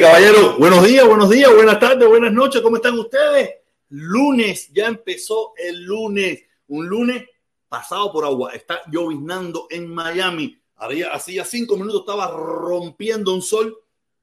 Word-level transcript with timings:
Caballero, 0.00 0.56
buenos 0.58 0.86
días, 0.86 1.04
buenos 1.08 1.28
días, 1.28 1.52
buenas 1.52 1.80
tardes, 1.80 2.08
buenas 2.08 2.32
noches, 2.32 2.62
¿cómo 2.62 2.76
están 2.76 2.96
ustedes? 2.96 3.50
Lunes, 3.88 4.70
ya 4.72 4.86
empezó 4.86 5.54
el 5.56 5.82
lunes, 5.82 6.44
un 6.68 6.86
lunes 6.86 7.24
pasado 7.68 8.12
por 8.12 8.24
agua, 8.24 8.52
está 8.52 8.80
lloviznando 8.92 9.66
en 9.68 9.92
Miami. 9.92 10.56
Había, 10.76 11.12
hacía 11.12 11.44
cinco 11.44 11.76
minutos 11.76 12.02
estaba 12.02 12.30
rompiendo 12.30 13.34
un 13.34 13.42
sol 13.42 13.76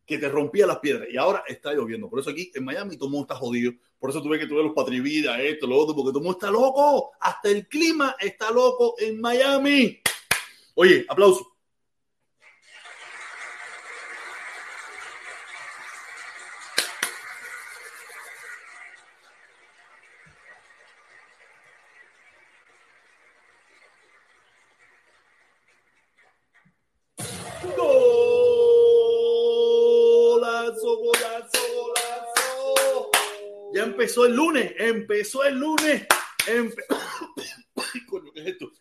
que 0.05 0.17
te 0.17 0.29
rompía 0.29 0.65
las 0.65 0.79
piedras 0.79 1.09
y 1.11 1.17
ahora 1.17 1.43
está 1.45 1.73
lloviendo. 1.73 2.09
Por 2.09 2.21
eso 2.21 2.29
aquí 2.29 2.53
en 2.55 2.63
Miami 2.63 2.95
todo 2.95 3.09
mundo 3.09 3.23
está 3.23 3.35
jodido. 3.35 3.73
Por 3.99 4.11
eso 4.11 4.21
tuve 4.21 4.39
que 4.39 4.47
tuve 4.47 4.63
los 4.63 4.73
patrividas, 4.73 5.37
esto, 5.41 5.67
lo 5.67 5.77
otro, 5.77 5.93
porque 5.93 6.11
todo 6.11 6.23
mundo 6.23 6.37
está 6.39 6.51
loco. 6.51 7.11
Hasta 7.19 7.49
el 7.49 7.67
clima 7.67 8.15
está 8.17 8.49
loco 8.49 8.95
en 8.97 9.19
Miami. 9.19 9.99
Oye, 10.75 11.05
aplauso. 11.09 11.54
El 34.23 34.33
lunes, 34.33 34.73
empezó 34.77 35.43
el 35.43 35.55
lunes. 35.55 36.07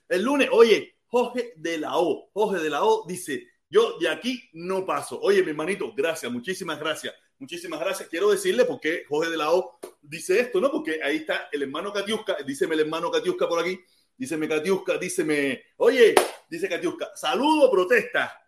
El 0.08 0.22
lunes, 0.22 0.48
oye, 0.52 0.98
Jorge 1.06 1.54
de 1.56 1.78
la 1.78 1.98
O, 1.98 2.31
Jorge 2.32 2.62
de 2.62 2.70
la 2.70 2.84
O 2.84 3.04
dice, 3.08 3.48
yo 3.69 3.98
de 3.98 4.08
aquí 4.08 4.48
no 4.52 4.86
paso. 4.86 5.19
Oye, 5.20 5.42
mi 5.42 5.50
hermanito, 5.50 5.92
gracias, 5.96 6.31
muchísimas 6.31 6.78
gracias. 6.78 7.14
Muchísimas 7.38 7.81
gracias. 7.81 8.08
Quiero 8.08 8.31
decirle 8.31 8.64
por 8.64 8.78
qué 8.78 9.04
Jorge 9.08 9.31
de 9.31 9.36
la 9.36 9.50
O 9.50 9.81
dice 10.00 10.38
esto, 10.38 10.60
¿no? 10.60 10.70
Porque 10.70 11.00
ahí 11.02 11.16
está 11.16 11.48
el 11.50 11.62
hermano 11.62 11.92
Katiuska, 11.92 12.36
díceme 12.46 12.75
el 12.75 12.82
hermano 12.82 13.10
Katiuska 13.10 13.48
por 13.48 13.58
aquí, 13.58 13.81
díceme 14.16 14.48
Katiuska, 14.48 14.98
díceme, 14.98 15.64
oye, 15.78 16.14
dice 16.48 16.69
Katiuska, 16.69 17.10
saludo, 17.16 17.70
protesta. 17.70 18.40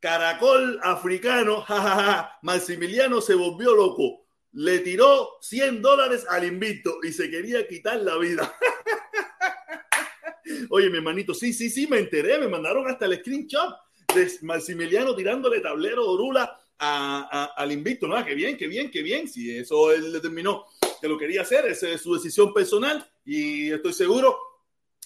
Caracol 0.00 0.80
africano, 0.82 1.60
jajaja, 1.66 2.38
Maximiliano 2.42 3.20
se 3.20 3.34
volvió 3.34 3.74
loco 3.74 4.21
le 4.52 4.80
tiró 4.80 5.38
100 5.40 5.80
dólares 5.80 6.26
al 6.28 6.44
invito 6.44 6.98
y 7.02 7.12
se 7.12 7.30
quería 7.30 7.66
quitar 7.66 8.00
la 8.00 8.18
vida. 8.18 8.54
Oye, 10.70 10.90
mi 10.90 10.98
hermanito, 10.98 11.34
sí, 11.34 11.52
sí, 11.52 11.70
sí, 11.70 11.86
me 11.86 11.98
enteré, 11.98 12.38
me 12.38 12.48
mandaron 12.48 12.88
hasta 12.88 13.06
el 13.06 13.18
screenshot 13.18 13.74
de 14.14 14.30
Maximiliano 14.42 15.14
tirándole 15.14 15.60
tablero 15.60 16.08
Orula 16.08 16.58
al 16.78 17.72
invito. 17.72 18.06
No, 18.06 18.22
qué 18.24 18.34
bien, 18.34 18.56
qué 18.56 18.66
bien, 18.66 18.90
qué 18.90 19.02
bien. 19.02 19.28
Si 19.28 19.56
eso 19.56 19.92
él 19.92 20.12
determinó 20.12 20.66
que 21.00 21.08
lo 21.08 21.18
quería 21.18 21.42
hacer, 21.42 21.66
esa 21.66 21.88
es 21.88 22.02
su 22.02 22.14
decisión 22.14 22.52
personal 22.52 23.06
y 23.24 23.70
estoy 23.70 23.92
seguro 23.92 24.36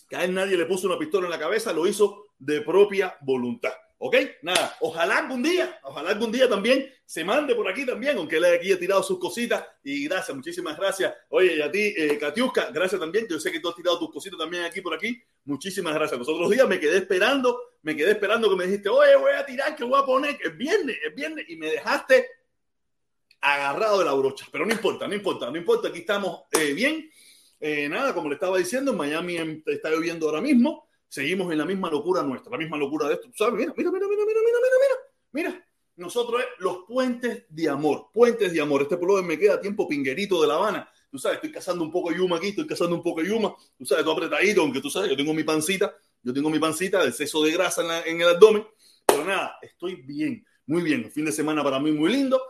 que 0.08 0.16
a 0.16 0.24
él 0.24 0.34
nadie 0.34 0.56
le 0.56 0.66
puso 0.66 0.86
una 0.86 0.98
pistola 0.98 1.26
en 1.26 1.32
la 1.32 1.38
cabeza, 1.38 1.72
lo 1.72 1.86
hizo 1.86 2.26
de 2.38 2.62
propia 2.62 3.16
voluntad. 3.20 3.72
¿Ok? 3.98 4.14
Nada, 4.42 4.76
ojalá 4.80 5.18
algún 5.18 5.42
día, 5.42 5.80
ojalá 5.82 6.10
algún 6.10 6.30
día 6.30 6.46
también 6.48 6.92
se 7.06 7.24
mande 7.24 7.54
por 7.54 7.66
aquí 7.66 7.86
también, 7.86 8.18
aunque 8.18 8.36
él 8.36 8.44
aquí 8.44 8.70
ha 8.70 8.78
tirado 8.78 9.02
sus 9.02 9.18
cositas. 9.18 9.64
Y 9.82 10.04
gracias, 10.06 10.36
muchísimas 10.36 10.76
gracias. 10.76 11.14
Oye, 11.30 11.56
y 11.56 11.62
a 11.62 11.70
ti, 11.70 11.94
eh, 11.96 12.18
Katiuska, 12.18 12.70
gracias 12.72 13.00
también, 13.00 13.26
yo 13.28 13.40
sé 13.40 13.50
que 13.50 13.60
tú 13.60 13.70
has 13.70 13.74
tirado 13.74 13.98
tus 13.98 14.10
cositas 14.10 14.38
también 14.38 14.64
aquí 14.64 14.82
por 14.82 14.92
aquí. 14.92 15.18
Muchísimas 15.44 15.94
gracias. 15.94 16.18
Los 16.18 16.28
otros 16.28 16.50
días 16.50 16.68
me 16.68 16.78
quedé 16.78 16.98
esperando, 16.98 17.58
me 17.82 17.96
quedé 17.96 18.10
esperando 18.10 18.50
que 18.50 18.56
me 18.56 18.66
dijiste, 18.66 18.90
oye, 18.90 19.16
voy 19.16 19.32
a 19.32 19.46
tirar, 19.46 19.74
que 19.74 19.84
voy 19.84 19.98
a 19.98 20.04
poner, 20.04 20.38
es 20.44 20.56
viernes, 20.56 20.96
es 21.02 21.14
viernes, 21.14 21.46
y 21.48 21.56
me 21.56 21.70
dejaste 21.70 22.26
agarrado 23.40 24.00
de 24.00 24.04
la 24.04 24.12
brocha. 24.12 24.46
Pero 24.52 24.66
no 24.66 24.72
importa, 24.72 25.08
no 25.08 25.14
importa, 25.14 25.50
no 25.50 25.56
importa, 25.56 25.88
aquí 25.88 26.00
estamos 26.00 26.42
eh, 26.52 26.74
bien. 26.74 27.10
Eh, 27.58 27.88
nada, 27.88 28.12
como 28.12 28.28
le 28.28 28.34
estaba 28.34 28.58
diciendo, 28.58 28.90
en 28.90 28.98
Miami 28.98 29.62
está 29.64 29.88
lloviendo 29.88 30.26
ahora 30.26 30.42
mismo 30.42 30.85
seguimos 31.16 31.50
en 31.50 31.56
la 31.56 31.64
misma 31.64 31.90
locura 31.90 32.22
nuestra, 32.22 32.52
la 32.52 32.58
misma 32.58 32.76
locura 32.76 33.08
de 33.08 33.14
esto. 33.14 33.28
¿Sabes? 33.34 33.54
Mira, 33.54 33.72
mira, 33.74 33.90
mira, 33.90 34.06
mira, 34.06 34.22
mira, 34.26 34.40
mira, 34.44 34.58
mira, 34.62 35.48
mira. 35.50 35.66
Nosotros 35.96 36.42
los 36.58 36.84
puentes 36.86 37.46
de 37.48 37.70
amor, 37.70 38.08
puentes 38.12 38.52
de 38.52 38.60
amor. 38.60 38.82
Este 38.82 38.98
pullover 38.98 39.24
me 39.24 39.38
queda 39.38 39.58
tiempo 39.58 39.88
pinguerito 39.88 40.42
de 40.42 40.48
La 40.48 40.56
Habana. 40.56 40.90
Tú 41.10 41.18
sabes, 41.18 41.36
estoy 41.36 41.50
cazando 41.50 41.82
un 41.82 41.90
poco 41.90 42.10
de 42.10 42.18
yuma 42.18 42.36
aquí, 42.36 42.48
estoy 42.48 42.66
cazando 42.66 42.94
un 42.94 43.02
poco 43.02 43.22
de 43.22 43.28
yuma. 43.28 43.56
Tú 43.78 43.86
sabes, 43.86 44.04
todo 44.04 44.12
apretadito, 44.12 44.60
aunque 44.60 44.82
tú 44.82 44.90
sabes, 44.90 45.08
yo 45.08 45.16
tengo 45.16 45.32
mi 45.32 45.42
pancita, 45.42 45.96
yo 46.22 46.34
tengo 46.34 46.50
mi 46.50 46.58
pancita, 46.58 47.02
exceso 47.02 47.42
de 47.42 47.50
grasa 47.52 47.80
en, 47.80 47.88
la, 47.88 48.02
en 48.02 48.20
el 48.20 48.28
abdomen. 48.28 48.66
Pero 49.06 49.24
nada, 49.24 49.56
estoy 49.62 50.02
bien, 50.02 50.44
muy 50.66 50.82
bien. 50.82 51.04
El 51.04 51.10
fin 51.10 51.24
de 51.24 51.32
semana 51.32 51.64
para 51.64 51.78
mí 51.78 51.92
muy 51.92 52.12
lindo 52.12 52.42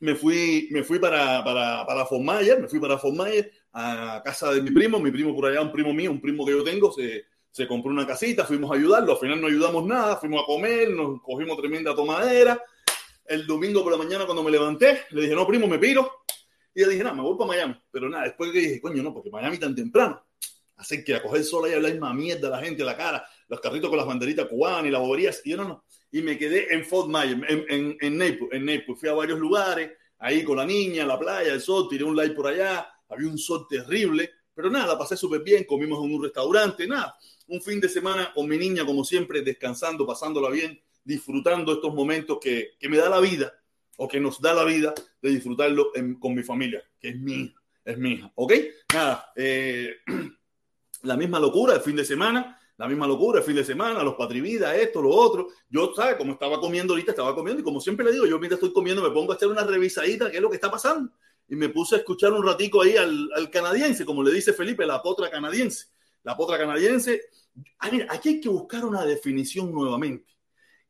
me 0.00 0.14
fui, 0.14 0.68
me 0.72 0.82
fui 0.82 0.98
para, 0.98 1.42
para, 1.44 1.86
para 1.86 2.04
Fort 2.04 2.22
Myers, 2.22 2.60
me 2.60 2.68
fui 2.68 2.80
para 2.80 2.98
Fort 2.98 3.16
Myers, 3.16 3.48
a 3.72 4.20
casa 4.22 4.52
de 4.52 4.60
mi 4.60 4.72
primo, 4.72 4.98
mi 4.98 5.10
primo 5.10 5.34
por 5.34 5.46
allá, 5.46 5.62
un 5.62 5.72
primo 5.72 5.94
mío, 5.94 6.10
un 6.10 6.20
primo 6.20 6.44
que 6.44 6.50
yo 6.50 6.64
tengo, 6.64 6.92
se, 6.92 7.24
se 7.52 7.68
compró 7.68 7.92
una 7.92 8.06
casita, 8.06 8.46
fuimos 8.46 8.70
a 8.70 8.74
ayudarlo, 8.74 9.12
al 9.12 9.18
final 9.18 9.38
no 9.38 9.46
ayudamos 9.46 9.84
nada, 9.84 10.16
fuimos 10.16 10.42
a 10.42 10.46
comer, 10.46 10.88
nos 10.88 11.20
cogimos 11.20 11.58
tremenda 11.58 11.94
tomadera. 11.94 12.60
El 13.26 13.46
domingo 13.46 13.82
por 13.82 13.92
la 13.92 13.98
mañana 13.98 14.24
cuando 14.24 14.42
me 14.42 14.50
levanté, 14.50 15.02
le 15.10 15.22
dije, 15.22 15.34
no, 15.34 15.46
primo, 15.46 15.66
me 15.66 15.78
piro. 15.78 16.24
Y 16.74 16.80
le 16.80 16.88
dije, 16.88 17.04
no, 17.04 17.14
me 17.14 17.20
voy 17.20 17.36
para 17.36 17.48
Miami. 17.48 17.76
Pero 17.90 18.08
nada, 18.08 18.24
después 18.24 18.50
que 18.52 18.58
dije, 18.58 18.80
coño, 18.80 19.02
no, 19.02 19.12
porque 19.12 19.30
Miami 19.30 19.58
tan 19.58 19.74
temprano. 19.74 20.24
Así 20.76 21.04
que 21.04 21.14
a 21.14 21.22
coger 21.22 21.44
sol 21.44 21.68
y 21.70 21.74
hablar 21.74 21.96
más 21.98 22.14
mierda 22.14 22.48
a 22.48 22.52
la 22.52 22.62
gente 22.62 22.82
a 22.82 22.86
la 22.86 22.96
cara, 22.96 23.24
los 23.48 23.60
carritos 23.60 23.90
con 23.90 23.98
las 23.98 24.06
banderitas 24.06 24.46
cubanas 24.46 24.86
y 24.86 24.90
las 24.90 25.02
boberías. 25.02 25.42
Y 25.44 25.50
yo 25.50 25.58
no, 25.58 25.64
no. 25.64 25.84
Y 26.10 26.22
me 26.22 26.38
quedé 26.38 26.72
en 26.72 26.86
Fort 26.86 27.08
Myers, 27.08 27.38
en, 27.48 27.66
en, 27.68 27.96
en 28.00 28.16
Naples, 28.16 28.48
en 28.52 28.64
Naples. 28.64 28.98
Fui 28.98 29.10
a 29.10 29.12
varios 29.12 29.38
lugares, 29.38 29.92
ahí 30.18 30.42
con 30.42 30.56
la 30.56 30.64
niña, 30.64 31.04
la 31.04 31.18
playa, 31.18 31.52
el 31.52 31.60
sol, 31.60 31.86
tiré 31.90 32.02
un 32.02 32.16
light 32.16 32.34
por 32.34 32.46
allá. 32.46 32.88
Había 33.10 33.28
un 33.28 33.36
sol 33.36 33.66
terrible, 33.68 34.30
pero 34.54 34.70
nada, 34.70 34.86
la 34.86 34.98
pasé 34.98 35.18
súper 35.18 35.42
bien. 35.42 35.64
Comimos 35.64 36.02
en 36.02 36.14
un 36.14 36.22
restaurante, 36.22 36.86
nada 36.86 37.14
un 37.52 37.60
fin 37.60 37.80
de 37.80 37.88
semana 37.88 38.32
con 38.32 38.48
mi 38.48 38.56
niña, 38.56 38.86
como 38.86 39.04
siempre, 39.04 39.42
descansando, 39.42 40.06
pasándola 40.06 40.48
bien, 40.48 40.80
disfrutando 41.04 41.74
estos 41.74 41.94
momentos 41.94 42.38
que, 42.40 42.76
me 42.88 42.96
da 42.96 43.10
la 43.10 43.20
vida 43.20 43.52
o 43.98 44.08
que 44.08 44.18
nos 44.18 44.40
da 44.40 44.54
la 44.54 44.64
vida 44.64 44.94
de 45.20 45.30
disfrutarlo 45.30 45.92
con 46.18 46.34
mi 46.34 46.42
familia, 46.42 46.82
que 46.98 47.10
es 47.10 47.20
mi 47.20 47.54
es 47.84 47.98
mi 47.98 48.12
hija, 48.12 48.32
¿ok? 48.36 48.52
Nada, 48.94 49.32
eh, 49.36 49.96
la 51.02 51.16
misma 51.16 51.38
locura 51.40 51.74
el 51.74 51.80
fin 51.82 51.96
de 51.96 52.06
semana, 52.06 52.58
la 52.78 52.88
misma 52.88 53.06
locura 53.06 53.40
el 53.40 53.44
fin 53.44 53.56
de 53.56 53.64
semana, 53.64 54.02
los 54.02 54.14
patrividas, 54.14 54.74
esto, 54.78 55.02
lo 55.02 55.10
otro. 55.10 55.48
Yo, 55.68 55.92
¿sabes? 55.94 56.14
Como 56.16 56.32
estaba 56.32 56.58
comiendo 56.58 56.94
ahorita, 56.94 57.10
estaba 57.10 57.34
comiendo 57.34 57.60
y 57.60 57.64
como 57.64 57.80
siempre 57.80 58.06
le 58.06 58.12
digo, 58.12 58.24
yo 58.24 58.38
mientras 58.38 58.62
estoy 58.62 58.72
comiendo 58.72 59.02
me 59.02 59.10
pongo 59.10 59.32
a 59.32 59.34
hacer 59.34 59.48
una 59.48 59.64
revisadita, 59.64 60.30
qué 60.30 60.36
es 60.36 60.42
lo 60.42 60.48
que 60.48 60.56
está 60.56 60.70
pasando. 60.70 61.12
Y 61.48 61.56
me 61.56 61.68
puse 61.68 61.96
a 61.96 61.98
escuchar 61.98 62.32
un 62.32 62.46
ratico 62.46 62.80
ahí 62.80 62.96
al, 62.96 63.28
al 63.34 63.50
canadiense, 63.50 64.06
como 64.06 64.22
le 64.22 64.32
dice 64.32 64.54
Felipe, 64.54 64.86
la 64.86 65.02
potra 65.02 65.28
canadiense 65.28 65.92
la 66.24 66.36
potra 66.36 66.58
canadiense. 66.58 67.20
Ah, 67.78 67.90
aquí 68.10 68.28
hay 68.30 68.40
que 68.40 68.48
buscar 68.48 68.84
una 68.84 69.04
definición 69.04 69.72
nuevamente. 69.72 70.32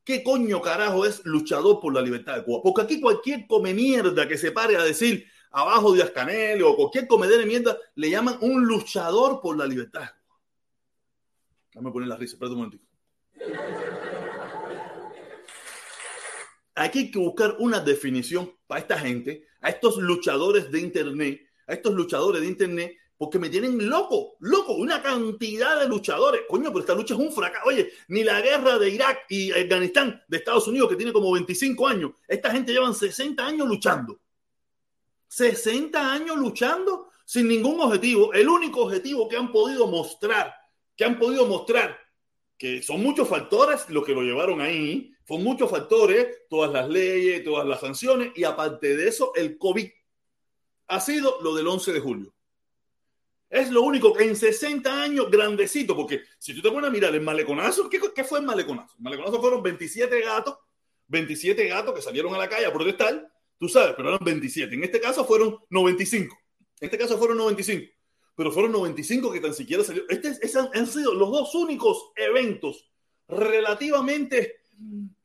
¿Qué 0.04 0.22
coño 0.22 0.60
carajo 0.60 1.06
es 1.06 1.24
luchador 1.24 1.80
por 1.80 1.94
la 1.94 2.02
libertad 2.02 2.36
de 2.36 2.44
Cuba? 2.44 2.60
Porque 2.62 2.82
aquí 2.82 3.00
cualquier 3.00 3.46
come 3.46 3.72
mierda 3.72 4.26
que 4.26 4.36
se 4.36 4.50
pare 4.50 4.76
a 4.76 4.82
decir 4.82 5.26
abajo 5.50 5.92
de 5.92 6.02
Ascanel 6.02 6.62
o 6.62 6.74
cualquier 6.74 7.06
comedor 7.06 7.38
de 7.38 7.46
mierda 7.46 7.76
le 7.94 8.10
llaman 8.10 8.36
un 8.40 8.64
luchador 8.64 9.40
por 9.40 9.56
la 9.56 9.66
libertad. 9.66 10.08
Déjame 11.72 11.92
poner 11.92 12.08
la 12.08 12.16
risa, 12.16 12.34
espérate 12.34 12.54
un 12.54 12.58
momentito. 12.58 12.84
Aquí 16.74 16.98
hay 17.00 17.10
que 17.10 17.18
buscar 17.18 17.56
una 17.58 17.80
definición 17.80 18.52
para 18.66 18.80
esta 18.80 18.98
gente, 18.98 19.46
a 19.60 19.68
estos 19.68 19.98
luchadores 19.98 20.70
de 20.70 20.80
Internet, 20.80 21.46
a 21.66 21.74
estos 21.74 21.94
luchadores 21.94 22.40
de 22.40 22.48
Internet 22.48 22.96
porque 23.22 23.38
me 23.38 23.48
tienen 23.48 23.88
loco, 23.88 24.34
loco, 24.40 24.72
una 24.72 25.00
cantidad 25.00 25.78
de 25.78 25.86
luchadores. 25.86 26.40
Coño, 26.48 26.70
pero 26.70 26.80
esta 26.80 26.94
lucha 26.96 27.14
es 27.14 27.20
un 27.20 27.30
fracaso. 27.30 27.68
Oye, 27.68 27.92
ni 28.08 28.24
la 28.24 28.40
guerra 28.40 28.80
de 28.80 28.90
Irak 28.90 29.26
y 29.28 29.52
Afganistán 29.52 30.20
de 30.26 30.38
Estados 30.38 30.66
Unidos, 30.66 30.88
que 30.88 30.96
tiene 30.96 31.12
como 31.12 31.30
25 31.30 31.86
años, 31.86 32.10
esta 32.26 32.50
gente 32.50 32.72
llevan 32.72 32.92
60 32.92 33.46
años 33.46 33.68
luchando. 33.68 34.18
60 35.28 36.12
años 36.12 36.36
luchando 36.36 37.10
sin 37.24 37.46
ningún 37.46 37.80
objetivo. 37.82 38.32
El 38.32 38.48
único 38.48 38.86
objetivo 38.86 39.28
que 39.28 39.36
han 39.36 39.52
podido 39.52 39.86
mostrar, 39.86 40.52
que 40.96 41.04
han 41.04 41.16
podido 41.16 41.46
mostrar, 41.46 41.96
que 42.58 42.82
son 42.82 43.00
muchos 43.04 43.28
factores 43.28 43.88
los 43.88 44.04
que 44.04 44.14
lo 44.14 44.22
llevaron 44.22 44.60
ahí, 44.60 45.14
son 45.28 45.44
muchos 45.44 45.70
factores, 45.70 46.48
todas 46.50 46.72
las 46.72 46.88
leyes, 46.88 47.44
todas 47.44 47.68
las 47.68 47.78
sanciones, 47.78 48.32
y 48.34 48.42
aparte 48.42 48.96
de 48.96 49.06
eso, 49.06 49.32
el 49.36 49.58
COVID 49.58 49.88
ha 50.88 50.98
sido 50.98 51.38
lo 51.40 51.54
del 51.54 51.68
11 51.68 51.92
de 51.92 52.00
julio. 52.00 52.34
Es 53.52 53.70
lo 53.70 53.82
único 53.82 54.14
que 54.14 54.24
en 54.24 54.34
60 54.34 55.02
años, 55.02 55.30
grandecito, 55.30 55.94
porque 55.94 56.22
si 56.38 56.54
tú 56.54 56.62
te 56.62 56.70
pones 56.70 56.88
a 56.88 56.90
mirar 56.90 57.14
el 57.14 57.20
maleconazo, 57.20 57.86
¿qué, 57.90 58.24
fue 58.24 58.38
el 58.38 58.46
maleconazo? 58.46 58.94
El 58.96 59.04
maleconazo 59.04 59.42
fueron 59.42 59.62
27 59.62 60.22
gatos, 60.22 60.56
27 61.08 61.68
gatos 61.68 61.94
que 61.94 62.00
salieron 62.00 62.34
a 62.34 62.38
la 62.38 62.48
calle 62.48 62.64
a 62.64 62.72
protestar, 62.72 63.30
tú 63.58 63.68
sabes, 63.68 63.92
pero 63.94 64.08
eran 64.08 64.24
27. 64.24 64.74
En 64.74 64.84
este 64.84 65.02
caso 65.02 65.26
fueron 65.26 65.58
95. 65.68 66.34
En 66.80 66.86
este 66.86 66.96
caso 66.96 67.18
fueron 67.18 67.36
95. 67.36 67.92
Pero 68.34 68.52
fueron 68.52 68.72
95 68.72 69.30
que 69.30 69.40
tan 69.40 69.52
siquiera 69.52 69.84
salieron. 69.84 70.08
Este, 70.10 70.58
han 70.58 70.86
sido 70.86 71.12
los 71.12 71.30
dos 71.30 71.54
únicos 71.54 72.10
eventos 72.16 72.90
relativamente 73.28 74.62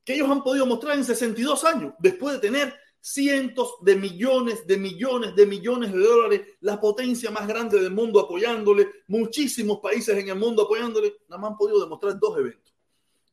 que 0.03 0.15
ellos 0.15 0.29
han 0.29 0.43
podido 0.43 0.65
mostrar 0.65 0.97
en 0.97 1.05
62 1.05 1.63
años, 1.63 1.93
después 1.99 2.33
de 2.33 2.41
tener 2.41 2.77
cientos 3.01 3.75
de 3.81 3.95
millones, 3.95 4.67
de 4.67 4.77
millones, 4.77 5.35
de 5.35 5.45
millones 5.45 5.93
de 5.93 5.99
dólares, 5.99 6.41
la 6.61 6.79
potencia 6.79 7.31
más 7.31 7.47
grande 7.47 7.79
del 7.79 7.91
mundo 7.91 8.19
apoyándole, 8.19 8.87
muchísimos 9.07 9.79
países 9.79 10.17
en 10.17 10.29
el 10.29 10.35
mundo 10.35 10.63
apoyándole, 10.63 11.15
nada 11.29 11.41
más 11.41 11.51
han 11.51 11.57
podido 11.57 11.79
demostrar 11.79 12.19
dos 12.19 12.37
eventos. 12.37 12.73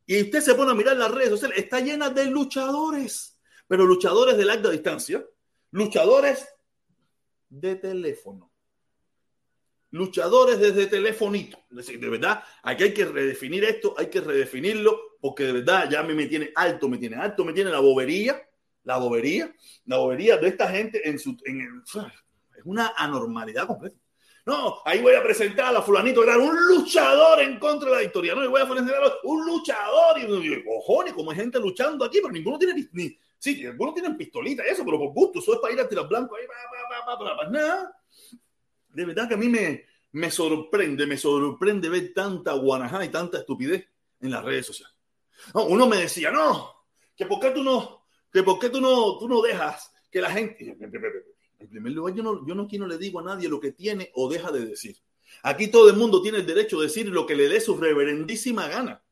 Y 0.07 0.23
usted 0.23 0.41
se 0.41 0.55
pone 0.55 0.71
a 0.71 0.75
mirar 0.75 0.97
las 0.97 1.11
redes 1.11 1.31
sociales, 1.31 1.59
está 1.59 1.81
llena 1.81 2.11
de 2.11 2.27
luchadores, 2.27 3.39
pero 3.67 3.85
luchadores 3.85 4.37
de 4.37 4.45
larga 4.45 4.71
distancia, 4.71 5.25
luchadores 5.71 6.47
de 7.49 7.77
teléfono, 7.77 8.53
luchadores 9.91 10.61
desde 10.61 10.87
telefonito. 10.87 11.59
Es 11.71 11.77
decir, 11.79 11.99
de 11.99 12.11
verdad, 12.11 12.45
aquí 12.63 12.85
hay 12.85 12.95
que 12.95 13.07
redefinir 13.07 13.65
esto, 13.65 13.95
hay 13.97 14.07
que 14.07 14.21
redefinirlo, 14.21 15.17
porque 15.21 15.45
de 15.45 15.53
verdad 15.53 15.89
ya 15.91 16.03
me, 16.03 16.15
me 16.15 16.27
tiene 16.27 16.53
alto, 16.55 16.89
me 16.89 16.99
tiene 16.99 17.17
alto, 17.17 17.45
me 17.45 17.53
tiene 17.53 17.71
la 17.71 17.81
bobería 17.81 18.41
la 18.85 18.99
bobería, 18.99 19.55
la 19.87 19.99
bobería 19.99 20.37
de 20.37 20.49
esta 20.49 20.69
gente 20.69 21.09
en 21.09 21.19
su, 21.19 21.37
en 21.45 21.83
es 22.57 22.63
una 22.65 22.93
anormalidad 22.97 23.67
completa. 23.67 23.97
No, 24.47 24.83
ahí 24.85 25.01
voy 25.01 25.15
a 25.15 25.23
presentar 25.23 25.67
a 25.67 25.73
la 25.73 25.83
fulanito, 25.83 26.23
era 26.23 26.37
un 26.37 26.55
luchador 26.69 27.41
en 27.41 27.59
contra 27.59 27.89
de 27.89 27.95
la 27.97 28.03
victoria. 28.03 28.35
No, 28.35 28.45
y 28.45 28.49
voy 28.49 28.61
a 28.61 28.69
presentar 28.69 29.03
a 29.03 29.13
un 29.25 29.47
luchador. 29.47 30.19
Y, 30.19 30.65
cojones, 30.65 31.15
como 31.15 31.31
hay 31.31 31.39
gente 31.39 31.59
luchando 31.59 32.05
aquí, 32.05 32.19
pero 32.21 32.33
ninguno 32.33 32.59
tiene 32.59 32.89
ni, 32.93 33.19
sí, 33.39 33.65
algunos 33.67 33.95
tienen 33.95 34.19
pistolita, 34.19 34.63
eso, 34.65 34.85
pero 34.85 34.99
por 34.99 35.13
gusto, 35.13 35.39
eso 35.39 35.55
es 35.55 35.61
para 35.61 35.73
ir 35.73 35.81
a 35.81 35.89
tirar 35.89 36.07
blanco 36.09 36.37
ahí, 36.37 36.45
para, 37.07 37.51
nada. 37.51 37.97
De 38.91 39.05
verdad 39.07 39.29
que 39.29 39.35
a 39.35 39.39
mí 39.39 39.49
me, 39.49 39.87
me 40.13 40.31
sorprende, 40.31 41.07
me 41.07 41.17
sorprende 41.17 41.89
ver 41.89 42.13
tanta 42.13 42.53
guanajá 42.53 43.03
y 43.03 43.09
tanta 43.09 43.39
estupidez 43.39 43.89
en 44.21 44.31
las 44.31 44.45
redes 44.45 44.67
sociales. 44.67 44.95
No, 45.55 45.65
uno 45.65 45.87
me 45.87 45.97
decía, 45.97 46.31
no, 46.31 46.85
que 47.17 47.25
por 47.25 47.41
qué 47.41 47.51
tú 47.51 47.63
no, 47.63 48.04
que 48.35 48.43
por 48.43 48.59
qué 48.59 48.69
tú 48.69 48.81
no, 48.81 49.17
tú 49.17 49.29
no 49.29 49.41
dejas 49.41 49.93
que 50.11 50.21
la 50.21 50.29
gente... 50.29 50.77
En 51.61 51.71
primer 51.71 51.93
lugar, 51.93 52.15
yo 52.15 52.23
no, 52.23 52.47
yo 52.47 52.55
no, 52.55 52.65
aquí 52.65 52.79
no 52.79 52.87
le 52.87 52.99
digo 52.99 53.21
a 53.21 53.23
nadie 53.23 53.49
lo 53.49 53.61
que 53.61 53.73
tiene 53.73 54.11
o 54.15 54.29
deja 54.29 54.51
de 54.51 54.67
decir. 54.67 54.97
Aquí 55.45 55.69
todo 55.69 55.89
el 55.89 55.97
mundo 55.97 56.21
tiene 56.21 56.39
el 56.39 56.47
derecho 56.47 56.79
de 56.79 56.89
decir 56.89 57.07
lo 57.07 57.25
que 57.27 57.37
le 57.37 57.49
dé 57.49 57.61
su 57.61 57.77
reverendísima 57.77 58.69
gana. 58.69 59.03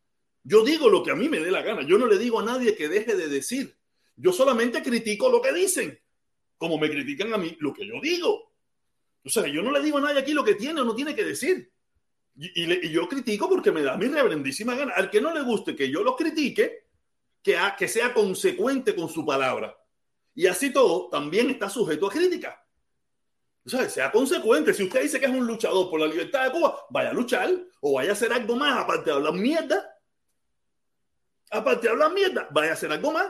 Yo 0.43 0.64
digo 0.64 0.91
lo 0.91 1.02
que 1.05 1.12
a 1.12 1.14
mí 1.14 1.29
me 1.29 1.38
dé 1.38 1.50
la 1.50 1.62
gana. 1.62 1.83
Yo 1.83 1.97
no 1.99 2.07
le 2.07 2.19
digo 2.19 2.41
a 2.41 2.45
nadie 2.45 2.75
que 2.75 2.88
deje 2.88 3.14
de 3.14 3.29
decir. 3.29 3.75
Yo 4.17 4.33
solamente 4.33 4.83
critico 4.83 5.31
lo 5.31 5.41
que 5.41 5.52
dicen, 5.52 5.99
como 6.59 6.76
me 6.79 6.91
critican 6.91 7.33
a 7.33 7.38
mí 7.38 7.57
lo 7.61 7.73
que 7.73 7.87
yo 7.87 7.95
digo. 8.02 8.52
O 9.25 9.31
sea, 9.31 9.47
yo 9.47 9.62
no 9.62 9.71
le 9.71 9.81
digo 9.81 9.99
a 9.99 10.02
nadie 10.02 10.19
aquí 10.19 10.35
lo 10.35 10.45
que 10.45 10.57
tiene 10.57 10.81
o 10.81 10.85
no 10.85 10.97
tiene 10.97 11.14
que 11.14 11.25
decir. 11.25 11.71
Y, 12.37 12.64
y, 12.64 12.87
y 12.87 12.91
yo 12.91 13.09
critico 13.09 13.49
porque 13.49 13.71
me 13.71 13.83
da 13.83 13.97
mi 13.97 14.09
reverendísima 14.09 14.75
gana. 14.75 14.93
Al 14.95 15.11
que 15.11 15.21
no 15.21 15.33
le 15.33 15.43
guste 15.43 15.76
que 15.76 15.88
yo 15.88 16.02
lo 16.02 16.17
critique, 16.17 16.82
que, 17.43 17.89
sea 17.89 18.15
consecuente 18.15 18.95
con 18.95 19.09
su 19.09 19.27
palabra. 19.27 19.77
Y 20.35 20.47
así 20.47 20.73
todo 20.73 21.09
también 21.11 21.51
está 21.51 21.69
sujeto 21.69 22.07
a 22.07 22.11
crítica. 22.11 22.65
O 23.65 23.69
sea, 23.69 23.89
sea 23.89 24.11
consecuente. 24.11 24.73
Si 24.73 24.85
usted 24.85 25.03
dice 25.03 25.21
que 25.21 25.27
es 25.27 25.33
un 25.33 25.47
luchador 25.47 25.91
por 25.91 26.01
la 26.01 26.07
libertad 26.07 26.45
de 26.45 26.53
Cuba, 26.53 26.79
vaya 26.91 27.11
a 27.11 27.15
luchar 27.15 27.51
o 27.81 27.95
vaya 27.95 28.11
a 28.11 28.13
hacer 28.15 28.33
algo 28.33 28.57
más, 28.57 28.79
aparte 28.79 29.11
de 29.11 29.17
hablar 29.17 29.35
mierda. 29.35 29.89
Aparte 31.51 31.83
de 31.83 31.91
hablar 31.91 32.13
mierda, 32.13 32.49
vaya 32.51 32.71
a 32.71 32.75
hacer 32.75 32.91
algo 32.91 33.13
más. 33.13 33.29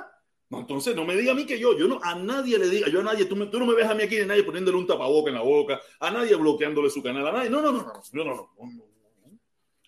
No, 0.49 0.61
entonces 0.61 0.95
no 0.95 1.05
me 1.05 1.17
diga 1.17 1.33
a 1.33 1.35
mí 1.35 1.47
que 1.47 1.59
yo, 1.59 1.77
yo 1.77 1.89
no, 1.89 1.99
a 2.03 2.15
nadie 2.15 2.59
le 2.59 2.69
diga, 2.69 2.89
yo 2.89 3.01
a 3.01 3.03
nadie, 3.03 3.25
tú, 3.25 3.35
no 3.35 3.67
me 3.67 3.75
ves 3.75 3.87
a 3.87 3.95
mí 3.95 4.03
aquí 4.03 4.17
de 4.17 4.27
nadie 4.27 4.43
poniéndole 4.43 4.77
un 4.77 4.87
tapaboca 4.87 5.31
en 5.31 5.37
la 5.37 5.43
boca, 5.43 5.81
a 5.99 6.11
nadie 6.11 6.37
bloqueándole 6.37 6.91
su 6.91 7.03
canal, 7.03 7.27
a 7.27 7.33
nadie. 7.33 7.51
No, 7.51 7.63
no, 7.63 7.73
no, 7.73 7.79
no, 7.83 7.93
no, 8.13 8.25
no, 8.25 8.35
no, 8.35 8.51
no 8.59 8.92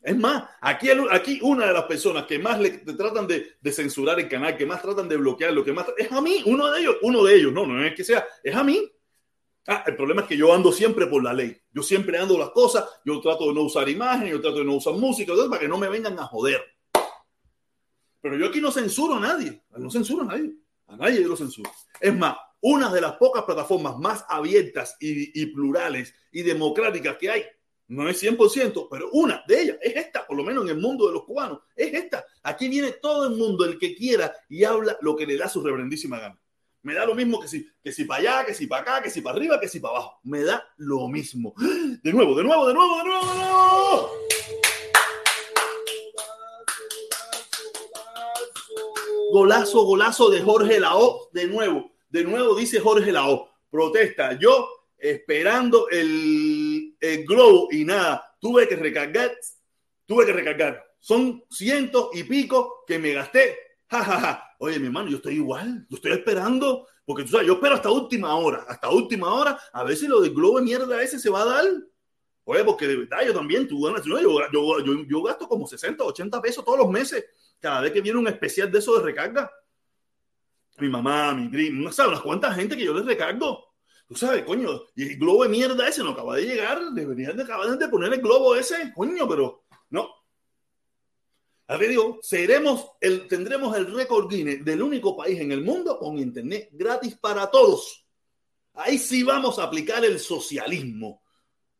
es 0.04 0.18
más, 0.18 0.44
aquí, 0.61 0.88
aquí 1.11 1.38
una 1.40 1.66
de 1.66 1.73
las 1.73 1.84
personas 1.84 2.26
que 2.26 2.38
más 2.38 2.61
le 2.61 2.73
tratan 2.73 3.26
de, 3.26 3.56
censurar 3.73 4.20
el 4.20 4.28
canal, 4.28 4.54
que 4.54 4.66
más 4.66 4.82
tratan 4.82 5.08
de 5.08 5.16
bloquear, 5.16 5.54
lo 5.54 5.64
que 5.64 5.73
más 5.73 5.87
es 5.96 6.12
a 6.12 6.20
mí, 6.20 6.42
uno 6.44 6.70
de 6.70 6.80
ellos, 6.80 6.96
uno 7.00 7.25
de 7.25 7.34
ellos, 7.34 7.52
no, 7.54 7.66
no 7.66 7.82
es 7.82 7.94
que 7.94 8.04
sea, 8.04 8.26
es 8.42 8.54
a 8.54 8.62
mí. 8.62 8.87
Ah, 9.66 9.82
el 9.87 9.96
problema 9.96 10.20
es 10.20 10.28
que 10.28 10.37
yo 10.37 10.52
ando 10.52 10.73
siempre 10.73 11.06
por 11.06 11.25
la 11.25 11.32
ley. 11.32 11.56
Yo 11.73 11.82
siempre 11.82 12.18
ando 12.18 12.37
las 12.37 12.50
cosas, 12.50 12.84
yo 13.02 13.18
trato 13.18 13.49
de 13.49 13.54
no 13.54 13.62
usar 13.62 13.88
imágenes, 13.88 14.32
yo 14.32 14.42
trato 14.42 14.58
de 14.58 14.66
no 14.66 14.75
usar 14.75 14.92
música, 14.92 15.32
para 15.49 15.58
que 15.58 15.68
no 15.68 15.78
me 15.78 15.88
vengan 15.88 16.18
a 16.18 16.26
joder. 16.26 16.62
Pero 18.20 18.37
yo 18.37 18.49
aquí 18.49 18.61
no 18.61 18.70
censuro 18.70 19.14
a 19.14 19.20
nadie, 19.20 19.62
no 19.70 19.90
censuro 19.90 20.25
a 20.25 20.26
nadie, 20.26 20.52
a 20.87 20.96
nadie 20.99 21.23
yo 21.23 21.28
lo 21.28 21.37
censuro. 21.37 21.70
Es 21.99 22.14
más, 22.14 22.37
una 22.61 22.92
de 22.92 23.00
las 23.00 23.12
pocas 23.12 23.44
plataformas 23.44 23.96
más 23.96 24.23
abiertas 24.28 24.99
y 25.00 25.46
plurales 25.46 26.14
y 26.30 26.42
democráticas 26.42 27.16
que 27.16 27.30
hay 27.30 27.44
no 27.94 28.08
es 28.08 28.22
100%, 28.22 28.88
pero 28.90 29.08
una 29.12 29.44
de 29.46 29.62
ellas 29.62 29.78
es 29.80 29.96
esta, 29.96 30.26
por 30.26 30.36
lo 30.36 30.44
menos 30.44 30.64
en 30.64 30.70
el 30.70 30.78
mundo 30.78 31.06
de 31.06 31.12
los 31.12 31.24
cubanos, 31.24 31.60
es 31.76 31.94
esta. 31.94 32.24
Aquí 32.42 32.68
viene 32.68 32.92
todo 32.92 33.28
el 33.28 33.36
mundo, 33.36 33.64
el 33.64 33.78
que 33.78 33.94
quiera, 33.94 34.34
y 34.48 34.64
habla 34.64 34.96
lo 35.00 35.14
que 35.16 35.26
le 35.26 35.36
da 35.36 35.48
su 35.48 35.62
reverendísima 35.62 36.18
gana. 36.18 36.38
Me 36.82 36.92
da 36.92 37.06
lo 37.06 37.14
mismo 37.14 37.40
que 37.40 37.48
si, 37.48 37.66
que 37.82 37.92
si 37.92 38.04
para 38.04 38.20
allá, 38.20 38.44
que 38.46 38.52
si 38.52 38.66
para 38.66 38.82
acá, 38.82 39.02
que 39.02 39.08
si 39.08 39.22
para 39.22 39.36
arriba, 39.36 39.58
que 39.58 39.68
si 39.68 39.80
para 39.80 39.94
abajo. 39.94 40.20
Me 40.24 40.42
da 40.42 40.62
lo 40.76 41.08
mismo. 41.08 41.54
De 42.02 42.12
nuevo, 42.12 42.34
de 42.34 42.44
nuevo, 42.44 42.66
de 42.66 42.74
nuevo, 42.74 42.98
de 42.98 43.04
nuevo, 43.04 43.32
de 43.32 43.38
nuevo. 43.38 44.10
Golazo, 49.32 49.84
golazo 49.84 50.28
de 50.28 50.42
Jorge 50.42 50.78
Lao. 50.78 51.30
De 51.32 51.46
nuevo, 51.46 51.92
de 52.10 52.24
nuevo 52.24 52.54
dice 52.54 52.80
Jorge 52.80 53.10
Lao. 53.10 53.48
Protesta. 53.70 54.38
Yo 54.38 54.68
esperando 54.98 55.88
el, 55.88 56.74
el 57.12 57.25
globo 57.25 57.68
y 57.70 57.84
nada, 57.84 58.37
tuve 58.40 58.66
que 58.66 58.76
recargar, 58.76 59.32
tuve 60.06 60.26
que 60.26 60.32
recargar. 60.32 60.84
Son 60.99 61.44
cientos 61.50 62.08
y 62.14 62.25
pico 62.25 62.84
que 62.87 62.99
me 62.99 63.12
gasté. 63.12 63.58
Ja, 63.90 64.54
Oye, 64.58 64.78
mi 64.78 64.87
hermano, 64.87 65.11
yo 65.11 65.16
estoy 65.16 65.34
igual, 65.34 65.87
yo 65.90 65.96
estoy 65.96 66.12
esperando, 66.12 66.87
porque 67.04 67.25
tú 67.25 67.30
sabes, 67.30 67.46
yo 67.46 67.54
espero 67.54 67.75
hasta 67.75 67.90
última 67.90 68.34
hora, 68.34 68.64
hasta 68.66 68.88
última 68.88 69.32
hora, 69.32 69.58
a 69.73 69.84
ver 69.84 69.94
si 69.94 70.06
lo 70.06 70.23
del 70.23 70.32
globo 70.32 70.58
de 70.58 70.64
mierda 70.64 71.02
ese 71.02 71.18
se 71.18 71.28
va 71.28 71.42
a 71.42 71.44
dar. 71.44 71.64
Oye, 72.44 72.64
porque 72.64 72.87
de 72.87 72.96
verdad 72.96 73.26
yo 73.26 73.34
también, 73.34 73.68
tú 73.68 73.82
ganas, 73.82 74.02
yo, 74.04 74.18
yo, 74.50 75.04
yo, 75.06 75.23
gasto 75.23 75.46
como 75.49 75.66
60, 75.66 76.02
80 76.02 76.40
pesos 76.40 76.64
todos 76.64 76.78
los 76.78 76.90
meses, 76.90 77.25
cada 77.61 77.82
vez 77.82 77.92
que 77.92 78.00
viene 78.00 78.18
un 78.18 78.28
especial 78.28 78.70
de 78.70 78.78
eso 78.78 78.96
de 78.96 79.04
recarga. 79.04 79.50
Mi 80.78 80.88
mamá, 80.88 81.34
mi 81.34 81.49
primo, 81.49 81.82
no 81.82 81.92
sabes 81.92 82.12
unas 82.12 82.23
cuantas 82.23 82.56
gente 82.56 82.76
que 82.76 82.84
yo 82.84 82.94
les 82.94 83.04
recargo. 83.04 83.74
Tú 84.06 84.14
sabes, 84.14 84.44
coño, 84.44 84.82
y 84.94 85.11
el 85.11 85.16
globo 85.16 85.44
de 85.44 85.49
mierda 85.49 85.88
ese 85.88 86.02
no 86.02 86.11
acaba 86.11 86.37
de 86.37 86.42
llegar. 86.42 86.80
Deberían 86.92 87.37
de 87.37 87.42
acabar 87.42 87.78
de 87.78 87.88
poner 87.88 88.12
el 88.12 88.20
globo 88.20 88.54
ese, 88.54 88.92
coño, 88.94 89.26
pero 89.28 89.64
no. 89.90 90.08
A 91.68 91.78
ver, 91.78 91.88
digo, 91.88 92.18
seremos 92.20 92.90
el, 93.00 93.26
tendremos 93.26 93.75
el 93.76 93.92
récord 93.94 94.28
Guinness 94.28 94.64
del 94.64 94.82
único 94.82 95.16
país 95.16 95.40
en 95.40 95.50
el 95.50 95.62
mundo 95.62 95.99
con 95.99 96.18
internet 96.18 96.68
gratis 96.73 97.16
para 97.16 97.50
todos. 97.50 98.06
Ahí 98.75 98.99
sí 98.99 99.23
vamos 99.23 99.58
a 99.58 99.64
aplicar 99.64 100.04
el 100.04 100.18
socialismo. 100.18 101.23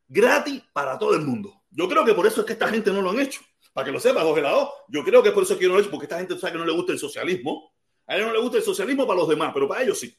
Gratis 0.09 0.63
para 0.73 0.99
todo 0.99 1.15
el 1.15 1.23
mundo. 1.23 1.65
Yo 1.71 1.89
creo 1.89 2.05
que 2.05 2.15
por 2.15 2.27
eso 2.27 2.41
es 2.41 2.47
que 2.47 2.55
esta 2.55 2.69
gente 2.69 2.91
no 2.91 3.03
lo 3.03 3.11
han 3.11 3.21
hecho. 3.21 3.41
Para 3.75 3.87
que 3.87 3.93
lo 3.93 4.01
sepas, 4.01 4.23
Jorge 4.23 4.41
Lado. 4.41 4.73
Yo 4.89 5.05
creo 5.05 5.23
que 5.23 5.33
por 5.33 5.43
eso 5.43 5.59
que 5.59 5.65
no 5.67 5.73
lo 5.73 5.75
han 5.77 5.83
hecho, 5.83 5.91
porque 5.91 6.07
esta 6.07 6.19
gente 6.19 6.39
sabe 6.39 6.53
que 6.53 6.59
no 6.59 6.65
le 6.65 6.73
gusta 6.73 6.93
el 6.93 6.99
socialismo. 6.99 7.73
A 8.07 8.17
ellos 8.17 8.29
no 8.29 8.33
le 8.33 8.41
gusta 8.41 8.59
el 8.59 8.63
socialismo 8.63 9.07
para 9.07 9.19
los 9.19 9.29
demás, 9.29 9.51
pero 9.53 9.69
para 9.69 9.83
ellos 9.83 9.99
sí. 9.99 10.17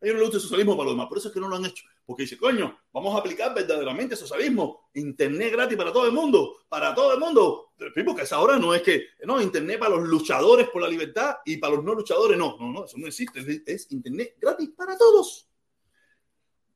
A 0.00 0.06
ellos 0.06 0.16
no 0.16 0.20
les 0.20 0.28
gusta 0.28 0.36
el 0.36 0.42
socialismo 0.42 0.76
para 0.76 0.84
los 0.84 0.94
demás. 0.94 1.08
Por 1.08 1.18
eso 1.18 1.28
es 1.28 1.34
que 1.34 1.40
no 1.40 1.48
lo 1.48 1.56
han 1.56 1.64
hecho. 1.64 1.84
Porque 2.04 2.24
dice, 2.24 2.36
coño, 2.36 2.78
vamos 2.92 3.14
a 3.14 3.18
aplicar 3.18 3.54
verdaderamente 3.54 4.16
socialismo. 4.16 4.88
Internet 4.94 5.52
gratis 5.52 5.76
para 5.76 5.92
todo 5.92 6.06
el 6.06 6.12
mundo. 6.12 6.56
Para 6.68 6.94
todo 6.94 7.14
el 7.14 7.20
mundo. 7.20 7.72
Porque 8.04 8.22
esa 8.22 8.40
hora 8.40 8.58
no 8.58 8.74
es 8.74 8.82
que, 8.82 9.06
no, 9.24 9.40
Internet 9.40 9.78
para 9.78 9.96
los 9.96 10.08
luchadores 10.08 10.68
por 10.68 10.82
la 10.82 10.88
libertad 10.88 11.36
y 11.44 11.56
para 11.56 11.76
los 11.76 11.84
no 11.84 11.94
luchadores. 11.94 12.36
No, 12.36 12.56
no, 12.58 12.72
no, 12.72 12.84
eso 12.84 12.98
no 12.98 13.06
existe. 13.06 13.40
Es, 13.40 13.62
es 13.66 13.92
Internet 13.92 14.36
gratis 14.38 14.70
para 14.76 14.98
todos. 14.98 15.48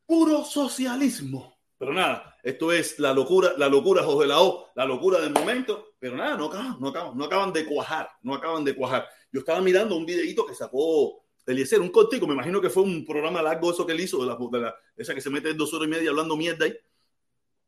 Puro 0.07 0.45
socialismo. 0.45 1.59
Pero 1.79 1.93
nada, 1.93 2.37
esto 2.43 2.73
es 2.73 2.99
la 2.99 3.13
locura, 3.13 3.53
la 3.57 3.69
locura 3.69 4.03
José 4.03 4.27
la 4.27 4.41
O, 4.43 4.69
la 4.75 4.85
locura 4.85 5.21
del 5.21 5.33
momento. 5.33 5.93
Pero 5.99 6.17
nada, 6.17 6.37
no 6.37 6.47
acaban, 6.47 6.77
no 6.81 6.89
acaban, 6.89 7.17
no 7.17 7.25
acaban 7.25 7.53
de 7.53 7.65
cuajar, 7.65 8.11
no 8.23 8.35
acaban 8.35 8.65
de 8.65 8.75
cuajar. 8.75 9.07
Yo 9.31 9.41
estaba 9.41 9.61
mirando 9.61 9.97
un 9.97 10.05
videito 10.05 10.45
que 10.45 10.55
sacó 10.55 11.25
Eliezer, 11.49 11.81
un 11.81 11.89
cortico, 11.89 12.27
me 12.27 12.35
imagino 12.35 12.61
que 12.61 12.69
fue 12.69 12.83
un 12.83 13.05
programa 13.07 13.41
largo 13.41 13.71
eso 13.71 13.87
que 13.87 13.93
él 13.93 14.01
hizo, 14.01 14.21
de 14.21 14.27
la, 14.27 14.37
de 14.37 14.61
la, 14.61 14.77
esa 14.97 15.15
que 15.15 15.21
se 15.21 15.31
mete 15.31 15.55
dos 15.55 15.73
horas 15.73 15.89
y 15.89 15.91
media 15.91 16.11
hablando 16.11 16.37
mierda 16.37 16.67
ahí. 16.67 16.77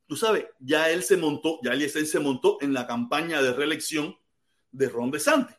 Tú 0.07 0.17
sabes, 0.17 0.45
ya 0.59 0.91
él 0.91 1.03
se 1.03 1.17
montó, 1.17 1.61
ya 1.63 1.73
Eliezer 1.73 2.05
se 2.05 2.19
montó 2.19 2.59
en 2.61 2.75
la 2.75 2.87
campaña 2.87 3.41
de 3.41 3.53
reelección 3.53 4.17
de 4.71 4.89
Ron 4.89 5.11
DeSantis. 5.11 5.57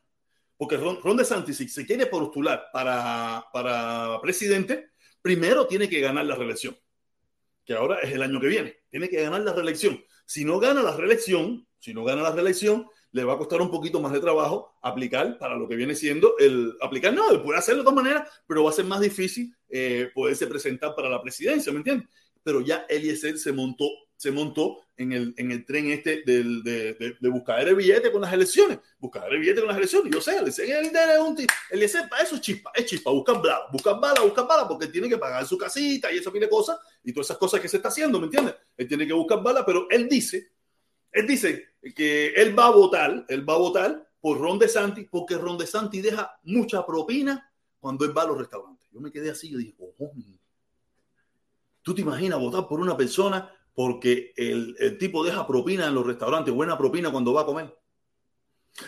Porque 0.57 0.77
Ron, 0.77 1.01
Ron 1.01 1.17
DeSantis, 1.17 1.57
si 1.57 1.67
se 1.67 1.85
quiere 1.85 2.05
postular 2.05 2.67
para, 2.71 3.45
para 3.51 4.19
presidente, 4.21 4.91
primero 5.21 5.65
tiene 5.65 5.89
que 5.89 5.99
ganar 5.99 6.25
la 6.25 6.35
reelección, 6.35 6.77
que 7.65 7.73
ahora 7.73 7.99
es 7.99 8.11
el 8.11 8.21
año 8.21 8.39
que 8.39 8.47
viene. 8.47 8.83
Tiene 8.89 9.09
que 9.09 9.21
ganar 9.23 9.41
la 9.41 9.53
reelección. 9.53 10.03
Si 10.25 10.45
no 10.45 10.59
gana 10.59 10.83
la 10.83 10.95
reelección, 10.95 11.67
si 11.79 11.93
no 11.93 12.03
gana 12.03 12.21
la 12.21 12.31
reelección, 12.31 12.87
le 13.11 13.23
va 13.23 13.33
a 13.33 13.37
costar 13.37 13.61
un 13.61 13.69
poquito 13.69 13.99
más 13.99 14.13
de 14.13 14.19
trabajo 14.19 14.77
aplicar 14.81 15.37
para 15.37 15.55
lo 15.55 15.67
que 15.67 15.75
viene 15.75 15.95
siendo 15.95 16.37
el 16.39 16.75
aplicar. 16.81 17.13
No, 17.13 17.43
puede 17.43 17.59
hacerlo 17.59 17.81
de 17.81 17.89
todas 17.89 18.03
maneras, 18.03 18.29
pero 18.47 18.63
va 18.63 18.69
a 18.69 18.73
ser 18.73 18.85
más 18.85 19.01
difícil 19.01 19.53
eh, 19.69 20.09
poderse 20.13 20.47
presentar 20.47 20.95
para 20.95 21.09
la 21.09 21.21
presidencia, 21.21 21.71
¿me 21.71 21.79
entiendes? 21.79 22.07
Pero 22.43 22.61
ya 22.61 22.85
Eliezer 22.89 23.37
se 23.37 23.51
montó 23.51 23.85
se 24.21 24.29
montó 24.29 24.77
en 24.97 25.13
el, 25.13 25.33
en 25.35 25.49
el 25.49 25.65
tren 25.65 25.89
este 25.89 26.21
de, 26.23 26.43
de, 26.63 27.17
de, 27.19 27.29
buscar 27.29 27.67
el 27.67 27.73
billete 27.73 28.11
con 28.11 28.21
las 28.21 28.31
elecciones. 28.31 28.77
Buscar 28.99 29.33
el 29.33 29.39
billete 29.39 29.61
con 29.61 29.69
las 29.69 29.77
elecciones. 29.77 30.13
Yo 30.13 30.21
sé, 30.21 30.37
el 30.37 30.43
el 30.45 31.81
es 31.81 31.95
para 32.07 32.21
eso 32.21 32.35
es 32.35 32.41
chispa, 32.41 32.71
es 32.75 32.85
chispa, 32.85 33.09
buscar 33.09 33.37
bala, 33.37 33.61
buscar 33.71 33.99
bala, 33.99 34.21
buscar 34.21 34.47
bala, 34.47 34.67
porque 34.67 34.85
tiene 34.89 35.09
que 35.09 35.17
pagar 35.17 35.43
su 35.47 35.57
casita 35.57 36.13
y 36.13 36.17
esa 36.17 36.29
de 36.29 36.47
cosas 36.47 36.77
y 37.03 37.11
todas 37.11 37.25
esas 37.25 37.39
cosas 37.39 37.59
que 37.59 37.67
se 37.67 37.77
está 37.77 37.89
haciendo, 37.89 38.19
¿me 38.19 38.25
entiendes? 38.25 38.53
Él 38.77 38.87
tiene 38.87 39.07
que 39.07 39.13
buscar 39.13 39.41
bala, 39.41 39.65
pero 39.65 39.87
él 39.89 40.07
dice, 40.07 40.51
él 41.11 41.25
dice 41.25 41.70
que 41.95 42.27
él 42.33 42.57
va 42.57 42.67
a 42.67 42.71
votar, 42.71 43.25
él 43.27 43.47
va 43.47 43.55
a 43.55 43.57
votar 43.57 44.09
por 44.19 44.39
Ron 44.39 44.59
DeSantis, 44.59 45.07
porque 45.09 45.38
Ron 45.38 45.57
DeSantis 45.57 46.03
deja 46.03 46.39
mucha 46.43 46.85
propina 46.85 47.51
cuando 47.79 48.05
él 48.05 48.15
va 48.15 48.23
a 48.23 48.27
los 48.27 48.38
restaurantes. 48.38 48.88
Yo 48.91 49.01
me 49.01 49.11
quedé 49.11 49.31
así, 49.31 49.50
yo 49.50 49.57
dije, 49.57 49.75
oh, 49.79 50.13
¿Tú 51.81 51.95
te 51.95 52.01
imaginas 52.01 52.39
votar 52.39 52.67
por 52.67 52.79
una 52.79 52.95
persona 52.95 53.51
porque 53.73 54.33
el, 54.35 54.75
el, 54.77 54.97
tipo 54.97 55.23
deja 55.23 55.47
propina 55.47 55.88
en 55.88 55.95
los 55.95 56.05
restaurantes, 56.05 56.53
buena 56.53 56.77
propina 56.77 57.11
cuando 57.11 57.33
va 57.33 57.41
a 57.41 57.45
comer? 57.45 57.75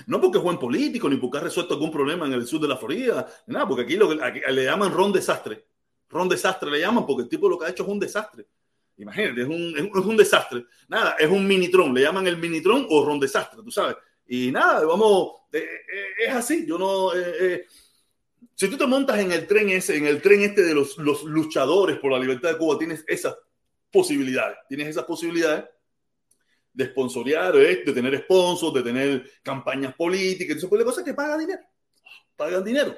No 0.06 0.22
porque 0.22 0.38
es 0.38 0.44
buen 0.44 0.60
político, 0.60 1.10
ni 1.10 1.18
porque 1.18 1.40
ha 1.40 1.42
resuelto 1.42 1.74
algún 1.74 1.92
problema 1.92 2.26
en 2.28 2.34
el 2.34 2.46
sur 2.46 2.62
de 2.62 2.68
la 2.68 2.78
Florida, 2.78 3.28
nada, 3.48 3.68
porque 3.68 3.84
aquí, 3.84 3.96
lo, 3.96 4.12
aquí 4.24 4.40
le 4.48 4.66
llaman 4.66 4.94
ron 4.94 5.12
desastre. 5.12 5.66
Ron 6.10 6.30
desastre 6.30 6.70
le 6.70 6.80
llaman 6.80 7.06
porque 7.06 7.24
el 7.24 7.30
tipo 7.30 7.50
lo 7.50 7.58
que 7.58 7.66
ha 7.66 7.70
hecho 7.70 7.84
es 7.84 7.90
un 7.90 8.00
desastre. 8.00 8.48
Imagínate, 8.98 9.42
es 9.42 9.48
un, 9.48 9.76
es 9.78 10.06
un 10.06 10.18
desastre. 10.18 10.66
Nada, 10.88 11.16
es 11.20 11.30
un 11.30 11.48
minitron, 11.48 11.94
le 11.94 12.02
llaman 12.02 12.28
el 12.28 12.38
minitron 12.38 12.86
o 12.90 13.06
ron 13.06 13.20
desastre, 13.20 13.62
tú 13.64 13.72
sabes. 13.72 13.96
Y 14.28 14.52
nada, 14.52 14.86
vamos, 14.86 15.32
eh, 15.52 15.60
eh, 15.60 16.28
es 16.28 16.34
así. 16.34 16.66
Yo 16.66 16.78
no. 16.78 17.14
Eh, 17.16 17.66
si 18.56 18.68
tú 18.68 18.78
te 18.78 18.86
montas 18.86 19.20
en 19.20 19.32
el 19.32 19.48
tren 19.48 19.70
ese, 19.70 19.98
en 19.98 20.06
el 20.06 20.22
tren 20.22 20.42
este 20.42 20.62
de 20.62 20.74
los, 20.74 20.98
los 20.98 21.24
luchadores 21.24 21.98
por 21.98 22.12
la 22.12 22.20
libertad 22.20 22.52
de 22.52 22.58
Cuba, 22.58 22.78
tienes 22.78 23.04
esas 23.08 23.36
posibilidades. 23.92 24.58
Tienes 24.68 24.88
esas 24.88 25.06
posibilidades 25.06 25.66
de 26.74 26.86
sponsorear, 26.86 27.54
de 27.54 27.94
tener 27.94 28.18
sponsors, 28.24 28.74
de 28.74 28.82
tener 28.82 29.32
campañas 29.44 29.94
políticas, 29.96 30.58
eso 30.58 30.68
de 30.68 30.84
cosas 30.84 31.04
que 31.04 31.14
pagan 31.14 31.40
dinero. 31.40 31.62
Pagan 32.36 32.64
dinero. 32.64 32.98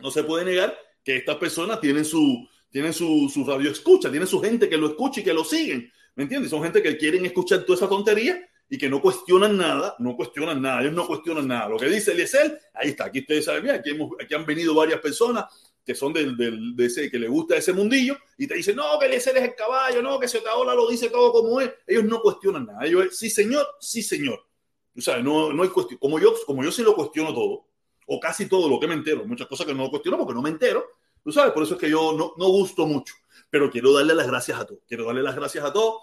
No 0.00 0.10
se 0.10 0.22
puede 0.22 0.44
negar 0.44 0.76
que 1.02 1.16
estas 1.16 1.36
personas 1.36 1.80
tienen 1.80 2.04
su, 2.04 2.48
tienen 2.70 2.92
su, 2.92 3.30
su 3.32 3.44
radio 3.44 3.70
escucha, 3.70 4.10
tienen 4.10 4.28
su 4.28 4.40
gente 4.40 4.68
que 4.68 4.76
lo 4.76 4.88
escucha 4.88 5.20
y 5.20 5.24
que 5.24 5.34
lo 5.34 5.44
siguen. 5.44 5.90
¿Me 6.14 6.24
entiendes? 6.24 6.50
Son 6.50 6.62
gente 6.62 6.82
que 6.82 6.96
quieren 6.96 7.24
escuchar 7.26 7.64
toda 7.64 7.76
esa 7.76 7.88
tontería 7.88 8.48
y 8.68 8.78
que 8.78 8.88
no 8.88 9.00
cuestionan 9.00 9.56
nada, 9.56 9.96
no 9.98 10.16
cuestionan 10.16 10.62
nada, 10.62 10.80
ellos 10.80 10.94
no 10.94 11.06
cuestionan 11.06 11.48
nada. 11.48 11.68
Lo 11.68 11.76
que 11.76 11.86
dice 11.86 12.12
Eliezer, 12.12 12.60
ahí 12.74 12.90
está, 12.90 13.06
aquí 13.06 13.20
ustedes 13.20 13.44
saben 13.44 13.64
bien, 13.64 13.74
aquí, 13.76 13.90
hemos, 13.90 14.10
aquí 14.22 14.32
han 14.34 14.46
venido 14.46 14.74
varias 14.74 15.00
personas 15.00 15.44
que 15.84 15.94
son 15.94 16.12
del, 16.12 16.36
del, 16.36 16.76
de 16.76 16.86
ese, 16.86 17.10
que 17.10 17.18
le 17.18 17.26
gusta 17.26 17.56
ese 17.56 17.72
mundillo 17.72 18.16
y 18.38 18.46
te 18.46 18.54
dicen, 18.54 18.76
no, 18.76 18.98
que 18.98 19.06
Eliezer 19.06 19.36
es 19.36 19.42
el 19.42 19.54
caballo, 19.56 20.02
no, 20.02 20.20
que 20.20 20.26
Otaola 20.26 20.74
lo 20.74 20.88
dice 20.88 21.08
todo 21.08 21.32
como 21.32 21.60
es. 21.60 21.70
Ellos 21.86 22.04
no 22.04 22.20
cuestionan 22.20 22.66
nada. 22.66 22.86
Ellos, 22.86 23.16
sí, 23.16 23.28
señor, 23.28 23.66
sí, 23.80 24.02
señor. 24.02 24.46
O 24.96 25.00
sea, 25.00 25.18
no, 25.20 25.52
no 25.52 25.62
hay 25.62 25.68
cuestión. 25.70 25.98
Como 25.98 26.20
yo, 26.20 26.34
como 26.46 26.62
yo 26.62 26.70
sí 26.70 26.82
lo 26.82 26.94
cuestiono 26.94 27.34
todo, 27.34 27.66
o 28.06 28.20
casi 28.20 28.46
todo 28.46 28.68
lo 28.68 28.78
que 28.78 28.86
me 28.86 28.94
entero, 28.94 29.24
muchas 29.24 29.46
cosas 29.48 29.66
que 29.66 29.74
no 29.74 29.84
lo 29.84 29.90
cuestiono 29.90 30.18
porque 30.18 30.34
no 30.34 30.42
me 30.42 30.50
entero, 30.50 30.84
tú 31.22 31.32
sabes, 31.32 31.52
por 31.52 31.62
eso 31.62 31.74
es 31.74 31.80
que 31.80 31.90
yo 31.90 32.12
no, 32.12 32.32
no 32.36 32.48
gusto 32.48 32.86
mucho. 32.86 33.14
Pero 33.50 33.70
quiero 33.70 33.92
darle 33.92 34.14
las 34.14 34.26
gracias 34.26 34.60
a 34.60 34.66
todos. 34.66 34.82
Quiero 34.86 35.06
darle 35.06 35.22
las 35.22 35.34
gracias 35.34 35.64
a 35.64 35.72
todos 35.72 36.02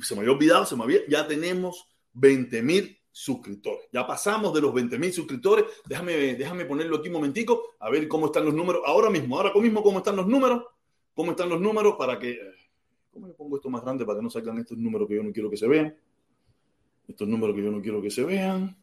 se 0.00 0.14
me 0.14 0.20
había 0.20 0.32
olvidado, 0.32 0.64
se 0.64 0.76
me 0.76 0.84
había, 0.84 1.00
ya 1.08 1.26
tenemos 1.26 1.88
20 2.14 2.62
mil 2.62 2.98
suscriptores. 3.10 3.88
Ya 3.92 4.06
pasamos 4.06 4.54
de 4.54 4.60
los 4.60 4.72
20 4.72 4.98
mil 4.98 5.12
suscriptores. 5.12 5.64
Déjame, 5.86 6.34
déjame 6.34 6.64
ponerlo 6.64 6.98
aquí 6.98 7.08
un 7.08 7.14
momentico, 7.14 7.74
a 7.80 7.90
ver 7.90 8.06
cómo 8.06 8.26
están 8.26 8.44
los 8.44 8.54
números. 8.54 8.82
Ahora 8.86 9.10
mismo, 9.10 9.36
ahora 9.36 9.52
mismo, 9.54 9.82
cómo 9.82 9.98
están 9.98 10.16
los 10.16 10.26
números. 10.26 10.64
¿Cómo 11.14 11.32
están 11.32 11.48
los 11.48 11.60
números 11.60 11.96
para 11.98 12.18
que... 12.18 12.38
¿Cómo 13.12 13.26
le 13.26 13.34
pongo 13.34 13.56
esto 13.56 13.68
más 13.68 13.82
grande 13.82 14.04
para 14.06 14.18
que 14.18 14.22
no 14.22 14.30
salgan 14.30 14.58
estos 14.58 14.78
números 14.78 15.08
que 15.08 15.16
yo 15.16 15.22
no 15.24 15.32
quiero 15.32 15.50
que 15.50 15.56
se 15.56 15.66
vean? 15.66 15.96
Estos 17.08 17.26
números 17.26 17.56
que 17.56 17.62
yo 17.64 17.70
no 17.72 17.82
quiero 17.82 18.00
que 18.00 18.10
se 18.10 18.22
vean. 18.22 18.76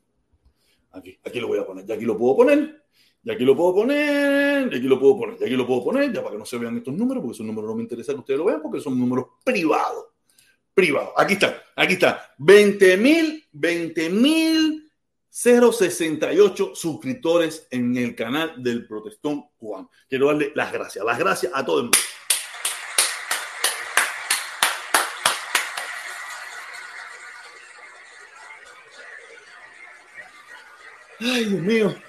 Aquí, 0.91 1.17
aquí 1.23 1.39
lo 1.39 1.47
voy 1.47 1.59
a 1.59 1.65
poner. 1.65 1.85
Ya 1.85 1.95
aquí 1.95 2.03
lo 2.03 2.17
puedo 2.17 2.35
poner. 2.35 2.83
Y 3.27 3.31
aquí 3.31 3.43
lo 3.43 3.57
puedo 3.57 3.75
poner, 3.75 4.73
y 4.73 4.77
aquí 4.77 4.87
lo 4.87 4.97
puedo 4.97 5.17
poner, 5.17 5.37
y 5.41 5.43
aquí 5.43 5.55
lo 5.57 5.67
puedo 5.67 5.83
poner, 5.83 6.13
ya 6.13 6.21
para 6.21 6.31
que 6.31 6.37
no 6.39 6.45
se 6.45 6.57
vean 6.57 6.77
estos 6.77 6.93
números, 6.93 7.21
porque 7.21 7.35
esos 7.35 7.45
números 7.45 7.69
no 7.69 7.75
me 7.75 7.81
interesa 7.81 8.13
que 8.13 8.19
ustedes 8.19 8.39
lo 8.39 8.45
vean, 8.45 8.61
porque 8.61 8.79
son 8.79 8.97
números 8.97 9.25
privados 9.43 10.05
privado. 10.73 11.11
Aquí 11.17 11.33
está, 11.33 11.61
aquí 11.75 11.93
está. 11.95 12.33
20 12.37 12.95
mil, 12.95 13.45
20 13.51 14.09
mil 14.11 14.89
068 15.29 16.71
suscriptores 16.73 17.67
en 17.69 17.97
el 17.97 18.15
canal 18.15 18.63
del 18.63 18.87
Protestón 18.87 19.43
Juan. 19.57 19.89
Quiero 20.07 20.27
darle 20.27 20.53
las 20.55 20.71
gracias, 20.71 21.03
las 21.03 21.19
gracias 21.19 21.51
a 21.53 21.65
todo 21.65 21.79
el 21.79 21.83
mundo. 21.83 21.97
Ay, 31.19 31.43
Dios 31.43 31.61
mío. 31.61 32.07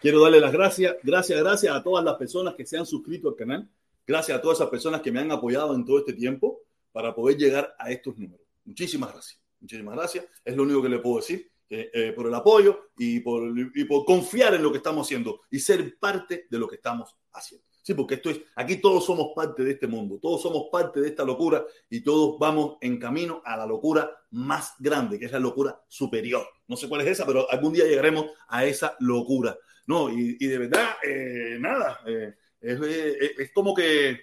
Quiero 0.00 0.20
darle 0.22 0.40
las 0.40 0.52
gracias, 0.52 0.96
gracias, 1.02 1.40
gracias 1.40 1.74
a 1.74 1.82
todas 1.82 2.04
las 2.04 2.14
personas 2.14 2.54
que 2.54 2.64
se 2.64 2.78
han 2.78 2.86
suscrito 2.86 3.28
al 3.28 3.36
canal. 3.36 3.68
Gracias 4.06 4.38
a 4.38 4.40
todas 4.40 4.58
esas 4.58 4.70
personas 4.70 5.00
que 5.02 5.10
me 5.10 5.20
han 5.20 5.30
apoyado 5.32 5.74
en 5.74 5.84
todo 5.84 5.98
este 5.98 6.12
tiempo 6.12 6.60
para 6.92 7.14
poder 7.14 7.36
llegar 7.36 7.74
a 7.78 7.90
estos 7.90 8.16
números. 8.16 8.46
Muchísimas 8.64 9.12
gracias. 9.12 9.40
Muchísimas 9.60 9.96
gracias. 9.96 10.24
Es 10.44 10.56
lo 10.56 10.62
único 10.62 10.82
que 10.82 10.88
le 10.88 10.98
puedo 10.98 11.16
decir. 11.16 11.50
Eh, 11.70 12.14
por 12.16 12.26
el 12.26 12.34
apoyo 12.34 12.88
y 12.96 13.20
por, 13.20 13.52
y 13.74 13.84
por 13.84 14.06
confiar 14.06 14.54
en 14.54 14.62
lo 14.62 14.70
que 14.72 14.78
estamos 14.78 15.06
haciendo 15.06 15.42
y 15.50 15.58
ser 15.58 15.98
parte 15.98 16.46
de 16.48 16.58
lo 16.58 16.66
que 16.66 16.76
estamos 16.76 17.14
haciendo. 17.30 17.66
Sí, 17.82 17.92
porque 17.92 18.14
esto 18.14 18.30
es, 18.30 18.40
aquí 18.54 18.80
todos 18.80 19.04
somos 19.04 19.32
parte 19.34 19.64
de 19.64 19.72
este 19.72 19.86
mundo, 19.86 20.18
todos 20.20 20.40
somos 20.40 20.68
parte 20.72 21.00
de 21.00 21.08
esta 21.08 21.24
locura 21.24 21.64
y 21.88 22.02
todos 22.02 22.38
vamos 22.38 22.78
en 22.80 22.98
camino 22.98 23.42
a 23.44 23.56
la 23.56 23.66
locura 23.66 24.10
más 24.30 24.74
grande, 24.78 25.18
que 25.18 25.26
es 25.26 25.32
la 25.32 25.38
locura 25.38 25.78
superior. 25.88 26.46
No 26.66 26.76
sé 26.76 26.88
cuál 26.88 27.02
es 27.02 27.08
esa, 27.08 27.26
pero 27.26 27.50
algún 27.50 27.72
día 27.72 27.84
llegaremos 27.84 28.26
a 28.48 28.64
esa 28.64 28.96
locura. 29.00 29.58
No, 29.88 30.10
y, 30.10 30.36
y 30.38 30.46
de 30.46 30.58
verdad, 30.58 30.96
eh, 31.02 31.56
nada, 31.58 32.00
eh, 32.06 32.34
es, 32.60 33.50
como 33.52 33.74
que 33.74 34.20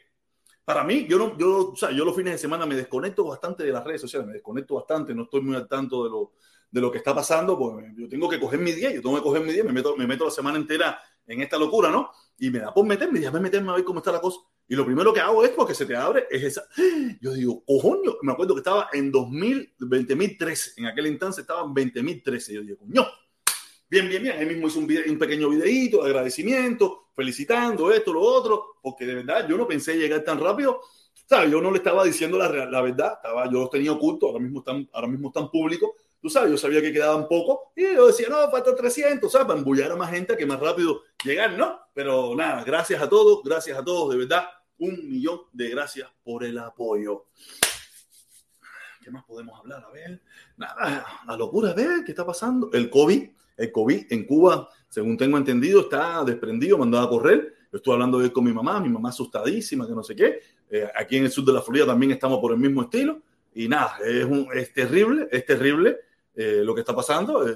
para 0.63 0.84
mí, 0.84 1.08
yo 1.10 1.17
no, 1.17 1.36
yo, 1.39 1.71
o 1.71 1.75
sea, 1.75 1.89
yo 1.89 2.06
los 2.06 2.15
fines 2.15 2.34
de 2.34 2.38
semana 2.38 2.67
me 2.67 2.75
desconecto 2.75 3.25
bastante 3.25 3.63
de 3.63 3.71
las 3.71 3.84
redes 3.84 4.01
sociales, 4.01 4.28
me 4.28 4.34
desconecto 4.34 4.75
bastante, 4.75 5.15
no 5.15 5.23
estoy 5.23 5.41
muy 5.41 5.56
al 5.56 5.67
tanto 5.67 6.04
de 6.04 6.12
lo, 6.12 6.34
de 6.69 6.82
lo 6.82 6.91
que 6.91 6.99
está 6.99 7.15
pasando, 7.15 7.58
pues 7.58 7.84
yo 7.97 8.08
tengo 8.08 8.30
que 8.30 8.39
coger 8.39 8.60
mi 8.60 8.73
día, 8.73 8.93
yo 8.93 9.01
tengo 9.01 9.15
que 9.15 9.23
coger 9.23 9.41
mi 9.41 9.54
día, 9.54 9.63
me 9.63 9.73
meto, 9.73 9.97
me 9.97 10.06
meto 10.06 10.25
la 10.25 10.32
semana 10.32 10.60
entera 10.60 10.99
en 11.25 11.41
esta 11.41 11.58
locura, 11.58 11.89
¿no? 11.89 12.12
Y 12.38 12.51
me 12.51 12.60
da 12.60 12.71
por 12.71 12.86
meterme, 12.86 13.19
déjame 13.19 13.39
meterme 13.39 13.71
a 13.71 13.75
ver 13.75 13.84
cómo 13.84 14.01
está 14.01 14.12
la 14.12 14.21
cosa. 14.21 14.41
Y 14.67 14.75
lo 14.75 14.86
primero 14.86 15.12
que 15.12 15.19
hago 15.19 15.43
es 15.43 15.49
porque 15.49 15.73
se 15.73 15.88
te 15.88 15.95
abre, 15.95 16.28
es 16.30 16.43
esa. 16.43 16.63
Yo 17.21 17.34
digo, 17.34 17.63
cojoño, 17.65 18.17
me 18.21 18.34
acuerdo 18.34 18.54
que 18.54 18.60
estaba 18.60 18.89
en 18.93 19.12
2000, 19.12 19.78
20.013, 19.80 20.73
en 20.78 20.86
aquel 20.86 21.08
instante 21.08 21.41
estaba 21.41 21.63
en 21.63 21.73
20.013. 21.73 22.54
Yo 22.54 22.62
digo, 22.62 22.78
coño, 22.78 23.08
Bien, 23.89 24.09
bien, 24.09 24.23
bien. 24.23 24.39
Él 24.39 24.47
mismo 24.47 24.67
hizo 24.67 24.79
un, 24.79 24.91
un 25.07 25.19
pequeño 25.19 25.49
videíto 25.49 26.03
de 26.03 26.09
agradecimiento, 26.09 27.09
felicitando 27.13 27.91
esto, 27.91 28.13
lo 28.13 28.21
otro, 28.21 28.77
porque 28.81 29.05
de 29.05 29.15
verdad 29.15 29.47
yo 29.47 29.57
no 29.57 29.67
pensé 29.67 29.95
llegar 29.95 30.23
tan 30.23 30.39
rápido. 30.39 30.81
¿Sabes? 31.27 31.51
Yo 31.51 31.59
no 31.59 31.71
le 31.71 31.77
estaba 31.77 32.03
diciendo 32.03 32.37
la, 32.37 32.49
la 32.67 32.81
verdad, 32.81 33.13
estaba, 33.15 33.45
yo 33.45 33.61
los 33.61 33.69
tenía 33.71 33.91
ocultos, 33.91 34.29
ahora 34.29 34.39
mismo 34.39 34.59
están, 34.59 34.87
ahora 34.93 35.07
mismo 35.07 35.29
están 35.29 35.49
públicos. 35.49 35.91
Tú 36.21 36.29
sabes, 36.29 36.51
yo 36.51 36.57
sabía 36.57 36.81
que 36.81 36.93
quedaban 36.93 37.27
poco 37.27 37.71
y 37.75 37.81
yo 37.81 38.07
decía, 38.07 38.29
no, 38.29 38.49
falta 38.49 38.75
300, 38.75 39.31
¿sabes? 39.31 39.47
Para 39.47 39.59
embullar 39.59 39.91
a 39.91 39.95
más 39.95 40.11
gente 40.11 40.37
que 40.37 40.45
más 40.45 40.59
rápido 40.59 41.01
llegar, 41.23 41.53
¿no? 41.53 41.79
Pero 41.93 42.35
nada, 42.35 42.63
gracias 42.63 43.01
a 43.01 43.09
todos, 43.09 43.41
gracias 43.43 43.77
a 43.77 43.83
todos, 43.83 44.11
de 44.11 44.17
verdad, 44.17 44.45
un 44.77 45.09
millón 45.09 45.41
de 45.51 45.69
gracias 45.69 46.09
por 46.23 46.43
el 46.43 46.57
apoyo. 46.57 47.25
¿Qué 49.03 49.11
más 49.11 49.23
podemos 49.23 49.59
hablar? 49.59 49.83
A 49.83 49.91
ver, 49.91 50.21
nada, 50.57 51.05
la 51.27 51.37
locura, 51.37 51.71
a 51.71 51.73
ver, 51.73 52.03
¿qué 52.03 52.11
está 52.11 52.25
pasando? 52.25 52.71
El 52.73 52.89
COVID, 52.89 53.29
el 53.57 53.71
COVID 53.71 54.05
en 54.09 54.25
Cuba, 54.25 54.69
según 54.89 55.17
tengo 55.17 55.37
entendido, 55.37 55.81
está 55.81 56.23
desprendido, 56.23 56.77
mandado 56.77 57.05
a 57.05 57.09
correr. 57.09 57.53
Yo 57.71 57.77
estuve 57.77 57.95
hablando 57.95 58.21
él 58.21 58.31
con 58.31 58.43
mi 58.43 58.53
mamá, 58.53 58.79
mi 58.79 58.89
mamá 58.89 59.09
asustadísima, 59.09 59.85
que 59.85 59.93
no 59.93 60.03
sé 60.03 60.15
qué. 60.15 60.39
Eh, 60.69 60.87
aquí 60.95 61.17
en 61.17 61.25
el 61.25 61.31
sur 61.31 61.43
de 61.43 61.53
la 61.53 61.61
Florida 61.61 61.85
también 61.85 62.11
estamos 62.11 62.39
por 62.39 62.53
el 62.53 62.57
mismo 62.57 62.83
estilo. 62.83 63.21
Y 63.53 63.67
nada, 63.67 63.97
es, 64.05 64.25
un, 64.25 64.47
es 64.53 64.73
terrible, 64.73 65.27
es 65.31 65.45
terrible 65.45 65.97
eh, 66.35 66.61
lo 66.63 66.73
que 66.73 66.81
está 66.81 66.95
pasando. 66.95 67.47
Eh, 67.47 67.55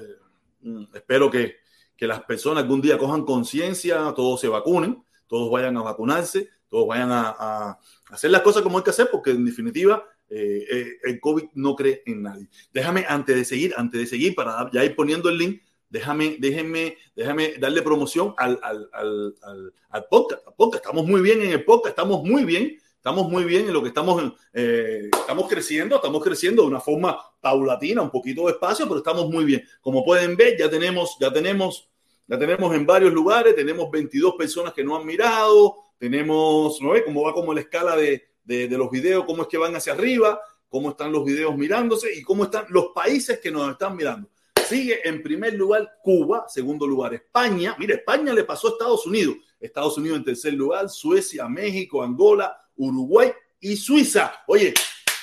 mm, 0.62 0.84
espero 0.94 1.30
que, 1.30 1.56
que 1.96 2.06
las 2.06 2.22
personas 2.24 2.64
algún 2.64 2.80
día 2.80 2.98
cojan 2.98 3.24
conciencia, 3.24 4.12
todos 4.14 4.40
se 4.40 4.48
vacunen, 4.48 5.02
todos 5.26 5.50
vayan 5.50 5.76
a 5.76 5.82
vacunarse, 5.82 6.48
todos 6.68 6.88
vayan 6.88 7.10
a, 7.10 7.34
a, 7.38 7.78
hacer 8.10 8.30
las 8.30 8.42
cosas 8.42 8.62
como 8.62 8.78
hay 8.78 8.84
que 8.84 8.90
hacer, 8.90 9.08
porque 9.10 9.30
en 9.30 9.44
definitiva 9.44 10.04
el 10.28 11.18
COVID 11.20 11.44
no 11.54 11.74
cree 11.74 12.04
en 12.06 12.22
nadie. 12.22 12.48
Déjame, 12.72 13.04
antes 13.08 13.34
de 13.34 13.44
seguir, 13.44 13.74
antes 13.76 14.00
de 14.00 14.06
seguir, 14.06 14.36
para 14.36 14.70
ya 14.70 14.84
ir 14.84 14.94
poniendo 14.94 15.28
el 15.28 15.38
link, 15.38 15.60
déjame, 15.90 16.36
déjenme, 16.38 16.96
déjame 17.14 17.54
darle 17.58 17.82
promoción 17.82 18.32
al, 18.38 18.58
al, 18.62 18.88
al, 18.92 19.72
al, 19.90 20.04
podcast, 20.08 20.42
podcast. 20.56 20.84
Estamos 20.84 21.06
muy 21.06 21.20
bien 21.20 21.42
en 21.42 21.50
el 21.50 21.64
podcast, 21.64 21.90
estamos 21.90 22.22
muy 22.22 22.44
bien, 22.44 22.78
estamos 22.96 23.28
muy 23.28 23.44
bien 23.44 23.66
en 23.66 23.72
lo 23.72 23.82
que 23.82 23.88
estamos, 23.88 24.32
eh, 24.54 25.10
estamos 25.12 25.48
creciendo, 25.48 25.96
estamos 25.96 26.22
creciendo 26.22 26.62
de 26.62 26.68
una 26.68 26.80
forma 26.80 27.18
paulatina, 27.40 28.00
un 28.00 28.10
poquito 28.10 28.46
despacio, 28.46 28.86
pero 28.86 28.98
estamos 28.98 29.28
muy 29.28 29.44
bien. 29.44 29.62
Como 29.80 30.04
pueden 30.04 30.36
ver, 30.36 30.56
ya 30.56 30.70
tenemos, 30.70 31.16
ya 31.20 31.32
tenemos, 31.32 31.90
ya 32.26 32.38
tenemos 32.38 32.74
en 32.74 32.86
varios 32.86 33.12
lugares, 33.12 33.56
tenemos 33.56 33.90
22 33.90 34.34
personas 34.36 34.72
que 34.72 34.84
no 34.84 34.96
han 34.96 35.04
mirado, 35.04 35.76
tenemos, 35.98 36.80
¿no 36.80 36.90
ve 36.90 37.04
cómo 37.04 37.24
va 37.24 37.34
como 37.34 37.52
la 37.52 37.60
escala 37.60 37.96
de, 37.96 38.28
de, 38.44 38.68
de 38.68 38.78
los 38.78 38.90
videos, 38.90 39.24
cómo 39.24 39.42
es 39.42 39.48
que 39.48 39.58
van 39.58 39.74
hacia 39.74 39.92
arriba, 39.92 40.40
cómo 40.68 40.90
están 40.90 41.10
los 41.10 41.24
videos 41.24 41.56
mirándose 41.56 42.14
y 42.14 42.22
cómo 42.22 42.44
están 42.44 42.66
los 42.68 42.92
países 42.94 43.40
que 43.40 43.50
nos 43.50 43.72
están 43.72 43.96
mirando. 43.96 44.30
Sigue 44.70 45.00
en 45.02 45.20
primer 45.20 45.54
lugar 45.54 45.98
Cuba, 46.00 46.44
segundo 46.48 46.86
lugar 46.86 47.12
España. 47.12 47.74
Mira, 47.76 47.96
España 47.96 48.32
le 48.32 48.44
pasó 48.44 48.68
a 48.68 48.70
Estados 48.70 49.04
Unidos. 49.04 49.34
Estados 49.58 49.98
Unidos 49.98 50.18
en 50.18 50.24
tercer 50.24 50.54
lugar, 50.54 50.88
Suecia, 50.88 51.48
México, 51.48 52.04
Angola, 52.04 52.56
Uruguay 52.76 53.32
y 53.58 53.74
Suiza. 53.74 54.32
Oye, 54.46 54.72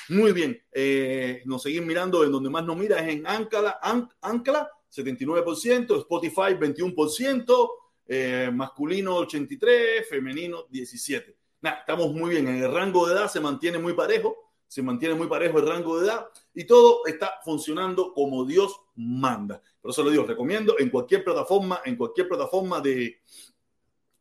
muy 0.10 0.34
bien. 0.34 0.62
Eh, 0.70 1.44
nos 1.46 1.64
seguimos 1.64 1.88
mirando 1.88 2.26
en 2.26 2.32
donde 2.34 2.50
más 2.50 2.66
nos 2.66 2.76
mira 2.76 3.00
es 3.00 3.08
en 3.08 3.26
Ancla, 3.26 3.80
Ancla 4.20 4.70
79%, 4.94 5.98
Spotify 5.98 6.54
21%, 6.60 7.70
eh, 8.06 8.52
masculino 8.54 9.18
83%, 9.22 10.08
femenino 10.10 10.68
17%. 10.68 11.34
Nah, 11.62 11.72
estamos 11.80 12.12
muy 12.12 12.32
bien. 12.32 12.50
En 12.50 12.64
el 12.64 12.74
rango 12.74 13.08
de 13.08 13.14
edad 13.14 13.32
se 13.32 13.40
mantiene 13.40 13.78
muy 13.78 13.94
parejo 13.94 14.47
se 14.68 14.82
mantiene 14.82 15.16
muy 15.16 15.28
parejo 15.28 15.60
el 15.60 15.68
rango 15.68 16.00
de 16.00 16.08
edad 16.08 16.28
y 16.54 16.66
todo 16.66 17.06
está 17.06 17.40
funcionando 17.44 18.14
como 18.14 18.46
Dios 18.46 18.80
manda. 18.96 19.62
Por 19.82 19.92
eso 19.92 20.04
lo 20.04 20.10
digo, 20.10 20.26
recomiendo 20.26 20.76
en 20.78 20.90
cualquier 20.90 21.24
plataforma, 21.24 21.82
en 21.86 21.96
cualquier 21.96 22.28
plataforma 22.28 22.82
de, 22.82 23.22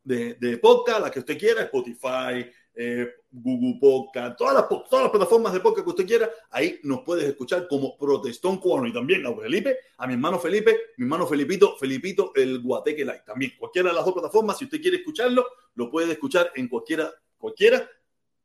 de, 0.04 0.34
de 0.34 0.58
podcast, 0.58 1.00
la 1.00 1.10
que 1.10 1.18
usted 1.18 1.36
quiera, 1.36 1.62
Spotify, 1.62 2.48
eh, 2.78 3.08
Google 3.30 3.78
Podcast, 3.80 4.36
todas 4.36 4.54
las, 4.54 4.68
todas 4.68 5.04
las 5.04 5.10
plataformas 5.10 5.52
de 5.52 5.60
podcast 5.60 5.84
que 5.84 5.90
usted 5.90 6.06
quiera, 6.06 6.30
ahí 6.50 6.78
nos 6.84 7.00
puedes 7.02 7.24
escuchar 7.24 7.66
como 7.68 7.96
protestón 7.96 8.58
cubano 8.58 8.86
y 8.86 8.92
también 8.92 9.26
a 9.26 9.34
Felipe, 9.34 9.78
a 9.98 10.06
mi 10.06 10.12
hermano 10.12 10.38
Felipe, 10.38 10.76
mi 10.98 11.04
hermano 11.04 11.26
Felipito, 11.26 11.76
Felipito, 11.76 12.32
el 12.34 12.60
Guateque 12.60 13.04
Light. 13.04 13.24
También 13.24 13.52
cualquiera 13.58 13.88
de 13.88 13.94
las 13.94 14.04
dos 14.04 14.14
plataformas, 14.14 14.58
si 14.58 14.64
usted 14.66 14.80
quiere 14.80 14.98
escucharlo, 14.98 15.46
lo 15.74 15.90
puede 15.90 16.12
escuchar 16.12 16.52
en 16.54 16.68
cualquiera, 16.68 17.10
cualquiera, 17.38 17.90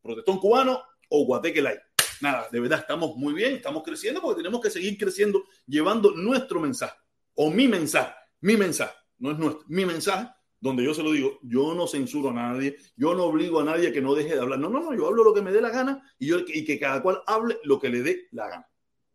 protestón 0.02 0.40
cubano 0.40 0.82
o 1.10 1.26
Guateque 1.26 1.62
Light 1.62 1.80
nada, 2.22 2.48
de 2.52 2.60
verdad 2.60 2.80
estamos 2.80 3.16
muy 3.16 3.34
bien, 3.34 3.54
estamos 3.54 3.84
creciendo 3.84 4.22
porque 4.22 4.42
tenemos 4.42 4.62
que 4.62 4.70
seguir 4.70 4.98
creciendo 4.98 5.46
llevando 5.68 6.12
nuestro 6.12 6.60
mensaje 6.60 6.98
o 7.36 7.50
mi 7.50 7.68
mensaje, 7.68 8.14
mi 8.42 8.58
mensaje, 8.58 8.94
no 9.20 9.32
es 9.32 9.38
nuestro, 9.38 9.64
mi 9.68 9.86
mensaje, 9.86 10.30
donde 10.60 10.84
yo 10.84 10.94
se 10.94 11.02
lo 11.02 11.12
digo, 11.12 11.40
yo 11.42 11.74
no 11.74 11.88
censuro 11.88 12.30
a 12.30 12.34
nadie, 12.34 12.78
yo 12.96 13.16
no 13.16 13.24
obligo 13.26 13.60
a 13.60 13.64
nadie 13.64 13.92
que 13.92 14.02
no 14.02 14.14
deje 14.14 14.36
de 14.36 14.40
hablar, 14.40 14.60
no, 14.60 14.70
no, 14.70 14.80
no, 14.80 14.94
yo 14.94 15.08
hablo 15.08 15.24
lo 15.24 15.34
que 15.34 15.42
me 15.42 15.52
dé 15.52 15.60
la 15.60 15.70
gana 15.70 16.04
y, 16.20 16.28
yo, 16.28 16.40
y 16.48 16.64
que 16.64 16.80
cada 16.80 17.02
cual 17.02 17.22
hable 17.26 17.58
lo 17.64 17.80
que 17.80 17.90
le 17.90 18.02
dé 18.04 18.28
la 18.32 18.48
gana. 18.48 18.71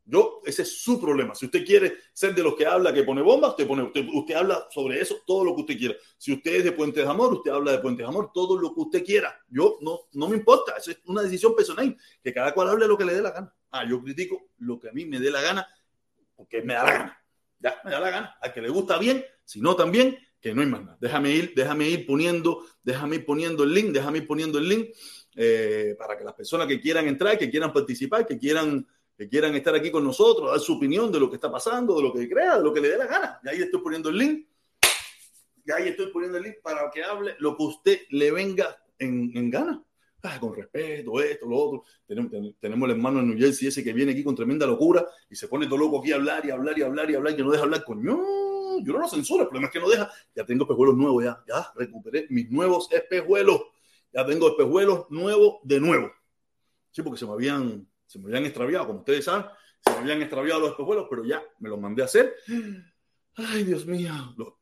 Yo, 0.08 0.40
ese 0.44 0.62
es 0.62 0.80
su 0.80 1.00
problema. 1.00 1.34
Si 1.34 1.46
usted 1.46 1.64
quiere 1.64 1.96
ser 2.12 2.32
de 2.32 2.42
los 2.42 2.54
que 2.54 2.64
habla, 2.64 2.94
que 2.94 3.02
pone 3.02 3.22
bombas, 3.22 3.50
usted 3.50 3.66
pone, 3.66 3.82
usted, 3.82 4.06
usted 4.12 4.34
habla 4.36 4.68
sobre 4.70 5.00
eso, 5.00 5.16
todo 5.26 5.44
lo 5.44 5.54
que 5.56 5.62
usted 5.62 5.76
quiera. 5.76 5.94
Si 6.16 6.32
usted 6.32 6.54
es 6.54 6.64
de 6.64 6.72
Puentes 6.72 7.04
de 7.04 7.10
Amor, 7.10 7.34
usted 7.34 7.50
habla 7.50 7.72
de 7.72 7.78
Puentes 7.78 8.04
de 8.04 8.08
Amor, 8.08 8.30
todo 8.32 8.56
lo 8.56 8.72
que 8.72 8.80
usted 8.82 9.04
quiera. 9.04 9.36
Yo 9.48 9.78
no, 9.80 10.02
no 10.12 10.28
me 10.28 10.36
importa, 10.36 10.74
es 10.76 10.96
una 11.06 11.22
decisión 11.22 11.56
personal, 11.56 11.96
que 12.22 12.32
cada 12.32 12.54
cual 12.54 12.68
hable 12.68 12.86
lo 12.86 12.96
que 12.96 13.04
le 13.04 13.14
dé 13.14 13.20
la 13.22 13.32
gana. 13.32 13.52
Ah, 13.72 13.84
yo 13.84 14.00
critico 14.00 14.50
lo 14.58 14.78
que 14.78 14.90
a 14.90 14.92
mí 14.92 15.06
me 15.06 15.18
dé 15.18 15.28
la 15.28 15.42
gana, 15.42 15.66
porque 16.36 16.62
me 16.62 16.74
da 16.74 16.84
la 16.84 16.92
gana. 16.92 17.24
Ya, 17.58 17.80
me 17.84 17.90
da 17.90 17.98
la 17.98 18.10
gana. 18.10 18.36
Al 18.40 18.52
que 18.52 18.62
le 18.62 18.68
gusta 18.68 18.98
bien, 18.98 19.24
si 19.44 19.60
no 19.60 19.74
también, 19.74 20.16
que 20.40 20.54
no 20.54 20.62
hay 20.62 20.68
más 20.68 20.82
nada. 20.82 20.98
Déjame 21.00 21.30
ir, 21.32 21.52
déjame 21.56 21.88
ir 21.88 22.06
poniendo, 22.06 22.64
déjame 22.80 23.16
ir 23.16 23.26
poniendo 23.26 23.64
el 23.64 23.74
link, 23.74 23.90
déjame 23.90 24.18
ir 24.18 24.26
poniendo 24.28 24.58
el 24.58 24.68
link 24.68 24.90
eh, 25.34 25.96
para 25.98 26.16
que 26.16 26.22
las 26.22 26.34
personas 26.34 26.68
que 26.68 26.80
quieran 26.80 27.08
entrar, 27.08 27.36
que 27.36 27.50
quieran 27.50 27.72
participar, 27.72 28.24
que 28.24 28.38
quieran 28.38 28.86
que 29.16 29.28
quieran 29.28 29.54
estar 29.54 29.74
aquí 29.74 29.90
con 29.90 30.04
nosotros, 30.04 30.50
dar 30.50 30.60
su 30.60 30.74
opinión 30.74 31.10
de 31.10 31.18
lo 31.18 31.28
que 31.30 31.36
está 31.36 31.50
pasando, 31.50 31.96
de 31.96 32.02
lo 32.02 32.12
que 32.12 32.28
crea, 32.28 32.58
de 32.58 32.64
lo 32.64 32.72
que 32.72 32.80
le 32.80 32.90
dé 32.90 32.98
la 32.98 33.06
gana. 33.06 33.40
Y 33.44 33.48
ahí 33.48 33.62
estoy 33.62 33.80
poniendo 33.80 34.10
el 34.10 34.18
link. 34.18 34.46
Y 35.64 35.72
ahí 35.72 35.88
estoy 35.88 36.08
poniendo 36.12 36.38
el 36.38 36.44
link 36.44 36.56
para 36.62 36.90
que 36.90 37.02
hable 37.02 37.34
lo 37.38 37.56
que 37.56 37.62
usted 37.62 38.00
le 38.10 38.30
venga 38.30 38.76
en, 38.98 39.32
en 39.34 39.50
gana. 39.50 39.82
Ah, 40.22 40.38
con 40.40 40.54
respeto, 40.54 41.20
esto, 41.20 41.46
lo 41.46 41.56
otro. 41.56 41.84
Tenemos, 42.06 42.32
tenemos 42.58 42.88
el 42.88 42.96
hermano 42.96 43.20
en 43.20 43.28
New 43.28 43.38
Jersey 43.38 43.68
ese 43.68 43.84
que 43.84 43.92
viene 43.92 44.12
aquí 44.12 44.24
con 44.24 44.34
tremenda 44.34 44.66
locura 44.66 45.06
y 45.30 45.36
se 45.36 45.46
pone 45.46 45.66
todo 45.66 45.78
loco 45.78 46.00
aquí 46.00 46.12
a 46.12 46.16
hablar 46.16 46.44
y 46.44 46.50
hablar 46.50 46.76
y 46.76 46.82
hablar 46.82 47.10
y 47.10 47.14
hablar 47.14 47.36
que 47.36 47.42
no 47.42 47.50
deja 47.50 47.62
hablar. 47.62 47.84
Coño, 47.84 48.18
yo 48.82 48.92
no 48.92 48.98
lo 48.98 49.08
censuro, 49.08 49.42
el 49.42 49.48
problema 49.48 49.68
es 49.68 49.72
que 49.72 49.80
no 49.80 49.88
deja. 49.88 50.10
Ya 50.34 50.44
tengo 50.44 50.64
espejuelos 50.64 50.96
nuevos, 50.96 51.24
ya, 51.24 51.42
ya 51.46 51.72
recuperé 51.76 52.26
mis 52.28 52.50
nuevos 52.50 52.88
espejuelos. 52.90 53.62
Ya 54.12 54.26
tengo 54.26 54.48
espejuelos 54.48 55.06
nuevos 55.10 55.58
de 55.62 55.80
nuevo. 55.80 56.10
Sí, 56.90 57.02
porque 57.02 57.18
se 57.18 57.26
me 57.26 57.32
habían 57.32 57.86
se 58.06 58.18
me 58.18 58.26
habían 58.26 58.44
extraviado, 58.44 58.86
como 58.86 59.00
ustedes 59.00 59.24
saben, 59.24 59.46
se 59.84 59.90
me 59.90 59.98
habían 59.98 60.22
extraviado 60.22 60.60
los 60.60 60.70
espejuelos, 60.70 61.06
pero 61.08 61.24
ya 61.24 61.42
me 61.58 61.68
los 61.68 61.78
mandé 61.78 62.02
a 62.02 62.06
hacer. 62.06 62.34
Ay, 63.36 63.64
Dios 63.64 63.86
mío. 63.86 64.12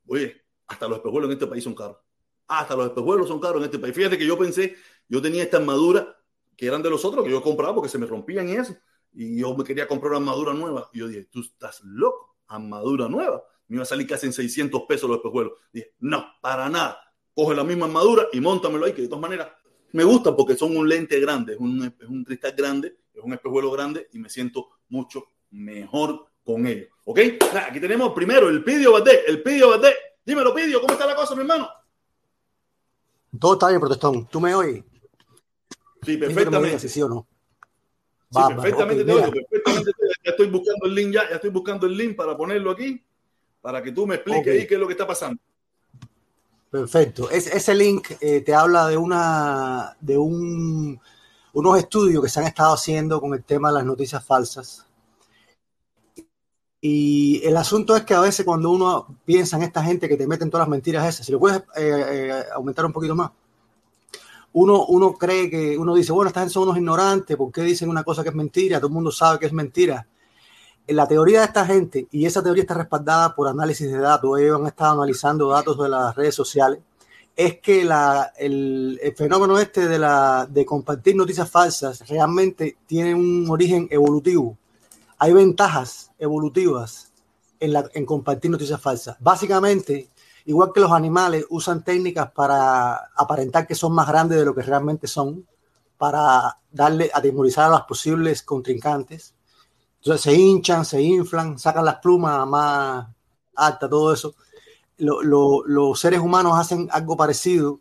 Oye, 0.07 0.43
hasta 0.67 0.89
los 0.89 0.99
espejuelos 0.99 1.29
en 1.29 1.35
este 1.35 1.47
país 1.47 1.63
son 1.63 1.75
caros. 1.75 1.99
Hasta 2.47 2.75
los 2.77 2.87
espejuelos 2.87 3.29
son 3.29 3.41
caros 3.41 3.59
en 3.59 3.65
este 3.65 3.79
país. 3.79 3.95
Fíjate 3.95 4.19
que 4.19 4.27
yo 4.27 4.37
pensé, 4.37 4.77
yo 5.09 5.23
tenía 5.23 5.43
esta 5.43 5.59
armadura 5.59 6.17
que 6.57 6.67
eran 6.67 6.83
de 6.83 6.91
los 6.91 7.05
otros 7.05 7.25
que 7.25 7.31
yo 7.31 7.43
compraba 7.43 7.75
porque 7.75 7.89
se 7.89 7.99
me 7.99 8.07
rompían 8.07 8.49
y 8.49 8.53
eso. 8.53 8.77
Y 9.13 9.41
yo 9.41 9.55
me 9.57 9.65
quería 9.65 9.87
comprar 9.87 10.13
una 10.13 10.19
armadura 10.19 10.53
nueva. 10.53 10.91
Y 10.93 10.99
yo 10.99 11.09
dije, 11.09 11.29
tú 11.31 11.41
estás 11.41 11.83
loco, 11.85 12.37
armadura 12.49 13.09
nueva. 13.09 13.45
Me 13.69 13.77
iba 13.77 13.83
a 13.83 13.87
salir 13.87 14.07
casi 14.07 14.27
en 14.27 14.33
600 14.33 14.83
pesos 14.83 15.09
los 15.09 15.19
espejuelos. 15.19 15.53
Dije, 15.73 15.95
no, 16.01 16.27
para 16.41 16.69
nada. 16.69 17.01
Coge 17.35 17.55
la 17.55 17.65
misma 17.65 17.87
armadura 17.87 18.27
y 18.33 18.41
montamelo 18.41 18.87
ahí, 18.87 18.93
que 18.93 19.03
de 19.03 19.09
todas 19.09 19.23
maneras 19.23 19.49
me 19.95 20.05
gusta 20.05 20.37
porque 20.37 20.57
son 20.57 20.77
un 20.77 20.89
lente 20.89 21.19
grande, 21.19 21.55
es 21.55 21.59
un, 21.59 21.83
es 21.85 22.09
un 22.09 22.25
cristal 22.25 22.53
grande 22.57 22.97
es 23.15 23.23
un 23.23 23.33
espejuelo 23.33 23.71
grande 23.71 24.09
y 24.13 24.19
me 24.19 24.29
siento 24.29 24.71
mucho 24.89 25.25
mejor 25.53 26.27
con 26.45 26.67
ello. 26.67 26.87
¿Ok? 27.05 27.21
Aquí 27.69 27.81
tenemos 27.81 28.13
primero 28.13 28.49
el 28.49 28.65
Pidio 28.65 28.93
Badé, 28.93 29.25
el 29.27 29.43
Pidio 29.43 29.71
Badé. 29.71 29.95
Dímelo, 30.25 30.55
Pidio, 30.55 30.81
¿cómo 30.81 30.93
está 30.93 31.07
la 31.07 31.15
cosa, 31.15 31.35
mi 31.35 31.43
hermano? 31.43 31.69
Todo 33.39 33.55
está 33.55 33.69
bien, 33.69 33.81
protestón. 33.81 34.27
¿Tú 34.27 34.41
me 34.41 34.55
oyes? 34.55 34.85
Sí, 36.03 36.17
perfectamente. 36.17 36.79
sí, 36.81 36.89
sí 36.89 37.03
o 37.03 37.09
no. 37.09 37.27
Sí, 38.31 38.41
perfectamente 38.49 39.05
te 39.05 39.13
oigo, 39.13 39.31
perfectamente 39.31 39.93
te 39.93 40.07
Ya 40.25 40.31
estoy 40.33 40.49
buscando 40.49 40.87
el 40.87 40.95
link 40.95 41.13
ya, 41.13 41.29
ya 41.29 41.37
estoy 41.37 41.51
buscando 41.51 41.87
el 41.87 41.97
link 41.97 42.17
para 42.17 42.37
ponerlo 42.37 42.73
aquí, 42.73 43.01
para 43.61 43.81
que 43.81 43.93
tú 43.93 44.07
me 44.09 44.17
expliques 44.17 44.53
ahí 44.53 44.67
qué 44.67 44.75
es 44.75 44.81
lo 44.81 44.89
que 44.89 44.95
está 44.95 45.07
pasando. 45.07 45.41
Perfecto. 46.75 47.31
Es, 47.31 47.47
ese 47.47 47.73
link 47.73 48.11
eh, 48.21 48.41
te 48.41 48.53
habla 48.53 48.89
de 48.89 48.97
una 48.97 49.97
de 50.01 50.19
un 50.19 51.01
unos 51.53 51.79
estudios 51.79 52.21
que 52.21 52.29
se 52.29 52.41
han 52.41 52.47
estado 52.47 52.75
haciendo 52.75 53.21
con 53.21 53.33
el 53.33 53.45
tema 53.45 53.69
de 53.69 53.75
las 53.75 53.85
noticias 53.85 54.25
falsas. 54.25 54.85
Y 56.81 57.41
el 57.45 57.57
asunto 57.57 57.95
es 57.95 58.03
que 58.03 58.15
a 58.15 58.21
veces 58.21 58.45
cuando 58.45 58.73
uno 58.73 59.07
piensa 59.25 59.57
en 59.57 59.63
esta 59.63 59.85
gente 59.85 60.09
que 60.09 60.17
te 60.17 60.27
meten 60.27 60.51
todas 60.51 60.67
las 60.67 60.69
mentiras 60.69 61.07
esas, 61.07 61.25
si 61.25 61.31
lo 61.31 61.39
puedes 61.39 61.59
eh, 61.59 61.63
eh, 61.77 62.43
aumentar 62.57 62.85
un 62.85 62.93
poquito 62.93 63.15
más, 63.15 63.31
uno, 64.55 64.85
uno 64.87 65.13
cree 65.15 65.49
que, 65.49 65.79
uno 65.79 65.95
dice, 65.95 66.11
bueno, 66.11 66.27
esta 66.27 66.41
gente 66.41 66.55
son 66.55 66.65
unos 66.65 66.77
ignorantes, 66.77 67.37
¿por 67.37 67.53
qué 67.53 67.63
dicen 67.63 67.89
una 67.89 68.03
cosa 68.03 68.25
que 68.25 68.31
es 68.31 68.35
mentira? 68.35 68.79
Todo 68.79 68.89
el 68.89 68.95
mundo 68.95 69.13
sabe 69.13 69.39
que 69.39 69.47
es 69.47 69.53
mentira. 69.53 70.09
La 70.87 71.09
teoría 71.09 71.41
de 71.41 71.47
esta 71.47 71.65
gente, 71.65 72.07
y 72.11 72.27
esa 72.27 72.43
teoría 72.43 72.63
está 72.63 72.75
respaldada 72.75 73.35
por 73.35 73.49
análisis 73.49 73.91
de 73.91 73.99
datos, 73.99 74.39
ellos 74.39 74.61
han 74.61 74.67
estado 74.67 74.93
analizando 74.93 75.49
datos 75.49 75.79
de 75.79 75.89
las 75.89 76.15
redes 76.15 76.35
sociales, 76.35 76.81
es 77.37 77.59
que 77.61 77.89
el, 78.39 79.01
fenómeno 79.17 79.59
este 79.59 79.89
de, 79.89 80.67
compartir 80.67 81.17
noticias 81.17 81.51
falsas 81.51 82.07
realmente 82.09 82.77
tiene 82.87 83.15
un 83.15 83.47
origen 83.51 83.89
evolutivo. 83.91 84.57
Hay 85.19 85.33
ventajas 85.33 86.11
evolutivas 86.19 87.13
en 87.59 88.07
compartir 88.07 88.51
noticias 88.51 88.81
falsas. 88.81 89.17
Básicamente, 89.21 90.11
igual 90.45 90.71
que 90.73 90.81
los 90.81 90.93
animales 90.93 91.45
usan 91.51 91.83
técnicas 91.83 92.31
para 92.31 93.11
aparentar 93.17 93.67
que 93.67 93.75
son 93.75 93.95
más 93.95 94.07
grandes 94.07 94.39
de 94.39 94.45
lo 94.45 94.55
que 94.55 94.63
realmente 94.63 95.07
son, 95.07 95.47
para 95.97 96.59
darle, 96.71 97.11
a 97.13 97.19
atemorizar 97.19 97.67
a 97.67 97.71
los 97.71 97.83
posibles 97.83 98.43
contrincantes. 98.43 99.34
Se 100.05 100.35
hinchan, 100.35 100.85
se 100.85 101.01
inflan, 101.01 101.59
sacan 101.59 101.85
las 101.85 101.97
plumas 101.97 102.47
más 102.47 103.07
altas, 103.55 103.89
todo 103.91 104.13
eso 104.13 104.35
los 104.99 106.01
seres 106.01 106.21
humanos 106.21 106.59
hacen 106.59 106.89
algo 106.91 107.17
parecido. 107.17 107.81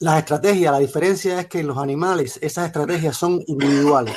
Las 0.00 0.18
estrategias, 0.18 0.72
la 0.72 0.78
diferencia 0.78 1.40
es 1.40 1.46
que 1.46 1.60
en 1.60 1.68
los 1.68 1.78
animales 1.78 2.38
esas 2.42 2.66
estrategias 2.66 3.16
son 3.16 3.42
individuales. 3.46 4.16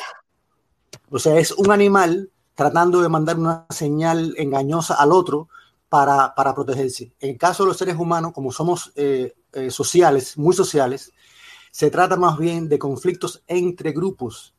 O 1.10 1.20
sea, 1.20 1.38
es 1.38 1.52
un 1.52 1.72
animal 1.72 2.32
tratando 2.56 3.02
de 3.02 3.10
mandar 3.10 3.38
una 3.38 3.66
señal 3.70 4.34
engañosa 4.38 4.96
al 4.96 5.12
otro 5.12 5.48
para, 5.88 6.34
protegerse. 6.56 7.14
En 7.20 7.32
el 7.32 7.38
caso 7.38 7.64
de 7.64 7.70
los 7.70 7.78
seres 7.78 7.96
humanos, 7.96 8.34
como 8.34 8.52
somos 8.52 8.92
eh, 8.96 9.36
eh, 9.54 9.70
sociales, 9.70 10.38
muy 10.38 10.56
sociales, 10.56 11.14
se 11.72 11.92
trata 11.92 12.18
más 12.18 12.38
bien 12.38 12.68
de 12.68 12.80
conflictos 12.80 13.44
entre 13.48 13.92
grupos. 13.92 14.54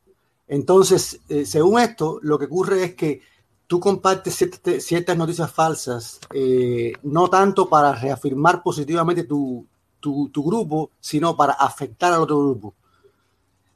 Entonces, 0.48 1.20
eh, 1.28 1.44
según 1.44 1.78
esto, 1.78 2.18
lo 2.22 2.38
que 2.38 2.46
ocurre 2.46 2.84
es 2.84 2.94
que 2.94 3.20
tú 3.66 3.78
compartes 3.78 4.34
ciertas, 4.80 5.16
noticias 5.16 5.52
falsas, 5.52 6.20
eh, 6.32 6.94
no 7.02 7.28
tanto 7.28 7.68
para 7.68 7.92
reafirmar 7.92 8.62
positivamente 8.62 9.24
tu, 9.24 9.66
grupo, 10.02 10.90
sino 10.98 11.36
para 11.36 11.52
afectar 11.52 12.14
al 12.14 12.22
otro 12.22 12.38
grupo. 12.38 12.74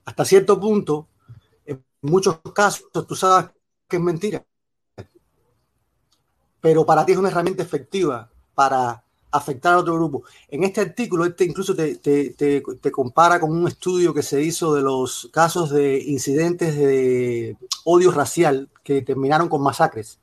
Hasta 0.07 0.25
cierto 0.25 0.59
punto, 0.59 1.09
en 1.67 1.85
muchos 2.01 2.41
casos, 2.55 2.87
tú 3.07 3.15
sabes 3.15 3.51
que 3.87 3.97
es 3.99 4.03
mentira, 4.03 4.43
pero 6.61 6.87
para 6.87 7.05
ti 7.05 7.13
es 7.13 7.19
una 7.19 7.29
herramienta 7.29 7.63
efectiva 7.63 8.31
para 8.55 9.02
afectar 9.33 9.75
a 9.75 9.79
otro 9.79 9.95
grupo. 9.95 10.23
En 10.49 10.63
este 10.63 10.81
artículo, 10.81 11.25
este 11.25 11.45
incluso 11.45 11.75
te, 11.75 11.97
te, 11.97 12.31
te, 12.31 12.91
compara 12.93 13.41
con 13.41 13.51
un 13.51 13.67
estudio 13.67 14.15
que 14.15 14.23
se 14.23 14.43
hizo 14.43 14.75
de 14.75 14.83
los 14.83 15.29
casos 15.33 15.71
de 15.71 15.99
incidentes 15.99 16.77
de 16.77 17.57
odio 17.85 18.13
racial 18.13 18.69
que 18.85 19.03
terminaron 19.03 19.49
con 19.49 19.63
masacres. 19.63 20.19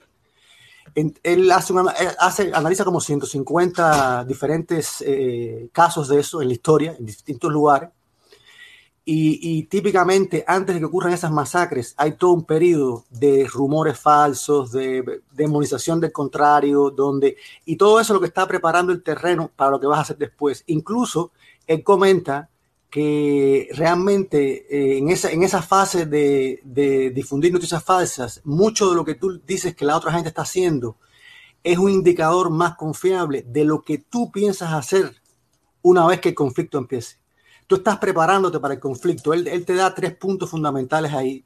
él 0.95 1.51
hace, 1.51 1.73
hace, 2.19 2.51
analiza 2.53 2.85
como 2.85 3.01
150 3.01 4.25
diferentes 4.25 5.03
eh, 5.05 5.69
casos 5.73 6.07
de 6.07 6.19
eso 6.19 6.41
en 6.41 6.47
la 6.47 6.53
historia, 6.53 6.95
en 6.97 7.05
distintos 7.05 7.51
lugares, 7.51 7.89
y, 9.11 9.63
típicamente 9.63 10.43
antes 10.45 10.75
de 10.75 10.79
que 10.79 10.85
ocurran 10.85 11.13
esas 11.13 11.31
masacres 11.31 11.95
hay 11.97 12.11
todo 12.11 12.31
un 12.31 12.45
periodo 12.45 13.05
de 13.09 13.47
rumores 13.51 13.99
falsos, 13.99 14.71
de 14.71 15.21
demonización 15.31 15.99
del 15.99 16.11
contrario, 16.11 16.91
donde 16.91 17.35
y 17.65 17.75
todo 17.75 17.99
eso 17.99 18.13
es 18.13 18.15
lo 18.15 18.19
que 18.19 18.27
está 18.27 18.47
preparando 18.47 18.93
el 18.93 19.01
terreno 19.01 19.51
para 19.55 19.71
lo 19.71 19.79
que 19.79 19.87
vas 19.87 19.97
a 19.97 20.01
hacer 20.01 20.17
después. 20.17 20.63
Incluso 20.67 21.31
él 21.65 21.83
comenta 21.83 22.49
que 22.91 23.69
realmente 23.73 24.67
eh, 24.69 24.99
en, 24.99 25.09
esa, 25.09 25.31
en 25.31 25.41
esa 25.41 25.63
fase 25.63 26.05
de 26.05 27.11
difundir 27.13 27.51
noticias 27.51 27.83
falsas, 27.83 28.41
mucho 28.43 28.89
de 28.89 28.95
lo 28.95 29.05
que 29.05 29.15
tú 29.15 29.41
dices 29.45 29.75
que 29.75 29.85
la 29.85 29.97
otra 29.97 30.11
gente 30.11 30.29
está 30.29 30.43
haciendo 30.43 30.97
es 31.63 31.79
un 31.79 31.89
indicador 31.89 32.51
más 32.51 32.75
confiable 32.75 33.43
de 33.47 33.63
lo 33.65 33.81
que 33.83 33.97
tú 33.97 34.31
piensas 34.31 34.71
hacer 34.73 35.15
una 35.81 36.05
vez 36.05 36.19
que 36.21 36.29
el 36.29 36.35
conflicto 36.35 36.77
empiece 36.77 37.18
tú 37.69 37.75
estás 37.75 37.99
preparándote 37.99 38.59
para 38.59 38.73
el 38.73 38.79
conflicto. 38.79 39.31
Él, 39.31 39.63
te 39.63 39.75
da 39.75 39.93
tres 39.93 40.15
puntos 40.15 40.49
fundamentales 40.49 41.13
ahí, 41.13 41.45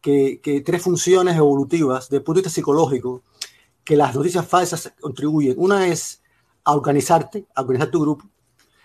que, 0.00 0.62
tres 0.64 0.82
funciones 0.82 1.36
evolutivas 1.36 2.10
el 2.10 2.22
punto 2.22 2.38
de 2.38 2.42
vista 2.42 2.54
psicológico 2.54 3.22
que 3.84 3.94
las 3.94 4.14
noticias 4.14 4.46
falsas 4.46 4.94
contribuyen. 4.98 5.56
Una 5.58 5.86
es 5.86 6.22
a 6.64 6.72
organizarte, 6.72 7.44
a 7.54 7.60
organizar 7.60 7.90
tu 7.90 8.00
grupo. 8.00 8.24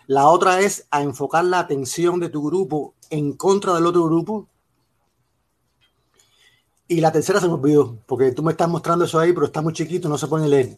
La 0.07 0.27
otra 0.27 0.59
es 0.59 0.85
a 0.91 1.01
enfocar 1.01 1.45
la 1.45 1.59
atención 1.59 2.19
de 2.19 2.27
tu 2.27 2.43
grupo 2.43 2.95
en 3.09 3.31
contra 3.31 3.73
del 3.73 3.85
otro 3.85 4.03
grupo. 4.03 4.49
Y 6.89 6.99
la 6.99 7.13
tercera 7.13 7.39
se 7.39 7.47
me 7.47 7.53
olvidó, 7.53 7.97
porque 8.05 8.33
tú 8.33 8.43
me 8.43 8.51
estás 8.51 8.67
mostrando 8.67 9.05
eso 9.05 9.19
ahí, 9.19 9.31
pero 9.31 9.45
está 9.45 9.61
muy 9.61 9.71
chiquito, 9.71 10.09
no 10.09 10.17
se 10.17 10.27
pone 10.27 10.49
leer. 10.49 10.75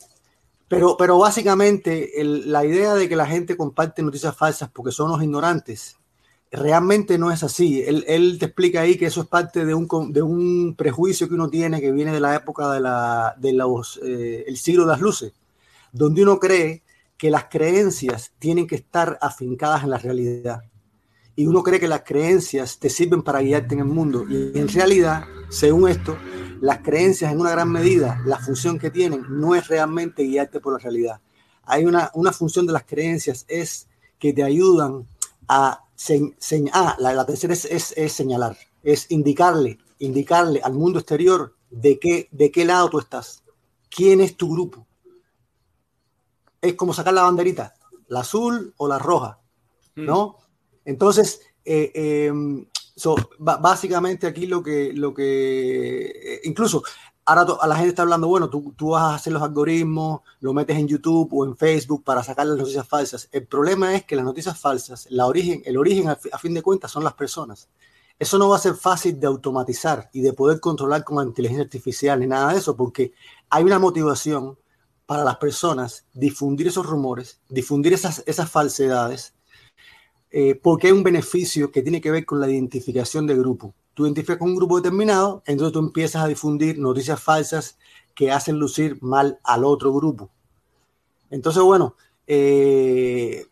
Pero, 0.67 0.97
pero 0.97 1.17
básicamente 1.19 2.11
la 2.23 2.65
idea 2.65 2.95
de 2.95 3.07
que 3.07 3.15
la 3.15 3.27
gente 3.27 3.55
comparte 3.55 4.01
noticias 4.01 4.35
falsas 4.35 4.69
porque 4.73 4.91
son 4.91 5.11
los 5.11 5.21
ignorantes, 5.21 5.97
realmente 6.51 7.17
no 7.17 7.31
es 7.31 7.43
así. 7.43 7.83
Él, 7.83 8.37
te 8.39 8.45
explica 8.45 8.81
ahí 8.81 8.97
que 8.97 9.05
eso 9.05 9.21
es 9.21 9.27
parte 9.27 9.65
de 9.65 9.73
un, 9.73 9.87
de 10.11 10.21
un 10.21 10.75
prejuicio 10.75 11.27
que 11.27 11.35
uno 11.35 11.49
tiene 11.49 11.81
que 11.81 11.91
viene 11.91 12.11
de 12.11 12.19
la 12.19 12.35
época 12.35 12.71
de 12.71 12.79
la, 12.79 13.35
de 13.37 13.57
eh, 14.03 14.55
siglo 14.55 14.85
de 14.85 14.91
las 14.91 15.01
luces, 15.01 15.33
donde 15.91 16.23
uno 16.23 16.39
cree 16.39 16.83
que 17.17 17.29
las 17.29 17.45
creencias 17.45 18.33
tienen 18.39 18.67
que 18.67 18.75
estar 18.75 19.17
afincadas 19.21 19.83
en 19.83 19.91
la 19.91 19.97
realidad. 19.97 20.63
Y 21.37 21.47
uno 21.47 21.63
cree 21.63 21.79
que 21.79 21.87
las 21.87 22.03
creencias 22.03 22.79
te 22.79 22.89
sirven 22.89 23.21
para 23.21 23.41
guiarte 23.41 23.73
en 23.73 23.81
el 23.81 23.87
mundo. 23.87 24.25
Y 24.29 24.57
en 24.57 24.69
realidad, 24.69 25.25
según 25.55 25.87
esto, 25.87 26.17
las 26.59 26.79
creencias 26.79 27.31
en 27.31 27.39
una 27.39 27.51
gran 27.51 27.71
medida, 27.71 28.21
la 28.25 28.37
función 28.37 28.77
que 28.77 28.91
tienen 28.91 29.25
no 29.29 29.55
es 29.55 29.69
realmente 29.69 30.23
guiarte 30.23 30.59
por 30.59 30.73
la 30.73 30.79
realidad. 30.79 31.21
Hay 31.63 31.85
una, 31.85 32.11
una 32.13 32.33
función 32.33 32.67
de 32.67 32.73
las 32.73 32.83
creencias 32.83 33.45
es 33.47 33.87
que 34.19 34.33
te 34.33 34.43
ayudan 34.43 35.07
a 35.47 35.81
ah, 36.73 36.95
la, 36.99 37.25
tercera 37.25 37.53
es, 37.53 37.93
es, 37.95 38.11
señalar, 38.11 38.57
es 38.83 39.09
indicarle, 39.11 39.77
indicarle 39.99 40.59
al 40.61 40.73
mundo 40.73 40.99
exterior 40.99 41.55
de 41.69 41.99
qué, 41.99 42.27
de 42.31 42.51
qué 42.51 42.65
lado 42.65 42.89
tú 42.89 42.99
estás, 42.99 43.41
quién 43.89 44.19
es 44.19 44.35
tu 44.35 44.51
grupo. 44.51 44.85
Es 46.61 46.73
como 46.73 46.93
sacar 46.93 47.13
la 47.13 47.23
banderita, 47.23 47.75
la 48.07 48.19
azul 48.21 48.73
o 48.75 48.89
la 48.89 48.99
roja, 48.99 49.39
¿no? 49.95 50.27
Mm. 50.27 50.89
Entonces, 50.89 51.39
eh, 51.63 51.91
em, 52.27 52.65
So, 52.95 53.15
básicamente 53.39 54.25
aquí 54.25 54.47
lo 54.47 54.63
que, 54.63 54.93
lo 54.93 55.13
que, 55.13 56.05
eh, 56.05 56.41
incluso 56.45 56.81
ahora 57.25 57.45
a 57.59 57.67
la 57.67 57.75
gente 57.75 57.89
está 57.89 58.03
hablando, 58.03 58.27
bueno, 58.27 58.49
tú, 58.49 58.73
tú, 58.77 58.89
vas 58.89 59.03
a 59.03 59.15
hacer 59.15 59.33
los 59.33 59.41
algoritmos, 59.41 60.21
lo 60.39 60.53
metes 60.53 60.77
en 60.77 60.87
YouTube 60.87 61.29
o 61.33 61.45
en 61.45 61.57
Facebook 61.57 62.03
para 62.03 62.23
sacar 62.23 62.45
las 62.45 62.57
noticias 62.57 62.87
falsas. 62.87 63.27
El 63.31 63.47
problema 63.47 63.95
es 63.95 64.05
que 64.05 64.15
las 64.15 64.25
noticias 64.25 64.59
falsas, 64.59 65.07
la 65.09 65.25
origen, 65.25 65.61
el 65.65 65.77
origen 65.77 66.07
a, 66.09 66.15
fin 66.15 66.53
de 66.53 66.61
cuentas 66.61 66.91
son 66.91 67.03
las 67.03 67.13
personas. 67.13 67.67
Eso 68.17 68.37
no 68.37 68.47
va 68.49 68.55
a 68.55 68.59
ser 68.59 68.75
fácil 68.75 69.19
de 69.19 69.27
automatizar 69.27 70.09
y 70.13 70.21
de 70.21 70.31
poder 70.33 70.61
controlar 70.61 71.03
con 71.03 71.25
inteligencia 71.27 71.65
artificial 71.65 72.19
ni 72.19 72.27
nada 72.27 72.53
de 72.53 72.59
eso, 72.59 72.77
porque 72.77 73.13
hay 73.49 73.63
una 73.63 73.79
motivación 73.79 74.57
para 75.05 75.23
las 75.23 75.37
personas 75.37 76.05
difundir 76.13 76.67
esos 76.67 76.85
rumores, 76.85 77.41
difundir 77.49 77.93
esas, 77.93 78.23
esas 78.25 78.49
falsedades 78.49 79.34
eh, 80.37 80.53
porque 80.61 80.87
hay 80.87 80.93
un 80.93 81.01
beneficio 81.01 81.71
que 81.71 81.81
tiene 81.81 82.01
que 82.01 82.11
ver 82.11 82.25
con 82.25 82.41
la 82.41 82.51
identificación 82.51 83.25
de 83.25 83.37
grupo. 83.37 83.73
Tú 83.93 84.03
identificas 84.03 84.37
con 84.37 84.49
un 84.49 84.57
grupo 84.57 84.75
determinado, 84.75 85.41
entonces 85.45 85.71
tú 85.71 85.79
empiezas 85.79 86.21
a 86.21 86.27
difundir 86.27 86.77
noticias 86.77 87.23
falsas 87.23 87.77
que 88.13 88.33
hacen 88.33 88.59
lucir 88.59 89.01
mal 89.01 89.39
al 89.45 89.63
otro 89.63 89.93
grupo. 89.93 90.29
Entonces, 91.29 91.63
bueno, 91.63 91.95
eh, 92.27 93.45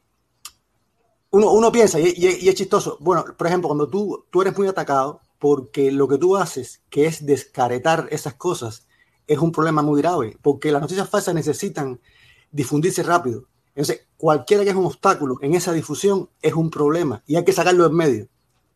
uno, 1.29 1.53
uno, 1.53 1.71
piensa, 1.71 2.01
y, 2.01 2.15
y, 2.17 2.49
es 2.49 2.55
chistoso, 2.55 2.97
bueno, 2.99 3.23
por 3.37 3.47
ejemplo, 3.47 3.69
cuando 3.69 3.87
tú, 3.87 4.25
tú 4.29 4.41
eres 4.41 4.57
muy 4.57 4.67
atacado, 4.67 5.21
porque 5.39 5.89
lo 5.89 6.09
que 6.09 6.17
tú 6.17 6.35
haces, 6.35 6.81
que 6.89 7.05
es 7.05 7.25
descaretar 7.25 8.09
esas 8.11 8.33
cosas, 8.33 8.87
es 9.25 9.37
un 9.37 9.53
problema 9.53 9.81
muy 9.83 10.01
grave, 10.01 10.37
porque 10.41 10.69
las 10.69 10.81
noticias 10.81 11.09
falsas 11.09 11.33
necesitan 11.33 12.01
difundirse 12.51 13.03
rápido. 13.03 13.47
Entonces, 13.75 14.05
cualquiera 14.17 14.63
que 14.63 14.69
es 14.69 14.75
un 14.75 14.85
obstáculo 14.85 15.37
en 15.41 15.55
esa 15.55 15.73
difusión 15.73 16.29
es 16.41 16.53
un 16.53 16.69
problema 16.69 17.23
y 17.25 17.35
hay 17.35 17.43
que 17.43 17.53
sacarlo 17.53 17.85
en 17.85 17.95
medio. 17.95 18.27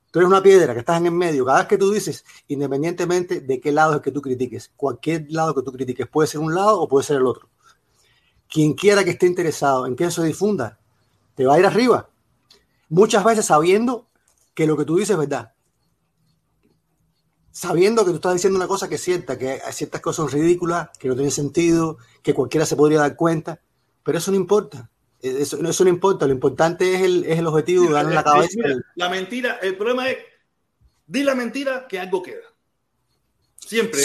Tú 0.10 0.20
eres 0.20 0.30
una 0.30 0.42
piedra 0.42 0.74
que 0.74 0.80
estás 0.80 0.98
en 0.98 1.06
el 1.06 1.12
medio. 1.12 1.46
Cada 1.46 1.60
vez 1.60 1.68
que 1.68 1.78
tú 1.78 1.92
dices, 1.92 2.26
independientemente 2.48 3.42
de 3.42 3.60
qué 3.60 3.72
lado 3.72 3.96
es 3.96 4.02
que 4.02 4.12
tú 4.12 4.22
critiques, 4.22 4.72
cualquier 4.76 5.28
lado 5.30 5.54
que 5.54 5.62
tú 5.62 5.72
critiques, 5.72 6.08
puede 6.08 6.28
ser 6.28 6.40
un 6.40 6.56
lado 6.56 6.82
o 6.82 6.88
puede 6.88 7.06
ser 7.06 7.18
el 7.18 7.28
otro. 7.28 7.50
Quien 8.50 8.74
quiera 8.74 9.04
que 9.04 9.12
esté 9.12 9.28
interesado 9.28 9.86
en 9.86 9.96
que 9.96 10.06
eso 10.06 10.22
se 10.22 10.28
difunda, 10.28 10.80
te 11.36 11.46
va 11.46 11.56
a 11.56 11.60
ir 11.60 11.66
arriba. 11.66 12.10
Muchas 12.90 13.24
veces 13.24 13.46
sabiendo 13.46 14.08
que 14.56 14.66
lo 14.66 14.78
que 14.78 14.86
tú 14.86 14.96
dices 14.96 15.12
es 15.12 15.18
verdad. 15.18 15.54
Sabiendo 17.52 18.04
que 18.06 18.12
tú 18.12 18.16
estás 18.16 18.34
diciendo 18.34 18.58
una 18.58 18.68
cosa 18.68 18.88
que 18.88 18.96
es 18.96 19.02
cierta, 19.02 19.38
que 19.38 19.62
ciertas 19.72 20.02
cosas 20.02 20.32
son 20.32 20.40
ridículas, 20.40 20.90
que 20.98 21.08
no 21.08 21.16
tienen 21.16 21.32
sentido, 21.32 21.98
que 22.24 22.34
cualquiera 22.34 22.66
se 22.66 22.76
podría 22.76 23.00
dar 23.00 23.16
cuenta 23.16 23.60
pero 24.08 24.20
eso 24.20 24.32
no 24.32 24.38
importa. 24.38 24.90
Eso, 25.22 25.62
eso 25.62 25.84
no 25.84 25.90
importa. 25.90 26.26
Lo 26.26 26.32
importante 26.32 26.96
es 26.96 27.02
el, 27.02 27.26
es 27.26 27.40
el 27.40 27.46
objetivo, 27.46 27.92
darle 27.92 28.16
la 28.16 28.24
cabeza. 28.24 28.58
la 28.96 29.10
mentira, 29.10 29.60
el 29.62 29.76
problema 29.76 30.10
es, 30.10 30.20
di 31.06 31.24
la 31.24 31.36
mentira 31.36 31.86
que 31.90 32.00
algo 32.00 32.24
queda. 32.24 32.46
Siempre, 33.58 34.00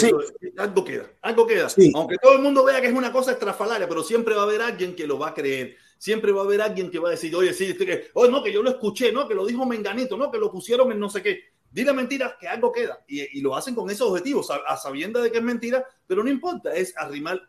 algo 0.57 0.83
queda, 0.83 1.09
algo 1.21 1.47
queda. 1.47 1.69
Aunque 1.95 2.17
todo 2.21 2.33
el 2.33 2.41
mundo 2.41 2.65
vea 2.65 2.81
que 2.81 2.87
es 2.87 2.93
una 2.93 3.13
cosa 3.13 3.31
estrafalaria, 3.31 3.87
pero 3.87 4.03
siempre 4.03 4.35
va 4.35 4.41
a 4.41 4.43
haber 4.43 4.61
alguien 4.61 4.93
que 4.93 5.07
lo 5.07 5.17
va 5.17 5.29
a 5.29 5.33
creer. 5.33 5.77
Siempre 5.97 6.33
va 6.33 6.41
a 6.41 6.43
haber 6.43 6.61
alguien 6.61 6.91
que 6.91 6.99
va 6.99 7.07
a 7.07 7.11
decir, 7.11 7.33
oye, 7.33 7.53
sí, 7.53 7.73
que, 7.77 8.07
oh, 8.15 8.27
no, 8.27 8.43
que 8.43 8.51
yo 8.51 8.61
lo 8.61 8.71
escuché, 8.71 9.13
no, 9.13 9.25
que 9.25 9.35
lo 9.35 9.45
dijo 9.45 9.65
Menganito, 9.65 10.17
no, 10.17 10.29
que 10.29 10.37
lo 10.37 10.51
pusieron 10.51 10.91
en 10.91 10.99
no 10.99 11.09
sé 11.09 11.23
qué. 11.23 11.52
Dile 11.73 11.91
mentira 11.91 12.37
que 12.39 12.47
algo 12.47 12.71
queda. 12.71 13.03
Y, 13.07 13.41
lo 13.41 13.55
hacen 13.55 13.73
con 13.73 13.89
esos 13.89 14.07
objetivos, 14.09 14.49
a, 14.51 14.77
sabienda 14.77 15.19
de 15.21 15.31
que 15.31 15.39
es 15.39 15.43
mentira, 15.43 15.83
pero 16.05 16.23
no 16.23 16.29
importa, 16.29 16.71
es 16.73 16.93
arrimar 16.95 17.41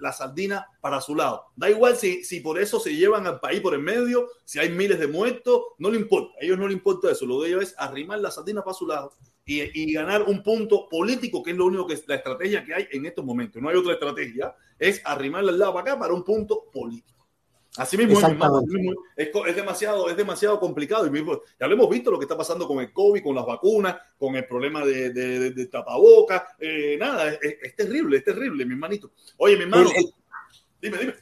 la 0.00 0.12
sardina 0.12 0.66
para 0.80 1.00
su 1.00 1.14
lado. 1.14 1.46
Da 1.54 1.70
igual 1.70 1.96
si, 1.96 2.24
si 2.24 2.40
por 2.40 2.58
eso 2.58 2.80
se 2.80 2.96
llevan 2.96 3.28
al 3.28 3.38
país 3.38 3.60
por 3.60 3.74
el 3.74 3.80
medio, 3.80 4.28
si 4.44 4.58
hay 4.58 4.70
miles 4.70 4.98
de 4.98 5.06
muertos, 5.06 5.62
no 5.78 5.88
le 5.88 5.98
importa. 5.98 6.34
A 6.40 6.44
ellos 6.44 6.58
no 6.58 6.66
le 6.66 6.74
importa 6.74 7.12
eso. 7.12 7.24
Lo 7.26 7.40
de 7.40 7.48
ellos 7.50 7.62
es 7.62 7.74
arrimar 7.78 8.18
la 8.18 8.32
sardina 8.32 8.62
para 8.62 8.74
su 8.74 8.88
lado 8.88 9.12
y, 9.44 9.60
y, 9.80 9.92
ganar 9.92 10.22
un 10.22 10.42
punto 10.42 10.88
político, 10.88 11.42
que 11.42 11.52
es 11.52 11.56
lo 11.56 11.66
único 11.66 11.86
que 11.86 11.94
es 11.94 12.08
la 12.08 12.16
estrategia 12.16 12.64
que 12.64 12.74
hay 12.74 12.88
en 12.90 13.06
estos 13.06 13.24
momentos. 13.24 13.62
No 13.62 13.68
hay 13.68 13.76
otra 13.76 13.92
estrategia, 13.92 14.52
es 14.80 15.00
arrimarle 15.04 15.50
al 15.50 15.58
lado 15.60 15.74
para 15.74 15.92
acá 15.92 16.00
para 16.00 16.12
un 16.12 16.24
punto 16.24 16.64
político. 16.72 17.19
Así 17.76 17.96
mismo, 17.96 18.18
es, 18.18 19.28
es, 19.46 19.56
demasiado, 19.56 20.10
es 20.10 20.16
demasiado 20.16 20.58
complicado. 20.58 21.06
Y 21.06 21.10
mismo, 21.10 21.40
ya 21.58 21.68
lo 21.68 21.74
hemos 21.74 21.88
visto 21.88 22.10
lo 22.10 22.18
que 22.18 22.24
está 22.24 22.36
pasando 22.36 22.66
con 22.66 22.80
el 22.80 22.92
COVID, 22.92 23.22
con 23.22 23.34
las 23.34 23.46
vacunas, 23.46 23.96
con 24.18 24.34
el 24.34 24.44
problema 24.46 24.84
de, 24.84 25.10
de, 25.10 25.50
de, 25.52 25.66
tapabocas. 25.66 26.42
Eh, 26.58 26.96
nada, 26.98 27.32
es, 27.32 27.76
terrible, 27.76 28.18
es 28.18 28.24
terrible, 28.24 28.64
mi 28.64 28.72
hermanito. 28.72 29.12
Oye, 29.36 29.56
mi 29.56 29.62
hermano, 29.62 29.88
dime, 30.82 30.98
dime. 30.98 31.14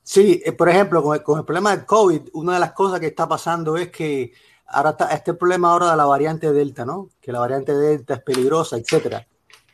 Sí, 0.00 0.40
eh, 0.44 0.52
por 0.52 0.68
ejemplo, 0.68 1.02
con 1.02 1.16
el, 1.16 1.24
con 1.24 1.40
el, 1.40 1.44
problema 1.44 1.74
del 1.74 1.84
COVID, 1.84 2.28
una 2.34 2.54
de 2.54 2.60
las 2.60 2.72
cosas 2.72 3.00
que 3.00 3.06
está 3.06 3.28
pasando 3.28 3.76
es 3.76 3.90
que 3.90 4.32
ahora 4.68 4.90
está 4.90 5.12
este 5.12 5.34
problema 5.34 5.72
ahora 5.72 5.90
de 5.90 5.96
la 5.96 6.04
variante 6.04 6.52
Delta, 6.52 6.84
¿no? 6.84 7.08
Que 7.20 7.32
la 7.32 7.40
variante 7.40 7.74
Delta 7.74 8.14
es 8.14 8.22
peligrosa, 8.22 8.76
etcétera. 8.76 9.26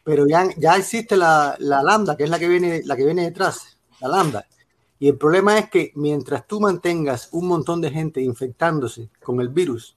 Pero 0.02 0.26
ya, 0.26 0.48
ya 0.56 0.76
existe 0.76 1.14
la, 1.14 1.56
la 1.58 1.82
lambda, 1.82 2.16
que 2.16 2.24
es 2.24 2.30
la 2.30 2.38
que 2.38 2.48
viene, 2.48 2.80
la 2.86 2.96
que 2.96 3.04
viene 3.04 3.24
detrás, 3.24 3.76
la 4.00 4.08
lambda 4.08 4.46
y 5.02 5.08
el 5.08 5.18
problema 5.18 5.58
es 5.58 5.68
que 5.68 5.90
mientras 5.96 6.46
tú 6.46 6.60
mantengas 6.60 7.28
un 7.32 7.48
montón 7.48 7.80
de 7.80 7.90
gente 7.90 8.22
infectándose 8.22 9.10
con 9.20 9.40
el 9.40 9.48
virus, 9.48 9.96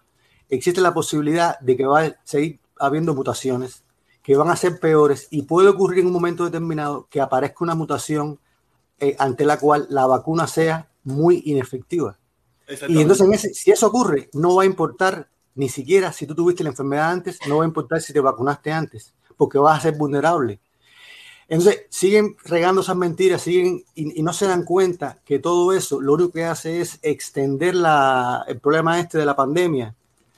existe 0.50 0.82
la 0.82 0.96
posibilidad 0.96 1.60
de 1.60 1.78
que 1.78 1.86
va 1.86 2.06
a 2.06 2.16
seguir 2.24 2.60
habiendo 2.80 3.14
mutaciones 3.14 3.84
que 4.24 4.36
van 4.36 4.50
a 4.50 4.56
ser 4.56 4.80
peores 4.80 5.28
y 5.30 5.44
puede 5.44 5.70
ocurrir 5.70 6.00
en 6.00 6.08
un 6.08 6.14
momento 6.14 6.44
determinado 6.44 7.06
que 7.08 7.22
aparezca 7.22 7.58
una 7.60 7.76
mutación 7.76 8.40
eh, 9.00 9.16
ante 9.20 9.46
la 9.46 9.60
cual 9.60 9.86
la 9.92 10.08
vacuna 10.08 10.48
sea 10.48 10.90
muy 11.04 11.44
inefectivas. 11.46 12.18
Y 12.88 13.00
entonces, 13.00 13.56
si 13.56 13.70
eso 13.70 13.86
ocurre, 13.86 14.32
no 14.34 14.56
va 14.56 14.64
a 14.64 14.66
importar 14.66 15.30
ni 15.54 15.70
siquiera 15.70 16.14
si 16.14 16.26
tú 16.26 16.34
tuviste 16.34 16.64
la 16.64 16.72
enfermedad 16.72 17.12
antes, 17.12 17.38
no 17.48 17.58
va 17.58 17.64
a 17.64 17.68
importar 17.68 18.02
si 18.02 18.12
te 18.12 18.22
vacunaste 18.22 18.72
antes, 18.72 19.14
porque 19.38 19.60
vas 19.60 19.78
a 19.78 19.82
ser 19.84 19.98
vulnerable. 20.00 20.60
Entonces, 21.48 21.84
siguen 21.90 22.36
regando 22.44 22.82
esas 22.82 22.96
mentiras, 22.96 23.42
siguen 23.44 23.84
y, 23.94 24.24
no 24.24 24.34
se 24.34 24.48
dan 24.48 24.64
cuenta 24.64 25.20
que 25.24 25.38
todo 25.38 25.74
eso 25.74 26.02
lo 26.02 26.14
único 26.14 26.32
que 26.32 26.46
hace 26.46 26.82
es 26.82 26.98
extender 27.04 27.76
el 28.48 28.60
problema 28.60 29.00
este 29.00 29.20
de 29.20 29.26
la 29.26 29.36
pandemia. 29.36 29.96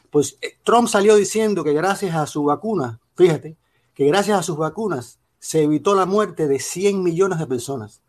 Pues 0.09 0.37
eh, 0.41 0.57
Trump 0.63 0.87
salió 0.89 1.15
diciendo 1.15 1.63
que 1.63 1.73
gracias 1.73 2.15
a 2.15 2.25
su 2.25 2.43
vacuna, 2.43 2.99
fíjate, 3.15 3.55
que 3.93 4.05
gracias 4.05 4.39
a 4.39 4.43
sus 4.43 4.57
vacunas 4.57 5.19
se 5.39 5.63
evitó 5.63 5.95
la 5.95 6.05
muerte 6.05 6.47
de 6.47 6.59
100 6.59 7.01
millones 7.01 7.39
de 7.39 7.47
personas. 7.47 8.01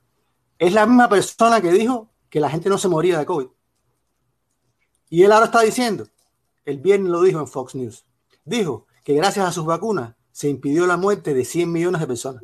Es 0.58 0.72
la 0.72 0.86
misma 0.86 1.08
persona 1.08 1.60
que 1.60 1.70
dijo 1.70 2.08
que 2.30 2.40
la 2.40 2.50
gente 2.50 2.68
no 2.68 2.78
se 2.78 2.88
moría 2.88 3.18
de 3.18 3.26
COVID. 3.26 3.46
Y 5.10 5.22
él 5.22 5.32
ahora 5.32 5.46
está 5.46 5.60
diciendo, 5.60 6.08
el 6.64 6.78
viernes 6.78 7.10
lo 7.10 7.22
dijo 7.22 7.38
en 7.38 7.46
Fox 7.46 7.74
News, 7.74 8.04
dijo 8.44 8.86
que 9.04 9.14
gracias 9.14 9.46
a 9.46 9.52
sus 9.52 9.64
vacunas 9.64 10.14
se 10.32 10.48
impidió 10.48 10.86
la 10.86 10.96
muerte 10.96 11.32
de 11.32 11.44
100 11.44 11.72
millones 11.72 12.00
de 12.00 12.06
personas. 12.06 12.42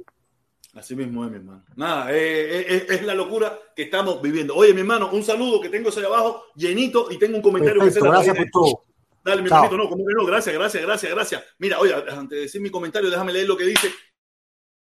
Así 0.74 0.96
mismo 0.96 1.24
es, 1.24 1.30
mi 1.30 1.36
hermano. 1.36 1.64
Nada, 1.76 2.12
eh, 2.12 2.66
eh, 2.68 2.86
es, 2.88 3.02
la 3.04 3.14
locura 3.14 3.56
que 3.76 3.84
estamos 3.84 4.20
viviendo. 4.20 4.56
Oye, 4.56 4.74
mi 4.74 4.80
hermano, 4.80 5.10
un 5.12 5.22
saludo 5.22 5.60
que 5.60 5.68
tengo 5.68 5.90
ahí 5.96 6.04
abajo, 6.04 6.46
llenito, 6.56 7.12
y 7.12 7.18
tengo 7.18 7.36
un 7.36 7.42
comentario 7.42 7.80
que 7.82 7.92
se 7.92 8.00
Gracias 8.00 8.36
por 8.36 8.50
todo. 8.50 8.84
Dale, 9.24 9.40
mi 9.40 9.48
hermanito, 9.48 9.76
no, 9.76 9.88
como 9.88 10.04
que 10.04 10.14
no, 10.14 10.26
gracias, 10.26 10.54
gracias, 10.54 10.82
gracias, 10.82 11.12
gracias. 11.12 11.44
Mira, 11.58 11.78
oye, 11.78 11.94
antes 11.94 12.30
de 12.30 12.42
decir 12.42 12.60
mi 12.60 12.70
comentario, 12.70 13.08
déjame 13.08 13.32
leer 13.32 13.46
lo 13.46 13.56
que 13.56 13.64
dice. 13.64 13.92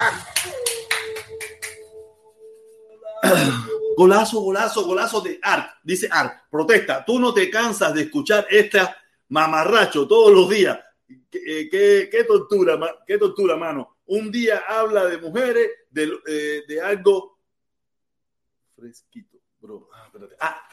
Golazo, 3.96 4.40
golazo, 4.40 4.84
golazo 4.84 5.20
de 5.20 5.38
Art. 5.40 5.76
Dice 5.84 6.08
Art, 6.10 6.48
protesta. 6.50 7.04
Tú 7.04 7.20
no 7.20 7.32
te 7.32 7.48
cansas 7.48 7.94
de 7.94 8.02
escuchar 8.02 8.44
esta 8.50 8.96
mamarracho 9.28 10.08
todos 10.08 10.32
los 10.32 10.48
días. 10.48 10.80
Qué, 11.30 11.68
qué, 11.70 12.08
qué 12.10 12.24
tortura, 12.24 12.76
qué 13.06 13.18
tortura, 13.18 13.56
mano. 13.56 13.93
Un 14.06 14.30
día 14.30 14.64
habla 14.68 15.06
de 15.06 15.18
mujeres, 15.18 15.70
de, 15.90 16.12
eh, 16.26 16.62
de 16.68 16.80
algo 16.80 17.38
fresquito. 18.76 19.38
Bro. 19.58 19.88
Ah, 19.94 20.04
espérate. 20.06 20.36
Ah, 20.40 20.68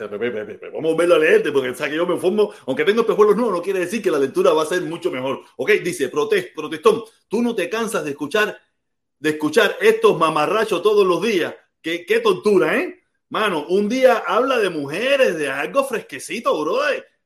vamos 0.74 0.94
a 0.94 0.98
verlo 0.98 1.16
a 1.16 1.20
leerte, 1.20 1.50
porque 1.54 1.70
o 1.70 1.76
que 1.76 1.96
yo 1.96 2.06
me 2.06 2.18
formo, 2.18 2.54
aunque 2.68 2.84
tengo 2.84 3.02
espejuelos 3.02 3.38
nuevos, 3.38 3.54
no 3.54 3.62
quiere 3.62 3.80
decir 3.80 4.02
que 4.02 4.12
la 4.12 4.20
lectura 4.20 4.52
va 4.52 4.64
a 4.64 4.66
ser 4.66 4.82
mucho 4.82 5.10
mejor. 5.10 5.44
Ok, 5.56 5.72
dice, 5.82 6.10
protest, 6.10 6.54
protestón, 6.54 7.04
tú 7.30 7.42
no 7.42 7.56
te 7.56 7.70
cansas 7.70 8.04
de 8.04 8.12
escuchar, 8.12 8.60
de 9.18 9.30
escuchar 9.30 9.78
estos 9.80 10.18
mamarrachos 10.18 10.84
todos 10.84 11.08
los 11.08 11.22
días. 11.22 11.56
Qué, 11.82 12.06
qué 12.06 12.20
tortura, 12.20 12.78
¿eh? 12.78 13.02
Mano, 13.30 13.66
un 13.70 13.88
día 13.88 14.24
habla 14.28 14.60
de 14.60 14.70
mujeres, 14.70 15.38
de 15.38 15.50
algo 15.50 15.86
fresquecito, 15.86 16.60
bro. 16.62 16.82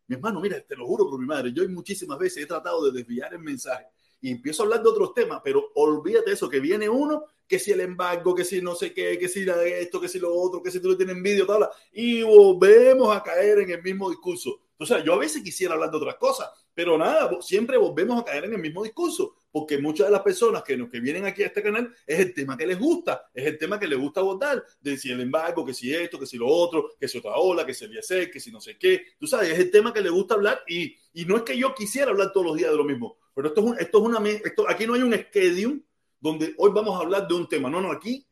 Mi 0.06 0.18
hermano, 0.18 0.40
mira, 0.40 0.62
te 0.62 0.76
lo 0.76 0.86
juro 0.86 1.10
por 1.10 1.20
mi 1.20 1.26
madre, 1.26 1.52
yo 1.52 1.68
muchísimas 1.68 2.20
veces 2.20 2.44
he 2.44 2.46
tratado 2.46 2.86
de 2.86 3.00
desviar 3.00 3.34
el 3.34 3.40
mensaje 3.40 3.88
y 4.26 4.32
empiezo 4.32 4.64
a 4.64 4.66
hablar 4.66 4.82
de 4.82 4.90
otros 4.90 5.14
temas, 5.14 5.40
pero 5.44 5.72
olvídate 5.76 6.32
eso, 6.32 6.50
que 6.50 6.60
viene 6.60 6.90
uno, 6.90 7.26
que 7.48 7.60
si 7.60 7.72
el 7.72 7.82
embargo, 7.82 8.34
que 8.34 8.44
si 8.44 8.60
no 8.60 8.74
sé 8.74 8.92
qué, 8.92 9.20
que 9.20 9.30
si 9.30 9.46
esto, 9.48 10.02
que 10.02 10.08
si 10.08 10.18
lo 10.18 10.34
otro, 10.34 10.64
que 10.64 10.72
si 10.72 10.80
tú 10.80 10.90
le 10.90 10.96
tienes 10.96 11.16
envidia, 11.16 11.46
tal, 11.46 11.70
y 11.94 12.24
volvemos 12.24 13.16
a 13.16 13.22
caer 13.22 13.60
en 13.60 13.70
el 13.70 13.84
mismo 13.84 14.10
discurso. 14.10 14.62
O 14.80 14.86
sea, 14.88 15.04
yo 15.04 15.14
a 15.14 15.20
veces 15.20 15.44
quisiera 15.44 15.76
hablar 15.76 15.92
de 15.92 15.98
otras 15.98 16.16
cosas, 16.16 16.50
pero 16.76 16.98
nada, 16.98 17.32
siempre 17.42 17.78
volvemos 17.78 18.22
a 18.22 18.26
caer 18.26 18.44
en 18.44 18.54
el 18.54 18.60
mismo 18.60 18.84
discurso, 18.84 19.38
porque 19.50 19.78
muchas 19.78 20.08
de 20.08 20.12
las 20.12 20.22
personas 20.22 20.62
que, 20.62 20.76
nos, 20.76 20.90
que 20.90 21.00
vienen 21.00 21.26
aquí 21.26 21.42
a 21.42 21.48
este 21.48 21.64
canal 21.64 21.92
es 22.06 22.20
el 22.20 22.34
tema 22.34 22.58
que 22.58 22.68
les 22.68 22.78
gusta, 22.78 23.30
es 23.34 23.48
el 23.48 23.58
tema 23.58 23.80
que 23.80 23.88
les 23.88 23.98
gusta 23.98 24.22
votar, 24.22 24.62
de 24.82 24.98
si 24.98 25.10
el 25.10 25.22
embargo, 25.22 25.66
que 25.66 25.74
si 25.74 25.94
esto, 25.96 26.20
que 26.20 26.26
si 26.26 26.38
lo 26.38 26.48
otro, 26.48 26.92
que 27.00 27.08
si 27.08 27.18
otra 27.18 27.36
ola, 27.38 27.66
que 27.66 27.74
si 27.74 27.86
el 27.86 28.04
ser, 28.04 28.30
que 28.30 28.42
si 28.42 28.52
no 28.52 28.60
sé 28.60 28.78
qué. 28.78 29.06
Tú 29.18 29.26
sabes, 29.26 29.52
es 29.52 29.60
el 29.60 29.72
tema 29.72 29.94
que 29.94 30.02
les 30.02 30.12
gusta 30.12 30.36
hablar 30.36 30.62
y, 30.68 30.94
y 31.14 31.24
no 31.26 31.38
es 31.38 31.44
que 31.44 31.58
yo 31.58 31.74
quisiera 31.74 32.12
hablar 32.12 32.34
todos 32.34 32.48
los 32.48 32.58
días 32.58 32.72
de 32.72 32.78
lo 32.78 32.84
mismo, 32.84 33.18
pero 33.34 33.48
esto 33.48 33.74
es, 33.74 33.80
esto 33.80 33.98
es 34.00 34.04
una, 34.04 34.30
esto, 34.30 34.70
aquí 34.70 34.86
no 34.86 34.96
hay 34.96 35.02
un 35.02 35.14
schedule 35.14 35.82
donde 36.20 36.54
hoy 36.58 36.72
vamos 36.74 36.96
a 36.96 37.04
hablar 37.04 37.28
de 37.28 37.36
un 37.36 37.48
tema. 37.48 37.70
No, 37.70 37.80
no, 37.80 37.92
aquí, 37.92 38.28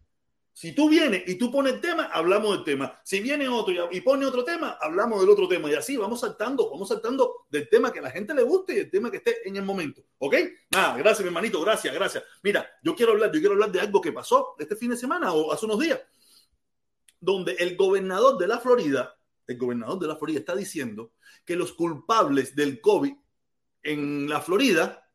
si 0.53 0.71
tú 0.71 0.87
vienes 0.87 1.23
y 1.25 1.35
tú 1.35 1.51
pones 1.51 1.73
el 1.73 1.81
tema, 1.81 2.03
hablamos 2.05 2.55
del 2.55 2.63
tema. 2.63 3.01
Si 3.03 3.19
viene 3.19 3.49
otro 3.49 3.89
y, 3.91 4.01
pone 4.01 4.23
otro 4.23 4.43
tema, 4.43 4.77
hablamos 4.79 5.19
del 5.19 5.29
otro 5.31 5.47
tema. 5.47 5.69
Y 5.69 5.73
así 5.73 5.97
vamos 5.97 6.19
saltando, 6.19 6.69
vamos 6.69 6.87
saltando 6.87 7.47
del 7.49 7.67
tema 7.67 7.91
que 7.91 7.97
a 7.97 8.03
la 8.03 8.11
gente 8.11 8.35
le 8.35 8.43
guste 8.43 8.75
y 8.75 8.79
el 8.79 8.91
tema 8.91 9.09
que 9.09 9.17
esté 9.17 9.47
en 9.47 9.55
el 9.55 9.63
momento. 9.63 10.03
¿Ok? 10.19 10.35
Nada, 10.69 10.95
gracias, 10.97 11.21
mi 11.21 11.27
hermanito, 11.27 11.59
gracias, 11.59 11.91
gracias. 11.91 12.23
Mira, 12.43 12.69
yo 12.83 12.95
quiero 12.95 13.13
hablar, 13.13 13.31
yo 13.31 13.39
quiero 13.39 13.53
hablar 13.53 13.71
de 13.71 13.79
algo 13.79 13.99
que 13.99 14.11
pasó 14.11 14.55
este 14.59 14.75
fin 14.75 14.91
de 14.91 14.97
semana 14.97 15.33
o 15.33 15.51
hace 15.51 15.65
unos 15.65 15.79
días, 15.79 15.99
donde 17.19 17.53
el 17.53 17.75
gobernador 17.75 18.37
de 18.37 18.47
la 18.47 18.59
Florida, 18.59 19.17
el 19.47 19.57
gobernador 19.57 19.97
de 19.97 20.07
la 20.07 20.17
Florida 20.17 20.37
está 20.37 20.55
diciendo 20.55 21.13
que 21.45 21.55
los 21.55 21.73
culpables 21.73 22.55
del 22.55 22.79
COVID 22.79 23.13
en 23.81 24.29
la 24.29 24.39
Florida 24.39 25.09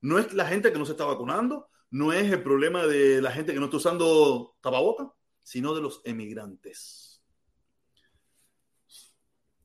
no 0.00 0.18
es 0.18 0.32
la 0.32 0.46
gente 0.46 0.72
que 0.72 0.78
no 0.78 0.86
se 0.86 0.92
está 0.92 1.04
vacunando, 1.04 1.69
no 1.90 2.12
es 2.12 2.30
el 2.30 2.42
problema 2.42 2.86
de 2.86 3.20
la 3.20 3.32
gente 3.32 3.52
que 3.52 3.58
no 3.58 3.66
está 3.66 3.78
usando 3.78 4.56
tapaboca, 4.60 5.12
sino 5.42 5.74
de 5.74 5.82
los 5.82 6.00
emigrantes. 6.04 7.22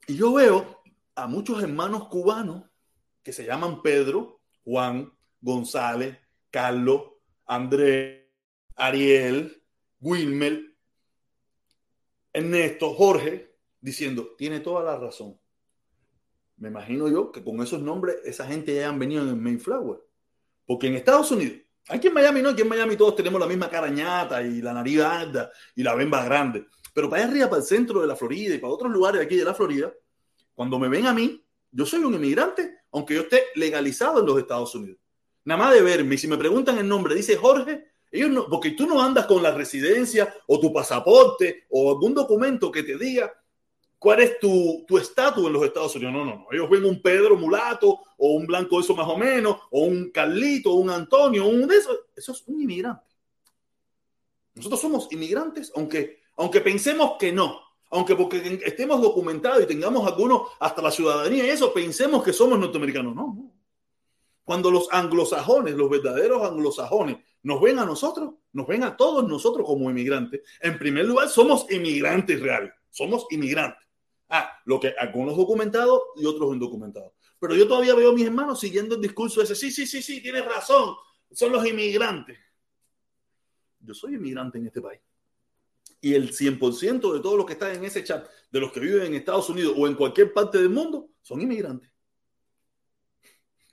Y 0.07 0.15
yo 0.15 0.33
veo 0.33 0.81
a 1.15 1.27
muchos 1.27 1.61
hermanos 1.61 2.07
cubanos 2.09 2.63
que 3.23 3.33
se 3.33 3.45
llaman 3.45 3.81
Pedro, 3.81 4.41
Juan, 4.63 5.11
González, 5.41 6.17
Carlos, 6.51 7.01
Andrés, 7.45 8.27
Ariel, 8.75 9.63
Wilmer, 9.99 10.75
Ernesto, 12.33 12.93
Jorge, 12.93 13.55
diciendo, 13.79 14.35
tiene 14.37 14.59
toda 14.59 14.83
la 14.83 14.97
razón. 14.97 15.39
Me 16.57 16.69
imagino 16.69 17.07
yo 17.09 17.31
que 17.31 17.43
con 17.43 17.61
esos 17.61 17.81
nombres 17.81 18.17
esa 18.25 18.45
gente 18.47 18.75
ya 18.75 18.89
han 18.89 18.99
venido 18.99 19.23
en 19.23 19.29
el 19.29 19.35
Mayflower. 19.35 19.99
Porque 20.65 20.87
en 20.87 20.95
Estados 20.95 21.31
Unidos, 21.31 21.64
aquí 21.87 22.07
en 22.07 22.13
Miami 22.13 22.41
no, 22.41 22.49
aquí 22.49 22.61
en 22.61 22.69
Miami 22.69 22.95
todos 22.95 23.15
tenemos 23.15 23.39
la 23.39 23.47
misma 23.47 23.69
carañata 23.69 24.41
y 24.41 24.61
la 24.61 24.73
nariz 24.73 24.99
alta 25.01 25.51
y 25.75 25.83
la 25.83 25.95
bemba 25.95 26.23
grande. 26.23 26.67
Pero 26.93 27.09
para 27.09 27.23
allá 27.23 27.31
arriba, 27.31 27.49
para 27.49 27.61
el 27.61 27.67
centro 27.67 28.01
de 28.01 28.07
la 28.07 28.15
Florida 28.15 28.55
y 28.55 28.57
para 28.57 28.73
otros 28.73 28.91
lugares 28.91 29.21
aquí 29.21 29.35
de 29.35 29.45
la 29.45 29.53
Florida, 29.53 29.91
cuando 30.53 30.79
me 30.79 30.87
ven 30.87 31.07
a 31.07 31.13
mí, 31.13 31.45
yo 31.71 31.85
soy 31.85 32.03
un 32.03 32.13
inmigrante, 32.13 32.79
aunque 32.91 33.15
yo 33.15 33.21
esté 33.21 33.43
legalizado 33.55 34.21
en 34.21 34.25
los 34.25 34.39
Estados 34.39 34.73
Unidos. 34.75 34.99
Nada 35.43 35.61
más 35.61 35.73
de 35.73 35.81
verme, 35.81 36.17
si 36.17 36.27
me 36.27 36.37
preguntan 36.37 36.77
el 36.77 36.87
nombre, 36.87 37.13
dice 37.13 37.35
Jorge, 37.35 37.85
ellos 38.11 38.29
no, 38.29 38.47
porque 38.47 38.71
tú 38.71 38.87
no 38.87 39.01
andas 39.01 39.25
con 39.25 39.43
la 39.43 39.51
residencia 39.51 40.33
o 40.47 40.59
tu 40.59 40.71
pasaporte 40.71 41.65
o 41.69 41.91
algún 41.91 42.13
documento 42.13 42.71
que 42.71 42.83
te 42.83 42.97
diga 42.97 43.31
cuál 44.05 44.19
es 44.19 44.39
tu 44.39 44.85
estatus 44.99 45.47
en 45.47 45.53
los 45.53 45.63
Estados 45.63 45.95
Unidos. 45.95 46.13
No, 46.13 46.23
no, 46.23 46.35
no. 46.35 46.47
Ellos 46.51 46.69
ven 46.69 46.85
un 46.85 47.01
Pedro 47.01 47.35
mulato 47.37 48.01
o 48.19 48.33
un 48.33 48.45
blanco 48.45 48.79
eso 48.79 48.95
más 48.95 49.07
o 49.07 49.17
menos, 49.17 49.57
o 49.71 49.85
un 49.85 50.11
Carlito, 50.11 50.73
un 50.73 50.91
Antonio, 50.91 51.47
un 51.47 51.67
de 51.67 51.77
esos. 51.77 52.01
Eso 52.15 52.33
es 52.33 52.43
un 52.45 52.61
inmigrante. 52.61 53.03
Nosotros 54.53 54.79
somos 54.79 55.07
inmigrantes, 55.11 55.71
aunque, 55.75 56.19
aunque 56.37 56.61
pensemos 56.61 57.13
que 57.17 57.31
no. 57.31 57.59
Aunque 57.89 58.15
porque 58.15 58.59
estemos 58.63 59.01
documentados 59.01 59.63
y 59.63 59.65
tengamos 59.65 60.05
algunos 60.05 60.51
hasta 60.59 60.83
la 60.83 60.91
ciudadanía 60.91 61.43
y 61.47 61.49
eso, 61.49 61.73
pensemos 61.73 62.23
que 62.23 62.31
somos 62.31 62.59
norteamericanos. 62.59 63.15
No, 63.15 63.33
no. 63.35 63.53
Cuando 64.43 64.69
los 64.69 64.87
anglosajones, 64.91 65.73
los 65.73 65.89
verdaderos 65.89 66.43
anglosajones, 66.43 67.17
nos 67.41 67.59
ven 67.59 67.79
a 67.79 67.85
nosotros, 67.85 68.35
nos 68.53 68.67
ven 68.67 68.83
a 68.83 68.95
todos 68.95 69.27
nosotros 69.27 69.65
como 69.65 69.89
inmigrantes. 69.89 70.41
En 70.61 70.77
primer 70.77 71.05
lugar, 71.05 71.27
somos 71.27 71.65
inmigrantes 71.71 72.39
reales. 72.39 72.71
Somos 72.91 73.25
inmigrantes. 73.31 73.84
Ah, 74.37 74.59
lo 74.65 74.81
que 74.81 74.93
algunos 74.97 75.37
documentados 75.37 76.01
y 76.17 76.25
otros 76.25 76.53
indocumentados. 76.53 77.13
Pero 77.39 77.55
yo 77.55 77.65
todavía 77.69 77.95
veo 77.95 78.09
a 78.11 78.13
mis 78.13 78.25
hermanos 78.25 78.59
siguiendo 78.59 78.95
el 78.95 79.01
discurso 79.01 79.41
ese. 79.41 79.55
Sí, 79.55 79.71
sí, 79.71 79.87
sí, 79.87 80.01
sí, 80.01 80.21
tienes 80.21 80.43
razón. 80.43 80.93
Son 81.31 81.53
los 81.53 81.65
inmigrantes. 81.65 82.37
Yo 83.79 83.93
soy 83.93 84.15
inmigrante 84.15 84.57
en 84.57 84.67
este 84.67 84.81
país. 84.81 84.99
Y 86.01 86.13
el 86.13 86.33
100% 86.33 87.13
de 87.13 87.19
todos 87.21 87.37
los 87.37 87.45
que 87.45 87.53
están 87.53 87.75
en 87.75 87.85
ese 87.85 88.03
chat, 88.03 88.27
de 88.51 88.59
los 88.59 88.73
que 88.73 88.81
viven 88.81 89.05
en 89.05 89.13
Estados 89.13 89.49
Unidos 89.49 89.73
o 89.77 89.87
en 89.87 89.95
cualquier 89.95 90.33
parte 90.33 90.57
del 90.57 90.69
mundo, 90.69 91.11
son 91.21 91.39
inmigrantes. 91.41 91.89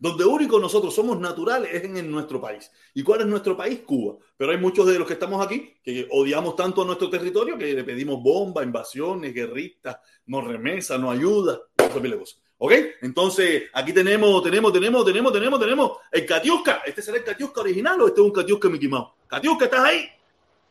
Donde 0.03 0.25
único 0.25 0.59
nosotros 0.59 0.93
somos 0.93 1.21
naturales 1.21 1.73
es 1.73 1.85
en 1.85 2.11
nuestro 2.11 2.41
país. 2.41 2.69
¿Y 2.93 3.05
cuál 3.05 3.21
es 3.21 3.27
nuestro 3.29 3.57
país? 3.57 3.83
Cuba. 3.87 4.17
Pero 4.37 4.51
hay 4.51 4.59
muchos 4.59 4.85
de 4.85 4.99
los 4.99 5.07
que 5.07 5.13
estamos 5.13 5.47
aquí 5.47 5.77
que 5.81 6.09
odiamos 6.11 6.57
tanto 6.57 6.83
a 6.83 6.85
nuestro 6.85 7.09
territorio 7.09 7.57
que 7.57 7.73
le 7.73 7.85
pedimos 7.85 8.21
bombas, 8.21 8.65
invasiones, 8.65 9.33
guerritas, 9.33 9.99
nos 10.27 10.45
remesa, 10.45 10.99
nos 10.99 11.15
ayuda, 11.15 11.61
cosas. 11.77 12.43
¿Ok? 12.59 12.73
Entonces, 13.03 13.71
aquí 13.73 13.93
tenemos, 13.93 14.43
tenemos, 14.43 14.73
tenemos, 14.73 15.05
tenemos, 15.05 15.33
tenemos, 15.33 15.61
tenemos 15.61 15.93
el 16.11 16.27
Katiuska. 16.27 16.83
¿Este 16.85 17.01
será 17.01 17.19
el 17.19 17.25
Katiuska 17.25 17.61
original 17.61 18.01
o 18.01 18.09
este 18.09 18.21
es 18.21 18.27
un 18.27 18.33
Katiuska 18.33 18.69
Mickey 18.69 18.89
Mouse? 18.89 19.13
Katiuska, 19.29 19.67
¿estás 19.67 19.85
ahí? 19.85 20.09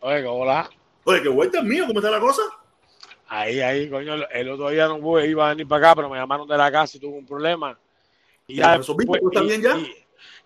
Oye, 0.01 0.25
hola. 0.25 0.69
Oye, 1.05 1.21
qué 1.21 1.29
vuelta 1.29 1.59
es 1.59 1.63
mío, 1.63 1.86
¿cómo 1.88 1.99
está 1.99 2.11
la 2.11 2.19
cosa? 2.19 2.41
Ahí, 3.29 3.61
ahí, 3.61 3.89
coño, 3.89 4.27
el 4.29 4.49
otro 4.49 4.67
día 4.71 4.89
no 4.89 4.99
pude, 4.99 5.25
iba 5.29 5.45
a 5.45 5.49
venir 5.51 5.69
para 5.69 5.88
acá, 5.88 5.95
pero 5.95 6.09
me 6.09 6.17
llamaron 6.17 6.45
de 6.45 6.57
la 6.57 6.69
casa 6.69 6.97
y 6.97 6.99
tuve 6.99 7.17
un 7.17 7.25
problema 7.25 7.79
y 8.51 8.55
ya, 8.57 8.77
después, 8.77 9.07
y, 9.07 9.61
ya? 9.61 9.77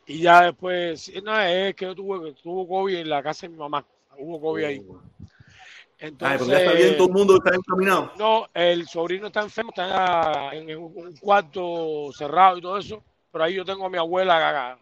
Y, 0.06 0.20
ya 0.22 0.42
después, 0.44 1.12
no, 1.24 1.40
es 1.40 1.76
que 1.76 1.86
yo 1.86 1.96
tuve, 1.96 2.34
tuvo 2.34 2.68
COVID 2.68 2.96
en 2.96 3.10
la 3.10 3.24
casa 3.24 3.48
de 3.48 3.50
mi 3.50 3.58
mamá. 3.58 3.86
Hubo 4.18 4.40
COVID 4.40 4.64
ahí. 4.64 4.86
Oh. 4.88 5.00
Entonces, 5.98 6.42
Ay, 6.42 6.48
ya 6.48 6.58
está 6.60 6.74
bien, 6.74 6.98
todo 6.98 7.08
el 7.08 7.14
mundo 7.14 7.38
está 7.38 7.56
encaminado. 7.56 8.12
No, 8.18 8.48
el 8.54 8.88
sobrino 8.88 9.28
está 9.28 9.42
enfermo, 9.42 9.72
está 9.72 10.54
en 10.54 10.78
un 10.78 11.16
cuarto 11.18 12.12
cerrado 12.14 12.58
y 12.58 12.62
todo 12.62 12.78
eso. 12.78 13.02
Pero 13.32 13.44
ahí 13.44 13.54
yo 13.56 13.66
tengo 13.66 13.86
a 13.86 13.90
mi 13.90 13.98
abuela 13.98 14.78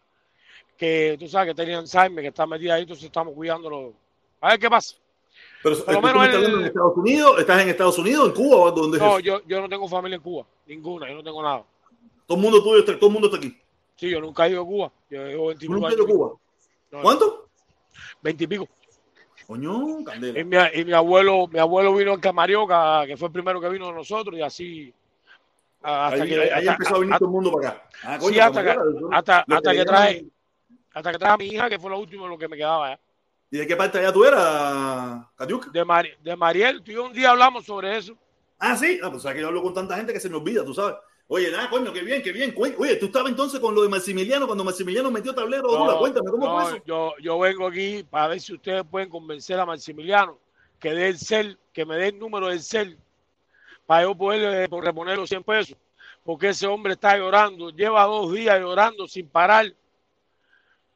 que 0.78 1.16
tú 1.20 1.28
sabes 1.28 1.50
que 1.50 1.56
tenía 1.56 1.80
Alzheimer, 1.80 2.24
que 2.24 2.30
está 2.30 2.46
metida 2.46 2.76
ahí, 2.76 2.82
entonces 2.82 3.06
estamos 3.06 3.34
cuidándolo. 3.34 3.94
A 4.42 4.50
ver 4.50 4.60
qué 4.60 4.70
pasa. 4.70 4.96
Pero 5.62 5.86
Por 5.86 5.94
lo 5.94 6.02
menos 6.02 6.26
estás 6.26 6.44
en 6.44 6.66
Estados 6.66 6.98
Unidos, 6.98 7.40
¿estás 7.40 7.62
en 7.62 7.70
Estados 7.70 7.98
Unidos, 7.98 8.28
en 8.28 8.34
Cuba 8.34 8.58
o 8.58 8.72
dónde 8.72 8.98
No, 8.98 9.20
yo, 9.20 9.42
yo 9.46 9.62
no 9.62 9.70
tengo 9.70 9.88
familia 9.88 10.18
en 10.18 10.22
Cuba, 10.22 10.46
ninguna, 10.68 11.08
yo 11.08 11.16
no 11.16 11.24
tengo 11.24 11.42
nada. 11.42 11.64
Todo 12.34 12.40
el 12.40 12.52
mundo 12.52 12.64
tuyo, 12.64 12.84
todo 12.84 13.08
el 13.08 13.14
mundo 13.14 13.28
está 13.28 13.38
aquí. 13.38 13.56
Sí, 13.96 14.10
yo 14.10 14.20
nunca 14.20 14.48
he 14.48 14.50
ido 14.50 14.64
a 14.64 14.66
Cuba. 14.66 14.92
Yo 15.08 15.24
llevo 15.28 15.48
20 15.50 15.68
¿Nunca 15.68 15.90
he 15.90 15.94
ido 15.94 16.04
a 16.04 16.08
Cuba? 16.08 16.34
¿Cuánto? 17.00 17.50
20 18.24 18.44
y 18.44 18.48
pico. 18.48 18.68
Coño, 19.46 20.04
candela. 20.04 20.40
Y 20.40 20.44
mi, 20.44 20.58
y 20.74 20.86
mi, 20.86 20.94
abuelo, 20.94 21.46
mi 21.48 21.60
abuelo 21.60 21.94
vino 21.94 22.16
en 22.16 22.20
Camarioca, 22.20 23.06
que 23.06 23.18
fue 23.18 23.28
el 23.28 23.34
primero 23.34 23.62
que 23.62 23.70
vino 23.70 23.86
de 23.86 23.94
nosotros, 23.94 24.36
y 24.36 24.42
así. 24.42 24.92
Hasta 25.84 26.24
ahí, 26.24 26.28
que, 26.28 26.52
ahí 26.52 26.68
empezó 26.68 26.96
a 26.96 27.00
venir 27.02 27.18
todo 27.18 27.30
el 27.30 27.34
mundo 27.34 27.52
para 27.52 27.70
acá. 27.70 27.90
Ah, 28.02 28.20
sí, 28.20 28.40
hasta, 28.40 28.64
que, 28.64 28.78
hasta, 29.12 29.46
hasta 29.48 29.72
que 29.74 29.86
traje, 29.86 30.26
hasta 30.92 31.12
que 31.12 31.18
traje 31.20 31.34
a 31.34 31.38
mi 31.38 31.46
hija, 31.46 31.70
que 31.70 31.78
fue 31.78 31.92
lo 31.92 32.00
último 32.00 32.28
lo 32.28 32.38
que 32.40 32.48
me 32.48 32.58
quedaba. 32.58 32.94
¿eh? 32.94 33.00
¿Y 33.52 33.58
de 33.58 33.68
qué 33.68 33.76
parte 33.76 34.00
allá 34.00 34.12
tú 34.12 34.26
eras, 34.26 35.24
Catiuca? 35.36 35.70
De, 35.72 36.18
de 36.24 36.36
Mariel. 36.36 36.82
Tú 36.82 36.90
y 36.90 36.96
yo 36.96 37.06
un 37.06 37.14
día 37.14 37.30
hablamos 37.30 37.64
sobre 37.64 37.96
eso. 37.96 38.18
Ah, 38.58 38.76
sí. 38.76 39.00
Ah, 39.04 39.12
pues 39.12 39.24
o 39.24 39.32
que 39.32 39.40
yo 39.40 39.50
hablo 39.50 39.62
con 39.62 39.76
tanta 39.76 39.98
gente 39.98 40.14
que 40.14 40.20
se 40.20 40.30
me 40.30 40.38
olvida, 40.38 40.66
tú 40.66 40.74
sabes. 40.74 40.96
Oye, 41.28 41.50
nada, 41.52 41.70
coño, 41.70 41.92
qué 41.94 42.02
bien, 42.02 42.22
qué 42.22 42.32
bien. 42.32 42.54
Oye, 42.58 42.96
tú 42.98 43.08
estabas 43.08 43.30
entonces 43.32 43.60
con 43.60 43.74
lo 43.74 43.82
de 43.82 43.90
Maximiliano, 43.90 44.46
cuando 44.46 44.64
Maximiliano 44.64 45.10
metió 45.10 45.34
tablero. 45.34 45.64
No, 45.64 45.98
cuéntame, 45.98 46.30
¿cómo 46.30 46.62
fue 46.62 46.72
eso? 46.76 46.84
Yo, 46.86 47.14
yo 47.22 47.40
vengo 47.40 47.68
aquí 47.68 48.04
para 48.10 48.28
ver 48.28 48.42
si 48.42 48.54
ustedes 48.54 48.84
pueden 48.90 49.10
convencer 49.10 49.60
a 49.60 49.66
Maximiliano 49.66 50.38
que 50.84 50.94
dé 50.94 51.08
el 51.08 51.18
cel, 51.18 51.58
que 51.72 51.86
me 51.86 51.96
dé 51.96 52.10
el 52.10 52.20
número 52.20 52.50
del 52.50 52.62
cel, 52.62 52.98
para 53.86 54.04
yo 54.04 54.16
poder 54.16 54.70
eh, 54.70 54.82
reponer 54.82 55.18
los 55.18 55.30
100 55.30 55.44
pesos. 55.44 55.78
Porque 56.26 56.50
ese 56.50 56.68
hombre 56.68 56.94
está 56.94 57.18
llorando, 57.18 57.70
lleva 57.70 58.04
dos 58.04 58.34
días 58.34 58.60
llorando 58.60 59.08
sin 59.08 59.28
parar 59.30 59.74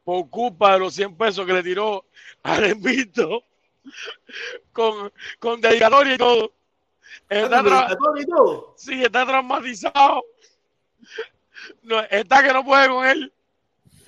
por 0.03 0.29
culpa 0.29 0.73
de 0.73 0.79
los 0.79 0.93
100 0.93 1.15
pesos 1.15 1.45
que 1.45 1.53
le 1.53 1.63
tiró 1.63 2.03
al 2.43 2.67
invito 2.71 3.43
con, 4.73 5.11
con 5.39 5.61
dedicatoria 5.61 6.15
y 6.15 6.17
todo. 6.17 6.51
Está, 7.29 7.95
y 8.19 8.25
todo? 8.25 8.73
Sí, 8.77 9.03
está 9.03 9.25
traumatizado. 9.25 10.23
No, 11.83 11.99
está 12.09 12.43
que 12.43 12.53
no 12.53 12.63
puede 12.63 12.87
con 12.89 13.05
él. 13.05 13.33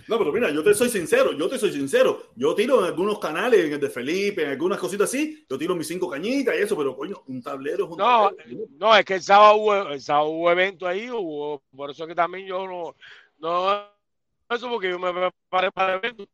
No, 0.09 0.17
pero 0.17 0.33
mira, 0.33 0.49
yo 0.49 0.63
te 0.63 0.73
soy 0.73 0.89
sincero, 0.89 1.33
yo 1.33 1.47
te 1.47 1.59
soy 1.59 1.71
sincero. 1.71 2.31
Yo 2.35 2.55
tiro 2.55 2.79
en 2.79 2.85
algunos 2.85 3.19
canales, 3.19 3.65
en 3.65 3.73
el 3.73 3.79
de 3.79 3.91
Felipe, 3.91 4.43
en 4.43 4.49
algunas 4.49 4.79
cositas 4.79 5.07
así, 5.07 5.45
yo 5.47 5.55
tiro 5.55 5.75
mis 5.75 5.87
cinco 5.87 6.09
cañitas 6.09 6.55
y 6.55 6.63
eso, 6.63 6.75
pero 6.75 6.97
coño, 6.97 7.21
un 7.27 7.43
tablero 7.43 7.85
es 7.85 7.91
un 7.91 7.97
No, 7.97 8.31
no, 8.79 8.97
es 8.97 9.05
que 9.05 9.13
el 9.15 9.21
sábado 9.21 9.57
hubo, 9.57 9.89
el 9.89 10.01
sábado 10.01 10.29
hubo 10.29 10.49
evento 10.49 10.87
ahí, 10.87 11.11
hubo, 11.11 11.61
por 11.75 11.91
eso 11.91 12.07
que 12.07 12.15
también 12.15 12.47
yo 12.47 12.65
no, 12.65 12.95
no, 13.37 13.83
eso 14.49 14.67
porque 14.67 14.89
yo 14.89 14.97
me 14.97 15.13
preparé 15.13 15.71
para 15.71 15.93
el 15.93 15.99
evento. 15.99 16.25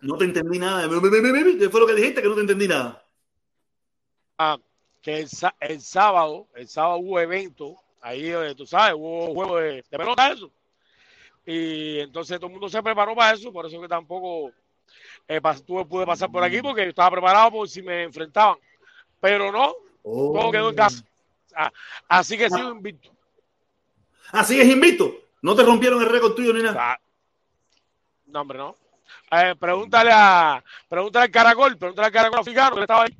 No 0.00 0.16
te 0.18 0.24
entendí 0.24 0.58
nada. 0.58 0.88
¿Qué 0.88 1.70
fue 1.70 1.80
lo 1.80 1.86
que 1.86 1.94
dijiste? 1.94 2.22
Que 2.22 2.28
no 2.28 2.34
te 2.34 2.40
entendí 2.40 2.66
nada. 2.66 3.05
Ah, 4.38 4.58
que 5.02 5.20
el, 5.20 5.28
sábado, 5.80 6.48
el 6.54 6.68
sábado 6.68 6.98
hubo 6.98 7.20
evento, 7.20 7.76
ahí 8.00 8.28
eh, 8.28 8.54
tú 8.56 8.66
sabes, 8.66 8.94
hubo 8.94 9.32
juego 9.32 9.58
de, 9.58 9.84
pelota 9.84 10.32
eso. 10.32 10.50
Y 11.46 12.00
entonces 12.00 12.38
todo 12.38 12.48
el 12.48 12.52
mundo 12.52 12.68
se 12.68 12.82
preparó 12.82 13.14
para 13.14 13.34
eso, 13.34 13.52
por 13.52 13.66
eso 13.66 13.80
que 13.80 13.86
tampoco 13.86 14.50
eh, 15.28 15.40
pude 15.64 16.06
pasar 16.06 16.30
por 16.30 16.42
aquí 16.42 16.60
porque 16.60 16.88
estaba 16.88 17.12
preparado 17.12 17.52
por 17.52 17.68
si 17.68 17.82
me 17.82 18.02
enfrentaban. 18.02 18.58
Pero 19.20 19.52
no, 19.52 19.74
todo 20.02 20.50
quedó 20.50 20.70
en 20.70 20.76
casa. 20.76 21.04
Ah, 21.54 21.72
así 22.08 22.36
que 22.36 22.50
sigo 22.50 22.70
invicto. 22.70 23.10
Así 24.32 24.60
es 24.60 24.68
invicto. 24.68 25.14
No 25.40 25.54
te 25.54 25.62
rompieron 25.62 26.02
el 26.02 26.08
récord 26.08 26.34
tuyo 26.34 26.52
ni 26.52 26.62
nada. 26.62 26.94
Ah, 26.94 27.00
no, 28.26 28.40
hombre, 28.40 28.58
no. 28.58 28.76
Eh, 29.30 29.54
pregúntale 29.58 30.10
a 30.12 30.62
pregúntale 30.88 31.26
al 31.26 31.30
caracol, 31.30 31.78
pregúntale 31.78 32.06
al 32.06 32.12
caracol 32.12 32.40
africano 32.40 32.74
que 32.74 32.82
estaba 32.82 33.04
ahí. 33.04 33.16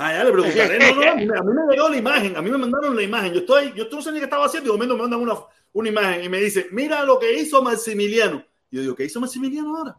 Ah, 0.00 0.12
ya 0.12 0.24
le 0.24 0.30
preguntaré. 0.30 0.78
No, 0.78 0.94
no, 0.94 1.10
a, 1.10 1.14
mí, 1.16 1.26
me 1.26 1.74
llegó 1.74 1.88
la 1.88 1.96
imagen, 1.96 2.36
a 2.36 2.40
mí 2.40 2.50
me 2.50 2.58
mandaron 2.58 2.94
la 2.94 3.02
imagen. 3.02 3.32
Yo 3.32 3.40
estoy, 3.40 3.72
yo 3.74 3.88
no 3.90 4.00
sé 4.00 4.12
ni 4.12 4.18
qué 4.18 4.24
estaba 4.24 4.46
haciendo 4.46 4.68
y 4.68 4.72
de 4.72 4.78
momento 4.78 4.94
me 4.94 5.02
mandan 5.02 5.20
una, 5.20 5.34
una 5.72 5.88
imagen 5.88 6.24
y 6.24 6.28
me 6.28 6.38
dice, 6.38 6.68
mira 6.70 7.02
lo 7.02 7.18
que 7.18 7.36
hizo 7.36 7.60
Maximiliano. 7.62 8.44
Y 8.70 8.76
yo 8.76 8.82
digo, 8.82 8.94
¿qué 8.94 9.04
hizo 9.04 9.20
Maximiliano 9.20 9.76
ahora? 9.76 9.96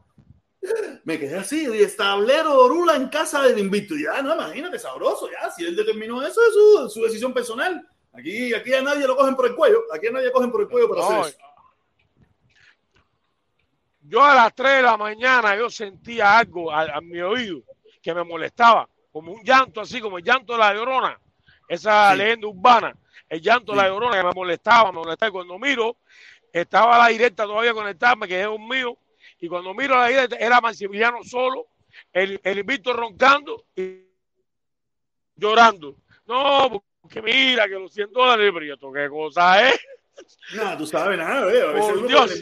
Me 1.04 1.20
quedé 1.20 1.36
así, 1.36 1.68
y 1.68 1.88
tablero 1.98 2.64
Orula 2.64 2.96
en 2.96 3.10
casa 3.10 3.42
del 3.42 3.60
invito. 3.60 3.94
Y 3.94 4.04
ya, 4.04 4.22
no, 4.22 4.36
imagínate, 4.36 4.80
sabroso, 4.80 5.30
ya, 5.30 5.52
si 5.52 5.66
él 5.66 5.76
determinó 5.76 6.26
eso, 6.26 6.40
es 6.48 6.54
su, 6.54 6.90
su 6.90 7.04
decisión 7.04 7.34
personal. 7.34 7.86
Aquí, 8.14 8.54
aquí 8.54 8.74
a 8.74 8.82
nadie 8.82 9.06
lo 9.06 9.18
cogen 9.18 9.36
por 9.36 9.48
el 9.48 9.56
cuello, 9.56 9.84
aquí 9.94 10.08
a 10.08 10.12
nadie 10.12 10.32
cogen 10.32 10.50
por 10.50 10.62
el 10.62 10.70
cuello 10.70 10.90
para 10.90 11.02
hacer 11.04 11.34
eso. 11.34 11.38
Yo 14.02 14.24
a 14.24 14.34
las 14.34 14.56
3 14.56 14.78
de 14.78 14.82
la 14.82 14.96
mañana 14.96 15.58
yo 15.58 15.70
sentía 15.70 16.38
algo 16.38 16.72
a, 16.72 16.84
a 16.84 17.02
mi 17.02 17.20
oído 17.20 17.62
que 18.02 18.14
me 18.14 18.24
molestaba 18.24 18.90
como 19.20 19.34
un 19.34 19.44
llanto 19.44 19.82
así, 19.82 20.00
como 20.00 20.18
el 20.18 20.24
llanto 20.24 20.54
de 20.54 20.60
la 20.60 20.74
llorona, 20.74 21.20
esa 21.68 22.16
leyenda 22.16 22.48
urbana, 22.48 22.96
el 23.28 23.42
llanto 23.42 23.74
de 23.74 23.80
la 23.80 23.90
llorona 23.90 24.16
que 24.16 24.24
me 24.24 24.32
molestaba, 24.32 24.94
me 24.94 25.00
molestaba. 25.00 25.28
Y 25.28 25.34
cuando 25.34 25.60
miro, 25.60 25.98
estaba 26.54 26.98
la 26.98 27.08
directa 27.10 27.44
todavía 27.44 27.74
conectada, 27.74 28.16
me 28.16 28.30
quedé 28.30 28.48
mío 28.58 28.98
y 29.42 29.50
cuando 29.50 29.74
miro 29.74 29.96
a 29.96 30.04
la 30.04 30.08
directa 30.08 30.38
era 30.38 30.62
Maximiliano 30.62 31.22
solo, 31.26 31.68
el, 32.14 32.40
el 32.42 32.60
invito 32.60 32.94
roncando 32.94 33.66
y 33.76 34.06
llorando. 35.36 35.98
No, 36.26 36.82
porque 37.02 37.22
mira 37.22 37.68
que 37.68 37.74
los 37.74 37.94
100 37.94 38.14
dólares, 38.14 38.52
pero 38.54 38.66
yo, 38.66 38.94
¿qué 38.94 39.10
cosa 39.10 39.70
es? 39.70 39.82
No, 40.56 40.78
tú 40.78 40.86
sabes 40.86 41.18
nada, 41.18 41.42
a 41.42 41.46
veces 41.46 41.94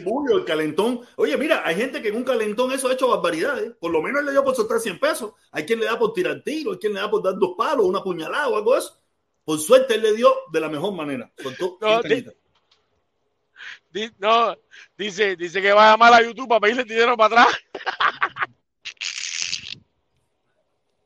uno 0.02 0.32
el, 0.32 0.40
el 0.40 0.44
calentón. 0.44 1.00
Oye, 1.16 1.36
mira, 1.36 1.62
hay 1.64 1.76
gente 1.76 2.02
que 2.02 2.08
en 2.08 2.16
un 2.16 2.24
calentón 2.24 2.72
eso 2.72 2.88
ha 2.88 2.92
hecho 2.92 3.08
barbaridades. 3.08 3.72
Por 3.78 3.92
lo 3.92 4.02
menos 4.02 4.24
le 4.24 4.32
dio 4.32 4.44
por 4.44 4.56
soltar 4.56 4.80
100 4.80 4.98
pesos. 4.98 5.32
Hay 5.52 5.64
quien 5.64 5.80
le 5.80 5.86
da 5.86 5.98
por 5.98 6.12
tirar 6.12 6.42
tiro, 6.42 6.72
hay 6.72 6.78
quien 6.78 6.94
le 6.94 7.00
da 7.00 7.10
por 7.10 7.22
dar 7.22 7.38
dos 7.38 7.54
palos, 7.56 7.86
una 7.86 8.02
puñalada 8.02 8.48
o 8.48 8.56
algo 8.56 8.72
de 8.72 8.80
eso. 8.80 8.98
Por 9.44 9.58
suerte 9.58 9.94
él 9.94 10.02
le 10.02 10.14
dio 10.14 10.34
de 10.52 10.60
la 10.60 10.68
mejor 10.68 10.92
manera. 10.92 11.30
no, 14.18 14.56
dice, 14.96 15.36
dice 15.36 15.62
que 15.62 15.72
va 15.72 15.88
a 15.88 15.90
llamar 15.92 16.12
a 16.12 16.22
YouTube 16.22 16.48
para 16.48 16.60
pedirle 16.60 16.84
dinero 16.84 17.16
para 17.16 17.42
atrás. 17.42 17.58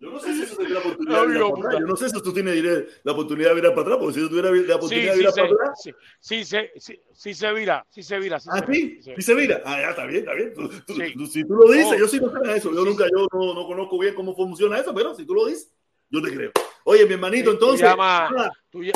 Yo 0.03 0.11
no 0.11 0.19
sé 0.19 0.35
si 0.35 0.43
eso 0.43 0.57
tendrá 0.57 0.81
la 0.81 0.81
oportunidad 0.81 1.21
de 1.21 1.27
virar 1.29 1.51
para 1.53 1.61
atrás. 1.61 1.81
Yo 1.81 1.87
no 1.87 1.97
sé 1.97 2.09
si 2.09 2.23
tú 2.23 2.33
tienes 2.33 2.87
la 3.05 3.13
oportunidad 3.13 3.49
de 3.51 3.55
virar 3.55 3.71
para 3.71 3.83
atrás, 3.83 3.99
porque 4.01 4.15
si 4.15 4.21
tú 4.21 4.29
tuvieras 4.31 4.53
la 4.53 4.75
oportunidad 4.75 5.13
de 5.13 5.19
virar 5.19 5.33
para 5.33 5.47
atrás. 5.47 5.81
Sí, 6.19 6.45
sí, 6.45 6.59
sí, 6.77 7.01
sí, 7.13 7.35
se 7.35 7.53
vira, 7.53 7.87
sí 7.89 8.03
se 8.03 8.19
vira. 8.19 8.39
¿Ah, 8.49 8.67
sí? 8.69 9.01
¿Sí 9.01 9.23
se 9.23 9.35
vira? 9.37 9.63
Ah, 9.65 9.81
ya, 9.81 9.91
está 9.91 10.07
bien, 10.07 10.29
está 10.29 10.35
bien. 10.35 11.29
si 11.29 11.45
tú 11.45 11.55
lo 11.55 11.73
dices, 11.73 12.01
yo 12.01 12.09
sí 12.09 12.19
no 12.19 12.31
sé 12.33 12.57
eso. 12.57 12.75
Yo 12.75 12.85
nunca, 12.85 13.05
yo 13.05 13.29
no, 13.33 13.55
no, 13.55 13.65
conozco 13.65 13.97
bien 13.97 14.17
cómo 14.17 14.35
funciona 14.35 14.77
eso, 14.77 14.93
pero 14.93 15.15
si 15.15 15.25
tú 15.25 15.35
lo 15.35 15.47
dices, 15.47 15.73
yo 16.11 16.21
te 16.21 16.35
creo. 16.35 16.51
Oye, 16.83 17.07
mi 17.07 17.15
hermanito, 17.15 17.53
entonces. 17.53 17.89
Llama, 17.89 18.29
tú 18.71 18.83
ya, 18.83 18.95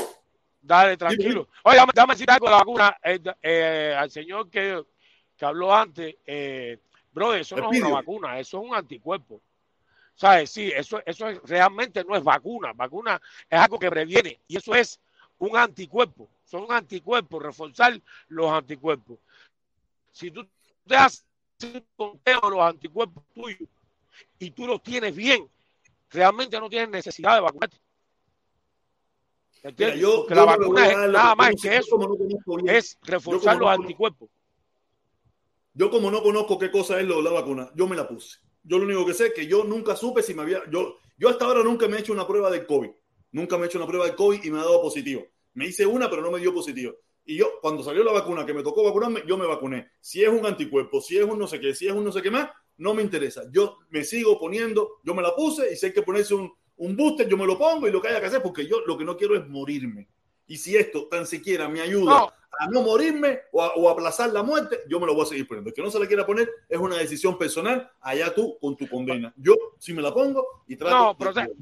dale, 0.60 0.96
tranquilo. 0.96 1.46
Oye, 1.62 1.78
dame, 1.94 2.14
decir 2.14 2.28
algo 2.28 2.46
de 2.46 2.50
la 2.50 2.58
vacuna. 2.58 2.96
Eh, 3.04 3.20
eh, 3.42 3.94
al 3.96 4.10
señor 4.10 4.50
que, 4.50 4.82
que 5.36 5.44
habló 5.44 5.72
antes, 5.72 6.16
eh, 6.26 6.80
brother, 7.12 7.42
eso 7.42 7.54
no 7.54 7.70
es 7.70 7.80
una 7.80 7.90
vacuna, 7.90 8.40
eso 8.40 8.60
es 8.60 8.68
un 8.70 8.74
anticuerpo. 8.74 9.40
¿Sabes? 10.16 10.50
Sí, 10.50 10.72
eso, 10.74 11.00
eso 11.04 11.26
realmente 11.44 12.02
no 12.02 12.16
es 12.16 12.24
vacuna. 12.24 12.72
Vacuna 12.72 13.20
es 13.48 13.60
algo 13.60 13.78
que 13.78 13.90
previene 13.90 14.40
y 14.48 14.56
eso 14.56 14.74
es 14.74 14.98
un 15.38 15.56
anticuerpo. 15.56 16.28
Son 16.44 16.64
un 16.64 16.72
anticuerpo, 16.72 17.38
reforzar 17.38 18.00
los 18.28 18.50
anticuerpos. 18.50 19.18
Si 20.10 20.30
tú 20.30 20.48
te 20.86 20.96
haces 20.96 21.26
un 21.62 21.84
conteo 21.96 22.40
de 22.40 22.50
los 22.50 22.60
anticuerpos 22.60 23.24
tuyos 23.34 23.68
y 24.38 24.50
tú 24.52 24.66
los 24.66 24.82
tienes 24.82 25.14
bien, 25.14 25.46
realmente 26.10 26.58
no 26.58 26.70
tienes 26.70 26.88
necesidad 26.88 27.34
de 27.34 27.40
vacunarte. 27.42 27.76
Porque 29.62 29.96
la 30.30 30.44
vacuna 30.44 30.86
es 30.86 30.96
nada 31.10 31.34
más 31.34 31.54
que 31.60 31.76
eso, 31.76 31.98
es 32.66 32.98
reforzar 33.02 33.58
los 33.58 33.68
anticuerpos. 33.68 34.30
Yo 35.74 35.90
como 35.90 36.10
no 36.10 36.22
conozco 36.22 36.58
qué 36.58 36.70
cosa 36.70 36.98
es 36.98 37.06
lo 37.06 37.16
de 37.16 37.24
la 37.24 37.32
vacuna, 37.32 37.70
yo 37.74 37.86
me 37.86 37.96
la 37.96 38.08
puse. 38.08 38.45
Yo 38.66 38.78
lo 38.78 38.84
único 38.84 39.06
que 39.06 39.14
sé 39.14 39.28
es 39.28 39.32
que 39.32 39.46
yo 39.46 39.64
nunca 39.64 39.94
supe 39.94 40.22
si 40.22 40.34
me 40.34 40.42
había. 40.42 40.68
Yo, 40.70 40.98
yo 41.16 41.28
hasta 41.28 41.44
ahora 41.44 41.62
nunca 41.62 41.86
me 41.86 41.96
he 41.96 42.00
hecho 42.00 42.12
una 42.12 42.26
prueba 42.26 42.50
de 42.50 42.66
COVID. 42.66 42.90
Nunca 43.32 43.56
me 43.56 43.64
he 43.64 43.66
hecho 43.66 43.78
una 43.78 43.86
prueba 43.86 44.06
de 44.06 44.14
COVID 44.16 44.42
y 44.42 44.50
me 44.50 44.58
ha 44.58 44.62
dado 44.62 44.82
positivo. 44.82 45.24
Me 45.54 45.66
hice 45.66 45.86
una, 45.86 46.10
pero 46.10 46.22
no 46.22 46.30
me 46.30 46.40
dio 46.40 46.52
positivo. 46.52 46.94
Y 47.24 47.36
yo, 47.36 47.60
cuando 47.60 47.82
salió 47.82 48.02
la 48.04 48.12
vacuna, 48.12 48.44
que 48.44 48.54
me 48.54 48.62
tocó 48.62 48.84
vacunarme, 48.84 49.22
yo 49.26 49.36
me 49.36 49.46
vacuné. 49.46 49.90
Si 50.00 50.22
es 50.22 50.28
un 50.28 50.44
anticuerpo, 50.46 51.00
si 51.00 51.16
es 51.16 51.24
un 51.24 51.38
no 51.38 51.46
sé 51.46 51.60
qué, 51.60 51.74
si 51.74 51.86
es 51.86 51.92
un 51.92 52.04
no 52.04 52.12
sé 52.12 52.22
qué 52.22 52.30
más, 52.30 52.50
no 52.78 52.94
me 52.94 53.02
interesa. 53.02 53.44
Yo 53.50 53.78
me 53.90 54.04
sigo 54.04 54.38
poniendo, 54.38 55.00
yo 55.04 55.14
me 55.14 55.22
la 55.22 55.34
puse 55.34 55.72
y 55.72 55.76
si 55.76 55.86
hay 55.86 55.92
que 55.92 56.02
ponerse 56.02 56.34
un, 56.34 56.52
un 56.76 56.96
booster, 56.96 57.28
yo 57.28 57.36
me 57.36 57.46
lo 57.46 57.58
pongo 57.58 57.88
y 57.88 57.90
lo 57.90 58.00
que 58.00 58.08
haya 58.08 58.20
que 58.20 58.26
hacer, 58.26 58.42
porque 58.42 58.66
yo 58.66 58.80
lo 58.86 58.96
que 58.96 59.04
no 59.04 59.16
quiero 59.16 59.36
es 59.36 59.46
morirme. 59.48 60.08
Y 60.46 60.56
si 60.56 60.76
esto 60.76 61.08
tan 61.08 61.26
siquiera 61.26 61.68
me 61.68 61.80
ayuda 61.80 62.32
a 62.58 62.68
no 62.68 62.82
morirme 62.82 63.40
o, 63.52 63.88
a, 63.88 63.92
aplazar 63.92 64.30
la 64.30 64.42
muerte, 64.42 64.80
yo 64.88 64.98
me 65.00 65.06
lo 65.06 65.14
voy 65.14 65.24
a 65.24 65.26
seguir 65.26 65.46
poniendo. 65.46 65.68
El 65.68 65.74
que 65.74 65.82
no 65.82 65.90
se 65.90 65.98
la 65.98 66.06
quiera 66.06 66.26
poner 66.26 66.50
es 66.68 66.78
una 66.78 66.96
decisión 66.96 67.36
personal, 67.36 67.90
allá 68.00 68.34
tú 68.34 68.58
con 68.60 68.76
tu 68.76 68.88
condena. 68.88 69.32
Yo 69.36 69.54
si 69.78 69.92
me 69.92 70.02
la 70.02 70.12
pongo 70.12 70.62
y 70.66 70.76
trato. 70.76 70.96
No, 70.96 71.16
protesta, 71.16 71.52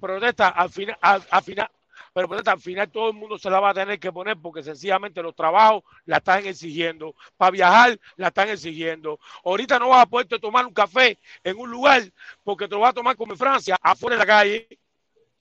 protesta 0.00 0.48
al 0.48 0.70
final, 0.70 0.96
al, 1.00 1.42
final, 1.42 1.70
pero 2.12 2.28
protesta, 2.28 2.52
al 2.52 2.60
final 2.60 2.90
todo 2.90 3.08
el 3.08 3.14
mundo 3.14 3.38
se 3.38 3.50
la 3.50 3.60
va 3.60 3.70
a 3.70 3.74
tener 3.74 3.98
que 3.98 4.12
poner 4.12 4.36
porque 4.36 4.62
sencillamente 4.62 5.22
los 5.22 5.34
trabajos 5.34 5.84
la 6.04 6.18
están 6.18 6.44
exigiendo. 6.46 7.14
Para 7.36 7.52
viajar 7.52 7.98
la 8.16 8.28
están 8.28 8.48
exigiendo. 8.48 9.18
Ahorita 9.44 9.78
no 9.78 9.90
vas 9.90 10.02
a 10.02 10.06
poder 10.06 10.26
tomar 10.40 10.66
un 10.66 10.74
café 10.74 11.18
en 11.42 11.58
un 11.58 11.70
lugar 11.70 12.02
porque 12.42 12.68
te 12.68 12.74
lo 12.74 12.80
vas 12.80 12.90
a 12.90 12.94
tomar 12.94 13.16
como 13.16 13.32
en 13.32 13.38
Francia, 13.38 13.78
afuera 13.80 14.16
de 14.16 14.20
la 14.20 14.26
calle 14.26 14.68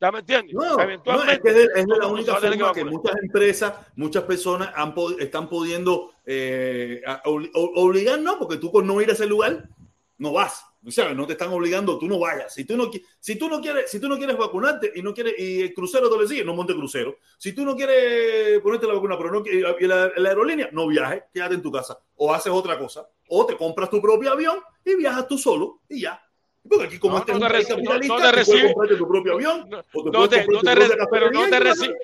¿Ya 0.04 0.12
me 0.12 0.20
entiendes? 0.20 0.54
No, 0.54 0.78
Eventualmente, 0.78 1.50
es, 1.50 1.56
que 1.56 1.80
es 1.80 1.88
la 1.88 2.08
única 2.08 2.36
forma 2.36 2.74
que, 2.74 2.84
muchas 2.84 3.16
empresas, 3.24 3.74
muchas 3.96 4.24
personas 4.24 4.70
han, 4.76 4.94
están 5.18 5.48
pudiendo 5.48 6.12
eh, 6.26 7.02
obligar, 7.24 8.20
no, 8.20 8.38
porque 8.38 8.58
tú 8.58 8.70
por 8.70 8.84
no 8.84 9.00
ir 9.00 9.10
a 9.10 9.14
ese 9.14 9.26
lugar 9.26 9.70
no 10.18 10.34
vas. 10.34 10.66
Sea, 10.90 11.14
no 11.14 11.26
te 11.26 11.32
están 11.32 11.54
obligando, 11.54 11.98
tú 11.98 12.08
no 12.08 12.20
vayas. 12.20 12.54
Si 12.54 12.66
tú 12.66 12.76
no, 12.76 12.92
si 13.18 13.38
tú 13.38 13.48
no 13.48 13.62
quieres, 13.62 13.90
si 13.90 14.02
tú 14.02 14.10
no 14.10 14.18
quieres 14.18 14.36
vacunarte 14.36 14.92
y 14.94 15.02
no 15.02 15.14
quieres 15.14 15.36
y 15.38 15.62
el 15.62 15.74
crucero 15.74 16.10
te 16.10 16.18
lo 16.18 16.28
sigue, 16.28 16.44
no 16.44 16.54
monte 16.54 16.74
crucero. 16.74 17.16
Si 17.38 17.54
tú 17.54 17.64
no 17.64 17.74
quieres 17.74 18.60
ponerte 18.60 18.86
la 18.86 18.96
vacuna, 18.96 19.18
pero 19.18 19.32
no 19.32 19.42
y 19.46 19.88
la, 19.88 20.12
la 20.18 20.30
aerolínea, 20.30 20.68
no 20.74 20.86
viajes, 20.86 21.24
quédate 21.34 21.56
en 21.56 21.62
tu 21.62 21.72
casa 21.72 21.98
o 22.18 22.34
haces 22.34 22.52
otra 22.52 22.78
cosa 22.78 23.08
o 23.30 23.46
te 23.46 23.56
compras 23.56 23.90
tu 23.90 24.02
propio 24.02 24.34
avión 24.34 24.60
y 24.84 24.96
viajas 24.96 25.30
tú 25.30 25.38
solo 25.38 25.80
y 25.88 26.02
ya. 26.02 26.22
Porque 26.68 26.86
aquí 26.86 27.00
como 27.00 27.14
no, 27.14 27.20
este 27.20 27.34
no, 27.34 27.40
te 27.40 28.08
no, 28.08 28.18
te 28.18 28.32
recibe, 28.32 28.74
tu 28.98 29.08
propio 29.08 29.34
avión, 29.34 29.68
no, 29.70 29.80
o 29.94 30.04
te 30.04 30.12
no 30.12 30.30
te, 30.30 30.48
no 30.48 30.62
te, 30.62 30.76
pero 31.12 31.30
no 31.30 31.50
te 31.50 31.60
recibe, 31.60 31.96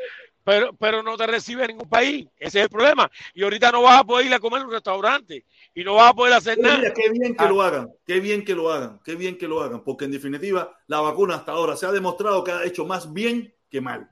pero, 0.43 0.73
pero 0.73 1.03
no 1.03 1.15
te 1.15 1.27
recibe 1.27 1.63
en 1.63 1.67
ningún 1.69 1.87
país. 1.87 2.27
Ese 2.37 2.59
es 2.59 2.63
el 2.65 2.69
problema. 2.69 3.09
Y 3.33 3.43
ahorita 3.43 3.71
no 3.71 3.83
vas 3.83 4.01
a 4.01 4.03
poder 4.03 4.25
ir 4.25 4.33
a 4.33 4.39
comer 4.39 4.61
en 4.61 4.67
un 4.67 4.73
restaurante 4.73 5.45
y 5.73 5.83
no 5.83 5.95
vas 5.95 6.11
a 6.11 6.13
poder 6.13 6.33
hacer 6.33 6.57
nada. 6.57 6.77
Mira, 6.79 6.93
qué 6.93 7.09
bien 7.09 7.35
que 7.35 7.43
ah. 7.43 7.49
lo 7.49 7.61
hagan, 7.61 7.93
qué 8.05 8.19
bien 8.19 8.43
que 8.43 8.55
lo 8.55 8.71
hagan, 8.71 8.99
qué 9.05 9.15
bien 9.15 9.37
que 9.37 9.47
lo 9.47 9.61
hagan, 9.61 9.83
porque 9.83 10.05
en 10.05 10.11
definitiva 10.11 10.77
la 10.87 11.01
vacuna 11.01 11.35
hasta 11.35 11.51
ahora 11.51 11.77
se 11.77 11.85
ha 11.85 11.91
demostrado 11.91 12.43
que 12.43 12.51
ha 12.51 12.65
hecho 12.65 12.85
más 12.85 13.13
bien 13.13 13.53
que 13.69 13.79
mal. 13.79 14.09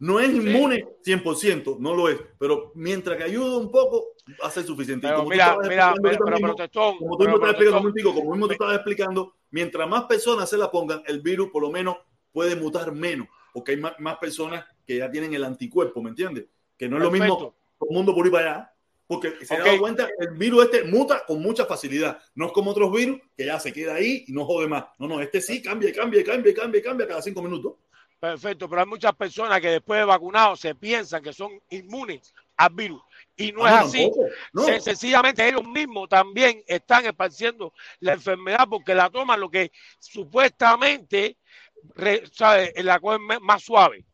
No 0.00 0.20
es 0.20 0.30
inmune 0.32 0.86
100%, 1.04 1.78
no 1.78 1.94
lo 1.94 2.08
es, 2.08 2.20
pero 2.38 2.70
mientras 2.76 3.16
que 3.16 3.24
ayude 3.24 3.56
un 3.56 3.70
poco, 3.72 4.14
va 4.40 4.46
a 4.46 4.50
ser 4.50 4.64
suficiente. 4.64 5.08
Pero 5.08 5.24
mira, 5.24 5.56
mira, 5.66 5.94
pero, 6.00 6.18
como 6.18 7.16
tú 7.16 7.24
explicando, 7.24 8.14
como 8.14 8.30
mismo 8.30 8.46
tú 8.46 8.52
estabas 8.52 8.76
explicando, 8.76 9.34
mientras 9.50 9.88
más 9.88 10.04
personas 10.04 10.48
se 10.50 10.56
la 10.56 10.70
pongan, 10.70 11.02
el 11.06 11.20
virus 11.20 11.50
por 11.50 11.62
lo 11.62 11.70
menos 11.70 11.96
puede 12.32 12.56
mutar 12.56 12.92
menos, 12.92 13.28
porque 13.52 13.72
hay 13.72 13.76
más, 13.76 14.18
personas 14.18 14.64
que 14.86 14.98
ya 14.98 15.10
tienen 15.10 15.34
el 15.34 15.44
anticuerpo, 15.44 16.02
¿me 16.02 16.10
entiendes? 16.10 16.46
Que 16.76 16.88
no 16.88 16.96
es 16.96 17.02
lo 17.02 17.10
mismo 17.10 17.36
todo 17.36 17.90
el 17.90 17.94
mundo 17.94 18.14
por 18.14 18.26
ir 18.26 18.32
para 18.32 18.50
allá, 18.50 18.74
porque 19.06 19.44
se 19.44 19.58
okay. 19.58 19.72
da 19.72 19.78
cuenta, 19.78 20.08
el 20.18 20.36
virus 20.36 20.66
este 20.66 20.84
muta 20.84 21.24
con 21.26 21.40
mucha 21.40 21.64
facilidad. 21.64 22.20
No 22.34 22.46
es 22.46 22.52
como 22.52 22.72
otros 22.72 22.92
virus 22.92 23.18
que 23.36 23.46
ya 23.46 23.58
se 23.58 23.72
queda 23.72 23.94
ahí 23.94 24.24
y 24.26 24.32
no 24.32 24.44
jode 24.44 24.68
más. 24.68 24.84
No, 24.98 25.08
no, 25.08 25.20
este 25.20 25.40
sí 25.40 25.62
cambia, 25.62 25.92
cambia, 25.94 26.22
cambia, 26.22 26.54
cambia, 26.54 26.82
cambia 26.82 27.08
cada 27.08 27.22
cinco 27.22 27.42
minutos. 27.42 27.76
Perfecto, 28.20 28.68
pero 28.68 28.82
hay 28.82 28.86
muchas 28.86 29.14
personas 29.14 29.60
que 29.60 29.68
después 29.68 30.00
de 30.00 30.04
vacunados 30.04 30.60
se 30.60 30.74
piensan 30.74 31.22
que 31.22 31.32
son 31.32 31.52
inmunes 31.70 32.34
al 32.56 32.74
virus. 32.74 33.00
Y 33.38 33.52
no 33.52 33.64
ah, 33.64 33.84
es 33.84 33.86
así. 33.86 34.10
Sencillamente 34.80 35.48
ellos 35.48 35.64
mismos 35.64 36.08
también 36.08 36.62
están 36.66 37.06
esparciendo 37.06 37.72
la 38.00 38.14
enfermedad 38.14 38.66
porque 38.68 38.94
la 38.94 39.08
toman 39.08 39.40
lo 39.40 39.48
que 39.48 39.70
supuestamente 39.98 41.38
¿sabe? 42.32 42.74
la 42.82 42.98
cogen 42.98 43.22
más 43.40 43.62
suave. 43.62 44.04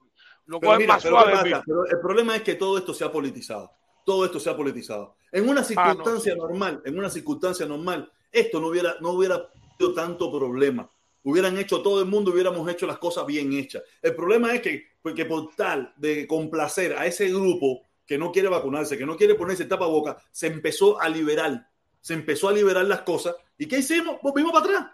Lo 0.45 0.61
cogen 0.61 0.87
más 0.87 1.03
suave. 1.03 1.51
el 1.91 2.01
problema 2.01 2.37
es 2.37 2.43
que 2.43 2.55
todo 2.55 2.77
esto 2.77 2.93
se 2.93 3.03
ha 3.03 3.11
politizado. 3.11 3.72
Todo 4.05 4.27
esto 4.27 4.39
se 4.39 4.51
ha 4.51 4.57
politizado. 4.57 5.16
En 5.33 5.49
una 5.49 5.62
ah, 5.62 5.64
circunstancia 5.64 6.37
normal, 6.37 6.83
en 6.85 6.99
una 6.99 7.09
circunstancia 7.09 7.64
normal, 7.64 8.12
esto 8.31 8.61
no 8.61 8.68
hubiera, 8.68 8.97
no 9.01 9.12
hubiera 9.12 9.49
sido 9.79 9.95
tanto 9.95 10.31
problema 10.31 10.89
hubieran 11.25 11.57
hecho 11.59 11.83
todo 11.83 12.01
el 12.01 12.07
mundo, 12.07 12.33
hubiéramos 12.33 12.68
hecho 12.70 12.87
las 12.87 12.99
cosas 12.99 13.27
bien 13.27 13.53
hechas. 13.53 13.83
El 14.01 14.14
problema 14.14 14.55
es 14.55 14.61
que, 14.61 14.85
porque 15.03 15.25
por 15.25 15.55
tal 15.57 15.93
de 15.97 16.27
complacer 16.27 16.93
a 16.97 17.07
ese 17.07 17.29
grupo 17.29 17.83
que 18.07 18.18
no 18.18 18.32
quiere 18.32 18.48
vacunarse, 18.48 18.98
que 18.98 19.07
no 19.07 19.16
quiere 19.16 19.34
ponerse 19.34 19.64
tapaboca, 19.64 20.16
se 20.30 20.46
empezó 20.46 21.00
a 21.00 21.09
liberar, 21.09 21.68
se 22.00 22.14
empezó 22.14 22.48
a 22.48 22.52
liberar 22.52 22.84
las 22.84 23.02
cosas. 23.02 23.34
¿Y 23.57 23.66
qué 23.66 23.78
hicimos? 23.78 24.18
Volvimos 24.22 24.52
para 24.52 24.64
atrás. 24.64 24.90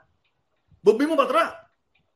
Volvimos 0.83 1.17
para 1.17 1.29
atrás. 1.29 1.55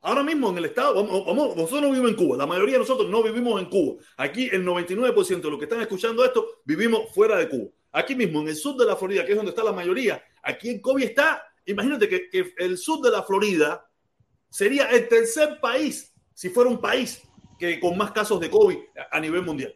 Ahora 0.01 0.21
mismo 0.21 0.51
en 0.51 0.59
el 0.59 0.65
estado, 0.65 0.93
vamos, 0.93 1.55
nosotros 1.55 1.81
no 1.81 1.89
vivimos 1.89 2.11
en 2.11 2.15
Cuba, 2.15 2.37
la 2.37 2.45
mayoría 2.45 2.73
de 2.73 2.79
nosotros 2.79 3.09
no 3.09 3.23
vivimos 3.23 3.59
en 3.59 3.67
Cuba. 3.67 4.03
Aquí 4.17 4.47
el 4.51 4.63
99% 4.63 5.41
de 5.41 5.49
los 5.49 5.57
que 5.57 5.65
están 5.65 5.81
escuchando 5.81 6.23
esto 6.23 6.61
vivimos 6.63 7.11
fuera 7.11 7.37
de 7.37 7.49
Cuba. 7.49 7.71
Aquí 7.91 8.13
mismo, 8.13 8.41
en 8.41 8.49
el 8.49 8.55
sur 8.55 8.77
de 8.77 8.85
la 8.85 8.95
Florida, 8.95 9.25
que 9.25 9.31
es 9.31 9.35
donde 9.35 9.49
está 9.49 9.63
la 9.63 9.71
mayoría, 9.71 10.23
aquí 10.43 10.69
en 10.69 10.79
COVID 10.79 11.03
está, 11.03 11.43
imagínate 11.65 12.07
que, 12.07 12.29
que 12.29 12.53
el 12.57 12.77
sur 12.77 13.01
de 13.01 13.09
la 13.09 13.23
Florida 13.23 13.89
sería 14.47 14.91
el 14.91 15.07
tercer 15.07 15.59
país, 15.59 16.13
si 16.35 16.49
fuera 16.49 16.69
un 16.69 16.79
país 16.79 17.23
que 17.57 17.79
con 17.79 17.97
más 17.97 18.11
casos 18.11 18.39
de 18.39 18.49
COVID 18.49 18.77
a 19.09 19.19
nivel 19.19 19.41
mundial. 19.41 19.73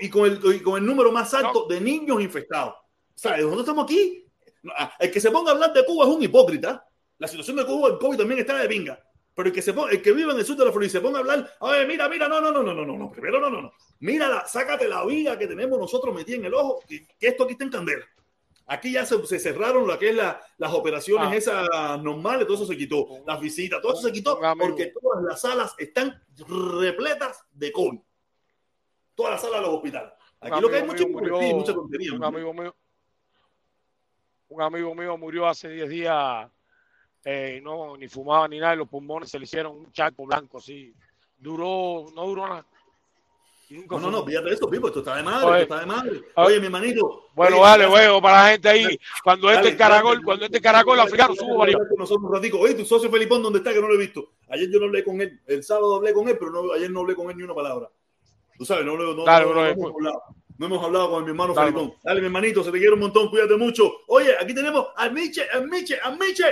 Y 0.00 0.08
con 0.08 0.26
el, 0.26 0.62
con 0.62 0.78
el 0.78 0.86
número 0.86 1.12
más 1.12 1.32
alto 1.34 1.66
de 1.68 1.80
niños 1.80 2.20
infectados. 2.20 2.74
Sea, 3.14 3.36
nosotros 3.36 3.60
estamos 3.60 3.84
aquí. 3.84 4.24
Ah, 4.76 4.94
el 4.98 5.10
que 5.10 5.20
se 5.20 5.30
ponga 5.30 5.50
a 5.50 5.54
hablar 5.54 5.72
de 5.72 5.84
Cuba 5.84 6.06
es 6.06 6.14
un 6.14 6.22
hipócrita. 6.22 6.86
La 7.18 7.28
situación 7.28 7.56
de 7.56 7.66
Cuba, 7.66 7.88
el 7.88 7.98
COVID 7.98 8.18
también 8.18 8.40
está 8.40 8.56
de 8.56 8.68
vinga. 8.68 8.98
Pero 9.34 9.48
el 9.48 9.54
que, 9.54 9.62
se 9.62 9.70
el 9.90 10.02
que 10.02 10.12
vive 10.12 10.32
en 10.32 10.38
el 10.38 10.44
sur 10.44 10.56
de 10.56 10.64
la 10.64 10.72
Florida 10.72 10.88
y 10.88 10.90
se 10.90 11.00
ponga 11.00 11.18
a 11.18 11.20
hablar, 11.20 11.50
oye, 11.60 11.86
mira, 11.86 12.08
mira, 12.08 12.28
no, 12.28 12.40
no, 12.40 12.50
no, 12.52 12.62
no, 12.62 12.74
no, 12.74 12.84
no, 12.84 12.98
no, 12.98 13.10
primero 13.10 13.40
no, 13.40 13.48
no, 13.48 13.62
no. 13.62 13.72
Mira, 14.00 14.46
sácate 14.46 14.86
la 14.86 15.04
viga 15.06 15.38
que 15.38 15.46
tenemos 15.46 15.78
nosotros 15.78 16.14
metida 16.14 16.36
en 16.36 16.44
el 16.44 16.54
ojo, 16.54 16.80
que, 16.86 17.06
que 17.18 17.28
esto 17.28 17.44
aquí 17.44 17.52
está 17.52 17.64
en 17.64 17.70
candela. 17.70 18.04
Aquí 18.66 18.92
ya 18.92 19.04
se, 19.04 19.38
cerraron 19.38 19.86
lo 19.86 19.98
que 19.98 20.10
es 20.10 20.16
las 20.16 20.72
operaciones 20.72 21.28
ah. 21.28 21.36
esas 21.36 22.02
normales, 22.02 22.46
todo 22.46 22.56
eso 22.56 22.66
se 22.66 22.76
quitó, 22.76 23.06
las 23.26 23.40
visitas, 23.40 23.82
todo 23.82 23.92
eso 23.92 24.02
se 24.02 24.12
quitó 24.12 24.38
porque 24.58 24.86
todas 24.86 25.22
las 25.24 25.40
salas 25.40 25.74
están 25.78 26.22
repletas 26.80 27.44
de 27.52 27.72
COVID. 27.72 27.98
Todas 29.14 29.32
las 29.32 29.40
salas 29.42 29.60
de 29.60 29.66
los 29.66 29.76
hospitales. 29.76 30.12
Aquí 30.40 30.60
lo 30.60 30.68
que 30.68 30.76
hay 30.76 30.84
mucho 30.84 31.08
murió, 31.08 31.40
mucha 31.40 31.72
tontería. 31.72 32.14
Un 32.14 32.24
amigo 32.24 32.52
mío, 32.52 32.74
un 34.48 34.62
amigo 34.62 34.94
mío 34.94 35.16
murió 35.16 35.46
hace 35.46 35.68
10 35.68 35.88
días, 35.88 36.50
eh, 37.24 37.60
no, 37.62 37.96
ni 37.96 38.08
fumaba 38.08 38.48
ni 38.48 38.58
nada, 38.58 38.74
y 38.74 38.78
los 38.78 38.88
pulmones 38.88 39.30
se 39.30 39.38
le 39.38 39.44
hicieron 39.44 39.76
un 39.76 39.92
chaco 39.92 40.26
blanco 40.26 40.58
así. 40.58 40.94
Duró, 41.38 42.06
no 42.14 42.26
duró 42.26 42.48
nada 42.48 42.66
no, 43.88 43.98
no, 43.98 44.10
no, 44.10 44.24
fíjate 44.24 44.52
esto, 44.52 44.68
Pipo, 44.68 44.88
esto 44.88 44.98
está 44.98 45.16
de 45.16 45.22
madre, 45.22 45.62
esto 45.62 45.74
está 45.74 45.80
de 45.80 45.86
madre. 45.86 46.22
Oye, 46.36 46.60
mi 46.60 46.68
manito. 46.68 47.28
Bueno, 47.34 47.60
vale, 47.60 47.86
huevo, 47.86 48.20
para 48.20 48.42
la 48.42 48.50
gente 48.50 48.68
ahí. 48.68 48.98
Cuando 49.24 49.50
este 49.50 49.64
dale, 49.64 49.76
caracol, 49.76 50.22
cuando 50.22 50.44
este 50.44 50.60
caracol 50.60 51.00
africano 51.00 51.34
subo 51.34 51.58
varios. 51.58 51.80
Nosotros 51.96 52.24
un 52.28 52.34
ratico. 52.34 52.58
Oye, 52.58 52.74
tu 52.74 52.84
socio 52.84 53.10
Felipón, 53.10 53.42
¿dónde 53.42 53.58
está? 53.58 53.72
Que 53.72 53.80
no 53.80 53.88
lo 53.88 53.94
he 53.94 53.98
visto. 53.98 54.32
Ayer 54.48 54.70
yo 54.70 54.78
no 54.78 54.86
hablé 54.86 55.04
con 55.04 55.20
él. 55.20 55.40
El 55.46 55.62
sábado 55.62 55.96
hablé 55.96 56.12
con 56.12 56.28
él, 56.28 56.36
pero 56.38 56.50
no, 56.50 56.72
ayer 56.72 56.90
no 56.90 57.00
hablé 57.00 57.14
con 57.14 57.30
él 57.30 57.36
ni 57.36 57.42
una 57.44 57.54
palabra. 57.54 57.90
Tú 58.58 58.64
sabes, 58.64 58.84
no, 58.84 58.96
no, 58.96 59.14
no, 59.14 59.24
dale, 59.24 59.46
no, 59.46 59.54
no, 59.54 59.66
hemos 59.66 59.90
hablado. 59.94 60.22
no 60.58 60.66
hemos 60.66 60.84
hablado 60.84 61.10
con 61.10 61.24
mi 61.24 61.30
hermano 61.30 61.54
dale, 61.54 61.72
Felipón. 61.72 61.94
Dale, 62.02 62.20
mi 62.20 62.26
hermanito, 62.26 62.62
se 62.64 62.70
te 62.70 62.78
quiere 62.78 62.94
un 62.94 63.00
montón, 63.00 63.28
cuídate 63.28 63.56
mucho. 63.56 63.90
Oye, 64.08 64.34
aquí 64.40 64.54
tenemos 64.54 64.86
a 64.96 65.08
Miche, 65.08 65.42
a 65.52 65.60
Miche, 65.60 65.98
a 66.02 66.10
Miche. 66.10 66.44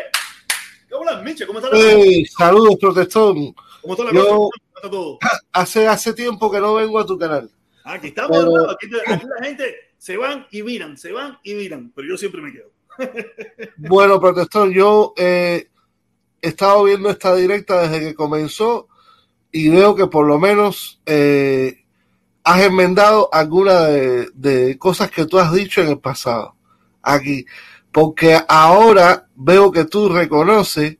¿Qué 0.89 0.95
hola, 0.95 1.23
Miche? 1.23 1.47
¿Cómo 1.47 1.61
estás? 1.61 1.73
Hey, 1.75 2.25
saludos, 2.27 2.77
protestón. 2.81 3.55
¿Cómo 3.83 3.95
está 3.95 4.05
la 4.05 4.13
yo, 4.13 4.21
cosa? 4.21 4.35
¿Cómo 4.35 4.51
está 4.77 4.91
todo? 4.91 5.19
Hace, 5.53 5.87
hace 5.87 6.15
tiempo 6.15 6.51
que 6.51 6.61
no 6.61 6.75
vengo 6.75 6.99
a 6.99 7.07
tu 7.07 7.19
canal. 7.19 7.51
Aquí 7.85 8.09
estamos, 8.09 8.37
pero, 8.37 8.71
aquí, 8.71 8.87
aquí, 9.07 9.27
la 9.27 9.47
gente 9.47 9.75
se 9.99 10.17
van 10.17 10.47
y 10.51 10.63
miran, 10.63 10.97
se 10.97 11.13
van 11.13 11.39
y 11.43 11.55
miran, 11.55 11.93
pero 11.95 12.09
yo 12.09 12.17
siempre 12.17 12.41
me 12.41 12.53
quedo. 12.53 12.71
bueno, 13.77 14.21
protector, 14.21 14.71
yo 14.71 15.13
eh, 15.17 15.69
he 16.41 16.49
estado 16.49 16.85
viendo 16.85 17.11
esta 17.11 17.35
directa 17.35 17.83
desde 17.83 18.01
que 18.01 18.15
comenzó 18.15 18.89
y 19.53 19.69
veo 19.69 19.95
que 19.95 20.07
por 20.07 20.27
lo 20.27 20.39
menos 20.39 21.01
eh, 21.07 21.80
has 22.45 22.63
enmendado 22.63 23.29
algunas 23.33 23.87
de, 23.89 24.29
de, 24.35 24.79
cosas 24.79 25.11
que 25.11 25.27
tú 25.27 25.39
has 25.39 25.53
dicho 25.53 25.81
en 25.81 25.89
el 25.89 25.99
pasado 25.99 26.55
aquí, 27.03 27.45
porque 27.93 28.39
ahora 28.49 29.27
veo 29.35 29.71
que 29.71 29.85
tú 29.85 30.09
reconoces 30.09 30.97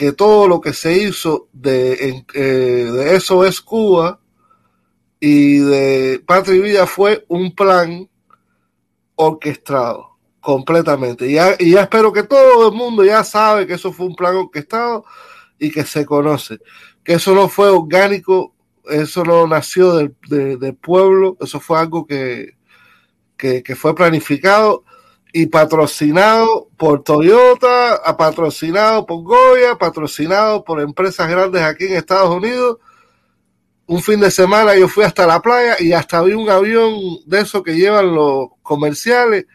que 0.00 0.12
todo 0.12 0.48
lo 0.48 0.62
que 0.62 0.72
se 0.72 0.96
hizo 0.96 1.48
de, 1.52 2.24
eh, 2.32 2.42
de 2.42 3.16
eso 3.16 3.44
es 3.44 3.60
Cuba 3.60 4.18
y 5.20 5.58
de 5.58 6.22
Patria 6.26 6.56
y 6.56 6.60
Vida 6.60 6.86
fue 6.86 7.26
un 7.28 7.54
plan 7.54 8.08
orquestado 9.16 10.16
completamente. 10.40 11.28
Y 11.28 11.34
ya, 11.34 11.54
y 11.58 11.72
ya 11.72 11.82
espero 11.82 12.14
que 12.14 12.22
todo 12.22 12.70
el 12.70 12.74
mundo 12.74 13.04
ya 13.04 13.22
sabe 13.22 13.66
que 13.66 13.74
eso 13.74 13.92
fue 13.92 14.06
un 14.06 14.16
plan 14.16 14.36
orquestado 14.36 15.04
y 15.58 15.70
que 15.70 15.84
se 15.84 16.06
conoce. 16.06 16.58
Que 17.04 17.12
eso 17.12 17.34
no 17.34 17.50
fue 17.50 17.68
orgánico, 17.68 18.54
eso 18.90 19.24
no 19.24 19.46
nació 19.46 19.94
del, 19.94 20.14
de, 20.28 20.56
del 20.56 20.74
pueblo, 20.74 21.36
eso 21.40 21.60
fue 21.60 21.78
algo 21.78 22.06
que, 22.06 22.56
que, 23.36 23.74
fue 23.76 23.94
planificado 23.94 24.84
y 25.32 25.46
patrocinado 25.46 26.68
por 26.76 27.02
Toyota, 27.02 28.00
patrocinado 28.18 29.06
por 29.06 29.22
Goya, 29.22 29.76
patrocinado 29.76 30.64
por 30.64 30.80
empresas 30.80 31.28
grandes 31.28 31.62
aquí 31.62 31.86
en 31.86 31.94
Estados 31.94 32.34
Unidos 32.34 32.78
un 33.90 34.00
fin 34.00 34.20
de 34.20 34.30
semana 34.30 34.76
yo 34.76 34.86
fui 34.86 35.02
hasta 35.02 35.26
la 35.26 35.42
playa 35.42 35.74
y 35.80 35.92
hasta 35.92 36.22
vi 36.22 36.32
un 36.32 36.48
avión 36.48 36.94
de 37.26 37.40
esos 37.40 37.64
que 37.64 37.74
llevan 37.74 38.14
los 38.14 38.50
comerciales 38.62 39.46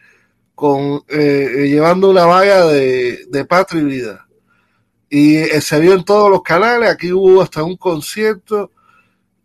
con 0.54 1.02
eh, 1.08 1.68
llevando 1.70 2.10
una 2.10 2.26
valla 2.26 2.66
de, 2.66 3.24
de 3.30 3.44
patria 3.46 3.80
y 3.80 3.84
vida. 3.86 4.28
Y 5.08 5.36
eh, 5.36 5.58
se 5.62 5.80
vio 5.80 5.94
en 5.94 6.04
todos 6.04 6.30
los 6.30 6.42
canales, 6.42 6.90
aquí 6.90 7.12
hubo 7.12 7.40
hasta 7.40 7.64
un 7.64 7.78
concierto 7.78 8.72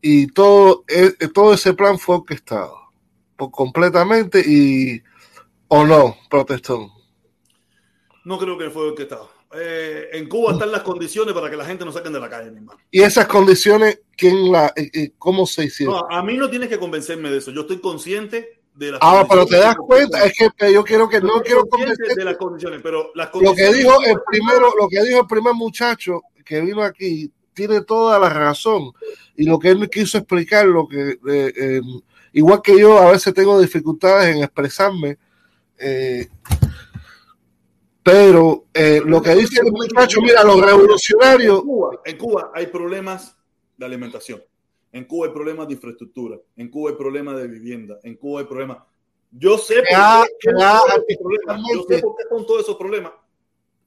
y 0.01 0.27
todo, 0.27 0.83
eh, 0.87 1.13
todo 1.33 1.53
ese 1.53 1.73
plan 1.73 1.99
fue 1.99 2.15
orquestado 2.15 2.75
por 3.35 3.51
completamente 3.51 4.43
y 4.45 5.01
o 5.67 5.85
no, 5.85 6.17
protestón. 6.29 6.89
No 8.25 8.37
creo 8.37 8.57
que 8.57 8.69
fue 8.69 8.87
orquestado. 8.89 9.29
Eh, 9.53 10.09
en 10.13 10.29
Cuba 10.29 10.53
están 10.53 10.71
las 10.71 10.81
condiciones 10.81 11.33
para 11.33 11.49
que 11.49 11.57
la 11.57 11.65
gente 11.65 11.83
no 11.83 11.91
saquen 11.91 12.13
de 12.13 12.19
la 12.19 12.29
calle, 12.29 12.51
mi 12.51 12.57
hermano. 12.57 12.79
¿Y 12.89 13.01
esas 13.01 13.27
condiciones, 13.27 14.01
quién 14.15 14.51
la, 14.51 14.71
eh, 14.75 15.11
cómo 15.17 15.45
se 15.45 15.65
hicieron? 15.65 15.95
No, 15.95 16.07
a 16.09 16.23
mí 16.23 16.37
no 16.37 16.49
tienes 16.49 16.69
que 16.69 16.79
convencerme 16.79 17.29
de 17.29 17.37
eso. 17.37 17.51
Yo 17.51 17.61
estoy 17.61 17.79
consciente 17.79 18.61
de 18.75 18.91
las 18.91 18.99
Ah, 19.01 19.25
pero 19.29 19.45
te 19.45 19.57
das 19.57 19.75
cuenta, 19.75 20.23
es 20.23 20.33
que 20.33 20.73
yo 20.73 20.83
quiero 20.83 21.09
que 21.09 21.19
no 21.19 21.41
quiero 21.41 21.65
convencerte. 21.65 22.15
de 22.15 22.25
las 22.25 22.37
condiciones, 22.37 22.79
pero 22.81 23.11
las 23.15 23.27
Lo 23.33 23.53
que 23.53 23.65
condiciones 23.65 23.77
dijo 23.77 24.01
el 24.05 24.17
primero, 24.25 24.73
lo 24.79 24.87
que 24.87 25.03
dijo 25.03 25.21
el 25.21 25.27
primer 25.27 25.53
muchacho 25.53 26.21
que 26.45 26.61
vino 26.61 26.81
aquí 26.81 27.31
tiene 27.53 27.81
toda 27.81 28.19
la 28.19 28.29
razón 28.29 28.91
y 29.35 29.45
lo 29.45 29.59
que 29.59 29.69
él 29.69 29.79
me 29.79 29.89
quiso 29.89 30.17
explicar, 30.17 30.65
lo 30.65 30.87
que 30.87 31.11
eh, 31.11 31.53
eh, 31.55 31.81
igual 32.33 32.61
que 32.61 32.79
yo 32.79 32.97
a 32.97 33.11
veces 33.11 33.33
tengo 33.33 33.59
dificultades 33.59 34.35
en 34.35 34.43
expresarme, 34.43 35.17
eh, 35.77 36.27
pero 38.03 38.65
eh, 38.73 39.01
lo 39.05 39.21
que 39.21 39.35
dice 39.35 39.61
el 39.63 39.71
muchacho, 39.71 40.21
mira, 40.21 40.43
los 40.43 40.59
revolucionarios, 40.59 41.59
En 41.59 41.65
Cuba, 41.65 42.01
en 42.05 42.17
Cuba 42.17 42.51
hay 42.53 42.67
problemas 42.67 43.37
de 43.77 43.85
alimentación. 43.85 44.43
En 44.91 45.05
Cuba 45.05 45.27
hay 45.27 45.33
problemas 45.33 45.67
de 45.67 45.73
infraestructura. 45.75 46.37
En 46.57 46.69
Cuba 46.69 46.91
hay 46.91 46.97
problemas 46.97 47.37
de 47.37 47.47
vivienda. 47.47 47.99
En 48.03 48.15
Cuba 48.15 48.41
hay 48.41 48.47
problemas. 48.47 48.79
Yo 49.31 49.57
sé 49.57 49.75
por 49.75 49.85
qué 49.85 50.49
esos 50.49 51.17
problemas. 51.21 51.61
Yo 51.73 51.83
sé 51.87 52.01
por 52.01 52.15
qué 52.17 52.23
son 52.29 52.45
todos 52.45 52.61
esos 52.61 52.75
problemas. 52.75 53.13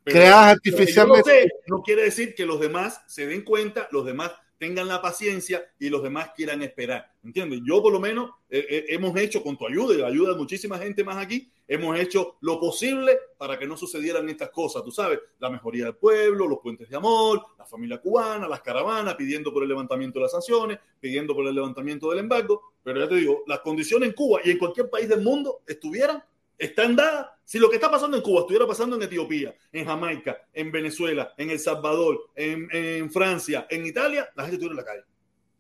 Pero- 0.05 0.15
creas 0.19 0.35
pero 0.35 0.45
yo 0.45 0.51
artificialmente. 0.51 1.31
lo 1.35 1.41
sé, 1.49 1.53
no 1.67 1.83
quiere 1.83 2.03
decir 2.03 2.35
que 2.35 2.47
los 2.47 2.61
demás 2.61 3.03
se 3.07 3.27
den 3.27 3.43
cuenta, 3.43 3.89
los 3.91 4.05
demás 4.05 4.33
tengan 4.59 4.87
la 4.89 5.03
paciencia 5.03 5.65
y 5.79 5.89
los 5.91 6.03
demás 6.03 6.31
quieran 6.37 6.63
esperar. 6.63 7.11
¿Entiendes? 7.25 7.61
Yo 7.67 7.83
por 7.83 7.93
lo 7.93 8.01
menos 8.01 8.31
eh, 8.49 8.65
eh, 8.71 8.85
hemos 8.91 9.17
hecho 9.19 9.43
con 9.43 9.59
tu 9.59 9.67
ayuda 9.67 9.95
y 9.95 9.99
la 9.99 10.07
ayuda 10.07 10.31
de 10.33 10.37
muchísima 10.39 10.79
gente 10.79 11.03
más 11.05 11.17
aquí, 11.17 11.51
hemos 11.67 11.99
hecho 11.99 12.37
lo 12.41 12.61
posible 12.61 13.19
para 13.37 13.59
que 13.59 13.67
no 13.67 13.77
sucedieran 13.77 14.29
estas 14.29 14.51
cosas. 14.51 14.83
Tú 14.85 14.91
sabes, 14.91 15.19
la 15.39 15.51
mejoría 15.51 15.85
del 15.87 15.97
pueblo, 15.97 16.47
los 16.47 16.61
puentes 16.61 16.89
de 16.89 16.97
amor, 16.97 17.43
la 17.59 17.67
familia 17.67 17.99
cubana, 17.99 18.47
las 18.47 18.61
caravanas, 18.63 19.17
pidiendo 19.17 19.53
por 19.53 19.63
el 19.65 19.69
levantamiento 19.71 20.19
de 20.19 20.23
las 20.25 20.33
sanciones, 20.33 20.79
pidiendo 21.01 21.35
por 21.35 21.47
el 21.47 21.55
levantamiento 21.55 22.09
del 22.11 22.21
embargo. 22.21 22.63
Pero 22.83 23.01
ya 23.01 23.09
te 23.09 23.17
digo, 23.17 23.43
las 23.47 23.61
condiciones 23.61 24.11
en 24.11 24.15
Cuba 24.15 24.41
y 24.45 24.51
en 24.53 24.59
cualquier 24.59 24.89
país 24.89 25.09
del 25.09 25.21
mundo 25.23 25.63
estuvieran 25.67 26.23
están 26.59 26.97
dadas. 26.97 27.29
Si 27.45 27.59
lo 27.59 27.69
que 27.69 27.77
está 27.77 27.91
pasando 27.91 28.17
en 28.17 28.23
Cuba 28.23 28.41
estuviera 28.41 28.67
pasando 28.67 28.97
en 28.97 29.03
Etiopía, 29.03 29.55
en 29.73 29.85
Jamaica, 29.85 30.39
en 30.53 30.73
Venezuela, 30.73 31.35
en 31.37 31.51
El 31.51 31.59
Salvador, 31.59 32.31
en, 32.35 32.69
en 32.73 33.11
Francia, 33.11 33.67
en 33.69 33.85
Italia, 33.87 34.29
la 34.35 34.45
gente 34.45 34.57
estuviera 34.57 34.73
en 34.73 34.77
la 34.79 34.85
calle. 34.85 35.05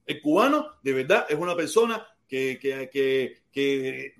El 0.06 0.20
cubano, 0.22 0.68
de 0.82 0.92
verdad, 0.92 1.26
es 1.28 1.36
una 1.38 1.54
persona 1.54 2.06
que, 2.26 2.58
que, 2.60 2.88
que, 2.90 3.42
que 3.52 4.14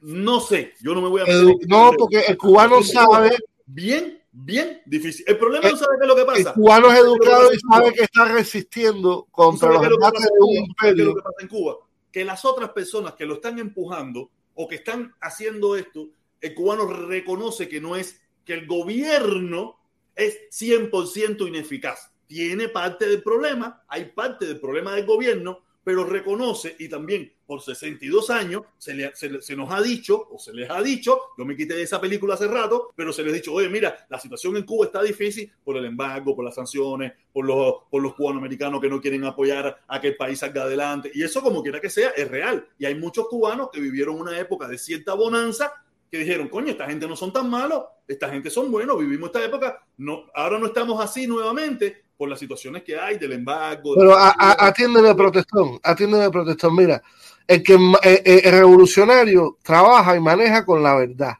no 0.00 0.40
sé, 0.40 0.72
yo 0.82 0.94
no 0.94 1.02
me 1.02 1.08
voy 1.08 1.20
a... 1.20 1.24
en- 1.26 1.58
no, 1.68 1.92
porque 1.98 2.20
el 2.28 2.38
cubano 2.38 2.82
sabe, 2.82 3.36
Bien, 3.66 4.20
bien 4.32 4.80
difícil. 4.86 5.24
El 5.28 5.38
problema 5.38 5.70
no 5.70 5.76
sabe 5.76 5.96
qué 5.98 6.04
es 6.04 6.08
lo 6.08 6.14
que 6.16 6.20
el 6.22 6.26
pasa. 6.26 6.54
cubano 6.54 6.90
es 6.92 6.98
educado 6.98 7.52
y 7.52 7.58
sabe 7.60 7.92
que 7.92 8.02
está 8.02 8.24
resistiendo 8.24 9.26
¿Tú 9.26 9.28
contra 9.30 9.68
los 9.70 9.80
qué 9.80 9.84
es 9.86 9.90
lo 9.90 9.96
que 9.98 10.04
embates 10.06 10.20
pasa 10.22 10.34
de 10.34 10.40
un 10.40 10.50
es 10.54 10.60
lo 10.60 10.64
imperio. 10.66 11.14
que 11.14 11.22
pasa 11.22 11.36
en 11.40 11.48
Cuba? 11.48 11.76
Que 12.10 12.24
las 12.24 12.44
otras 12.44 12.70
personas 12.70 13.14
que 13.14 13.26
lo 13.26 13.34
están 13.34 13.58
empujando 13.60 14.30
o 14.62 14.68
que 14.68 14.74
están 14.74 15.14
haciendo 15.22 15.74
esto, 15.74 16.10
el 16.42 16.54
cubano 16.54 16.86
reconoce 16.86 17.66
que 17.66 17.80
no 17.80 17.96
es, 17.96 18.20
que 18.44 18.52
el 18.52 18.66
gobierno 18.66 19.78
es 20.14 20.36
100% 20.50 21.48
ineficaz. 21.48 22.12
Tiene 22.26 22.68
parte 22.68 23.08
del 23.08 23.22
problema, 23.22 23.82
hay 23.88 24.12
parte 24.14 24.44
del 24.44 24.60
problema 24.60 24.94
del 24.94 25.06
gobierno, 25.06 25.62
pero 25.82 26.04
reconoce 26.04 26.76
y 26.78 26.88
también 26.88 27.32
por 27.46 27.60
62 27.62 28.30
años 28.30 28.62
se, 28.78 28.94
le- 28.94 29.14
se 29.16 29.40
se 29.42 29.56
nos 29.56 29.70
ha 29.72 29.80
dicho, 29.82 30.28
o 30.30 30.38
se 30.38 30.52
les 30.52 30.70
ha 30.70 30.80
dicho, 30.82 31.18
yo 31.36 31.44
me 31.44 31.56
quité 31.56 31.74
de 31.74 31.82
esa 31.82 32.00
película 32.00 32.34
hace 32.34 32.46
rato, 32.46 32.92
pero 32.94 33.12
se 33.12 33.22
les 33.22 33.32
ha 33.32 33.36
dicho, 33.36 33.52
oye, 33.52 33.68
mira, 33.68 34.06
la 34.08 34.18
situación 34.20 34.56
en 34.56 34.64
Cuba 34.64 34.86
está 34.86 35.02
difícil 35.02 35.50
por 35.64 35.76
el 35.76 35.84
embargo, 35.86 36.36
por 36.36 36.44
las 36.44 36.54
sanciones, 36.54 37.12
por 37.32 37.44
los, 37.46 37.74
por 37.90 38.02
los 38.02 38.14
cubanoamericanos 38.14 38.80
que 38.80 38.88
no 38.88 39.00
quieren 39.00 39.24
apoyar 39.24 39.80
a 39.88 40.00
que 40.00 40.08
el 40.08 40.16
país 40.16 40.38
salga 40.38 40.62
adelante. 40.62 41.10
Y 41.14 41.22
eso, 41.22 41.42
como 41.42 41.62
quiera 41.62 41.80
que 41.80 41.90
sea, 41.90 42.10
es 42.10 42.28
real. 42.30 42.66
Y 42.78 42.84
hay 42.86 42.94
muchos 42.94 43.26
cubanos 43.28 43.70
que 43.72 43.80
vivieron 43.80 44.20
una 44.20 44.38
época 44.38 44.68
de 44.68 44.78
cierta 44.78 45.14
bonanza 45.14 45.72
que 46.10 46.18
dijeron, 46.18 46.48
coño, 46.48 46.70
esta 46.72 46.86
gente 46.88 47.06
no 47.06 47.14
son 47.16 47.32
tan 47.32 47.48
malos, 47.48 47.84
esta 48.08 48.28
gente 48.30 48.50
son 48.50 48.70
buenos, 48.70 48.98
vivimos 48.98 49.28
esta 49.28 49.44
época, 49.44 49.80
no, 49.98 50.24
ahora 50.34 50.58
no 50.58 50.66
estamos 50.66 51.00
así 51.00 51.26
nuevamente 51.26 52.02
por 52.20 52.28
las 52.28 52.38
situaciones 52.38 52.82
que 52.82 53.00
hay 53.00 53.16
del 53.16 53.32
embargo. 53.32 53.94
Pero 53.96 54.14
a- 54.14 54.36
a- 54.38 54.66
atiéndeme, 54.66 55.14
protestón, 55.14 55.80
atiéndeme, 55.82 56.28
protestón. 56.28 56.76
Mira, 56.76 57.02
el 57.48 57.62
que 57.62 57.72
eh, 57.76 58.22
eh, 58.26 58.42
el 58.44 58.52
revolucionario 58.52 59.56
trabaja 59.62 60.14
y 60.14 60.20
maneja 60.20 60.66
con 60.66 60.82
la 60.82 60.96
verdad, 60.96 61.32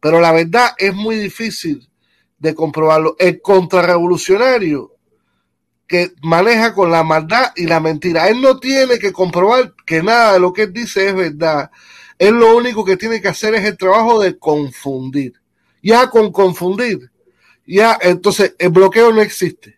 pero 0.00 0.18
la 0.18 0.32
verdad 0.32 0.70
es 0.78 0.94
muy 0.94 1.16
difícil 1.16 1.86
de 2.38 2.54
comprobarlo. 2.54 3.14
El 3.18 3.42
contrarrevolucionario 3.42 4.94
que 5.86 6.12
maneja 6.22 6.72
con 6.72 6.90
la 6.90 7.04
maldad 7.04 7.52
y 7.54 7.66
la 7.66 7.78
mentira, 7.78 8.26
él 8.30 8.40
no 8.40 8.58
tiene 8.58 8.98
que 8.98 9.12
comprobar 9.12 9.74
que 9.84 10.02
nada 10.02 10.32
de 10.32 10.40
lo 10.40 10.50
que 10.54 10.62
él 10.62 10.72
dice 10.72 11.08
es 11.08 11.14
verdad. 11.14 11.70
Él 12.18 12.36
lo 12.36 12.56
único 12.56 12.86
que 12.86 12.96
tiene 12.96 13.20
que 13.20 13.28
hacer 13.28 13.54
es 13.54 13.66
el 13.66 13.76
trabajo 13.76 14.18
de 14.18 14.38
confundir. 14.38 15.34
Ya 15.82 16.08
con 16.08 16.32
confundir, 16.32 17.10
ya 17.66 17.98
entonces 18.00 18.54
el 18.58 18.70
bloqueo 18.70 19.12
no 19.12 19.20
existe. 19.20 19.76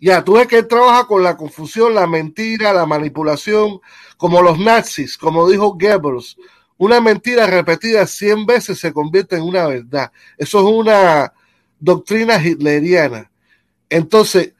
Ya, 0.00 0.22
tú 0.22 0.34
ves 0.34 0.46
que 0.46 0.58
él 0.58 0.68
trabaja 0.68 1.06
con 1.06 1.22
la 1.22 1.36
confusión, 1.36 1.94
la 1.94 2.06
mentira, 2.06 2.72
la 2.72 2.86
manipulación, 2.86 3.80
como 4.16 4.42
los 4.42 4.58
nazis, 4.58 5.18
como 5.18 5.48
dijo 5.48 5.76
Goebbels. 5.78 6.36
Una 6.76 7.00
mentira 7.00 7.46
repetida 7.46 8.06
100 8.06 8.46
veces 8.46 8.78
se 8.78 8.92
convierte 8.92 9.36
en 9.36 9.42
una 9.42 9.66
verdad. 9.66 10.12
Eso 10.36 10.60
es 10.60 10.64
una 10.64 11.32
doctrina 11.80 12.40
hitleriana. 12.40 13.30
Entonces, 13.90 14.52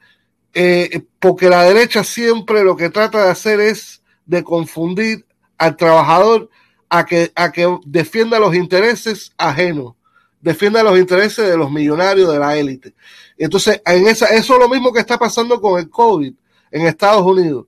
eh, 0.53 1.03
porque 1.19 1.49
la 1.49 1.63
derecha 1.63 2.03
siempre 2.03 2.63
lo 2.63 2.75
que 2.75 2.89
trata 2.89 3.23
de 3.23 3.31
hacer 3.31 3.61
es 3.61 4.01
de 4.25 4.43
confundir 4.43 5.25
al 5.57 5.77
trabajador 5.77 6.49
a 6.89 7.05
que, 7.05 7.31
a 7.35 7.51
que 7.51 7.77
defienda 7.85 8.39
los 8.39 8.55
intereses 8.55 9.31
ajenos, 9.37 9.93
defienda 10.41 10.83
los 10.83 10.97
intereses 10.97 11.47
de 11.47 11.57
los 11.57 11.71
millonarios 11.71 12.31
de 12.31 12.39
la 12.39 12.57
élite. 12.57 12.93
Entonces, 13.39 13.81
en 13.85 14.07
esa, 14.07 14.27
eso 14.27 14.55
es 14.55 14.59
lo 14.59 14.69
mismo 14.69 14.93
que 14.93 14.99
está 14.99 15.17
pasando 15.17 15.61
con 15.61 15.79
el 15.79 15.89
COVID 15.89 16.33
en 16.71 16.85
Estados 16.87 17.23
Unidos. 17.25 17.65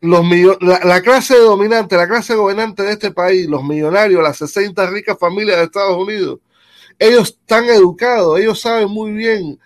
Los 0.00 0.24
la, 0.60 0.80
la 0.84 1.00
clase 1.02 1.36
dominante, 1.38 1.96
la 1.96 2.08
clase 2.08 2.34
gobernante 2.34 2.82
de 2.82 2.92
este 2.92 3.12
país, 3.12 3.48
los 3.48 3.64
millonarios, 3.64 4.22
las 4.22 4.38
60 4.38 4.86
ricas 4.90 5.18
familias 5.18 5.58
de 5.58 5.64
Estados 5.64 5.96
Unidos, 5.96 6.40
ellos 6.98 7.30
están 7.30 7.66
educados, 7.66 8.40
ellos 8.40 8.60
saben 8.60 8.88
muy 8.90 9.12
bien 9.12 9.60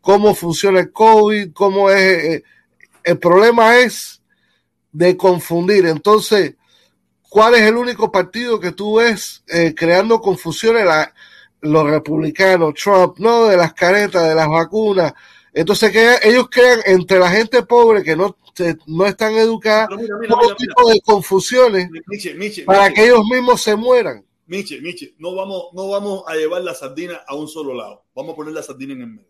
cómo 0.00 0.34
funciona 0.34 0.80
el 0.80 0.92
COVID, 0.92 1.52
cómo 1.52 1.90
es. 1.90 2.24
eh, 2.24 2.44
el 3.04 3.18
problema 3.18 3.78
es 3.78 4.22
de 4.92 5.16
confundir. 5.16 5.86
Entonces, 5.86 6.54
¿cuál 7.28 7.54
es 7.54 7.62
el 7.62 7.76
único 7.76 8.10
partido 8.12 8.60
que 8.60 8.72
tú 8.72 8.96
ves 8.96 9.42
eh, 9.48 9.74
creando 9.76 10.20
confusiones? 10.20 10.84
La- 10.84 11.14
los 11.62 11.84
republicanos, 11.88 12.74
Trump, 12.74 13.18
no 13.18 13.46
de 13.46 13.56
las 13.56 13.72
caretas, 13.74 14.28
de 14.28 14.34
las 14.34 14.48
vacunas. 14.48 15.12
Entonces, 15.52 15.90
que 15.90 16.16
ellos 16.28 16.48
crean 16.50 16.80
entre 16.86 17.18
la 17.18 17.28
gente 17.30 17.62
pobre 17.62 18.02
que 18.02 18.14
no, 18.16 18.36
se- 18.54 18.76
no 18.86 19.06
están 19.06 19.34
mira, 19.96 20.16
mira, 20.18 20.34
todo 20.34 20.42
mira, 20.42 20.56
tipo 20.56 20.90
de 20.90 21.00
confusiones 21.00 21.90
mira. 21.90 22.04
Miche, 22.06 22.34
Miche, 22.34 22.64
para 22.64 22.84
Miche. 22.88 22.94
que 22.94 23.04
ellos 23.06 23.24
mismos 23.30 23.60
se 23.60 23.74
mueran. 23.76 24.24
Miche, 24.46 24.80
Miche, 24.80 25.14
no 25.18 25.34
vamos, 25.34 25.66
no 25.72 25.88
vamos 25.88 26.22
a 26.26 26.34
llevar 26.34 26.62
la 26.62 26.74
sardina 26.74 27.20
a 27.26 27.34
un 27.34 27.48
solo 27.48 27.74
lado. 27.74 28.04
Vamos 28.14 28.32
a 28.32 28.36
poner 28.36 28.52
la 28.54 28.62
sardina 28.62 28.92
en 28.94 29.00
el 29.02 29.06
medio. 29.08 29.28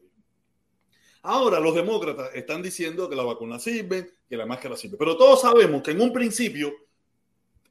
Ahora 1.22 1.60
los 1.60 1.74
demócratas 1.74 2.30
están 2.34 2.62
diciendo 2.62 3.08
que 3.08 3.16
la 3.16 3.22
vacuna 3.22 3.58
sirve, 3.58 4.12
que 4.28 4.36
la 4.36 4.46
máscara 4.46 4.76
sirve. 4.76 4.96
Pero 4.96 5.16
todos 5.16 5.42
sabemos 5.42 5.82
que 5.82 5.90
en 5.90 6.00
un 6.00 6.12
principio 6.12 6.72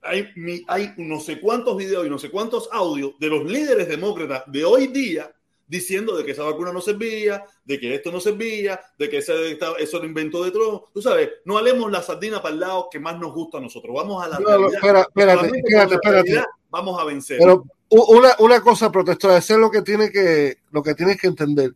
hay, 0.01 0.29
hay 0.67 0.93
no 0.97 1.19
sé 1.19 1.39
cuántos 1.39 1.77
videos 1.77 2.05
y 2.05 2.09
no 2.09 2.19
sé 2.19 2.29
cuántos 2.29 2.69
audios 2.71 3.13
de 3.19 3.27
los 3.27 3.45
líderes 3.45 3.87
demócratas 3.87 4.43
de 4.47 4.65
hoy 4.65 4.87
día 4.87 5.31
diciendo 5.69 6.17
de 6.17 6.25
que 6.25 6.31
esa 6.31 6.43
vacuna 6.43 6.73
no 6.73 6.81
servía, 6.81 7.45
de 7.63 7.79
que 7.79 7.93
esto 7.93 8.11
no 8.11 8.19
servía, 8.19 8.79
de 8.97 9.07
que 9.07 9.19
ese, 9.19 9.57
eso 9.77 9.99
lo 9.99 10.05
inventó 10.05 10.43
de 10.43 10.49
Trump. 10.49 10.85
Tú 10.91 11.01
sabes, 11.01 11.29
no 11.45 11.59
alemos 11.59 11.91
la 11.91 12.01
sardina 12.01 12.41
para 12.41 12.55
el 12.55 12.59
lado 12.59 12.89
que 12.91 12.99
más 12.99 13.19
nos 13.19 13.33
gusta 13.33 13.59
a 13.59 13.61
nosotros. 13.61 13.95
Vamos 13.95 14.23
a 14.23 14.29
la 14.29 14.39
No, 14.39 14.67
espera, 14.67 15.01
espérate, 15.01 15.51
espérate, 15.55 15.93
espérate. 15.93 16.43
Vamos 16.71 16.99
a 16.99 17.03
vencer. 17.03 17.37
Pero 17.37 17.65
una, 17.89 18.35
una 18.39 18.61
cosa, 18.61 18.91
protestora, 18.91 19.37
eso 19.37 19.53
es 19.53 19.59
lo 19.59 19.69
que 19.69 19.83
tiene 19.83 20.11
que, 20.11 20.57
lo 20.71 20.81
que 20.81 20.95
tienes 20.95 21.21
que 21.21 21.27
entender. 21.27 21.75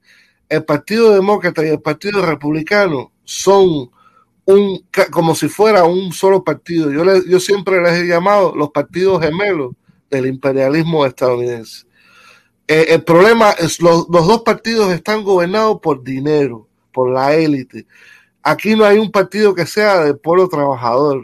El 0.49 0.65
Partido 0.65 1.13
Demócrata 1.13 1.63
y 1.63 1.69
el 1.69 1.81
Partido 1.81 2.25
Republicano 2.25 3.11
son 3.23 3.91
un, 4.45 4.85
como 5.11 5.35
si 5.35 5.47
fuera 5.47 5.83
un 5.83 6.11
solo 6.11 6.43
partido. 6.43 6.91
Yo, 6.91 7.03
yo 7.25 7.39
siempre 7.39 7.81
les 7.81 7.99
he 7.99 8.07
llamado 8.07 8.53
los 8.55 8.71
partidos 8.71 9.21
gemelos 9.21 9.73
del 10.09 10.27
imperialismo 10.27 11.05
estadounidense. 11.05 11.85
Eh, 12.67 12.87
el 12.89 13.03
problema 13.03 13.51
es 13.51 13.81
los, 13.81 14.07
los 14.09 14.27
dos 14.27 14.41
partidos 14.43 14.91
están 14.93 15.23
gobernados 15.23 15.79
por 15.81 16.03
dinero, 16.03 16.67
por 16.91 17.11
la 17.11 17.35
élite. 17.35 17.85
Aquí 18.41 18.75
no 18.75 18.85
hay 18.85 18.97
un 18.97 19.11
partido 19.11 19.55
que 19.55 19.65
sea 19.65 20.03
del 20.03 20.17
pueblo 20.17 20.47
trabajador, 20.47 21.23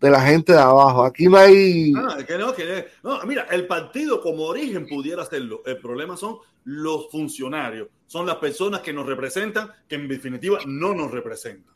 de 0.00 0.10
la 0.10 0.20
gente 0.20 0.52
de 0.52 0.58
abajo. 0.58 1.04
Aquí 1.04 1.26
no 1.26 1.36
hay. 1.36 1.92
Ah, 1.96 2.18
que 2.26 2.38
no, 2.38 2.54
que. 2.54 2.86
Mira, 3.26 3.46
el 3.50 3.66
partido 3.66 4.20
como 4.20 4.44
origen 4.44 4.86
pudiera 4.86 5.22
hacerlo. 5.22 5.62
El 5.66 5.78
problema 5.78 6.16
son 6.16 6.38
los 6.64 7.10
funcionarios, 7.10 7.88
son 8.06 8.26
las 8.26 8.36
personas 8.36 8.80
que 8.80 8.92
nos 8.92 9.06
representan, 9.06 9.70
que 9.88 9.96
en 9.96 10.08
definitiva 10.08 10.58
no 10.66 10.94
nos 10.94 11.10
representan 11.10 11.73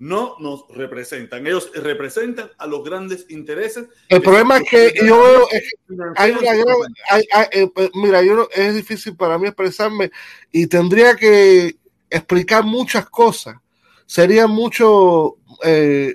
no 0.00 0.36
nos 0.40 0.64
representan. 0.70 1.46
Ellos 1.46 1.70
representan 1.74 2.50
a 2.56 2.66
los 2.66 2.82
grandes 2.82 3.26
intereses. 3.28 3.86
El 4.08 4.22
problema 4.22 4.56
es 4.56 4.68
que 4.68 4.94
yo 5.06 5.46
veo, 5.88 6.12
hay 6.16 6.32
una 6.32 6.54
gran, 6.54 6.76
eh, 7.52 7.68
pues, 7.72 7.90
mira, 7.94 8.22
yo 8.22 8.48
es 8.52 8.74
difícil 8.74 9.14
para 9.14 9.38
mí 9.38 9.46
expresarme 9.46 10.10
y 10.50 10.66
tendría 10.66 11.14
que 11.14 11.76
explicar 12.08 12.64
muchas 12.64 13.08
cosas. 13.10 13.56
Sería 14.06 14.46
mucho, 14.46 15.36
eh, 15.62 16.14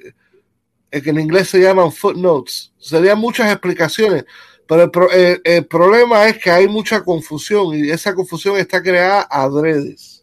que 0.92 1.10
en 1.12 1.20
inglés 1.20 1.50
se 1.50 1.60
llaman 1.60 1.92
footnotes, 1.92 2.74
serían 2.80 3.20
muchas 3.20 3.52
explicaciones. 3.52 4.26
Pero 4.68 5.12
el, 5.12 5.42
el 5.44 5.66
problema 5.68 6.28
es 6.28 6.40
que 6.40 6.50
hay 6.50 6.68
mucha 6.68 7.04
confusión 7.04 7.76
y 7.76 7.92
esa 7.92 8.16
confusión 8.16 8.58
está 8.58 8.82
creada 8.82 9.28
adredes 9.30 10.15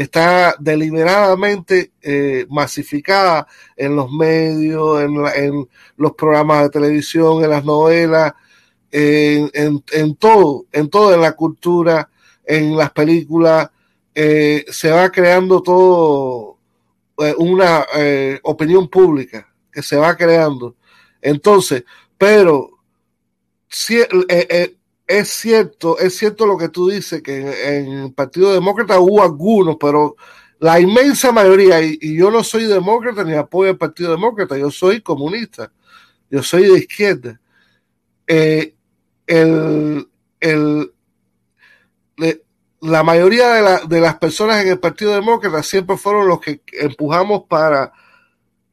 está 0.00 0.54
deliberadamente 0.58 1.92
eh, 2.00 2.46
masificada 2.48 3.46
en 3.76 3.96
los 3.96 4.10
medios, 4.10 5.02
en, 5.02 5.68
los 5.98 6.12
programas 6.12 6.62
de 6.62 6.70
televisión, 6.70 7.44
en 7.44 7.50
las 7.50 7.66
novelas, 7.66 8.32
en, 8.90 10.16
todo, 10.18 10.64
en 10.72 10.88
todo, 10.88 11.12
en 11.12 11.20
la 11.20 11.32
cultura, 11.32 12.08
en 12.46 12.78
las 12.78 12.92
películas, 12.92 13.68
eh, 14.14 14.64
se 14.70 14.90
va 14.90 15.10
creando 15.10 15.62
todo 15.62 16.56
eh, 17.18 17.34
una 17.36 17.84
opinión 18.42 18.88
pública 18.88 19.52
que 19.70 19.82
se 19.82 19.96
va 19.96 20.16
creando. 20.16 20.76
Entonces, 21.20 21.84
pero 22.16 22.70
si, 23.68 23.98
es 25.10 25.28
cierto, 25.30 25.98
es 25.98 26.16
cierto 26.16 26.46
lo 26.46 26.56
que 26.56 26.68
tú 26.68 26.88
dices, 26.88 27.20
que 27.20 27.78
en, 27.78 27.88
el 28.04 28.12
Partido 28.12 28.52
Demócrata 28.52 29.00
hubo 29.00 29.22
algunos, 29.22 29.76
pero 29.80 30.14
la 30.60 30.78
inmensa 30.78 31.32
mayoría, 31.32 31.82
y, 31.82 32.16
yo 32.16 32.30
no 32.30 32.44
soy 32.44 32.66
demócrata 32.66 33.24
ni 33.24 33.34
apoyo 33.34 33.70
al 33.70 33.76
Partido 33.76 34.12
Demócrata, 34.12 34.56
yo 34.56 34.70
soy 34.70 35.00
comunista, 35.00 35.72
yo 36.30 36.44
soy 36.44 36.68
de 36.68 36.78
izquierda. 36.78 37.40
Eh, 38.24 38.76
el, 39.26 40.06
la 42.80 43.02
mayoría 43.02 43.48
de, 43.48 43.88
de 43.88 44.00
las 44.00 44.16
personas 44.16 44.62
en 44.62 44.68
el 44.68 44.78
Partido 44.78 45.12
Demócrata 45.12 45.64
siempre 45.64 45.96
fueron 45.96 46.28
los 46.28 46.40
que 46.40 46.62
empujamos 46.72 47.46
para 47.48 47.92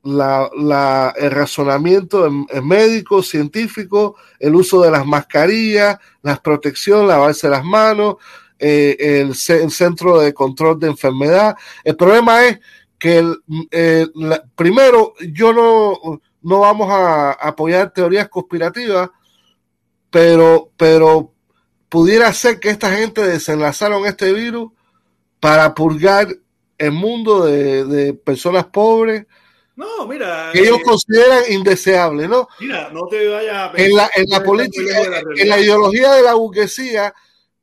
la, 0.04 1.14
el 1.18 1.32
razonamiento 1.32 2.30
médico, 2.64 3.22
científico, 3.22 4.16
el 4.40 4.56
uso 4.56 4.82
de 4.82 4.92
las 4.92 5.06
mascarillas, 5.06 5.98
la 6.22 6.38
protección, 6.38 7.08
lavarse 7.08 7.50
las 7.50 7.64
manos, 7.64 8.16
eh, 8.60 9.22
el, 9.22 9.36
centro 9.36 10.20
de 10.20 10.34
control 10.34 10.80
de 10.80 10.88
enfermedad. 10.88 11.56
El 11.84 11.96
problema 11.96 12.46
es 12.46 12.60
que 12.98 13.20
el, 13.20 13.38
eh, 13.72 14.08
primero 14.56 15.14
yo 15.32 15.54
no, 15.54 16.22
no 16.42 16.60
vamos 16.60 16.90
a 16.90 17.34
apoyar 17.34 17.92
teorías 17.92 18.30
conspirativas, 18.30 19.10
pero, 20.10 20.72
pero 20.78 21.34
pudiera 21.90 22.32
ser 22.34 22.60
que 22.60 22.70
esta 22.70 22.96
gente 22.96 23.22
desenlazaron 23.22 24.06
este 24.06 24.34
virus 24.34 24.72
para 25.40 25.76
purgar 25.76 26.28
el 26.78 26.92
mundo 26.92 27.46
de 27.46 28.14
personas 28.14 28.66
pobres, 28.66 29.26
no, 29.78 30.08
mira. 30.08 30.50
Que 30.52 30.62
ellos 30.62 30.80
eh, 30.80 30.84
consideran 30.84 31.44
indeseable, 31.50 32.28
¿no? 32.28 32.48
Mira, 32.60 32.90
no 32.92 33.08
te 33.08 33.28
vayas 33.28 33.54
a 33.56 33.72
En 33.78 33.96
la, 33.96 34.10
en 34.16 34.26
la 34.28 34.44
política, 34.44 35.22
en 35.38 35.50
la 35.50 35.60
ideología 35.60 36.14
de 36.14 36.24
la 36.24 36.34
burguesía, 36.34 37.14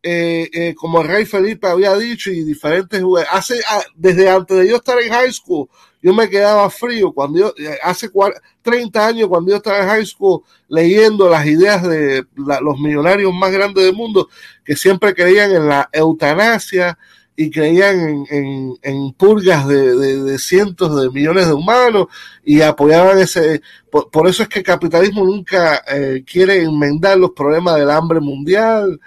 eh, 0.01 0.49
eh, 0.53 0.75
como 0.77 1.01
el 1.01 1.09
rey 1.09 1.25
Felipe 1.25 1.67
había 1.67 1.97
dicho 1.97 2.31
y 2.31 2.45
diferentes 2.45 3.03
hace 3.31 3.59
ah, 3.69 3.83
desde 3.97 4.29
antes 4.29 4.59
de 4.59 4.69
yo 4.69 4.77
estar 4.77 5.01
en 5.01 5.11
high 5.11 5.33
school 5.33 5.67
yo 6.03 6.13
me 6.13 6.29
quedaba 6.29 6.69
frío 6.69 7.11
cuando 7.11 7.39
yo 7.39 7.55
hace 7.83 8.11
30 8.61 9.07
años 9.07 9.29
cuando 9.29 9.53
yo 9.53 9.57
estaba 9.57 9.79
en 9.79 9.89
high 9.89 10.05
school 10.05 10.43
leyendo 10.69 11.31
las 11.31 11.47
ideas 11.47 11.83
de 11.85 12.23
los 12.37 12.79
millonarios 12.79 13.33
más 13.33 13.51
grandes 13.51 13.83
del 13.83 13.95
mundo 13.95 14.29
que 14.63 14.77
siempre 14.77 15.15
creían 15.15 15.51
en 15.53 15.69
la 15.69 15.89
eutanasia 15.91 16.99
y 17.37 17.51
creían 17.51 18.25
en, 18.31 19.13
purgas 19.15 19.67
de, 19.67 20.39
cientos 20.39 21.01
de 21.01 21.11
millones 21.11 21.47
de 21.49 21.53
humanos 21.53 22.07
y 22.45 22.61
apoyaban 22.61 23.19
ese. 23.19 23.61
Por, 23.91 24.29
eso 24.29 24.45
es 24.45 24.49
que 24.49 24.61
el 24.61 24.65
capitalismo 24.65 25.25
nunca 25.25 25.83
eh, 25.89 26.23
quiere 26.25 26.63
enmendar 26.63 27.19
los 27.19 27.33
problemas 27.33 27.77
del 27.77 27.91
hambre 27.91 28.21
mundial, 28.21 29.01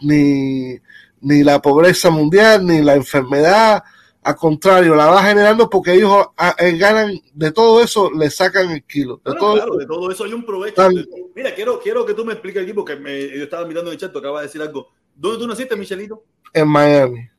ni, 0.00 0.78
ni 1.20 1.42
la 1.42 1.60
pobreza 1.60 2.10
mundial, 2.10 2.64
ni 2.64 2.82
la 2.82 2.94
enfermedad. 2.94 3.82
Al 4.24 4.36
contrario, 4.36 4.94
la 4.94 5.06
va 5.06 5.24
generando 5.24 5.68
porque 5.68 5.94
ellos 5.94 6.26
ah, 6.36 6.54
eh, 6.56 6.76
ganan 6.76 7.12
de 7.34 7.50
todo 7.50 7.82
eso, 7.82 8.12
le 8.12 8.30
sacan 8.30 8.70
el 8.70 8.84
kilo. 8.84 9.20
De, 9.24 9.34
todo, 9.34 9.54
claro, 9.54 9.76
de 9.76 9.86
todo 9.86 10.08
eso 10.12 10.22
hay 10.22 10.32
un 10.32 10.46
provecho. 10.46 10.88
Mira, 11.34 11.52
quiero, 11.52 11.80
quiero 11.80 12.06
que 12.06 12.14
tú 12.14 12.24
me 12.24 12.34
expliques 12.34 12.62
aquí 12.62 12.72
porque 12.72 12.94
me, 12.94 13.36
yo 13.36 13.42
estaba 13.42 13.66
mirando 13.66 13.90
en 13.90 13.94
el 13.94 14.00
chat, 14.00 14.16
acaba 14.16 14.40
de 14.40 14.46
decir 14.46 14.62
algo. 14.62 14.90
¿Dónde 15.16 15.38
tú 15.38 15.48
naciste, 15.48 15.74
Michelito? 15.74 16.22
En 16.54 16.68
Miami 16.68 17.31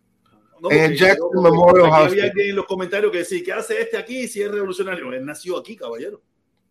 en 0.71 0.95
Jackson 0.95 1.29
Memorial 1.41 1.89
Había 1.91 2.25
alguien 2.25 2.49
en 2.49 2.55
los 2.55 2.65
comentarios 2.65 3.11
que 3.11 3.19
decía, 3.19 3.43
¿qué 3.43 3.53
hace 3.53 3.81
este 3.81 3.97
aquí 3.97 4.27
si 4.27 4.41
es 4.41 4.49
revolucionario? 4.49 5.11
Él 5.11 5.25
nació 5.25 5.57
aquí, 5.57 5.75
caballero. 5.75 6.21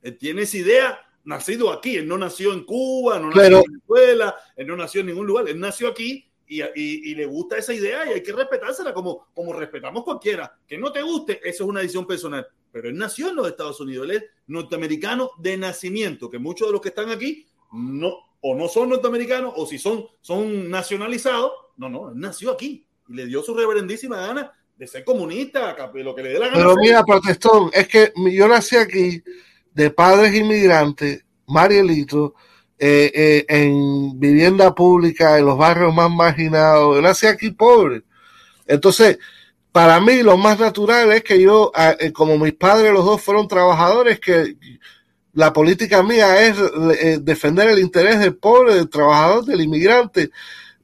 Él 0.03 0.17
tiene 0.17 0.43
esa 0.43 0.57
idea, 0.57 1.01
nacido 1.25 1.71
aquí. 1.71 1.97
Él 1.97 2.09
no 2.09 2.19
nació 2.19 2.53
en 2.53 2.65
Cuba, 2.65 3.19
no 3.19 3.31
nació 3.31 3.59
en 3.59 3.73
Venezuela, 3.73 4.35
él 4.57 4.67
no 4.67 4.77
nació 4.77 5.01
en 5.01 5.09
ningún 5.09 5.27
lugar. 5.27 5.49
Él 5.49 5.61
nació 5.61 5.89
aquí 5.89 6.31
y, 6.47 6.63
y, 6.63 7.15
le 7.15 7.27
gusta 7.27 7.57
esa 7.57 7.73
idea 7.73 8.07
y 8.07 8.15
hay 8.15 8.23
que 8.23 8.33
respetársela 8.33 8.93
como, 8.93 9.29
como 9.35 9.53
respetamos 9.53 10.05
cualquiera. 10.05 10.59
Que 10.67 10.79
no 10.79 10.93
te 10.93 11.03
guste, 11.03 11.41
eso 11.45 11.65
es 11.65 11.69
una 11.69 11.81
decisión 11.81 12.07
personal. 12.07 12.47
Pero 12.71 12.89
él 12.89 12.97
nació 12.97 13.29
en 13.29 13.37
los 13.37 13.47
Estados 13.47 13.81
Unidos. 13.81 14.09
Él 14.09 14.17
es 14.17 14.25
norteamericano 14.47 15.31
de 15.39 15.57
nacimiento, 15.57 16.31
que 16.31 16.39
muchos 16.39 16.69
de 16.69 16.73
los 16.73 16.81
que 16.81 16.89
están 16.89 17.11
aquí 17.11 17.47
no, 17.73 18.15
o 18.41 18.55
no 18.55 18.69
son 18.69 18.89
norteamericanos 18.89 19.53
o 19.57 19.67
si 19.67 19.79
son, 19.79 20.07
son 20.21 20.71
nacionalizados. 20.71 21.53
No, 21.77 21.89
no, 21.89 22.11
él 22.11 22.19
nació 22.19 22.51
aquí 22.51 22.87
y 23.13 23.17
le 23.17 23.27
dio 23.27 23.43
su 23.43 23.55
reverendísima 23.55 24.17
gana 24.17 24.53
de 24.77 24.87
ser 24.87 25.05
comunista, 25.05 25.77
lo 25.95 26.15
que 26.15 26.23
le 26.23 26.31
dé 26.31 26.39
la 26.39 26.49
gana. 26.49 26.59
Pero 26.59 26.75
mira, 26.77 27.05
protestón, 27.05 27.71
es 27.73 27.87
que 27.87 28.13
yo 28.33 28.49
nací 28.49 28.77
aquí 28.77 29.23
de 29.73 29.91
padres 29.91 30.35
inmigrantes, 30.35 31.25
Marielito, 31.47 32.35
eh, 32.79 33.13
eh, 33.15 33.45
en 33.49 34.19
vivienda 34.19 34.75
pública, 34.75 35.39
en 35.39 35.47
los 35.47 35.57
barrios 35.57 35.95
más 35.95 36.11
marginados. 36.11 36.97
Yo 36.97 37.03
nací 37.03 37.27
aquí 37.27 37.51
pobre. 37.53 38.03
Entonces, 38.67 39.19
para 39.71 40.01
mí 40.01 40.23
lo 40.23 40.37
más 40.37 40.59
natural 40.59 41.13
es 41.13 41.23
que 41.23 41.41
yo, 41.41 41.71
ah, 41.75 41.95
eh, 42.01 42.13
como 42.13 42.37
mis 42.39 42.55
padres 42.55 42.93
los 42.93 43.05
dos 43.05 43.23
fueron 43.23 43.47
trabajadores, 43.47 44.19
que 44.19 44.57
la 45.35 45.53
política 45.53 46.03
mía 46.03 46.45
es 46.47 46.57
defender 47.25 47.69
el 47.69 47.79
interés 47.79 48.19
del 48.19 48.37
pobre, 48.37 48.75
del 48.75 48.91
trabajador, 48.91 49.45
del 49.45 49.63
inmigrante, 49.63 50.31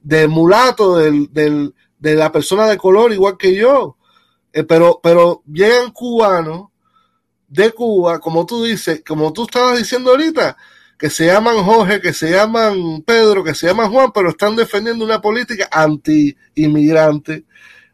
del 0.01 0.29
mulato, 0.29 0.97
del, 0.97 1.31
del, 1.31 1.73
de 1.99 2.15
la 2.15 2.31
persona 2.31 2.67
de 2.67 2.77
color 2.77 3.13
igual 3.13 3.37
que 3.37 3.55
yo. 3.55 3.97
Eh, 4.51 4.63
pero, 4.63 4.99
pero 5.03 5.43
llegan 5.45 5.91
cubanos 5.91 6.69
de 7.47 7.71
Cuba, 7.71 8.19
como 8.19 8.45
tú 8.45 8.63
dices, 8.63 9.03
como 9.05 9.33
tú 9.33 9.43
estabas 9.43 9.77
diciendo 9.77 10.11
ahorita, 10.11 10.57
que 10.97 11.09
se 11.09 11.27
llaman 11.27 11.63
Jorge, 11.63 12.01
que 12.01 12.13
se 12.13 12.29
llaman 12.29 13.01
Pedro, 13.03 13.43
que 13.43 13.55
se 13.55 13.67
llaman 13.67 13.91
Juan, 13.91 14.11
pero 14.13 14.29
están 14.29 14.55
defendiendo 14.55 15.05
una 15.05 15.21
política 15.21 15.67
anti-inmigrante, 15.71 17.45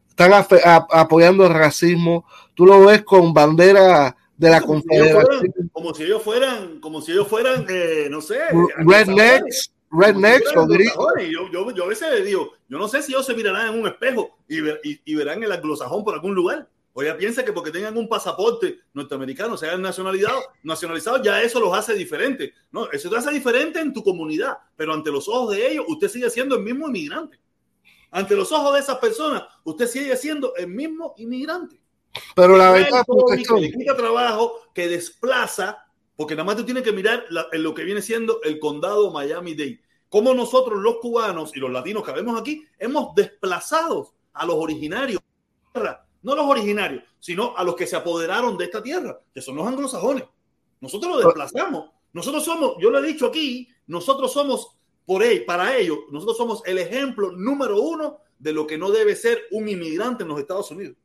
están 0.09 0.31
apoyando 0.33 1.45
el 1.45 1.53
racismo. 1.53 2.25
Tú 2.53 2.65
lo 2.65 2.85
ves 2.85 3.03
con 3.03 3.33
bandera 3.33 4.15
de 4.35 4.49
la 4.49 4.61
Confederación. 4.61 5.69
como 5.71 5.93
si 5.93 6.03
ellos 6.03 6.23
fueran, 6.23 6.79
como 6.79 7.01
si 7.01 7.11
ellos 7.11 7.27
fueran, 7.27 7.65
eh, 7.69 8.07
no 8.09 8.21
sé, 8.21 8.39
rednecks, 8.77 9.71
rednecks 9.97 10.55
o 10.55 10.67
Yo, 10.67 11.51
yo, 11.51 11.71
yo, 11.71 11.83
a 11.83 11.87
veces 11.87 12.11
le 12.11 12.23
digo, 12.23 12.53
yo 12.67 12.77
no 12.77 12.87
sé 12.87 13.01
si 13.01 13.11
ellos 13.13 13.25
se 13.25 13.33
mirarán 13.33 13.73
en 13.73 13.81
un 13.81 13.87
espejo 13.87 14.37
y, 14.47 14.59
y, 15.05 15.15
verán 15.15 15.43
el 15.43 15.51
anglosajón 15.51 16.03
por 16.03 16.13
algún 16.13 16.35
lugar. 16.35 16.67
O 16.93 17.03
ya 17.03 17.17
piensa 17.17 17.43
que 17.43 17.51
porque 17.51 17.71
tengan 17.71 17.97
un 17.97 18.07
pasaporte 18.07 18.79
norteamericano, 18.93 19.57
sean 19.57 19.81
nacionalizados, 19.81 20.45
nacionalizados, 20.63 21.21
ya 21.23 21.41
eso 21.41 21.59
los 21.59 21.77
hace 21.77 21.93
diferentes. 21.93 22.53
No, 22.71 22.89
eso 22.89 23.09
te 23.09 23.17
hace 23.17 23.31
diferente 23.31 23.79
en 23.79 23.91
tu 23.91 24.01
comunidad, 24.01 24.57
pero 24.77 24.93
ante 24.93 25.11
los 25.11 25.27
ojos 25.27 25.55
de 25.55 25.71
ellos, 25.71 25.83
usted 25.89 26.07
sigue 26.07 26.29
siendo 26.29 26.55
el 26.55 26.63
mismo 26.63 26.87
inmigrante. 26.87 27.37
Ante 28.11 28.33
los 28.35 28.49
ojos 28.53 28.75
de 28.75 28.79
esas 28.79 28.97
personas, 28.99 29.43
usted 29.65 29.87
sigue 29.87 30.15
siendo 30.15 30.55
el 30.55 30.67
mismo 30.67 31.13
inmigrante. 31.17 31.81
Pero 32.33 32.55
la 32.55 32.71
verdad, 32.71 33.05
que 33.05 33.61
le 33.61 33.71
quita 33.71 33.95
trabajo, 33.95 34.61
que 34.73 34.87
desplaza, 34.87 35.85
porque 36.15 36.33
nada 36.33 36.45
más 36.45 36.55
tú 36.55 36.63
tienes 36.63 36.83
que 36.83 36.93
mirar 36.93 37.25
en 37.51 37.63
lo 37.63 37.73
que 37.73 37.83
viene 37.83 38.01
siendo 38.01 38.41
el 38.43 38.59
condado 38.59 39.11
Miami-Dade. 39.11 39.81
Cómo 40.09 40.33
nosotros 40.33 40.79
los 40.79 40.97
cubanos 40.97 41.55
y 41.55 41.59
los 41.59 41.71
latinos 41.71 42.03
que 42.03 42.11
vemos 42.11 42.39
aquí 42.39 42.65
hemos 42.77 43.13
desplazado 43.15 44.13
a 44.33 44.45
los 44.45 44.55
originarios, 44.55 45.21
no 46.21 46.35
los 46.35 46.45
originarios, 46.45 47.03
sino 47.19 47.55
a 47.55 47.63
los 47.63 47.75
que 47.75 47.87
se 47.87 47.95
apoderaron 47.95 48.57
de 48.57 48.65
esta 48.65 48.81
tierra, 48.81 49.19
que 49.33 49.41
son 49.41 49.55
los 49.55 49.67
anglosajones. 49.67 50.23
Nosotros 50.81 51.15
los 51.15 51.25
desplazamos. 51.25 51.91
Nosotros 52.13 52.45
somos, 52.45 52.75
yo 52.79 52.89
lo 52.89 52.99
he 52.99 53.07
dicho 53.07 53.27
aquí, 53.27 53.67
nosotros 53.87 54.31
somos 54.31 54.77
por 55.05 55.21
él, 55.21 55.45
para 55.45 55.75
ellos, 55.77 55.99
nosotros 56.11 56.37
somos 56.37 56.61
el 56.65 56.77
ejemplo 56.77 57.31
número 57.31 57.81
uno 57.81 58.19
de 58.39 58.53
lo 58.53 58.65
que 58.65 58.77
no 58.77 58.89
debe 58.89 59.15
ser 59.15 59.43
un 59.51 59.67
inmigrante 59.67 60.23
en 60.23 60.29
los 60.29 60.39
Estados 60.39 60.71
Unidos. 60.71 60.97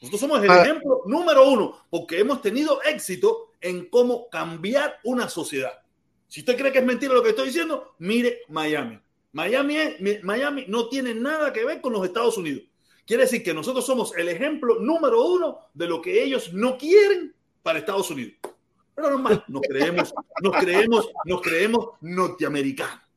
Nosotros 0.00 0.20
somos 0.20 0.42
el 0.42 0.50
ah. 0.50 0.62
ejemplo 0.62 1.02
número 1.06 1.48
uno 1.48 1.84
porque 1.90 2.18
hemos 2.18 2.40
tenido 2.40 2.82
éxito 2.82 3.50
en 3.60 3.90
cómo 3.90 4.28
cambiar 4.30 4.98
una 5.04 5.28
sociedad. 5.28 5.82
Si 6.30 6.40
usted 6.40 6.56
cree 6.56 6.70
que 6.70 6.78
es 6.78 6.84
mentira 6.84 7.12
lo 7.12 7.24
que 7.24 7.30
estoy 7.30 7.48
diciendo, 7.48 7.96
mire 7.98 8.42
Miami. 8.48 9.00
Miami, 9.32 9.76
Miami 10.22 10.64
no 10.68 10.88
tiene 10.88 11.12
nada 11.12 11.52
que 11.52 11.64
ver 11.64 11.80
con 11.80 11.92
los 11.92 12.04
Estados 12.06 12.38
Unidos. 12.38 12.62
Quiere 13.04 13.24
decir 13.24 13.42
que 13.42 13.52
nosotros 13.52 13.84
somos 13.84 14.16
el 14.16 14.28
ejemplo 14.28 14.78
número 14.78 15.24
uno 15.24 15.58
de 15.74 15.88
lo 15.88 16.00
que 16.00 16.22
ellos 16.22 16.52
no 16.52 16.78
quieren 16.78 17.34
para 17.64 17.80
Estados 17.80 18.12
Unidos. 18.12 18.34
Pero 18.94 19.10
normal, 19.10 19.44
nos 19.48 19.62
creemos, 19.62 20.14
nos 20.40 20.56
creemos, 20.56 21.10
nos 21.24 21.42
creemos 21.42 21.88
norteamericanos 22.00 23.09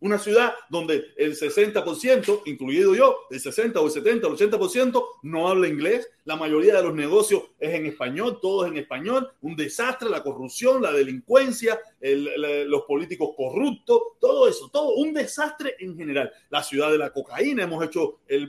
una 0.00 0.18
ciudad 0.18 0.54
donde 0.68 1.12
el 1.16 1.36
60%, 1.36 2.42
incluido 2.46 2.94
yo, 2.94 3.26
el 3.30 3.38
60 3.38 3.80
o 3.80 3.86
el 3.86 3.92
70 3.92 4.26
o 4.26 4.30
el 4.30 4.36
80% 4.36 5.04
no 5.22 5.48
habla 5.48 5.68
inglés, 5.68 6.10
la 6.24 6.36
mayoría 6.36 6.76
de 6.76 6.82
los 6.82 6.94
negocios 6.94 7.42
es 7.58 7.74
en 7.74 7.86
español, 7.86 8.38
todo 8.40 8.64
es 8.64 8.72
en 8.72 8.78
español, 8.78 9.30
un 9.42 9.56
desastre, 9.56 10.08
la 10.08 10.22
corrupción, 10.22 10.82
la 10.82 10.92
delincuencia, 10.92 11.78
los 12.00 12.82
políticos 12.82 13.30
corruptos, 13.36 14.00
todo 14.18 14.48
eso, 14.48 14.70
todo. 14.70 14.94
Un 14.94 15.12
desastre 15.12 15.76
en 15.78 15.96
general. 15.96 16.32
La 16.48 16.62
ciudad 16.62 16.90
de 16.90 16.98
la 16.98 17.12
cocaína, 17.12 17.64
hemos 17.64 17.84
hecho 17.84 18.20
el... 18.26 18.48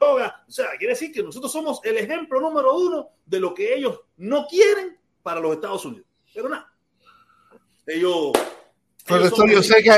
droga, 0.00 0.44
o 0.48 0.50
sea, 0.50 0.70
quiere 0.78 0.94
decir 0.94 1.12
que 1.12 1.22
nosotros 1.22 1.52
somos 1.52 1.80
el 1.84 1.96
ejemplo 1.98 2.40
número 2.40 2.76
uno 2.76 3.08
de 3.24 3.40
lo 3.40 3.52
que 3.52 3.74
ellos 3.74 4.00
no 4.16 4.46
quieren 4.46 4.96
para 5.22 5.40
los 5.40 5.54
Estados 5.54 5.84
Unidos. 5.84 6.06
Pero 6.32 6.48
nada, 6.48 6.72
ellos 7.86 8.32
pero 9.06 9.30
yo 9.46 9.62
sé 9.62 9.82
que 9.82 9.92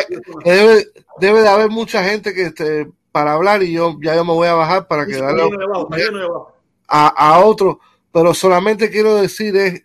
debe, 0.44 0.86
debe, 1.18 1.40
de 1.42 1.48
haber 1.48 1.70
mucha 1.70 2.04
gente 2.04 2.34
que 2.34 2.42
este, 2.42 2.88
para 3.10 3.32
hablar 3.32 3.62
y 3.62 3.72
yo 3.72 3.96
ya 4.02 4.14
yo 4.14 4.24
me 4.24 4.32
voy 4.32 4.48
a 4.48 4.54
bajar 4.54 4.86
para 4.86 5.06
que 5.06 5.18
a, 6.90 7.08
a 7.08 7.40
otro, 7.40 7.80
pero 8.12 8.34
solamente 8.34 8.90
quiero 8.90 9.16
decir 9.16 9.56
es 9.56 9.82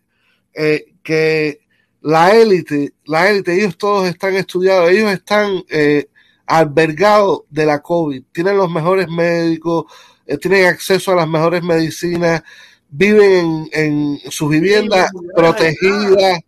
eh, 0.53 0.93
que 1.01 1.61
la 2.01 2.35
élite, 2.35 2.93
la 3.05 3.29
élite, 3.29 3.55
ellos 3.55 3.77
todos 3.77 4.07
están 4.07 4.35
estudiados, 4.35 4.89
ellos 4.89 5.11
están 5.11 5.63
eh, 5.69 6.07
albergados 6.45 7.43
de 7.49 7.65
la 7.65 7.81
COVID, 7.81 8.23
tienen 8.31 8.57
los 8.57 8.69
mejores 8.69 9.07
médicos, 9.07 9.85
eh, 10.25 10.37
tienen 10.37 10.67
acceso 10.67 11.11
a 11.11 11.15
las 11.15 11.27
mejores 11.27 11.63
medicinas, 11.63 12.43
viven 12.89 13.69
en, 13.71 14.19
en 14.23 14.31
sus 14.31 14.49
viviendas 14.49 15.09
protegidas, 15.35 16.39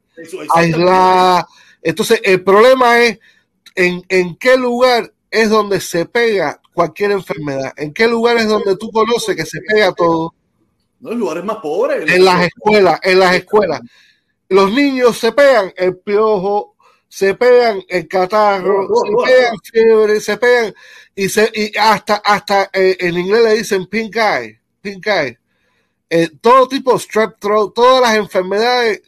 aisladas 0.54 1.46
entonces, 1.86 2.20
el 2.24 2.44
problema 2.44 3.00
es 3.00 3.20
en, 3.76 4.04
en 4.10 4.36
qué 4.38 4.58
lugar 4.58 5.14
es 5.30 5.52
donde 5.52 5.80
se 5.80 6.08
pega 6.08 6.60
cualquier 6.74 7.12
enfermedad, 7.12 7.74
en 7.78 7.94
qué 7.94 8.08
lugar 8.08 8.38
es 8.38 8.48
donde 8.48 8.76
tú 8.76 8.90
conoces 8.92 9.36
que 9.36 9.46
se 9.46 9.62
pega 9.62 9.94
todo. 9.94 10.34
No, 11.00 11.12
en 11.12 11.20
lugares 11.20 11.44
más 11.44 11.58
pobres. 11.58 12.12
En 12.12 12.26
las 12.26 12.48
escuelas, 12.48 13.00
en 13.04 13.20
las 13.20 13.36
escuelas. 13.36 13.82
Los 14.50 14.72
niños 14.72 15.16
se 15.20 15.32
pegan 15.32 15.72
el 15.78 15.98
piojo, 15.98 16.76
se 17.08 17.36
pegan 17.36 17.84
el 17.88 18.08
catarro, 18.08 18.88
se 18.88 19.32
pegan 19.32 19.56
fiebre, 19.64 20.22
se 20.22 20.38
pegan 20.38 20.74
y, 21.14 21.30
se, 21.30 21.52
y 21.54 21.72
hasta, 21.78 22.16
hasta 22.16 22.72
eh, 22.74 22.98
en 23.00 23.16
inglés 23.16 23.44
le 23.44 23.54
dicen 23.58 23.86
pink 23.86 24.16
eye, 24.16 24.60
pink 24.82 25.06
eye. 25.06 25.38
Eh, 26.08 26.30
todo 26.40 26.68
tipo 26.68 26.94
de 26.94 27.00
strep 27.00 27.40
throat, 27.40 27.74
todas 27.74 28.02
las 28.02 28.16
enfermedades 28.16 29.02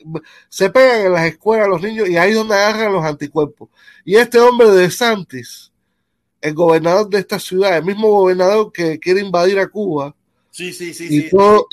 se 0.49 0.69
pegan 0.71 1.05
en 1.05 1.13
las 1.13 1.25
escuelas 1.27 1.67
los 1.67 1.81
niños 1.81 2.09
y 2.09 2.17
ahí 2.17 2.31
es 2.31 2.35
donde 2.35 2.55
agarran 2.55 2.93
los 2.93 3.03
anticuerpos. 3.03 3.69
Y 4.03 4.15
este 4.15 4.39
hombre 4.39 4.71
de 4.71 4.89
Santis, 4.89 5.71
el 6.41 6.55
gobernador 6.55 7.07
de 7.09 7.19
esta 7.19 7.39
ciudad, 7.39 7.77
el 7.77 7.85
mismo 7.85 8.09
gobernador 8.09 8.71
que 8.71 8.99
quiere 8.99 9.21
invadir 9.21 9.59
a 9.59 9.67
Cuba. 9.67 10.15
Sí, 10.49 10.73
sí, 10.73 10.91
sí. 10.91 11.07
Y, 11.11 11.29
por 11.29 11.67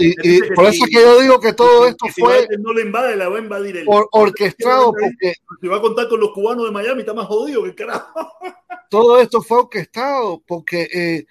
eso 0.67 0.85
que 0.85 1.01
yo 1.01 1.19
digo 1.19 1.41
que 1.41 1.55
todo 1.55 1.87
esto 1.87 2.05
fue. 2.15 2.47
no 2.59 2.75
le 2.75 2.83
invade, 2.83 3.17
la 3.17 3.31
va 3.31 3.39
a 3.39 3.41
invadir 3.41 3.83
orquestado. 3.89 4.93
Porque. 4.93 5.37
Si 5.63 5.69
va 5.69 5.79
a 5.79 5.81
contar 5.81 6.07
con 6.07 6.21
los 6.21 6.33
cubanos 6.33 6.67
de 6.67 6.71
Miami, 6.71 7.01
está 7.01 7.15
más 7.15 7.27
jodido 7.27 7.65
que 7.65 7.75
carajo. 7.75 8.31
Todo 8.91 9.19
esto 9.19 9.41
fue 9.41 9.61
orquestado 9.61 10.43
porque. 10.47 10.83
Eh, 10.93 11.27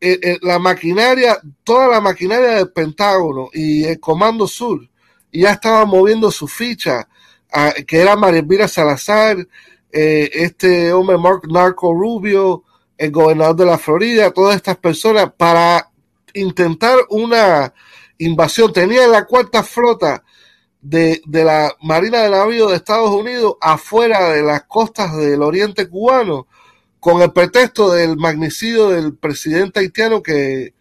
eh, 0.00 0.18
eh, 0.22 0.38
la 0.42 0.58
maquinaria, 0.58 1.40
toda 1.64 1.88
la 1.88 2.00
maquinaria 2.00 2.50
del 2.50 2.70
Pentágono 2.70 3.48
y 3.52 3.84
el 3.84 3.98
Comando 3.98 4.46
Sur 4.46 4.86
ya 5.32 5.52
estaba 5.52 5.84
moviendo 5.84 6.30
su 6.30 6.48
ficha, 6.48 7.08
que 7.86 8.00
era 8.00 8.16
María 8.16 8.68
Salazar, 8.68 9.36
eh, 9.92 10.30
este 10.32 10.92
hombre 10.92 11.16
Narco 11.48 11.92
Rubio, 11.92 12.64
el 12.96 13.10
gobernador 13.10 13.56
de 13.56 13.66
la 13.66 13.78
Florida, 13.78 14.30
todas 14.30 14.56
estas 14.56 14.76
personas 14.76 15.32
para 15.36 15.90
intentar 16.34 16.98
una 17.10 17.72
invasión. 18.18 18.72
Tenía 18.72 19.06
la 19.08 19.24
cuarta 19.24 19.62
flota 19.62 20.22
de, 20.80 21.20
de, 21.26 21.44
la 21.44 21.74
Marina 21.82 22.22
de 22.22 22.30
Navío 22.30 22.68
de 22.68 22.76
Estados 22.76 23.10
Unidos 23.10 23.54
afuera 23.60 24.30
de 24.30 24.42
las 24.42 24.64
costas 24.64 25.16
del 25.16 25.42
oriente 25.42 25.88
cubano 25.88 26.46
con 27.06 27.22
el 27.22 27.32
pretexto 27.32 27.92
del 27.92 28.16
magnicidio 28.16 28.88
del 28.88 29.14
presidente 29.14 29.78
haitiano 29.78 30.24
que, 30.24 30.74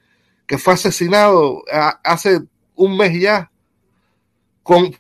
fue 0.57 0.73
asesinado 0.73 1.61
hace 2.03 2.41
un 2.73 2.97
mes 2.97 3.21
ya. 3.21 3.51
Con, 4.63 4.91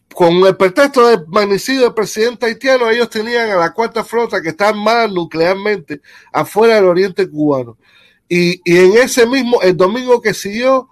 el 0.45 0.55
pretexto 0.55 1.07
del 1.07 1.25
magnicidio 1.25 1.81
del 1.81 1.95
presidente 1.95 2.45
haitiano, 2.45 2.91
ellos 2.91 3.09
tenían 3.09 3.49
a 3.49 3.55
la 3.55 3.73
cuarta 3.73 4.03
flota 4.03 4.39
que 4.39 4.49
está 4.49 4.69
armada 4.69 5.07
nuclearmente 5.07 5.99
afuera 6.31 6.75
del 6.75 6.85
oriente 6.85 7.27
cubano. 7.27 7.75
Y, 8.29 8.61
y 8.63 8.77
en 8.77 8.97
ese 8.97 9.25
mismo, 9.25 9.63
el 9.63 9.75
domingo 9.75 10.21
que 10.21 10.35
siguió, 10.35 10.89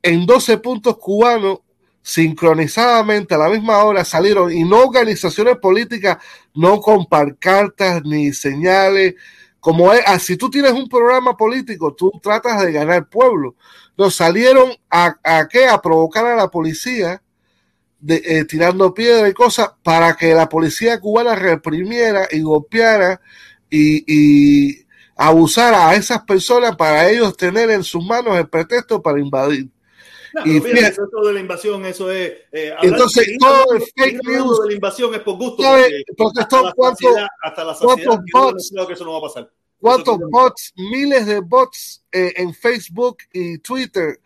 en 0.00 0.24
12 0.24 0.56
puntos 0.56 0.96
cubanos, 0.96 1.58
sincronizadamente 2.00 3.34
a 3.34 3.38
la 3.38 3.50
misma 3.50 3.84
hora 3.84 4.02
salieron, 4.02 4.50
y 4.50 4.64
no 4.64 4.78
organizaciones 4.78 5.58
políticas, 5.58 6.16
no 6.54 6.80
con 6.80 7.04
cartas 7.38 8.00
ni 8.02 8.32
señales, 8.32 9.16
como 9.64 9.94
es, 9.94 10.02
ah, 10.04 10.18
si 10.18 10.36
tú 10.36 10.50
tienes 10.50 10.72
un 10.72 10.90
programa 10.90 11.38
político, 11.38 11.94
tú 11.94 12.12
tratas 12.22 12.62
de 12.62 12.70
ganar 12.70 13.08
pueblo. 13.08 13.54
Nos 13.96 14.14
salieron 14.14 14.70
a, 14.90 15.16
a 15.24 15.48
qué? 15.48 15.66
A 15.66 15.80
provocar 15.80 16.26
a 16.26 16.36
la 16.36 16.50
policía, 16.50 17.22
eh, 18.06 18.44
tirando 18.44 18.92
piedra 18.92 19.26
y 19.26 19.32
cosas, 19.32 19.70
para 19.82 20.16
que 20.16 20.34
la 20.34 20.50
policía 20.50 21.00
cubana 21.00 21.34
reprimiera 21.34 22.28
y 22.30 22.42
golpeara 22.42 23.22
y, 23.70 24.04
y 24.06 24.86
abusara 25.16 25.88
a 25.88 25.94
esas 25.94 26.24
personas 26.24 26.76
para 26.76 27.08
ellos 27.08 27.34
tener 27.34 27.70
en 27.70 27.84
sus 27.84 28.04
manos 28.04 28.36
el 28.36 28.50
pretexto 28.50 29.00
para 29.00 29.18
invadir. 29.18 29.70
Y 30.44 30.56
eso 30.56 31.02
de 31.24 31.32
la 31.32 31.40
invasión, 31.40 31.84
eso 31.86 32.10
es. 32.10 32.32
Eh, 32.52 32.74
entonces, 32.82 33.36
todo 33.38 33.74
el 33.74 33.82
fake 33.82 34.20
news 34.24 34.60
de 34.62 34.68
la 34.68 34.74
invasión 34.74 35.14
es 35.14 35.20
por 35.20 35.36
gusto. 35.36 35.62
Porque, 36.16 36.40
hasta, 36.40 36.62
la 36.62 36.74
saciedad, 36.76 37.26
hasta 37.42 37.64
la 37.64 37.74
saciedad, 37.74 38.18
bots, 38.32 38.72
que 38.86 38.92
eso 38.92 39.04
no 39.04 39.12
va 39.12 39.18
a 39.18 39.22
pasar. 39.22 39.50
¿Cuántos 39.80 40.18
bots, 40.30 40.72
miles 40.76 41.26
de 41.26 41.40
bots 41.40 42.02
eh, 42.10 42.32
en 42.36 42.54
Facebook 42.54 43.18
y 43.32 43.58
Twitter 43.58 44.18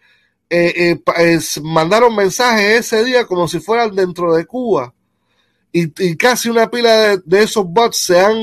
eh, 0.49 0.97
eh, 1.19 1.39
mandaron 1.63 2.15
mensajes 2.15 2.81
ese 2.81 3.05
día 3.05 3.27
como 3.27 3.49
si 3.49 3.59
fueran 3.59 3.95
dentro 3.95 4.35
de 4.35 4.47
Cuba? 4.47 4.95
Y, 5.73 6.17
casi 6.17 6.49
una 6.49 6.71
pila 6.71 7.17
de, 7.19 7.43
esos 7.43 7.67
bots 7.67 7.99
se 7.99 8.19
han, 8.19 8.37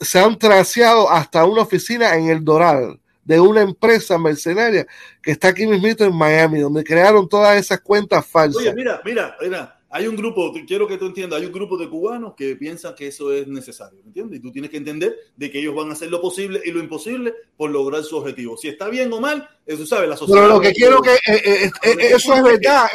se 0.00 0.18
han 0.18 0.38
traseado 0.38 1.10
hasta 1.10 1.44
una 1.44 1.62
oficina 1.62 2.14
en 2.14 2.28
el 2.28 2.44
Doral 2.44 3.00
de 3.28 3.38
una 3.38 3.60
empresa 3.60 4.16
mercenaria 4.16 4.86
que 5.22 5.32
está 5.32 5.48
aquí 5.48 5.66
mismito 5.66 6.02
en 6.02 6.14
Miami, 6.14 6.60
donde 6.60 6.82
crearon 6.82 7.28
todas 7.28 7.58
esas 7.58 7.78
cuentas 7.82 8.26
falsas. 8.26 8.62
Oye, 8.62 8.72
mira, 8.72 9.02
mira, 9.04 9.36
mira, 9.38 9.78
hay 9.90 10.06
un 10.06 10.16
grupo, 10.16 10.50
quiero 10.66 10.88
que 10.88 10.96
tú 10.96 11.04
entiendas, 11.04 11.38
hay 11.38 11.46
un 11.46 11.52
grupo 11.52 11.76
de 11.76 11.90
cubanos 11.90 12.32
que 12.34 12.56
piensan 12.56 12.94
que 12.94 13.08
eso 13.08 13.30
es 13.30 13.46
necesario, 13.46 14.00
¿me 14.02 14.08
entiendes? 14.08 14.38
Y 14.38 14.42
tú 14.42 14.50
tienes 14.50 14.70
que 14.70 14.78
entender 14.78 15.14
de 15.36 15.50
que 15.50 15.58
ellos 15.58 15.74
van 15.74 15.90
a 15.90 15.92
hacer 15.92 16.10
lo 16.10 16.22
posible 16.22 16.62
y 16.64 16.70
lo 16.70 16.80
imposible 16.80 17.34
por 17.54 17.70
lograr 17.70 18.02
su 18.02 18.16
objetivo. 18.16 18.56
Si 18.56 18.68
está 18.68 18.88
bien 18.88 19.12
o 19.12 19.20
mal, 19.20 19.46
eso 19.66 19.84
sabe 19.84 20.06
la 20.06 20.16
sociedad. 20.16 20.40
Pero 20.40 20.54
lo 20.54 20.60
que 20.62 20.72
quiero 20.72 21.02
que, 21.02 21.12
eh, 21.12 21.20
eh, 21.26 21.70
eh, 21.82 21.96
eso 22.14 22.34
es 22.34 22.42
verdad, 22.42 22.88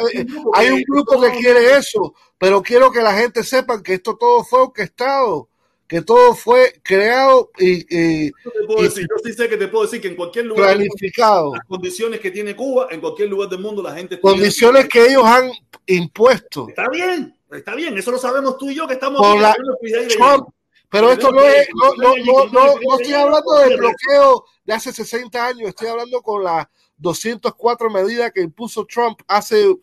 hay 0.52 0.68
un 0.68 0.82
grupo 0.82 1.20
que 1.20 1.30
quiere 1.30 1.76
eso, 1.76 2.12
pero 2.38 2.60
quiero 2.60 2.90
que 2.90 3.02
la 3.02 3.14
gente 3.14 3.44
sepa 3.44 3.80
que 3.84 3.94
esto 3.94 4.16
todo 4.16 4.42
fue 4.42 4.62
orquestado, 4.62 5.48
que 5.86 6.00
todo 6.02 6.34
fue 6.34 6.80
creado 6.82 7.50
y, 7.58 7.82
y, 7.88 8.30
te 8.30 8.50
puedo 8.66 8.80
y 8.80 8.84
decir, 8.84 9.06
yo 9.08 9.16
sí 9.22 9.32
sé 9.34 9.48
que 9.48 9.56
te 9.56 9.68
puedo 9.68 9.84
decir 9.84 10.00
que 10.00 10.08
en 10.08 10.16
cualquier 10.16 10.46
lugar 10.46 10.70
del 10.70 10.78
mundo, 10.78 10.94
planificado. 10.96 11.54
las 11.54 11.64
condiciones 11.66 12.20
que 12.20 12.30
tiene 12.30 12.56
Cuba, 12.56 12.88
en 12.90 13.00
cualquier 13.00 13.28
lugar 13.28 13.48
del 13.50 13.60
mundo 13.60 13.82
la 13.82 13.94
gente 13.94 14.18
Condiciones 14.20 14.88
que 14.88 15.06
ellos 15.06 15.24
han 15.24 15.50
impuesto. 15.86 16.68
está 16.68 16.88
bien, 16.88 17.36
está 17.50 17.74
bien, 17.74 17.96
eso 17.98 18.10
lo 18.10 18.18
sabemos 18.18 18.56
tú 18.56 18.70
y 18.70 18.74
yo 18.74 18.86
que 18.88 18.94
estamos 18.94 19.20
la- 19.40 19.54
Trump, 20.16 20.48
pero 20.88 21.12
esto 21.12 21.30
no 21.32 21.42
es, 21.42 21.68
no, 21.74 21.94
no, 21.96 22.14
no, 22.24 22.46
no, 22.46 22.74
no 22.80 22.98
estoy 22.98 23.14
hablando 23.14 23.54
del 23.58 23.76
bloqueo 23.76 24.44
de 24.64 24.72
hace 24.72 24.92
60 24.92 25.46
años, 25.46 25.68
estoy 25.68 25.88
hablando 25.88 26.22
con 26.22 26.42
las 26.44 26.66
204 26.96 27.90
medidas 27.90 28.32
que 28.32 28.40
impuso 28.40 28.86
Trump 28.86 29.20
hace, 29.26 29.76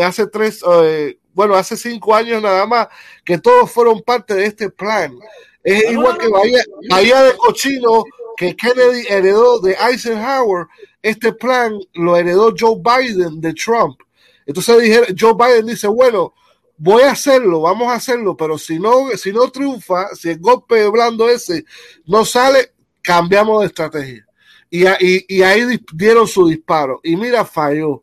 hace 0.00 0.26
tres, 0.28 0.62
eh, 0.82 1.18
bueno, 1.34 1.54
hace 1.54 1.76
cinco 1.76 2.14
años 2.14 2.40
nada 2.40 2.64
más, 2.66 2.88
que 3.24 3.38
todos 3.38 3.70
fueron 3.70 4.00
parte 4.02 4.34
de 4.34 4.46
este 4.46 4.70
plan. 4.70 5.16
Es 5.62 5.84
no, 5.86 5.92
igual 5.92 6.18
que. 6.18 6.28
Bahía, 6.28 6.62
Bahía 6.88 7.22
de 7.24 7.36
Cochino, 7.36 8.04
que 8.36 8.54
Kennedy 8.56 9.06
heredó 9.08 9.60
de 9.60 9.76
Eisenhower, 9.80 10.66
este 11.02 11.32
plan 11.32 11.78
lo 11.94 12.16
heredó 12.16 12.54
Joe 12.58 12.76
Biden 12.82 13.40
de 13.40 13.52
Trump. 13.54 13.98
Entonces 14.46 15.14
Joe 15.18 15.34
Biden 15.34 15.66
dice, 15.66 15.86
bueno, 15.86 16.34
voy 16.76 17.02
a 17.02 17.12
hacerlo, 17.12 17.62
vamos 17.62 17.88
a 17.88 17.94
hacerlo, 17.94 18.36
pero 18.36 18.58
si 18.58 18.78
no, 18.78 19.08
si 19.16 19.32
no 19.32 19.50
triunfa, 19.50 20.08
si 20.14 20.30
el 20.30 20.38
golpe 20.38 20.86
blando 20.88 21.28
ese 21.30 21.64
no 22.06 22.24
sale, 22.24 22.72
cambiamos 23.00 23.60
de 23.60 23.66
estrategia. 23.68 24.26
Y, 24.68 24.86
y- 24.86 25.24
y 25.28 25.42
ahí 25.42 25.80
dieron 25.94 26.26
su 26.26 26.46
disparo. 26.48 27.00
Y 27.04 27.16
mira, 27.16 27.44
falló. 27.44 28.02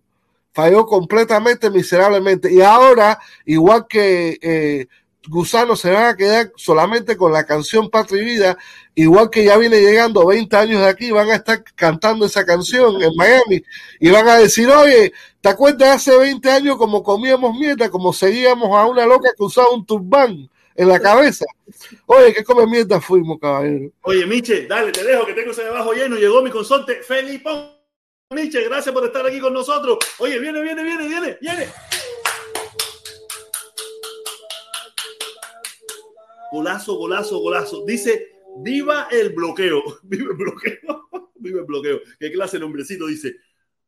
Falló 0.54 0.86
completamente, 0.86 1.70
miserablemente. 1.70 2.52
Y 2.52 2.62
ahora, 2.62 3.20
igual 3.46 3.86
que 3.88 4.38
eh, 4.42 4.88
Gusano, 5.28 5.76
se 5.76 5.92
van 5.92 6.06
a 6.06 6.18
quedar 6.18 6.52
solamente 6.56 7.16
con 7.16 7.32
la 7.32 7.46
canción 7.46 7.90
Patria 7.90 8.22
y 8.22 8.26
Vida, 8.26 8.58
igual 8.96 9.30
que 9.30 9.46
ya 9.46 9.58
viene 9.58 9.80
llegando 9.80 10.26
20 10.26 10.56
años 10.58 10.82
de 10.82 10.88
aquí, 10.88 11.12
van 11.12 11.30
a 11.30 11.36
estar 11.36 11.64
cantando 11.76 12.26
esa 12.26 12.44
canción 12.44 13.02
en 13.02 13.16
Miami 13.16 13.64
y 14.00 14.10
van 14.10 14.28
a 14.28 14.38
decir, 14.38 14.68
oye, 14.70 15.14
¿te 15.40 15.50
acuerdas 15.50 15.98
hace 15.98 16.18
20 16.18 16.50
años 16.50 16.78
como 16.78 17.04
comíamos 17.04 17.56
mierda, 17.58 17.90
como 17.90 18.12
seguíamos 18.14 18.76
a 18.76 18.88
una 18.88 19.06
loca 19.06 19.30
que 19.38 19.44
usaba 19.44 19.70
un 19.70 19.86
turbán 19.86 20.50
en 20.76 20.88
la 20.88 21.00
cabeza? 21.00 21.46
Oye, 22.08 22.34
¿qué 22.34 22.44
come 22.44 22.66
mierda 22.66 23.00
fuimos, 23.00 23.40
caballero? 23.40 23.92
Oye, 24.02 24.26
Miche, 24.26 24.66
dale, 24.66 24.92
te 24.92 25.04
dejo 25.04 25.26
que 25.26 25.34
tengo 25.34 25.52
ese 25.52 25.64
debajo 25.64 25.94
lleno. 25.94 26.18
Llegó 26.18 26.42
mi 26.42 26.50
consorte, 26.50 27.04
Felipón. 27.04 27.81
Miche, 28.32 28.64
gracias 28.64 28.96
por 28.96 29.04
estar 29.04 29.26
aquí 29.28 29.42
con 29.42 29.52
nosotros. 29.52 29.98
Oye, 30.20 30.40
viene, 30.40 30.62
viene, 30.62 30.82
viene, 30.84 31.06
viene, 31.06 31.38
viene. 31.42 31.68
Golazo, 36.50 36.96
golazo, 36.96 37.40
golazo. 37.40 37.84
Dice, 37.86 38.32
viva 38.60 39.10
el 39.12 39.34
bloqueo. 39.34 39.84
Viva 40.04 40.32
el 40.32 40.38
bloqueo. 40.38 41.10
Viva 41.36 41.60
el 41.60 41.66
bloqueo. 41.66 42.00
¿Qué 42.20 42.32
clase 42.32 42.56
de 42.56 42.62
nombrecito 42.62 43.06
dice? 43.08 43.36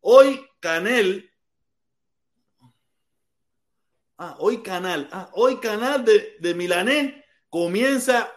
Hoy 0.01 0.45
Canel. 0.59 1.31
Ah, 4.17 4.35
hoy 4.39 4.61
Canal. 4.61 5.07
Ah, 5.13 5.29
hoy 5.35 5.61
Canal 5.61 6.03
de, 6.03 6.35
de 6.41 6.53
Milanés 6.53 7.13
comienza 7.49 8.29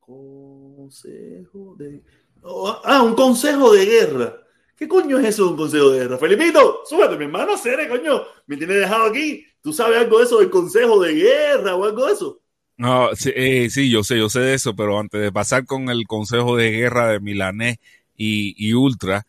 Consejo 0.00 1.76
de. 1.76 2.02
Oh, 2.42 2.80
ah, 2.84 3.02
un 3.04 3.14
consejo 3.14 3.72
de 3.72 3.84
guerra. 3.86 4.39
¿Qué 4.80 4.88
coño 4.88 5.18
es 5.18 5.26
eso 5.26 5.44
de 5.44 5.50
un 5.50 5.56
consejo 5.58 5.90
de 5.90 5.98
guerra? 5.98 6.16
Felipito, 6.16 6.80
súbete, 6.86 7.14
mi 7.18 7.26
hermano, 7.26 7.54
Cere, 7.58 7.86
coño. 7.86 8.22
Me 8.46 8.56
tiene 8.56 8.76
dejado 8.76 9.10
aquí. 9.10 9.44
¿Tú 9.60 9.74
sabes 9.74 9.98
algo 9.98 10.18
de 10.18 10.24
eso 10.24 10.38
del 10.38 10.48
consejo 10.48 10.98
de 11.02 11.12
guerra 11.12 11.76
o 11.76 11.84
algo 11.84 12.06
de 12.06 12.14
eso? 12.14 12.40
No, 12.78 13.14
sí, 13.14 13.30
eh, 13.36 13.68
sí, 13.68 13.90
yo 13.90 14.02
sé, 14.02 14.16
yo 14.16 14.30
sé 14.30 14.40
de 14.40 14.54
eso, 14.54 14.74
pero 14.74 14.98
antes 14.98 15.20
de 15.20 15.30
pasar 15.30 15.66
con 15.66 15.90
el 15.90 16.06
Consejo 16.06 16.56
de 16.56 16.70
Guerra 16.70 17.08
de 17.08 17.20
Milanés 17.20 17.76
y, 18.16 18.54
y 18.56 18.72
Ultra, 18.72 19.26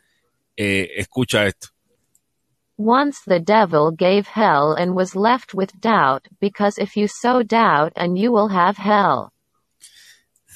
eh, 0.55 0.89
escucha 0.95 1.45
esto. 1.45 1.67
Once 2.77 3.19
the 3.27 3.41
devil 3.41 3.91
gave 3.91 4.27
hell 4.33 4.73
and 4.77 4.95
was 4.95 5.17
left 5.17 5.53
with 5.53 5.71
doubt, 5.81 6.29
because 6.39 6.81
if 6.81 6.95
you 6.95 7.09
sow 7.09 7.43
doubt 7.43 7.91
and 7.97 8.17
you 8.17 8.31
will 8.31 8.51
have 8.55 8.77
hell. 8.77 9.33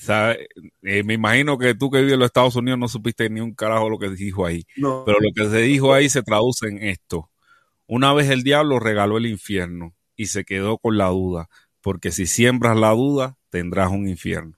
Eh, 0.10 1.04
me 1.04 1.14
imagino 1.14 1.58
que 1.58 1.76
tú 1.76 1.90
que 1.90 2.00
vives 2.00 2.14
en 2.14 2.20
los 2.20 2.28
Estados 2.28 2.56
Unidos 2.56 2.80
no 2.80 2.88
supiste 2.88 3.30
ni 3.30 3.42
un 3.42 3.54
carajo 3.54 3.90
lo 3.90 4.00
que 4.00 4.10
dijo 4.10 4.46
ahí. 4.46 4.66
No. 4.78 5.04
Pero 5.06 5.20
lo 5.20 5.32
que 5.34 5.50
se 5.50 5.62
dijo 5.62 5.94
ahí 5.94 6.10
se 6.10 6.24
traduce 6.24 6.68
en 6.68 6.82
esto. 6.84 7.30
Una 7.88 8.14
vez 8.14 8.30
el 8.30 8.44
diablo 8.44 8.80
regaló 8.80 9.18
el 9.18 9.28
infierno 9.28 9.94
y 10.16 10.28
se 10.28 10.44
quedó 10.44 10.78
con 10.78 10.98
la 10.98 11.08
duda, 11.08 11.50
porque 11.82 12.12
si 12.12 12.26
siembras 12.26 12.78
la 12.78 12.92
duda, 12.92 13.38
tendrás 13.50 13.92
un 13.92 14.08
infierno. 14.08 14.58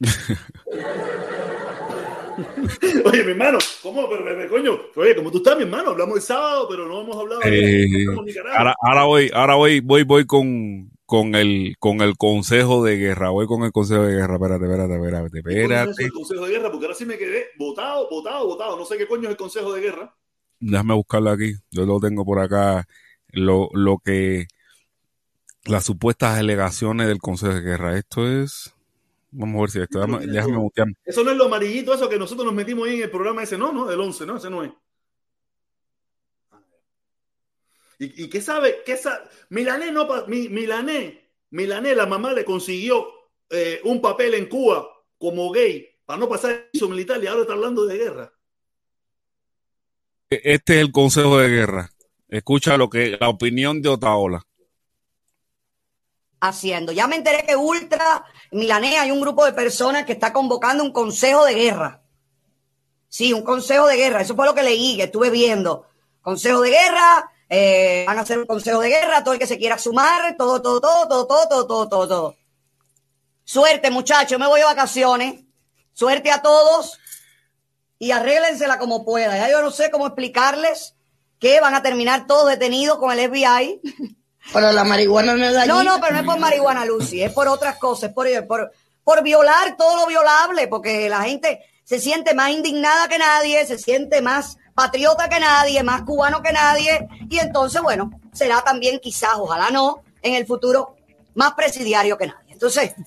Oye, 3.04 3.24
mi 3.24 3.30
hermano, 3.32 3.58
¿cómo? 3.82 4.08
Pero, 4.08 4.24
pero, 4.24 4.48
coño, 4.48 4.78
oye, 4.96 5.14
como 5.14 5.30
tú 5.30 5.38
estás, 5.38 5.56
mi 5.56 5.62
hermano, 5.64 5.90
hablamos 5.90 6.16
el 6.16 6.22
sábado, 6.22 6.66
pero 6.68 6.86
no 6.88 7.02
hemos 7.02 7.16
hablado. 7.16 7.40
Eh. 7.44 7.86
Ahora, 8.56 8.74
ahora 8.80 9.04
voy, 9.04 9.30
ahora 9.32 9.54
voy, 9.54 9.80
voy, 9.80 10.02
voy 10.02 10.26
con, 10.26 10.90
con 11.06 11.34
el, 11.34 11.76
con 11.78 12.00
el 12.00 12.16
consejo 12.16 12.82
de 12.84 12.96
guerra. 12.96 13.30
Voy 13.30 13.46
con 13.46 13.62
el 13.62 13.72
consejo 13.72 14.02
de 14.02 14.14
guerra. 14.14 14.34
Espérate, 14.34 14.64
espérate, 14.64 14.94
espérate, 14.94 15.30
¿Qué 15.30 15.42
coño 15.42 15.54
es 15.54 15.62
espérate. 15.62 16.02
del 16.02 16.12
consejo 16.12 16.44
de 16.46 16.50
guerra? 16.52 16.70
Porque 16.70 16.86
ahora 16.86 16.98
sí 16.98 17.06
me 17.06 17.18
quedé 17.18 17.46
votado, 17.58 18.08
votado, 18.10 18.46
votado. 18.46 18.76
No 18.76 18.84
sé 18.84 18.98
qué 18.98 19.06
coño 19.06 19.24
es 19.24 19.30
el 19.30 19.36
consejo 19.36 19.72
de 19.72 19.80
guerra. 19.80 20.14
Déjame 20.60 20.94
buscarlo 20.94 21.30
aquí. 21.30 21.54
Yo 21.70 21.86
lo 21.86 22.00
tengo 22.00 22.24
por 22.24 22.40
acá. 22.40 22.86
Lo, 23.28 23.68
lo 23.72 23.98
que 23.98 24.46
las 25.64 25.84
supuestas 25.84 26.38
alegaciones 26.38 27.06
del 27.08 27.18
consejo 27.18 27.54
de 27.54 27.60
guerra. 27.60 27.98
Esto 27.98 28.28
es. 28.28 28.73
Vamos 29.36 29.56
a 29.58 29.60
ver 29.62 29.70
si 29.70 29.80
esto. 29.80 29.98
Déjame, 29.98 30.26
déjame. 30.26 30.70
Eso 31.04 31.24
no 31.24 31.30
es 31.32 31.36
lo 31.36 31.46
amarillito, 31.46 31.92
eso 31.92 32.08
que 32.08 32.18
nosotros 32.18 32.46
nos 32.46 32.54
metimos 32.54 32.86
ahí 32.86 32.96
en 32.96 33.02
el 33.02 33.10
programa 33.10 33.42
ese, 33.42 33.58
no, 33.58 33.72
no, 33.72 33.84
del 33.86 33.98
11, 34.00 34.24
no, 34.26 34.36
ese 34.36 34.48
no 34.48 34.62
es. 34.62 34.70
¿Y, 37.98 38.24
y 38.24 38.28
qué 38.28 38.40
sabe? 38.40 38.82
¿Qué 38.84 38.96
sabe? 38.96 39.24
Milané, 39.50 39.90
no, 39.90 40.06
pa- 40.06 40.24
mi, 40.26 40.48
Milané, 40.48 41.30
Milané, 41.50 41.94
la 41.94 42.06
mamá 42.06 42.32
le 42.32 42.44
consiguió 42.44 43.06
eh, 43.50 43.80
un 43.84 44.00
papel 44.00 44.34
en 44.34 44.46
Cuba 44.46 44.86
como 45.18 45.50
gay 45.52 45.88
para 46.04 46.18
no 46.18 46.28
pasar 46.28 46.68
eso 46.72 46.88
militar 46.88 47.22
y 47.22 47.26
ahora 47.26 47.42
está 47.42 47.54
hablando 47.54 47.86
de 47.86 47.96
guerra. 47.98 48.32
Este 50.30 50.74
es 50.76 50.80
el 50.80 50.92
consejo 50.92 51.38
de 51.38 51.48
guerra. 51.48 51.90
Escucha 52.28 52.76
lo 52.76 52.88
que 52.90 53.16
la 53.20 53.28
opinión 53.28 53.80
de 53.82 53.88
Otaola. 53.88 54.44
haciendo. 56.40 56.92
Ya 56.92 57.06
me 57.06 57.16
enteré 57.16 57.44
que 57.46 57.56
Ultra 57.56 58.24
Milanés 58.54 58.96
hay 59.00 59.10
un 59.10 59.20
grupo 59.20 59.44
de 59.44 59.52
personas 59.52 60.04
que 60.04 60.12
está 60.12 60.32
convocando 60.32 60.84
un 60.84 60.92
consejo 60.92 61.44
de 61.44 61.54
guerra. 61.54 62.00
Sí, 63.08 63.32
un 63.32 63.42
consejo 63.42 63.88
de 63.88 63.96
guerra. 63.96 64.20
Eso 64.20 64.36
fue 64.36 64.46
lo 64.46 64.54
que 64.54 64.62
leí, 64.62 64.96
que 64.96 65.04
estuve 65.04 65.28
viendo. 65.30 65.86
Consejo 66.22 66.60
de 66.60 66.70
guerra, 66.70 67.32
eh, 67.48 68.04
van 68.06 68.16
a 68.16 68.20
hacer 68.20 68.38
un 68.38 68.46
consejo 68.46 68.80
de 68.80 68.90
guerra, 68.90 69.24
todo 69.24 69.34
el 69.34 69.40
que 69.40 69.48
se 69.48 69.58
quiera 69.58 69.76
sumar, 69.76 70.36
todo, 70.36 70.62
todo, 70.62 70.80
todo, 70.80 71.08
todo, 71.08 71.26
todo, 71.26 71.48
todo, 71.48 71.66
todo, 71.66 71.88
todo, 71.88 72.08
todo. 72.08 72.36
Suerte, 73.42 73.90
muchachos, 73.90 74.38
me 74.38 74.46
voy 74.46 74.60
de 74.60 74.66
vacaciones. 74.66 75.42
Suerte 75.92 76.30
a 76.30 76.40
todos 76.40 77.00
y 77.98 78.12
arréglensela 78.12 78.78
como 78.78 79.04
pueda. 79.04 79.36
Ya 79.36 79.50
yo 79.50 79.62
no 79.62 79.72
sé 79.72 79.90
cómo 79.90 80.06
explicarles 80.06 80.94
que 81.40 81.60
van 81.60 81.74
a 81.74 81.82
terminar 81.82 82.28
todos 82.28 82.48
detenidos 82.48 82.98
con 82.98 83.10
el 83.10 83.28
FBI. 83.28 83.80
Pero 84.52 84.72
la 84.72 84.84
marihuana 84.84 85.34
no 85.34 85.44
es 85.44 85.54
dañina. 85.54 85.74
No, 85.74 85.82
no, 85.82 86.00
pero 86.00 86.12
no 86.12 86.20
es 86.20 86.26
por 86.26 86.38
marihuana, 86.38 86.84
Lucy, 86.84 87.22
es 87.22 87.32
por 87.32 87.48
otras 87.48 87.76
cosas, 87.76 88.10
es 88.10 88.14
por, 88.14 88.46
por, 88.46 88.72
por 89.02 89.22
violar 89.22 89.76
todo 89.76 89.96
lo 89.96 90.06
violable, 90.06 90.68
porque 90.68 91.08
la 91.08 91.22
gente 91.22 91.60
se 91.84 91.98
siente 91.98 92.34
más 92.34 92.50
indignada 92.50 93.08
que 93.08 93.18
nadie, 93.18 93.64
se 93.66 93.78
siente 93.78 94.22
más 94.22 94.58
patriota 94.74 95.28
que 95.28 95.40
nadie, 95.40 95.82
más 95.82 96.02
cubano 96.02 96.42
que 96.42 96.52
nadie, 96.52 97.08
y 97.28 97.38
entonces, 97.38 97.80
bueno, 97.82 98.10
será 98.32 98.62
también 98.62 98.98
quizás, 99.00 99.34
ojalá 99.36 99.70
no, 99.70 100.02
en 100.22 100.34
el 100.34 100.46
futuro, 100.46 100.96
más 101.34 101.54
presidiario 101.54 102.16
que 102.18 102.26
nadie. 102.26 102.52
Entonces, 102.52 102.94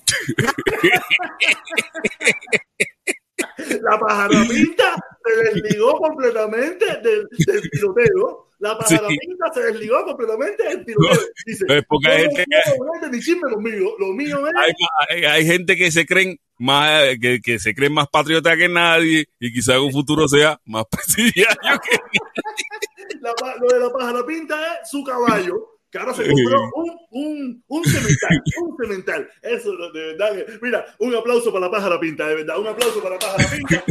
La 3.80 3.98
pajarapinta 3.98 4.96
se 5.24 5.54
desligó 5.54 5.98
completamente 5.98 6.84
del, 7.02 7.28
del 7.46 7.70
tiroteo. 7.70 8.47
La 8.60 8.76
pajarapinta 8.76 9.52
se 9.54 9.60
desligó 9.62 10.04
completamente 10.04 10.62
del 10.64 10.84
tiroteo. 10.84 11.20
Dice, 11.46 11.64
Es 11.68 11.84
porque 11.88 12.08
hay 12.08 12.22
"Yo 12.24 12.28
no 12.30 12.36
gente 12.36 12.56
hablar 12.96 13.10
ni 13.12 13.20
chisme 13.20 13.50
conmigo. 13.52 13.94
Lo 13.98 14.08
mío 14.08 14.46
es 14.46 14.52
Hay, 14.56 14.72
hay- 15.10 15.24
hay 15.24 15.46
gente 15.46 15.76
que 15.76 15.90
se 15.92 16.04
creen 16.06 16.38
más, 16.58 17.02
que, 17.20 17.40
que 17.40 17.58
se 17.60 17.72
creen 17.74 17.92
más 17.94 18.08
patriota 18.08 18.56
que 18.56 18.68
nadie 18.68 19.26
y 19.38 19.52
quizá 19.52 19.76
en 19.76 19.82
un 19.82 19.92
futuro 19.92 20.26
sea 20.26 20.60
más 20.64 20.84
presidiario 20.90 21.80
que 21.88 21.98
pa- 23.40 23.54
lo 23.60 23.68
de 23.68 23.78
la 23.80 23.92
pájara 23.92 24.26
pinta 24.26 24.56
es 24.82 24.90
su 24.90 25.04
caballo, 25.04 25.78
que 25.90 25.98
ahora 25.98 26.14
se 26.14 26.26
compró 26.28 26.60
un, 26.74 26.98
un, 27.10 27.64
un 27.68 27.84
cemental, 27.84 28.42
un 28.60 28.76
cemental. 28.76 29.30
Eso 29.40 29.70
de 29.92 30.06
verdad 30.14 30.32
que, 30.34 30.58
mira, 30.60 30.84
un 30.98 31.14
aplauso 31.14 31.52
para 31.52 31.66
la 31.66 31.70
pájara 31.70 32.00
pinta, 32.00 32.26
de 32.26 32.34
verdad, 32.34 32.58
un 32.58 32.66
aplauso 32.66 33.00
para 33.00 33.14
la 33.14 33.20
pájara 33.20 33.48
pinta. 33.50 33.76
De 33.76 33.84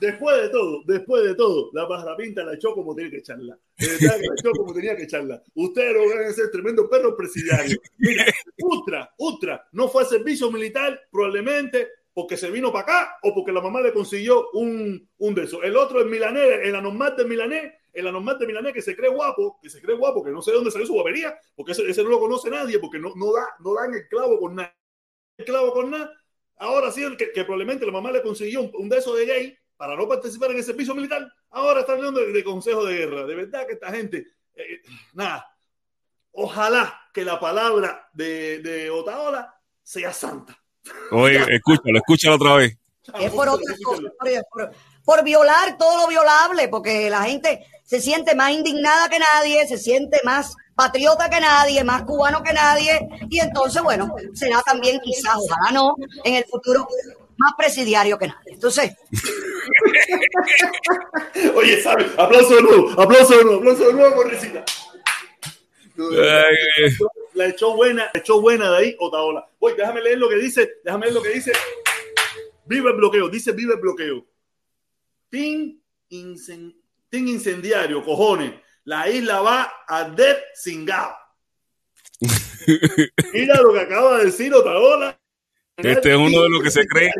después 0.00 0.42
de 0.42 0.48
todo, 0.48 0.82
después 0.86 1.24
de 1.24 1.34
todo, 1.34 1.70
la 1.72 2.16
pinta 2.16 2.44
la 2.44 2.54
echó 2.54 2.74
como 2.74 2.94
tenía 2.94 3.10
que 3.10 3.18
echarla. 3.18 3.58
La 3.78 4.16
echó 4.16 4.50
como 4.52 4.72
tenía 4.72 4.96
que 4.96 5.04
echarla. 5.04 5.42
Ustedes 5.54 5.94
lo 5.94 6.08
van 6.08 6.24
a 6.24 6.32
ser 6.32 6.50
tremendo 6.50 6.88
perro 6.88 7.16
presidiario. 7.16 7.78
Mira, 7.98 8.24
Ultra, 8.58 9.14
Ultra, 9.18 9.68
no 9.72 9.88
fue 9.88 10.02
a 10.02 10.06
servicio 10.06 10.50
militar, 10.50 11.00
probablemente 11.10 11.88
porque 12.16 12.38
se 12.38 12.50
vino 12.50 12.72
para 12.72 12.82
acá 12.84 13.18
o 13.24 13.34
porque 13.34 13.52
la 13.52 13.60
mamá 13.60 13.82
le 13.82 13.92
consiguió 13.92 14.48
un, 14.52 15.06
un 15.18 15.34
de 15.34 15.44
esos. 15.44 15.62
El 15.62 15.76
otro 15.76 16.00
es 16.00 16.06
Milanés, 16.06 16.60
el 16.62 16.74
anormal 16.74 17.14
de 17.14 17.26
Milanés, 17.26 17.74
el 17.92 18.06
anormal 18.06 18.38
de 18.38 18.46
Milanés 18.46 18.72
que 18.72 18.80
se 18.80 18.96
cree 18.96 19.10
guapo, 19.10 19.58
que 19.62 19.68
se 19.68 19.82
cree 19.82 19.96
guapo, 19.96 20.24
que 20.24 20.30
no 20.30 20.40
sé 20.40 20.50
de 20.50 20.56
dónde 20.56 20.70
salió 20.70 20.86
su 20.86 20.94
guapería, 20.94 21.38
porque 21.54 21.72
ese, 21.72 21.86
ese 21.86 22.02
no 22.02 22.08
lo 22.08 22.18
conoce 22.18 22.48
nadie, 22.48 22.78
porque 22.78 22.98
no, 22.98 23.12
no, 23.16 23.34
da, 23.34 23.46
no 23.60 23.74
dan 23.74 23.92
el 23.92 24.08
clavo 24.08 24.40
con 24.40 24.54
nada. 24.54 24.74
El 25.36 25.44
clavo 25.44 25.74
con 25.74 25.90
nada. 25.90 26.10
Ahora 26.56 26.90
sí, 26.90 27.02
que, 27.18 27.32
que 27.32 27.44
probablemente 27.44 27.84
la 27.84 27.92
mamá 27.92 28.10
le 28.10 28.22
consiguió 28.22 28.62
un, 28.62 28.70
un 28.78 28.88
de 28.88 28.96
esos 28.96 29.14
de 29.14 29.26
gay 29.26 29.58
para 29.76 29.96
no 29.96 30.08
participar 30.08 30.50
en 30.52 30.58
el 30.58 30.64
servicio 30.64 30.94
militar, 30.94 31.26
ahora 31.50 31.80
están 31.80 31.96
hablando 31.96 32.20
de, 32.20 32.32
de 32.32 32.44
consejo 32.44 32.84
de 32.84 32.96
guerra. 32.98 33.24
De 33.26 33.34
verdad 33.34 33.66
que 33.66 33.74
esta 33.74 33.90
gente, 33.92 34.26
eh, 34.54 34.80
nada, 35.14 35.46
ojalá 36.32 37.00
que 37.12 37.24
la 37.24 37.38
palabra 37.40 38.08
de, 38.12 38.58
de 38.60 38.90
Otaola 38.90 39.54
sea 39.82 40.12
santa. 40.12 40.58
Oye, 41.10 41.38
escúchalo, 41.54 41.98
escúchalo 41.98 42.36
otra 42.36 42.54
vez. 42.56 42.76
Es 43.20 43.30
por 43.30 43.48
otra 43.48 43.74
cosa, 43.84 44.02
por, 44.18 44.30
por- 44.50 44.72
por 45.04 45.22
violar 45.22 45.78
todo 45.78 46.02
lo 46.02 46.08
violable, 46.08 46.66
porque 46.66 47.08
la 47.08 47.22
gente 47.22 47.64
se 47.84 48.00
siente 48.00 48.34
más 48.34 48.50
indignada 48.50 49.08
que 49.08 49.20
nadie, 49.20 49.64
se 49.68 49.78
siente 49.78 50.18
más 50.24 50.56
patriota 50.74 51.30
que 51.30 51.38
nadie, 51.38 51.84
más 51.84 52.02
cubano 52.02 52.42
que 52.42 52.52
nadie, 52.52 52.98
y 53.30 53.38
entonces, 53.38 53.80
bueno, 53.84 54.12
será 54.34 54.60
también 54.62 54.98
quizás, 54.98 55.36
ojalá 55.36 55.70
no, 55.70 55.94
en 56.24 56.34
el 56.34 56.44
futuro 56.46 56.88
más 57.38 57.52
presidiario 57.56 58.18
que 58.18 58.26
nadie. 58.28 58.52
Entonces, 58.52 58.92
Oye, 61.54 61.80
¿sabes? 61.82 62.06
Aplauso 62.16 62.56
de 62.56 62.62
nuevo, 62.62 63.00
aplauso 63.00 63.36
de 63.38 63.44
nuevo, 63.44 63.58
aplauso 63.58 63.86
de 63.88 63.92
nuevo, 63.94 64.16
Correcita. 64.16 64.64
Ay, 65.98 66.90
La 67.34 67.46
echó 67.46 67.74
buena, 67.74 68.10
la 68.12 68.20
echó 68.20 68.40
buena 68.40 68.70
de 68.70 68.76
ahí, 68.76 68.96
Otaola. 68.98 69.48
Oye, 69.58 69.76
déjame 69.76 70.02
leer 70.02 70.18
lo 70.18 70.28
que 70.28 70.36
dice, 70.36 70.74
déjame 70.84 71.06
leer 71.06 71.14
lo 71.14 71.22
que 71.22 71.30
dice. 71.30 71.52
Vive 72.66 72.90
el 72.90 72.96
bloqueo, 72.96 73.28
dice 73.28 73.52
vive 73.52 73.74
el 73.74 73.80
bloqueo. 73.80 74.26
Tin, 75.30 75.82
incen- 76.10 76.76
tin 77.08 77.28
incendiario, 77.28 78.04
cojones. 78.04 78.52
La 78.84 79.08
isla 79.08 79.40
va 79.40 79.62
a 79.88 79.98
arder 80.00 80.44
sin 80.54 80.84
gas. 80.84 81.08
Mira 83.32 83.60
lo 83.62 83.72
que 83.72 83.80
acaba 83.80 84.18
de 84.18 84.26
decir 84.26 84.52
Otaola. 84.54 85.18
Este 85.76 86.10
es 86.10 86.16
uno 86.16 86.42
de 86.42 86.48
los 86.48 86.62
que 86.62 86.70
se 86.70 86.86
cree. 86.86 87.10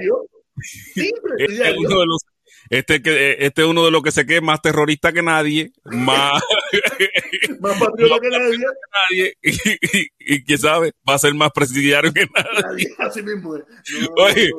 Este 1.38 1.68
es 1.68 1.76
uno 1.76 2.00
de 2.00 2.06
los, 2.06 2.22
este 2.70 3.02
que, 3.02 3.36
este 3.40 3.62
es 3.62 3.68
uno 3.68 3.84
de 3.84 3.90
los 3.90 4.02
que 4.02 4.10
se 4.10 4.26
cree 4.26 4.40
más 4.40 4.60
terrorista 4.60 5.12
que 5.12 5.22
nadie, 5.22 5.72
más 5.84 6.42
Más 7.60 7.78
patriota 7.78 8.20
que 8.20 8.28
nadie. 8.28 8.58
nadie, 8.58 9.34
y, 9.42 9.50
y, 9.50 10.08
y 10.18 10.44
quién 10.44 10.58
sabe, 10.58 10.92
va 11.08 11.14
a 11.14 11.18
ser 11.18 11.34
más 11.34 11.50
presidiario 11.52 12.12
que 12.12 12.26
nadie. 12.34 12.88
Así 12.98 13.22
mismo 13.22 13.56
es. 13.56 13.62
No, 14.00 14.24
Oye, 14.24 14.50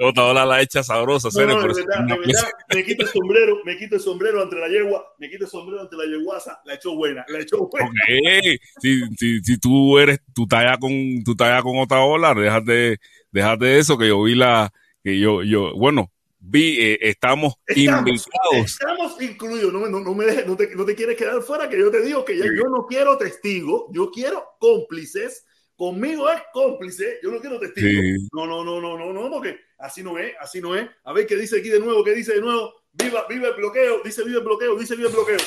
no, 0.00 0.12
no, 0.12 0.46
la 0.46 0.62
echa 0.62 0.82
sabrosa, 0.82 1.28
no, 1.28 1.60
por 1.60 1.74
de 1.74 1.80
eso 1.80 1.86
verdad, 1.86 2.06
verdad, 2.18 2.48
me 2.74 2.84
quito 2.84 3.02
el 3.04 3.08
sombrero, 3.08 3.56
me 3.64 3.76
quito 3.76 3.96
el 3.96 4.00
sombrero 4.00 4.42
ante 4.42 4.56
la 4.56 4.68
yegua, 4.68 5.14
me 5.18 5.28
quito 5.28 5.44
el 5.44 5.50
sombrero 5.50 5.82
ante 5.82 5.96
la 5.96 6.04
yeguaza, 6.04 6.60
la 6.64 6.74
echó 6.74 6.94
buena, 6.94 7.24
la 7.28 7.40
echó 7.40 7.68
buena. 7.68 7.86
Ok, 7.86 8.58
si, 8.80 9.00
si, 9.16 9.40
si 9.40 9.58
tú 9.58 9.98
eres, 9.98 10.20
tú 10.34 10.44
estás 10.44 10.60
allá 10.60 10.78
con, 10.78 10.90
tú 11.24 11.32
estás 11.32 11.48
allá 11.48 11.62
con 11.62 11.78
Otaola, 11.78 12.34
déjate, 12.34 12.98
déjate 13.32 13.78
eso, 13.78 13.98
que 13.98 14.08
yo 14.08 14.22
vi 14.22 14.34
la, 14.34 14.72
que 15.02 15.18
yo, 15.18 15.42
yo, 15.42 15.72
bueno, 15.74 16.10
vi, 16.38 16.78
eh, 16.80 16.98
estamos, 17.02 17.54
Estamos, 17.66 18.00
invitados. 18.08 18.66
estamos 18.66 19.20
incluidos, 19.22 19.72
no, 19.72 19.80
me- 19.80 19.90
no, 19.90 20.00
no 20.00 20.14
me 20.14 20.26
dejes- 20.26 20.46
no 20.46 20.56
te, 20.56 20.74
no 20.76 20.84
te 20.84 20.94
quieres 20.94 21.16
quedar 21.16 21.42
fuera, 21.42 21.68
que 21.68 21.78
yo 21.78 21.90
te 21.90 22.00
digo 22.02 22.24
que 22.24 22.36
ya 22.38 22.44
yo 22.44 22.64
no 22.70 22.86
quiero 22.86 23.16
testigos, 23.18 23.84
yo 23.92 24.10
quiero 24.10 24.44
cómplices, 24.60 25.44
conmigo 25.76 26.30
es 26.30 26.40
cómplice, 26.52 27.18
yo 27.22 27.30
no 27.32 27.40
quiero 27.40 27.58
testigos. 27.58 27.90
Sí. 27.90 28.28
No, 28.32 28.46
no, 28.46 28.62
no, 28.64 28.80
no, 28.80 28.96
no, 28.96 29.12
no, 29.12 29.30
porque 29.30 29.58
así 29.78 30.02
no 30.02 30.18
es, 30.18 30.34
así 30.40 30.60
no 30.60 30.76
es. 30.76 30.88
A 31.04 31.12
ver 31.12 31.26
qué 31.26 31.36
dice 31.36 31.58
aquí 31.58 31.68
de 31.70 31.80
nuevo, 31.80 32.04
qué 32.04 32.14
dice 32.14 32.34
de 32.34 32.40
nuevo. 32.40 32.72
Viva, 32.92 33.24
viva 33.28 33.48
el 33.48 33.54
bloqueo, 33.54 34.02
dice 34.04 34.22
viva 34.22 34.38
el 34.38 34.44
bloqueo, 34.44 34.76
dice 34.78 34.94
viva 34.94 35.08
el 35.08 35.14
bloqueo. 35.14 35.38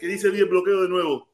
¿Qué 0.00 0.06
dice 0.08 0.30
viva 0.30 0.44
el 0.44 0.50
bloqueo 0.50 0.82
de 0.82 0.88
nuevo? 0.88 1.28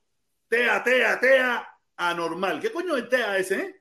Tea, 0.49 0.82
tea, 0.82 1.18
tea, 1.20 1.68
anormal. 1.96 2.61
¿Qué 2.61 2.70
coño 2.70 2.96
es 2.96 3.09
tea 3.09 3.38
ese, 3.38 3.55
eh? 3.61 3.78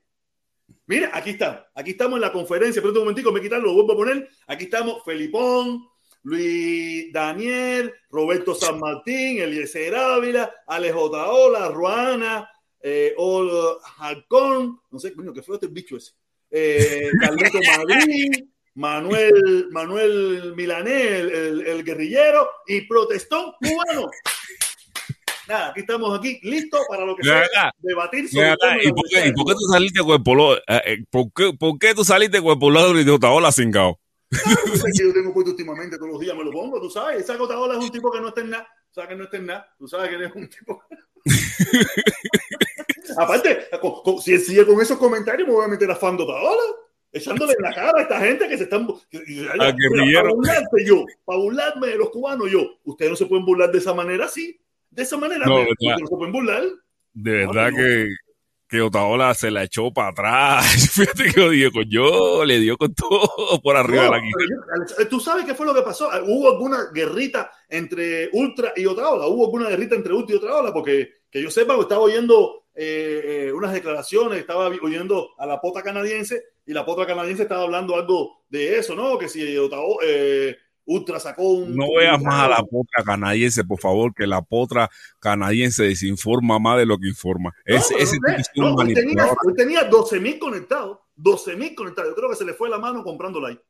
Mira, 0.86 1.10
aquí 1.12 1.30
está. 1.30 1.70
Aquí 1.74 1.90
estamos 1.92 2.16
en 2.16 2.22
la 2.22 2.32
conferencia. 2.32 2.80
Espera 2.80 2.92
un 2.92 3.00
momentico, 3.00 3.30
me 3.32 3.40
quitan, 3.40 3.62
lo 3.62 3.74
vuelvo 3.74 3.92
a 3.92 3.96
poner. 3.96 4.28
Aquí 4.46 4.64
estamos 4.64 5.02
Felipón, 5.04 5.86
Luis 6.22 7.12
Daniel, 7.12 7.92
Roberto 8.10 8.54
San 8.54 8.78
Martín, 8.80 9.38
Eliezer 9.38 9.94
Ávila, 9.94 10.52
Alex 10.66 10.94
Otaola, 10.96 11.68
Ruana, 11.68 12.50
eh, 12.80 13.14
Ol 13.16 13.50
Halcón, 13.98 14.80
no 14.90 14.98
sé, 14.98 15.12
coño, 15.12 15.32
¿qué 15.32 15.42
fue 15.42 15.56
este 15.56 15.66
bicho 15.68 15.96
ese? 15.96 16.12
Eh, 16.50 17.10
Carlito 17.20 17.58
Madrid, 17.76 18.44
Manuel, 18.74 19.66
Manuel 19.70 20.54
Milanés, 20.56 21.02
el, 21.20 21.30
el- 21.30 21.66
el 21.66 21.84
guerrillero, 21.84 22.48
y 22.66 22.82
protestón 22.82 23.52
cubano. 23.60 24.10
Nada, 25.48 25.68
aquí 25.70 25.80
estamos 25.80 26.18
aquí, 26.18 26.38
listos 26.42 26.80
para 26.88 27.04
lo 27.06 27.16
que 27.16 27.22
sea, 27.24 27.38
acá, 27.40 27.72
debatir 27.78 28.28
sobre 28.28 28.50
acá, 28.50 28.68
cómo 28.68 28.80
¿Y 28.82 28.92
por 28.92 29.08
qué, 29.08 29.26
y 29.28 29.32
por 29.32 29.44
qué 29.46 29.52
de 29.52 29.58
tú 29.58 29.72
saliste 29.72 30.00
con 30.00 30.10
el 30.10 30.22
polo? 30.22 30.56
eh, 30.56 30.62
eh, 30.68 31.04
¿por, 31.10 31.32
qué, 31.34 31.52
¿Por 31.58 31.78
qué 31.78 31.94
tú 31.94 32.04
saliste 32.04 32.40
con 32.42 32.50
el 32.52 32.58
polo 32.58 32.92
de 32.92 33.10
Otaola 33.10 33.50
cingado? 33.50 33.98
Claro, 34.30 34.76
sé 34.76 34.90
que 34.94 35.04
yo 35.04 35.12
tengo 35.14 35.32
puesto 35.32 35.52
últimamente 35.52 35.96
todos 35.96 36.10
los 36.12 36.20
días, 36.20 36.36
me 36.36 36.44
lo 36.44 36.50
pongo, 36.50 36.78
tú 36.80 36.90
sabes. 36.90 37.22
Esa 37.22 37.42
Otaola 37.42 37.78
es 37.78 37.80
un 37.84 37.90
tipo 37.90 38.10
que 38.12 38.20
no 38.20 38.28
está 38.28 38.42
en 38.42 38.50
nada. 38.50 38.68
Tú 38.92 38.94
sabes 39.00 39.08
que 39.08 39.16
no 39.16 39.24
está 39.24 39.36
en 39.38 39.46
nada. 39.46 39.74
Tú 39.78 39.88
sabes 39.88 40.08
que 40.10 40.14
él 40.16 40.22
es 40.24 40.34
un 40.34 40.48
tipo. 40.50 40.82
Aparte, 43.16 43.68
con- 43.80 44.02
con- 44.02 44.20
si 44.20 44.34
él 44.34 44.40
sigue 44.40 44.66
con 44.66 44.80
esos 44.80 44.98
comentarios, 44.98 45.48
me 45.48 45.54
voy 45.54 45.64
a 45.64 45.68
meter 45.68 45.90
a 45.90 45.96
fan 45.96 46.16
de 46.16 46.24
Otaola. 46.24 46.62
Echándole 47.10 47.54
en 47.54 47.62
la 47.62 47.74
cara 47.74 47.92
a 47.96 48.02
esta 48.02 48.20
gente 48.20 48.46
que 48.48 48.58
se 48.58 48.64
están. 48.64 48.86
que-. 49.10 49.48
Para 49.56 49.72
burlarme 50.30 50.84
yo, 50.84 51.04
para 51.24 51.38
burlarme 51.38 51.86
de 51.88 51.96
los 51.96 52.10
cubanos, 52.10 52.50
yo. 52.50 52.66
Ustedes 52.84 53.10
no 53.12 53.16
se 53.16 53.26
pueden 53.26 53.46
burlar 53.46 53.72
de 53.72 53.78
esa 53.78 53.94
manera, 53.94 54.26
así. 54.26 54.60
De 54.98 55.04
esa 55.04 55.16
manera, 55.16 55.46
No, 55.46 55.58
verdad. 55.58 56.64
De 57.12 57.30
verdad 57.30 57.70
no. 57.70 57.76
que, 57.76 58.08
que 58.68 58.80
Otaola 58.80 59.32
se 59.32 59.48
la 59.48 59.62
echó 59.62 59.92
para 59.92 60.08
atrás. 60.08 60.66
Fíjate 60.92 61.32
que 61.32 61.40
yo 61.40 61.50
dije, 61.50 61.70
yo 61.86 62.44
le 62.44 62.58
dio 62.58 62.76
con 62.76 62.92
todo 62.96 63.62
por 63.62 63.76
arriba 63.76 64.02
de 64.02 64.10
la 64.10 64.18
guitarra. 64.18 65.08
¿Tú 65.08 65.20
sabes 65.20 65.44
qué 65.44 65.54
fue 65.54 65.66
lo 65.66 65.74
que 65.74 65.82
pasó? 65.82 66.10
¿Hubo 66.26 66.50
alguna 66.50 66.86
guerrita 66.92 67.48
entre 67.68 68.28
Ultra 68.32 68.72
y 68.74 68.86
Otaola? 68.86 69.28
¿Hubo 69.28 69.44
alguna 69.44 69.68
guerrita 69.68 69.94
entre 69.94 70.12
Ultra 70.12 70.34
y 70.34 70.38
Otaola? 70.38 70.72
Porque 70.72 71.18
que 71.30 71.40
yo 71.44 71.48
sepa, 71.48 71.78
estaba 71.78 72.00
oyendo 72.00 72.64
eh, 72.74 73.46
eh, 73.46 73.52
unas 73.52 73.72
declaraciones, 73.72 74.40
estaba 74.40 74.66
oyendo 74.66 75.28
a 75.38 75.46
la 75.46 75.60
pota 75.60 75.80
canadiense 75.80 76.42
y 76.66 76.72
la 76.72 76.84
pota 76.84 77.06
canadiense 77.06 77.44
estaba 77.44 77.62
hablando 77.62 77.94
algo 77.94 78.42
de 78.48 78.78
eso, 78.78 78.96
¿no? 78.96 79.16
Que 79.16 79.28
si 79.28 79.56
Otaola, 79.56 79.98
eh, 80.04 80.56
Ultra 80.90 81.20
sacó 81.20 81.42
un... 81.42 81.76
No 81.76 81.84
veas 81.98 82.20
más 82.22 82.44
a 82.44 82.48
la 82.48 82.62
potra 82.62 83.04
canadiense, 83.04 83.62
por 83.62 83.78
favor, 83.78 84.14
que 84.14 84.26
la 84.26 84.40
potra 84.40 84.88
canadiense 85.20 85.84
desinforma 85.84 86.58
más 86.58 86.78
de 86.78 86.86
lo 86.86 86.96
que 86.96 87.08
informa. 87.08 87.54
No, 87.66 87.76
ese 87.76 87.94
es 87.98 88.18
No, 88.56 88.74
tenía, 88.74 89.28
tenía 89.54 89.84
12 89.84 90.18
mil 90.18 90.38
conectados. 90.38 91.00
12 91.14 91.56
mil 91.56 91.74
conectados. 91.74 92.10
Yo 92.10 92.16
creo 92.16 92.30
que 92.30 92.36
se 92.36 92.46
le 92.46 92.54
fue 92.54 92.70
la 92.70 92.78
mano 92.78 93.04
comprando 93.04 93.38
like. 93.38 93.62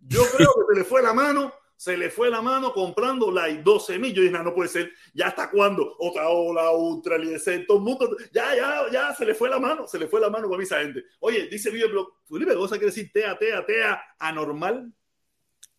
Yo 0.00 0.20
creo 0.36 0.48
que 0.52 0.74
se 0.74 0.80
le 0.80 0.84
fue 0.84 1.00
la 1.00 1.14
mano, 1.14 1.54
se 1.74 1.96
le 1.96 2.10
fue 2.10 2.28
la 2.28 2.42
mano 2.42 2.74
comprando 2.74 3.30
like. 3.30 3.62
12 3.62 3.98
mil. 3.98 4.12
Yo 4.12 4.20
dije, 4.20 4.34
no, 4.34 4.42
no 4.42 4.54
puede 4.54 4.68
ser. 4.68 4.92
¿Ya 5.14 5.28
hasta 5.28 5.50
cuándo? 5.50 5.96
Otra 6.00 6.28
ola, 6.28 6.70
ultra, 6.72 7.16
Eliezer, 7.16 7.64
todo 7.66 7.78
el 7.78 7.84
mundo. 7.84 8.14
Ya, 8.30 8.54
ya, 8.54 8.82
ya, 8.92 9.14
se 9.14 9.24
le 9.24 9.34
fue 9.34 9.48
la 9.48 9.58
mano. 9.58 9.88
Se 9.88 9.98
le 9.98 10.06
fue 10.06 10.20
la 10.20 10.28
mano 10.28 10.50
con 10.50 10.60
esa 10.60 10.80
gente. 10.80 11.02
Oye, 11.20 11.46
dice 11.46 11.70
Videoblog. 11.70 12.12
Felipe 12.28 12.54
Goza 12.54 12.76
quiere 12.76 12.92
decir 12.92 13.10
tea, 13.10 13.38
tea, 13.38 13.64
tea, 13.64 14.02
anormal. 14.18 14.92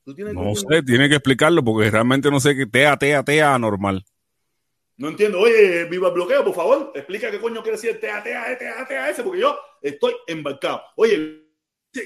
¿Tú 0.04 0.16
tienes 0.16 0.34
No 0.34 0.56
sé, 0.56 0.84
tiene 0.84 1.08
que 1.08 1.16
explicarlo 1.16 1.64
porque 1.64 1.92
realmente 1.92 2.32
no 2.32 2.40
sé 2.40 2.56
qué 2.56 2.66
tea, 2.66 2.98
tea, 2.98 3.24
tea 3.24 3.54
anormal. 3.56 4.04
No 4.98 5.10
entiendo. 5.10 5.40
Oye, 5.40 5.86
viva 5.86 6.10
el 6.10 6.14
bloqueo, 6.14 6.44
por 6.44 6.54
favor. 6.54 6.92
Explica 6.94 7.32
qué 7.32 7.40
coño 7.40 7.62
quiere 7.64 7.78
decir 7.78 8.00
tea, 8.00 8.22
tea, 8.22 8.58
tea, 8.58 8.86
tea 8.88 9.10
ese, 9.10 9.24
porque 9.24 9.42
yo 9.42 9.58
estoy 9.82 10.14
embarcado. 10.28 10.82
Oye, 10.96 11.44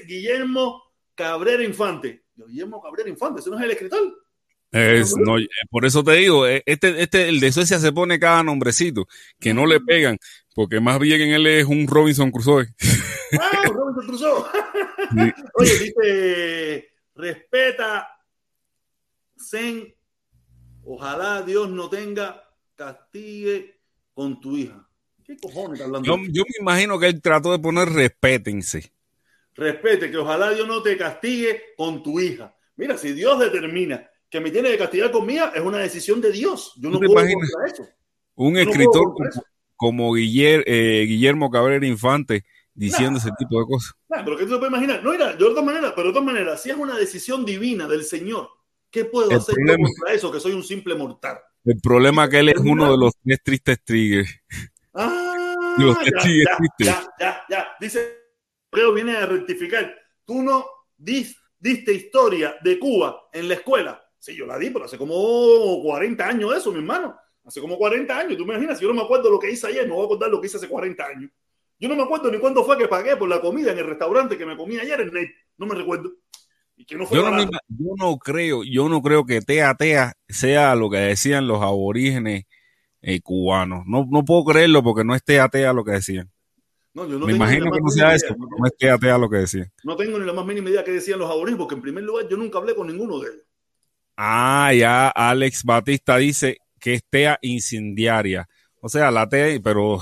Guillermo 0.06 0.82
Cabrera 1.14 1.62
Infante. 1.62 2.24
Guillermo 2.34 2.82
Cabrera 2.82 3.08
Infante, 3.08 3.40
ese 3.40 3.50
no 3.50 3.58
es 3.58 3.64
el 3.64 3.70
escritor. 3.70 4.00
Es- 4.72 5.16
no, 5.16 5.36
por 5.70 5.86
eso 5.86 6.02
te 6.04 6.12
digo, 6.12 6.46
eh, 6.46 6.62
este, 6.66 7.02
este, 7.02 7.28
el 7.28 7.40
de 7.40 7.52
Suecia 7.52 7.78
se 7.78 7.92
pone 7.92 8.18
cada 8.18 8.42
nombrecito 8.42 9.06
que 9.38 9.54
no 9.54 9.64
le 9.64 9.80
pegan, 9.80 10.18
porque 10.54 10.80
más 10.80 10.98
bien 10.98 11.20
en 11.20 11.30
él 11.32 11.46
es 11.46 11.66
un 11.66 11.86
Robinson 11.86 12.30
Crusoe. 12.30 12.66
Ah, 13.40 13.62
Robinson 13.72 14.06
Crusoe. 14.06 14.44
Oye, 15.54 15.78
dice, 15.78 16.88
respeta, 17.16 18.08
Zen, 19.38 19.94
ojalá 20.84 21.42
Dios 21.42 21.68
no 21.70 21.88
tenga 21.88 22.42
castigue 22.74 23.80
con 24.14 24.40
tu 24.40 24.56
hija. 24.56 24.86
¿Qué 25.24 25.36
cojones 25.38 25.74
está 25.80 25.84
hablando? 25.86 26.06
Yo, 26.06 26.22
yo 26.30 26.42
me 26.44 26.62
imagino 26.62 26.98
que 26.98 27.06
él 27.08 27.20
trató 27.20 27.50
de 27.52 27.58
poner 27.58 27.88
respétense. 27.88 28.92
respete, 29.54 30.10
que 30.10 30.16
ojalá 30.18 30.50
Dios 30.50 30.68
no 30.68 30.82
te 30.82 30.96
castigue 30.96 31.62
con 31.76 32.02
tu 32.02 32.20
hija. 32.20 32.54
Mira, 32.76 32.96
si 32.98 33.12
Dios 33.12 33.38
determina 33.40 34.08
que 34.28 34.40
me 34.40 34.50
tiene 34.50 34.70
que 34.70 34.78
castigar 34.78 35.10
con 35.10 35.24
mía, 35.26 35.52
es 35.54 35.62
una 35.62 35.78
decisión 35.78 36.20
de 36.20 36.30
Dios. 36.30 36.74
Yo 36.76 36.90
no 36.90 36.98
¿Tú 36.98 37.06
te 37.06 37.12
puedo 37.12 37.26
eso. 37.66 37.82
Un 38.34 38.56
Yo 38.56 38.64
no 38.64 38.70
puedo 38.70 38.70
escritor 38.70 39.02
como, 39.14 39.28
eso. 39.28 39.44
como 39.76 40.12
Guiller- 40.14 40.64
eh, 40.66 41.04
Guillermo 41.08 41.50
Cabrera 41.50 41.86
Infante 41.86 42.44
diciendo 42.76 43.18
ese 43.18 43.30
tipo 43.38 43.58
de 43.58 43.66
cosas. 43.66 43.92
Nah, 44.08 44.24
pero 44.24 44.36
¿qué 44.36 44.44
te 44.44 44.50
puedes 44.50 44.68
imaginar? 44.68 45.02
No, 45.02 45.10
mira, 45.12 45.32
de 45.34 45.44
otra 45.44 45.62
manera, 45.62 45.92
pero 45.94 46.04
de 46.04 46.10
otra 46.10 46.22
manera, 46.22 46.56
si 46.56 46.70
es 46.70 46.76
una 46.76 46.96
decisión 46.96 47.44
divina 47.44 47.88
del 47.88 48.04
Señor, 48.04 48.48
¿qué 48.90 49.04
puedo 49.04 49.30
El 49.30 49.38
hacer 49.38 49.54
problema- 49.54 49.88
contra 49.88 50.14
eso? 50.14 50.30
Que 50.30 50.40
soy 50.40 50.52
un 50.52 50.62
simple 50.62 50.94
mortal. 50.94 51.38
El 51.64 51.80
problema 51.80 52.24
es 52.24 52.30
que 52.30 52.38
él 52.38 52.48
es 52.50 52.58
uno 52.58 52.90
de 52.92 52.96
los 52.98 53.12
tres 53.24 53.42
tristes 53.42 53.82
triggers. 53.82 54.30
Ah, 54.94 55.74
Los 55.78 55.98
que 55.98 56.10
ya, 56.14 56.20
sigue 56.20 56.44
ya, 56.44 56.50
existe. 56.52 56.84
ya, 56.84 57.06
ya, 57.18 57.42
ya. 57.48 57.66
Dice, 57.80 58.16
creo 58.70 58.92
viene 58.92 59.16
a 59.16 59.26
rectificar. 59.26 59.94
Tú 60.24 60.42
no 60.42 60.64
dis- 60.98 61.36
diste 61.58 61.92
historia 61.92 62.56
de 62.62 62.78
Cuba 62.78 63.28
en 63.32 63.48
la 63.48 63.54
escuela. 63.54 64.02
Sí, 64.18 64.34
yo 64.34 64.46
la 64.46 64.58
di, 64.58 64.70
pero 64.70 64.84
hace 64.86 64.96
como 64.98 65.82
40 65.82 66.26
años 66.26 66.54
eso, 66.56 66.70
mi 66.72 66.78
hermano. 66.78 67.16
Hace 67.44 67.60
como 67.60 67.76
40 67.76 68.18
años. 68.18 68.36
Tú 68.38 68.44
me 68.46 68.54
imaginas, 68.54 68.78
si 68.78 68.82
yo 68.84 68.88
no 68.88 68.94
me 68.94 69.02
acuerdo 69.02 69.30
lo 69.30 69.38
que 69.38 69.50
hice 69.50 69.66
ayer, 69.68 69.86
me 69.86 69.92
voy 69.92 70.02
a 70.02 70.06
acordar 70.06 70.30
lo 70.30 70.40
que 70.40 70.46
hice 70.46 70.56
hace 70.56 70.68
40 70.68 71.04
años. 71.06 71.30
Yo 71.78 71.88
no 71.88 71.96
me 71.96 72.02
acuerdo 72.02 72.30
ni 72.30 72.38
cuándo 72.38 72.64
fue 72.64 72.78
que 72.78 72.88
pagué 72.88 73.16
por 73.16 73.28
la 73.28 73.40
comida 73.40 73.72
en 73.72 73.78
el 73.78 73.86
restaurante 73.86 74.38
que 74.38 74.46
me 74.46 74.56
comí 74.56 74.78
ayer 74.78 75.00
en 75.00 75.08
Nate. 75.08 75.34
No 75.58 75.66
me 75.66 75.74
recuerdo. 75.74 76.12
Y 76.76 76.84
que 76.84 76.96
no 76.96 77.06
fue 77.06 77.18
Yo 77.18 77.30
no, 77.30 77.36
me 77.36 77.44
yo 77.44 77.94
no 77.98 78.18
creo, 78.18 78.62
yo 78.64 78.88
no 78.88 79.02
creo 79.02 79.24
que 79.24 79.40
tea 79.40 79.74
tea 79.74 80.14
sea 80.28 80.74
lo 80.74 80.90
que 80.90 80.98
decían 80.98 81.46
los 81.46 81.62
aborígenes 81.62 82.44
eh, 83.02 83.20
cubanos. 83.20 83.84
No, 83.86 84.06
no 84.10 84.24
puedo 84.24 84.44
creerlo 84.44 84.82
porque 84.82 85.04
no 85.04 85.14
es 85.14 85.22
tea 85.22 85.48
tea 85.48 85.72
lo 85.72 85.84
que 85.84 85.92
decían. 85.92 86.30
No, 86.94 87.06
yo 87.06 87.18
no 87.18 87.26
me 87.26 87.34
imagino 87.34 87.70
que 87.70 87.80
no 87.80 87.90
sea 87.90 88.14
eso, 88.14 88.28
pero 88.28 88.48
no 88.58 88.66
es 88.66 88.76
tea 88.76 88.96
tea 88.96 89.18
lo 89.18 89.28
que 89.28 89.36
decían. 89.36 89.70
No 89.84 89.96
tengo 89.96 90.18
ni 90.18 90.24
la 90.24 90.32
más 90.32 90.46
mínima 90.46 90.70
idea 90.70 90.82
que 90.82 90.92
decían 90.92 91.18
los 91.18 91.30
aborígenes, 91.30 91.58
porque 91.58 91.74
en 91.74 91.82
primer 91.82 92.04
lugar 92.04 92.26
yo 92.28 92.38
nunca 92.38 92.58
hablé 92.58 92.74
con 92.74 92.86
ninguno 92.86 93.20
de 93.20 93.32
ellos. 93.32 93.42
Ah, 94.16 94.72
ya 94.72 95.08
Alex 95.08 95.62
Batista 95.64 96.16
dice 96.16 96.56
que 96.80 96.94
es 96.94 97.04
tea 97.08 97.38
incendiaria. 97.42 98.48
O 98.80 98.88
sea, 98.88 99.10
la 99.10 99.28
tea, 99.28 99.60
pero, 99.62 99.98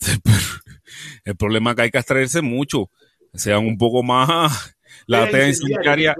pero 0.24 0.65
el 1.24 1.36
problema 1.36 1.70
es 1.70 1.76
que 1.76 1.82
hay 1.82 1.90
que 1.90 1.98
abstraerse 1.98 2.42
mucho. 2.42 2.90
Sean 3.34 3.66
un 3.66 3.76
poco 3.78 4.02
más. 4.02 4.76
La 5.06 5.28
tea 5.28 5.48
incendiaria, 5.48 6.16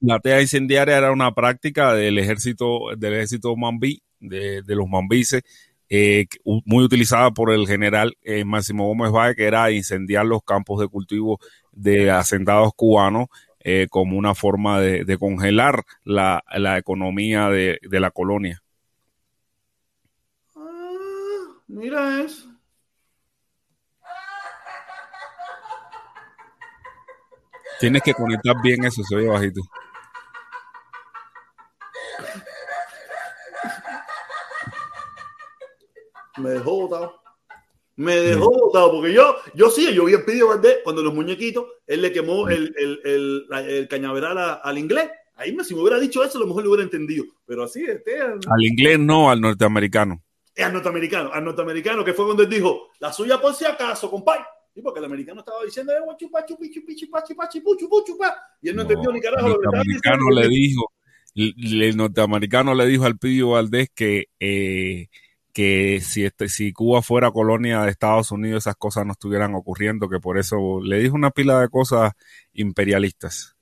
la 0.00 0.18
tea 0.18 0.40
incendiaria 0.40 0.96
era 0.96 1.12
una 1.12 1.34
práctica 1.34 1.92
del 1.94 2.18
ejército, 2.18 2.94
del 2.96 3.14
ejército 3.14 3.54
mambí, 3.54 4.02
de, 4.18 4.62
de 4.62 4.74
los 4.76 4.88
mambises, 4.88 5.42
eh, 5.88 6.26
muy 6.64 6.84
utilizada 6.84 7.30
por 7.32 7.52
el 7.52 7.66
general 7.66 8.16
eh, 8.22 8.44
Máximo 8.44 8.86
Gómez 8.86 9.12
Valle, 9.12 9.34
que 9.34 9.44
era 9.44 9.70
incendiar 9.70 10.26
los 10.26 10.42
campos 10.42 10.80
de 10.80 10.88
cultivo 10.88 11.38
de 11.72 12.10
asentados 12.10 12.72
cubanos 12.74 13.28
eh, 13.60 13.86
como 13.90 14.16
una 14.18 14.34
forma 14.34 14.80
de, 14.80 15.04
de 15.04 15.18
congelar 15.18 15.84
la, 16.04 16.42
la 16.54 16.78
economía 16.78 17.48
de, 17.48 17.78
de 17.82 18.00
la 18.00 18.10
colonia. 18.10 18.62
Ah, 20.56 21.62
mira 21.66 22.22
eso. 22.22 22.53
Tienes 27.80 28.02
que 28.02 28.14
conectar 28.14 28.54
bien 28.62 28.84
eso, 28.84 29.02
se 29.02 29.16
oye 29.16 29.28
bajito. 29.28 29.60
Me 36.38 36.50
dejó 36.50 36.86
botado. 36.88 37.20
Me 37.96 38.16
dejó 38.16 38.50
botado, 38.50 38.90
porque 38.90 39.12
yo, 39.12 39.36
yo 39.54 39.70
sí, 39.70 39.94
yo 39.94 40.04
vi 40.06 40.14
el 40.14 40.24
Pidio 40.24 40.48
Valdés 40.48 40.78
cuando 40.82 41.00
los 41.00 41.14
muñequitos, 41.14 41.64
él 41.86 42.02
le 42.02 42.10
quemó 42.10 42.48
el, 42.48 42.74
el, 42.76 43.46
el, 43.68 43.88
cañaveral 43.88 44.36
a- 44.38 44.54
al 44.54 44.78
inglés. 44.78 45.08
Ahí 45.36 45.52
me, 45.54 45.62
si 45.62 45.74
me 45.74 45.80
hubiera 45.82 46.00
dicho 46.00 46.24
eso, 46.24 46.38
a 46.38 46.40
lo 46.40 46.48
mejor 46.48 46.64
lo 46.64 46.70
hubiera 46.70 46.82
entendido. 46.82 47.24
Pero 47.46 47.62
así, 47.62 47.84
este, 47.84 48.20
al, 48.20 48.32
Al 48.50 48.64
inglés 48.64 48.98
no, 48.98 49.30
al 49.30 49.40
norteamericano. 49.40 50.22
al 50.58 50.72
norteamericano, 50.72 51.30
al 51.32 51.44
norteamericano, 51.44 52.04
que 52.04 52.14
fue 52.14 52.24
cuando 52.24 52.42
él 52.42 52.48
dijo, 52.48 52.88
la 52.98 53.12
suya 53.12 53.40
por 53.40 53.54
si 53.54 53.64
acaso, 53.64 54.10
compadre. 54.10 54.44
Sí, 54.74 54.82
porque 54.82 54.98
el 54.98 55.04
americano 55.04 55.40
estaba 55.40 55.64
diciendo, 55.64 55.92
eh, 55.92 56.00
guachupa, 56.04 56.44
chupi, 56.44 56.68
chupi, 56.68 56.96
chupa, 56.96 57.22
chupa, 57.22 57.48
chupu, 57.48 57.76
chupa. 58.04 58.36
Y 58.60 58.70
él 58.70 58.76
no, 58.76 58.82
entendió 58.82 59.12
ni 59.12 59.20
carajo 59.20 59.46
el 59.46 59.52
lo 59.52 59.58
que 59.60 59.64
estaba 59.66 59.84
norteamericano 59.84 60.26
diciendo. 60.30 60.40
le 60.40 60.48
dijo, 60.48 60.92
el, 61.34 61.96
norteamericano 61.96 62.74
le 62.74 62.86
dijo 62.86 63.04
al 63.04 63.16
Pidio 63.16 63.50
Valdés 63.50 63.90
que, 63.94 64.30
eh, 64.40 65.06
que 65.52 66.00
si, 66.00 66.24
este, 66.24 66.48
si 66.48 66.72
Cuba 66.72 67.02
fuera 67.02 67.30
colonia 67.30 67.82
de 67.82 67.90
Estados 67.92 68.32
Unidos, 68.32 68.64
esas 68.64 68.74
cosas 68.74 69.06
no 69.06 69.12
estuvieran 69.12 69.54
ocurriendo, 69.54 70.08
que 70.08 70.18
por 70.18 70.38
eso 70.38 70.80
le 70.82 70.98
dijo 70.98 71.14
una 71.14 71.30
pila 71.30 71.60
de 71.60 71.68
cosas 71.68 72.12
imperialistas. 72.52 73.54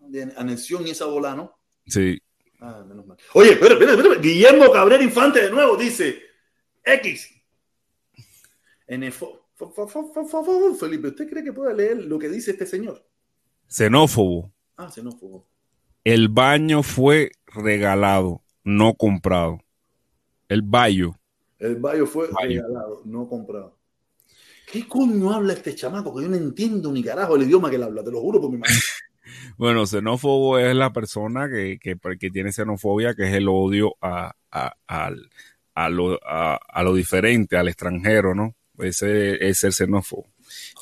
De 0.00 0.34
anexión 0.36 0.86
y 0.86 0.90
esa 0.90 1.06
bola, 1.06 1.34
¿no? 1.34 1.58
Sí. 1.86 2.20
Ah, 2.60 2.84
menos 2.86 3.06
mal. 3.06 3.16
Oye, 3.32 3.52
espera, 3.52 3.72
espera, 3.72 3.92
espera. 3.92 4.20
Guillermo 4.20 4.70
Cabrera 4.70 5.02
Infante 5.02 5.42
de 5.42 5.50
nuevo 5.50 5.78
dice 5.78 6.22
X. 6.84 7.32
En 8.86 9.02
Felipe, 10.78 11.08
¿usted 11.08 11.28
cree 11.28 11.42
que 11.42 11.52
pueda 11.52 11.72
leer 11.72 12.04
lo 12.04 12.18
que 12.18 12.28
dice 12.28 12.50
este 12.50 12.66
señor? 12.66 13.02
Xenófobo. 13.68 14.52
Ah, 14.76 14.90
xenófobo. 14.90 15.46
El 16.04 16.28
baño 16.28 16.82
fue 16.82 17.32
regalado, 17.46 18.42
no 18.64 18.94
comprado. 18.94 19.60
El 20.48 20.62
baño. 20.62 21.18
El 21.58 21.76
baño 21.76 22.06
fue 22.06 22.28
regalado, 22.38 23.02
no 23.04 23.28
comprado. 23.28 23.78
¿Qué 24.70 24.86
coño 24.86 25.32
habla 25.32 25.54
este 25.54 25.74
chamaco? 25.74 26.14
Que 26.14 26.24
yo 26.24 26.28
no 26.28 26.36
entiendo 26.36 26.92
ni 26.92 27.02
carajo 27.02 27.36
el 27.36 27.44
idioma 27.44 27.70
que 27.70 27.76
él 27.76 27.84
habla, 27.84 28.04
te 28.04 28.10
lo 28.10 28.20
juro 28.20 28.40
por 28.40 28.50
mi 28.50 28.58
madre. 28.58 28.74
Bueno, 29.58 29.86
xenófobo 29.86 30.58
es 30.58 30.76
la 30.76 30.92
persona 30.92 31.48
que, 31.48 31.78
que, 31.80 31.96
que 32.16 32.30
tiene 32.30 32.52
xenofobia, 32.52 33.14
que 33.14 33.24
es 33.24 33.34
el 33.34 33.48
odio 33.48 33.96
a, 34.00 34.32
a, 34.52 34.74
a 35.74 35.90
lo, 35.90 36.20
a, 36.24 36.60
a 36.68 36.82
lo 36.84 36.94
diferente, 36.94 37.56
al 37.56 37.66
extranjero, 37.66 38.36
¿no? 38.36 38.54
Ese 38.78 39.48
es 39.48 39.64
el 39.64 39.72
xenófobo, 39.72 40.26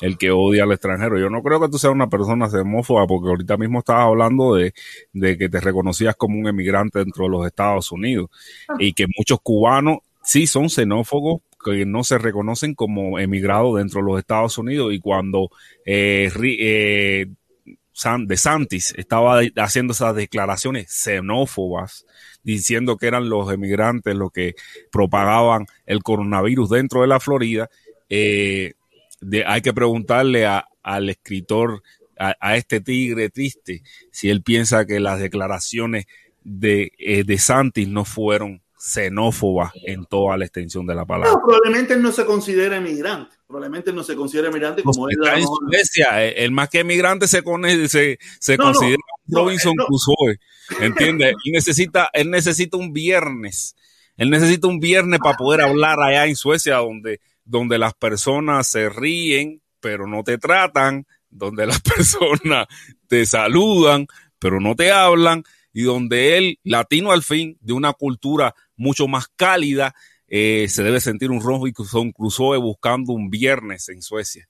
el 0.01 0.17
que 0.17 0.31
odia 0.31 0.63
al 0.63 0.71
extranjero. 0.71 1.19
Yo 1.19 1.29
no 1.29 1.41
creo 1.41 1.59
que 1.59 1.69
tú 1.69 1.77
seas 1.77 1.93
una 1.93 2.09
persona 2.09 2.49
xenófoba, 2.49 3.07
porque 3.07 3.29
ahorita 3.29 3.57
mismo 3.57 3.79
estabas 3.79 4.07
hablando 4.07 4.55
de, 4.55 4.73
de 5.13 5.37
que 5.37 5.49
te 5.49 5.59
reconocías 5.59 6.15
como 6.15 6.39
un 6.39 6.47
emigrante 6.47 6.99
dentro 6.99 7.25
de 7.25 7.31
los 7.31 7.45
Estados 7.45 7.91
Unidos 7.91 8.29
y 8.79 8.93
que 8.93 9.05
muchos 9.17 9.39
cubanos 9.41 9.99
sí 10.23 10.47
son 10.47 10.69
xenófobos 10.69 11.41
que 11.65 11.85
no 11.85 12.03
se 12.03 12.19
reconocen 12.19 12.75
como 12.75 13.17
emigrados 13.17 13.77
dentro 13.77 14.01
de 14.01 14.07
los 14.07 14.19
Estados 14.19 14.57
Unidos 14.59 14.93
y 14.93 14.99
cuando 14.99 15.49
eh, 15.83 16.29
eh, 16.59 17.25
de 18.27 18.37
Santis 18.37 18.93
estaba 18.97 19.39
haciendo 19.55 19.93
esas 19.93 20.15
declaraciones 20.15 20.91
xenófobas, 20.91 22.05
diciendo 22.43 22.97
que 22.97 23.07
eran 23.07 23.29
los 23.29 23.51
emigrantes 23.51 24.15
los 24.15 24.31
que 24.31 24.53
propagaban 24.91 25.65
el 25.85 26.03
coronavirus 26.03 26.69
dentro 26.69 27.01
de 27.01 27.07
la 27.07 27.19
Florida. 27.19 27.69
Eh, 28.09 28.73
de- 29.21 29.45
hay 29.45 29.61
que 29.61 29.73
preguntarle 29.73 30.45
a- 30.45 30.67
al 30.83 31.09
escritor, 31.09 31.81
a, 32.17 32.35
a 32.39 32.55
este 32.57 32.79
tigre 32.81 33.29
triste, 33.29 33.81
si 34.11 34.29
él 34.29 34.41
piensa 34.43 34.85
que 34.85 34.99
las 34.99 35.19
declaraciones 35.19 36.05
de, 36.43 36.91
eh, 36.99 37.23
de 37.23 37.37
Santis 37.37 37.87
no 37.87 38.05
fueron 38.05 38.61
xenófobas 38.77 39.71
en 39.85 40.05
toda 40.05 40.37
la 40.37 40.45
extensión 40.45 40.85
de 40.85 40.93
la 40.95 41.05
palabra. 41.05 41.31
No, 41.31 41.41
probablemente 41.43 41.95
él 41.95 42.01
no 42.03 42.11
se 42.11 42.23
considera 42.25 42.77
emigrante. 42.77 43.35
Probablemente 43.47 43.89
él 43.89 43.95
no 43.95 44.03
se 44.03 44.15
considera 44.15 44.47
emigrante 44.49 44.83
como 44.83 45.09
él. 45.09 45.17
Está 45.21 45.37
en 45.39 45.45
Suecia, 45.47 46.23
eh, 46.25 46.43
el 46.45 46.51
más 46.51 46.69
que 46.69 46.79
emigrante 46.79 47.27
se, 47.27 47.43
conoce- 47.43 47.87
se, 47.87 48.19
se 48.39 48.57
No, 48.57 48.65
no, 48.65 48.73
considera 48.73 49.01
no, 49.27 49.39
Robinson 49.39 49.73
eh. 49.73 49.83
Crusoe, 49.87 50.39
¿entiendes? 50.81 51.33
Y 51.43 51.51
necesita, 51.51 52.09
él 52.13 52.29
necesita 52.29 52.77
un 52.77 52.93
viernes, 52.93 53.75
él 54.17 54.29
necesita 54.29 54.67
un 54.67 54.79
viernes 54.79 55.19
para 55.19 55.35
poder 55.37 55.61
hablar 55.61 55.99
allá 55.99 56.25
en 56.27 56.35
Suecia, 56.35 56.75
donde, 56.77 57.19
donde 57.45 57.77
las 57.77 57.93
personas 57.93 58.67
se 58.67 58.89
ríen, 58.89 59.61
pero 59.79 60.07
no 60.07 60.23
te 60.23 60.37
tratan, 60.37 61.05
donde 61.29 61.65
las 61.65 61.79
personas 61.95 62.67
te 63.07 63.25
saludan, 63.25 64.07
pero 64.39 64.59
no 64.59 64.75
te 64.75 64.91
hablan, 64.91 65.43
y 65.71 65.83
donde 65.83 66.37
él, 66.37 66.59
latino 66.63 67.11
al 67.11 67.23
fin, 67.23 67.57
de 67.61 67.73
una 67.73 67.93
cultura 67.93 68.53
mucho 68.75 69.07
más 69.07 69.27
cálida, 69.35 69.93
eh, 70.27 70.65
se 70.69 70.83
debe 70.83 70.99
sentir 70.99 71.29
un 71.31 71.41
Robinson 71.41 72.11
Crusoe 72.11 72.57
buscando 72.57 73.13
un 73.13 73.29
viernes 73.29 73.87
en 73.89 74.01
Suecia. 74.01 74.47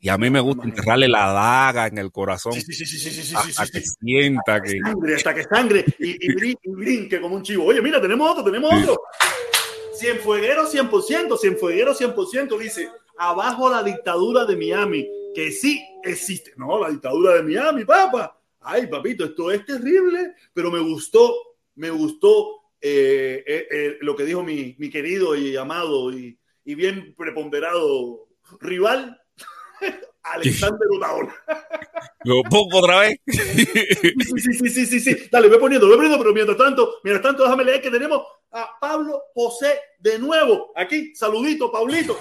Y 0.00 0.10
a 0.10 0.16
mí 0.16 0.30
me 0.30 0.38
gusta 0.38 0.62
enterrarle 0.64 1.08
la 1.08 1.32
daga 1.32 1.88
en 1.88 1.98
el 1.98 2.12
corazón 2.12 2.52
Sí, 2.52 2.60
sí, 2.60 2.86
sí, 2.86 3.34
hasta 3.34 3.66
que 3.66 3.82
sienta 4.00 4.62
que... 4.62 4.78
Sangre, 4.78 5.14
hasta 5.16 5.34
que 5.34 5.42
sangre 5.42 5.84
y, 5.98 6.10
y, 6.10 6.28
brin- 6.36 6.58
y 6.62 6.70
brinque 6.70 7.20
como 7.20 7.34
un 7.34 7.42
chivo. 7.42 7.64
Oye, 7.64 7.82
mira, 7.82 8.00
tenemos 8.00 8.30
otro, 8.30 8.44
tenemos 8.44 8.72
otro. 8.72 8.96
Cienfueguero 9.98 10.66
100%, 10.66 11.38
Cienfueguero 11.38 11.94
100% 11.94 12.58
dice, 12.58 12.88
abajo 13.18 13.68
la 13.68 13.82
dictadura 13.82 14.44
de 14.44 14.56
Miami, 14.56 15.08
que 15.34 15.50
sí 15.50 15.84
existe. 16.04 16.52
No, 16.56 16.78
la 16.80 16.90
dictadura 16.90 17.34
de 17.34 17.42
Miami, 17.42 17.84
papá. 17.84 18.40
Ay, 18.60 18.86
papito, 18.86 19.24
esto 19.24 19.50
es 19.50 19.64
terrible, 19.64 20.34
pero 20.52 20.70
me 20.70 20.80
gustó, 20.80 21.34
me 21.76 21.90
gustó 21.90 22.58
eh, 22.80 23.42
eh, 23.46 23.66
eh, 23.70 23.96
lo 24.00 24.14
que 24.14 24.24
dijo 24.24 24.42
mi, 24.42 24.76
mi 24.78 24.88
querido 24.88 25.34
y 25.34 25.56
amado 25.56 26.12
y, 26.12 26.38
y 26.64 26.74
bien 26.74 27.14
preponderado 27.16 28.28
rival. 28.60 29.20
Alexander 30.22 30.86
Otaola. 30.96 31.34
Lo 32.24 32.42
pongo 32.42 32.78
otra 32.78 33.00
vez. 33.00 33.16
Sí, 33.26 33.64
sí, 33.64 34.52
sí, 34.52 34.70
sí, 34.70 34.86
sí, 34.86 35.00
sí. 35.00 35.16
Dale, 35.30 35.48
voy 35.48 35.58
poniendo, 35.58 35.86
voy 35.86 35.96
poniendo, 35.96 36.18
pero 36.18 36.34
mientras 36.34 36.58
tanto, 36.58 36.96
mientras 37.02 37.22
tanto, 37.22 37.44
déjame 37.44 37.64
leer 37.64 37.80
que 37.80 37.90
tenemos 37.90 38.22
a 38.50 38.78
Pablo 38.80 39.22
José 39.34 39.78
de 39.98 40.18
nuevo. 40.18 40.72
Aquí, 40.74 41.14
saludito, 41.14 41.70
Pablito. 41.70 42.16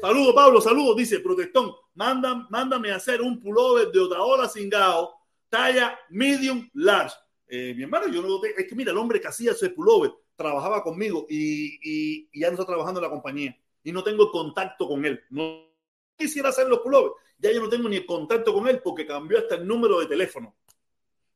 Saludo, 0.00 0.34
Pablo, 0.34 0.60
saludo. 0.60 0.94
Dice, 0.94 1.20
protestón, 1.20 1.72
mándame, 1.94 2.44
mándame 2.50 2.90
a 2.90 2.96
hacer 2.96 3.20
un 3.22 3.40
pullover 3.40 3.90
de 3.92 4.00
Otaola 4.00 4.48
cingao, 4.48 5.14
talla 5.48 5.98
medium 6.10 6.68
large. 6.74 7.14
Eh, 7.46 7.74
mi 7.76 7.82
hermano, 7.84 8.08
yo 8.08 8.22
no 8.22 8.40
es 8.44 8.66
que 8.66 8.74
mira, 8.74 8.90
el 8.90 8.98
hombre 8.98 9.20
que 9.20 9.28
hacía 9.28 9.52
ese 9.52 9.70
pullover 9.70 10.12
trabajaba 10.34 10.82
conmigo 10.82 11.26
y, 11.28 11.78
y- 11.82 12.28
y 12.32 12.40
ya 12.40 12.48
no 12.48 12.54
está 12.54 12.66
trabajando 12.66 12.98
en 12.98 13.04
la 13.04 13.10
compañía 13.10 13.56
y 13.84 13.92
no 13.92 14.02
tengo 14.02 14.30
contacto 14.32 14.88
con 14.88 15.04
él. 15.04 15.22
No 15.30 15.68
quisiera 16.16 16.48
hacer 16.48 16.68
los 16.68 16.80
pullovers, 16.80 17.14
ya 17.38 17.52
yo 17.52 17.60
no 17.60 17.68
tengo 17.68 17.88
ni 17.88 17.96
el 17.96 18.06
contacto 18.06 18.52
con 18.54 18.66
él 18.68 18.80
porque 18.82 19.06
cambió 19.06 19.38
hasta 19.38 19.54
el 19.56 19.66
número 19.66 20.00
de 20.00 20.06
teléfono. 20.06 20.56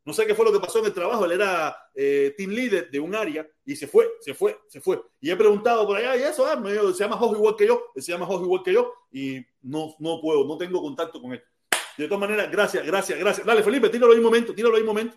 No 0.06 0.12
sé 0.12 0.24
qué 0.24 0.36
fue 0.36 0.44
lo 0.44 0.52
que 0.52 0.60
pasó 0.60 0.78
en 0.78 0.86
el 0.86 0.94
trabajo. 0.94 1.24
Él 1.24 1.32
era 1.32 1.76
eh, 1.92 2.32
team 2.36 2.50
leader 2.50 2.88
de 2.88 3.00
un 3.00 3.12
área 3.12 3.44
y 3.64 3.74
se 3.74 3.88
fue, 3.88 4.08
se 4.20 4.34
fue, 4.34 4.56
se 4.68 4.80
fue. 4.80 5.02
Y 5.20 5.32
he 5.32 5.36
preguntado 5.36 5.84
por 5.84 5.96
allá 5.96 6.16
y 6.16 6.22
eso, 6.22 6.46
ah, 6.46 6.54
me 6.54 6.72
dijo, 6.72 6.92
se 6.92 7.02
llama 7.02 7.16
Jorge 7.16 7.36
igual 7.36 7.56
que 7.56 7.66
yo, 7.66 7.86
él 7.92 8.02
se 8.04 8.12
llama 8.12 8.24
Jorge 8.24 8.44
igual 8.44 8.62
que 8.62 8.72
yo 8.72 8.92
y 9.10 9.44
no, 9.62 9.96
no 9.98 10.20
puedo, 10.20 10.44
no 10.46 10.56
tengo 10.56 10.80
contacto 10.80 11.20
con 11.20 11.32
él. 11.32 11.42
De 11.98 12.06
todas 12.06 12.20
maneras, 12.20 12.48
gracias, 12.52 12.86
gracias, 12.86 13.18
gracias. 13.18 13.44
Dale, 13.44 13.64
Felipe, 13.64 13.88
tíralo 13.88 14.12
ahí 14.12 14.18
un 14.18 14.24
momento, 14.24 14.54
tíralo 14.54 14.76
ahí 14.76 14.82
un 14.82 14.86
momento. 14.86 15.16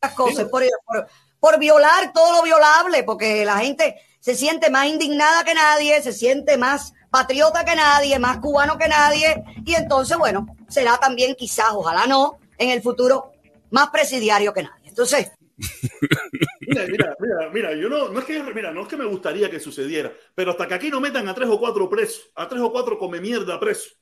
Las 0.00 0.14
cosas 0.14 0.48
por, 0.48 0.62
por, 0.86 1.06
por 1.38 1.58
violar 1.58 2.14
todo 2.14 2.38
lo 2.38 2.42
violable, 2.42 3.02
porque 3.04 3.44
la 3.44 3.58
gente 3.58 3.96
se 4.20 4.34
siente 4.34 4.70
más 4.70 4.86
indignada 4.86 5.44
que 5.44 5.52
nadie, 5.52 6.00
se 6.00 6.14
siente 6.14 6.56
más 6.56 6.94
patriota 7.10 7.66
que 7.66 7.76
nadie, 7.76 8.18
más 8.18 8.38
cubano 8.38 8.78
que 8.78 8.88
nadie, 8.88 9.44
y 9.66 9.74
entonces, 9.74 10.16
bueno, 10.16 10.46
será 10.68 10.96
también 10.96 11.34
quizás, 11.34 11.68
ojalá 11.72 12.06
no, 12.06 12.38
en 12.56 12.70
el 12.70 12.82
futuro, 12.82 13.32
más 13.70 13.90
presidiario 13.90 14.52
que 14.52 14.62
nadie. 14.62 14.88
Entonces, 14.88 15.32
Mira, 16.60 16.86
mira, 16.86 17.16
mira, 17.18 17.50
mira, 17.50 17.74
yo 17.74 17.88
no, 17.88 18.08
no 18.08 18.18
es 18.18 18.24
que, 18.26 18.42
mira, 18.42 18.72
no 18.72 18.82
es 18.82 18.88
que 18.88 18.96
me 18.96 19.06
gustaría 19.06 19.50
que 19.50 19.58
sucediera, 19.58 20.12
pero 20.34 20.50
hasta 20.50 20.68
que 20.68 20.74
aquí 20.74 20.90
no 20.90 21.00
metan 21.00 21.28
a 21.28 21.34
tres 21.34 21.48
o 21.48 21.58
cuatro 21.58 21.88
presos, 21.88 22.30
a 22.34 22.46
tres 22.46 22.60
o 22.60 22.70
cuatro 22.70 22.98
come 22.98 23.20
mierda 23.20 23.58
presos. 23.58 23.98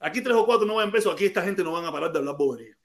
Aquí 0.00 0.20
tres 0.20 0.36
o 0.36 0.44
cuatro 0.44 0.66
no 0.66 0.74
van 0.74 0.90
presos, 0.90 1.12
aquí 1.12 1.26
esta 1.26 1.42
gente 1.42 1.64
no 1.64 1.72
van 1.72 1.84
a 1.84 1.92
parar 1.92 2.12
de 2.12 2.18
hablar 2.18 2.36
bobería. 2.36 2.76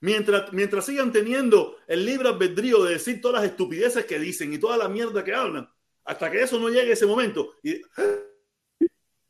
Mientras, 0.00 0.52
mientras 0.52 0.84
sigan 0.84 1.10
teniendo 1.12 1.76
el 1.86 2.04
libre 2.04 2.28
albedrío 2.28 2.84
de 2.84 2.94
decir 2.94 3.20
todas 3.20 3.42
las 3.42 3.50
estupideces 3.50 4.04
que 4.04 4.18
dicen 4.18 4.52
y 4.52 4.58
toda 4.58 4.76
la 4.76 4.88
mierda 4.88 5.24
que 5.24 5.34
hablan, 5.34 5.70
hasta 6.04 6.30
que 6.30 6.42
eso 6.42 6.58
no 6.58 6.68
llegue 6.68 6.92
ese 6.92 7.06
momento, 7.06 7.54
y 7.62 7.80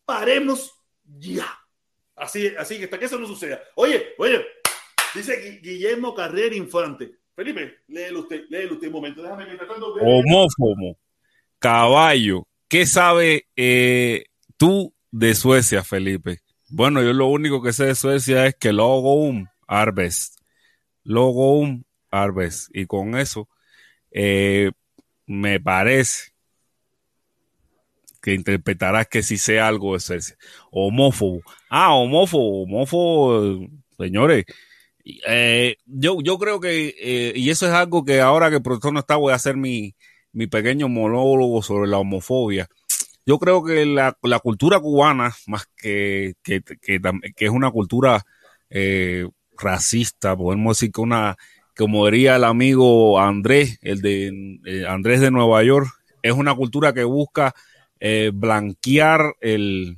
paremos 0.05 0.73
ya. 1.05 1.47
Así, 2.17 2.49
así 2.57 2.79
que 2.79 2.85
hasta 2.85 2.99
que 2.99 3.05
eso 3.05 3.19
no 3.19 3.27
suceda. 3.27 3.63
Oye, 3.75 4.15
oye, 4.19 4.45
dice 5.17 5.41
Gui- 5.43 5.61
Guillermo 5.63 6.15
Carrera 6.15 6.55
Infante. 6.55 7.13
Felipe, 7.35 7.81
léelo 7.89 8.21
usted, 8.21 8.45
léelo 8.49 8.75
usted 8.75 8.87
un 8.89 8.93
momento. 8.95 9.23
Déjame 9.23 9.45
mientras 9.47 9.69
tanto. 9.69 9.93
Homófobo, 9.95 10.97
caballo. 11.59 12.47
¿Qué 12.69 12.87
sabe 12.87 13.47
eh, 13.57 14.25
tú 14.57 14.93
de 15.11 15.35
Suecia, 15.35 15.85
Felipe? 15.85 16.41
Bueno, 16.69 17.03
yo 17.03 17.13
lo 17.13 17.27
único 17.29 17.63
que 17.63 17.73
sé 17.73 17.87
de 17.87 17.95
Suecia 17.95 18.47
es 18.47 18.55
que 18.57 18.73
Logum 18.73 19.47
Arbes. 19.69 20.37
Logum 21.05 21.85
Arbes. 22.11 22.69
Y 22.73 22.87
con 22.87 23.17
eso, 23.17 23.49
eh, 24.11 24.73
me 25.27 25.61
parece 25.61 26.33
que 28.21 28.35
interpretarás 28.35 29.07
que 29.07 29.23
sí 29.23 29.37
sé 29.39 29.61
algo 29.61 29.95
de 29.95 30.01
Suecia. 30.01 30.37
Homófobo. 30.71 31.43
Ah, 31.71 31.95
homófobo, 31.95 32.63
homófobo, 32.63 33.69
señores. 33.99 34.45
Eh, 35.29 35.77
yo, 35.87 36.19
yo 36.21 36.37
creo 36.37 36.59
que, 36.59 36.95
eh, 37.01 37.33
y 37.37 37.51
eso 37.51 37.67
es 37.67 37.73
algo 37.73 38.05
que 38.05 38.21
ahora 38.21 38.51
que 38.51 38.57
el 38.57 38.63
profesor 38.63 38.93
no 38.93 39.01
está, 39.01 39.15
voy 39.17 39.33
a 39.33 39.37
hacer 39.37 39.57
mi, 39.57 39.95
mi 40.33 40.49
pequeño 40.49 40.89
monólogo 40.89 41.63
sobre 41.63 41.89
la 41.89 41.99
homofobia. 41.99 42.69
Yo 43.25 43.39
creo 43.39 43.63
que 43.63 43.87
la, 43.87 44.17
la 44.23 44.41
cultura 44.41 44.81
cubana, 44.81 45.35
más 45.47 45.69
que, 45.77 46.35
que, 46.43 46.61
que, 46.61 47.01
que 47.37 47.45
es 47.45 47.51
una 47.51 47.71
cultura 47.71 48.25
eh, 48.69 49.29
racista, 49.57 50.37
podemos 50.37 50.77
decir 50.77 50.93
que 50.93 51.01
una, 51.01 51.37
como 51.77 52.07
diría 52.07 52.37
el 52.37 52.45
amigo 52.45 53.21
Andrés, 53.21 53.79
el 53.83 54.01
de 54.01 54.61
eh, 54.65 54.87
Andrés 54.89 55.21
de 55.21 55.31
Nueva 55.31 55.63
York, 55.63 55.89
es 56.23 56.33
una 56.33 56.55
cultura 56.55 56.93
que 56.93 57.05
busca 57.05 57.55
blanquear 58.33 59.35
el 59.41 59.97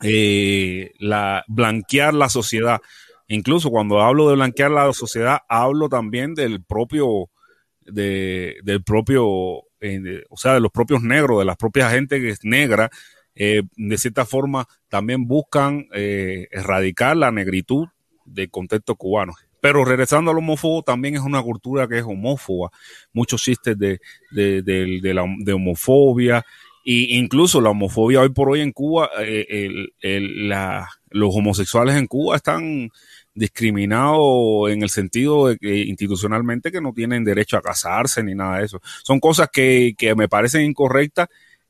la 0.00 1.44
blanquear 1.46 2.14
la 2.14 2.28
sociedad. 2.28 2.80
Incluso 3.28 3.70
cuando 3.70 4.00
hablo 4.00 4.28
de 4.28 4.36
blanquear 4.36 4.70
la 4.70 4.92
sociedad, 4.92 5.38
hablo 5.48 5.88
también 5.88 6.34
del 6.34 6.62
propio, 6.62 7.28
de, 7.80 8.56
del 8.62 8.82
propio, 8.84 9.62
de- 9.80 10.24
o 10.30 10.36
sea, 10.36 10.54
de 10.54 10.60
los 10.60 10.70
propios 10.70 11.02
negros, 11.02 11.38
de 11.40 11.44
la 11.44 11.56
propia 11.56 11.90
gente 11.90 12.20
que 12.20 12.30
es 12.30 12.44
negra, 12.44 12.90
eh, 13.34 13.62
de 13.76 13.98
cierta 13.98 14.24
forma 14.24 14.66
también 14.88 15.26
buscan 15.26 15.86
eh, 15.92 16.46
erradicar 16.50 17.16
la 17.16 17.30
negritud 17.30 17.86
del 18.24 18.50
contexto 18.50 18.94
cubano. 18.96 19.34
Pero 19.60 19.84
regresando 19.84 20.30
al 20.30 20.38
homófobo, 20.38 20.82
también 20.82 21.16
es 21.16 21.22
una 21.22 21.42
cultura 21.42 21.88
que 21.88 21.98
es 21.98 22.04
homófoba. 22.04 22.70
Muchos 23.12 23.42
chistes 23.42 23.76
de, 23.78 24.00
de, 24.30 24.62
de- 24.62 25.00
de 25.02 25.52
homofobia, 25.52 26.44
y 26.88 27.16
incluso 27.18 27.60
la 27.60 27.70
homofobia 27.70 28.20
hoy 28.20 28.28
por 28.28 28.48
hoy 28.48 28.60
en 28.60 28.70
Cuba, 28.70 29.10
eh, 29.18 29.44
el- 29.48 29.92
el- 30.00 30.48
la- 30.48 30.88
los 31.10 31.34
homosexuales 31.34 31.96
en 31.96 32.06
Cuba 32.06 32.36
están 32.36 32.90
discriminados 33.36 34.70
en 34.70 34.82
el 34.82 34.88
sentido 34.88 35.46
de 35.46 35.58
que 35.58 35.84
institucionalmente 35.84 36.72
que 36.72 36.80
no 36.80 36.92
tienen 36.92 37.22
derecho 37.22 37.56
a 37.56 37.62
casarse 37.62 38.24
ni 38.24 38.34
nada 38.34 38.58
de 38.58 38.64
eso. 38.64 38.80
Son 39.04 39.20
cosas 39.20 39.48
que, 39.52 39.94
que 39.96 40.14
me 40.14 40.28
parecen 40.28 40.62
incorrectas, 40.62 41.28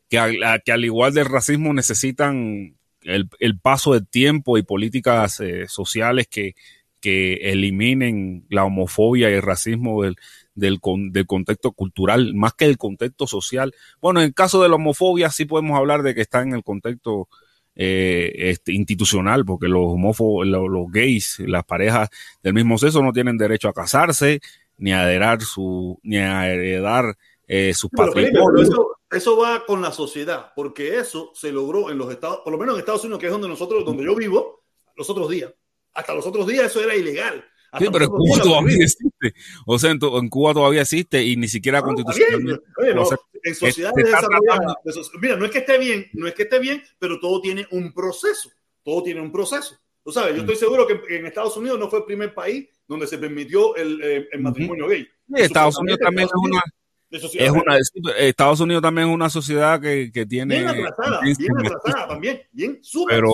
que, 0.08 0.18
que 0.64 0.72
al 0.72 0.84
igual 0.84 1.12
del 1.12 1.26
racismo 1.26 1.74
necesitan 1.74 2.76
el, 3.02 3.28
el 3.40 3.58
paso 3.58 3.92
del 3.92 4.06
tiempo 4.06 4.56
y 4.56 4.62
políticas 4.62 5.40
eh, 5.40 5.66
sociales 5.68 6.28
que, 6.30 6.54
que 7.00 7.34
eliminen 7.50 8.46
la 8.48 8.64
homofobia 8.64 9.28
y 9.28 9.34
el 9.34 9.42
racismo 9.42 10.02
del, 10.04 10.16
del, 10.54 10.80
con- 10.80 11.12
del 11.12 11.26
contexto 11.26 11.72
cultural, 11.72 12.34
más 12.34 12.54
que 12.54 12.66
del 12.66 12.78
contexto 12.78 13.26
social. 13.26 13.74
Bueno, 14.00 14.20
en 14.20 14.26
el 14.26 14.34
caso 14.34 14.62
de 14.62 14.68
la 14.68 14.76
homofobia 14.76 15.30
sí 15.30 15.44
podemos 15.44 15.76
hablar 15.76 16.02
de 16.02 16.14
que 16.14 16.22
está 16.22 16.42
en 16.42 16.54
el 16.54 16.62
contexto 16.62 17.28
eh, 17.76 18.32
este, 18.34 18.72
institucional, 18.72 19.44
porque 19.44 19.68
los 19.68 19.82
homófobos, 19.84 20.46
lo- 20.46 20.66
los, 20.68 20.90
gays, 20.90 21.38
las 21.40 21.64
parejas 21.64 22.08
del 22.42 22.54
mismo 22.54 22.78
sexo 22.78 23.02
no 23.02 23.12
tienen 23.12 23.36
derecho 23.36 23.68
a 23.68 23.72
casarse, 23.74 24.40
ni 24.78 24.92
a 24.92 25.10
heredar 25.10 25.42
su, 25.42 25.98
ni 26.02 26.16
a 26.16 26.50
heredar 26.50 27.16
eh, 27.46 27.72
sus 27.74 27.90
Pero, 27.90 28.58
eso, 28.60 28.96
eso 29.10 29.36
va 29.36 29.64
con 29.66 29.80
la 29.82 29.92
sociedad, 29.92 30.52
porque 30.56 30.98
eso 30.98 31.30
se 31.34 31.52
logró 31.52 31.90
en 31.90 31.98
los 31.98 32.10
Estados, 32.10 32.40
por 32.42 32.52
lo 32.52 32.58
menos 32.58 32.74
en 32.74 32.80
Estados 32.80 33.04
Unidos, 33.04 33.20
que 33.20 33.26
es 33.26 33.32
donde 33.32 33.48
nosotros, 33.48 33.84
donde 33.84 34.04
yo 34.04 34.14
vivo, 34.16 34.62
los 34.96 35.08
otros 35.10 35.28
días. 35.30 35.52
Hasta 35.94 36.14
los 36.14 36.26
otros 36.26 36.46
días 36.46 36.66
eso 36.66 36.82
era 36.82 36.94
ilegal. 36.94 37.44
Hasta 37.70 37.84
Sí, 37.86 37.90
pero 37.92 38.06
los 38.06 38.22
días 38.24 38.38
lo 38.38 38.44
todavía 38.44 38.62
prohibían. 38.76 38.88
Existe. 39.26 39.62
O 39.66 39.78
sea, 39.78 39.90
en, 39.90 40.28
Cuba 40.28 40.54
todavía 40.54 40.82
existe 40.82 41.22
y 41.22 41.36
ni 41.36 41.48
siquiera 41.48 41.80
No, 41.80 41.90
está 41.90 42.02
constitucionalmente. 42.04 42.64
Oye, 42.78 42.94
no, 42.94 43.02
o 43.02 43.06
sea, 43.06 43.18
en 43.42 43.54
sociedades 43.54 44.04
desarrolladas, 44.04 44.76
mira, 45.20 45.36
no 45.36 45.44
es 45.44 45.50
que 45.50 45.58
esté 45.58 45.78
bien, 45.78 46.06
no 46.14 46.26
es 46.26 46.34
que 46.34 46.42
esté 46.44 46.58
bien, 46.58 46.82
pero 46.98 47.18
todo 47.20 47.40
tiene 47.40 47.66
un 47.70 47.92
proceso. 47.92 48.50
Todo 48.82 49.02
tiene 49.02 49.20
un 49.20 49.32
proceso. 49.32 49.76
Tú 50.04 50.12
sabes, 50.12 50.30
yo 50.36 50.38
Mm. 50.38 50.40
estoy 50.50 50.56
seguro 50.56 50.86
que 50.86 51.16
en 51.16 51.26
Estados 51.26 51.56
Unidos 51.56 51.78
no 51.78 51.88
fue 51.90 51.98
el 52.00 52.04
primer 52.04 52.32
país 52.34 52.68
donde 52.86 53.06
se 53.08 53.18
permitió 53.18 53.74
el, 53.74 54.00
eh, 54.02 54.28
el 54.30 54.40
matrimonio 54.40 54.86
gay. 54.86 55.02
Sí, 55.02 55.42
Estados 55.42 55.76
Unidos 55.78 55.98
también 56.00 56.26
es 56.28 56.32
una, 56.40 56.62
es 57.10 57.22
sociedad- 57.22 57.52
una 57.52 57.78
Estados 58.18 58.60
Unidos 58.60 58.82
también 58.82 59.08
es 59.08 59.14
una 59.14 59.28
sociedad 59.30 59.80
que, 59.80 60.12
que 60.12 60.24
tiene 60.26 60.56
bien 60.58 60.68
atrasada, 60.68 61.20
bien 61.22 61.36
atrasada 61.58 62.08
también, 62.08 62.42
bien 62.52 62.78
súper. 62.82 63.16
pero. 63.16 63.30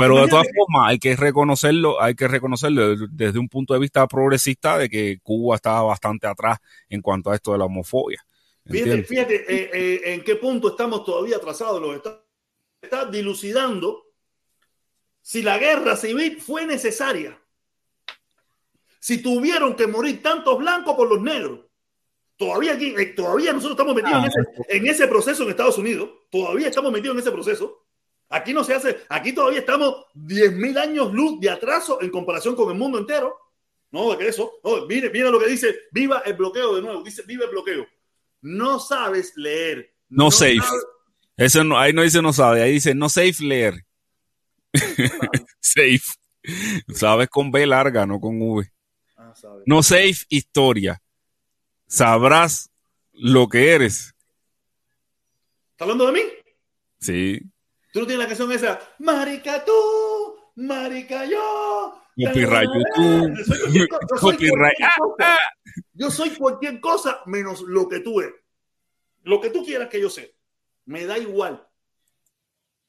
Pero 0.00 0.22
de 0.22 0.28
todas 0.28 0.46
formas 0.56 0.90
hay 0.90 0.98
que 0.98 1.14
reconocerlo 1.14 2.02
hay 2.02 2.14
que 2.14 2.26
reconocerlo 2.26 2.96
desde 3.10 3.38
un 3.38 3.48
punto 3.48 3.74
de 3.74 3.80
vista 3.80 4.06
progresista 4.08 4.78
de 4.78 4.88
que 4.88 5.18
Cuba 5.22 5.56
estaba 5.56 5.82
bastante 5.82 6.26
atrás 6.26 6.58
en 6.88 7.02
cuanto 7.02 7.30
a 7.30 7.36
esto 7.36 7.52
de 7.52 7.58
la 7.58 7.66
homofobia 7.66 8.24
Fíjate, 8.64 8.78
¿entiendes? 8.78 9.08
fíjate 9.08 9.34
eh, 9.54 9.70
eh, 9.72 10.14
en 10.14 10.24
qué 10.24 10.36
punto 10.36 10.70
estamos 10.70 11.04
todavía 11.04 11.36
atrasados 11.36 11.80
los 11.80 11.94
Estados 11.94 12.20
Está 12.80 13.04
dilucidando 13.04 14.06
si 15.20 15.42
la 15.42 15.58
guerra 15.58 15.96
civil 15.96 16.40
fue 16.40 16.66
necesaria. 16.66 17.38
Si 18.98 19.22
tuvieron 19.22 19.74
que 19.76 19.86
morir 19.86 20.22
tantos 20.22 20.58
blancos 20.58 20.94
por 20.94 21.08
los 21.08 21.20
negros. 21.20 21.60
Todavía, 22.36 22.72
aquí, 22.72 22.94
eh, 22.96 23.06
todavía 23.06 23.52
nosotros 23.52 23.72
estamos 23.72 23.94
metidos 23.94 24.24
en, 24.24 24.24
Ah, 24.24 24.50
ese, 24.66 24.76
en 24.76 24.86
ese 24.86 25.08
proceso 25.08 25.42
en 25.42 25.50
Estados 25.50 25.76
Unidos. 25.76 26.08
Todavía 26.30 26.68
estamos 26.68 26.90
metidos 26.90 27.14
en 27.14 27.20
ese 27.20 27.30
proceso. 27.30 27.86
Aquí 28.30 28.52
no 28.52 28.62
se 28.64 28.74
hace, 28.74 29.00
aquí 29.08 29.32
todavía 29.32 29.58
estamos 29.60 30.06
10.000 30.14 30.78
años 30.78 31.12
luz 31.12 31.40
de 31.40 31.50
atraso 31.50 32.00
en 32.00 32.10
comparación 32.10 32.54
con 32.54 32.70
el 32.70 32.78
mundo 32.78 32.98
entero. 32.98 33.36
No, 33.90 34.12
de 34.12 34.18
que 34.18 34.28
eso. 34.28 34.52
No, 34.62 34.86
mire, 34.86 35.10
mire 35.10 35.30
lo 35.30 35.40
que 35.40 35.48
dice, 35.48 35.74
viva 35.90 36.22
el 36.24 36.34
bloqueo 36.34 36.76
de 36.76 36.82
nuevo. 36.82 37.02
Dice, 37.02 37.22
viva 37.26 37.44
el 37.44 37.50
bloqueo. 37.50 37.86
No 38.42 38.78
sabes 38.78 39.32
leer. 39.36 39.92
No 40.08 40.30
safe. 40.30 40.58
sabes- 40.60 40.86
Eso 41.36 41.64
no, 41.64 41.76
ahí 41.78 41.92
no 41.92 42.02
dice 42.02 42.22
no 42.22 42.32
sabe 42.32 42.62
ahí 42.62 42.72
dice 42.72 42.94
no 42.94 43.08
safe 43.08 43.36
leer 43.42 43.84
safe. 45.60 46.00
Sabes 46.94 47.28
con 47.28 47.50
B 47.50 47.66
larga, 47.66 48.06
no 48.06 48.20
con 48.20 48.40
V. 48.40 48.70
Ah, 49.16 49.34
sabe. 49.34 49.62
No 49.66 49.82
safe 49.82 50.24
historia. 50.28 51.02
Sabrás 51.86 52.70
lo 53.12 53.48
que 53.48 53.72
eres. 53.72 54.14
¿Estás 55.72 55.80
hablando 55.82 56.06
de 56.06 56.12
mí? 56.12 56.20
Sí. 57.00 57.40
Tú 57.92 58.00
no 58.00 58.06
tienes 58.06 58.22
la 58.22 58.28
canción 58.28 58.52
esa. 58.52 58.80
Marica 58.98 59.64
tú, 59.64 59.72
marica 60.56 61.24
yo. 61.24 62.00
Copyright 62.16 62.68
YouTube. 62.68 63.36
Yo 63.36 63.44
soy 63.44 63.88
Copyright. 64.20 64.78
Yo 65.94 66.10
soy 66.10 66.30
cualquier 66.30 66.80
cosa 66.80 67.22
menos 67.26 67.62
lo 67.62 67.88
que 67.88 68.00
tú 68.00 68.20
eres. 68.20 68.34
Lo 69.22 69.40
que 69.40 69.50
tú 69.50 69.64
quieras 69.64 69.88
que 69.88 70.00
yo 70.00 70.10
sea. 70.10 70.26
Me 70.86 71.04
da 71.04 71.18
igual. 71.18 71.66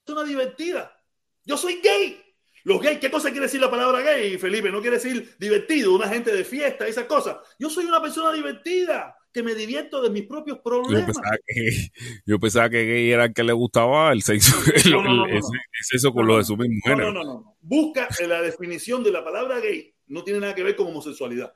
Es 0.06 0.14
una 0.14 0.24
divertida. 0.24 0.96
Yo 1.44 1.58
soy 1.58 1.82
gay. 1.82 2.22
Los 2.64 2.80
gays, 2.80 3.00
¿qué 3.00 3.10
cosa 3.10 3.32
quiere 3.32 3.48
decir 3.48 3.60
la 3.60 3.72
palabra 3.72 4.02
gay, 4.02 4.38
Felipe? 4.38 4.72
No 4.72 4.82
quiere 4.82 4.98
decir 4.98 5.36
divertido, 5.40 5.96
una 5.96 6.08
gente 6.08 6.32
de 6.32 6.44
fiesta, 6.44 6.88
esas 6.88 7.06
cosas. 7.06 7.38
Yo 7.58 7.70
soy 7.70 7.86
una 7.86 8.02
persona 8.02 8.32
divertida, 8.32 9.16
que 9.32 9.44
me 9.44 9.56
divierto 9.56 10.02
de 10.02 10.10
mis 10.10 10.24
propios 10.28 10.58
Yo 10.58 10.64
problemas. 10.64 11.06
pensaba, 11.06 11.38
que, 11.46 11.70
yo 12.26 12.40
pensaba 12.40 12.70
que 12.70 12.84
gay 12.86 13.12
era 13.12 13.26
el 13.26 13.34
que 13.34 13.44
le 13.44 13.54
gustaba 13.54 14.12
el 14.12 14.22
sexo, 14.24 14.56
el, 14.86 14.92
No, 14.92 15.04
no, 15.04 15.14
no, 15.16 15.26
el- 15.26 15.32
no. 15.34 15.38
ese- 15.40 15.48
el 15.58 15.84
sexo 15.86 16.12
con 16.14 16.24
No, 16.24 16.28
lo 16.28 16.34
no, 16.34 16.40
de 16.40 16.46
su 16.46 16.58
mismo 16.58 16.76
No, 16.86 16.92
género. 16.92 17.12
no, 17.14 17.24
no, 17.24 17.34
no. 17.34 17.58
Busca 17.62 18.08
en 18.20 18.30
la 18.30 18.42
definición 18.42 19.04
de 19.04 19.12
la 19.12 19.24
palabra 19.24 19.60
gay. 19.60 19.94
No 20.08 20.24
tiene 20.24 20.40
nada 20.40 20.54
que 20.56 20.64
ver 20.64 20.76
con 20.76 20.88
homosexualidad. 20.88 21.54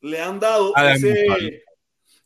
Le 0.00 0.20
han 0.20 0.38
dado 0.40 0.72
Ah, 0.76 0.92
ese. 0.94 1.26
vale. 1.28 1.62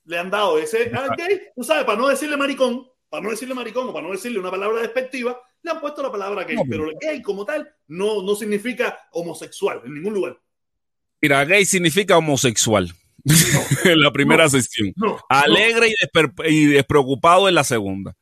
Le 0.05 0.19
han 0.19 0.31
dado 0.31 0.59
ese. 0.59 0.91
Ah, 0.95 1.15
gay. 1.17 1.41
Tú 1.57 1.65
sabes, 1.65 1.85
para 1.85 1.99
no 1.99 2.09
decirle 2.09 2.37
maricón, 2.37 2.87
para 3.09 3.23
no 3.25 3.31
decirle 3.31 3.55
maricón 3.55 3.89
o 3.89 3.93
para 3.93 4.07
no 4.07 4.13
decirle 4.13 4.39
una 4.39 4.51
palabra 4.51 4.83
despectiva, 4.83 5.41
le 5.63 5.71
han 5.71 5.81
puesto 5.81 6.03
la 6.03 6.11
palabra 6.13 6.45
gay. 6.45 6.57
Pero 6.69 6.89
el 6.91 6.97
gay 7.01 7.23
como 7.23 7.45
tal 7.45 7.69
no, 7.89 8.23
no 8.23 8.35
significa 8.35 8.99
homosexual 9.13 9.81
en 9.85 9.95
ningún 9.95 10.15
lugar. 10.15 10.39
Mira, 11.21 11.45
gay 11.45 11.65
significa 11.65 12.17
homosexual. 12.19 12.93
En 13.85 14.01
la 14.01 14.11
primera 14.13 14.45
No. 14.45 14.51
sección. 14.51 14.93
No. 14.97 15.19
Alegre 15.29 15.89
y, 15.89 16.49
y 16.49 16.67
despreocupado 16.67 17.49
en 17.49 17.55
la 17.55 17.65
segunda. 17.65 18.15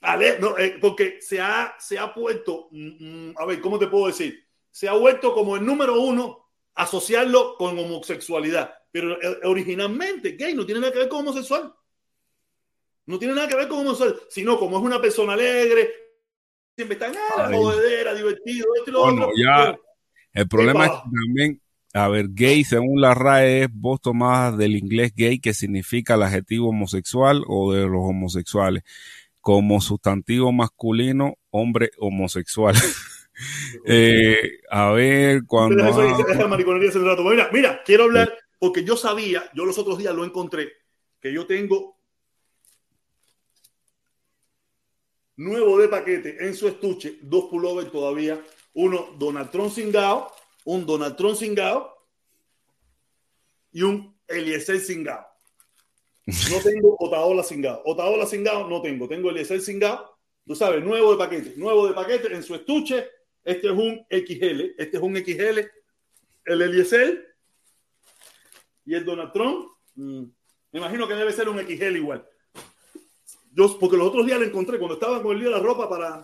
Ale- 0.00 0.38
eh, 0.58 0.78
porque 0.80 1.18
se 1.20 1.40
ha, 1.40 1.74
se 1.78 1.98
ha 1.98 2.12
puesto, 2.14 2.68
mm, 2.70 3.30
mm, 3.30 3.34
a 3.38 3.44
ver, 3.46 3.60
¿cómo 3.60 3.78
te 3.78 3.88
puedo 3.88 4.06
decir? 4.06 4.44
Se 4.70 4.88
ha 4.88 4.92
vuelto 4.92 5.34
como 5.34 5.56
el 5.56 5.64
número 5.66 6.00
uno 6.00 6.46
asociarlo 6.74 7.56
con 7.56 7.78
homosexualidad. 7.78 8.72
Pero 8.90 9.20
eh, 9.20 9.38
originalmente 9.44 10.32
gay 10.32 10.54
no 10.54 10.64
tiene 10.64 10.80
nada 10.80 10.92
que 10.92 11.00
ver 11.00 11.08
con 11.08 11.20
homosexual. 11.20 11.74
No 13.06 13.18
tiene 13.18 13.34
nada 13.34 13.48
que 13.48 13.56
ver 13.56 13.68
con 13.68 13.80
homosexual, 13.80 14.20
sino 14.28 14.58
como 14.58 14.78
es 14.78 14.84
una 14.84 15.00
persona 15.00 15.32
alegre, 15.32 15.90
siempre 16.76 16.94
está 16.94 17.08
en 17.08 17.16
ah, 17.36 17.50
jodedera, 17.52 18.14
divertido, 18.14 18.66
esto 18.76 18.90
y 18.90 18.92
lo 18.92 19.10
No, 19.10 19.22
otro. 19.24 19.32
ya. 19.36 19.56
Pero- 19.72 19.82
El 20.34 20.48
problema 20.48 20.84
es 20.86 20.92
que 20.92 20.98
también, 20.98 21.62
a 21.94 22.08
ver, 22.08 22.26
gay, 22.30 22.64
según 22.64 23.00
la 23.00 23.14
RAE, 23.14 23.64
es 23.64 23.68
vos 23.72 24.00
tomás 24.00 24.56
del 24.56 24.76
inglés 24.76 25.12
gay, 25.14 25.38
que 25.40 25.54
significa 25.54 26.14
el 26.14 26.22
adjetivo 26.22 26.68
homosexual 26.68 27.42
o 27.46 27.72
de 27.72 27.86
los 27.86 28.02
homosexuales, 28.02 28.82
como 29.40 29.80
sustantivo 29.80 30.52
masculino, 30.52 31.36
hombre 31.50 31.90
homosexual. 31.98 32.74
Eh, 33.86 34.58
a 34.68 34.90
ver, 34.90 35.44
cuando. 35.46 35.86
Eso 35.86 36.00
ah. 36.00 37.22
Mira, 37.22 37.48
mira, 37.52 37.80
quiero 37.84 38.02
hablar 38.02 38.36
porque 38.58 38.82
yo 38.82 38.96
sabía, 38.96 39.48
yo 39.54 39.64
los 39.64 39.78
otros 39.78 39.98
días 39.98 40.14
lo 40.14 40.24
encontré, 40.24 40.72
que 41.20 41.32
yo 41.32 41.46
tengo 41.46 41.96
nuevo 45.36 45.78
de 45.78 45.88
paquete 45.88 46.44
en 46.46 46.54
su 46.54 46.66
estuche, 46.66 47.18
dos 47.22 47.44
pullovers 47.44 47.92
todavía, 47.92 48.40
uno 48.74 49.14
Donald 49.18 49.50
Trump 49.50 49.72
cingao, 49.72 50.32
un 50.68 50.84
Donald 50.84 51.16
Trump 51.16 51.34
cingao 51.34 51.96
y 53.72 53.82
un 53.82 54.14
Eliezer 54.26 54.78
cingao. 54.78 55.26
No 56.26 56.60
tengo 56.62 56.94
Otaola 56.98 57.42
cingao. 57.42 57.80
Otaola 57.86 58.26
cingao 58.26 58.68
no 58.68 58.82
tengo, 58.82 59.08
tengo 59.08 59.30
Eliezer 59.30 59.62
cingao, 59.62 60.18
tú 60.46 60.54
sabes, 60.54 60.84
nuevo 60.84 61.12
de 61.12 61.16
paquete, 61.16 61.54
nuevo 61.56 61.88
de 61.88 61.94
paquete 61.94 62.34
en 62.34 62.42
su 62.42 62.54
estuche. 62.54 63.08
Este 63.42 63.68
es 63.68 63.72
un 63.72 64.04
XL, 64.10 64.74
este 64.76 64.96
es 64.98 65.02
un 65.02 65.16
XL, 65.16 65.58
el 66.44 66.62
Eliezer 66.62 67.34
y 68.84 68.94
el 68.94 69.06
Donald 69.06 69.32
Trump. 69.32 69.70
mm, 69.94 70.24
me 70.72 70.80
imagino 70.80 71.08
que 71.08 71.14
debe 71.14 71.32
ser 71.32 71.48
un 71.48 71.60
XL 71.60 71.96
igual. 71.96 72.28
Yo, 73.52 73.78
porque 73.78 73.96
los 73.96 74.08
otros 74.08 74.26
días 74.26 74.38
lo 74.38 74.44
encontré, 74.44 74.76
cuando 74.76 74.96
estaba 74.96 75.22
con 75.22 75.32
el 75.32 75.38
lío 75.38 75.48
de 75.48 75.56
la 75.56 75.62
ropa 75.62 75.88
para. 75.88 76.22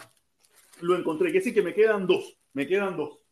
Lo 0.83 0.95
encontré. 0.97 1.33
Que 1.33 1.41
sí 1.41 1.55
que 1.55 1.63
me 1.63 1.73
quedan 1.73 2.07
dos. 2.07 2.37
Me 2.53 2.67
quedan 2.67 2.95
dos. 2.95 3.24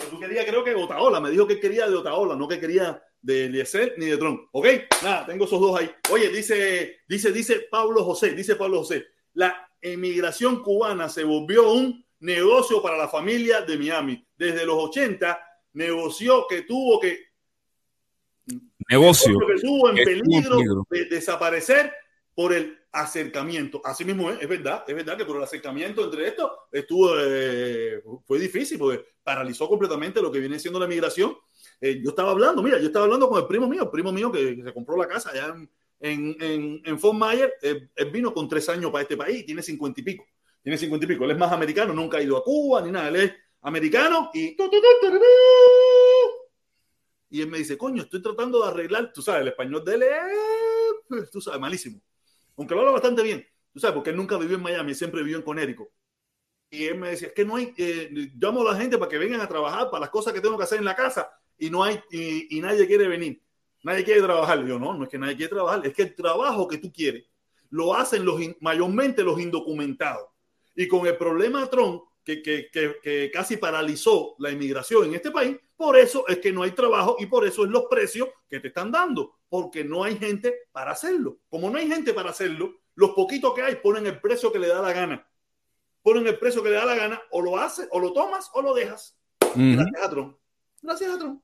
Pero 0.00 0.12
tú 0.12 0.18
querías, 0.18 0.46
creo 0.46 0.64
que 0.64 0.74
Otaola. 0.74 1.20
Me 1.20 1.30
dijo 1.30 1.46
que 1.46 1.60
quería 1.60 1.86
de 1.88 1.94
Otaola, 1.94 2.34
no 2.34 2.48
que 2.48 2.58
quería 2.58 3.02
de 3.20 3.44
Eliezer 3.46 3.94
ni 3.98 4.06
de 4.06 4.16
Trump. 4.16 4.48
¿Ok? 4.52 4.66
Nada, 5.02 5.26
tengo 5.26 5.44
esos 5.44 5.60
dos 5.60 5.78
ahí. 5.78 5.90
Oye, 6.10 6.30
dice, 6.30 7.00
dice, 7.06 7.32
dice 7.32 7.66
Pablo 7.70 8.02
José, 8.04 8.30
dice 8.30 8.56
Pablo 8.56 8.78
José. 8.78 9.06
La 9.34 9.70
emigración 9.80 10.62
cubana 10.62 11.08
se 11.08 11.24
volvió 11.24 11.72
un 11.72 12.04
negocio 12.20 12.82
para 12.82 12.96
la 12.96 13.08
familia 13.08 13.60
de 13.60 13.76
Miami. 13.76 14.26
Desde 14.36 14.64
los 14.64 14.76
80 14.76 15.38
negoció 15.74 16.46
que 16.48 16.62
tuvo 16.62 16.98
que 16.98 17.30
negocio. 18.88 19.38
que 19.46 19.54
estuvo 19.54 19.90
en 19.90 19.96
peligro. 19.96 20.86
de 20.88 21.04
desaparecer 21.04 21.92
por 22.34 22.54
el 22.54 22.78
acercamiento. 22.92 23.80
Así 23.84 24.04
mismo 24.04 24.30
es, 24.30 24.40
es 24.40 24.48
verdad, 24.48 24.84
es 24.88 24.94
verdad 24.94 25.16
que 25.16 25.24
por 25.24 25.36
el 25.36 25.42
acercamiento 25.42 26.04
entre 26.04 26.28
estos 26.28 26.50
estuvo, 26.72 27.12
eh, 27.18 28.02
fue 28.24 28.38
difícil 28.38 28.78
porque 28.78 29.04
paralizó 29.30 29.68
completamente 29.68 30.20
lo 30.20 30.32
que 30.32 30.40
viene 30.40 30.58
siendo 30.58 30.80
la 30.80 30.88
migración. 30.88 31.36
Eh, 31.80 32.00
yo 32.02 32.10
estaba 32.10 32.32
hablando, 32.32 32.62
mira, 32.62 32.78
yo 32.78 32.86
estaba 32.86 33.04
hablando 33.04 33.28
con 33.28 33.38
el 33.40 33.46
primo 33.46 33.68
mío, 33.68 33.84
el 33.84 33.90
primo 33.90 34.10
mío 34.12 34.32
que, 34.32 34.56
que 34.56 34.62
se 34.64 34.74
compró 34.74 34.96
la 34.96 35.06
casa 35.06 35.30
allá 35.30 35.54
en, 35.54 35.70
en, 36.00 36.36
en, 36.40 36.82
en 36.84 36.98
Fort 36.98 37.16
Myers. 37.16 37.52
Él, 37.62 37.88
él 37.94 38.10
vino 38.10 38.34
con 38.34 38.48
tres 38.48 38.68
años 38.68 38.90
para 38.90 39.02
este 39.02 39.16
país, 39.16 39.46
tiene 39.46 39.62
cincuenta 39.62 40.00
y 40.00 40.04
pico. 40.04 40.24
Tiene 40.62 40.76
cincuenta 40.76 41.04
y 41.06 41.08
pico. 41.08 41.24
Él 41.24 41.30
es 41.30 41.38
más 41.38 41.52
americano, 41.52 41.94
nunca 41.94 42.18
ha 42.18 42.22
ido 42.22 42.36
a 42.36 42.42
Cuba 42.42 42.82
ni 42.82 42.90
nada. 42.90 43.08
Él 43.08 43.16
es 43.16 43.32
americano 43.62 44.30
y. 44.34 44.56
Y 47.32 47.40
él 47.42 47.46
me 47.46 47.58
dice, 47.58 47.78
coño, 47.78 48.02
estoy 48.02 48.20
tratando 48.20 48.60
de 48.60 48.68
arreglar, 48.68 49.12
tú 49.12 49.22
sabes, 49.22 49.42
el 49.42 49.48
español 49.48 49.84
de 49.84 49.94
él 49.94 50.02
es, 50.02 51.30
tú 51.30 51.40
sabes, 51.40 51.60
malísimo. 51.60 52.00
Aunque 52.56 52.74
lo 52.74 52.80
habla 52.80 52.92
bastante 52.92 53.22
bien, 53.22 53.46
tú 53.72 53.78
sabes, 53.78 53.94
porque 53.94 54.10
él 54.10 54.16
nunca 54.16 54.36
vivió 54.36 54.56
en 54.56 54.62
Miami, 54.62 54.94
siempre 54.94 55.22
vivió 55.22 55.36
en 55.38 55.44
Connecticut. 55.44 55.88
Y 56.70 56.84
él 56.84 56.98
me 56.98 57.10
decía, 57.10 57.28
es 57.28 57.34
que 57.34 57.44
no 57.44 57.56
hay, 57.56 57.74
eh, 57.76 58.30
llamo 58.38 58.60
a 58.62 58.72
la 58.72 58.80
gente 58.80 58.96
para 58.96 59.10
que 59.10 59.18
vengan 59.18 59.40
a 59.40 59.48
trabajar 59.48 59.90
para 59.90 60.02
las 60.02 60.10
cosas 60.10 60.32
que 60.32 60.40
tengo 60.40 60.56
que 60.56 60.64
hacer 60.64 60.78
en 60.78 60.84
la 60.84 60.94
casa 60.94 61.30
y 61.58 61.68
no 61.68 61.82
hay, 61.82 62.00
y, 62.10 62.56
y 62.56 62.60
nadie 62.60 62.86
quiere 62.86 63.08
venir, 63.08 63.42
nadie 63.82 64.04
quiere 64.04 64.22
trabajar. 64.22 64.64
Yo 64.64 64.78
no, 64.78 64.94
no 64.94 65.04
es 65.04 65.10
que 65.10 65.18
nadie 65.18 65.36
quiere 65.36 65.50
trabajar, 65.50 65.84
es 65.84 65.92
que 65.92 66.02
el 66.02 66.14
trabajo 66.14 66.68
que 66.68 66.78
tú 66.78 66.92
quieres 66.92 67.24
lo 67.70 67.94
hacen 67.94 68.24
los, 68.24 68.40
mayormente 68.60 69.22
los 69.22 69.40
indocumentados. 69.40 70.28
Y 70.74 70.86
con 70.86 71.06
el 71.06 71.16
problema 71.16 71.68
Trump, 71.68 72.02
que, 72.24 72.42
que, 72.42 72.70
que, 72.70 72.96
que 73.02 73.30
casi 73.32 73.56
paralizó 73.56 74.36
la 74.38 74.50
inmigración 74.50 75.06
en 75.06 75.14
este 75.14 75.30
país, 75.30 75.56
por 75.76 75.96
eso 75.96 76.26
es 76.28 76.38
que 76.38 76.52
no 76.52 76.62
hay 76.62 76.72
trabajo 76.72 77.16
y 77.18 77.26
por 77.26 77.46
eso 77.46 77.64
es 77.64 77.70
los 77.70 77.84
precios 77.84 78.28
que 78.48 78.60
te 78.60 78.68
están 78.68 78.92
dando, 78.92 79.38
porque 79.48 79.82
no 79.82 80.04
hay 80.04 80.16
gente 80.16 80.54
para 80.72 80.92
hacerlo. 80.92 81.38
Como 81.48 81.70
no 81.70 81.78
hay 81.78 81.88
gente 81.88 82.12
para 82.12 82.30
hacerlo, 82.30 82.74
los 82.94 83.10
poquitos 83.10 83.54
que 83.54 83.62
hay 83.62 83.76
ponen 83.76 84.06
el 84.06 84.20
precio 84.20 84.52
que 84.52 84.58
le 84.58 84.68
da 84.68 84.82
la 84.82 84.92
gana. 84.92 85.26
Ponen 86.02 86.26
el 86.26 86.38
precio 86.38 86.62
que 86.62 86.70
le 86.70 86.76
da 86.76 86.84
la 86.86 86.94
gana, 86.96 87.20
o 87.30 87.42
lo 87.42 87.58
haces, 87.58 87.86
o 87.90 88.00
lo 88.00 88.12
tomas, 88.12 88.50
o 88.54 88.62
lo 88.62 88.74
dejas. 88.74 89.16
Gracias 89.54 90.02
a 90.02 90.10
Trump. 90.10 90.36
Gracias 90.82 91.10
a 91.14 91.18
Trump. 91.18 91.42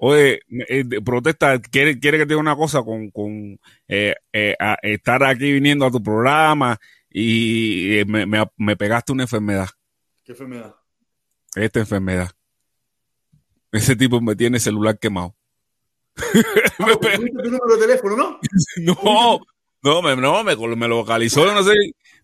Oye, 0.00 0.40
eh, 0.68 0.84
protesta, 1.04 1.60
quiere, 1.60 1.98
quiere 1.98 2.18
que 2.18 2.24
te 2.24 2.28
diga 2.28 2.40
una 2.40 2.54
cosa 2.54 2.82
con, 2.84 3.10
con 3.10 3.58
eh, 3.88 4.14
eh, 4.32 4.54
a- 4.60 4.78
estar 4.82 5.24
aquí 5.24 5.50
viniendo 5.52 5.84
a 5.86 5.90
tu 5.90 6.00
programa 6.00 6.78
y 7.10 8.02
me, 8.06 8.24
me, 8.24 8.44
me 8.58 8.76
pegaste 8.76 9.10
una 9.12 9.24
enfermedad, 9.24 9.68
Qué 10.24 10.32
enfermedad. 10.32 10.76
esta 11.56 11.80
enfermedad. 11.80 12.30
Ese 13.72 13.96
tipo 13.96 14.20
me 14.20 14.36
tiene 14.36 14.58
el 14.58 14.62
celular 14.62 14.98
quemado. 14.98 15.34
Ah, 16.80 16.86
tuviste 17.00 17.42
tu 17.42 17.50
número 17.50 17.76
de 17.76 17.80
teléfono, 17.86 18.16
¿no? 18.16 18.40
No, 18.76 19.40
no, 19.82 20.02
me, 20.02 20.14
no, 20.16 20.44
me, 20.44 20.54
me 20.76 20.88
localizó, 20.88 21.52
no 21.52 21.62
sé, 21.64 21.72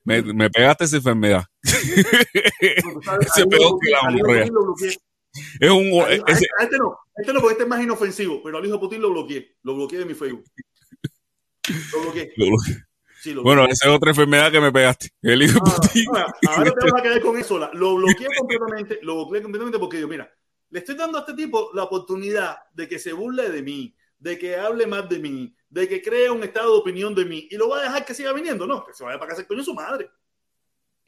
me, 0.05 0.23
me 0.23 0.51
pegaste 0.51 0.85
esa 0.85 0.97
enfermedad. 0.97 1.45
Ese 1.63 3.47
peor 3.47 3.79
que 3.81 3.91
la 3.91 4.11
bloqueé. 4.11 4.97
Es 5.61 5.71
un, 5.71 6.01
A, 6.01 6.05
a 6.05 6.11
ese- 6.13 6.23
este, 6.29 6.47
a 6.61 6.63
este 6.65 6.79
no, 6.79 6.97
este 7.17 7.33
no, 7.33 7.41
porque 7.41 7.53
este 7.55 7.63
es 7.65 7.69
más 7.69 7.83
inofensivo, 7.83 8.41
pero 8.43 8.59
al 8.59 8.67
hijo 8.67 8.79
Putin 8.79 9.03
lo 9.03 9.11
bloqueé. 9.11 9.57
Lo 9.63 9.75
bloqueé 9.75 9.99
de 10.01 10.05
mi 10.05 10.15
Facebook. 10.15 10.45
Lo 11.93 12.03
bloqueé. 12.03 12.33
Sí, 13.21 13.33
lo 13.33 13.43
bueno, 13.43 13.63
bloqueé. 13.63 13.73
esa 13.73 13.89
es 13.89 13.95
otra 13.97 14.11
enfermedad 14.11 14.53
que 14.53 14.61
me 14.61 14.71
pegaste. 14.71 15.09
El 15.23 15.43
hijo 15.43 15.59
Ah, 15.65 15.75
Putin. 15.81 16.07
ahora, 16.09 16.27
ahora 16.49 16.71
te 16.73 16.91
vas 16.91 17.01
a 17.01 17.03
quedar 17.03 17.21
con 17.21 17.37
eso. 17.39 17.59
Lo 17.73 17.97
bloqueé 17.97 18.29
completamente, 18.39 18.99
lo 19.03 19.15
bloqueé 19.17 19.43
completamente 19.43 19.79
porque 19.79 20.01
yo, 20.01 20.07
mira, 20.07 20.31
le 20.71 20.79
estoy 20.79 20.95
dando 20.95 21.19
a 21.19 21.23
este 21.23 21.35
tipo 21.35 21.71
la 21.75 21.85
oportunidad 21.85 22.57
de 22.75 22.87
que 22.87 22.99
se 22.99 23.13
burle 23.13 23.49
de 23.51 23.63
mí, 23.63 23.97
de 24.19 24.39
que 24.39 24.57
hable 24.57 24.87
más 24.87 25.09
de 25.09 25.19
mí, 25.19 25.55
de 25.75 25.89
que 25.89 26.01
crea 26.01 26.31
un 26.31 26.45
estado 26.45 26.73
de 26.73 26.79
opinión 26.79 27.13
de 27.17 27.25
mí 27.25 27.49
y 27.51 27.57
lo 27.57 27.69
va 27.69 27.81
a 27.81 27.83
dejar 27.83 28.05
que 28.05 28.15
siga 28.15 28.33
viniendo, 28.33 28.65
no, 28.65 28.87
que 28.87 28.95
se 28.95 29.03
vaya 29.03 29.19
para 29.19 29.31
casa 29.31 29.45
con 29.45 29.63
su 29.65 29.75
madre. 29.75 30.09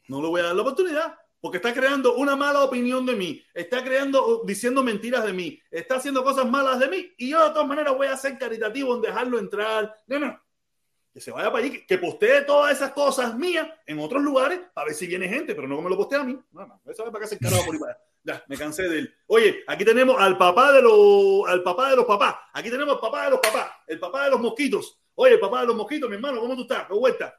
No 0.09 0.21
le 0.21 0.27
voy 0.27 0.41
a 0.41 0.47
dar 0.47 0.57
la 0.57 0.63
oportunidad 0.63 1.17
porque 1.41 1.59
está 1.59 1.73
creando 1.73 2.17
una 2.17 2.35
mala 2.35 2.65
opinión 2.65 3.07
de 3.07 3.15
mí, 3.15 3.41
está 3.55 3.85
creando, 3.85 4.43
diciendo 4.45 4.83
mentiras 4.83 5.25
de 5.25 5.33
mí, 5.33 5.61
está 5.71 5.97
haciendo 5.97 6.25
cosas 6.25 6.51
malas 6.51 6.81
de 6.81 6.89
mí, 6.89 7.15
y 7.17 7.31
yo 7.31 7.45
de 7.45 7.51
todas 7.51 7.69
maneras 7.69 7.97
voy 7.97 8.09
a 8.09 8.17
ser 8.17 8.37
caritativo 8.37 8.97
en 8.97 9.03
dejarlo 9.03 9.39
entrar. 9.39 10.03
No, 10.09 10.19
no. 10.19 10.43
Que 11.15 11.21
se 11.21 11.31
vaya 11.31 11.53
para 11.53 11.65
allí, 11.65 11.87
que, 11.87 11.99
postee 11.99 12.43
todas 12.43 12.73
esas 12.73 12.91
cosas 12.91 13.37
mías 13.37 13.69
en 13.87 14.01
otros 14.01 14.21
lugares 14.21 14.59
para 14.75 14.87
ver 14.87 14.97
si 14.97 15.07
viene 15.07 15.29
gente, 15.29 15.55
pero 15.55 15.69
no 15.69 15.81
me 15.81 15.91
lo 15.91 15.97
postee 15.97 16.19
a 16.19 16.25
mí. 16.25 16.37
No, 16.51 16.67
no, 16.67 16.81
eso 16.87 17.07
es 17.07 17.13
para 17.13 17.21
que 17.21 17.29
se 17.29 17.37
por 17.37 17.53
ahí 17.53 17.79
para. 17.79 17.97
Ya, 18.27 18.43
me 18.49 18.57
cansé 18.59 18.83
de 18.89 18.99
él. 18.99 19.15
Oye, 19.29 19.63
aquí 19.69 19.85
tenemos 19.85 20.17
al 20.19 20.37
papá 20.37 20.73
de 20.73 20.83
los, 20.83 21.47
al 21.47 21.63
papá 21.63 21.91
de 21.91 21.97
los 21.97 22.07
papás. 22.07 22.35
Aquí 22.55 22.71
tenemos 22.71 22.95
al 22.95 23.01
papá 23.01 23.25
de 23.27 23.31
los 23.31 23.39
papás, 23.41 23.71
el 23.87 24.01
papá 24.01 24.25
de 24.25 24.31
los 24.31 24.41
mosquitos. 24.41 24.99
Oye, 25.15 25.35
el 25.35 25.39
papá 25.41 25.61
de 25.61 25.69
los 25.69 25.77
mosquitos, 25.77 26.09
mi 26.11 26.17
hermano, 26.17 26.41
¿cómo 26.41 26.57
tú 26.57 26.63
estás? 26.63 26.89
¿Qué 26.89 26.95
vuelta? 26.95 27.39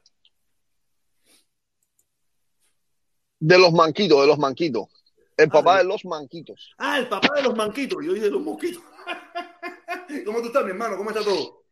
De 3.40 3.58
los 3.58 3.72
manquitos, 3.72 4.20
de 4.20 4.26
los 4.26 4.38
manquitos. 4.38 4.86
El 5.36 5.46
Ah, 5.48 5.52
papá 5.52 5.72
de- 5.76 5.82
de 5.82 5.88
los 5.88 6.04
manquitos. 6.04 6.74
Ah, 6.78 6.98
el 6.98 7.08
papá 7.08 7.28
de 7.36 7.42
los 7.42 7.54
manquitos. 7.54 7.98
Yo 8.04 8.12
dije 8.14 8.30
los 8.30 8.40
mosquitos. 8.42 8.82
¿Cómo 10.26 10.40
tú 10.40 10.46
estás, 10.46 10.64
mi 10.64 10.70
hermano? 10.70 10.96
¿Cómo 10.96 11.10
está 11.10 11.22
todo? 11.22 11.64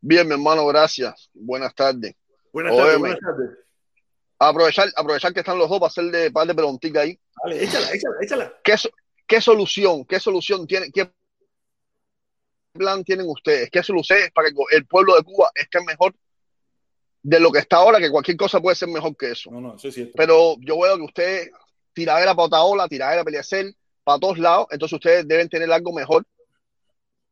Bien, 0.00 0.26
mi 0.26 0.32
hermano, 0.32 0.66
gracias. 0.66 1.30
Buenas 1.34 1.74
tardes. 1.74 2.14
Buenas 2.52 2.74
tardes, 2.76 2.98
buenas 2.98 3.20
tardes. 3.20 3.50
Aprovechar, 4.38 4.88
aprovechar 4.96 5.32
que 5.32 5.40
están 5.40 5.58
los 5.58 5.68
dos 5.68 5.78
para 5.78 5.88
hacerle 5.88 6.30
par 6.30 6.46
de 6.46 6.54
preguntitas 6.54 7.02
ahí. 7.02 7.20
Dale, 7.42 7.64
échala, 7.64 7.86
échala, 7.92 8.16
échala. 8.22 8.54
¿Qué, 8.64 8.74
qué 9.26 9.40
solución, 9.40 10.04
qué 10.04 10.18
solución 10.20 10.66
tiene, 10.66 10.90
qué 10.92 11.10
plan 12.72 13.04
tienen 13.04 13.26
ustedes? 13.28 13.70
¿Qué 13.70 13.82
solución 13.82 14.18
es 14.18 14.30
para 14.32 14.48
que 14.50 14.56
el 14.72 14.86
pueblo 14.86 15.16
de 15.16 15.22
Cuba 15.22 15.50
esté 15.54 15.80
mejor 15.84 16.14
de 17.22 17.40
lo 17.40 17.50
que 17.50 17.60
está 17.60 17.76
ahora? 17.76 17.98
Que 17.98 18.10
cualquier 18.10 18.36
cosa 18.36 18.60
puede 18.60 18.76
ser 18.76 18.88
mejor 18.88 19.16
que 19.16 19.30
eso. 19.32 19.50
No, 19.50 19.60
no, 19.60 19.76
eso 19.76 19.88
es 19.88 19.94
cierto. 19.94 20.12
Pero 20.16 20.56
yo 20.60 20.78
veo 20.80 20.96
que 20.96 21.02
ustedes, 21.04 21.50
tiradera 21.92 22.34
para 22.34 22.46
Otaola, 22.46 22.88
tiradera 22.88 23.22
para 23.24 23.36
Eliezer, 23.36 23.72
para 24.04 24.18
todos 24.18 24.38
lados, 24.38 24.66
entonces 24.70 24.94
ustedes 24.96 25.26
deben 25.26 25.48
tener 25.48 25.70
algo 25.72 25.92
mejor 25.92 26.24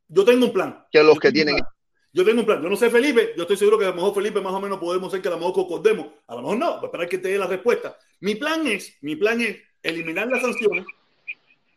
Yo 0.07 0.25
tengo 0.25 0.45
un 0.47 0.53
plan. 0.53 0.85
que 0.91 1.01
los 1.03 1.15
Yo 1.15 1.19
que 1.19 1.31
tengo 1.31 1.41
un 1.41 1.45
tienen. 1.45 1.55
plan. 1.57 1.69
Yo 2.13 2.23
tengo 2.25 2.39
un 2.39 2.45
plan. 2.45 2.63
Yo 2.63 2.69
no 2.69 2.75
sé, 2.77 2.89
Felipe. 2.89 3.33
Yo 3.35 3.41
estoy 3.43 3.57
seguro 3.57 3.77
que 3.77 3.85
a 3.85 3.89
lo 3.89 3.95
mejor 3.95 4.13
Felipe 4.13 4.39
más 4.41 4.53
o 4.53 4.59
menos 4.61 4.79
podemos 4.79 5.11
ser 5.11 5.21
que 5.21 5.27
a 5.27 5.31
lo 5.31 5.37
mejor 5.37 5.53
concordemos. 5.53 6.07
A 6.27 6.35
lo 6.35 6.41
mejor 6.43 6.57
no. 6.57 6.71
Voy 6.75 6.83
a 6.83 6.85
esperar 6.85 7.09
que 7.09 7.17
te 7.17 7.27
dé 7.27 7.37
la 7.37 7.47
respuesta. 7.47 7.97
Mi 8.21 8.35
plan 8.35 8.65
es, 8.67 8.97
mi 9.01 9.15
plan 9.17 9.41
es 9.41 9.57
eliminar 9.85 10.27
las 10.27 10.41
sanciones, 10.41 10.85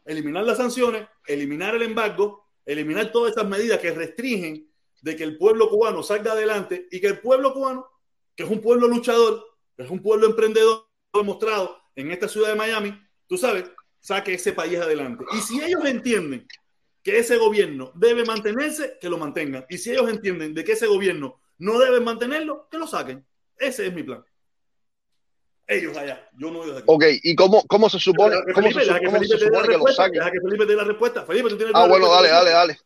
eliminar 0.04 0.44
las 0.44 0.56
sanciones, 0.56 1.06
eliminar 1.26 1.74
el 1.74 1.82
embargo, 1.82 2.46
eliminar 2.64 3.12
todas 3.12 3.30
estas 3.30 3.46
medidas 3.46 3.78
que 3.78 3.92
restringen 3.92 4.66
de 5.02 5.14
que 5.14 5.24
el 5.24 5.36
pueblo 5.36 5.68
cubano 5.68 6.02
salga 6.02 6.32
adelante 6.32 6.88
y 6.90 7.00
que 7.00 7.08
el 7.08 7.20
pueblo 7.20 7.52
cubano, 7.52 7.86
que 8.34 8.44
es 8.44 8.50
un 8.50 8.60
pueblo 8.60 8.88
luchador, 8.88 9.44
que 9.76 9.82
es 9.82 9.90
un 9.90 10.00
pueblo 10.00 10.26
emprendedor 10.26 10.88
demostrado 11.12 11.78
en 11.94 12.10
esta 12.10 12.28
ciudad 12.28 12.48
de 12.48 12.54
Miami, 12.56 12.98
tú 13.26 13.36
sabes, 13.36 13.64
saque 14.00 14.34
ese 14.34 14.52
país 14.52 14.78
adelante. 14.78 15.24
Y 15.32 15.40
si 15.40 15.60
ellos 15.60 15.84
entienden 15.84 16.46
que 17.02 17.18
ese 17.18 17.36
gobierno 17.36 17.92
debe 17.94 18.24
mantenerse, 18.24 18.96
que 19.00 19.10
lo 19.10 19.18
mantengan. 19.18 19.66
Y 19.68 19.78
si 19.78 19.90
ellos 19.90 20.08
entienden 20.10 20.54
de 20.54 20.64
que 20.64 20.72
ese 20.72 20.86
gobierno 20.86 21.40
no 21.58 21.78
debe 21.78 22.00
mantenerlo, 22.00 22.68
que 22.70 22.78
lo 22.78 22.86
saquen. 22.86 23.24
Ese 23.56 23.86
es 23.86 23.92
mi 23.92 24.02
plan. 24.02 24.24
Ellos 25.68 25.96
allá, 25.98 26.26
yo 26.38 26.50
no 26.50 26.64
ellos 26.64 26.78
aquí. 26.78 26.84
Ok, 26.86 27.04
¿y 27.22 27.34
cómo, 27.34 27.62
cómo 27.68 27.90
se 27.90 27.98
supone, 27.98 28.36
cómo 28.54 28.68
se, 28.68 28.74
Felipe- 28.74 28.84
deja 28.86 28.98
que 29.00 29.04
cómo 29.06 29.18
Felipe 29.18 29.38
se 29.38 29.38
te 29.38 29.44
dé 29.44 29.50
la 29.50 29.56
supone 29.58 29.68
que 29.68 29.72
lo 29.78 29.84
respuesta, 29.84 30.02
saquen? 30.02 30.18
Deja 30.18 30.30
que 30.30 30.40
Felipe 30.40 30.64
te 30.66 30.70
dé 30.72 30.76
la 30.76 30.84
respuesta. 30.84 31.22
Felipe, 31.26 31.48
tú 31.50 31.56
tienes 31.56 31.74
Ah, 31.74 31.80
la 31.82 31.88
bueno, 31.88 32.06
respuesta. 32.06 32.32
dale, 32.32 32.50
dale, 32.50 32.50
dale. 32.72 32.78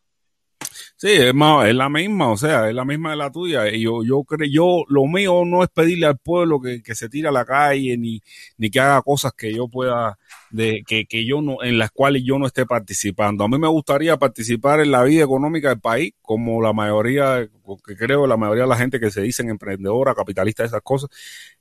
Sí, 0.95 1.09
es, 1.11 1.33
más, 1.33 1.67
es 1.67 1.75
la 1.75 1.89
misma, 1.89 2.31
o 2.31 2.37
sea, 2.37 2.69
es 2.69 2.75
la 2.75 2.85
misma 2.85 3.11
de 3.11 3.17
la 3.17 3.29
tuya. 3.31 3.69
Y 3.69 3.81
yo, 3.81 4.03
yo 4.03 4.23
creo, 4.23 4.47
yo, 4.49 4.83
lo 4.87 5.05
mío 5.05 5.43
no 5.45 5.61
es 5.61 5.69
pedirle 5.69 6.05
al 6.05 6.17
pueblo 6.17 6.61
que, 6.61 6.81
que 6.81 6.95
se 6.95 7.09
tire 7.09 7.27
a 7.27 7.31
la 7.31 7.45
calle 7.45 7.97
ni, 7.97 8.21
ni 8.57 8.69
que 8.69 8.79
haga 8.79 9.01
cosas 9.01 9.33
que 9.33 9.53
yo 9.53 9.67
pueda, 9.67 10.17
de, 10.49 10.81
que, 10.87 11.05
que 11.05 11.25
yo 11.25 11.41
no, 11.41 11.61
en 11.61 11.77
las 11.77 11.91
cuales 11.91 12.23
yo 12.25 12.39
no 12.39 12.47
esté 12.47 12.65
participando. 12.65 13.43
A 13.43 13.49
mí 13.49 13.57
me 13.57 13.67
gustaría 13.67 14.15
participar 14.17 14.79
en 14.79 14.91
la 14.91 15.03
vida 15.03 15.23
económica 15.23 15.69
del 15.69 15.81
país, 15.81 16.13
como 16.21 16.61
la 16.61 16.71
mayoría, 16.73 17.47
que 17.85 17.95
creo 17.95 18.27
la 18.27 18.37
mayoría 18.37 18.63
de 18.63 18.69
la 18.69 18.77
gente 18.77 18.99
que 18.99 19.11
se 19.11 19.21
dicen 19.21 19.49
emprendedora, 19.49 20.13
capitalista, 20.13 20.63
esas 20.63 20.81
cosas, 20.81 21.09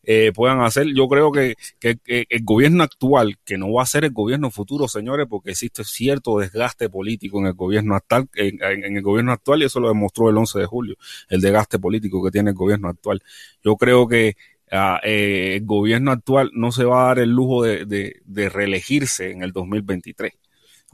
eh, 0.03 0.33
puedan 0.35 0.61
hacer. 0.61 0.87
Yo 0.95 1.09
creo 1.09 1.33
que, 1.33 1.55
que, 1.79 1.97
que 1.97 2.27
el 2.29 2.43
gobierno 2.45 2.83
actual, 2.83 3.39
que 3.45 3.59
no 3.59 3.73
va 3.73 3.83
a 3.83 3.87
ser 3.87 4.05
el 4.05 4.13
gobierno 4.13 4.51
futuro, 4.51 4.89
señores, 4.89 5.27
porque 5.29 5.51
existe 5.53 5.85
cierto 5.85 6.39
desgaste 6.39 6.89
político 6.89 7.39
en 7.41 7.47
el 7.47 7.55
gobierno 7.55 7.95
actual, 7.95 8.29
en, 8.35 8.97
el 8.97 9.03
gobierno 9.03 9.33
actual, 9.33 9.63
y 9.63 9.67
eso 9.67 9.81
lo 9.81 9.89
demostró 9.89 10.29
el 10.31 10.37
11 10.37 10.59
de 10.59 10.67
julio, 10.67 10.97
el 11.29 11.41
desgaste 11.41 11.79
político 11.79 12.23
que 12.25 12.31
tiene 12.31 12.51
el 12.51 12.57
gobierno 12.57 12.89
actual. 12.89 13.23
Yo 13.65 13.77
creo 13.77 14.09
que 14.09 14.37
ah, 14.71 15.01
eh, 15.05 15.57
el 15.57 15.67
gobierno 15.67 16.11
actual 16.13 16.51
no 16.55 16.73
se 16.73 16.85
va 16.85 17.05
a 17.05 17.07
dar 17.09 17.19
el 17.21 17.31
lujo 17.31 17.63
de 17.63 18.49
reelegirse 18.53 19.31
en 19.31 19.43
el 19.43 19.53
2023. 19.53 20.33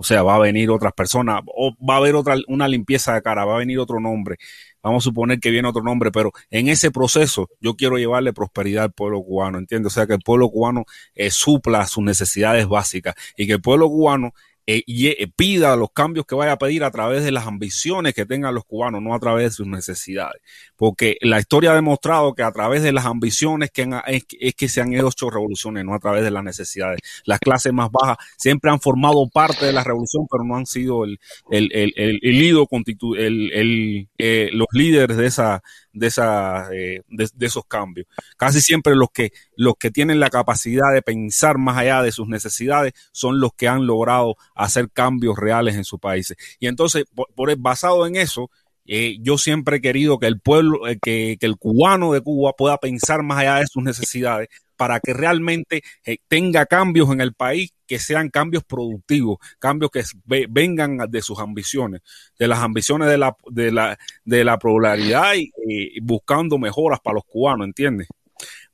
O 0.01 0.05
sea, 0.05 0.23
va 0.23 0.37
a 0.37 0.39
venir 0.39 0.71
otras 0.71 0.93
personas, 0.93 1.43
o 1.47 1.75
va 1.85 1.95
a 1.95 1.97
haber 1.97 2.15
otra, 2.15 2.37
una 2.47 2.69
limpieza 2.69 3.15
de 3.15 3.23
cara, 3.23 3.45
va 3.45 3.57
a 3.57 3.59
venir 3.59 3.81
otro 3.81 3.99
nombre. 3.99 4.37
Vamos 4.81 5.03
a 5.03 5.07
suponer 5.07 5.41
que 5.41 5.51
viene 5.51 5.67
otro 5.67 5.83
nombre, 5.83 6.13
pero 6.13 6.31
en 6.51 6.69
ese 6.69 6.93
proceso 6.93 7.51
yo 7.61 7.75
quiero 7.75 7.99
llevarle 7.99 8.33
prosperidad 8.33 8.85
al 8.85 8.93
pueblo 8.93 9.21
cubano, 9.23 9.59
¿entiendes? 9.59 9.93
O 9.93 9.95
sea, 9.95 10.07
que 10.07 10.15
el 10.15 10.21
pueblo 10.21 10.51
cubano 10.51 10.85
eh, 11.17 11.33
supla 11.33 11.85
sus 11.89 12.05
necesidades 12.05 12.69
básicas 12.69 13.15
y 13.37 13.49
que 13.49 13.55
el 13.55 13.61
pueblo 13.61 13.89
cubano 13.89 14.35
eh, 14.71 14.83
y, 14.87 15.07
eh, 15.09 15.27
pida 15.35 15.75
los 15.77 15.91
cambios 15.93 16.27
que 16.27 16.35
vaya 16.35 16.53
a 16.53 16.59
pedir 16.59 16.85
a 16.85 16.91
través 16.91 17.25
de 17.25 17.33
las 17.33 17.47
ambiciones 17.47 18.13
que 18.13 18.27
tengan 18.27 18.55
los 18.55 18.65
cubanos, 18.67 19.01
no 19.01 19.15
a 19.15 19.19
través 19.19 19.45
de 19.45 19.51
sus 19.51 19.67
necesidades. 19.67 20.43
Porque 20.77 21.17
la 21.23 21.41
historia 21.41 21.73
ha 21.73 21.75
demostrado 21.75 22.35
que 22.35 22.43
a 22.43 22.53
través 22.53 22.83
de 22.83 22.93
las 22.93 23.07
ambiciones 23.07 23.71
que 23.71 23.83
han- 23.85 24.03
es, 24.07 24.25
es 24.39 24.55
que 24.55 24.69
se 24.69 24.83
han 24.83 24.93
hecho 24.93 25.31
revoluciones, 25.31 25.85
no 25.87 25.95
a 25.95 25.99
través 25.99 26.23
de 26.23 26.31
las 26.31 26.45
necesidades. 26.45 27.01
Las 27.25 27.39
clases 27.41 27.73
más 27.73 27.91
bajas 27.91 28.19
siempre 28.37 28.71
han 28.71 28.81
formado 28.81 29.27
parte 29.33 29.65
de 29.65 29.73
la 29.73 29.83
revolución, 29.85 30.27
pero 30.31 30.45
no 30.45 30.57
han 30.57 30.67
sido 30.67 31.05
el, 31.05 31.19
el, 31.51 31.71
el, 31.73 31.93
el, 31.97 32.21
el 32.23 32.57
constitu- 32.69 33.17
el, 33.19 33.51
el, 33.53 34.09
eh, 34.19 34.51
los 34.53 34.67
líderes 34.73 35.17
de 35.17 35.27
esa 35.27 35.63
eh, 36.07 37.03
de, 37.09 37.29
de 37.35 37.47
esos 37.47 37.65
cambios. 37.67 38.07
Casi 38.37 38.61
siempre 38.61 38.95
los 38.95 39.11
que 39.13 39.33
los 39.57 39.75
que 39.79 39.91
tienen 39.91 40.21
la 40.21 40.31
capacidad 40.31 40.93
de 40.93 41.03
pensar 41.03 41.59
más 41.59 41.77
allá 41.77 42.03
de 42.03 42.13
sus 42.13 42.29
necesidades 42.29 42.93
son 43.13 43.41
los 43.41 43.53
que 43.55 43.69
han 43.69 43.87
logrado 43.87 44.37
hacer 44.55 44.91
cambios 44.91 45.37
reales 45.37 45.75
en 45.77 45.85
sus 45.85 46.01
países. 46.01 46.37
Y 46.61 46.67
entonces 46.67 47.05
por, 47.15 47.29
por 47.35 47.55
basado 47.59 48.07
en 48.07 48.17
eso 48.17 48.51
eh, 48.91 49.19
yo 49.21 49.37
siempre 49.37 49.77
he 49.77 49.81
querido 49.83 50.19
que 50.19 50.27
el 50.27 50.41
pueblo, 50.41 50.89
eh, 50.89 50.99
que, 51.01 51.37
que 51.39 51.47
el 51.47 51.59
cubano 51.59 52.15
de 52.15 52.23
Cuba 52.23 52.55
pueda 52.57 52.79
pensar 52.79 53.23
más 53.23 53.39
allá 53.39 53.57
de 53.57 53.67
sus 53.67 53.83
necesidades 53.83 54.49
para 54.79 55.01
que 55.01 55.13
realmente 55.13 55.83
eh, 56.07 56.17
tenga 56.29 56.65
cambios 56.65 57.11
en 57.13 57.21
el 57.21 57.35
país 57.35 57.75
que 57.87 57.99
sean 57.99 58.31
cambios 58.31 58.65
productivos, 58.65 59.39
cambios 59.59 59.91
que 59.91 60.03
ve- 60.25 60.47
vengan 60.49 60.97
de 61.11 61.21
sus 61.21 61.39
ambiciones, 61.41 62.01
de 62.39 62.49
las 62.49 62.61
ambiciones 62.61 63.09
de 63.09 63.19
la, 63.19 63.37
de 63.51 63.73
la, 63.73 63.99
de 64.25 64.45
la 64.45 64.59
pluralidad 64.59 65.35
y, 65.35 65.51
y 65.67 66.01
buscando 66.01 66.57
mejoras 66.59 67.01
para 67.01 67.15
los 67.17 67.25
cubanos, 67.25 67.67
¿entiendes? 67.67 68.09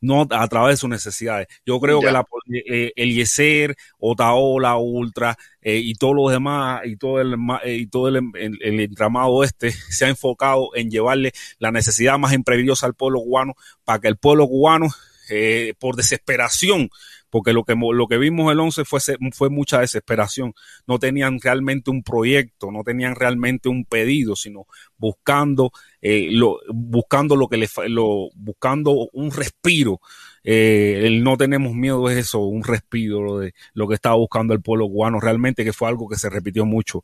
No 0.00 0.26
a 0.30 0.48
través 0.48 0.74
de 0.74 0.76
sus 0.76 0.90
necesidades. 0.90 1.46
Yo 1.64 1.80
creo 1.80 2.02
Ya. 2.02 2.08
que 2.08 2.12
la, 2.12 2.24
eh, 2.66 2.92
el 2.96 3.14
Yeser, 3.14 3.74
Otaola, 3.98 4.76
Ultra 4.76 5.36
eh, 5.62 5.78
y 5.78 5.94
todos 5.94 6.14
los 6.14 6.30
demás 6.30 6.82
y 6.84 6.96
todo 6.96 7.20
el 7.22 7.34
eh, 7.64 7.76
y 7.76 7.86
todo 7.86 8.08
el, 8.08 8.16
el- 8.34 8.58
el 8.60 8.80
entramado 8.80 9.42
este 9.42 9.70
se 9.72 10.04
ha 10.04 10.08
enfocado 10.10 10.68
en 10.74 10.90
llevarle 10.90 11.32
la 11.58 11.70
necesidad 11.70 12.18
más 12.18 12.34
imperiosa 12.34 12.84
al 12.84 12.94
pueblo 12.94 13.20
cubano 13.20 13.54
para 13.84 14.00
que 14.00 14.08
el 14.08 14.18
pueblo 14.18 14.46
cubano 14.46 14.88
eh, 15.30 15.74
por 15.78 15.96
desesperación 15.96 16.90
porque 17.30 17.52
lo 17.52 17.64
que 17.64 17.74
lo 17.74 18.06
que 18.06 18.18
vimos 18.18 18.52
el 18.52 18.60
11 18.60 18.84
fue 18.84 19.00
fue 19.32 19.50
mucha 19.50 19.80
desesperación 19.80 20.54
no 20.86 20.98
tenían 20.98 21.40
realmente 21.40 21.90
un 21.90 22.02
proyecto 22.02 22.70
no 22.70 22.82
tenían 22.84 23.14
realmente 23.16 23.68
un 23.68 23.84
pedido 23.84 24.36
sino 24.36 24.66
buscando 24.96 25.72
eh, 26.00 26.28
lo 26.30 26.58
buscando 26.72 27.36
lo 27.36 27.48
que 27.48 27.56
le 27.56 27.66
fa- 27.68 27.88
lo 27.88 28.28
buscando 28.34 28.92
un 29.12 29.30
respiro 29.32 30.00
eh, 30.44 31.02
el 31.06 31.22
no 31.24 31.36
tenemos 31.36 31.74
miedo 31.74 32.08
es 32.10 32.18
eso, 32.18 32.40
un 32.40 32.62
respiro 32.64 33.22
lo 33.22 33.38
de 33.38 33.54
lo 33.72 33.88
que 33.88 33.94
estaba 33.94 34.16
buscando 34.16 34.52
el 34.54 34.60
pueblo 34.62 34.86
cubano, 34.88 35.20
realmente 35.20 35.64
que 35.64 35.72
fue 35.72 35.88
algo 35.88 36.08
que 36.08 36.16
se 36.18 36.28
repitió 36.30 36.64
mucho. 36.66 37.02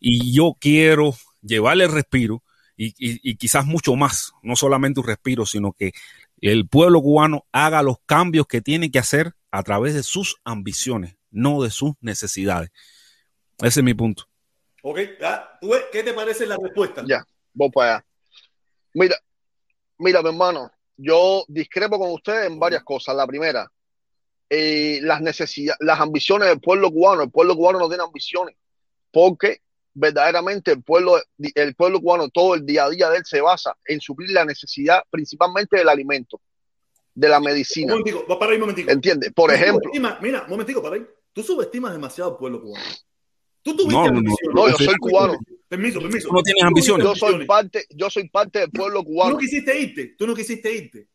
Y 0.00 0.32
yo 0.34 0.56
quiero 0.60 1.14
llevarle 1.42 1.84
el 1.84 1.92
respiro 1.92 2.42
y- 2.76 2.94
y 2.98 3.34
quizás 3.36 3.66
mucho 3.66 3.96
más, 3.96 4.32
no 4.42 4.54
solamente 4.56 5.00
un 5.00 5.06
respiro, 5.06 5.44
sino 5.46 5.72
que 5.72 5.92
el 6.40 6.68
pueblo 6.68 7.02
cubano 7.02 7.46
haga 7.52 7.82
los 7.82 7.96
cambios 8.06 8.46
que 8.46 8.60
tiene 8.60 8.90
que 8.90 8.98
hacer 8.98 9.34
a 9.50 9.62
través 9.62 9.94
de 9.94 10.02
sus 10.02 10.36
ambiciones, 10.44 11.16
no 11.30 11.62
de 11.62 11.70
sus 11.70 11.92
necesidades. 12.00 12.70
Ese 13.58 13.80
es 13.80 13.84
mi 13.84 13.94
punto. 13.94 14.24
Ok, 14.82 14.98
ya, 15.20 15.58
¿tú 15.60 15.70
ves? 15.70 15.84
¿qué 15.90 16.02
te 16.02 16.12
parece 16.12 16.46
la 16.46 16.56
respuesta? 16.56 17.04
Ya, 17.06 17.24
voy 17.52 17.70
para 17.70 17.96
allá. 17.96 18.06
Mira, 18.94 19.16
mira, 19.98 20.22
mi 20.22 20.28
hermano, 20.28 20.70
yo 20.96 21.44
discrepo 21.48 21.98
con 21.98 22.12
ustedes 22.12 22.46
en 22.46 22.58
varias 22.58 22.84
cosas. 22.84 23.16
La 23.16 23.26
primera, 23.26 23.70
eh, 24.48 25.00
las 25.02 25.20
necesidades, 25.20 25.78
las 25.80 26.00
ambiciones 26.00 26.48
del 26.48 26.60
pueblo 26.60 26.90
cubano. 26.90 27.22
El 27.22 27.30
pueblo 27.30 27.56
cubano 27.56 27.78
no 27.78 27.88
tiene 27.88 28.04
ambiciones 28.04 28.54
porque 29.10 29.62
verdaderamente 29.98 30.70
el 30.72 30.82
pueblo, 30.82 31.20
el 31.54 31.74
pueblo 31.74 32.00
cubano, 32.00 32.28
todo 32.28 32.54
el 32.54 32.64
día 32.64 32.84
a 32.84 32.90
día 32.90 33.10
de 33.10 33.18
él 33.18 33.24
se 33.24 33.40
basa 33.40 33.76
en 33.84 34.00
suplir 34.00 34.30
la 34.30 34.44
necesidad 34.44 35.02
principalmente 35.10 35.76
del 35.76 35.88
alimento. 35.88 36.40
de 37.14 37.28
la 37.28 37.38
Un 37.38 37.44
medicina. 37.44 37.94
momentico, 37.94 38.24
va 38.30 38.38
para 38.38 38.52
ahí 38.52 38.56
un 38.58 38.60
momentico. 38.60 38.90
¿Entiendes? 38.92 39.32
Por 39.32 39.50
Tú 39.50 39.56
ejemplo, 39.56 39.90
mira, 40.22 40.42
un 40.44 40.50
momentico, 40.50 40.80
para 40.80 40.94
ahí. 40.96 41.06
Tú 41.32 41.42
subestimas 41.42 41.92
demasiado 41.92 42.30
al 42.30 42.36
pueblo 42.36 42.62
cubano. 42.62 42.84
Tú 43.62 43.74
tuviste 43.76 43.92
No, 43.92 44.04
no, 44.06 44.12
no. 44.12 44.18
ambiciones. 44.18 44.54
No, 44.54 44.68
yo 44.68 44.76
soy 44.76 44.94
cubano. 45.00 45.34
Permiso, 45.68 46.00
permiso. 46.00 46.28
Tú 46.28 46.34
no 46.34 46.42
tienes 46.44 46.62
ambiciones. 46.62 47.04
yo 47.04 47.14
soy 47.16 47.44
parte, 47.44 47.84
yo 47.90 48.08
soy 48.08 48.28
parte 48.28 48.60
del 48.60 48.70
pueblo 48.70 49.02
Tú 49.02 49.08
no 49.08 49.14
cubano. 49.14 49.38
quisiste 49.38 49.80
irte. 49.80 50.14
Tú 50.16 50.26
no 50.28 50.34
quisiste 50.36 50.72
irte. 50.72 51.08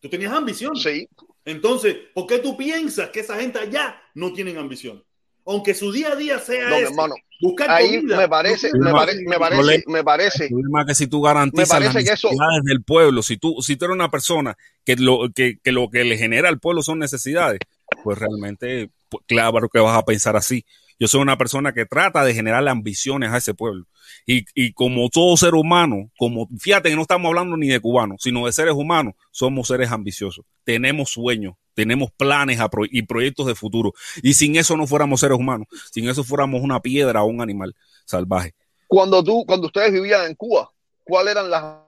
Tú 0.00 0.08
tenías 0.08 0.32
ambición. 0.32 0.74
Sí, 0.76 1.08
Entonces, 1.44 1.96
¿por 2.14 2.26
qué 2.28 2.38
tú 2.38 2.56
piensas 2.56 3.10
que 3.10 3.20
esa 3.20 3.36
gente 3.40 3.58
allá 3.58 4.00
no 4.14 4.32
tienen 4.32 4.58
ambición? 4.58 5.04
Aunque 5.46 5.74
su 5.74 5.90
día 5.92 6.12
a 6.12 6.16
día 6.16 6.38
sea 6.38 6.68
no, 6.68 6.76
ese, 6.76 6.84
hermano. 6.86 7.14
buscar 7.40 7.70
Ahí 7.70 7.96
comida, 7.96 8.16
me 8.16 8.28
parece, 8.28 8.70
no 8.74 8.84
me, 8.86 8.92
pare- 8.92 9.14
me 9.26 9.38
parece, 9.38 9.84
me 9.88 10.04
parece. 10.04 10.44
El 10.44 10.50
problema 10.50 10.80
es 10.82 10.86
que 10.86 10.94
si 10.94 11.06
tú 11.08 11.20
garantizas 11.22 11.78
Me 11.80 11.84
las 11.86 11.92
parece 11.94 12.08
que 12.08 12.14
eso- 12.14 12.28
necesidades 12.28 12.62
del 12.64 12.82
pueblo, 12.84 13.22
si 13.22 13.36
tú, 13.36 13.56
si 13.60 13.76
tú 13.76 13.84
eres 13.86 13.94
una 13.96 14.10
persona 14.10 14.56
que 14.84 14.96
lo 14.96 15.30
que, 15.34 15.58
que 15.62 15.72
lo 15.72 15.90
que 15.90 16.04
le 16.04 16.16
genera 16.16 16.48
al 16.48 16.60
pueblo 16.60 16.82
son 16.82 16.98
necesidades, 17.00 17.58
pues 18.04 18.18
realmente, 18.18 18.90
pues, 19.08 19.24
claro 19.26 19.68
que 19.68 19.80
vas 19.80 19.98
a 19.98 20.04
pensar 20.04 20.36
así. 20.36 20.64
Yo 21.00 21.08
soy 21.08 21.20
una 21.20 21.36
persona 21.36 21.72
que 21.72 21.84
trata 21.84 22.24
de 22.24 22.32
generarle 22.34 22.70
ambiciones 22.70 23.30
a 23.32 23.38
ese 23.38 23.54
pueblo. 23.54 23.86
Y, 24.24 24.44
y 24.54 24.72
como 24.72 25.08
todo 25.08 25.36
ser 25.36 25.54
humano, 25.54 26.10
como 26.16 26.46
fíjate 26.60 26.90
que 26.90 26.94
no 26.96 27.02
estamos 27.02 27.28
hablando 27.28 27.56
ni 27.56 27.66
de 27.66 27.80
cubanos, 27.80 28.18
sino 28.22 28.46
de 28.46 28.52
seres 28.52 28.74
humanos, 28.74 29.14
somos 29.32 29.66
seres 29.66 29.90
ambiciosos. 29.90 30.44
Tenemos 30.62 31.10
sueños, 31.10 31.54
tenemos 31.74 32.10
planes 32.12 32.60
a 32.60 32.68
pro- 32.68 32.86
y 32.88 33.02
proyectos 33.02 33.46
de 33.46 33.54
futuro. 33.54 33.92
Y 34.22 34.34
sin 34.34 34.56
eso 34.56 34.76
no 34.76 34.86
fuéramos 34.86 35.20
seres 35.20 35.38
humanos, 35.38 35.66
sin 35.90 36.08
eso 36.08 36.24
fuéramos 36.24 36.62
una 36.62 36.80
piedra 36.80 37.22
o 37.22 37.26
un 37.26 37.40
animal 37.40 37.74
salvaje. 38.04 38.54
Cuando 38.86 39.22
tú, 39.24 39.44
cuando 39.46 39.66
ustedes 39.68 39.92
vivían 39.92 40.26
en 40.26 40.34
Cuba, 40.34 40.70
¿cuáles 41.04 41.32
eran 41.32 41.50
las 41.50 41.78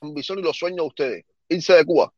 ambiciones 0.00 0.42
y 0.42 0.46
los 0.46 0.56
sueños 0.56 0.78
de 0.78 0.86
ustedes? 0.86 1.24
Irse 1.48 1.72
de 1.74 1.84
Cuba. 1.84 2.12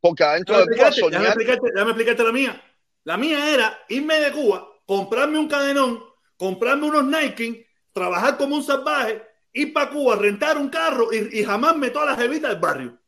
Porque 0.00 0.24
adentro 0.24 0.56
Déjame 0.56 0.70
de 0.70 0.76
Cuba 0.76 1.10
déjame 1.10 1.26
explicarte, 1.28 1.66
déjame 1.72 1.90
explicarte 1.90 2.24
la 2.24 2.32
mía. 2.32 2.64
La 3.04 3.16
mía 3.16 3.54
era 3.54 3.78
irme 3.88 4.20
de 4.20 4.32
Cuba, 4.32 4.66
comprarme 4.86 5.38
un 5.38 5.48
cadenón, 5.48 6.02
comprarme 6.36 6.86
unos 6.86 7.04
Nike, 7.04 7.66
trabajar 7.92 8.38
como 8.38 8.56
un 8.56 8.62
salvaje, 8.62 9.22
ir 9.52 9.72
para 9.72 9.90
Cuba, 9.90 10.16
rentar 10.16 10.56
un 10.56 10.68
carro 10.70 11.12
y, 11.12 11.40
y 11.40 11.44
jamarme 11.44 11.90
todas 11.90 12.16
las 12.16 12.24
evitas 12.24 12.50
del 12.50 12.60
barrio. 12.60 12.99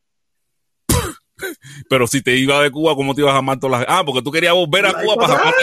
Pero 1.89 2.07
si 2.07 2.23
te 2.23 2.37
iba 2.37 2.63
de 2.63 2.71
Cuba, 2.71 2.95
¿cómo 2.95 3.15
te 3.15 3.21
ibas 3.23 3.35
a 3.35 3.39
amar 3.39 3.59
todas 3.59 3.81
las... 3.81 3.89
Ah, 3.89 4.03
porque 4.05 4.23
tú 4.23 4.31
querías 4.31 4.55
volver 4.55 4.87
a 4.87 4.93
Cuba 4.93 5.17
para 5.17 5.37
jamar. 5.39 5.55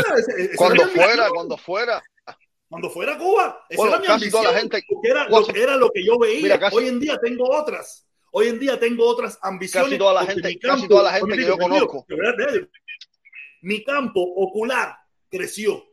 cuando 0.56 0.88
fuera, 0.88 1.10
ambición. 1.11 1.30
cuando 1.34 1.57
fuera, 1.57 2.03
Cuando 2.69 2.89
fuera 2.89 3.14
a 3.14 3.18
Cuba, 3.18 3.65
esa 3.69 3.81
Bueno, 3.81 3.91
era 3.95 3.99
mi 4.01 4.07
casi 4.07 4.14
ambición. 4.15 4.41
toda 4.43 4.53
la 4.53 4.60
gente- 4.60 4.84
era, 5.03 5.30
lo, 5.30 5.45
que 5.47 5.61
era 5.64 5.77
lo 5.77 5.89
que 5.91 6.06
yo 6.06 6.19
veía. 6.19 6.41
Mira, 6.43 6.60
casi- 6.60 6.76
Hoy 6.77 6.88
en 6.88 6.99
día 6.99 7.18
tengo 7.22 7.49
otras. 7.49 8.06
Hoy 8.31 8.47
en 8.47 8.60
día 8.60 8.80
tengo 8.80 9.07
otras 9.07 9.39
ambiciones. 9.41 9.89
Casi 9.89 9.97
toda 9.97 10.14
la 10.14 10.26
gente- 10.26 10.47
mi 10.49 10.60
casi 10.60 10.88
toda 10.88 11.03
la 11.03 11.14
gente 11.14 11.35
que 11.38 11.45
yo 11.45 11.57
conozco. 11.57 12.06
Mi 13.61 13.84
campo 13.84 14.22
ocular 14.22 14.95
creció. 15.30 15.84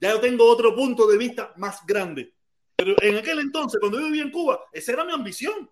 Ya 0.00 0.10
yo 0.10 0.20
tengo 0.20 0.44
otro 0.46 0.74
punto 0.74 1.06
de 1.06 1.18
vista 1.18 1.52
más 1.56 1.84
grande. 1.86 2.34
Pero 2.76 2.94
en 3.02 3.16
aquel 3.18 3.40
entonces, 3.40 3.78
cuando 3.80 3.98
yo 4.00 4.06
vivía 4.06 4.22
en 4.22 4.30
Cuba, 4.30 4.60
esa 4.72 4.92
era 4.92 5.04
mi 5.04 5.12
ambición. 5.12 5.70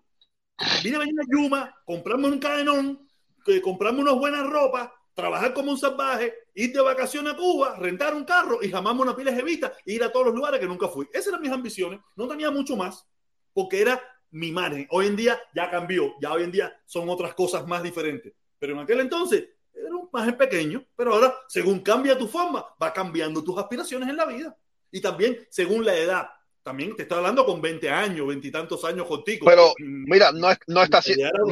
Vine 0.83 0.97
a 0.97 0.99
venir 0.99 1.15
a 1.19 1.23
Yuma, 1.31 1.75
comprarme 1.85 2.27
un 2.27 2.37
cadenón, 2.39 3.07
que- 3.43 3.61
comprarme 3.61 4.01
unas 4.01 4.15
buenas 4.15 4.47
ropas, 4.47 4.89
trabajar 5.13 5.53
como 5.53 5.71
un 5.71 5.77
salvaje, 5.77 6.33
ir 6.53 6.71
de 6.71 6.81
vacaciones 6.81 7.33
a 7.33 7.35
Cuba, 7.37 7.75
rentar 7.77 8.13
un 8.13 8.23
carro 8.23 8.59
y 8.61 8.69
jamarme 8.69 9.01
una 9.01 9.15
pila 9.15 9.33
jevita 9.33 9.73
e 9.85 9.93
ir 9.93 10.03
a 10.03 10.11
todos 10.11 10.27
los 10.27 10.35
lugares 10.35 10.59
que 10.59 10.65
nunca 10.65 10.87
fui. 10.87 11.07
Esas 11.11 11.27
eran 11.27 11.41
mis 11.41 11.51
ambiciones. 11.51 11.99
No 12.15 12.27
tenía 12.27 12.51
mucho 12.51 12.75
más 12.77 13.05
porque 13.53 13.81
era 13.81 14.01
mi 14.31 14.51
margen. 14.51 14.87
Hoy 14.91 15.07
en 15.07 15.15
día 15.15 15.39
ya 15.53 15.69
cambió. 15.69 16.13
Ya 16.21 16.31
hoy 16.31 16.43
en 16.43 16.51
día 16.51 16.73
son 16.85 17.09
otras 17.09 17.33
cosas 17.33 17.67
más 17.67 17.83
diferentes. 17.83 18.33
Pero 18.57 18.73
en 18.73 18.79
aquel 18.79 18.99
entonces 19.01 19.45
era 19.73 19.95
un 19.95 20.09
margen 20.11 20.37
pequeño. 20.37 20.85
Pero 20.95 21.13
ahora, 21.13 21.35
según 21.47 21.79
cambia 21.79 22.17
tu 22.17 22.27
forma, 22.27 22.65
va 22.81 22.93
cambiando 22.93 23.43
tus 23.43 23.57
aspiraciones 23.57 24.07
en 24.07 24.15
la 24.15 24.25
vida. 24.25 24.55
Y 24.91 25.01
también 25.01 25.37
según 25.49 25.83
la 25.83 25.95
edad. 25.95 26.29
También 26.63 26.95
te 26.95 27.03
estoy 27.03 27.17
hablando 27.17 27.45
con 27.45 27.61
20 27.61 27.89
años, 27.89 28.27
20 28.27 28.47
y 28.47 28.51
tantos 28.51 28.83
años 28.85 29.07
contigo. 29.07 29.45
pero 29.45 29.73
Mm, 29.79 30.09
mira, 30.09 30.31
no, 30.31 30.51
es- 30.51 30.59
no, 30.67 30.83
está, 30.83 31.01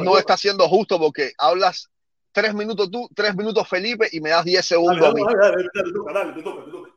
no 0.04 0.18
está 0.18 0.36
siendo 0.36 0.68
justo 0.68 0.98
porque 0.98 1.32
hablas 1.38 1.88
tres 2.32 2.54
minutos 2.54 2.90
tú, 2.90 3.08
tres 3.14 3.34
minutos 3.34 3.66
Felipe 3.68 4.08
y 4.12 4.20
me 4.20 4.30
das 4.30 4.44
diez 4.44 4.64
Dale, 4.66 4.68
segundos 4.68 5.08
a 5.08 5.12
mí. 5.14 5.22
dale, 5.22 5.92
toca, 5.92 6.12
dale, 6.12 6.32
te 6.34 6.42
toca, 6.42 6.70
toca. 6.70 6.90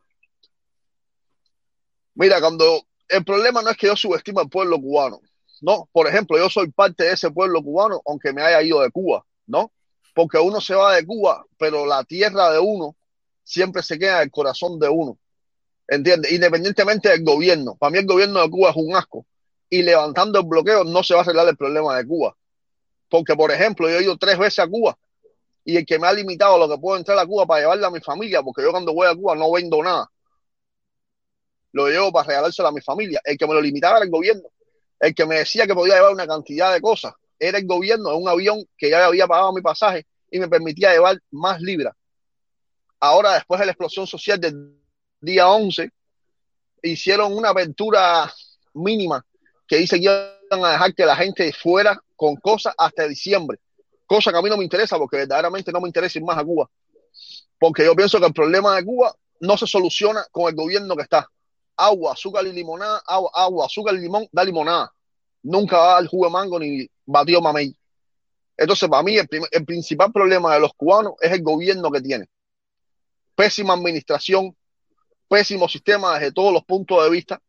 Mira, 2.14 2.40
cuando 2.40 2.82
el 3.08 3.24
problema 3.24 3.62
no 3.62 3.70
es 3.70 3.76
que 3.76 3.86
yo 3.86 3.96
subestime 3.96 4.40
al 4.42 4.48
pueblo 4.48 4.78
cubano, 4.78 5.20
no. 5.62 5.88
Por 5.92 6.06
ejemplo, 6.06 6.36
yo 6.36 6.50
soy 6.50 6.70
parte 6.70 7.04
de 7.04 7.12
ese 7.12 7.30
pueblo 7.30 7.62
cubano, 7.62 8.00
aunque 8.06 8.32
me 8.32 8.42
haya 8.42 8.62
ido 8.62 8.80
de 8.82 8.90
Cuba, 8.90 9.24
¿no? 9.46 9.72
Porque 10.14 10.38
uno 10.38 10.60
se 10.60 10.74
va 10.74 10.94
de 10.94 11.06
Cuba, 11.06 11.44
pero 11.56 11.86
la 11.86 12.04
tierra 12.04 12.50
de 12.50 12.58
uno 12.58 12.96
siempre 13.42 13.82
se 13.82 13.98
queda 13.98 14.18
en 14.18 14.24
el 14.24 14.30
corazón 14.30 14.78
de 14.78 14.88
uno, 14.88 15.18
¿entiendes? 15.94 16.32
Independientemente 16.32 17.08
del 17.08 17.24
gobierno. 17.24 17.76
Para 17.76 17.90
mí 17.90 17.98
el 17.98 18.06
gobierno 18.06 18.40
de 18.40 18.50
Cuba 18.50 18.70
es 18.70 18.76
un 18.76 18.94
asco. 18.96 19.26
Y 19.68 19.82
levantando 19.82 20.40
el 20.40 20.46
bloqueo 20.46 20.84
no 20.84 21.02
se 21.02 21.14
va 21.14 21.20
a 21.20 21.22
arreglar 21.22 21.48
el 21.48 21.56
problema 21.56 21.96
de 21.96 22.06
Cuba. 22.06 22.36
Porque, 23.08 23.34
por 23.34 23.50
ejemplo, 23.50 23.88
yo 23.88 23.98
he 23.98 24.02
ido 24.02 24.16
tres 24.16 24.38
veces 24.38 24.60
a 24.60 24.68
Cuba 24.68 24.96
y 25.64 25.76
el 25.76 25.86
que 25.86 25.98
me 25.98 26.08
ha 26.08 26.12
limitado 26.12 26.58
lo 26.58 26.68
que 26.68 26.80
puedo 26.80 26.98
entrar 26.98 27.18
a 27.18 27.26
Cuba 27.26 27.46
para 27.46 27.60
llevarle 27.60 27.86
a 27.86 27.90
mi 27.90 28.00
familia, 28.00 28.42
porque 28.42 28.62
yo 28.62 28.70
cuando 28.70 28.92
voy 28.92 29.06
a 29.06 29.14
Cuba 29.14 29.36
no 29.36 29.52
vendo 29.52 29.82
nada 29.82 30.10
lo 31.72 31.88
llevo 31.88 32.12
para 32.12 32.28
regalárselo 32.28 32.68
a 32.68 32.72
mi 32.72 32.80
familia. 32.80 33.20
El 33.24 33.36
que 33.36 33.46
me 33.46 33.54
lo 33.54 33.60
limitaba 33.60 33.96
era 33.96 34.04
el 34.04 34.10
gobierno. 34.10 34.48
El 35.00 35.14
que 35.14 35.26
me 35.26 35.36
decía 35.36 35.66
que 35.66 35.74
podía 35.74 35.94
llevar 35.94 36.12
una 36.12 36.26
cantidad 36.26 36.72
de 36.72 36.80
cosas 36.80 37.14
era 37.38 37.58
el 37.58 37.66
gobierno 37.66 38.10
de 38.10 38.16
un 38.16 38.28
avión 38.28 38.64
que 38.76 38.90
ya 38.90 39.04
había 39.04 39.26
pagado 39.26 39.52
mi 39.52 39.62
pasaje 39.62 40.06
y 40.30 40.38
me 40.38 40.48
permitía 40.48 40.92
llevar 40.92 41.18
más 41.30 41.60
libras. 41.60 41.94
Ahora, 43.00 43.34
después 43.34 43.58
de 43.58 43.66
la 43.66 43.72
explosión 43.72 44.06
social 44.06 44.38
del 44.38 44.81
día 45.22 45.48
11, 45.48 45.90
hicieron 46.82 47.32
una 47.32 47.50
apertura 47.50 48.30
mínima 48.74 49.24
que 49.66 49.76
dice 49.76 49.96
que 49.96 50.04
iban 50.04 50.64
a 50.64 50.72
dejar 50.72 50.94
que 50.94 51.06
la 51.06 51.16
gente 51.16 51.52
fuera 51.52 51.98
con 52.16 52.36
cosas 52.36 52.74
hasta 52.76 53.08
diciembre. 53.08 53.58
Cosa 54.06 54.30
que 54.30 54.38
a 54.38 54.42
mí 54.42 54.50
no 54.50 54.58
me 54.58 54.64
interesa 54.64 54.98
porque 54.98 55.18
verdaderamente 55.18 55.72
no 55.72 55.80
me 55.80 55.88
interesa 55.88 56.18
ir 56.18 56.24
más 56.24 56.36
a 56.36 56.44
Cuba. 56.44 56.68
Porque 57.58 57.84
yo 57.84 57.94
pienso 57.94 58.18
que 58.18 58.26
el 58.26 58.34
problema 58.34 58.76
de 58.76 58.84
Cuba 58.84 59.14
no 59.40 59.56
se 59.56 59.66
soluciona 59.66 60.26
con 60.30 60.48
el 60.48 60.54
gobierno 60.54 60.96
que 60.96 61.02
está 61.02 61.26
agua, 61.76 62.12
azúcar 62.12 62.46
y 62.46 62.52
limonada, 62.52 63.02
agua, 63.06 63.30
agua, 63.34 63.66
azúcar 63.66 63.94
y 63.94 63.98
limón, 63.98 64.28
da 64.32 64.44
limonada. 64.44 64.92
Nunca 65.42 65.78
va 65.78 65.92
a 65.92 65.94
dar 66.00 66.06
jugo 66.06 66.26
de 66.26 66.30
mango 66.32 66.58
ni 66.58 66.86
batido 67.06 67.40
mamey. 67.40 67.74
Entonces, 68.56 68.88
para 68.88 69.02
mí, 69.02 69.16
el, 69.16 69.28
el 69.50 69.64
principal 69.64 70.12
problema 70.12 70.54
de 70.54 70.60
los 70.60 70.74
cubanos 70.74 71.14
es 71.20 71.32
el 71.32 71.42
gobierno 71.42 71.90
que 71.90 72.00
tiene. 72.00 72.26
Pésima 73.34 73.74
administración, 73.74 74.54
pésimo 75.32 75.66
sistema 75.66 76.18
desde 76.18 76.30
todos 76.30 76.52
los 76.52 76.62
puntos 76.62 77.02
de 77.02 77.08
vista. 77.08 77.40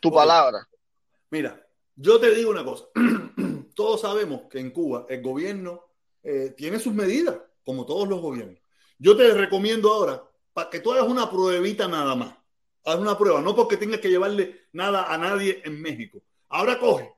Tu 0.00 0.10
palabra. 0.10 0.66
Mira, 1.28 1.62
yo 1.94 2.18
te 2.18 2.34
digo 2.34 2.50
una 2.50 2.64
cosa. 2.64 2.86
Todos 3.74 4.00
sabemos 4.00 4.44
que 4.50 4.58
en 4.58 4.70
Cuba 4.70 5.04
el 5.10 5.20
gobierno 5.20 5.84
eh, 6.22 6.54
tiene 6.56 6.78
sus 6.78 6.94
medidas, 6.94 7.36
como 7.62 7.84
todos 7.84 8.08
los 8.08 8.20
gobiernos. 8.20 8.58
Yo 8.98 9.16
te 9.16 9.32
recomiendo 9.34 9.92
ahora 9.92 10.22
para 10.52 10.70
que 10.70 10.80
tú 10.80 10.92
hagas 10.92 11.08
una 11.08 11.30
pruebita 11.30 11.88
nada 11.88 12.14
más. 12.14 12.36
Haz 12.84 12.96
una 12.96 13.16
prueba, 13.18 13.42
no 13.42 13.54
porque 13.54 13.76
tengas 13.76 14.00
que 14.00 14.08
llevarle 14.08 14.62
nada 14.72 15.12
a 15.12 15.18
nadie 15.18 15.60
en 15.64 15.80
México. 15.80 16.22
Ahora 16.48 16.78
coge, 16.78 17.14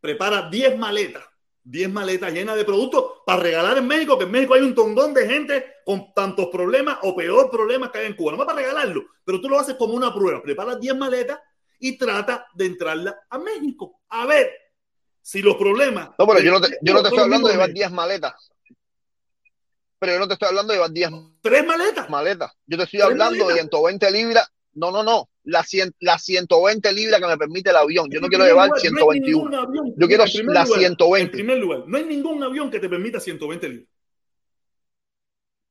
prepara 0.00 0.48
10 0.50 0.78
maletas, 0.78 1.24
10 1.68 1.90
maletas 1.90 2.32
llenas 2.32 2.56
de 2.56 2.64
productos 2.64 3.22
para 3.26 3.42
regalar 3.42 3.76
en 3.78 3.86
México, 3.88 4.16
que 4.16 4.24
en 4.24 4.30
México 4.30 4.54
hay 4.54 4.62
un 4.62 4.74
tongón 4.74 5.12
de 5.12 5.26
gente 5.26 5.64
con 5.84 6.14
tantos 6.14 6.46
problemas 6.46 6.98
o 7.02 7.14
peor 7.16 7.50
problemas 7.50 7.90
que 7.90 7.98
hay 7.98 8.06
en 8.06 8.14
Cuba. 8.14 8.32
No 8.32 8.38
para 8.38 8.54
regalarlo, 8.54 9.04
pero 9.24 9.40
tú 9.40 9.48
lo 9.48 9.58
haces 9.58 9.74
como 9.74 9.94
una 9.94 10.14
prueba. 10.14 10.40
Prepara 10.42 10.76
10 10.76 10.96
maletas 10.96 11.40
y 11.80 11.98
trata 11.98 12.46
de 12.54 12.66
entrarla 12.66 13.18
a 13.28 13.38
México. 13.38 14.00
A 14.10 14.26
ver 14.26 14.48
si 15.20 15.42
los 15.42 15.56
problemas. 15.56 16.10
No, 16.16 16.26
pero 16.26 16.40
yo 16.40 16.52
no 16.52 16.60
te, 16.60 16.78
yo 16.80 16.94
no 16.94 17.02
te 17.02 17.08
estoy 17.08 17.24
hablando 17.24 17.48
de 17.48 17.54
llevar 17.54 17.68
mismos 17.70 17.80
10 17.80 17.92
maletas. 17.92 18.52
Pero 19.98 20.12
yo 20.12 20.18
no 20.20 20.28
te 20.28 20.34
estoy 20.34 20.48
hablando 20.48 20.72
de 20.72 20.76
llevar 20.78 20.90
10 20.92 21.10
Tres 21.42 21.66
maletas. 21.66 22.10
maletas. 22.10 22.52
Yo 22.66 22.76
te 22.76 22.84
estoy 22.84 23.00
¿Tres 23.00 23.10
hablando 23.10 23.38
de 23.38 23.44
maletas? 23.44 23.70
120 23.70 24.10
libras. 24.12 24.48
No, 24.74 24.92
no, 24.92 25.02
no. 25.02 25.28
Las 25.48 25.68
100 25.68 25.94
las 26.00 26.24
120 26.24 26.92
libras 26.92 27.20
que 27.20 27.26
me 27.28 27.38
permite 27.38 27.70
el 27.70 27.76
avión. 27.76 28.08
Yo 28.10 28.20
no 28.20 28.26
quiero 28.28 28.44
llevar 28.44 28.66
lugar, 28.68 28.70
no 28.70 29.10
hay 29.10 29.20
121. 29.20 29.38
ningún 29.44 29.54
avión- 29.54 29.94
Yo 29.96 30.06
quiero 30.08 30.24
las 30.24 30.34
lugar, 30.34 30.66
120. 30.66 31.22
En 31.24 31.30
primer 31.30 31.58
lugar, 31.58 31.84
no 31.86 31.96
hay 31.96 32.04
ningún 32.04 32.42
avión 32.42 32.68
que 32.70 32.80
te 32.80 32.88
permita 32.88 33.20
120 33.20 33.68
libras. 33.68 33.88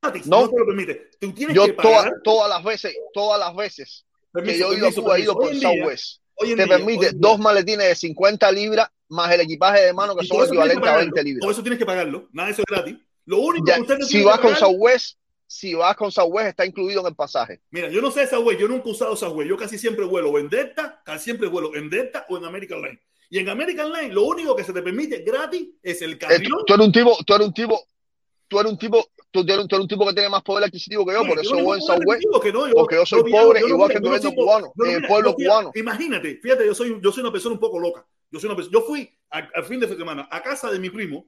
Gratis, 0.02 0.26
No. 0.26 0.40
no 0.42 0.48
te 0.50 0.58
lo 0.58 0.66
permite. 0.66 1.10
Tú 1.20 1.32
tienes 1.32 1.54
Yo 1.54 1.66
que 1.66 1.72
toda- 1.74 2.12
todas 2.24 2.48
las 2.48 2.64
veces, 2.64 2.96
todas 3.12 3.38
las 3.38 3.54
veces 3.54 4.04
que 4.44 4.58
yo 4.58 4.72
he 4.72 4.76
ido 4.76 4.88
a 4.88 4.92
Cuba, 4.92 5.18
he 5.18 5.20
ido 5.22 5.34
por 5.34 5.54
Southwest. 5.54 6.20
hoy 6.36 6.48
Te 6.54 6.64
día, 6.64 6.66
permite 6.76 7.10
dos 7.14 7.38
maletines 7.38 7.88
de 7.88 7.94
50 7.94 8.50
libras 8.52 8.88
más 9.08 9.30
el 9.32 9.40
equipaje 9.42 9.82
de 9.82 9.92
mano 9.92 10.14
que 10.16 10.26
son 10.26 10.44
equivalentes 10.46 10.78
a 10.78 10.80
pagarlo. 10.80 11.00
20 11.00 11.20
Todo 11.20 11.24
libras. 11.24 11.50
eso 11.52 11.62
tienes 11.62 11.78
que 11.78 11.86
pagarlo. 11.86 12.28
Nada 12.32 12.46
de 12.48 12.52
eso 12.52 12.62
es 12.62 12.66
gratis. 12.66 12.96
Lo 13.26 13.38
único 13.40 13.66
Ya, 13.66 13.74
que 13.76 13.80
usted 13.82 13.98
no 13.98 14.06
si 14.06 14.22
vas 14.22 14.38
con 14.40 14.54
Southwest, 14.56 15.18
si 15.46 15.74
vas 15.74 15.94
con 15.96 16.10
Southwest 16.10 16.48
está 16.48 16.66
incluido 16.66 17.00
en 17.00 17.06
el 17.08 17.14
pasaje. 17.14 17.60
Mira, 17.70 17.88
yo 17.88 18.00
no 18.02 18.10
sé 18.10 18.26
güey, 18.36 18.58
yo 18.58 18.66
nunca 18.68 18.88
he 18.88 18.92
usado 18.92 19.32
güey. 19.32 19.48
Yo 19.48 19.56
casi 19.56 19.78
siempre 19.78 20.04
vuelo 20.04 20.36
en 20.38 20.48
Delta, 20.48 21.00
casi 21.04 21.24
siempre 21.24 21.48
vuelo 21.48 21.74
en 21.74 21.88
Delta 21.88 22.26
o 22.28 22.36
en 22.36 22.44
American 22.44 22.82
Line. 22.82 23.00
Y 23.30 23.38
en 23.38 23.48
American 23.48 23.92
Line, 23.92 24.12
lo 24.12 24.22
único 24.24 24.54
que 24.54 24.64
se 24.64 24.72
te 24.72 24.82
permite 24.82 25.18
gratis 25.22 25.68
es 25.82 26.02
el 26.02 26.12
Eh, 26.12 26.18
carrión. 26.18 26.58
tú 26.66 26.74
eres 26.74 26.86
un 26.86 26.92
tipo, 26.92 27.16
tú 27.24 27.34
eres 27.34 27.46
un 27.48 27.54
tipo, 27.54 27.80
tú 28.48 28.60
eres 28.60 28.72
un 28.72 28.78
tipo, 28.78 29.04
tú 29.32 29.40
eres, 29.40 29.56
tú 29.66 29.76
eres 29.76 29.80
un 29.82 29.88
tipo 29.88 30.06
que 30.06 30.12
tiene 30.14 30.28
más 30.28 30.42
poder 30.42 30.64
adquisitivo 30.64 31.04
que 31.04 31.12
yo, 31.12 31.22
No, 31.22 31.28
por 31.28 31.40
eso 31.40 31.56
voy 31.62 31.78
en 31.78 31.82
Southwest, 31.84 32.22
no, 32.24 32.66
yo- 32.68 32.74
porque 32.74 32.94
yo 32.96 33.04
soy 33.06 33.22
pobre, 33.30 33.60
yo 33.60 33.68
no 33.68 33.74
igual 33.74 33.90
que 33.90 33.96
el 33.96 34.02
gobierno 34.02 34.30
sigo- 34.30 34.42
cubano, 34.42 34.72
el 34.84 35.06
pueblo 35.06 35.34
cubano. 35.34 35.72
Imagínate, 35.74 36.38
fíjate, 36.42 36.66
yo 36.66 36.74
soy, 36.74 36.98
yo 37.02 37.10
soy 37.12 37.22
una 37.22 37.32
persona 37.32 37.54
un 37.54 37.60
poco 37.60 37.78
loca. 37.80 38.06
Yo 38.30 38.38
soy 38.40 38.48
una 38.48 38.56
persona, 38.56 38.72
yo 38.78 38.84
fui 38.84 39.08
al 39.30 39.64
fin 39.64 39.80
de 39.80 39.88
semana 39.88 40.28
a 40.30 40.42
casa 40.42 40.70
de 40.70 40.78
mi 40.78 40.90
primo 40.90 41.26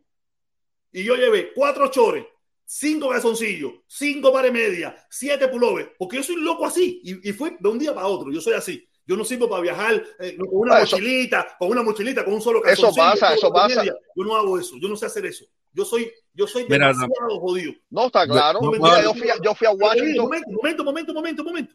y 0.93 1.03
yo 1.05 1.17
llevé 1.17 1.53
cuatro 1.53 1.89
chores, 1.91 2.25
cinco 2.71 3.09
calzoncillos, 3.09 3.73
cinco 3.87 4.31
pares 4.31 4.53
media, 4.53 4.95
siete 5.09 5.49
pullovers, 5.49 5.91
porque 5.99 6.17
yo 6.19 6.23
soy 6.23 6.37
loco 6.37 6.67
así 6.67 7.01
y, 7.03 7.31
y 7.31 7.33
fui 7.33 7.57
de 7.59 7.69
un 7.69 7.79
día 7.79 7.95
para 7.95 8.07
otro. 8.07 8.31
Yo 8.31 8.41
soy 8.43 8.53
así. 8.53 8.87
Yo 9.07 9.17
no 9.17 9.25
sirvo 9.25 9.49
para 9.49 9.63
viajar 9.63 10.05
eh, 10.21 10.37
con 10.37 10.49
una 10.51 10.75
Ah, 10.77 10.83
eso- 10.83 10.97
mochilita, 10.97 11.57
con 11.59 11.71
una 11.71 11.83
mochilita, 11.83 12.25
con 12.27 12.35
un 12.35 12.43
solo 12.43 12.59
Eso 12.59 12.93
calzoncillo. 12.93 13.05
pasa, 13.07 13.27
solo 13.29 13.39
eso 13.39 13.53
pasa. 13.53 13.81
media. 13.81 13.95
Yo 14.15 14.23
no 14.25 14.37
hago 14.37 14.59
eso. 14.59 14.77
Yo 14.79 14.87
no 14.89 14.97
sé 14.97 15.07
hacer 15.07 15.25
eso. 15.25 15.47
Yo 15.73 15.85
soy, 15.87 16.13
yo 16.35 16.47
soy 16.47 16.65
Mira, 16.69 16.89
demasiado 16.89 17.41
jodido. 17.41 17.73
No, 17.89 18.07
está 18.09 18.27
claro. 18.27 18.59
no, 18.63 18.71
Mira, 18.73 18.99
no, 18.99 19.03
yo 19.03 19.15
fui, 19.15 19.31
a, 19.31 19.37
yo 19.43 19.55
fui 19.55 19.67
a 19.67 19.71
Washington. 19.71 20.25
Momento, 20.27 20.51
momento, 20.53 20.85
momento, 20.85 21.15
momento, 21.15 21.45
momento. 21.45 21.75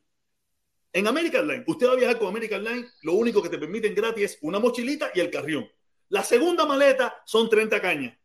En 0.92 1.08
American 1.08 1.48
Line, 1.48 1.64
usted 1.66 1.88
va 1.88 1.94
a 1.94 1.96
viajar 1.96 2.20
con 2.20 2.28
American 2.28 2.64
Line, 2.64 2.86
lo 3.02 3.14
único 3.14 3.42
que 3.42 3.50
te 3.50 3.58
permiten 3.58 3.96
gratis 3.96 4.24
es 4.26 4.38
una 4.42 4.60
mochilita 4.60 5.10
y 5.16 5.20
el 5.22 5.32
carrión. 5.32 5.68
La 6.10 6.24
segunda 6.24 6.68
maleta 6.68 7.20
son 7.26 7.50
30 7.50 7.82
cañas. 7.82 8.16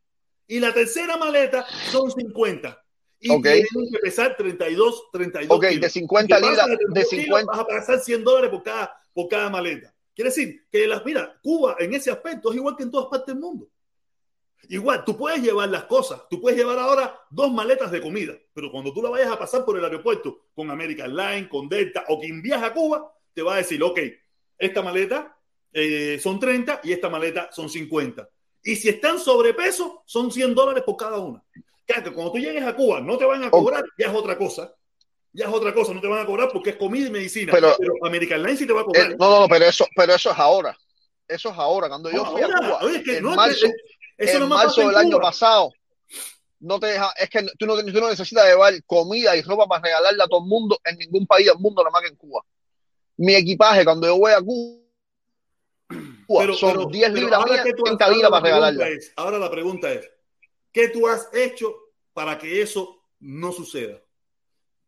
Y 0.48 0.58
la 0.60 0.72
tercera 0.72 1.16
maleta 1.16 1.66
son 1.84 2.10
50. 2.10 2.84
Y 3.20 3.30
Ok. 3.30 3.42
tienen 3.42 3.90
que 3.92 3.98
pesar 4.00 4.36
32, 4.36 5.10
32 5.12 5.56
Ok, 5.56 5.66
kilos. 5.68 5.80
de 5.82 5.90
50 5.90 6.36
Si 6.36 6.42
te 6.42 6.48
pasas 6.48 6.66
libras, 6.66 6.78
de 6.78 6.84
32 6.84 7.08
kilos, 7.10 7.24
50. 7.40 7.52
Vas 7.52 7.60
a 7.60 7.66
pasar 7.66 8.00
100 8.00 8.24
dólares 8.24 8.50
por 8.50 8.62
cada, 8.62 9.00
por 9.12 9.28
cada 9.28 9.50
maleta. 9.50 9.94
Quiere 10.14 10.30
decir 10.30 10.66
que 10.70 10.86
las, 10.86 11.04
mira, 11.04 11.38
Cuba 11.42 11.76
en 11.78 11.94
ese 11.94 12.10
aspecto 12.10 12.50
es 12.50 12.56
igual 12.56 12.76
que 12.76 12.82
en 12.84 12.90
todas 12.90 13.08
partes 13.08 13.34
del 13.34 13.40
mundo. 13.42 13.68
Igual, 14.70 15.04
tú 15.04 15.16
puedes 15.16 15.40
llevar 15.40 15.68
las 15.68 15.84
cosas, 15.84 16.22
tú 16.28 16.40
puedes 16.40 16.58
llevar 16.58 16.78
ahora 16.78 17.18
dos 17.30 17.50
maletas 17.52 17.90
de 17.90 18.00
comida, 18.00 18.34
pero 18.52 18.70
cuando 18.70 18.92
tú 18.92 19.00
la 19.00 19.08
vayas 19.08 19.30
a 19.30 19.38
pasar 19.38 19.64
por 19.64 19.78
el 19.78 19.84
aeropuerto 19.84 20.46
con 20.54 20.70
American 20.70 21.14
Line, 21.14 21.48
con 21.48 21.68
Delta 21.68 22.04
o 22.08 22.18
quien 22.20 22.42
viaja 22.42 22.66
a 22.66 22.74
Cuba, 22.74 23.12
te 23.32 23.40
va 23.42 23.54
a 23.54 23.58
decir, 23.58 23.82
ok, 23.82 24.00
esta 24.58 24.82
maleta 24.82 25.38
eh, 25.72 26.18
son 26.20 26.40
30 26.40 26.80
y 26.82 26.92
esta 26.92 27.08
maleta 27.08 27.50
son 27.52 27.68
50. 27.70 28.28
Y 28.68 28.76
si 28.76 28.90
están 28.90 29.18
sobrepeso, 29.18 30.02
son 30.04 30.30
100 30.30 30.54
dólares 30.54 30.82
por 30.84 30.94
cada 30.98 31.16
una. 31.18 31.42
Claro, 31.86 32.04
que 32.04 32.12
cuando 32.12 32.32
tú 32.32 32.38
llegues 32.38 32.62
a 32.62 32.76
Cuba 32.76 33.00
no 33.00 33.16
te 33.16 33.24
van 33.24 33.42
a 33.44 33.50
cobrar, 33.50 33.82
ya 33.98 34.08
es 34.08 34.14
otra 34.14 34.36
cosa. 34.36 34.74
Ya 35.32 35.46
es 35.46 35.50
otra 35.52 35.72
cosa, 35.72 35.94
no 35.94 36.02
te 36.02 36.06
van 36.06 36.18
a 36.20 36.26
cobrar 36.26 36.50
porque 36.52 36.70
es 36.70 36.76
comida 36.76 37.06
y 37.06 37.10
medicina. 37.10 37.50
Pero, 37.50 37.74
Pero- 37.78 37.94
American 38.04 38.42
Line 38.42 38.56
sí 38.58 38.66
te 38.66 38.74
va 38.74 38.82
a 38.82 38.84
cobrar. 38.84 39.12
Eh, 39.12 39.16
no, 39.18 39.30
no, 39.30 39.40
no, 39.40 39.48
pero 39.48 39.64
eso, 39.64 39.86
pero 39.96 40.14
eso 40.14 40.30
es 40.32 40.38
ahora. 40.38 40.76
Eso 41.26 41.48
es 41.48 41.56
ahora. 41.56 41.88
Cuando 41.88 42.10
yo 42.10 42.18
No, 42.24 42.30
fui 42.32 42.42
a 42.42 42.44
ahora, 42.44 42.58
Cuba 42.58 42.78
oye, 42.82 42.96
es 42.98 43.04
que 43.04 43.16
en 43.16 43.22
no, 43.24 43.34
marzo, 43.34 43.66
es- 43.66 43.74
eso 44.18 44.36
en 44.36 44.48
pasa 44.50 44.64
marzo 44.64 44.80
en 44.82 44.88
del 44.88 44.96
año 44.98 45.18
pasado, 45.18 45.72
no 46.60 46.78
te 46.78 46.88
deja, 46.88 47.10
es 47.18 47.30
que 47.30 47.46
tú 47.58 47.64
no, 47.64 47.74
tú 47.76 48.00
no 48.00 48.10
necesitas 48.10 48.44
llevar 48.46 48.74
comida 48.84 49.34
y 49.34 49.40
ropa 49.40 49.66
para 49.66 49.82
regalarle 49.82 50.22
a 50.22 50.26
todo 50.26 50.40
el 50.40 50.46
mundo 50.46 50.78
en 50.84 50.98
ningún 50.98 51.26
país 51.26 51.46
del 51.46 51.56
mundo, 51.58 51.82
nada 51.82 51.90
más 51.92 52.02
que 52.02 52.08
en 52.08 52.16
Cuba. 52.16 52.42
Mi 53.16 53.34
equipaje, 53.34 53.82
cuando 53.84 54.06
yo 54.08 54.18
voy 54.18 54.32
a 54.32 54.42
Cuba, 54.42 54.82
Pero- 56.28 56.54
son 56.54 56.72
pero- 56.72 56.86
10 56.86 57.08
pero 57.10 57.20
libras 57.20 57.40
ahora 57.40 57.52
mías, 57.52 57.64
que 57.64 57.72
tú 57.72 57.82
has- 57.82 57.84
30 57.90 58.04
ahora 58.04 58.14
libras 58.16 58.30
la 58.30 58.36
para 58.36 58.42
pregunta 58.42 58.70
regalarla. 58.70 58.96
es- 58.98 59.12
ahora 59.16 59.38
la 59.38 59.50
pregunta 59.50 59.92
es, 59.92 60.10
¿qué 60.72 60.88
tú 60.88 61.08
has 61.08 61.28
hecho 61.32 61.74
para 62.12 62.36
que 62.38 62.60
eso 62.62 63.00
no 63.20 63.52
suceda? 63.52 64.00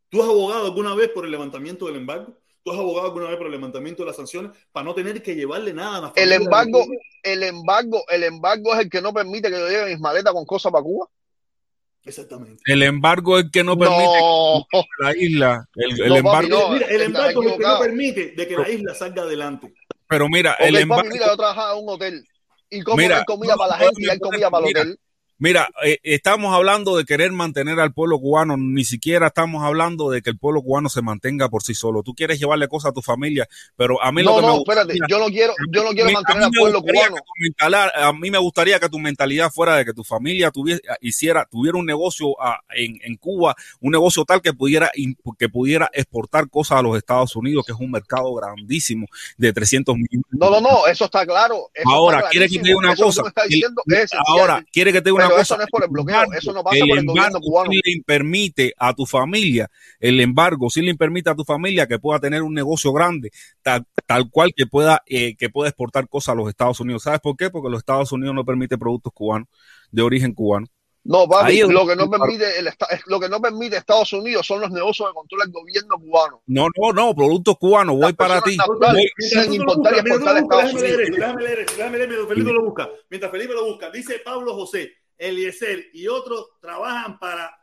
¿Tú 0.09 0.21
has 0.21 0.27
abogado 0.29 0.65
alguna 0.65 0.93
vez 0.93 1.09
por 1.09 1.25
el 1.25 1.31
levantamiento 1.31 1.85
del 1.87 1.95
embargo? 1.95 2.37
¿Tú 2.63 2.71
has 2.71 2.77
abogado 2.77 3.07
alguna 3.07 3.27
vez 3.29 3.37
por 3.37 3.47
el 3.47 3.53
levantamiento 3.53 4.03
de 4.03 4.07
las 4.07 4.17
sanciones 4.17 4.51
para 4.71 4.83
no 4.83 4.93
tener 4.93 5.23
que 5.23 5.33
llevarle 5.33 5.73
nada 5.73 5.97
a 5.97 6.01
la 6.01 6.07
El 6.09 6.13
familia? 6.29 6.35
embargo, 6.35 6.85
el 7.23 7.43
embargo, 7.43 8.03
el 8.09 8.23
embargo 8.23 8.73
es 8.75 8.79
el 8.81 8.89
que 8.89 9.01
no 9.01 9.11
permite 9.13 9.49
que 9.49 9.57
yo 9.57 9.67
lleve 9.67 9.89
mis 9.91 9.99
maletas 9.99 10.31
con 10.33 10.45
cosas 10.45 10.71
para 10.71 10.83
Cuba. 10.83 11.07
Exactamente. 12.03 12.63
El 12.65 12.81
embargo 12.83 13.37
es 13.37 13.45
que 13.51 13.63
no 13.63 13.77
permite 13.77 14.01
No, 14.19 14.65
que 14.71 14.79
la 15.03 15.15
isla. 15.15 15.69
El, 15.75 15.91
el 16.01 16.09
No, 16.09 16.15
papi, 16.15 16.17
embargo. 16.17 16.49
no. 16.49 16.69
Mira, 16.73 16.87
el 16.87 17.01
embargo 17.01 17.43
es 17.43 17.49
lo 17.51 17.57
que 17.57 17.63
no 17.63 17.79
permite 17.79 18.31
de 18.31 18.47
que 18.47 18.57
la 18.57 18.69
isla 18.69 18.95
salga 18.95 19.21
adelante. 19.21 19.73
Pero 20.11 20.27
mira, 20.27 20.57
Ok, 20.59 20.65
el 20.67 20.87
papi, 20.89 21.07
mira, 21.07 21.27
yo 21.27 21.37
trabajaba 21.37 21.71
en 21.71 21.83
un 21.85 21.89
hotel. 21.89 22.27
Y 22.69 22.81
como 22.81 22.97
Mira, 22.97 23.19
hay 23.19 23.23
comida 23.23 23.53
no, 23.53 23.57
para 23.57 23.71
la 23.71 23.77
gente 23.77 24.01
y 24.03 24.09
hay 24.09 24.19
comida 24.19 24.49
para 24.49 24.65
el 24.65 24.71
hotel. 24.71 24.99
Mira, 25.43 25.67
eh, 25.83 25.97
estamos 26.03 26.53
hablando 26.53 26.95
de 26.95 27.03
querer 27.03 27.31
mantener 27.31 27.79
al 27.79 27.93
pueblo 27.93 28.19
cubano, 28.19 28.57
ni 28.57 28.85
siquiera 28.85 29.25
estamos 29.27 29.63
hablando 29.63 30.11
de 30.11 30.21
que 30.21 30.29
el 30.29 30.37
pueblo 30.37 30.61
cubano 30.61 30.87
se 30.87 31.01
mantenga 31.01 31.49
por 31.49 31.63
sí 31.63 31.73
solo. 31.73 32.03
Tú 32.03 32.13
quieres 32.13 32.39
llevarle 32.39 32.67
cosas 32.67 32.91
a 32.91 32.93
tu 32.93 33.01
familia, 33.01 33.47
pero 33.75 33.99
a 34.03 34.11
mí 34.11 34.21
lo 34.21 34.29
No, 34.29 34.35
que 34.35 34.41
me 34.43 34.47
no, 34.49 34.53
gustaría- 34.57 34.81
espérate, 34.83 34.99
yo 35.09 35.17
no 35.17 35.25
quiero, 35.29 35.53
yo 35.71 35.83
no 35.83 35.89
quiero 35.93 36.09
a 36.09 36.13
mantener 36.13 36.43
al 36.43 36.51
me 36.51 36.59
pueblo 36.59 36.81
cubano. 36.83 37.15
que 37.15 37.65
a 37.95 38.13
mí 38.13 38.29
me 38.29 38.37
gustaría 38.37 38.79
que 38.79 38.87
tu 38.87 38.99
mentalidad 38.99 39.49
fuera 39.51 39.77
de 39.77 39.83
que 39.85 39.93
tu 39.93 40.03
familia 40.03 40.51
tuviera, 40.51 40.79
hiciera, 41.01 41.47
tuviera 41.49 41.75
un 41.79 41.87
negocio 41.87 42.35
ah, 42.39 42.59
en, 42.75 42.99
en 43.03 43.15
Cuba, 43.17 43.55
un 43.79 43.91
negocio 43.93 44.23
tal 44.25 44.43
que 44.43 44.53
pudiera, 44.53 44.91
que 45.39 45.49
pudiera 45.49 45.89
exportar 45.91 46.51
cosas 46.51 46.77
a 46.77 46.81
los 46.83 46.95
Estados 46.95 47.35
Unidos, 47.35 47.65
que 47.65 47.71
es 47.71 47.79
un 47.79 47.89
mercado 47.89 48.31
grandísimo 48.35 49.07
de 49.37 49.51
300 49.51 49.95
millones. 49.95 50.25
No, 50.29 50.51
no, 50.51 50.61
no, 50.61 50.85
eso 50.85 51.05
está 51.05 51.25
claro. 51.25 51.71
eso 51.73 51.89
Ahora, 51.89 52.17
está 52.19 52.29
quiere 52.29 52.47
que 52.47 52.57
te 52.59 52.63
diga 52.65 52.77
una 52.77 52.93
Eso 52.93 53.01
que 53.05 53.05
cosa. 53.07 53.23
me 53.23 53.95
El- 53.97 54.07
ahora, 54.27 54.63
quiere 54.71 54.93
que 54.93 55.01
te 55.01 55.09
diga 55.09 55.15
una 55.25 55.30
Pero 55.33 55.41
cosa. 55.41 55.53
eso 55.53 55.57
no 55.57 55.63
es 55.63 55.69
por 55.69 55.83
el 55.83 55.89
bloqueo, 55.89 56.15
embargo- 56.15 56.33
eso 56.33 56.53
no 56.53 56.63
pasa 56.63 56.75
el 56.77 56.81
por 56.81 56.97
el 56.97 57.05
gobierno 57.05 57.27
embargo 57.27 57.39
cubano. 57.41 57.71
sí 57.71 57.79
le 57.83 58.03
permite 58.05 58.73
a 58.77 58.93
tu 58.93 59.05
familia, 59.05 59.69
el 59.99 60.19
embargo 60.19 60.69
sí 60.69 60.81
le 60.81 60.95
permite 60.95 61.29
a 61.29 61.35
tu 61.35 61.43
familia 61.43 61.87
que 61.87 61.99
pueda 61.99 62.19
tener 62.19 62.41
un 62.43 62.53
negocio 62.53 62.93
grande, 62.93 63.31
tal, 63.61 63.85
tal 64.05 64.29
cual 64.29 64.53
que 64.55 64.65
pueda, 64.67 65.01
eh, 65.05 65.35
que 65.35 65.49
pueda 65.49 65.69
exportar 65.69 66.07
cosas 66.07 66.33
a 66.33 66.35
los 66.35 66.49
Estados 66.49 66.79
Unidos. 66.79 67.03
¿Sabes 67.03 67.19
por 67.21 67.35
qué? 67.35 67.49
Porque 67.49 67.69
los 67.69 67.79
Estados 67.79 68.11
Unidos 68.11 68.35
no 68.35 68.45
permite 68.45 68.77
productos 68.77 69.11
cubanos, 69.13 69.47
de 69.91 70.01
origen 70.01 70.33
cubano. 70.33 70.67
No, 71.03 71.27
papi, 71.27 71.61
es 71.61 71.67
lo 71.67 71.87
que 71.87 71.95
no 71.95 72.07
permite 72.11 72.59
el 72.59 72.69
lo 73.07 73.19
que 73.19 73.27
no 73.27 73.41
permite 73.41 73.75
Estados 73.75 74.13
Unidos 74.13 74.45
son 74.45 74.61
los 74.61 74.69
negocios 74.69 75.09
que 75.09 75.15
controla 75.15 75.45
el 75.45 75.51
gobierno 75.51 75.95
cubano. 75.99 76.43
No, 76.45 76.67
no, 76.77 76.93
no, 76.93 77.15
productos 77.15 77.57
cubanos, 77.57 77.97
voy 77.97 78.13
para 78.13 78.39
ti. 78.41 78.55
déjame 78.55 78.93
leer 78.93 79.49
Unidos. 79.49 79.77
esto, 81.09 81.17
déjame 81.17 81.41
leer 81.43 81.59
esto, 81.59 81.73
déjame 81.75 81.97
leer 81.97 82.09
mientras 82.09 82.27
Felipe 82.29 82.53
lo 82.53 82.63
busca. 82.65 82.89
Mientras 83.09 83.31
Felipe 83.31 83.53
lo 83.55 83.65
busca, 83.65 83.89
dice 83.89 84.21
Pablo 84.23 84.53
José, 84.53 84.91
Eliezer 85.21 85.89
y 85.93 86.07
otros 86.07 86.59
trabajan 86.59 87.19
para 87.19 87.55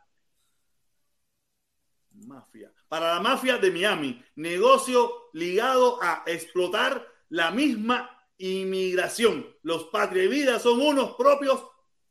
mafia, 2.11 2.73
para 2.87 3.15
la 3.15 3.19
mafia 3.19 3.57
de 3.57 3.69
Miami, 3.69 4.23
negocio 4.35 5.29
ligado 5.33 6.01
a 6.01 6.23
explotar 6.25 7.05
la 7.29 7.51
misma 7.51 8.09
inmigración. 8.37 9.45
Los 9.61 9.85
vida 10.27 10.59
son 10.59 10.81
unos 10.81 11.15
propios 11.15 11.61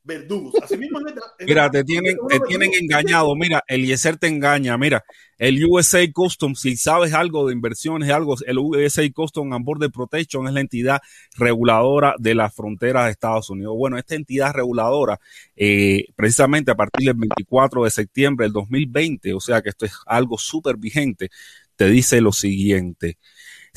verdugos. 0.09 0.55
Así 0.61 0.77
mismo 0.77 0.99
es 1.01 1.15
es 1.39 1.47
Mira, 1.47 1.71
te 1.71 1.85
tienen, 1.85 2.17
te 2.29 2.41
tienen 2.41 2.73
engañado. 2.75 3.37
Mira, 3.37 3.63
Eliezer 3.69 4.17
te 4.17 4.27
engaña. 4.27 4.77
Mira, 4.77 5.05
el 5.37 5.65
USA 5.65 6.01
Customs, 6.13 6.61
si 6.61 6.77
sabes 6.77 7.13
algo 7.13 7.47
de 7.47 7.53
inversiones, 7.53 8.11
algo, 8.11 8.35
el 8.45 8.59
USA 8.59 9.09
Customs 9.13 9.55
and 9.55 9.65
Border 9.65 9.91
Protection 9.91 10.49
es 10.49 10.55
la 10.55 10.61
entidad 10.61 11.01
reguladora 11.37 12.17
de 12.19 12.35
las 12.35 12.53
fronteras 12.53 13.05
de 13.05 13.13
Estados 13.13 13.51
Unidos. 13.51 13.77
Bueno, 13.77 13.99
esta 13.99 14.17
entidad 14.17 14.53
reguladora, 14.53 15.21
eh, 15.55 16.07
precisamente 16.17 16.73
a 16.73 16.75
partir 16.75 17.07
del 17.07 17.19
24 17.19 17.85
de 17.85 17.91
septiembre 17.91 18.47
del 18.47 18.53
2020, 18.55 19.35
o 19.35 19.41
sea 19.41 19.63
que 19.63 19.69
esto 19.69 19.85
es 19.85 19.93
algo 20.07 20.39
súper 20.39 20.77
vigente, 20.77 21.31
te 21.77 21.89
dice 21.89 22.21
lo 22.21 22.33
siguiente. 22.33 23.19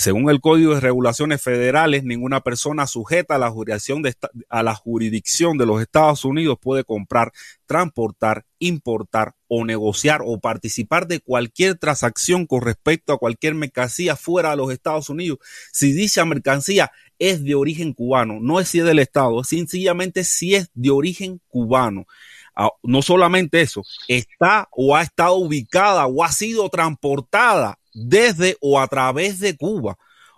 Según 0.01 0.31
el 0.31 0.41
Código 0.41 0.73
de 0.73 0.79
Regulaciones 0.79 1.43
Federales, 1.43 2.03
ninguna 2.03 2.41
persona 2.41 2.87
sujeta 2.87 3.35
a 3.35 3.37
la 3.37 3.51
jurisdicción 3.51 4.01
de, 4.01 4.15
a 4.49 4.63
la 4.63 4.73
jurisdicción 4.73 5.59
de 5.59 5.67
los 5.67 5.79
Estados 5.79 6.25
Unidos 6.25 6.57
puede 6.59 6.83
comprar, 6.83 7.31
transportar, 7.67 8.43
importar 8.57 9.35
o 9.47 9.63
negociar 9.63 10.23
o 10.25 10.39
participar 10.39 11.05
de 11.05 11.19
cualquier 11.19 11.75
transacción 11.75 12.47
con 12.47 12.63
respecto 12.63 13.13
a 13.13 13.19
cualquier 13.19 13.53
mercancía 13.53 14.15
fuera 14.15 14.49
de 14.49 14.57
los 14.57 14.71
Estados 14.73 15.07
Unidos 15.11 15.37
si 15.71 15.91
dicha 15.91 16.25
mercancía 16.25 16.89
es 17.19 17.43
de 17.43 17.53
origen 17.53 17.93
cubano, 17.93 18.39
no 18.41 18.59
es 18.59 18.69
si 18.69 18.79
es 18.79 18.85
del 18.85 18.97
Estado, 18.97 19.41
es 19.41 19.49
sencillamente 19.49 20.23
si 20.23 20.55
es 20.55 20.71
de 20.73 20.89
origen 20.89 21.39
cubano. 21.47 22.07
Ah, 22.55 22.71
No 22.81 23.03
solamente 23.03 23.61
eso, 23.61 23.83
está 24.07 24.67
o 24.71 24.95
ha 24.95 25.03
estado 25.03 25.35
ubicada 25.35 26.07
o 26.07 26.23
ha 26.23 26.31
sido 26.31 26.67
transportada 26.69 27.77
desde 27.93 28.57
o 28.61 28.79
a 28.79 28.87
través 28.87 29.39
de 29.39 29.55
Cuba 29.57 29.97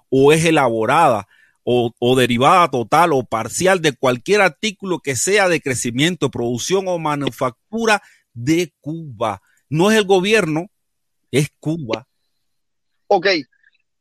o 0.09 0.31
es 0.33 0.43
elaborada 0.45 1.27
o, 1.63 1.91
o 1.99 2.15
derivada 2.15 2.69
total 2.69 3.13
o 3.13 3.23
parcial 3.23 3.81
de 3.81 3.93
cualquier 3.93 4.41
artículo 4.41 4.99
que 4.99 5.15
sea 5.15 5.47
de 5.47 5.61
crecimiento, 5.61 6.29
producción 6.29 6.87
o 6.87 6.99
manufactura 6.99 8.01
de 8.33 8.73
Cuba. 8.81 9.41
No 9.69 9.89
es 9.91 9.97
el 9.97 10.03
gobierno, 10.05 10.67
es 11.31 11.49
Cuba. 11.59 12.05
Ok, 13.07 13.27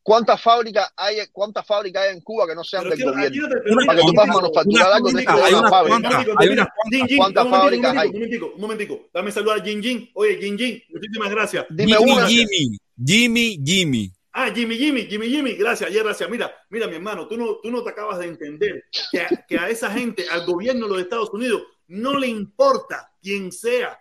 ¿cuántas 0.02 0.40
fábricas 0.42 0.90
hay, 0.96 1.16
cuántas 1.30 1.66
fábricas 1.66 2.02
hay 2.02 2.14
en 2.16 2.20
Cuba 2.22 2.46
que 2.48 2.54
no 2.54 2.64
sean 2.64 2.82
Pero 2.84 2.96
del 2.96 3.04
gobierno? 3.30 3.46
Una- 3.70 3.86
Para 3.86 3.98
que 4.00 4.06
tú 4.06 4.12
puedas 4.14 4.34
manufacturar 4.34 4.92
algo 4.92 5.06
tienes 5.08 5.26
que 5.26 5.32
hay 5.32 5.54
una 5.54 5.70
fábrica. 5.70 6.24
hay 6.38 6.48
unas 6.48 6.68
¿Cuántas 7.16 7.44
un 7.44 7.50
momentico, 7.50 7.50
fábricas 7.50 7.92
un 7.92 7.98
hay? 7.98 8.08
momentico, 8.10 8.46
un 8.46 8.60
momentico, 8.60 8.94
un 8.94 8.96
momentico. 8.96 9.10
Dame 9.14 9.30
saludar 9.32 9.60
a 9.60 9.64
Jin 9.64 9.82
Jin. 9.82 10.10
Oye, 10.14 10.38
Jin 10.40 10.58
Jin, 10.58 10.82
muchísimas 10.92 11.30
gracias. 11.30 11.66
Dime 11.70 11.96
Jimmy, 11.96 12.12
una. 12.12 12.26
Jimmy, 12.26 12.78
Jimmy, 13.05 13.59
Jimmy. 13.64 14.12
Ah, 14.35 14.51
Jimmy, 14.55 14.77
Jimmy, 14.77 15.02
Jimmy, 15.06 15.28
Jimmy, 15.28 15.52
gracias, 15.55 15.90
ayer, 15.90 16.02
gracias. 16.02 16.28
Mira, 16.31 16.51
mira, 16.70 16.86
mi 16.86 16.94
hermano, 16.97 17.28
tú 17.28 17.36
no, 17.36 17.56
tú 17.62 17.70
no 17.70 17.82
te 17.82 17.90
acabas 17.90 18.19
de 18.19 18.27
entender 18.28 18.85
que 19.10 19.20
a, 19.20 19.28
que 19.47 19.59
a 19.59 19.69
esa 19.69 19.90
gente, 19.90 20.24
al 20.31 20.47
gobierno 20.47 20.86
de 20.86 20.93
los 20.94 21.02
Estados 21.02 21.31
Unidos, 21.31 21.62
no 21.89 22.19
le 22.19 22.28
importa 22.28 23.12
quién 23.20 23.52
sea. 23.52 23.98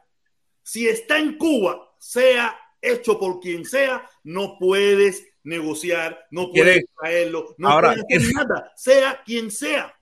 Si 0.64 0.88
está 0.88 1.18
en 1.20 1.38
Cuba, 1.38 1.82
sea 2.00 2.56
hecho 2.82 3.20
por 3.20 3.40
quien 3.42 3.66
sea, 3.66 4.08
no 4.24 4.56
puedes 4.58 5.28
negociar, 5.44 6.18
no 6.32 6.50
puedes 6.52 6.64
¿Quiere- 6.76 6.86
traerlo, 6.98 7.54
no 7.58 7.68
Ahora, 7.70 7.94
puedes 7.94 8.24
hacer 8.24 8.34
nada, 8.36 8.72
sea 8.78 9.22
quien 9.26 9.52
sea. 9.52 9.94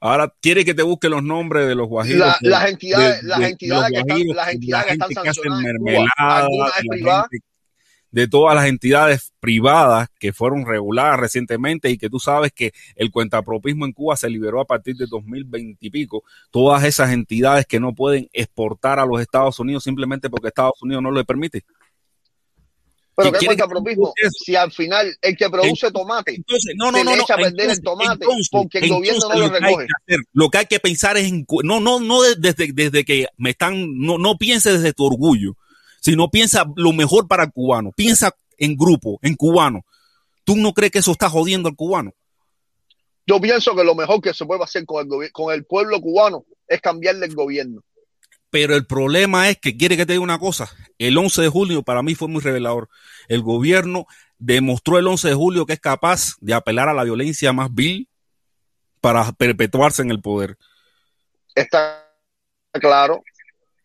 Ahora 0.00 0.32
quiere 0.40 0.64
que 0.64 0.72
te 0.72 0.82
busque 0.82 1.10
los 1.10 1.22
nombres 1.22 1.68
de 1.68 1.74
los 1.74 1.86
guajiros. 1.86 2.20
La- 2.20 2.38
las 2.40 2.70
entidades- 2.70 3.20
de- 3.20 3.28
las 3.28 3.38
de 3.40 3.48
entidades 3.48 3.82
los 3.82 3.90
que 3.92 3.98
están- 3.98 4.36
las 4.36 4.46
de 4.46 4.52
entidades 4.52 4.86
la 4.86 4.86
que 4.86 4.92
están 4.92 5.08
gente 5.08 5.22
que 5.22 5.28
hacen 5.28 5.34
sancionadas 5.34 5.64
en 5.66 5.76
Cuba, 5.76 5.90
mermelada, 5.92 6.48
es 6.78 6.82
de 6.82 6.88
privada. 6.88 7.28
gente- 7.30 7.46
de 8.12 8.26
todas 8.26 8.54
las 8.56 8.66
entidades 8.66 9.32
privadas 9.40 10.08
que 10.18 10.32
fueron 10.32 10.66
reguladas 10.66 11.20
recientemente 11.20 11.90
y 11.90 11.96
que 11.98 12.10
tú 12.10 12.18
sabes 12.18 12.50
que 12.52 12.72
el 12.96 13.10
cuentapropismo 13.10 13.86
en 13.86 13.92
Cuba 13.92 14.16
se 14.16 14.28
liberó 14.28 14.60
a 14.60 14.64
partir 14.64 14.96
de 14.96 15.06
2020 15.06 15.86
y 15.86 15.90
pico, 15.90 16.24
todas 16.50 16.82
esas 16.84 17.12
entidades 17.12 17.66
que 17.66 17.78
no 17.80 17.94
pueden 17.94 18.28
exportar 18.32 18.98
a 18.98 19.06
los 19.06 19.20
Estados 19.20 19.58
Unidos 19.60 19.84
simplemente 19.84 20.28
porque 20.28 20.48
Estados 20.48 20.82
Unidos 20.82 21.02
no 21.02 21.10
lo 21.10 21.24
permite. 21.24 21.62
Pero 23.16 23.28
¿Y 23.30 23.32
qué 23.40 23.46
cuentapropismo, 23.46 24.12
si 24.30 24.56
al 24.56 24.72
final 24.72 25.14
el 25.20 25.36
que 25.36 25.50
produce 25.50 25.90
tomate 25.90 26.36
Entonces, 26.36 26.74
no, 26.76 26.90
no, 26.90 26.98
se 26.98 27.04
no, 27.04 27.10
le 27.10 27.16
no. 27.18 27.22
echa 27.22 27.34
a 27.34 27.36
perder 27.36 27.52
el 27.52 27.70
Entonces- 27.76 27.82
tomate 27.84 28.24
entonces- 28.24 28.48
porque 28.50 28.78
el 28.78 28.88
gobierno 28.88 29.20
no 29.28 29.34
lo 29.34 29.40
lo 29.48 29.52
recoge. 29.52 29.86
que 29.86 29.92
hacer, 30.14 30.24
lo 30.32 30.48
que 30.48 30.58
hay 30.58 30.66
que 30.66 30.80
pensar 30.80 31.16
es 31.18 31.28
en, 31.28 31.46
no, 31.64 31.80
no, 31.80 32.00
no 32.00 32.22
de- 32.22 32.36
desde, 32.36 32.72
desde 32.72 33.04
que 33.04 33.26
me 33.36 33.50
están, 33.50 33.98
no, 33.98 34.16
no 34.16 34.38
piense 34.38 34.72
desde 34.72 34.94
tu 34.94 35.04
orgullo, 35.04 35.54
sino 36.00 36.30
piensa 36.30 36.64
lo 36.76 36.92
mejor 36.92 37.28
para 37.28 37.44
el 37.44 37.52
cubano, 37.52 37.92
piensa 37.92 38.34
en 38.58 38.76
grupo, 38.76 39.18
en 39.22 39.36
cubano. 39.36 39.84
¿Tú 40.44 40.56
no 40.56 40.72
crees 40.72 40.92
que 40.92 40.98
eso 40.98 41.12
está 41.12 41.28
jodiendo 41.28 41.68
al 41.68 41.76
cubano? 41.76 42.12
Yo 43.26 43.40
pienso 43.40 43.76
que 43.76 43.84
lo 43.84 43.94
mejor 43.94 44.20
que 44.20 44.34
se 44.34 44.44
puede 44.44 44.64
hacer 44.64 44.84
con 44.84 45.06
el, 45.06 45.32
con 45.32 45.54
el 45.54 45.64
pueblo 45.64 46.00
cubano 46.00 46.44
es 46.66 46.80
cambiarle 46.80 47.26
el 47.26 47.34
gobierno. 47.34 47.82
Pero 48.50 48.74
el 48.74 48.84
problema 48.84 49.48
es 49.48 49.58
que 49.58 49.76
quiere 49.76 49.96
que 49.96 50.04
te 50.04 50.14
diga 50.14 50.24
una 50.24 50.40
cosa. 50.40 50.68
El 50.98 51.16
11 51.16 51.42
de 51.42 51.48
julio 51.48 51.82
para 51.84 52.02
mí 52.02 52.16
fue 52.16 52.26
muy 52.26 52.40
revelador. 52.40 52.88
El 53.28 53.42
gobierno 53.42 54.06
demostró 54.38 54.98
el 54.98 55.06
11 55.06 55.28
de 55.28 55.34
julio 55.34 55.66
que 55.66 55.74
es 55.74 55.80
capaz 55.80 56.34
de 56.40 56.54
apelar 56.54 56.88
a 56.88 56.94
la 56.94 57.04
violencia 57.04 57.52
más 57.52 57.72
vil 57.72 58.08
para 59.00 59.30
perpetuarse 59.32 60.02
en 60.02 60.10
el 60.10 60.20
poder. 60.20 60.56
Está 61.54 62.10
claro, 62.72 63.22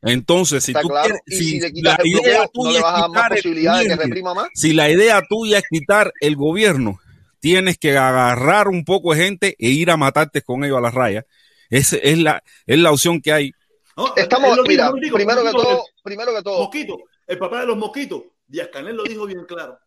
Entonces, 0.06 0.64
si 0.64 0.73
está 0.73 0.82
tú 0.82 0.90
claro. 0.90 1.15
quieres, 1.15 1.22
Y 1.30 1.36
si 1.36 1.45
si 1.45 1.60
le 1.60 1.73
quitas 1.73 1.98
la 1.98 1.99
el 1.99 2.07
idea 2.07 2.44
bloqueo, 2.44 2.49
tuya 2.53 2.82
es 2.82 2.88
quitar 2.94 3.34
el 3.36 3.44
posibilidades 3.44 3.88
de 3.90 3.98
que 3.98 3.98
gobierno, 3.98 3.98
reprima 3.98 4.34
más. 4.36 4.49
si 4.53 4.73
la 4.73 4.90
idea 4.90 5.22
tuya 5.27 5.60
es 5.60 5.65
quitar 5.69 6.14
el 6.22 6.36
gobierno, 6.38 6.99
tienes 7.40 7.77
que 7.77 7.98
agarrar 7.98 8.68
un 8.69 8.86
poco 8.86 9.14
de 9.14 9.23
gente 9.23 9.56
e 9.60 9.69
ir 9.69 9.91
a 9.91 9.98
matarte 9.98 10.41
con 10.44 10.64
ellos 10.64 10.77
a 10.77 10.82
las 10.82 10.94
rayas. 10.94 11.26
Esa 11.69 11.98
es 11.98 12.18
la, 12.19 12.44
es 12.65 12.80
la 12.80 12.91
opción 12.91 13.22
que 13.22 13.32
hay. 13.34 13.52
No, 13.98 14.14
Estamos, 14.15 14.52
dijo, 14.52 14.64
mira, 14.68 14.90
lo 14.90 14.95
dijo, 14.98 15.15
primero 15.15 15.44
que 15.44 15.52
todo, 15.52 15.86
primero 16.03 16.36
que 16.36 16.44
todo, 16.44 16.60
Mosquito, 16.64 16.98
el 17.27 17.38
papá 17.38 17.61
de 17.61 17.68
los 17.68 17.77
mosquitos, 17.77 18.23
Díaz 18.48 18.69
Canel 18.72 18.95
lo 18.95 19.03
dijo 19.03 19.26
bien 19.26 19.45
claro. 19.45 19.80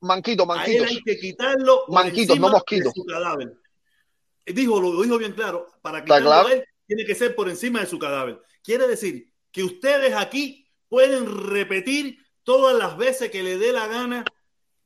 manquito, 0.00 0.46
manquitos. 0.46 0.86
hay 0.88 1.02
que 1.02 1.18
quitarlo 1.18 1.84
encima 2.04 2.48
no 2.48 2.52
mosquitos. 2.54 2.92
de 2.94 3.00
su 3.00 3.04
cadáver. 3.04 3.52
Dijo, 4.46 4.80
lo 4.80 5.02
dijo 5.02 5.18
bien 5.18 5.32
claro. 5.32 5.68
Para 5.82 5.98
¿Está 5.98 6.16
quitarlo 6.18 6.28
claro? 6.28 6.48
él, 6.48 6.64
tiene 6.86 7.04
que 7.04 7.14
ser 7.14 7.34
por 7.34 7.48
encima 7.48 7.80
de 7.80 7.86
su 7.86 7.98
cadáver. 7.98 8.40
Quiere 8.62 8.86
decir 8.88 9.31
que 9.52 9.62
ustedes 9.62 10.14
aquí 10.14 10.66
pueden 10.88 11.48
repetir 11.50 12.18
todas 12.42 12.76
las 12.76 12.96
veces 12.96 13.30
que 13.30 13.42
le 13.42 13.58
dé 13.58 13.72
la 13.72 13.86
gana. 13.86 14.24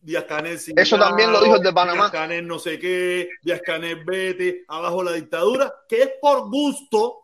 Díaz 0.00 0.24
Canel 0.24 0.58
sin 0.58 0.78
Eso 0.78 0.98
también 0.98 1.32
lo 1.32 1.40
dijo 1.42 1.56
el 1.56 1.62
de 1.62 1.72
Panamá. 1.72 2.02
Díaz 2.04 2.12
Canel 2.12 2.46
no 2.46 2.58
sé 2.58 2.78
qué, 2.78 3.28
Díaz 3.42 3.60
Canel 3.64 4.04
vete, 4.04 4.64
abajo 4.68 5.02
la 5.02 5.12
dictadura, 5.12 5.72
que 5.88 6.02
es 6.02 6.10
por 6.20 6.48
gusto, 6.50 7.22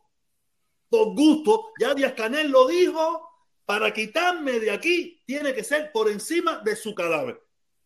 por 0.88 1.14
gusto. 1.14 1.68
Ya 1.78 1.94
Díaz 1.94 2.14
Canel 2.14 2.50
lo 2.50 2.66
dijo, 2.66 3.28
para 3.64 3.92
quitarme 3.92 4.58
de 4.58 4.70
aquí 4.70 5.22
tiene 5.26 5.54
que 5.54 5.62
ser 5.64 5.92
por 5.92 6.08
encima 6.10 6.60
de 6.64 6.74
su 6.76 6.94
cadáver. 6.94 7.40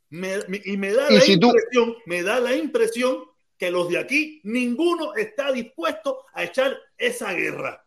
Me- 0.09 0.39
me- 0.49 0.62
y 0.65 0.77
me 0.77 0.93
da 0.93 1.11
Y 1.11 1.15
la 1.16 1.20
si 1.20 1.39
tú- 1.39 1.49
impresión, 1.49 1.97
me 2.07 2.23
da 2.23 2.41
la 2.41 2.55
impresión 2.55 3.24
que 3.59 3.70
los 3.70 3.89
de 3.89 3.99
aquí, 3.99 4.41
ninguno 4.45 5.15
está 5.15 5.51
dispuesto 5.53 6.24
a 6.33 6.45
echar 6.45 6.78
esa 6.97 7.33
guerra. 7.33 7.86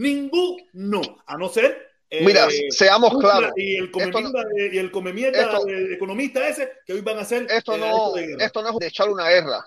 Ninguno, 0.00 1.02
a 1.26 1.36
no 1.36 1.48
ser. 1.48 1.86
eh, 2.08 2.24
Mira, 2.24 2.48
seamos 2.70 3.16
claros. 3.18 3.52
Y 3.56 3.76
el 3.76 3.90
come, 3.90 4.06
Esto 4.06 4.20
no- 4.20 4.30
mierda, 4.30 4.48
eh, 4.56 4.70
y 4.72 4.78
el 4.78 4.86
esto- 5.34 5.68
economista 5.94 6.48
ese, 6.48 6.72
que 6.86 6.94
hoy 6.94 7.02
van 7.02 7.18
a 7.18 7.20
hacer. 7.20 7.46
Esto 7.50 7.74
eh, 7.74 7.78
no, 7.78 8.12
de 8.12 8.36
esto 8.44 8.62
no 8.62 8.70
es 8.70 8.76
de 8.78 8.86
echar 8.86 9.08
una 9.10 9.28
guerra. 9.28 9.64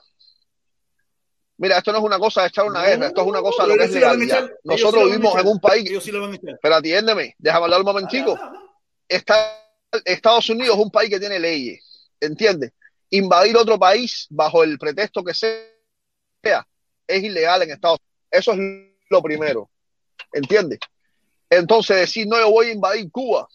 Mira, 1.58 1.78
esto 1.78 1.92
no 1.92 2.00
es 2.00 2.04
una 2.04 2.18
cosa 2.20 2.42
de 2.42 2.48
echar 2.48 2.66
una 2.66 2.82
No, 2.82 2.86
guerra, 2.88 3.08
esto 3.08 3.22
es 3.22 3.28
una 3.28 3.42
cosa 3.42 3.64
de 3.64 3.70
lo 3.70 3.78
que 3.78 3.84
es 3.84 3.90
sí 3.92 4.00
legalidad. 4.00 4.50
Nosotros 4.64 5.06
vivimos 5.06 5.40
en 5.40 5.48
un 5.48 5.60
país, 5.60 5.90
Ellos 5.90 6.04
sí 6.04 6.12
la 6.12 6.20
van 6.20 6.32
a 6.32 6.36
echar. 6.36 6.60
pero 6.62 6.76
atiéndeme, 6.76 7.36
déjame 7.38 7.64
hablar 7.66 7.80
un 7.82 7.86
momentico. 7.86 8.36
Ah, 8.42 8.52
ah, 8.54 8.58
ah. 8.58 8.82
Está, 9.08 9.68
Estados 10.04 10.50
Unidos 10.50 10.76
es 10.78 10.84
un 10.84 10.90
país 10.92 11.10
que 11.12 11.20
tiene 11.20 11.40
leyes, 11.40 12.12
¿entiendes? 12.20 12.72
Invadir 13.12 13.56
otro 13.56 13.78
país 13.78 14.26
bajo 14.32 14.64
el 14.64 14.80
pretexto 14.80 15.24
que 15.24 15.36
sea 15.36 16.68
es 17.08 17.24
ilegal 17.24 17.62
en 17.62 17.72
Estados 17.72 18.00
Unidos. 18.00 18.28
Eso 18.32 18.52
es 18.54 18.60
lo 19.10 19.22
primero, 19.22 19.70
¿entiendes? 20.34 20.80
Entonces 21.50 21.98
decir, 21.98 22.28
no, 22.28 22.38
yo 22.40 22.50
voy 22.52 22.68
a 22.68 22.72
invadir 22.74 23.12
Cuba, 23.12 23.48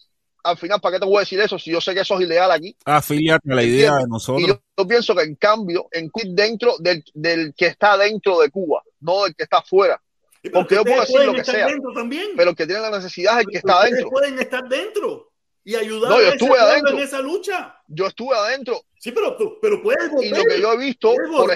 al 0.43 0.57
final, 0.57 0.79
¿para 0.79 0.95
qué 0.95 0.99
te 1.01 1.05
voy 1.05 1.17
a 1.17 1.19
decir 1.21 1.39
eso 1.39 1.59
si 1.59 1.69
yo 1.71 1.81
sé 1.81 1.93
que 1.93 1.99
eso 2.01 2.15
es 2.15 2.21
ilegal 2.21 2.49
aquí? 2.51 2.75
Afiliate 2.85 3.51
a 3.51 3.55
la 3.55 3.63
idea 3.63 3.95
de 3.95 4.03
Y 4.03 4.09
nosotros. 4.09 4.47
yo, 4.47 4.61
yo 4.77 4.87
pienso 4.87 5.13
que 5.15 5.23
en 5.23 5.35
cambio, 5.35 5.87
en 5.91 6.09
Cuba, 6.09 6.23
dentro 6.29 6.75
del, 6.79 7.03
del 7.13 7.53
que 7.55 7.65
está 7.67 7.97
dentro 7.97 8.39
de 8.39 8.49
Cuba, 8.49 8.81
no 9.01 9.25
del 9.25 9.35
que 9.35 9.43
está 9.43 9.57
afuera, 9.57 10.01
pero 10.41 10.53
Porque 10.53 10.75
yo 10.75 10.83
puedo 10.85 11.01
decir 11.01 11.19
lo 11.25 11.33
que 11.33 11.43
sea, 11.43 11.65
dentro 11.67 11.91
también. 11.93 12.29
pero 12.37 12.51
el 12.51 12.55
que 12.55 12.65
tiene 12.65 12.81
la 12.81 12.91
necesidad 12.91 13.39
es 13.39 13.45
el 13.45 13.51
que 13.51 13.57
está 13.57 13.81
adentro. 13.81 14.09
pueden 14.09 14.39
estar 14.39 14.67
dentro 14.69 15.29
y 15.65 15.75
ayudar 15.75 16.09
No, 16.09 16.21
yo 16.21 16.27
a 16.27 16.29
estuve 16.31 16.49
pueblo 16.49 16.65
adentro. 16.67 16.91
en 16.97 16.99
esa 17.03 17.19
lucha. 17.19 17.75
Yo 17.87 18.07
estuve 18.07 18.33
adentro 18.35 18.81
Sí, 18.97 19.11
pero, 19.11 19.35
pero 19.61 19.83
puedes 19.83 20.09
volver. 20.09 20.25
y 20.25 20.29
lo 20.35 20.43
que 20.45 20.61
yo 20.61 20.71
he 20.73 20.77
visto, 20.77 21.13
por 21.35 21.51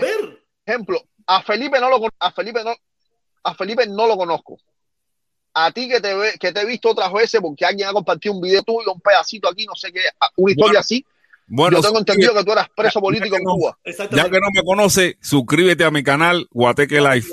ejemplo, 0.68 1.02
a 1.26 1.42
Felipe 1.42 1.80
no 1.80 1.90
lo 1.90 2.06
a 2.20 2.32
Felipe 2.34 2.64
no 2.66 2.74
a 3.46 3.56
Felipe 3.56 3.88
no 3.88 4.08
lo 4.08 4.18
conozco. 4.18 4.58
A 5.56 5.72
ti 5.72 5.88
que 5.88 6.00
te 6.02 6.14
ve, 6.16 6.32
que 6.40 6.52
te 6.52 6.62
he 6.62 6.66
visto 6.66 6.90
otras 6.90 7.12
veces 7.14 7.40
porque 7.40 7.64
alguien 7.66 7.88
ha 7.88 7.94
compartido 7.94 8.34
un 8.34 8.42
video 8.42 8.64
tuyo, 8.64 8.92
un 8.94 9.00
pedacito 9.02 9.48
aquí, 9.48 9.66
no 9.66 9.76
sé 9.76 9.92
qué, 9.92 10.02
una 10.38 10.52
historia 10.52 10.68
Bueno, 10.72 10.80
así. 10.80 11.06
Bueno, 11.46 11.78
yo 11.78 11.84
tengo 11.84 12.00
entendido 12.00 12.34
que 12.34 12.44
tú 12.44 12.52
eras 12.54 12.68
preso 12.76 13.00
político 13.00 13.36
en 13.36 13.44
no- 13.44 13.54
Cuba. 13.56 13.78
ya 13.86 14.24
que 14.30 14.40
no 14.40 14.48
me 14.54 14.64
conoce, 14.66 15.18
suscríbete 15.22 15.84
a 15.84 15.92
mi 15.92 16.02
canal 16.04 16.48
Guateque 16.52 17.00
Life. 17.02 17.32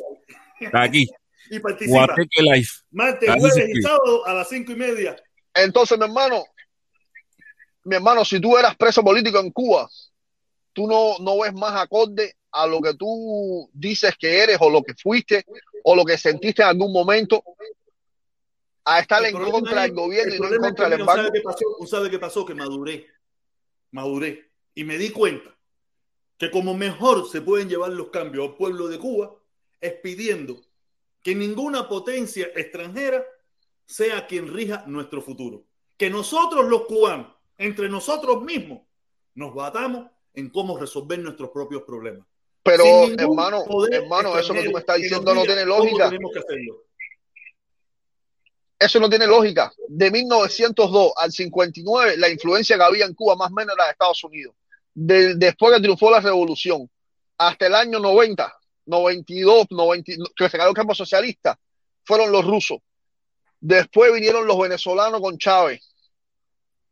Aquí, 0.75 1.07
Y 1.49 1.59
participa. 1.61 2.07
Guateque 2.07 2.43
Life. 2.43 2.83
Martes, 2.91 3.31
jueves 3.39 3.69
y 3.75 3.81
sábado 3.81 4.27
a 4.27 4.35
las 4.35 4.49
cinco 4.49 4.73
y 4.73 4.77
media. 4.77 5.17
Entonces, 5.55 5.97
mi 5.97 6.05
hermano, 6.05 6.45
mi 7.85 7.97
hermano, 7.97 8.25
si 8.25 8.39
tú 8.41 8.59
eras 8.59 8.77
preso 8.77 9.03
político 9.03 9.39
en 9.41 9.51
Cuba, 9.51 9.89
tú 10.75 10.87
no, 10.87 11.17
no 11.21 11.41
ves 11.41 11.55
más 11.55 11.75
acorde 11.81 12.35
a 12.53 12.67
lo 12.67 12.81
que 12.81 12.95
tú 12.95 13.71
dices 13.73 14.13
que 14.19 14.43
eres 14.43 14.59
o 14.61 14.69
lo 14.69 14.83
que 14.83 14.93
fuiste 14.95 15.45
o 15.85 15.95
lo 15.97 16.05
que 16.05 16.19
sentiste 16.19 16.63
en 16.63 16.69
algún 16.69 16.93
momento 16.93 17.43
a 18.85 19.01
estar 19.01 19.25
El 19.25 19.35
en 19.35 19.51
contra 19.51 19.83
del 19.83 19.93
gobierno 19.93 20.33
el 20.33 20.39
y 20.39 20.41
no 20.41 20.55
en 20.55 20.61
contra 20.61 20.89
del 20.89 21.01
mira, 21.01 21.13
¿sabe 21.13 21.29
embargo. 21.29 21.33
qué 21.33 21.41
pasó? 21.43 21.87
¿Sabe 21.87 22.11
qué 22.11 22.19
pasó? 22.19 22.47
Que 22.47 22.55
maduré. 22.55 23.07
Maduré. 23.93 24.51
Y 24.75 24.85
me 24.85 24.99
di 24.99 25.11
cuenta 25.11 25.57
que 26.39 26.51
como 26.51 26.75
mejor 26.75 27.29
se 27.29 27.43
pueden 27.43 27.69
llevar 27.69 27.91
los 27.93 28.09
cambios 28.09 28.49
al 28.49 28.57
pueblo 28.57 28.89
de 28.89 28.99
Cuba 28.99 29.35
es 29.81 29.93
pidiendo 29.95 30.61
que 31.23 31.35
ninguna 31.35 31.89
potencia 31.89 32.47
extranjera 32.55 33.25
sea 33.85 34.27
quien 34.27 34.53
rija 34.53 34.85
nuestro 34.87 35.21
futuro. 35.21 35.65
Que 35.97 36.09
nosotros 36.09 36.67
los 36.67 36.87
cubanos, 36.87 37.35
entre 37.59 37.89
nosotros 37.89 38.43
mismos, 38.43 38.81
nos 39.35 39.55
batamos 39.55 40.11
en 40.33 40.49
cómo 40.49 40.79
resolver 40.79 41.19
nuestros 41.19 41.51
propios 41.51 41.83
problemas. 41.83 42.27
Pero, 42.63 42.85
hermano, 43.19 43.65
hermano, 43.91 44.39
eso 44.39 44.53
que 44.55 44.63
tú 44.63 44.71
me 44.73 44.81
estás 44.81 44.97
diciendo 44.97 45.35
no 45.35 45.43
tiene 45.43 45.65
lógica. 45.65 46.09
tenemos 46.09 46.33
que 46.33 46.39
hacerlo. 46.39 46.85
Eso 48.81 48.99
no 48.99 49.11
tiene 49.11 49.27
lógica. 49.27 49.71
De 49.89 50.11
1902 50.11 51.13
al 51.17 51.31
59, 51.31 52.17
la 52.17 52.31
influencia 52.31 52.77
que 52.79 52.83
había 52.83 53.05
en 53.05 53.15
Cuba 53.15 53.37
más 53.37 53.51
o 53.51 53.55
menos 53.55 53.75
era 53.77 53.85
de 53.85 53.91
Estados 53.91 54.25
Unidos. 54.25 54.55
De- 54.95 55.35
después 55.35 55.75
que 55.77 55.83
triunfó 55.83 56.11
la 56.11 56.21
revolución, 56.21 56.91
hasta 57.37 57.67
el 57.67 57.75
año 57.75 57.99
90, 58.01 58.53
92, 58.87 59.67
90, 59.71 60.13
que 60.35 60.49
se 60.49 60.57
ganó 60.57 60.71
el 60.71 60.75
campo 60.77 60.95
socialista, 60.95 61.59
fueron 62.05 62.33
los 62.33 62.45
rusos. 62.47 62.79
Después 63.61 64.15
vinieron 64.15 64.47
los 64.47 64.59
venezolanos 64.59 65.21
con 65.21 65.37
Chávez. 65.37 65.81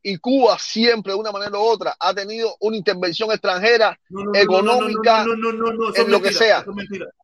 Y 0.02 0.19
Cuba 0.19 0.59
siempre, 0.59 1.12
de 1.15 1.19
una 1.19 1.32
manera 1.32 1.59
u 1.59 1.62
otra, 1.62 1.97
ha 1.98 2.12
tenido 2.15 2.55
una 2.60 2.77
intervención 2.77 3.31
extranjera 3.32 3.98
económica, 4.35 5.24
en 6.05 6.10
lo 6.10 6.20
que 6.23 6.28
sea. 6.39 6.62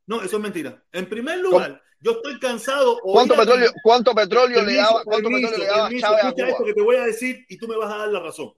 No, 0.06 0.22
eso 0.22 0.36
es 0.36 0.42
mentira. 0.42 0.82
En 0.92 1.08
primer 1.08 1.38
lugar, 1.38 1.82
yo 2.04 2.12
estoy 2.12 2.38
cansado. 2.38 2.98
¿Cuánto 3.00 3.34
petróleo, 3.34 3.72
cuánto 3.82 4.14
petróleo 4.14 4.62
le 4.62 4.74
daba, 4.74 5.02
cuánto 5.04 5.30
permiso, 5.30 5.50
petróleo 5.50 5.58
le 5.58 5.66
daba 5.66 5.88
permiso, 5.88 6.06
Chávez 6.06 6.24
a 6.24 6.28
escucha 6.28 6.44
Cuba? 6.44 6.52
esto 6.52 6.64
que 6.64 6.74
te 6.74 6.82
voy 6.82 6.96
a 6.96 7.04
decir 7.04 7.46
y 7.48 7.56
tú 7.56 7.66
me 7.66 7.76
vas 7.76 7.92
a 7.92 7.96
dar 7.96 8.08
la 8.08 8.20
razón. 8.20 8.52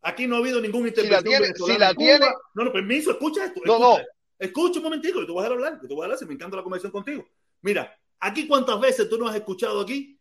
Aquí 0.00 0.26
no 0.26 0.36
ha 0.36 0.38
habido 0.38 0.60
ningún 0.62 0.88
Si 0.88 1.06
la 1.06 1.18
intervención 1.18 1.54
tiene, 1.54 1.74
si 1.74 1.78
la 1.78 1.94
tiene, 1.94 2.26
No, 2.54 2.64
no, 2.64 2.72
permiso, 2.72 3.10
escucha 3.10 3.44
esto. 3.44 3.60
No, 3.64 3.74
escucha, 3.74 4.02
no. 4.02 4.08
Escucha 4.38 4.78
un 4.78 4.84
momentico, 4.84 5.20
que 5.20 5.26
te 5.26 5.32
voy 5.32 5.40
a 5.40 5.42
dejar 5.44 5.58
hablar, 5.58 5.80
que 5.80 5.86
te 5.86 5.94
voy 5.94 6.02
a 6.02 6.04
hablar, 6.04 6.18
si 6.18 6.24
me 6.24 6.34
encanta 6.34 6.56
la 6.56 6.62
conversación 6.62 6.92
contigo. 6.92 7.26
Mira, 7.60 7.94
aquí 8.18 8.48
cuántas 8.48 8.80
veces 8.80 9.10
tú 9.10 9.18
no 9.18 9.28
has 9.28 9.36
escuchado 9.36 9.82
aquí 9.82 10.13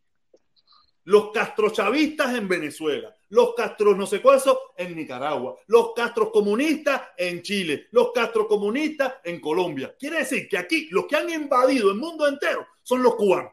los 1.06 1.32
castrochavistas 1.32 2.36
en 2.36 2.48
Venezuela, 2.48 3.14
los 3.30 3.54
castros 3.56 3.98
no 3.98 4.06
sé 4.08 4.22
cuántos 4.22 4.58
en 4.78 4.96
Nicaragua, 4.96 5.56
los 5.68 5.94
castros 5.94 6.30
comunistas 6.32 7.02
en 7.18 7.42
Chile, 7.42 7.88
los 7.92 8.12
castros 8.12 8.48
comunistas 8.48 9.16
en 9.24 9.42
Colombia. 9.42 9.96
Quiere 10.00 10.20
decir 10.20 10.48
que 10.48 10.58
aquí 10.58 10.88
los 10.92 11.06
que 11.08 11.16
han 11.18 11.30
invadido 11.30 11.90
el 11.92 11.98
mundo 11.98 12.28
entero 12.28 12.66
son 12.82 13.04
los 13.04 13.16
cubanos. 13.16 13.52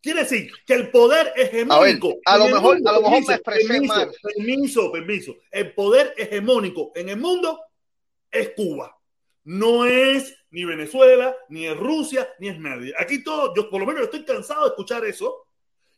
Quiere 0.00 0.20
decir 0.20 0.50
que 0.64 0.74
el 0.74 0.90
poder 0.90 1.32
hegemónico. 1.36 2.14
a 2.24 2.38
lo 2.38 2.44
mejor- 2.46 2.74
mundo- 2.76 2.90
a 2.90 2.92
lo 2.94 3.00
mejor 3.00 3.20
me 3.20 3.26
permiso, 3.26 3.32
expresé 3.34 3.68
permiso, 3.68 3.94
mal. 3.94 4.12
Permiso, 4.22 4.92
permiso. 4.92 5.36
El 5.50 5.74
poder 5.74 6.14
hegemónico 6.16 6.92
en 6.94 7.08
el 7.08 7.16
mundo 7.18 7.60
es 8.30 8.50
Cuba. 8.50 8.96
No 9.44 9.84
es 9.84 10.36
ni 10.50 10.64
Venezuela, 10.64 11.36
ni 11.48 11.66
es 11.66 11.76
Rusia, 11.76 12.28
ni 12.38 12.48
es 12.48 12.58
nadie. 12.58 12.94
Aquí 12.98 13.22
todo, 13.24 13.52
yo 13.54 13.68
por 13.68 13.80
lo 13.80 13.86
menos 13.86 14.02
estoy 14.02 14.24
cansado 14.24 14.62
de 14.62 14.68
escuchar 14.68 15.04
eso. 15.04 15.45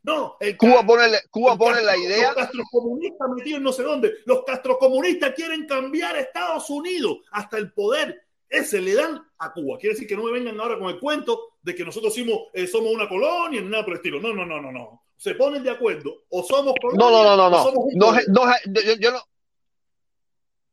No, 0.09 0.39
el 0.41 0.57
Cuba 0.57 0.83
pone, 0.87 1.05
Cuba 1.31 1.51
los 1.51 1.59
pone 1.59 1.83
la 1.83 1.95
idea. 1.95 2.29
Los 2.29 2.37
castrocomunistas 2.37 3.29
metidos 3.29 3.59
en 3.59 3.63
no 3.63 3.73
sé 3.73 3.83
dónde. 3.83 4.15
Los 4.25 4.43
castrocomunistas 4.43 5.35
quieren 5.35 5.67
cambiar 5.67 6.17
a 6.17 6.21
Estados 6.21 6.71
Unidos 6.71 7.19
hasta 7.31 7.59
el 7.59 7.73
poder. 7.73 8.23
Ese 8.49 8.81
le 8.81 8.95
dan 8.95 9.23
a 9.37 9.53
Cuba. 9.53 9.77
Quiere 9.79 9.93
decir 9.93 10.09
que 10.09 10.17
no 10.17 10.23
me 10.23 10.33
vengan 10.33 10.59
ahora 10.59 10.79
con 10.79 10.89
el 10.89 10.99
cuento 10.99 11.59
de 11.61 11.75
que 11.75 11.85
nosotros 11.85 12.15
somos, 12.15 12.45
eh, 12.55 12.67
somos 12.67 12.91
una 12.91 13.07
colonia 13.07 13.61
ni 13.61 13.69
nada 13.69 13.85
por 13.85 13.93
el 13.93 13.99
estilo. 13.99 14.19
No, 14.19 14.33
no, 14.33 14.47
no, 14.47 14.63
no, 14.63 14.73
no. 14.73 15.03
Se 15.15 15.35
ponen 15.35 15.63
de 15.63 15.73
acuerdo. 15.73 16.25
O 16.31 16.43
somos 16.43 16.73
colonia. 16.81 17.05
No, 17.05 17.11
no, 17.11 17.23
no, 17.23 17.37
no, 17.37 17.51
no. 17.51 17.63
somos 17.63 17.85
No, 17.95 18.13
no, 18.13 18.53
yo 18.99 19.11
no. 19.11 19.21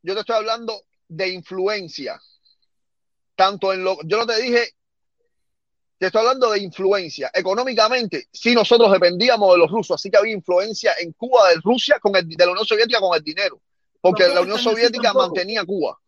Yo 0.00 0.14
te 0.14 0.20
estoy 0.20 0.36
hablando 0.36 0.80
de 1.08 1.28
influencia. 1.28 2.18
Tanto 3.34 3.74
en 3.74 3.84
lo. 3.84 3.98
Yo 4.04 4.16
no 4.16 4.26
te 4.26 4.40
dije. 4.40 4.70
Te 5.98 6.06
estoy 6.06 6.20
hablando 6.20 6.50
de 6.50 6.60
influencia. 6.60 7.30
Económicamente, 7.32 8.28
sí, 8.30 8.54
nosotros 8.54 8.92
dependíamos 8.92 9.52
de 9.52 9.58
los 9.58 9.70
rusos, 9.70 9.94
así 9.94 10.10
que 10.10 10.18
había 10.18 10.34
influencia 10.34 10.92
en 11.00 11.12
Cuba 11.12 11.48
de 11.48 11.56
Rusia 11.62 11.98
con 11.98 12.14
el, 12.14 12.28
de 12.28 12.44
la 12.44 12.52
Unión 12.52 12.66
Soviética 12.66 13.00
con 13.00 13.16
el 13.16 13.22
dinero. 13.22 13.60
Porque 14.00 14.24
Tampoco 14.24 14.34
la 14.34 14.42
Unión 14.42 14.58
Soviética 14.58 15.12
mantenía 15.14 15.64
Cuba. 15.64 15.98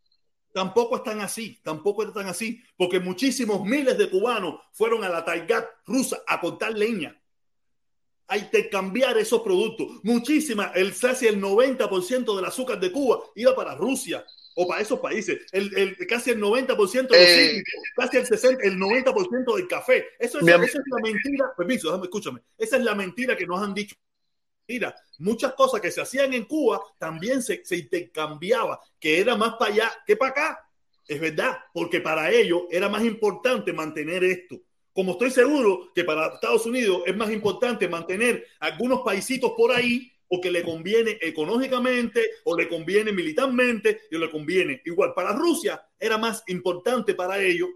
Tampoco 0.53 0.97
están 0.97 1.21
así, 1.21 1.59
tampoco 1.63 2.03
están 2.03 2.27
así, 2.27 2.63
porque 2.77 3.01
muchísimos 3.01 3.65
miles 3.65 3.97
de 3.97 4.11
cubanos 4.11 4.61
fueron 4.73 5.05
a 5.05 5.09
la 5.09 5.25
taiga 5.25 5.69
rusa 5.87 6.19
a 6.27 6.41
cortar 6.41 6.77
leña, 6.77 7.19
a 8.27 8.37
intercambiar 8.37 9.17
esos 9.17 9.41
productos. 9.41 9.87
Muchísima, 10.03 10.73
el 10.75 10.95
casi 10.99 11.27
el 11.27 11.41
90% 11.41 12.37
del 12.37 12.45
azúcar 12.45 12.79
de 12.81 12.93
Cuba 12.93 13.21
iba 13.37 13.55
para 13.55 13.75
Rusia 13.75 14.25
o 14.61 14.67
para 14.67 14.81
esos 14.83 14.99
países. 14.99 15.39
El, 15.53 15.71
el- 15.79 16.07
casi 16.09 16.31
el 16.31 16.41
90% 16.41 17.09
de 17.15 17.21
los 17.21 17.29
Eh. 17.29 17.49
cítricos, 17.49 17.83
casi 17.97 18.17
el 18.17 18.27
60, 18.27 18.65
el 18.65 18.77
90% 18.77 19.55
del 19.57 19.69
café. 19.69 20.05
Eso 20.19 20.39
es, 20.41 20.47
esa 20.49 20.63
es 20.65 20.85
la 20.87 21.01
mentira. 21.01 21.53
Permiso, 21.57 21.87
déjame, 21.89 22.05
escúchame. 22.07 22.41
Esa 22.59 22.77
es 22.77 22.83
la 22.83 22.95
mentira 22.97 23.37
que 23.37 23.47
nos 23.47 23.63
han 23.63 23.73
dicho. 23.73 23.95
Mira, 24.67 24.95
muchas 25.19 25.55
cosas 25.55 25.81
que 25.81 25.93
se 25.93 26.01
hacían 26.01 26.35
en 26.35 26.45
Cuba 26.45 26.81
también 26.99 27.41
se, 27.41 27.65
se 27.65 27.77
intercambiaba, 27.77 28.81
que 28.99 29.21
era 29.21 29.37
más 29.37 29.55
para 29.55 29.73
allá 29.73 29.93
que 30.05 30.17
para 30.17 30.31
acá. 30.33 30.65
Es 31.07 31.21
verdad, 31.21 31.57
porque 31.73 32.01
para 32.01 32.31
ellos 32.31 32.63
era 32.71 32.89
más 32.89 33.05
importante 33.05 33.73
mantener 33.73 34.25
esto. 34.25 34.57
Como 34.93 35.13
estoy 35.13 35.31
seguro 35.31 35.93
que 35.95 36.03
para 36.03 36.35
Estados 36.35 36.67
Unidos 36.67 37.03
es 37.07 37.17
más 37.17 37.31
importante 37.31 37.89
mantener 37.89 38.45
algunos 38.59 39.03
paisitos 39.03 39.53
por 39.57 39.71
ahí 39.71 40.13
o 40.29 40.41
que 40.41 40.51
le 40.51 40.63
conviene 40.63 41.19
económicamente 41.21 42.31
o 42.45 42.57
le 42.57 42.69
conviene 42.69 43.13
militarmente 43.13 44.03
o 44.13 44.19
le 44.19 44.31
conviene. 44.31 44.83
Igual 44.85 45.13
para 45.15 45.33
Rusia 45.33 45.83
era 45.99 46.19
más 46.19 46.43
importante 46.49 47.15
para 47.15 47.41
ellos, 47.41 47.69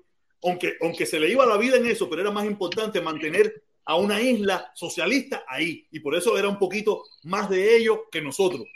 aunque, 0.42 0.76
aunque 0.80 1.06
se 1.06 1.18
le 1.18 1.30
iba 1.30 1.46
la 1.46 1.56
vida 1.56 1.76
en 1.76 1.86
eso, 1.86 2.08
pero 2.08 2.22
era 2.22 2.30
más 2.30 2.44
importante 2.44 3.00
mantener 3.00 3.62
a 3.84 3.96
una 3.96 4.20
isla 4.20 4.70
socialista 4.74 5.44
ahí. 5.48 5.86
Y 5.90 6.00
por 6.00 6.14
eso 6.14 6.38
era 6.38 6.48
un 6.48 6.58
poquito 6.58 7.04
más 7.24 7.48
de 7.48 7.76
ellos 7.76 8.00
que 8.10 8.20
nosotros. 8.20 8.66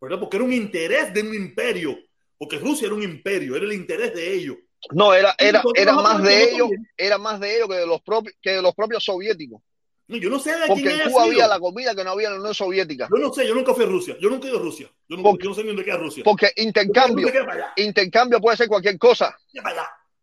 ¿verdad? 0.00 0.20
Porque 0.20 0.36
era 0.36 0.44
un 0.44 0.52
interés 0.52 1.12
de 1.12 1.22
un 1.22 1.34
imperio. 1.34 1.98
Porque 2.38 2.58
Rusia 2.58 2.86
era 2.86 2.94
un 2.94 3.02
imperio, 3.02 3.56
era 3.56 3.64
el 3.64 3.72
interés 3.72 4.14
de 4.14 4.34
ellos. 4.34 4.56
No, 4.92 5.14
era, 5.14 5.34
era, 5.38 5.62
era 5.74 5.94
más 5.94 6.22
de 6.22 6.50
ellos, 6.50 6.68
era 6.96 7.18
más 7.18 7.40
de 7.40 7.56
ellos 7.56 7.68
que 7.68 7.76
de 7.76 7.86
los 7.86 8.02
propios, 8.02 8.36
que 8.40 8.50
de 8.50 8.62
los 8.62 8.74
propios 8.74 9.02
soviéticos. 9.02 9.62
No, 10.08 10.16
yo 10.18 10.30
no 10.30 10.38
sé 10.38 10.52
de 10.56 10.66
Porque 10.68 10.82
quién 10.84 11.00
en 11.00 11.10
Cuba 11.10 11.24
sido. 11.24 11.32
había 11.32 11.48
la 11.48 11.58
comida 11.58 11.94
que 11.94 12.04
no 12.04 12.10
había 12.10 12.28
en 12.28 12.34
la 12.34 12.38
Unión 12.40 12.54
Soviética. 12.54 13.08
Yo 13.10 13.16
no 13.18 13.32
sé, 13.32 13.46
yo 13.46 13.54
nunca 13.54 13.74
fui 13.74 13.84
a 13.84 13.88
Rusia. 13.88 14.16
Yo 14.20 14.30
nunca 14.30 14.46
he 14.46 14.50
ido 14.50 14.58
a 14.60 14.62
Rusia. 14.62 14.86
Yo, 15.08 15.16
nunca, 15.16 15.30
Porque- 15.30 15.44
yo 15.44 15.48
no 15.50 15.54
sé 15.56 15.62
ni 15.62 15.68
dónde 15.68 15.84
queda 15.84 15.96
Rusia. 15.96 16.22
Porque 16.24 16.52
intercambio, 16.56 17.28
intercambio 17.76 18.40
puede 18.40 18.56
ser 18.56 18.68
cualquier 18.68 18.98
cosa. 18.98 19.36
Yo 19.52 19.62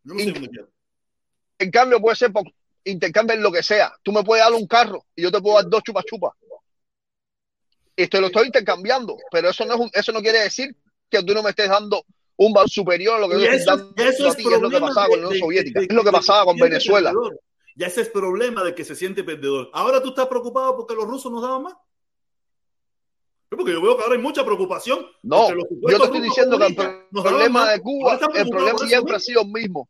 no 0.03 0.19
sé 0.19 0.31
dónde 0.31 0.49
queda. 0.49 0.67
En 1.59 1.69
cambio 1.71 1.99
puede 1.99 2.15
ser 2.15 2.31
por 2.31 2.43
intercambio 2.85 3.35
en 3.35 3.43
lo 3.43 3.51
que 3.51 3.61
sea. 3.63 3.93
Tú 4.03 4.11
me 4.13 4.23
puedes 4.23 4.43
dar 4.43 4.53
un 4.53 4.67
carro 4.67 5.05
y 5.15 5.21
yo 5.23 5.31
te 5.31 5.39
puedo 5.41 5.55
dar 5.57 5.69
dos 5.69 5.83
chupas 5.83 6.05
chupas. 6.05 6.31
Y 7.95 8.07
te 8.07 8.19
lo 8.19 8.27
estoy 8.27 8.47
intercambiando, 8.47 9.17
pero 9.31 9.49
eso 9.49 9.65
no 9.65 9.75
es 9.75 9.79
un- 9.81 9.91
eso 9.93 10.11
no 10.11 10.21
quiere 10.21 10.39
decir 10.39 10.75
que 11.09 11.21
tú 11.23 11.33
no 11.33 11.43
me 11.43 11.51
estés 11.51 11.69
dando 11.69 12.03
un 12.37 12.51
valor 12.51 12.69
superior 12.69 13.17
a 13.17 13.19
lo 13.19 13.29
que 13.29 13.35
Y 13.37 13.39
yo 13.41 13.51
estoy 13.51 13.65
dando 13.77 13.93
eso 14.03 14.27
es 14.29 14.43
lo 14.43 14.69
que 14.69 14.79
pasaba 14.79 15.07
con 15.07 15.21
la 15.21 15.27
Unión 15.27 15.39
Soviética, 15.39 15.79
es 15.81 15.93
lo 15.93 16.03
que 16.03 16.11
pasaba 16.11 16.45
con 16.45 16.57
Venezuela. 16.57 17.13
Ya 17.75 17.87
ese 17.87 18.01
es 18.01 18.09
problema 18.09 18.63
de 18.63 18.75
que 18.75 18.83
se 18.83 18.95
siente 18.95 19.23
perdedor. 19.23 19.69
Ahora 19.73 20.01
tú 20.01 20.09
estás 20.09 20.27
preocupado 20.27 20.75
porque 20.75 20.95
los 20.95 21.05
rusos 21.05 21.31
nos 21.31 21.41
daban 21.41 21.63
más. 21.63 21.75
Porque 23.49 23.71
yo 23.71 23.81
veo 23.81 23.95
que 23.95 24.03
ahora 24.03 24.15
hay 24.15 24.21
mucha 24.21 24.43
preocupación. 24.43 25.05
No, 25.21 25.49
yo 25.49 25.97
te 25.97 26.03
estoy 26.05 26.21
diciendo 26.21 26.57
que 26.57 26.65
el 26.65 26.75
problema 27.09 27.71
de 27.71 27.81
Cuba, 27.81 28.19
el 28.35 28.49
problema 28.49 28.79
siempre 28.79 29.15
ha 29.15 29.19
sido 29.19 29.41
el 29.41 29.49
mismo. 29.49 29.89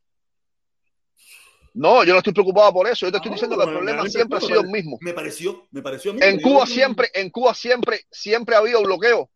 No, 1.74 2.04
yo 2.04 2.14
no 2.14 2.20
estoy 2.20 2.34
preocupado 2.34 2.72
por 2.72 2.88
eso, 2.88 3.08
yo 3.08 3.12
te 3.12 3.18
estoy 3.18 3.32
Ah, 3.32 3.34
diciendo 3.34 3.58
que 3.58 3.64
el 3.64 3.70
problema 3.72 4.04
me 4.04 4.10
siempre 4.10 4.38
ha 4.38 4.42
sido 4.42 4.62
el 4.62 4.68
mismo. 4.68 4.98
Me 5.02 5.14
pareció, 5.14 5.66
me 5.72 5.82
pareció 5.82 6.12
a 6.12 6.14
mí. 6.14 6.20
En 6.22 6.40
Cuba 6.40 6.68
siempre, 6.68 7.10
en 7.16 7.30
Cuba 7.32 7.54
siempre, 7.56 8.06
siempre 8.12 8.56
ha 8.56 8.60
habido 8.60 8.84
bloqueo. 8.84 9.32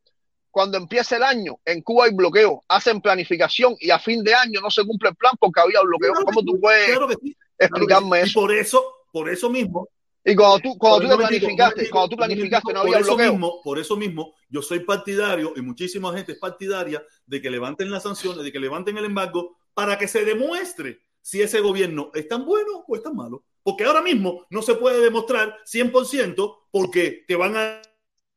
Cuando 0.51 0.77
empieza 0.77 1.15
el 1.17 1.23
año, 1.23 1.59
en 1.65 1.81
Cuba 1.81 2.05
hay 2.05 2.13
bloqueo, 2.13 2.63
hacen 2.67 3.01
planificación 3.01 3.75
y 3.79 3.89
a 3.89 3.97
fin 3.99 4.23
de 4.23 4.35
año 4.35 4.61
no 4.61 4.69
se 4.69 4.85
cumple 4.85 5.09
el 5.09 5.15
plan 5.15 5.33
porque 5.39 5.61
había 5.61 5.81
bloqueo. 5.81 6.11
Claro 6.11 6.25
¿Cómo 6.25 6.43
tú 6.43 6.59
puedes 6.59 6.85
claro 6.85 7.07
que 7.07 7.15
sí, 7.15 7.35
claro 7.35 7.37
que 7.37 7.46
explicarme 7.57 8.21
eso? 8.21 8.39
por 8.39 8.51
eso, 8.51 8.83
por 9.11 9.29
eso 9.29 9.49
mismo, 9.49 9.87
Y 10.23 10.35
cuando 10.35 10.59
tú, 10.59 10.77
cuando 10.77 11.09
tú 11.09 11.17
planificaste, 11.17 11.53
momentico, 11.61 11.91
cuando 11.91 12.09
tú 12.09 12.15
planificaste 12.17 12.73
no 12.73 12.79
había 12.81 12.93
por 12.93 13.01
eso 13.01 13.15
bloqueo. 13.15 13.31
Mismo, 13.31 13.61
por 13.63 13.79
eso 13.79 13.95
mismo, 13.95 14.35
yo 14.49 14.61
soy 14.61 14.79
partidario 14.81 15.53
y 15.55 15.61
muchísima 15.61 16.13
gente 16.13 16.33
es 16.33 16.39
partidaria 16.39 17.03
de 17.25 17.41
que 17.41 17.49
levanten 17.49 17.89
las 17.89 18.03
sanciones, 18.03 18.43
de 18.43 18.51
que 18.51 18.59
levanten 18.59 18.97
el 18.97 19.05
embargo 19.05 19.57
para 19.73 19.97
que 19.97 20.07
se 20.07 20.25
demuestre 20.25 21.01
si 21.21 21.41
ese 21.41 21.59
gobierno 21.59 22.11
es 22.13 22.27
tan 22.27 22.45
bueno 22.45 22.83
o 22.87 22.95
es 22.95 23.03
tan 23.03 23.15
malo. 23.15 23.43
Porque 23.63 23.83
ahora 23.83 24.01
mismo 24.01 24.45
no 24.49 24.61
se 24.61 24.75
puede 24.75 25.01
demostrar 25.01 25.57
100% 25.65 26.67
porque 26.71 27.25
te 27.27 27.35
van 27.35 27.57
a 27.57 27.81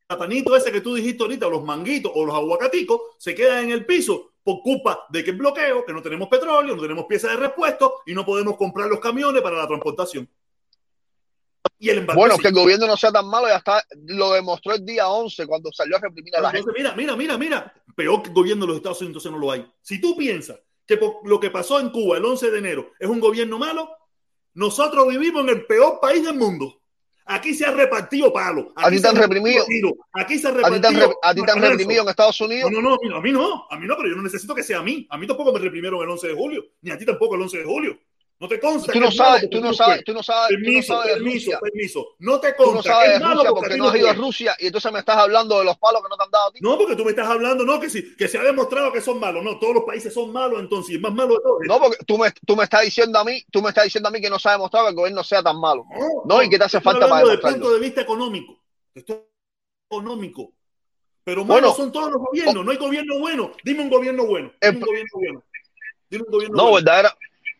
platanito 0.08 0.56
ese 0.56 0.72
que 0.72 0.80
tú 0.80 0.94
dijiste 0.94 1.22
ahorita, 1.22 1.48
los 1.48 1.64
manguitos 1.64 2.10
o 2.14 2.24
los 2.24 2.34
aguacaticos, 2.34 3.00
se 3.18 3.34
quedan 3.34 3.66
en 3.66 3.70
el 3.70 3.86
piso 3.86 4.29
por 4.42 4.62
culpa 4.62 5.06
de 5.10 5.22
que 5.22 5.30
el 5.30 5.36
bloqueo, 5.36 5.84
que 5.84 5.92
no 5.92 6.02
tenemos 6.02 6.28
petróleo, 6.28 6.74
no 6.74 6.82
tenemos 6.82 7.04
piezas 7.06 7.32
de 7.32 7.36
repuesto 7.36 8.02
y 8.06 8.14
no 8.14 8.24
podemos 8.24 8.56
comprar 8.56 8.88
los 8.88 9.00
camiones 9.00 9.42
para 9.42 9.56
la 9.56 9.66
transportación. 9.66 10.28
Y 11.78 11.88
el 11.88 12.04
Bueno, 12.06 12.36
sí. 12.36 12.42
que 12.42 12.48
el 12.48 12.54
gobierno 12.54 12.86
no 12.86 12.96
sea 12.96 13.10
tan 13.10 13.26
malo, 13.26 13.48
ya 13.48 13.56
está, 13.56 13.82
lo 14.06 14.32
demostró 14.32 14.74
el 14.74 14.84
día 14.84 15.08
11 15.08 15.46
cuando 15.46 15.72
salió 15.72 15.96
a 15.96 16.00
reprimir 16.00 16.36
a 16.36 16.42
la 16.42 16.50
gente. 16.50 16.70
Mira, 16.76 16.94
mira, 16.94 17.16
mira, 17.16 17.38
mira. 17.38 17.74
Peor 17.96 18.22
que 18.22 18.28
el 18.28 18.34
gobierno 18.34 18.64
de 18.64 18.68
los 18.68 18.76
Estados 18.76 19.00
Unidos, 19.00 19.24
entonces 19.24 19.32
no 19.32 19.38
lo 19.38 19.50
hay. 19.50 19.66
Si 19.82 20.00
tú 20.00 20.16
piensas 20.16 20.58
que 20.86 20.96
por 20.96 21.26
lo 21.26 21.38
que 21.38 21.50
pasó 21.50 21.80
en 21.80 21.90
Cuba 21.90 22.16
el 22.18 22.24
11 22.24 22.50
de 22.50 22.58
enero 22.58 22.92
es 22.98 23.08
un 23.08 23.20
gobierno 23.20 23.58
malo, 23.58 23.90
nosotros 24.54 25.08
vivimos 25.08 25.42
en 25.44 25.50
el 25.50 25.66
peor 25.66 26.00
país 26.00 26.24
del 26.24 26.36
mundo. 26.36 26.79
Aquí 27.32 27.54
se 27.54 27.64
ha 27.64 27.70
repartido 27.70 28.32
palo. 28.32 28.72
A 28.74 28.88
ti 28.90 28.96
Aquí 28.96 29.02
te 29.02 29.08
han 29.08 29.16
ha 29.16 29.20
reprimido. 29.20 29.64
tiro. 29.66 29.92
Aquí 30.14 30.36
se 30.38 30.48
ha 30.48 30.50
A 30.50 30.54
ti 30.54 30.60
te 30.60 30.66
han, 30.88 30.94
repartido. 30.94 31.18
a 31.22 31.34
ti 31.34 31.42
te 31.44 31.50
han 31.52 31.60
reprimido 31.62 32.02
en 32.02 32.08
Estados 32.08 32.40
Unidos. 32.40 32.70
No, 32.72 32.80
no, 32.82 32.98
no, 33.08 33.16
a 33.16 33.20
mí 33.20 33.30
no, 33.30 33.66
a 33.70 33.78
mí 33.78 33.86
no, 33.86 33.96
pero 33.96 34.08
yo 34.08 34.16
no 34.16 34.22
necesito 34.22 34.52
que 34.54 34.64
sea 34.64 34.80
a 34.80 34.82
mí. 34.82 35.06
A 35.08 35.16
mí 35.16 35.28
tampoco 35.28 35.52
me 35.52 35.60
reprimieron 35.60 36.02
el 36.02 36.08
11 36.10 36.26
de 36.28 36.34
julio, 36.34 36.64
ni 36.82 36.90
a 36.90 36.98
ti 36.98 37.04
tampoco 37.06 37.36
el 37.36 37.42
11 37.42 37.58
de 37.58 37.64
julio. 37.64 37.98
No 38.40 38.48
te 38.48 38.58
consta. 38.58 38.86
Tú 38.86 38.92
que 38.92 39.00
no 39.00 39.08
es 39.08 39.16
sabes, 39.16 39.50
tú 39.50 39.60
no 39.60 39.74
sabes, 39.74 40.02
tú 40.02 40.14
no 40.14 40.22
sabes, 40.22 40.48
tú 40.48 40.54
no 40.56 40.62
Permiso, 40.64 40.94
sabes 40.94 41.12
permiso, 41.12 41.34
Rusia. 41.50 41.60
permiso. 41.60 42.06
No 42.20 42.40
te 42.40 42.52
Tú 42.54 42.62
no 42.64 42.72
consta. 42.72 42.92
sabes 42.94 43.08
que 43.10 43.14
es 43.16 43.20
malo 43.20 43.34
Rusia 43.34 43.50
porque 43.50 43.60
porque 43.68 43.76
no 43.76 43.88
has 43.90 43.96
ido 43.96 44.08
a. 44.08 44.12
Rusia 44.14 44.56
y 44.58 44.66
entonces 44.68 44.92
me 44.92 44.98
estás 45.00 45.16
hablando 45.18 45.58
de 45.58 45.64
los 45.66 45.76
palos 45.76 46.02
que 46.02 46.08
no 46.08 46.16
te 46.16 46.24
han 46.24 46.30
dado 46.30 46.48
a 46.48 46.52
ti. 46.52 46.58
No, 46.62 46.78
porque 46.78 46.96
tú 46.96 47.04
me 47.04 47.10
estás 47.10 47.28
hablando, 47.28 47.64
no, 47.66 47.78
que 47.78 47.90
sí, 47.90 48.16
que 48.16 48.28
se 48.28 48.38
ha 48.38 48.42
demostrado 48.42 48.90
que 48.92 49.02
son 49.02 49.20
malos. 49.20 49.44
No, 49.44 49.58
todos 49.58 49.74
los 49.74 49.84
países 49.84 50.14
son 50.14 50.32
malos, 50.32 50.58
entonces, 50.58 50.92
y 50.92 50.94
el 50.94 51.02
más 51.02 51.12
malo 51.12 51.34
de 51.34 51.40
todos. 51.42 51.62
es- 51.62 51.68
No, 51.68 51.78
porque 51.80 51.98
tú 52.06 52.16
me, 52.16 52.32
tú 52.46 52.56
me 52.56 52.64
estás 52.64 52.80
diciendo 52.82 53.18
a 53.18 53.24
mí, 53.24 53.44
tú 53.50 53.60
me 53.60 53.68
estás 53.68 53.84
diciendo 53.84 54.08
a 54.08 54.12
mí 54.12 54.22
que 54.22 54.30
no 54.30 54.38
se 54.38 54.48
ha 54.48 54.52
demostrado 54.52 54.86
que 54.86 54.90
el 54.90 54.96
gobierno 54.96 55.22
sea 55.22 55.42
tan 55.42 55.60
malo. 55.60 55.84
No, 56.24 56.42
¿y 56.42 56.48
qué 56.48 56.56
te 56.58 56.64
hace 56.64 56.80
falta 56.80 57.06
para 57.08 57.20
desde 57.26 57.34
el 57.34 57.40
punto 57.40 57.70
de 57.74 57.78
vista 57.80 58.00
económico. 58.00 58.58
Esto 58.94 59.12
es 59.12 59.20
económico. 59.86 60.52
Pero 61.24 61.44
Bueno. 61.44 61.60
malos 61.66 61.76
son 61.76 61.92
todos 61.92 62.10
los 62.10 62.22
gobiernos. 62.22 62.64
No 62.64 62.70
hay 62.70 62.78
gobierno 62.78 63.18
bueno. 63.18 63.52
Dime 63.62 63.82
un 63.82 63.90
gobierno 63.90 64.24
bueno. 64.24 64.50
Dime 64.62 64.76
un 64.78 64.80
gobierno 64.80 65.10
bueno. 65.12 65.42
Dime 66.08 66.24
un 66.26 66.32
gobierno 66.32 66.56
No, 66.56 66.62
bueno. 66.70 66.74
verdadera, 66.76 67.14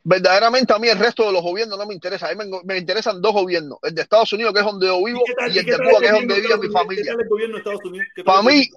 verdaderamente 0.04 0.72
a 0.72 0.78
mí 0.78 0.88
el 0.88 0.98
resto 0.98 1.24
de 1.26 1.32
los 1.32 1.42
gobiernos 1.42 1.78
no 1.78 1.86
me 1.86 1.94
interesa. 1.94 2.28
A 2.28 2.34
mí 2.34 2.44
me, 2.44 2.60
me 2.64 2.78
interesan 2.78 3.20
dos 3.20 3.32
gobiernos. 3.32 3.78
El 3.82 3.94
de 3.94 4.02
Estados 4.02 4.32
Unidos, 4.32 4.52
que 4.54 4.60
es 4.60 4.66
donde 4.66 4.86
yo 4.86 5.04
vivo, 5.04 5.22
y 5.48 5.58
el 5.58 5.64
de 5.66 5.76
Cuba, 5.76 6.00
que 6.00 6.06
es 6.06 6.12
donde 6.12 6.34
de 6.34 6.40
vive 6.40 6.58
mi 6.58 6.68
familia. 6.68 7.04
¿Qué 7.04 7.10
tal 7.10 7.20
el 7.20 7.28
gobierno 7.28 7.54
de 7.54 7.58
Estados 7.60 7.84
Unidos? 7.84 8.06
¿Qué 8.14 8.22
tal 8.24 8.34
Para 8.34 8.42
mí, 8.42 8.68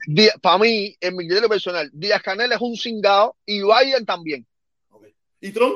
para 0.41 0.57
mí, 0.57 0.97
en 0.99 1.15
mi 1.15 1.25
criterio 1.27 1.49
personal, 1.49 1.89
Díaz 1.93 2.21
Canel 2.21 2.51
es 2.51 2.61
un 2.61 2.75
cingado 2.75 3.35
y 3.45 3.61
Biden 3.61 4.05
también. 4.05 4.45
¿Y 5.41 5.51
Trump? 5.51 5.75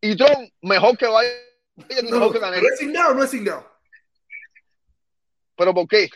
Y 0.00 0.16
Trump, 0.16 0.50
mejor 0.62 0.96
que 0.96 1.06
Biden 1.06 2.10
No, 2.10 2.10
mejor 2.18 2.32
que 2.32 2.38
¿Pero 2.38 2.50
Canel. 2.52 2.64
es 2.66 2.78
cingado 2.78 3.10
o 3.12 3.14
no 3.14 3.24
es 3.24 3.30
cingado? 3.30 3.66
¿Pero 5.56 5.74
por 5.74 5.88
qué? 5.88 6.08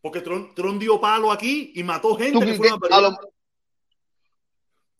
Porque 0.00 0.20
Trump, 0.20 0.54
Trump 0.56 0.80
dio 0.80 1.00
palo 1.00 1.30
aquí 1.30 1.72
y 1.76 1.82
mató 1.84 2.16
gente 2.16 2.44
que 2.44 2.54
fueron 2.54 2.80
a 2.90 2.96
a 2.96 3.00
lo- 3.00 3.31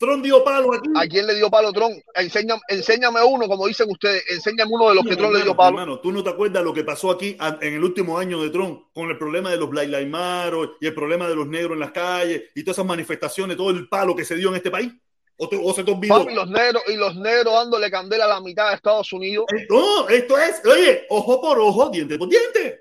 Trump 0.02 0.24
dio 0.24 0.42
palo 0.42 0.74
aquí. 0.74 0.88
¿A 0.96 1.06
quién 1.06 1.26
le 1.26 1.34
dio 1.36 1.48
palo 1.48 1.72
Trump? 1.72 1.94
Enséñame, 2.14 2.60
enséñame 2.68 3.22
uno, 3.22 3.46
como 3.46 3.66
dicen 3.68 3.88
ustedes. 3.88 4.24
Enséñame 4.28 4.70
uno 4.74 4.88
de 4.88 4.96
los 4.96 5.04
que 5.04 5.14
Trump 5.16 5.32
le 5.32 5.42
dio 5.42 5.54
palo. 5.56 5.70
hermano, 5.78 6.00
tú 6.00 6.10
no 6.10 6.24
te 6.24 6.30
acuerdas 6.30 6.64
lo 6.64 6.74
que 6.74 6.82
pasó 6.82 7.10
aquí 7.12 7.36
en 7.60 7.74
el 7.74 7.84
último 7.84 8.18
año 8.18 8.42
de 8.42 8.50
Trump 8.50 8.86
con 8.92 9.08
el 9.08 9.16
problema 9.16 9.50
de 9.50 9.56
los 9.58 9.70
Matter 9.70 10.70
y 10.80 10.86
el 10.88 10.94
problema 10.94 11.28
de 11.28 11.36
los 11.36 11.46
negros 11.46 11.72
en 11.74 11.80
las 11.80 11.92
calles 11.92 12.42
y 12.54 12.64
todas 12.64 12.76
esas 12.78 12.86
manifestaciones, 12.86 13.56
todo 13.56 13.70
el 13.70 13.88
palo 13.88 14.16
que 14.16 14.24
se 14.24 14.34
dio 14.34 14.48
en 14.48 14.56
este 14.56 14.70
país. 14.70 14.92
¿O, 15.36 15.48
te- 15.48 15.58
o 15.62 15.72
se 15.72 15.82
te 15.84 15.90
olvidó? 15.92 16.18
Papi, 16.18 16.34
los 16.34 16.48
negros 16.50 16.82
y 16.88 16.96
los 16.96 17.16
negros 17.16 17.54
dándole 17.54 17.90
candela 17.90 18.24
a 18.26 18.28
la 18.28 18.40
mitad 18.40 18.68
de 18.68 18.74
Estados 18.74 19.12
Unidos. 19.12 19.46
Eh, 19.56 19.66
No, 19.70 20.08
esto 20.08 20.36
es, 20.38 20.60
oye, 20.66 21.06
ojo 21.08 21.40
por 21.40 21.58
ojo, 21.58 21.90
diente 21.90 22.18
por 22.18 22.28
diente. 22.28 22.80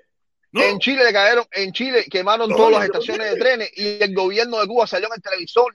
¿no? 0.52 0.60
En 0.62 0.78
Chile 0.78 1.02
le 1.04 1.12
cayeron, 1.14 1.44
en 1.52 1.72
Chile 1.72 2.04
quemaron 2.10 2.50
No, 2.50 2.56
todas 2.56 2.72
las 2.72 2.84
estaciones 2.84 3.30
de 3.32 3.36
trenes 3.40 3.70
y 3.74 4.02
el 4.02 4.14
gobierno 4.14 4.60
de 4.60 4.66
Cuba 4.66 4.86
salió 4.86 5.06
en 5.08 5.14
el 5.16 5.22
televisor 5.22 5.74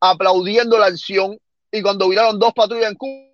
aplaudiendo 0.00 0.78
la 0.78 0.86
acción 0.86 1.38
y 1.70 1.82
cuando 1.82 2.08
viraron 2.08 2.38
dos 2.38 2.52
patrullas 2.54 2.90
en 2.90 2.96
Cuba 2.96 3.26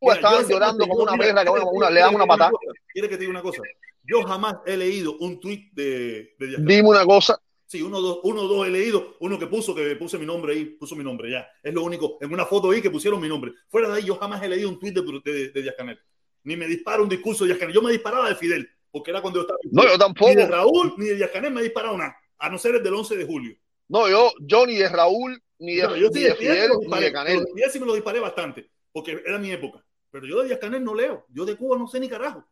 Mira, 0.00 0.14
estaban 0.14 0.48
llorando 0.48 0.86
como 0.88 1.02
una 1.04 1.12
perra 1.16 1.44
que 1.44 1.50
¿quieres 1.50 1.62
una, 1.64 1.72
una- 1.72 1.90
le 1.90 2.00
dan 2.00 2.14
una 2.14 2.26
patada. 2.26 2.50
que 2.94 3.08
te 3.08 3.16
diga 3.18 3.30
una 3.30 3.42
cosa? 3.42 3.62
Yo 4.04 4.22
jamás 4.24 4.56
he 4.66 4.76
leído 4.76 5.16
un 5.18 5.38
tweet 5.38 5.70
de. 5.72 6.34
Dime 6.58 6.88
una 6.88 7.04
cosa, 7.04 7.40
Sí, 7.66 7.80
uno 7.80 8.00
dos, 8.02 8.18
uno 8.24 8.42
dos 8.42 8.66
he 8.66 8.70
leído, 8.70 9.16
uno 9.20 9.38
que 9.38 9.46
puso, 9.46 9.74
que 9.74 9.96
puse 9.96 10.18
mi 10.18 10.26
nombre 10.26 10.52
ahí, 10.52 10.64
puso 10.66 10.94
mi 10.94 11.02
nombre 11.02 11.30
ya. 11.30 11.46
Es 11.62 11.72
lo 11.72 11.82
único, 11.84 12.18
en 12.20 12.30
una 12.30 12.44
foto 12.44 12.70
ahí 12.70 12.82
que 12.82 12.90
pusieron 12.90 13.18
mi 13.18 13.28
nombre. 13.28 13.52
Fuera 13.70 13.88
de 13.88 13.96
ahí, 13.96 14.04
yo 14.04 14.16
jamás 14.16 14.42
he 14.42 14.48
leído 14.48 14.68
un 14.68 14.78
tweet 14.78 14.92
de, 14.92 15.00
de, 15.32 15.48
de 15.52 15.62
Díaz 15.62 15.74
Canel. 15.78 15.98
Ni 16.44 16.54
me 16.56 16.66
dispara 16.66 17.00
un 17.00 17.08
discurso 17.08 17.44
de 17.44 17.48
Díaz 17.48 17.60
Canel. 17.60 17.74
Yo 17.74 17.80
me 17.80 17.90
disparaba 17.92 18.28
de 18.28 18.34
Fidel, 18.34 18.68
porque 18.90 19.10
era 19.10 19.22
cuando 19.22 19.38
yo 19.38 19.42
estaba. 19.42 19.58
no, 19.70 19.84
yo 19.84 19.96
tampoco. 19.96 20.28
Ni 20.30 20.36
de 20.36 20.46
Raúl, 20.48 20.94
ni 20.98 21.06
de 21.06 21.14
Díaz 21.14 21.30
Canel 21.30 21.50
me 21.52 21.60
he 21.60 21.64
disparado 21.64 21.96
nada, 21.96 22.14
a 22.38 22.50
no 22.50 22.58
ser 22.58 22.74
el 22.74 22.82
del 22.82 22.92
11 22.92 23.16
de 23.16 23.24
julio. 23.24 23.56
No, 23.88 24.06
yo, 24.10 24.32
yo 24.40 24.66
ni 24.66 24.74
de 24.74 24.88
Raúl, 24.90 25.42
ni 25.62 25.76
de, 25.76 25.82
Bueno, 25.82 25.96
yo 25.96 26.08
ni 26.08 26.14
sí, 26.14 26.22
de 26.22 26.28
de 26.30 26.34
Fidel, 26.36 26.54
Fidel, 26.54 26.68
me 26.68 26.68
lo 26.68 26.74
ni 26.74 26.80
disparé, 26.84 27.04
de 27.06 27.12
Canel. 27.12 27.44
sí 27.72 27.80
me 27.80 27.86
lo 27.86 27.94
disparé 27.94 28.20
bastante, 28.20 28.70
porque 28.92 29.22
era 29.24 29.38
mi 29.38 29.50
época. 29.52 29.84
Pero 30.10 30.26
yo 30.26 30.40
de 30.42 30.48
Díaz 30.48 30.58
Canel 30.58 30.84
no 30.84 30.94
leo. 30.94 31.24
Yo 31.30 31.44
de 31.44 31.56
Cuba 31.56 31.78
no 31.78 31.86
sé 31.88 31.98
ni 32.00 32.08
carajo. 32.08 32.44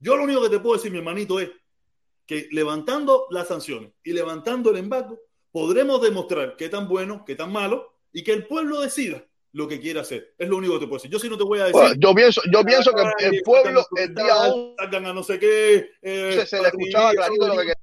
Yo 0.00 0.16
lo 0.16 0.24
único 0.24 0.42
que 0.42 0.48
te 0.50 0.58
puedo 0.58 0.74
decir, 0.76 0.90
mi 0.90 0.98
hermanito, 0.98 1.38
es 1.38 1.50
que 2.26 2.48
levantando 2.50 3.26
las 3.30 3.48
sanciones 3.48 3.92
y 4.02 4.12
levantando 4.12 4.70
el 4.70 4.78
embargo, 4.78 5.18
podremos 5.52 6.00
demostrar 6.02 6.56
qué 6.56 6.68
tan 6.68 6.88
bueno, 6.88 7.22
qué 7.26 7.36
tan 7.36 7.52
malo, 7.52 7.94
y 8.12 8.24
que 8.24 8.32
el 8.32 8.46
pueblo 8.46 8.80
decida 8.80 9.24
lo 9.52 9.68
que 9.68 9.78
quiere 9.80 10.00
hacer. 10.00 10.34
Es 10.36 10.48
lo 10.48 10.56
único 10.56 10.74
que 10.74 10.80
te 10.80 10.86
puedo 10.86 10.96
decir. 10.96 11.10
Yo 11.12 11.18
sí 11.20 11.28
no 11.28 11.36
te 11.38 11.44
voy 11.44 11.60
a 11.60 11.64
decir. 11.66 11.80
Bueno, 11.80 11.94
yo 11.98 12.14
pienso, 12.14 12.40
yo 12.52 12.64
pienso 12.64 12.92
que 12.92 13.02
"Ay, 13.02 13.26
el 13.36 13.42
pueblo, 13.42 13.86
el 13.96 14.14
día 14.14 14.36
11 14.36 14.74
sacan 14.78 15.06
a 15.06 15.12
no 15.12 15.22
sé 15.22 15.38
qué. 15.38 15.90
eh, 16.02 16.44
se 16.46 16.60
le 16.60 16.68
escuchaba 16.68 17.12
clarito 17.12 17.46
lo 17.46 17.52
que 17.54 17.58
quería. 17.60 17.74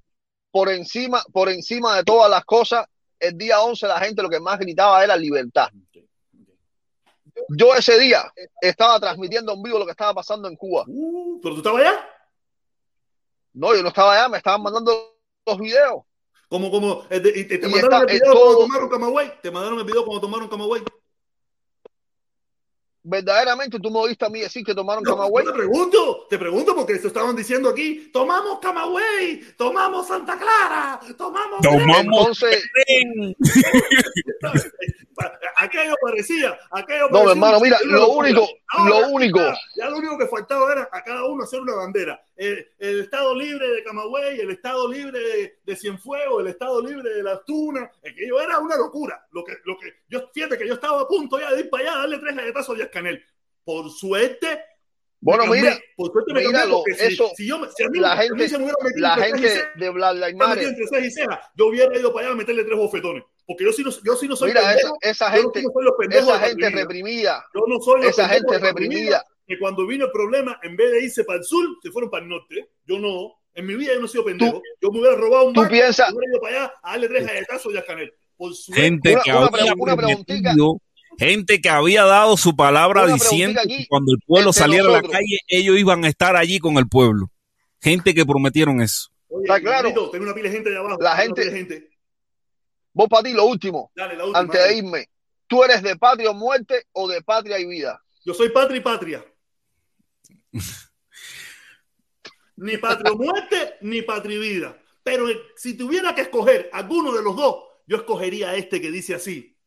Por 0.52 0.68
encima, 0.70 1.24
por 1.32 1.48
encima 1.48 1.96
de 1.96 2.04
todas 2.04 2.30
las 2.30 2.44
cosas, 2.44 2.86
el 3.22 3.38
día 3.38 3.62
11 3.62 3.88
la 3.88 4.00
gente 4.00 4.22
lo 4.22 4.30
que 4.30 4.40
más 4.40 4.60
gritaba 4.60 5.04
era 5.04 5.16
libertad. 5.16 5.70
Yo 7.50 7.74
ese 7.76 7.98
día 8.00 8.24
estaba 8.62 9.00
transmitiendo 9.00 9.54
en 9.54 9.62
vivo 9.64 9.80
lo 9.80 9.86
que 9.86 9.92
estaba 9.92 10.14
pasando 10.14 10.48
en 10.48 10.56
Cuba. 10.56 10.84
Uh, 10.88 11.40
¿Pero 11.42 11.56
tú 11.56 11.62
estabas 11.62 11.82
allá? 11.82 12.08
No, 13.54 13.76
yo 13.76 13.82
no 13.84 13.90
estaba 13.90 14.14
allá, 14.14 14.30
me 14.30 14.38
estaban 14.38 14.62
mandando 14.62 14.92
los 15.46 15.58
videos. 15.60 16.04
Como, 16.50 16.70
como, 16.70 17.04
eh, 17.10 17.20
te, 17.20 17.32
te 17.32 17.56
Y 17.56 17.70
mandaron 17.70 17.84
está- 17.84 18.00
el 18.00 18.20
video 18.20 18.34
cuando 18.34 18.58
tomaron 18.60 18.90
Camagüey. 18.90 19.32
Te 19.42 19.52
mandaron 19.52 19.80
el 19.80 19.86
video 19.86 20.04
cuando 20.06 20.22
tomaron 20.22 20.48
Camagüey. 20.50 20.84
Verdaderamente 23.04 23.80
tú 23.80 23.90
me 23.90 23.98
oíste 24.00 24.26
a 24.26 24.30
mí 24.30 24.42
decir 24.42 24.64
que 24.64 24.76
tomaron 24.76 25.04
No, 25.04 25.12
Camagüey. 25.12 25.44
no 25.46 25.52
te 25.52 25.58
pregunto, 25.58 26.28
te 26.30 26.38
pregunto 26.38 26.76
porque 26.76 27.00
se 27.00 27.08
estaban 27.08 27.36
diciendo 27.36 27.70
aquí, 27.70 28.12
tomamos 28.14 28.60
Camagüey, 28.60 29.42
tomamos 29.58 30.08
Santa 30.08 30.38
Clara, 30.38 31.00
tomamos... 31.18 31.62
Tomamos 31.62 32.44
Entonces. 32.44 32.72
Aquello 35.58 35.94
parecía, 36.02 36.58
aquello 36.72 37.08
no, 37.10 37.10
parecía 37.10 37.32
hermano, 37.34 37.58
un 37.58 37.64
mira, 37.64 37.78
lo 37.84 38.10
único, 38.14 38.48
lo 38.88 39.08
único, 39.10 39.40
Ya, 39.40 39.56
ya 39.76 39.90
lo 39.90 39.98
único 39.98 40.18
que 40.18 40.26
faltaba 40.28 40.72
era 40.72 40.90
a 40.92 41.04
cada 41.04 41.26
uno 41.26 41.44
hacer 41.44 41.62
una 41.62 41.76
bandera. 41.76 42.20
El, 42.44 42.68
el 42.80 43.02
Estado 43.02 43.36
libre 43.36 43.68
de 43.70 43.84
Camagüey, 43.84 44.40
el 44.40 44.50
Estado 44.50 44.92
libre 44.92 45.20
de, 45.20 45.60
de 45.64 45.76
Cienfuegos, 45.76 46.42
el 46.42 46.48
Estado 46.48 46.82
libre 46.82 47.14
de 47.14 47.22
Las 47.22 47.46
Tunas. 47.46 47.88
Aquello 48.00 48.42
era 48.42 48.58
una 48.58 48.76
locura. 48.78 49.28
Lo 49.32 49.44
que, 49.44 49.54
lo 49.64 49.78
que, 49.78 49.94
yo, 50.10 50.28
fíjate 50.34 50.58
que 50.58 50.68
yo 50.68 50.74
estaba 50.74 51.02
a 51.02 51.08
punto 51.08 51.40
ya 51.40 51.52
de 51.54 51.60
ir 51.60 51.70
para 51.70 51.84
allá 51.84 51.94
a 51.94 52.00
darle 52.00 52.18
tres 52.18 52.36
galletazos 52.36 52.74
a 52.74 52.78
Díaz 52.78 52.90
Canel. 52.92 53.24
Por 53.64 53.92
suerte, 53.92 54.60
bueno, 55.20 55.44
cambié. 55.44 55.62
mira, 55.62 55.80
por 55.96 56.12
suerte 56.12 56.34
me 56.34 56.42
cambié 56.42 56.58
míralo, 56.62 56.78
porque 56.84 56.94
si, 56.96 57.14
eso, 57.14 57.32
si 57.38 57.48
yo, 57.48 57.60
me- 57.60 57.68
si 57.72 57.84
a 57.84 57.90
mí, 57.90 58.00
la 58.00 58.16
si 58.16 58.28
gente- 58.28 58.50
se 58.50 58.58
me 58.58 58.64
hubiera 58.64 58.78
metido 58.84 59.02
la 59.08 59.16
gente 59.18 59.48
de 59.76 60.34
Matter, 60.34 60.64
entre 60.64 61.06
y 61.08 61.12
ceja, 61.12 61.52
yo 61.56 61.68
hubiera 61.68 61.96
ido 61.96 62.12
para 62.12 62.26
allá 62.26 62.34
a 62.34 62.38
meterle 62.38 62.64
tres 62.64 62.76
bofetones. 62.78 63.24
Porque 63.46 63.66
yo 63.66 63.72
sí 63.72 63.84
no, 63.84 63.92
yo 64.04 64.16
sí 64.16 64.28
no 64.28 64.36
soy 64.36 64.50
mira, 64.50 64.62
esa, 64.62 64.72
pendejo. 64.74 64.98
esa 65.02 65.26
yo 65.36 65.44
no 65.44 65.52
gente, 65.52 65.62
soy 65.74 65.84
los 65.84 65.94
esa 66.24 66.40
gente 66.40 66.70
reprimida, 66.72 67.46
Yo 67.54 67.62
no 67.68 67.80
soy 67.82 68.02
los 68.02 68.10
esa 68.10 68.28
gente 68.30 68.58
reprimida, 68.58 69.24
que 69.52 69.60
cuando 69.60 69.86
vino 69.86 70.06
el 70.06 70.12
problema, 70.12 70.60
en 70.64 70.76
vez 70.76 70.92
de 70.92 71.04
irse 71.04 71.24
para 71.24 71.40
el 71.40 71.46
sur, 71.46 71.66
se 71.82 71.92
fueron 71.92 72.10
para 72.10 72.24
el 72.24 72.30
norte. 72.30 72.70
Yo 72.86 73.00
no. 73.00 73.34
En 73.54 73.66
mi 73.66 73.76
vida 73.76 73.94
yo 73.94 74.00
no 74.00 74.06
he 74.06 74.10
sido 74.10 74.24
pendejo. 74.26 74.62
yo 74.82 74.92
me 74.92 75.00
hubiera 75.00 75.18
robado 75.18 75.48
un 75.48 75.54
tú 75.54 75.60
banco, 75.62 75.72
piensas, 75.74 76.10
yo 76.10 76.16
hubiera 76.18 76.32
ido 76.32 76.42
para 76.42 76.56
allá 76.58 76.74
a 76.84 76.92
darle 76.92 77.08
tres 77.10 77.28
galletazos 77.28 77.74
y 77.74 77.78
a 77.78 77.86
Canel. 77.86 78.14
Por 78.38 78.56
suerte. 78.56 78.82
Gente 78.82 79.18
que 79.24 79.32
una 79.32 79.40
había 79.46 79.50
pre- 79.52 79.74
una 79.78 79.96
preguntita. 79.98 80.42
prometido, 80.54 80.78
gente 81.18 81.60
que 81.62 81.70
había 81.70 82.06
dado 82.06 82.38
su 82.38 82.56
palabra 82.56 83.04
Una 83.04 83.14
diciendo 83.16 83.60
aquí, 83.60 83.80
que 83.80 83.88
cuando 83.88 84.14
el 84.14 84.20
pueblo 84.26 84.54
saliera 84.54 84.86
a 84.86 84.88
la 84.88 84.98
nosotros. 85.00 85.12
calle, 85.20 85.38
ellos 85.50 85.78
iban 85.78 86.06
a 86.06 86.08
estar 86.08 86.36
allí 86.38 86.60
con 86.60 86.78
el 86.78 86.88
pueblo. 86.88 87.30
Gente 87.82 88.14
que 88.14 88.26
prometieron 88.26 88.82
eso. 88.82 89.10
Oye, 89.28 89.44
Está 89.46 89.60
claro. 89.60 89.92
tengo 90.12 90.24
una 90.24 90.34
pila 90.34 90.50
de 90.50 90.56
gente 90.56 90.70
allá 90.70 90.80
abajo. 90.80 90.98
La 91.02 91.16
de 91.18 91.52
gente. 91.52 91.90
vos 92.94 93.08
para 93.10 93.24
ti 93.24 93.34
lo 93.34 93.46
último, 93.46 93.92
Dale, 93.96 94.16
la 94.16 94.24
última. 94.26 94.40
antes 94.40 94.64
de 94.68 94.76
irme, 94.78 95.06
¿tú 95.48 95.64
eres 95.64 95.82
de 95.84 95.96
patria 95.98 96.30
o 96.30 96.34
muerte 96.34 96.86
o 96.94 97.08
de 97.08 97.22
patria 97.22 97.60
y 97.60 97.66
vida? 97.66 98.02
Yo 98.24 98.34
soy 98.34 98.50
patria 98.50 98.78
y 98.78 98.82
patria. 98.82 99.26
ni 102.58 102.78
patria 102.78 103.12
o 103.12 103.18
muerte, 103.18 103.76
ni 103.82 104.02
patria 104.02 104.38
y 104.38 104.40
vida. 104.40 104.78
Pero 105.04 105.26
si 105.56 105.76
tuviera 105.76 106.14
que 106.14 106.22
escoger 106.22 106.70
alguno 106.74 107.12
de 107.14 107.24
los 107.24 107.36
dos, 107.36 107.64
yo 107.88 107.98
escogería 107.98 108.56
este 108.56 108.80
que 108.80 108.92
dice 108.92 109.16
así. 109.16 109.58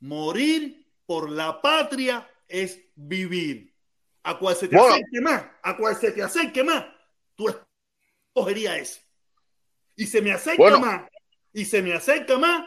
Morir 0.00 0.90
por 1.06 1.30
la 1.30 1.60
patria 1.60 2.28
es 2.48 2.80
vivir. 2.94 3.72
A 4.24 4.38
cual 4.38 4.54
se 4.56 4.68
te 4.68 4.76
Bueno. 4.76 4.94
acerque 4.94 5.20
más, 5.20 5.44
a 5.62 5.76
cual 5.76 5.96
se 5.96 6.12
te 6.12 6.22
acerque 6.22 6.62
más, 6.62 6.86
tú 7.34 7.52
escogerías 8.34 8.78
ese. 8.78 9.00
Y 9.96 10.06
se 10.06 10.22
me 10.22 10.32
acerca 10.32 10.62
Bueno. 10.62 10.80
más, 10.80 11.08
y 11.52 11.64
se 11.64 11.82
me 11.82 11.92
acerca 11.92 12.38
más 12.38 12.64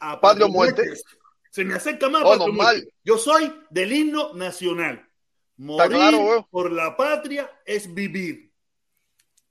a 0.00 0.20
Patria 0.20 0.46
muerte. 0.48 0.82
Se 1.56 1.64
me 1.64 1.72
acerca 1.72 2.10
más 2.10 2.20
Oh, 2.22 2.54
patria. 2.54 2.84
Yo 3.02 3.16
soy 3.16 3.50
del 3.70 3.90
himno 3.90 4.34
nacional. 4.34 5.08
Morir 5.56 5.90
claro, 5.96 6.46
por 6.50 6.70
la 6.70 6.94
patria 6.94 7.50
es 7.64 7.94
vivir. 7.94 8.52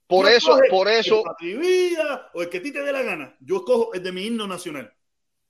Por 0.05 0.27
Tú 0.27 0.31
eso, 0.31 0.59
por 0.69 0.87
eso, 0.87 1.17
El 1.17 1.23
patria 1.23 1.57
vida 1.57 2.29
o 2.35 2.43
el 2.43 2.49
que 2.51 2.57
a 2.59 2.61
ti 2.61 2.71
te 2.71 2.83
dé 2.83 2.91
la 2.91 3.01
gana. 3.01 3.35
Yo 3.39 3.55
escojo 3.55 3.91
el 3.95 4.03
de 4.03 4.11
mi 4.11 4.23
himno 4.23 4.45
nacional. 4.45 4.93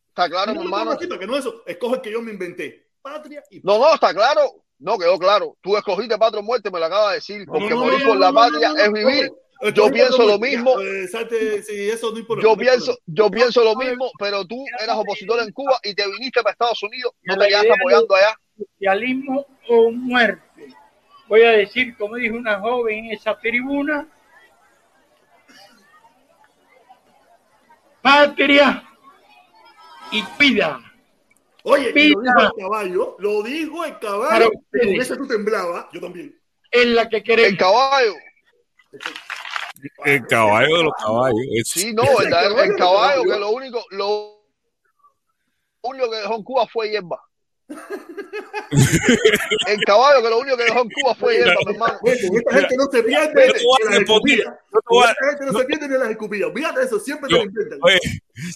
está 0.08 0.30
claro, 0.30 0.54
no 0.54 0.62
hermano. 0.62 0.92
así 0.92 1.10
que 1.10 1.28
no 1.28 1.36
eso. 1.36 1.62
Escojo 1.66 1.96
el 1.96 2.02
que 2.02 2.12
yo 2.14 2.22
me 2.22 2.32
inventé. 2.32 2.88
Patria 3.02 3.44
y 3.52 3.60
No, 3.60 3.78
no, 3.78 3.94
está 3.94 4.14
claro. 4.14 4.64
No, 4.80 4.98
quedó 4.98 5.20
claro. 5.20 5.58
Tú 5.60 5.76
escogiste 5.76 6.18
patria 6.18 6.40
o 6.40 6.44
muerte, 6.44 6.72
me 6.72 6.80
lo 6.80 6.86
acabas 6.86 7.10
de 7.10 7.16
decir. 7.16 7.46
Porque 7.46 7.70
No, 7.70 7.76
no, 7.76 7.84
morir 7.84 8.00
no, 8.00 8.08
por 8.08 8.18
la 8.18 8.32
patria 8.32 8.72
es 8.78 8.94
vivir. 8.94 9.30
Yo 9.74 9.90
pienso 9.90 10.26
lo 10.26 10.38
mismo. 10.38 10.80
Eh, 10.80 11.08
salte, 11.08 11.64
sí, 11.64 11.90
eso 11.90 12.12
no 12.12 12.20
importa. 12.20 12.44
Yo 12.44 12.58
pienso, 12.58 12.98
yo 13.06 13.30
pienso 13.30 13.64
lo 13.64 13.76
mismo, 13.76 14.12
pero 14.20 14.46
tú 14.46 14.64
eras 14.82 14.98
opositor 14.98 15.40
en 15.42 15.52
Cuba 15.52 15.80
y 15.84 15.94
te 15.96 16.06
viniste 16.12 16.42
para 16.44 16.52
Estados 16.52 16.84
Unidos, 16.84 17.14
no 17.24 17.38
te 17.38 17.48
quedaste 17.48 17.72
apoyando 17.74 18.16
allá. 18.16 18.38
socialismo 18.58 19.46
o 19.70 19.92
muerte. 19.92 20.68
Voy 21.28 21.42
a 21.42 21.52
decir, 21.52 21.98
como 21.98 22.16
dijo 22.16 22.36
una 22.36 22.60
joven 22.60 23.06
en 23.06 23.12
esa 23.12 23.38
tribuna, 23.40 24.08
patria 28.02 28.84
y 30.12 30.24
vida. 30.38 30.80
Oye, 31.64 31.92
Vida. 31.94 32.14
lo 32.14 32.22
dijo 32.22 32.42
el 32.42 32.62
caballo, 32.62 33.16
lo 33.18 33.42
dijo 33.42 33.86
el 33.86 33.98
caballo. 34.00 34.52
Con 35.10 35.18
tú 35.18 35.28
temblabas, 35.28 35.88
yo 35.92 36.00
también. 36.00 36.40
Es 36.70 36.86
la 36.86 37.10
que 37.10 37.18
El 37.18 37.24
queremos. 37.24 37.58
caballo. 37.58 38.14
El 40.06 40.26
caballo 40.28 40.78
de 40.78 40.84
los 40.84 40.94
caballos. 40.94 41.40
Es- 41.54 41.70
Sí, 41.70 41.94
no, 41.94 42.04
caballo 42.04 42.62
el 42.64 42.76
caballo, 42.76 43.24
que 43.24 43.40
lo 43.40 43.50
único, 43.52 43.84
lo 43.92 44.42
único 45.82 46.10
que 46.12 46.18
dejó 46.18 46.36
en 46.36 46.44
Cuba 46.44 46.68
fue 46.68 46.90
hierba. 46.90 47.22
El 49.68 49.84
caballo 49.86 50.22
que 50.22 50.30
lo 50.30 50.40
único 50.40 50.58
que 50.58 50.64
dejó 50.66 50.82
en 50.82 50.90
Cuba 50.90 51.16
fue 51.16 51.36
hierba, 51.38 51.56
mi 51.66 51.72
hermano. 51.74 52.00
Esta 52.04 52.54
gente 52.54 52.76
no 52.78 52.86
se 52.92 53.04
pierde 53.04 53.46
esta 53.46 55.30
gente 55.30 55.46
no 55.46 55.60
se 55.60 55.66
pierde 55.66 55.88
ni 55.88 55.94
en 55.96 56.00
las 56.02 56.10
escupidas. 56.12 56.54
De 56.54 56.84
eso, 56.84 57.00
siempre 57.00 57.30
te 57.30 57.36
lo 57.36 57.44
inventan. 57.44 57.80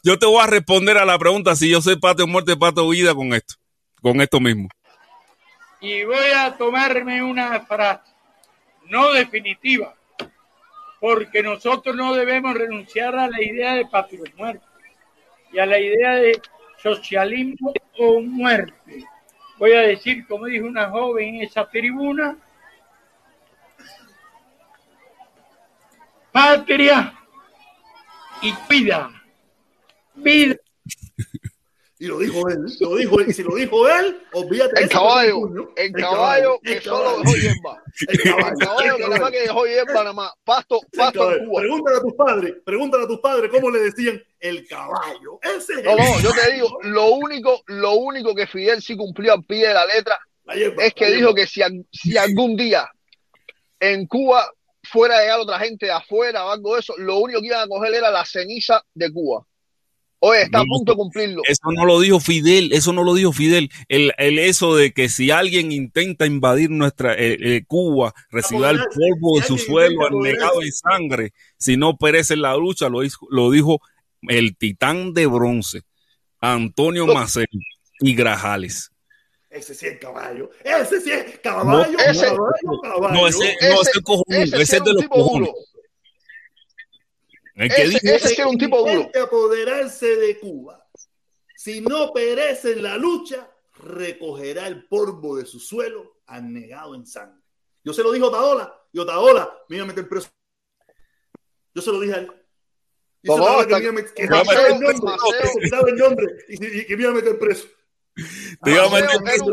Yo 0.04 0.20
te 0.20 0.26
voy 0.26 0.42
a 0.44 0.48
responder 0.48 0.98
a 0.98 1.06
la 1.06 1.18
pregunta 1.18 1.56
si 1.56 1.70
yo 1.70 1.82
soy 1.82 1.96
pato 2.00 2.28
muerte, 2.28 2.56
pato 2.58 2.84
de 2.84 2.90
vida 2.92 3.16
con 3.16 3.34
esto, 3.34 3.56
con 4.02 4.22
esto 4.22 4.40
mismo. 4.40 4.68
Y 5.82 6.04
voy 6.04 6.32
a 6.36 6.56
tomarme 6.58 7.24
una 7.24 7.62
frase, 7.62 8.12
no 8.90 9.14
definitiva, 9.14 9.96
porque 11.00 11.42
nosotros 11.42 11.96
no 11.96 12.14
debemos 12.14 12.54
renunciar 12.54 13.16
a 13.16 13.28
la 13.28 13.42
idea 13.42 13.76
de 13.76 13.86
patria 13.86 14.22
muerte 14.38 14.66
y 15.52 15.60
a 15.60 15.66
la 15.66 15.80
idea 15.80 16.16
de 16.16 16.42
socialismo 16.78 17.74
o 17.98 18.22
muerte. 18.22 19.06
Voy 19.58 19.74
a 19.74 19.82
decir, 19.82 20.26
como 20.28 20.46
dijo 20.46 20.66
una 20.66 20.90
joven 20.90 21.36
en 21.36 21.42
esa 21.44 21.70
tribuna, 21.70 22.38
patria 26.32 27.14
y 28.42 28.54
vida. 28.70 29.10
Vida. 30.16 30.56
Y 32.02 32.08
lo 32.08 32.18
dijo 32.18 32.48
él, 32.48 32.66
lo 32.80 32.96
dijo 32.96 33.20
él. 33.20 33.26
Y 33.28 33.34
si 33.34 33.44
lo 33.44 33.56
dijo 33.56 33.90
él, 33.90 34.22
olvídate. 34.32 34.80
El 34.80 34.86
eso 34.86 35.00
caballo, 35.00 35.74
el 35.76 35.92
caballo 35.92 36.60
que 36.64 36.80
solo 36.80 37.22
dejó 37.22 37.36
hierba. 37.36 37.84
El 38.08 38.20
El 38.20 38.24
caballo, 38.24 38.96
que 38.96 39.04
nada 39.04 39.20
más 39.20 39.32
que 39.32 39.42
dejó 39.42 39.66
hierba 39.66 39.94
nada 39.94 40.14
más. 40.14 40.32
Pasto, 40.46 40.80
pasto 40.96 41.34
en. 41.34 41.46
Cuba. 41.46 41.60
Pregúntale 41.60 41.98
a 41.98 42.02
tus 42.02 42.14
padres, 42.14 42.56
pregúntale 42.64 43.04
a 43.04 43.08
tus 43.08 43.20
padres 43.20 43.52
cómo 43.52 43.70
le 43.70 43.80
decían 43.80 44.24
el 44.40 44.66
caballo. 44.66 45.40
Ese 45.42 45.74
es 45.74 45.84
No, 45.84 45.98
no, 45.98 46.20
yo 46.22 46.30
te 46.32 46.54
digo, 46.54 46.80
lo 46.84 47.08
único, 47.16 47.64
lo 47.68 47.92
único 47.96 48.34
que 48.34 48.48
Fidel 48.48 48.82
sí 48.82 48.96
cumplió 48.96 49.34
al 49.34 49.44
pie 49.44 49.68
de 49.68 49.74
la 49.74 49.86
letra 49.86 50.18
La 50.46 50.56
hierba, 50.56 50.82
es 50.82 50.94
que 50.94 51.12
dijo 51.12 51.36
que 51.36 51.48
si, 51.48 51.62
si 51.92 52.18
algún 52.18 52.56
día 52.56 52.90
en 53.78 54.08
Cuba 54.08 54.50
fuera 54.84 55.18
a 55.18 55.22
llegar 55.22 55.40
otra 55.42 55.60
gente 55.60 55.88
de 55.88 55.92
afuera 55.92 56.46
o 56.46 56.52
algo 56.52 56.76
de 56.76 56.80
eso, 56.80 56.94
lo 56.98 57.18
único 57.18 57.42
que 57.42 57.48
iban 57.48 57.60
a 57.60 57.68
coger 57.68 57.94
era 57.94 58.10
la 58.10 58.24
ceniza 58.24 58.82
de 58.94 59.12
Cuba. 59.12 59.46
Oye, 60.22 60.42
está 60.44 60.60
a 60.60 60.64
punto 60.66 60.92
de 60.92 60.98
cumplirlo. 60.98 61.42
Eso 61.48 61.72
no 61.74 61.86
lo 61.86 62.00
dijo 62.02 62.20
Fidel, 62.20 62.74
eso 62.74 62.92
no 62.92 63.04
lo 63.06 63.14
dijo 63.14 63.32
Fidel. 63.32 63.70
El, 63.88 64.12
el 64.18 64.38
eso 64.40 64.76
de 64.76 64.92
que 64.92 65.08
si 65.08 65.32
alguien 65.32 65.72
intenta 65.72 66.26
invadir 66.26 66.70
nuestra 66.70 67.14
eh, 67.14 67.38
eh, 67.40 67.64
Cuba, 67.66 68.14
recibirá 68.30 68.72
el 68.72 68.80
polvo 68.80 69.40
de 69.40 69.48
su 69.48 69.58
suelo 69.58 70.06
anegado 70.08 70.62
en 70.62 70.72
sangre, 70.74 71.34
si 71.58 71.78
no 71.78 71.96
perece 71.98 72.34
en 72.34 72.42
la 72.42 72.56
lucha, 72.58 72.90
lo, 72.90 73.00
lo 73.30 73.52
dijo 73.52 73.80
el 74.28 74.58
titán 74.58 75.14
de 75.14 75.26
bronce, 75.26 75.84
Antonio 76.42 77.06
No. 77.06 77.14
Macel 77.14 77.48
y 78.02 78.14
Grajales. 78.14 78.92
Ese 79.50 79.74
sí 79.74 79.88
es 79.88 79.98
caballo. 80.00 80.52
Ese 80.64 81.02
sí 81.02 81.12
es 81.12 81.40
caballo. 81.40 81.88
No, 81.92 82.00
ese- 82.04 82.26
caballo, 82.26 82.82
caballo. 82.84 83.14
No, 83.14 83.28
ese, 83.28 83.52
Ese- 83.54 83.70
no, 83.70 83.82
ese 83.82 83.92
es 83.96 84.02
cojonudo, 84.04 84.44
ese 84.44 84.62
ese, 84.62 84.78
es 84.78 84.84
de 84.84 84.94
los 84.94 85.08
cojones. 85.08 85.48
duro. 85.50 85.54
El 87.60 87.70
que 87.70 87.82
Ese- 88.16 88.28
sí 88.30 88.36
era 88.42 88.48
un 88.48 88.58
tipo 88.58 88.80
duro. 88.90 89.12
Apoderarse 89.22 90.16
de 90.16 90.40
Cuba. 90.40 90.88
Si 91.56 91.82
no 91.82 92.14
perece 92.14 92.72
en 92.74 92.84
la 92.84 92.98
lucha, 92.98 93.52
recogerá 93.84 94.68
el 94.68 94.86
polvo 94.88 95.36
de 95.38 95.46
su 95.46 95.60
suelo 95.60 96.22
anegado 96.28 96.96
en 96.96 97.06
sangre. 97.06 97.42
Yo 97.84 97.92
se 97.94 98.02
lo 98.04 98.12
dije 98.12 98.24
a 98.26 98.30
Otaola, 98.30 98.74
y 98.94 99.00
Otaola 99.00 99.52
me 99.68 99.76
iba 99.76 99.84
a 99.84 99.88
meter 99.88 100.08
preso. 100.08 100.30
Yo 101.76 101.82
se 101.82 101.92
lo 101.92 102.00
dije 102.00 102.14
a 102.14 102.18
él. 102.20 102.32
Y 103.24 103.28
No, 103.28 103.34
se 103.36 103.40
no, 103.42 103.62
lo 103.62 103.68
que 103.68 103.74
me 103.76 103.82
iba 103.82 103.90
a 103.90 103.94
met- 103.94 104.14
que 104.14 104.28
Maceo, 104.28 104.78
se 105.62 105.68
sabe 105.70 105.92
el 105.92 105.98
nombre, 105.98 106.26
y, 106.48 106.86
que 106.86 106.96
me 106.96 107.04
iba 107.04 107.12
a 107.12 107.16
meter 107.16 107.38
preso. 107.38 107.68
Te 108.64 108.72
iba 108.72 108.84
a 108.84 108.86
Ah, 108.86 108.90
meter 108.90 109.22
preso, 109.22 109.46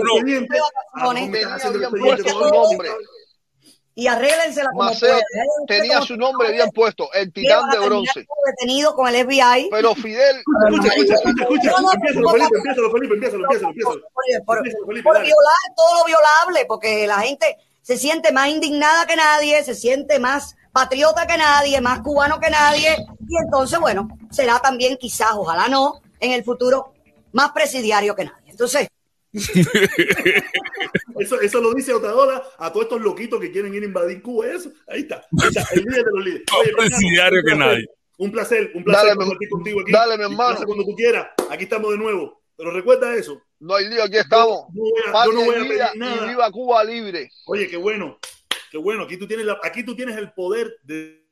Y 3.99 4.09
arréglensela 4.09 4.69
como 4.73 4.91
Maceo 4.91 5.19
Tenía 5.67 6.03
su 6.03 6.19
nombre 6.19 6.53
bien 6.53 6.69
puesto, 6.71 7.11
el 7.15 7.33
titán 7.33 7.71
de 7.71 7.79
bronce. 7.79 8.27
como 8.27 8.43
detenido 8.47 8.95
con 8.95 9.09
el 9.09 9.25
FBI. 9.25 9.71
Pero 9.71 9.95
Fidel, 9.95 10.37
Escucha, 10.69 10.89
escucha, 10.89 11.15
escucha, 11.15 11.71
Empiézalo, 11.95 12.31
Felipe, 12.31 12.57
empiézalo, 12.57 12.91
Felipe, 12.93 13.15
empiézalo, 13.15 13.49
por, 14.45 14.59
Felipe, 14.59 15.11
violar 15.11 15.57
todo 15.75 15.99
lo 15.99 16.05
violable, 16.05 16.67
porque 16.69 17.07
la 17.07 17.21
gente 17.21 17.57
se 17.81 17.97
siente 17.97 18.33
más 18.33 18.49
indignada 18.49 19.07
que 19.07 19.17
nadie, 19.17 19.65
se 19.65 19.75
siente 19.75 20.19
más 20.19 20.57
patriota 20.73 21.27
que 21.27 21.39
nadie, 21.39 21.81
más 21.81 22.01
cubano 22.01 22.39
que 22.39 22.51
nadie, 22.51 22.97
y 23.27 23.37
entonces, 23.43 23.79
bueno, 23.81 24.09
será 24.31 24.59
también 24.59 24.99
quizás, 24.99 25.31
ojalá 25.33 25.69
no, 25.69 26.03
en 26.21 26.33
el 26.33 26.45
futuro, 26.45 26.93
más 27.33 27.53
presidiario 27.53 28.15
que 28.15 28.27
nadie. 28.27 28.51
Entonces, 28.51 28.89
Eso, 31.21 31.41
eso 31.41 31.61
lo 31.61 31.73
dice 31.75 31.93
Otaola 31.95 32.43
a 32.59 32.71
todos 32.73 32.85
estos 32.87 33.01
loquitos 33.01 33.41
que 33.41 33.51
quieren 33.51 33.75
ir 33.75 33.83
a 33.83 33.87
invadir 33.87 34.23
Cuba. 34.23 34.47
Eso, 34.49 34.71
ahí 34.89 35.01
está, 35.01 35.27
ahí 35.43 35.49
está, 35.49 35.65
el 35.75 35.83
líder 35.85 36.05
de 36.05 36.11
los 36.15 36.25
líderes. 36.25 36.47
Presidiario 36.77 37.41
un 37.41 37.45
que 37.47 37.55
placer, 37.57 37.59
nadie. 37.59 37.87
Un 38.19 38.33
placer, 38.33 38.71
un 38.75 38.85
placer 38.85 39.17
Dale, 39.17 39.31
mi- 39.39 39.49
contigo 39.49 39.81
aquí. 39.81 39.93
dale, 39.93 40.17
mi 40.17 40.23
Y 40.23 40.27
hermano. 40.27 40.61
Cuando 40.65 40.85
tú 40.85 40.95
quieras, 40.97 41.29
aquí 41.51 41.65
estamos 41.65 41.91
de 41.93 41.99
nuevo. 41.99 42.43
Pero 42.57 42.71
recuerda 42.71 43.15
eso. 43.15 43.43
no 43.61 43.75
hay 43.75 43.89
lío, 43.89 44.03
aquí 44.03 44.17
estamos. 44.17 44.67
Yo 44.75 44.83
no 44.83 44.91
voy 44.91 45.03
a, 45.15 45.25
yo 45.27 45.33
no 45.33 45.45
voy 45.45 45.55
a 45.55 45.59
y 45.65 45.69
pedir 45.69 45.83
y 45.95 45.99
nada. 45.99 46.27
viva 46.27 46.51
Cuba 46.51 46.85
libre. 46.85 47.31
Oye, 47.47 47.69
qué 47.69 47.77
bueno, 47.77 48.19
qué 48.71 48.79
bueno. 48.79 49.03
Aquí 49.05 49.17
tú 49.19 49.27
tienes, 49.27 49.45
la, 49.47 49.59
aquí 49.63 49.83
tú 49.85 49.95
tienes 49.95 50.17
el 50.17 50.33
poder 50.33 50.75
de 50.83 51.27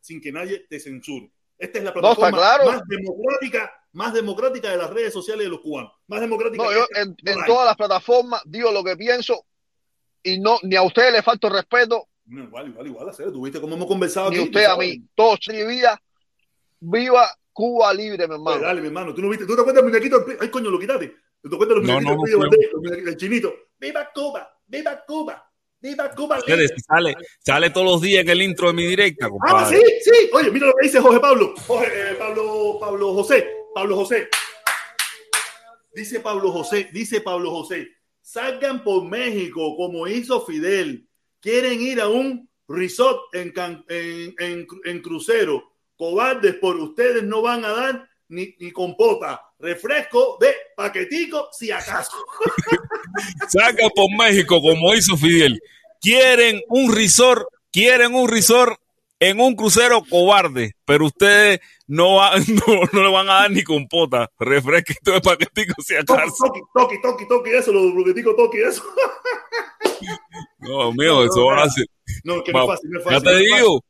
sin 0.00 0.20
que 0.20 0.32
nadie 0.32 0.66
te 0.68 0.80
censure. 0.80 1.30
Esta 1.58 1.78
es 1.78 1.84
la 1.84 1.92
plataforma 1.92 2.30
claro. 2.38 2.64
más 2.66 2.82
democrática, 2.88 3.70
más 3.92 4.14
democrática 4.14 4.70
de 4.70 4.76
las 4.76 4.90
redes 4.90 5.12
sociales 5.12 5.44
de 5.44 5.50
los 5.50 5.60
cubanos. 5.60 5.92
Más 6.06 6.20
democrática. 6.20 6.62
No, 6.62 6.68
que 6.70 6.74
yo 6.76 6.82
esta, 6.82 7.00
en, 7.00 7.16
todas 7.46 7.66
las 7.66 7.76
plataformas 7.76 8.40
digo 8.44 8.70
lo 8.72 8.82
que 8.82 8.96
pienso 8.96 9.44
y 10.22 10.38
no 10.38 10.58
ni 10.62 10.76
a 10.76 10.82
ustedes 10.82 11.12
les 11.12 11.24
falta 11.24 11.48
respeto, 11.48 12.08
No, 12.26 12.44
igual, 12.44 12.68
igual, 12.68 12.86
igual, 12.86 13.08
hacer. 13.08 13.30
Tú 13.32 13.42
viste 13.42 13.60
cómo 13.60 13.74
hemos 13.76 13.86
conversado 13.88 14.30
ni 14.30 14.36
aquí. 14.36 14.44
usted 14.46 14.64
a 14.64 14.76
mí. 14.76 15.02
Todos 15.14 15.38
vida. 15.46 16.00
Viva 16.80 17.28
Cuba 17.52 17.92
libre, 17.92 18.26
mi 18.26 18.34
Oye, 18.34 18.34
hermano. 18.34 18.60
dale, 18.62 18.80
mi 18.80 18.86
hermano. 18.86 19.14
¿Tú 19.14 19.20
no 19.22 19.28
viste? 19.28 19.44
¿Tú 19.46 19.54
te 19.54 19.60
acuerdas 19.60 19.82
del 19.84 19.92
muñequito? 19.92 20.24
Ay, 20.40 20.48
coño, 20.48 20.70
lo 20.70 20.78
quitaste. 20.78 21.14
¿Tú 21.42 21.50
te 21.50 21.54
acuerdas 21.54 21.76
de 21.76 21.80
los 21.82 21.88
No, 21.88 22.00
muñequitos 22.00 22.40
no, 22.40 22.90
del 22.90 23.04
no, 23.04 23.10
El 23.10 23.16
chinito. 23.16 23.52
¡Viva 23.78 24.08
Cuba! 24.14 24.58
¡Viva 24.66 25.04
Cuba! 25.06 25.50
¡Viva 25.80 26.10
Cuba! 26.12 26.38
Libre! 26.46 26.68
sale, 26.86 27.14
sale 27.40 27.70
todos 27.70 27.86
los 27.86 28.00
días 28.00 28.22
en 28.22 28.30
el 28.30 28.42
intro 28.42 28.68
de 28.68 28.74
mi 28.74 28.86
directa, 28.86 29.28
Ah, 29.46 29.68
sí, 29.68 29.80
sí. 30.02 30.30
Oye, 30.32 30.50
mira 30.50 30.66
lo 30.68 30.72
que 30.80 30.86
dice 30.86 31.00
Jorge 31.00 31.20
Pablo. 31.20 31.54
Jorge, 31.66 32.12
eh, 32.12 32.14
Pablo, 32.14 32.78
Pablo 32.80 33.12
José. 33.14 33.61
Pablo 33.74 33.96
José. 33.96 34.28
Dice 35.94 36.20
Pablo 36.20 36.50
José, 36.52 36.88
dice 36.92 37.20
Pablo 37.20 37.50
José. 37.50 37.88
Salgan 38.22 38.82
por 38.82 39.04
México 39.04 39.76
como 39.76 40.06
hizo 40.06 40.40
Fidel. 40.44 41.06
Quieren 41.40 41.80
ir 41.82 42.00
a 42.00 42.08
un 42.08 42.48
resort 42.68 43.34
en, 43.34 43.50
Can- 43.52 43.84
en, 43.88 44.34
en- 44.38 44.66
en 44.84 45.02
crucero. 45.02 45.72
Cobardes, 45.96 46.54
por 46.56 46.76
ustedes 46.76 47.22
no 47.22 47.42
van 47.42 47.64
a 47.64 47.70
dar 47.72 48.08
ni, 48.28 48.54
ni 48.58 48.70
compota. 48.72 49.42
Refresco 49.58 50.38
de 50.40 50.54
paquetico, 50.76 51.48
si 51.52 51.70
acaso. 51.70 52.16
Saca 53.48 53.88
por 53.94 54.08
México, 54.16 54.60
como 54.60 54.94
hizo 54.94 55.16
Fidel. 55.16 55.60
Quieren 56.00 56.62
un 56.68 56.94
resort, 56.94 57.46
quieren 57.70 58.14
un 58.14 58.28
resort 58.28 58.80
en 59.30 59.40
un 59.40 59.54
crucero 59.54 60.02
cobarde, 60.08 60.74
pero 60.84 61.06
ustedes 61.06 61.60
no, 61.86 62.16
va- 62.16 62.32
no, 62.66 62.80
no 62.92 63.02
le 63.02 63.10
van 63.12 63.28
a 63.28 63.34
dar 63.34 63.50
ni 63.50 63.62
compota. 63.62 64.30
Refresquito 64.38 65.12
de 65.12 65.20
paquetico 65.20 65.80
si 65.82 65.94
acaso. 65.94 66.44
toki, 66.46 66.60
toki, 66.74 67.00
toki, 67.02 67.28
toki, 67.28 67.50
eso, 67.50 67.72
los 67.72 67.92
paqueticos, 67.92 68.36
toki, 68.36 68.58
eso. 68.58 68.82
No, 70.58 70.92
mío, 70.92 71.24
eso 71.24 71.46
va 71.46 71.64
a 71.64 71.68
ser. 71.70 71.86
No, 72.24 72.42
que 72.42 72.52
no 72.52 72.62
es 72.62 72.66
fácil, 72.68 72.90
no 72.90 72.98
es 72.98 73.04
Ya 73.04 73.10
fácil. 73.12 73.24
te 73.24 73.30
es 73.30 73.36
fácil. 73.50 73.56
digo. 73.56 73.84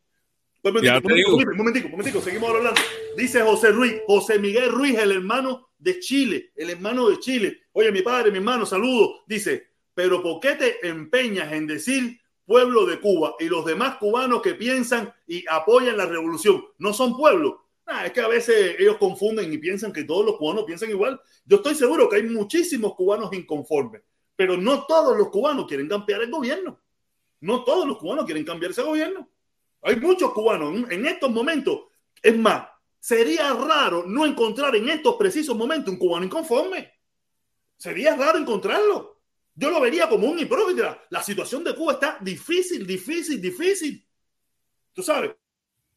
Un 0.65 0.83
Ya 0.83 1.01
momentico, 1.01 1.09
te 1.09 1.15
digo. 1.15 1.37
un 1.37 1.57
momentico, 1.57 1.87
un 1.87 1.91
momentico, 1.93 2.21
seguimos 2.21 2.51
hablando. 2.51 2.81
Dice 3.17 3.41
José 3.43 3.71
Ruiz, 3.73 3.95
José 4.07 4.39
Miguel 4.39 4.71
Ruiz, 4.71 4.97
el 4.99 5.13
hermano 5.13 5.71
de 5.79 5.99
Chile, 5.99 6.53
el 6.57 6.71
hermano 6.71 7.09
de 7.09 7.19
Chile. 7.19 7.59
Oye, 7.73 7.91
mi 7.91 8.03
padre, 8.03 8.31
mi 8.31 8.39
hermano, 8.39 8.65
saludo. 8.65 9.23
Dice, 9.27 9.71
pero 9.95 10.23
¿por 10.23 10.39
qué 10.41 10.55
te 10.55 10.87
empeñas 10.89 11.53
en 11.53 11.67
decir 11.67 12.21
pueblo 12.45 12.87
de 12.87 13.01
Cuba 13.01 13.35
y 13.39 13.47
los 13.47 13.65
demás 13.65 13.97
cubanos 13.97 14.43
que 14.43 14.55
piensan 14.55 15.13
y 15.27 15.45
apoyan 15.49 15.97
la 15.97 16.07
revolución 16.07 16.65
no 16.79 16.93
son 16.93 17.17
pueblos? 17.17 17.55
Ah, 17.87 18.07
es 18.07 18.13
que 18.13 18.21
a 18.21 18.29
veces 18.29 18.77
ellos 18.79 18.97
confunden 18.97 19.53
y 19.53 19.59
piensan 19.59 19.93
que 19.93 20.05
todos 20.05 20.25
los 20.25 20.37
cubanos 20.37 20.65
piensan 20.65 20.91
igual. 20.91 21.21
Yo 21.45 21.57
estoy 21.57 21.75
seguro 21.75 22.09
que 22.09 22.17
hay 22.17 22.23
muchísimos 22.23 22.95
cubanos 22.95 23.33
inconformes, 23.33 24.03
pero 24.37 24.57
no 24.57 24.87
todos 24.87 25.17
los 25.17 25.29
cubanos 25.29 25.67
quieren 25.67 25.89
cambiar 25.89 26.23
el 26.23 26.31
gobierno. 26.31 26.81
No 27.41 27.65
todos 27.65 27.87
los 27.87 27.99
cubanos 27.99 28.25
quieren 28.25 28.45
cambiar 28.45 28.71
ese 28.71 28.83
gobierno. 28.83 29.29
Hay 29.83 29.97
muchos 29.97 30.33
cubanos 30.33 30.91
en 30.91 31.07
estos 31.07 31.31
momentos. 31.31 31.81
Es 32.23 32.39
más, 32.39 32.69
sería 33.01 33.53
raro 33.53 34.05
no 34.07 34.25
encontrar 34.25 34.77
en 34.77 34.89
estos 34.89 35.17
precisos 35.17 35.57
momentos 35.57 35.93
un 35.93 35.99
cubano 35.99 36.25
inconforme. 36.25 36.93
Sería 37.77 38.15
raro 38.15 38.39
encontrarlo. 38.39 39.22
Yo 39.55 39.71
lo 39.71 39.81
vería 39.81 40.09
como 40.09 40.29
un 40.29 40.39
hipócrita. 40.39 41.03
La 41.11 41.23
situación 41.23 41.63
de 41.63 41.75
Cuba 41.75 41.95
está 41.95 42.19
difícil, 42.21 42.87
difícil, 42.87 43.41
difícil. 43.41 44.07
Tú 44.93 45.03
sabes. 45.03 45.33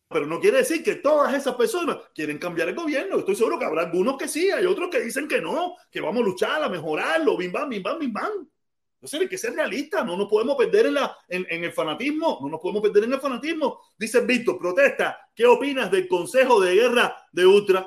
pero 0.07 0.27
no 0.27 0.39
quiere 0.39 0.59
decir 0.59 0.83
que 0.83 0.95
todas 0.95 1.33
esas 1.33 1.55
personas 1.55 1.97
quieren 2.13 2.37
cambiar 2.37 2.69
el 2.69 2.75
gobierno. 2.75 3.19
Estoy 3.19 3.35
seguro 3.35 3.57
que 3.57 3.65
habrá 3.65 3.83
algunos 3.83 4.17
que 4.17 4.27
sí, 4.27 4.51
hay 4.51 4.65
otros 4.65 4.89
que 4.89 5.01
dicen 5.01 5.27
que 5.27 5.41
no, 5.41 5.75
que 5.91 5.99
vamos 5.99 6.21
a 6.21 6.25
luchar, 6.25 6.63
a 6.63 6.69
mejorarlo, 6.69 7.35
bim 7.35 7.51
bam, 7.51 7.69
bim 7.69 7.83
bam, 7.83 7.99
bim 7.99 8.13
bam. 8.13 8.49
Entonces 8.95 9.19
hay 9.19 9.27
que 9.27 9.37
ser 9.37 9.53
realistas, 9.53 10.05
no 10.05 10.15
nos 10.15 10.27
podemos 10.27 10.55
perder 10.55 10.87
en, 10.87 10.93
la, 10.95 11.17
en, 11.27 11.45
en 11.49 11.63
el 11.63 11.71
fanatismo, 11.71 12.39
no 12.41 12.49
nos 12.49 12.59
podemos 12.59 12.81
perder 12.81 13.03
en 13.03 13.13
el 13.13 13.19
fanatismo. 13.19 13.81
Dice 13.97 14.21
Víctor, 14.21 14.57
protesta, 14.57 15.17
¿qué 15.35 15.45
opinas 15.45 15.91
del 15.91 16.07
Consejo 16.07 16.61
de 16.61 16.75
Guerra 16.75 17.15
de 17.31 17.45
Ultra? 17.45 17.85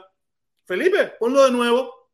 Felipe, 0.65 1.13
ponlo 1.19 1.45
de 1.45 1.51
nuevo. 1.51 2.11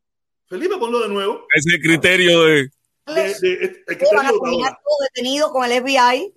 Felipe, 0.46 0.76
ponlo 0.78 1.00
de 1.00 1.08
nuevo. 1.08 1.46
Ese 1.54 1.80
criterio 1.80 2.44
de... 2.44 2.70
De- 3.06 3.34
de- 3.34 3.84
el 3.88 3.98
van 4.16 4.26
a 4.26 4.30
terminar 4.30 4.78
todos 4.82 4.98
detenidos 5.14 5.50
con 5.52 5.64
el 5.64 5.72
FBI. 5.82 6.32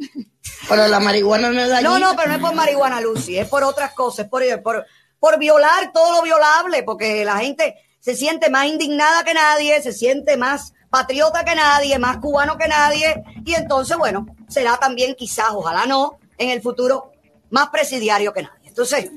Pero 0.68 0.88
la 0.88 1.00
marihuana 1.00 1.50
no 1.52 1.62
es 1.62 1.70
dañina. 1.70 1.90
No, 1.90 2.00
no, 2.00 2.16
pero 2.16 2.30
no 2.30 2.36
es 2.36 2.42
por 2.42 2.54
marihuana, 2.54 3.00
Lucy, 3.02 3.38
es 3.38 3.48
por 3.48 3.64
otras 3.64 3.94
cosas, 3.94 4.26
es 4.26 4.30
por, 4.32 4.44
por, 4.64 4.86
por 5.20 5.40
violar 5.40 5.92
todo 5.94 6.12
lo 6.18 6.22
violable, 6.24 6.84
porque 6.84 7.24
la 7.24 7.38
gente 7.38 7.76
se 8.00 8.16
siente 8.16 8.50
más 8.50 8.66
indignada 8.68 9.24
que 9.24 9.34
nadie, 9.34 9.82
se 9.82 9.94
siente 9.94 10.36
más 10.38 10.74
patriota 10.90 11.44
que 11.46 11.56
nadie, 11.56 12.00
más 12.00 12.18
cubano 12.18 12.58
que 12.58 12.68
nadie, 12.68 13.24
y 13.46 13.54
entonces, 13.54 13.98
bueno, 13.98 14.26
será 14.50 14.78
también 14.78 15.16
quizás, 15.16 15.50
ojalá 15.52 15.86
no, 15.86 16.20
en 16.38 16.50
el 16.50 16.62
futuro, 16.62 17.12
más 17.50 17.70
presidiario 17.70 18.34
que 18.34 18.44
nadie. 18.44 18.68
Entonces, 18.70 19.10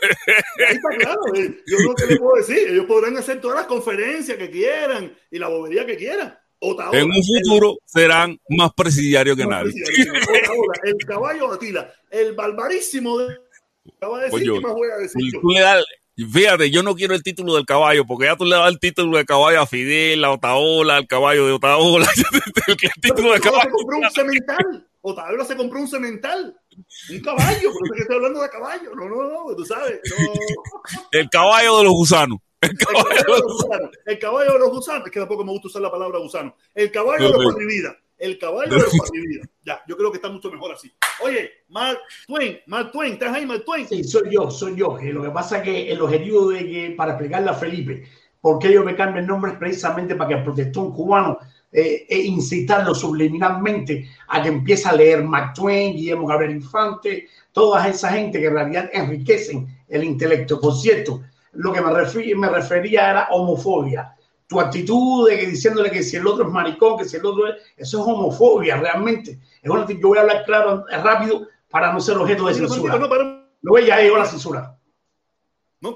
está 0.56 0.88
claro. 0.98 1.20
eh. 1.34 1.58
Yo 1.66 1.78
no 1.86 1.94
te 1.94 2.06
le 2.06 2.16
puedo 2.16 2.36
decir. 2.36 2.68
Ellos 2.70 2.86
podrán 2.86 3.16
hacer 3.18 3.40
todas 3.40 3.58
las 3.58 3.66
conferencias 3.66 4.38
que 4.38 4.50
quieran 4.50 5.14
y 5.30 5.38
la 5.38 5.48
bobería 5.48 5.84
que 5.84 5.96
quieran. 5.96 6.38
Otaola, 6.62 6.98
En 6.98 7.06
un 7.06 7.22
futuro 7.22 7.78
serán 7.86 8.38
más 8.50 8.70
presidiarios 8.74 9.36
que 9.36 9.46
nadie. 9.46 9.72
Otaola, 9.72 10.72
el 10.84 10.96
caballo 11.06 11.52
Atila, 11.52 11.92
el 12.10 12.34
barbarísimo 12.34 13.18
de. 13.18 13.36
Acaba 13.96 14.18
de 14.18 14.24
decir, 14.26 14.50
Oye, 14.50 14.60
¿qué 14.60 14.66
más 14.66 14.74
voy 14.74 14.88
a 14.90 14.96
decir 14.96 15.22
yo? 15.32 15.40
Le 15.54 15.60
das- 15.60 15.84
fíjate, 16.32 16.70
yo 16.70 16.82
no 16.82 16.94
quiero 16.94 17.14
el 17.14 17.22
título 17.22 17.54
del 17.56 17.64
caballo, 17.64 18.04
porque 18.06 18.26
ya 18.26 18.36
tú 18.36 18.44
le 18.44 18.56
das 18.56 18.68
el 18.68 18.78
título 18.78 19.16
de 19.16 19.24
caballo 19.24 19.58
a 19.60 19.66
Fidel, 19.66 20.22
a 20.22 20.32
Otaola, 20.32 20.96
al 20.96 21.06
caballo 21.06 21.46
de 21.46 21.52
Otaola. 21.54 22.06
el 22.66 22.76
título 23.00 23.32
de 23.32 23.38
Otaola 23.38 23.40
se 23.40 23.40
caballo. 23.40 23.70
compró 23.70 23.96
un 23.98 24.10
cemental. 24.10 24.86
Otaola 25.02 25.44
se 25.46 25.56
compró 25.56 25.80
un 25.80 25.88
cemental. 25.88 26.56
Un 27.10 27.20
caballo, 27.20 27.72
por 27.72 27.84
eso 27.84 27.84
es 27.84 27.92
que 27.96 28.02
estoy 28.02 28.16
hablando 28.16 28.42
de 28.42 28.50
caballo. 28.50 28.94
No, 28.94 29.08
no, 29.08 29.22
no, 29.48 29.56
tú 29.56 29.64
sabes. 29.64 29.98
No. 30.10 30.32
El 31.12 31.30
caballo 31.30 31.78
de 31.78 31.84
los 31.84 31.92
gusanos. 31.94 32.38
El 32.60 32.76
caballo 32.76 33.08
de 33.14 33.24
los 33.26 33.42
gusanos. 33.42 33.90
El 34.04 34.18
caballo 34.18 34.52
de 34.52 34.58
los 34.58 34.70
gusanos. 34.70 35.06
Es 35.06 35.12
que 35.12 35.20
tampoco 35.20 35.44
me 35.44 35.52
gusta 35.52 35.68
usar 35.68 35.82
la 35.82 35.90
palabra 35.90 36.18
gusano. 36.18 36.54
El 36.74 36.90
caballo 36.90 37.32
de 37.32 37.44
los 37.44 37.56
vida. 37.56 37.96
El 38.18 38.38
caballo 38.38 38.74
de 38.74 38.82
los 38.82 39.10
vida. 39.12 39.44
Ya, 39.64 39.82
yo 39.88 39.96
creo 39.96 40.10
que 40.10 40.16
está 40.16 40.28
mucho 40.28 40.50
mejor 40.50 40.72
así. 40.72 40.92
Oye, 41.22 41.50
Mark 41.68 41.98
Twain, 42.26 42.58
Mark 42.66 42.92
Twain, 42.92 43.14
¿estás 43.14 43.34
ahí, 43.34 43.46
Mark 43.46 43.64
Twain? 43.64 43.88
Sí, 43.88 44.04
soy 44.04 44.30
yo, 44.30 44.50
soy 44.50 44.76
yo. 44.76 44.96
Que 44.96 45.12
lo 45.12 45.22
que 45.22 45.30
pasa 45.30 45.58
es 45.58 45.62
que 45.64 45.90
el 45.90 46.00
objetivo 46.02 46.50
de 46.50 46.66
que, 46.66 46.94
para 46.96 47.12
explicarle 47.12 47.50
a 47.50 47.54
Felipe 47.54 48.04
por 48.40 48.58
qué 48.58 48.72
yo 48.72 48.82
me 48.82 48.96
cambio 48.96 49.20
el 49.20 49.26
nombre 49.26 49.52
es 49.52 49.58
precisamente 49.58 50.14
para 50.14 50.28
que 50.28 50.34
el 50.36 50.44
protestón 50.44 50.92
cubano 50.92 51.38
eh, 51.72 52.06
e 52.08 52.18
incitarlo 52.22 52.94
subliminalmente 52.94 54.08
a 54.28 54.42
que 54.42 54.48
empiece 54.48 54.88
a 54.88 54.92
leer 54.92 55.22
Mark 55.22 55.52
Twain, 55.54 55.94
Guillermo 55.94 56.26
Gabriel 56.26 56.56
Infante, 56.56 57.28
toda 57.52 57.86
esa 57.86 58.10
gente 58.10 58.40
que 58.40 58.46
en 58.46 58.54
realidad 58.54 58.90
enriquecen 58.92 59.66
el 59.88 60.04
intelecto. 60.04 60.60
Por 60.60 60.74
cierto, 60.74 61.22
lo 61.52 61.72
que 61.72 61.80
me, 61.80 61.90
refi- 61.90 62.34
me 62.36 62.48
refería 62.48 63.10
era 63.10 63.28
homofobia. 63.30 64.14
Tu 64.46 64.60
actitud 64.60 65.28
de 65.28 65.38
que 65.38 65.46
diciéndole 65.46 65.90
que 65.90 66.02
si 66.02 66.16
el 66.16 66.26
otro 66.26 66.44
es 66.46 66.50
maricón, 66.52 66.98
que 66.98 67.04
si 67.04 67.16
el 67.16 67.24
otro 67.26 67.46
es... 67.48 67.56
Eso 67.76 68.00
es 68.00 68.06
homofobia 68.06 68.76
realmente. 68.76 69.38
Es 69.62 69.70
una, 69.70 69.86
yo 69.86 70.08
voy 70.08 70.18
a 70.18 70.22
hablar 70.22 70.44
claro, 70.44 70.84
eh, 70.90 70.96
rápido, 70.98 71.46
para 71.68 71.92
no 71.92 72.00
ser 72.00 72.16
objeto 72.16 72.46
de 72.46 72.54
censura. 72.54 72.98
no, 72.98 73.08
para- 73.08 73.46
Lo 73.62 73.72
ve, 73.74 73.86
ya 73.86 74.00
llegó 74.00 74.16
la 74.16 74.24
censura. 74.26 74.76
no, 75.80 75.94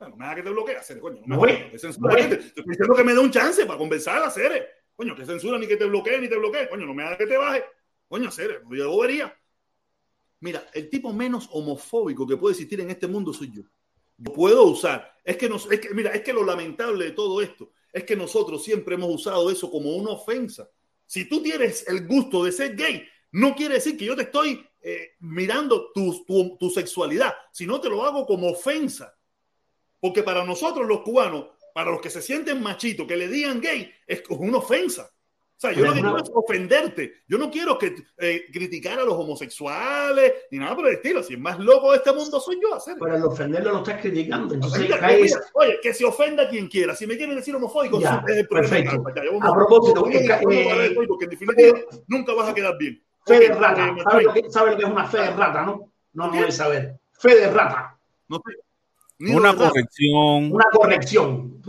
no 0.00 0.16
me 0.16 0.24
hagas 0.24 0.36
que 0.36 0.42
te 0.42 0.50
bloquee, 0.50 0.76
hacer, 0.76 1.00
coño. 1.00 1.20
No 1.26 1.40
me 1.40 1.70
No 1.72 1.78
censura 1.78 2.12
No. 2.14 2.28
Te 2.28 2.34
estoy 2.34 2.64
diciendo 2.66 2.94
que 2.94 3.04
me 3.04 3.12
dé 3.14 3.18
un 3.18 3.30
chance 3.30 3.64
para 3.66 3.78
conversar, 3.78 4.22
hacer. 4.22 4.68
Coño, 4.96 5.14
que 5.16 5.24
censura 5.24 5.58
ni 5.58 5.66
que 5.66 5.76
te 5.76 5.86
bloquee 5.86 6.20
ni 6.20 6.28
te 6.28 6.36
bloquee. 6.36 6.68
Coño, 6.68 6.84
no 6.86 6.94
me 6.94 7.02
hagas 7.04 7.18
que 7.18 7.26
te 7.26 7.36
baje. 7.36 7.64
Coño, 8.08 8.28
hacer, 8.28 8.62
yo 8.70 8.90
bobería. 8.90 9.34
Mira, 10.40 10.62
el 10.74 10.90
tipo 10.90 11.12
menos 11.12 11.48
homofóbico 11.52 12.26
que 12.26 12.36
puede 12.36 12.52
existir 12.52 12.80
en 12.80 12.90
este 12.90 13.06
mundo 13.06 13.32
soy 13.32 13.50
yo. 13.50 13.62
Yo 14.16 14.32
puedo 14.32 14.64
usar. 14.64 15.12
Es 15.24 15.36
que, 15.36 15.48
nos, 15.48 15.70
es 15.70 15.80
que, 15.80 15.94
mira, 15.94 16.10
es 16.10 16.22
que 16.22 16.32
lo 16.32 16.44
lamentable 16.44 17.06
de 17.06 17.10
todo 17.12 17.40
esto 17.40 17.70
es 17.92 18.04
que 18.04 18.16
nosotros 18.16 18.62
siempre 18.64 18.96
hemos 18.96 19.14
usado 19.14 19.50
eso 19.50 19.70
como 19.70 19.94
una 19.94 20.10
ofensa. 20.10 20.68
Si 21.06 21.28
tú 21.28 21.42
tienes 21.42 21.86
el 21.86 22.06
gusto 22.06 22.44
de 22.44 22.50
ser 22.50 22.74
gay, 22.74 23.06
no 23.30 23.54
quiere 23.54 23.74
decir 23.74 23.96
que 23.96 24.04
yo 24.04 24.16
te 24.16 24.22
estoy 24.22 24.66
eh, 24.80 25.12
mirando 25.20 25.92
tu, 25.92 26.24
tu, 26.24 26.56
tu 26.58 26.70
sexualidad, 26.70 27.32
sino 27.52 27.80
te 27.80 27.88
lo 27.88 28.04
hago 28.04 28.26
como 28.26 28.50
ofensa. 28.50 29.16
Porque 30.00 30.24
para 30.24 30.44
nosotros 30.44 30.86
los 30.88 31.02
cubanos, 31.02 31.46
para 31.72 31.92
los 31.92 32.00
que 32.00 32.10
se 32.10 32.20
sienten 32.20 32.62
machitos, 32.62 33.06
que 33.06 33.16
le 33.16 33.28
digan 33.28 33.60
gay, 33.60 33.92
es 34.06 34.22
una 34.28 34.58
ofensa. 34.58 35.13
Sea, 35.64 35.72
yo 35.72 35.82
Pero 35.82 35.86
lo 35.88 35.92
que 35.92 35.98
es 35.98 36.04
una- 36.04 36.12
quiero 36.14 36.24
es 36.24 36.30
ofenderte. 36.34 37.12
Yo 37.26 37.38
no 37.38 37.50
quiero 37.50 37.78
que 37.78 37.94
eh, 38.18 38.44
criticar 38.52 38.98
a 38.98 39.04
los 39.04 39.14
homosexuales 39.14 40.32
ni 40.50 40.58
nada 40.58 40.76
por 40.76 40.86
el 40.88 40.94
estilo. 40.94 41.22
Si 41.22 41.34
el 41.34 41.40
más 41.40 41.58
loco 41.58 41.90
de 41.92 41.98
este 41.98 42.12
mundo 42.12 42.38
soy 42.40 42.58
yo, 42.60 42.74
hacer. 42.74 42.96
Pero 43.00 43.14
al 43.14 43.24
ofenderlo 43.24 43.72
lo 43.72 43.78
estás 43.78 44.00
criticando. 44.00 44.54
Entonces, 44.54 44.80
mira, 44.82 45.08
oye, 45.54 45.78
que 45.82 45.94
se 45.94 46.04
ofenda 46.04 46.48
quien 46.48 46.68
quiera. 46.68 46.94
Si 46.94 47.06
me 47.06 47.16
quieren 47.16 47.34
decir 47.36 47.54
homofóbico, 47.56 47.98
Ya, 48.00 48.22
es 48.28 48.36
el 48.36 48.46
problema. 48.46 48.68
perfecto. 48.70 49.02
Calma, 49.02 49.12
ya, 49.14 49.30
vamos- 49.30 49.44
A 49.50 49.54
propósito, 49.54 50.06
eh, 50.10 50.26
eh, 50.50 50.94
en 51.20 51.30
definitiva 51.30 51.78
nunca 52.08 52.34
vas 52.34 52.48
a 52.50 52.54
quedar 52.54 52.76
bien. 52.78 53.02
Fe 53.26 53.38
de 53.40 53.48
rata. 53.54 53.86
eh, 53.88 54.02
¿Sabe 54.04 54.22
lo, 54.24 54.32
que, 54.34 54.50
sabe 54.50 54.70
lo 54.72 54.76
que 54.76 54.84
es 54.84 54.90
una 54.90 55.06
fe 55.06 55.18
de 55.18 55.30
rata, 55.30 55.62
no? 55.64 55.92
No, 56.12 56.26
no 56.26 56.32
debe 56.32 56.52
saber. 56.52 56.96
Fe 57.12 57.36
de 57.36 57.50
rata. 57.50 57.98
No 58.28 58.36
sé. 58.36 58.54
Nido 59.18 59.38
Una 59.38 59.56
corrección. 59.56 60.52
Una 60.52 60.66
corrección. 60.70 61.62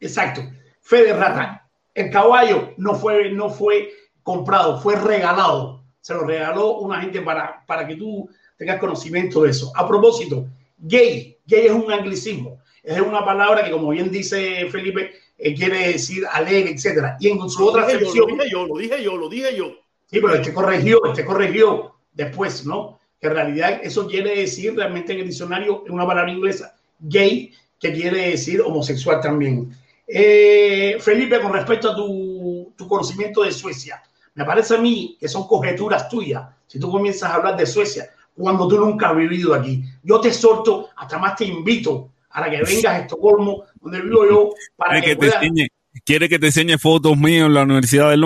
Exacto. 0.00 0.42
Fe 0.82 1.04
de 1.04 1.12
rata. 1.14 1.63
El 1.94 2.10
caballo 2.10 2.74
no 2.76 2.94
fue, 2.94 3.30
no 3.30 3.50
fue 3.50 3.90
comprado, 4.22 4.80
fue 4.80 4.96
regalado. 4.96 5.82
Se 6.00 6.12
lo 6.12 6.24
regaló 6.24 6.78
una 6.78 7.00
gente 7.00 7.20
para, 7.22 7.64
para 7.66 7.86
que 7.86 7.96
tú 7.96 8.28
tengas 8.58 8.78
conocimiento 8.78 9.42
de 9.42 9.50
eso. 9.50 9.72
A 9.74 9.86
propósito, 9.86 10.46
gay. 10.78 11.38
Gay 11.46 11.66
es 11.66 11.72
un 11.72 11.90
anglicismo. 11.90 12.58
Es 12.82 13.00
una 13.00 13.24
palabra 13.24 13.64
que, 13.64 13.70
como 13.70 13.90
bien 13.90 14.10
dice 14.10 14.66
Felipe, 14.70 15.12
eh, 15.38 15.54
quiere 15.54 15.92
decir 15.92 16.24
alegre, 16.30 16.72
etcétera. 16.72 17.16
Y 17.20 17.28
en 17.28 17.48
su 17.48 17.60
Lo 17.60 17.66
otra 17.66 17.88
sección. 17.88 18.28
Lo 18.28 18.36
dije 18.36 18.50
yo, 18.50 18.66
lo 18.66 18.76
dije 18.76 19.02
yo, 19.02 19.16
lo 19.16 19.28
dije 19.28 19.56
yo. 19.56 19.66
Sí, 20.06 20.20
pero 20.20 20.34
este 20.34 20.52
corrigió, 20.52 21.04
este 21.06 21.24
corrigió 21.24 21.94
después, 22.12 22.66
¿no? 22.66 23.00
Que 23.20 23.28
en 23.28 23.34
realidad 23.34 23.80
eso 23.82 24.06
quiere 24.06 24.36
decir 24.36 24.76
realmente 24.76 25.12
en 25.12 25.20
el 25.20 25.26
diccionario, 25.26 25.82
en 25.86 25.92
una 25.92 26.06
palabra 26.06 26.30
inglesa, 26.30 26.76
gay, 27.00 27.52
que 27.80 27.92
quiere 27.92 28.30
decir 28.30 28.60
homosexual 28.60 29.20
también. 29.20 29.74
Eh, 30.06 30.96
Felipe, 31.00 31.40
con 31.40 31.52
respecto 31.52 31.90
a 31.90 31.96
tu, 31.96 32.72
tu 32.76 32.86
conocimiento 32.86 33.42
de 33.42 33.52
Suecia, 33.52 34.02
me 34.34 34.44
parece 34.44 34.74
a 34.74 34.78
mí 34.78 35.16
que 35.18 35.28
son 35.28 35.46
conjeturas 35.46 36.08
tuyas. 36.08 36.44
Si 36.66 36.78
tú 36.78 36.90
comienzas 36.90 37.30
a 37.30 37.34
hablar 37.36 37.56
de 37.56 37.66
Suecia, 37.66 38.10
cuando 38.36 38.66
tú 38.68 38.78
nunca 38.78 39.10
has 39.10 39.16
vivido 39.16 39.54
aquí, 39.54 39.82
yo 40.02 40.20
te 40.20 40.28
exhorto, 40.28 40.88
hasta 40.96 41.18
más 41.18 41.36
te 41.36 41.44
invito 41.44 42.10
a 42.30 42.40
que 42.50 42.56
vengas 42.56 42.84
a 42.86 42.98
Estocolmo, 43.00 43.64
donde 43.80 44.00
vivo 44.00 44.26
yo, 44.28 44.50
para 44.76 44.96
que, 44.96 45.00
que 45.02 45.10
te 45.10 45.16
puedas 45.16 45.34
enseñe, 45.36 45.68
quiere 46.04 46.28
que 46.28 46.38
te 46.38 46.46
enseñe 46.46 46.76
fotos 46.78 47.16
mías 47.16 47.46
en 47.46 47.54
la 47.54 47.62
Universidad 47.62 48.10
de 48.10 48.16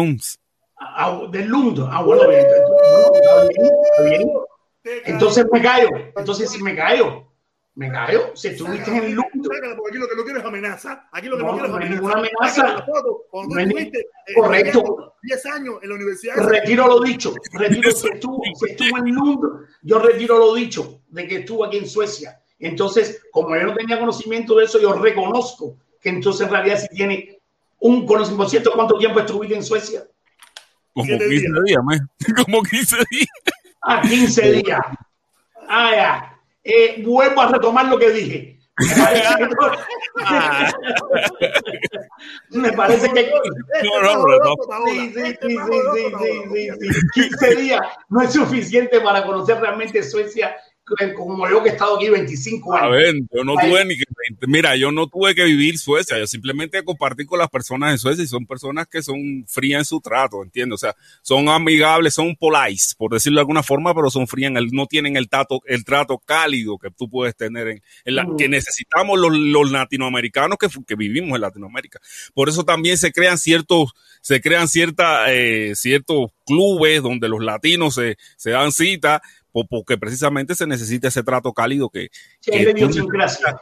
a- 0.77 1.21
del 1.31 1.47
Lund. 1.47 1.87
Ah, 1.91 2.03
bueno, 2.03 2.29
bien, 2.29 2.47
bueno, 2.91 3.11
está 3.15 3.49
bien, 3.49 3.73
está 3.83 4.03
bien. 4.03 4.29
Entonces 5.05 5.47
me 5.53 5.61
callo. 5.61 5.89
Entonces 6.17 6.51
si 6.51 6.63
me 6.63 6.75
callo, 6.75 7.28
me 7.79 7.93
callo. 7.93 8.33
Si 8.35 8.49
estuviste 8.49 8.91
en 8.91 9.15
porque 9.17 9.59
aquí 9.89 9.99
lo 9.99 10.09
que 10.09 10.17
no 10.17 10.25
quiero 10.25 10.41
es 10.41 10.45
amenaza. 10.45 11.09
Aquí 11.13 11.29
lo 11.29 11.37
que 11.37 11.45
no, 11.45 11.53
No, 11.53 11.59
quiero 11.59 11.67
es 11.67 11.71
no 11.73 11.79
hay 11.79 11.87
amenaza. 11.87 11.95
ninguna 11.95 12.15
amenaza. 12.15 12.87
Cuando 13.31 13.55
No 13.55 13.61
estuviste, 13.61 13.99
eh, 14.01 14.35
Correcto. 14.35 15.15
10 15.23 15.47
años 15.47 15.75
en 15.83 15.89
la 15.89 15.95
universidad. 15.95 16.35
retiro 16.49 16.89
lo 16.89 17.01
dicho. 17.01 17.35
Retiro 17.53 17.91
si 17.93 18.09
estuvo, 18.09 18.43
si 18.59 18.71
estuvo 18.73 18.99
en 18.99 19.15
Lund, 19.15 19.41
yo 19.83 19.99
retiro 20.01 20.39
lo 20.39 20.55
dicho 20.55 21.03
de 21.09 21.29
que 21.29 21.37
estuvo 21.37 21.65
aquí 21.65 21.77
en 21.79 21.89
Suecia. 21.89 22.41
Entonces, 22.59 23.23
como 23.31 23.55
yo 23.57 23.63
no 23.63 23.75
tenía 23.77 24.01
conocimiento 24.01 24.57
de 24.57 24.65
eso, 24.65 24.81
yo 24.81 24.95
reconozco 24.95 25.77
que 26.01 26.09
entonces 26.09 26.47
en 26.49 26.53
realidad 26.53 26.81
si 26.81 26.89
tiene 26.89 27.39
un 27.79 28.05
conocimiento. 28.07 28.43
Por 28.43 28.51
cierto, 28.51 28.73
¿cuánto 28.75 28.99
tiempo 28.99 29.21
estuviste 29.21 29.55
en 29.55 29.63
Suecia? 29.63 30.03
Como 30.93 31.07
Siete 31.07 31.29
15 31.29 31.41
días. 31.47 31.65
días, 31.65 31.85
man. 31.85 32.11
Como 32.45 32.63
15 32.65 32.97
días. 33.11 33.29
A 33.83 34.01
15 34.03 34.53
días. 34.53 34.81
Ah, 35.69 35.91
ya. 35.95 36.38
Eh, 36.71 37.03
vuelvo 37.03 37.41
a 37.41 37.49
retomar 37.51 37.87
lo 37.87 37.99
que 37.99 38.11
dije. 38.11 38.59
Me 42.51 42.73
parece 42.73 43.09
que, 43.09 43.13
parece 43.13 43.13
que 43.13 43.31
No, 43.83 44.03
no, 44.03 44.25
pero 44.25 44.39
no. 44.45 44.55
Sí, 44.87 45.13
sí, 45.15 45.25
sí, 45.25 45.49
sí, 45.49 45.57
sí, 45.95 46.05
sí, 46.21 46.71
sí, 46.79 46.91
sí. 46.91 47.01
15 47.15 47.55
días 47.57 47.81
no 48.11 48.21
es 48.21 48.33
suficiente 48.35 49.01
para 49.01 49.25
conocer 49.25 49.59
realmente 49.61 50.03
Suecia 50.03 50.55
como 51.17 51.49
yo 51.49 51.63
que 51.63 51.71
he 51.71 51.73
estado 51.73 51.97
aquí 51.97 52.09
25 52.09 52.75
años. 52.75 52.87
A 52.87 52.89
ver, 52.89 53.15
yo 53.33 53.45
no 53.45 53.55
tuve 53.55 53.85
ni 53.85 53.97
que, 53.97 54.05
mira, 54.47 54.77
yo 54.77 54.91
no 54.91 55.07
tuve 55.07 55.35
que 55.35 55.45
vivir 55.45 55.79
Suecia, 55.79 56.19
yo 56.19 56.27
simplemente 56.27 56.83
compartí 56.83 57.25
con 57.25 57.39
las 57.39 57.49
personas 57.49 57.93
de 57.93 57.99
Suecia 57.99 58.25
y 58.25 58.27
son 58.27 58.47
personas 58.47 58.87
que 58.87 59.03
son 59.03 59.45
frías 59.47 59.81
en 59.81 59.85
su 59.85 60.01
trato, 60.01 60.43
¿entiendes? 60.43 60.75
O 60.75 60.79
sea, 60.79 60.97
son 61.23 61.49
amigables, 61.49 62.15
son 62.15 62.37
polite, 62.37 62.95
por 62.97 63.13
decirlo 63.13 63.39
de 63.39 63.43
alguna 63.43 63.63
forma, 63.63 63.95
pero 63.95 64.11
son 64.11 64.27
frías, 64.27 64.53
no 64.73 64.87
tienen 64.87 65.17
el 65.17 65.29
trato, 65.29 65.61
el 65.67 65.85
trato 65.85 66.19
cálido 66.19 66.79
que 66.79 66.91
tú 66.91 67.09
puedes 67.09 67.37
tener 67.37 67.69
en, 67.69 68.15
la, 68.15 68.25
mm. 68.25 68.37
que 68.37 68.49
necesitamos 68.49 69.19
los, 69.19 69.37
los 69.37 69.71
latinoamericanos 69.71 70.59
que, 70.59 70.69
que, 70.87 70.95
vivimos 70.95 71.37
en 71.37 71.43
Latinoamérica. 71.43 72.01
Por 72.35 72.49
eso 72.49 72.65
también 72.65 72.99
se 72.99 73.13
crean 73.13 73.39
ciertos, 73.39 73.93
se 74.21 74.41
crean 74.41 74.69
cierta, 74.69 75.33
eh, 75.33 75.75
ciertos 75.75 76.33
clubes 76.45 77.03
donde 77.03 77.29
los 77.29 77.43
latinos 77.45 77.95
se, 77.95 78.17
se 78.37 78.51
dan 78.51 78.73
cita 78.73 79.23
porque 79.53 79.99
precisamente 79.99 80.55
se 80.55 80.67
necesita 80.67 81.09
ese 81.09 81.23
trato 81.23 81.53
cálido 81.53 81.91
que, 81.91 82.09
que, 82.43 82.75
tú, 82.75 83.09
necesitas, 83.11 83.61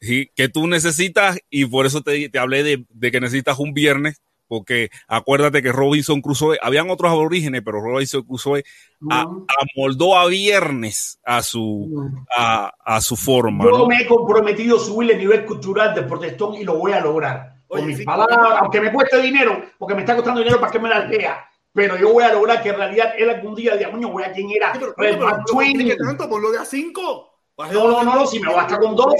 que 0.00 0.48
tú 0.48 0.66
necesitas 0.66 1.38
y 1.50 1.66
por 1.66 1.86
eso 1.86 2.02
te, 2.02 2.28
te 2.28 2.38
hablé 2.38 2.62
de, 2.62 2.84
de, 2.90 3.10
que 3.10 3.20
necesitas 3.20 3.58
un 3.58 3.74
viernes 3.74 4.20
porque 4.48 4.88
acuérdate 5.06 5.62
que 5.62 5.72
Robinson 5.72 6.22
Crusoe, 6.22 6.58
habían 6.62 6.88
otros 6.88 7.12
aborígenes, 7.12 7.60
pero 7.62 7.82
Robinson 7.82 8.22
Crusoe 8.22 8.64
amoldó 9.10 10.16
a 10.16 10.26
viernes 10.26 11.20
a 11.22 11.42
su, 11.42 12.10
a, 12.34 12.72
a 12.82 13.00
su 13.02 13.14
forma. 13.14 13.64
Yo 13.64 13.86
me 13.86 14.00
he 14.00 14.06
comprometido 14.06 14.78
a 14.78 14.80
subir 14.80 15.10
el 15.10 15.18
nivel 15.18 15.44
cultural 15.44 15.94
del 15.94 16.06
protestón 16.06 16.54
y 16.54 16.64
lo 16.64 16.78
voy 16.78 16.92
a 16.92 17.00
lograr. 17.00 17.58
Con 17.66 17.86
mis 17.86 18.02
palabras, 18.02 18.38
aunque 18.60 18.80
me 18.80 18.90
cueste 18.90 19.20
dinero, 19.20 19.62
porque 19.78 19.94
me 19.94 20.00
está 20.00 20.16
costando 20.16 20.40
dinero 20.40 20.58
para 20.58 20.72
que 20.72 20.78
me 20.78 20.88
la 20.88 21.04
lea 21.04 21.46
pero 21.78 21.96
yo 21.96 22.12
voy 22.12 22.24
a 22.24 22.32
lograr 22.32 22.60
que 22.60 22.70
en 22.70 22.76
realidad 22.76 23.14
él 23.16 23.30
algún 23.30 23.54
día 23.54 23.76
diga, 23.76 23.92
coño, 23.92 24.10
voy 24.10 24.24
a 24.24 24.32
quién 24.32 24.50
era. 24.50 24.72
Sí, 24.72 24.80
pero, 24.80 24.94
pero, 24.96 25.24
Mark 25.24 25.44
Twain. 25.46 25.96
tanto 25.96 26.28
por 26.28 26.42
lo 26.42 26.50
de 26.50 26.58
a 26.58 26.64
cinco? 26.64 27.38
No, 27.56 27.88
no, 27.88 28.02
no, 28.02 28.26
si 28.26 28.40
me 28.40 28.52
basta 28.52 28.80
con 28.80 28.96
dos, 28.96 29.14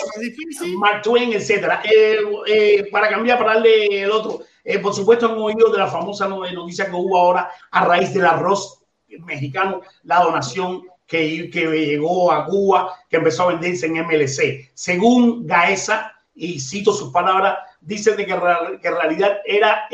Mark 0.77 1.03
Twain, 1.03 1.33
etcétera. 1.33 1.81
Eh, 1.85 2.19
eh, 2.49 2.89
para 2.91 3.11
cambiar, 3.11 3.39
para 3.39 3.55
darle 3.55 4.03
el 4.03 4.11
otro. 4.11 4.41
Eh, 4.65 4.81
por 4.81 4.93
supuesto, 4.93 5.27
hemos 5.27 5.39
oído 5.39 5.71
de 5.71 5.79
la 5.79 5.87
famosa 5.87 6.27
noticia 6.27 6.87
que 6.87 6.97
hubo 6.97 7.17
ahora 7.17 7.49
a 7.71 7.85
raíz 7.85 8.13
del 8.13 8.27
arroz 8.27 8.83
mexicano, 9.21 9.83
la 10.03 10.21
donación 10.25 10.83
que, 11.07 11.49
que 11.51 11.65
llegó 11.65 12.33
a 12.33 12.45
Cuba, 12.45 12.93
que 13.09 13.19
empezó 13.19 13.45
a 13.45 13.53
venderse 13.53 13.87
en 13.87 14.05
MLC. 14.05 14.73
Según 14.75 15.47
Gaesa, 15.47 16.13
y 16.35 16.59
cito 16.59 16.93
sus 16.93 17.13
palabras, 17.13 17.57
dice 17.81 18.17
de 18.17 18.27
que, 18.27 18.35
que 18.83 18.89
en 18.89 18.95
realidad 18.97 19.39
era, 19.45 19.87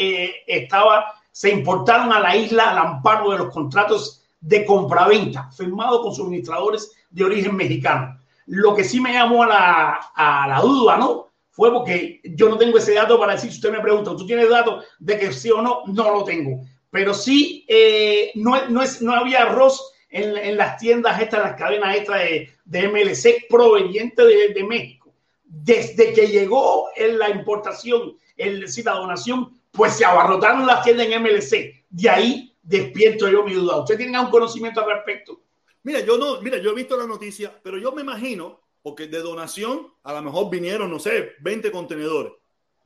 estaba 0.46 1.20
se 1.34 1.50
importaron 1.50 2.12
a 2.12 2.20
la 2.20 2.36
isla 2.36 2.70
al 2.70 2.78
amparo 2.78 3.32
de 3.32 3.38
los 3.38 3.52
contratos 3.52 4.22
de 4.40 4.64
compraventa 4.64 5.50
firmados 5.50 6.00
con 6.00 6.14
suministradores 6.14 6.92
de 7.10 7.24
origen 7.24 7.56
mexicano. 7.56 8.20
Lo 8.46 8.72
que 8.72 8.84
sí 8.84 9.00
me 9.00 9.12
llamó 9.12 9.42
a 9.42 9.48
la, 9.48 10.12
a 10.14 10.46
la 10.46 10.60
duda, 10.60 10.96
¿no? 10.96 11.30
Fue 11.50 11.72
porque 11.72 12.20
yo 12.22 12.48
no 12.48 12.56
tengo 12.56 12.78
ese 12.78 12.94
dato 12.94 13.18
para 13.18 13.32
decir, 13.32 13.50
si 13.50 13.56
usted 13.56 13.72
me 13.72 13.80
pregunta, 13.80 14.14
¿tú 14.14 14.24
tienes 14.24 14.48
datos 14.48 14.84
de 15.00 15.18
que 15.18 15.32
sí 15.32 15.50
o 15.50 15.60
no? 15.60 15.82
No 15.88 16.12
lo 16.12 16.22
tengo. 16.22 16.60
Pero 16.88 17.12
sí, 17.12 17.64
eh, 17.66 18.30
no, 18.36 18.68
no, 18.68 18.80
es, 18.80 19.02
no 19.02 19.12
había 19.12 19.42
arroz 19.42 19.92
en, 20.10 20.36
en, 20.36 20.56
las 20.56 20.78
tiendas 20.78 21.20
estas, 21.20 21.40
las 21.40 21.54
cadenas 21.54 21.96
estas 21.96 22.20
de, 22.20 22.48
de 22.64 22.88
MLC 22.88 23.48
proveniente 23.48 24.24
de, 24.24 24.54
de, 24.54 24.62
México. 24.62 25.12
Desde 25.42 26.12
que 26.12 26.28
llegó 26.28 26.90
en 26.94 27.18
la 27.18 27.28
importación, 27.28 28.16
el 28.36 28.60
decir, 28.60 28.84
la 28.84 28.92
donación, 28.92 29.60
pues 29.74 29.94
se 29.94 30.04
abarrotaron 30.04 30.66
las 30.66 30.82
tiendas 30.82 31.08
en 31.08 31.22
MLC. 31.22 31.84
De 31.90 32.08
ahí 32.08 32.56
despierto 32.62 33.28
yo 33.28 33.42
mi 33.42 33.54
duda. 33.54 33.80
¿Usted 33.80 33.96
tiene 33.96 34.16
algún 34.16 34.30
conocimiento 34.30 34.80
al 34.80 34.86
respecto? 34.86 35.40
Mira, 35.82 36.00
yo 36.00 36.16
no, 36.16 36.40
mira, 36.40 36.58
yo 36.58 36.70
he 36.70 36.74
visto 36.74 36.96
la 36.96 37.06
noticia, 37.06 37.52
pero 37.62 37.76
yo 37.76 37.92
me 37.92 38.02
imagino, 38.02 38.60
porque 38.82 39.08
de 39.08 39.18
donación 39.18 39.92
a 40.04 40.14
lo 40.14 40.22
mejor 40.22 40.48
vinieron, 40.48 40.90
no 40.90 40.98
sé, 40.98 41.32
20 41.40 41.70
contenedores. 41.72 42.32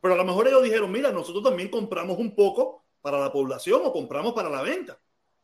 Pero 0.01 0.15
a 0.15 0.17
lo 0.17 0.25
mejor 0.25 0.49
ellos 0.49 0.63
dijeron, 0.63 0.91
mira, 0.91 1.13
nosotros 1.13 1.45
también 1.45 1.69
compramos 1.69 2.19
un 2.19 2.35
poco 2.35 2.85
para 3.03 3.21
la 3.21 3.31
población 3.31 3.83
o 3.85 3.93
compramos 3.93 4.33
para 4.33 4.49
la 4.49 4.63
venta. 4.63 4.99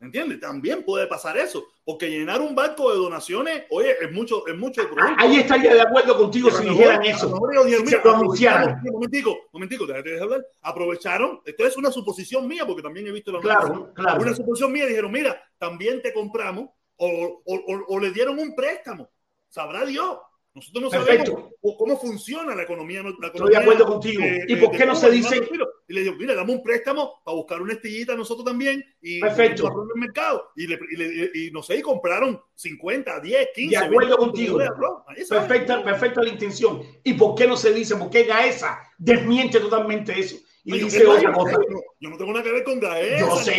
¿Entiendes? 0.05 0.39
También 0.41 0.85
puede 0.85 1.07
pasar 1.07 1.37
eso, 1.39 1.65
porque 1.85 2.11
llenar 2.11 2.41
un 2.41 2.55
banco 2.55 2.91
de 2.91 2.99
donaciones, 2.99 3.65
oye, 3.71 3.97
es 4.01 4.13
mucho, 4.13 4.47
es 4.47 4.57
mucho 4.57 4.83
producto. 4.89 5.15
Ahí 5.19 5.37
estaría 5.37 5.73
de 5.73 5.81
acuerdo 5.81 6.17
contigo 6.17 6.51
si 6.51 6.69
dijeran 6.69 7.03
eso. 7.05 7.31
Momentico, 7.31 8.81
momentico, 8.93 9.39
momentico, 9.53 9.87
de 9.87 10.21
hablar. 10.21 10.47
Aprovecharon, 10.61 11.41
esto 11.45 11.67
es 11.67 11.77
una 11.77 11.91
suposición 11.91 12.47
mía, 12.47 12.67
porque 12.67 12.83
también 12.83 13.07
he 13.07 13.13
visto 13.13 13.33
la 13.33 13.41
claro, 13.41 13.93
claro. 13.95 14.21
Una 14.21 14.35
suposición 14.35 14.73
mía, 14.73 14.87
dijeron, 14.87 15.11
mira, 15.11 15.43
también 15.59 16.03
te 16.03 16.13
compramos, 16.13 16.69
o, 16.97 17.43
o, 17.45 17.55
o, 17.55 17.85
o 17.89 17.99
le 17.99 18.11
dieron 18.11 18.39
un 18.39 18.55
préstamo. 18.55 19.11
Sabrá 19.49 19.85
Dios. 19.87 20.19
Nosotros 20.55 20.85
no 20.85 20.91
Perfecto. 20.91 21.33
sabemos 21.33 21.77
cómo 21.77 21.99
funciona 21.99 22.55
la 22.55 22.63
economía. 22.63 23.03
La 23.03 23.09
economía 23.09 23.29
Estoy 23.35 23.51
de 23.51 23.57
acuerdo 23.57 23.87
contigo. 23.87 24.23
Eh, 24.23 24.45
¿Y 24.47 24.57
por 24.57 24.71
qué 24.71 24.87
no 24.87 24.95
se 24.95 25.11
dice? 25.11 25.49
Y 25.89 25.93
le 25.93 26.03
digo, 26.03 26.15
mira, 26.15 26.33
damos 26.37 26.55
un 26.55 26.63
préstamo 26.63 27.21
para 27.25 27.35
buscar 27.35 27.61
una 27.61 27.73
estillita 27.73 28.15
nosotros 28.15 28.45
también. 28.45 28.85
Y 29.03 29.21
Perfecto. 29.21 29.67
En 29.67 29.89
el 29.97 30.01
mercado. 30.01 30.53
Y, 30.55 30.69
le, 30.69 30.79
y, 30.93 30.97
le, 30.97 31.31
y, 31.35 31.51
no 31.51 31.61
sé, 31.61 31.79
y 31.79 31.83
compraron 31.83 32.41
50, 32.55 33.19
10, 33.19 33.49
15. 33.53 33.79
De 33.79 33.85
acuerdo 33.85 34.17
contigo. 34.17 34.59
Perfecta, 35.29 35.83
perfecta 35.83 36.23
la 36.23 36.29
intención. 36.29 36.83
¿Y 37.03 37.15
por 37.15 37.35
qué 37.35 37.49
no 37.49 37.57
se 37.57 37.73
dice? 37.73 37.97
¿Por 37.97 38.11
qué 38.11 38.23
Gaesa 38.23 38.79
desmiente 38.97 39.59
totalmente 39.59 40.17
eso? 40.17 40.37
Y 40.63 40.71
no, 40.71 40.77
dice 40.77 41.05
otra 41.05 41.33
cosa. 41.33 41.59
Yo, 41.69 41.83
yo 41.99 42.11
no 42.11 42.17
tengo 42.17 42.31
nada 42.31 42.45
que 42.45 42.53
ver 42.53 42.63
con 42.63 42.79
Gaesa. 42.79 43.19
Yo 43.19 43.37
sé, 43.39 43.57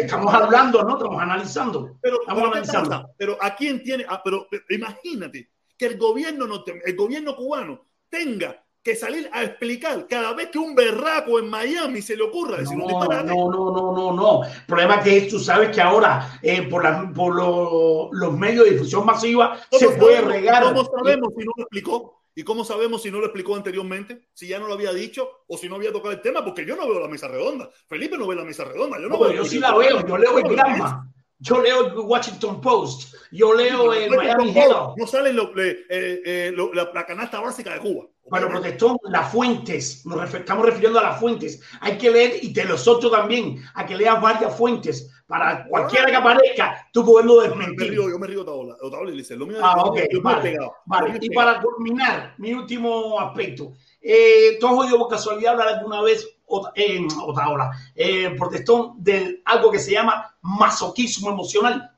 estamos 0.00 0.32
hablando, 0.32 0.82
¿no? 0.84 0.96
Estamos 0.96 1.22
analizando. 1.22 1.98
Pero, 2.00 2.22
estamos 2.22 2.44
analizando. 2.44 3.10
Pero 3.18 3.36
¿a 3.42 3.54
quién 3.54 3.82
tiene? 3.82 4.06
Ah, 4.08 4.22
pero 4.24 4.48
imagínate 4.70 5.50
que 5.76 5.86
el 5.86 5.98
gobierno, 5.98 6.46
no 6.46 6.64
el 6.66 6.96
gobierno 6.96 7.36
cubano 7.36 7.84
tenga 8.08 8.64
que 8.84 8.94
salir 8.94 9.30
a 9.32 9.42
explicar 9.42 10.06
cada 10.06 10.34
vez 10.34 10.50
que 10.50 10.58
un 10.58 10.74
berraco 10.74 11.38
en 11.38 11.48
Miami 11.48 12.02
se 12.02 12.16
le 12.16 12.22
ocurra 12.22 12.58
decir 12.58 12.76
no, 12.76 12.84
un 12.84 13.26
No, 13.26 13.50
no, 13.50 13.72
no, 13.72 13.92
no, 13.92 14.12
no. 14.12 14.44
El 14.44 14.66
problema 14.66 14.96
es 14.96 15.04
que 15.04 15.20
tú 15.22 15.38
sabes 15.40 15.74
que 15.74 15.80
ahora 15.80 16.38
eh, 16.42 16.62
por, 16.68 16.84
la, 16.84 17.10
por 17.14 17.34
lo, 17.34 18.10
los 18.12 18.38
medios 18.38 18.66
de 18.66 18.72
difusión 18.72 19.06
masiva 19.06 19.58
se 19.70 19.88
puede 19.88 20.20
regar. 20.20 20.64
¿Cómo 20.64 20.84
sabemos 20.84 21.32
si 21.34 21.44
no 21.44 21.52
lo 21.56 21.62
explicó? 21.62 22.20
¿Y 22.36 22.42
cómo 22.42 22.64
sabemos 22.64 23.00
si 23.00 23.10
no 23.10 23.20
lo 23.20 23.26
explicó 23.26 23.56
anteriormente? 23.56 24.26
Si 24.34 24.48
ya 24.48 24.58
no 24.58 24.66
lo 24.66 24.74
había 24.74 24.92
dicho 24.92 25.44
o 25.46 25.56
si 25.56 25.66
no 25.66 25.76
había 25.76 25.92
tocado 25.92 26.12
el 26.12 26.20
tema, 26.20 26.44
porque 26.44 26.66
yo 26.66 26.76
no 26.76 26.86
veo 26.86 27.00
la 27.00 27.08
mesa 27.08 27.26
redonda. 27.26 27.70
Felipe 27.86 28.18
no 28.18 28.26
ve 28.26 28.36
la 28.36 28.44
mesa 28.44 28.64
redonda. 28.64 28.98
Yo, 28.98 29.08
no, 29.08 29.16
no 29.16 29.20
veo 29.20 29.32
yo 29.32 29.44
sí 29.46 29.60
la 29.60 29.74
veo, 29.74 30.06
yo 30.06 30.18
leo 30.18 30.38
el 30.38 30.54
drama. 30.54 31.10
Yo 31.38 31.60
leo 31.60 31.86
el 31.86 31.98
Washington 31.98 32.60
Post, 32.60 33.14
yo 33.32 33.54
leo 33.54 33.92
el 33.92 34.10
Miami 34.10 34.56
Herald. 34.56 34.96
No 34.96 35.06
sale 35.06 35.32
lo, 35.32 35.50
eh, 35.58 35.84
eh, 35.88 36.52
lo, 36.54 36.72
la, 36.72 36.90
la, 36.94 37.04
canasta 37.04 37.40
básica 37.40 37.74
de 37.74 37.80
Cuba. 37.80 38.06
Bueno, 38.26 38.48
protestón, 38.48 38.96
las 39.02 39.30
fuentes, 39.30 40.06
nos 40.06 40.18
refer, 40.18 40.40
estamos 40.40 40.64
refiriendo 40.64 40.98
a 40.98 41.02
las 41.02 41.20
fuentes. 41.20 41.60
Hay 41.80 41.98
que 41.98 42.10
leer, 42.10 42.38
y 42.42 42.52
te 42.54 42.64
los 42.64 42.88
otros 42.88 43.12
también, 43.12 43.62
a 43.74 43.84
que 43.84 43.96
leas 43.96 44.20
varias 44.20 44.56
fuentes 44.56 45.10
para 45.26 45.66
cualquiera 45.66 46.06
que 46.06 46.16
aparezca, 46.16 46.88
tú 46.92 47.04
poderlo 47.04 47.40
desmentir. 47.40 47.76
Me 47.76 47.96
río, 47.96 48.10
yo 48.10 48.18
me 48.18 48.26
río 48.26 48.42
Otaola, 48.42 48.76
Otaola 48.80 49.10
y 49.10 49.16
dice, 49.16 49.36
lo 49.36 49.46
mío 49.46 49.58
ah, 49.62 49.82
ok, 49.84 49.98
vale, 50.22 50.56
vale. 50.86 51.18
Y 51.20 51.30
para 51.30 51.60
culminar, 51.60 52.34
mi 52.38 52.52
último 52.54 53.18
aspecto. 53.20 53.72
Eh, 54.00 54.58
¿Tú 54.60 54.66
has 54.68 54.74
oído 54.74 54.98
por 54.98 55.08
casualidad 55.08 55.52
hablar 55.52 55.68
alguna 55.68 56.02
vez 56.02 56.33
en 56.74 57.08
Otaola, 57.20 57.70
eh, 57.94 58.30
protestón 58.38 58.94
de 58.98 59.42
algo 59.44 59.70
que 59.70 59.78
se 59.78 59.92
llama 59.92 60.36
masoquismo 60.42 61.30
emocional. 61.30 61.90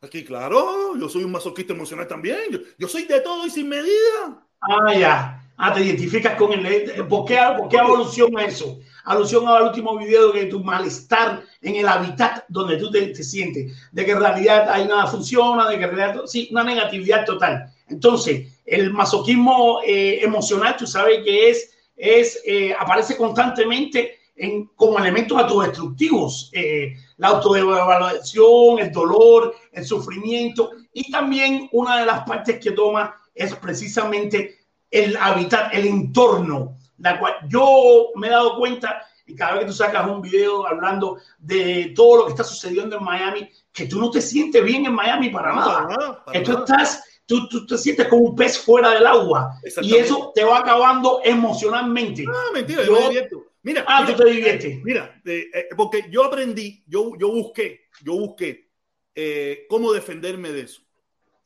Aquí, 0.00 0.24
claro, 0.24 0.96
yo 0.96 1.08
soy 1.08 1.24
un 1.24 1.32
masoquista 1.32 1.72
emocional 1.72 2.06
también. 2.06 2.38
Yo, 2.50 2.58
yo 2.78 2.88
soy 2.88 3.04
de 3.04 3.20
todo 3.20 3.46
y 3.46 3.50
sin 3.50 3.68
medida. 3.68 4.46
Ah, 4.60 4.94
ya. 4.94 5.44
Ah, 5.60 5.74
te 5.74 5.84
identificas 5.84 6.36
con 6.36 6.52
el. 6.52 7.06
¿Por 7.08 7.24
qué, 7.24 7.36
por 7.58 7.68
qué 7.68 7.78
alusión 7.78 8.38
a 8.38 8.44
eso? 8.44 8.78
Alusión 9.04 9.48
al 9.48 9.64
último 9.64 9.98
video 9.98 10.30
de 10.30 10.44
tu 10.44 10.62
malestar 10.62 11.42
en 11.60 11.74
el 11.74 11.88
hábitat 11.88 12.44
donde 12.48 12.76
tú 12.76 12.92
te, 12.92 13.08
te, 13.08 13.24
sientes, 13.24 13.76
de 13.90 14.04
que 14.04 14.12
en 14.12 14.20
realidad 14.20 14.70
hay 14.70 14.86
nada 14.86 15.08
funciona, 15.08 15.68
de 15.68 15.78
que 15.78 15.84
en 15.84 15.96
realidad. 15.96 16.22
Sí, 16.26 16.48
una 16.52 16.62
negatividad 16.62 17.24
total. 17.24 17.72
Entonces, 17.88 18.60
el 18.64 18.92
masoquismo 18.92 19.80
eh, 19.84 20.20
emocional, 20.22 20.76
tú 20.76 20.86
sabes 20.86 21.24
que 21.24 21.50
es 21.50 21.74
es, 21.98 22.40
eh, 22.46 22.74
aparece 22.78 23.16
constantemente 23.16 24.18
en, 24.36 24.66
como 24.76 24.98
elementos 24.98 25.36
autodestructivos. 25.36 26.50
Eh, 26.52 26.94
la 27.16 27.28
autoevaluación, 27.28 28.78
el 28.78 28.92
dolor, 28.92 29.54
el 29.72 29.84
sufrimiento 29.84 30.70
y 30.92 31.10
también 31.10 31.68
una 31.72 31.98
de 31.98 32.06
las 32.06 32.22
partes 32.22 32.60
que 32.60 32.70
toma 32.70 33.14
es 33.34 33.54
precisamente 33.56 34.58
el 34.90 35.16
hábitat, 35.16 35.74
el 35.74 35.86
entorno, 35.86 36.78
la 36.98 37.18
cual 37.18 37.34
yo 37.48 38.10
me 38.14 38.28
he 38.28 38.30
dado 38.30 38.56
cuenta 38.56 39.02
y 39.26 39.34
cada 39.34 39.52
vez 39.52 39.60
que 39.60 39.66
tú 39.66 39.72
sacas 39.74 40.06
un 40.08 40.22
video 40.22 40.66
hablando 40.66 41.18
de 41.38 41.92
todo 41.94 42.18
lo 42.18 42.24
que 42.24 42.30
está 42.30 42.44
sucediendo 42.44 42.96
en 42.96 43.04
Miami, 43.04 43.50
que 43.72 43.86
tú 43.86 44.00
no 44.00 44.10
te 44.10 44.22
sientes 44.22 44.64
bien 44.64 44.86
en 44.86 44.94
Miami 44.94 45.28
para 45.28 45.54
nada, 45.54 45.74
para 45.74 45.96
nada 45.96 46.24
para 46.24 46.38
que 46.38 46.44
tú 46.44 46.52
nada. 46.52 46.64
estás 46.64 47.04
Tú, 47.28 47.46
tú, 47.46 47.66
te 47.66 47.76
sientes 47.76 48.08
como 48.08 48.22
un 48.22 48.34
pez 48.34 48.58
fuera 48.58 48.92
del 48.92 49.06
agua 49.06 49.60
y 49.82 49.94
eso 49.96 50.32
te 50.34 50.42
va 50.42 50.60
acabando 50.60 51.20
emocionalmente. 51.22 52.24
Ah, 52.26 52.50
mentira, 52.54 52.82
yo, 52.84 52.94
yo 52.94 53.00
me 53.00 53.08
divierto. 53.08 53.44
Mira, 53.62 53.84
ah, 53.86 54.00
mira, 54.00 54.16
tú 54.16 54.22
te 54.24 54.30
diviertes. 54.30 54.82
Mira, 54.82 55.20
eh, 55.26 55.50
eh, 55.52 55.68
porque 55.76 56.06
yo 56.10 56.24
aprendí, 56.24 56.82
yo, 56.86 57.12
yo 57.18 57.30
busqué, 57.30 57.88
yo 58.02 58.14
busqué 58.14 58.70
eh, 59.14 59.66
cómo 59.68 59.92
defenderme 59.92 60.52
de 60.52 60.62
eso. 60.62 60.80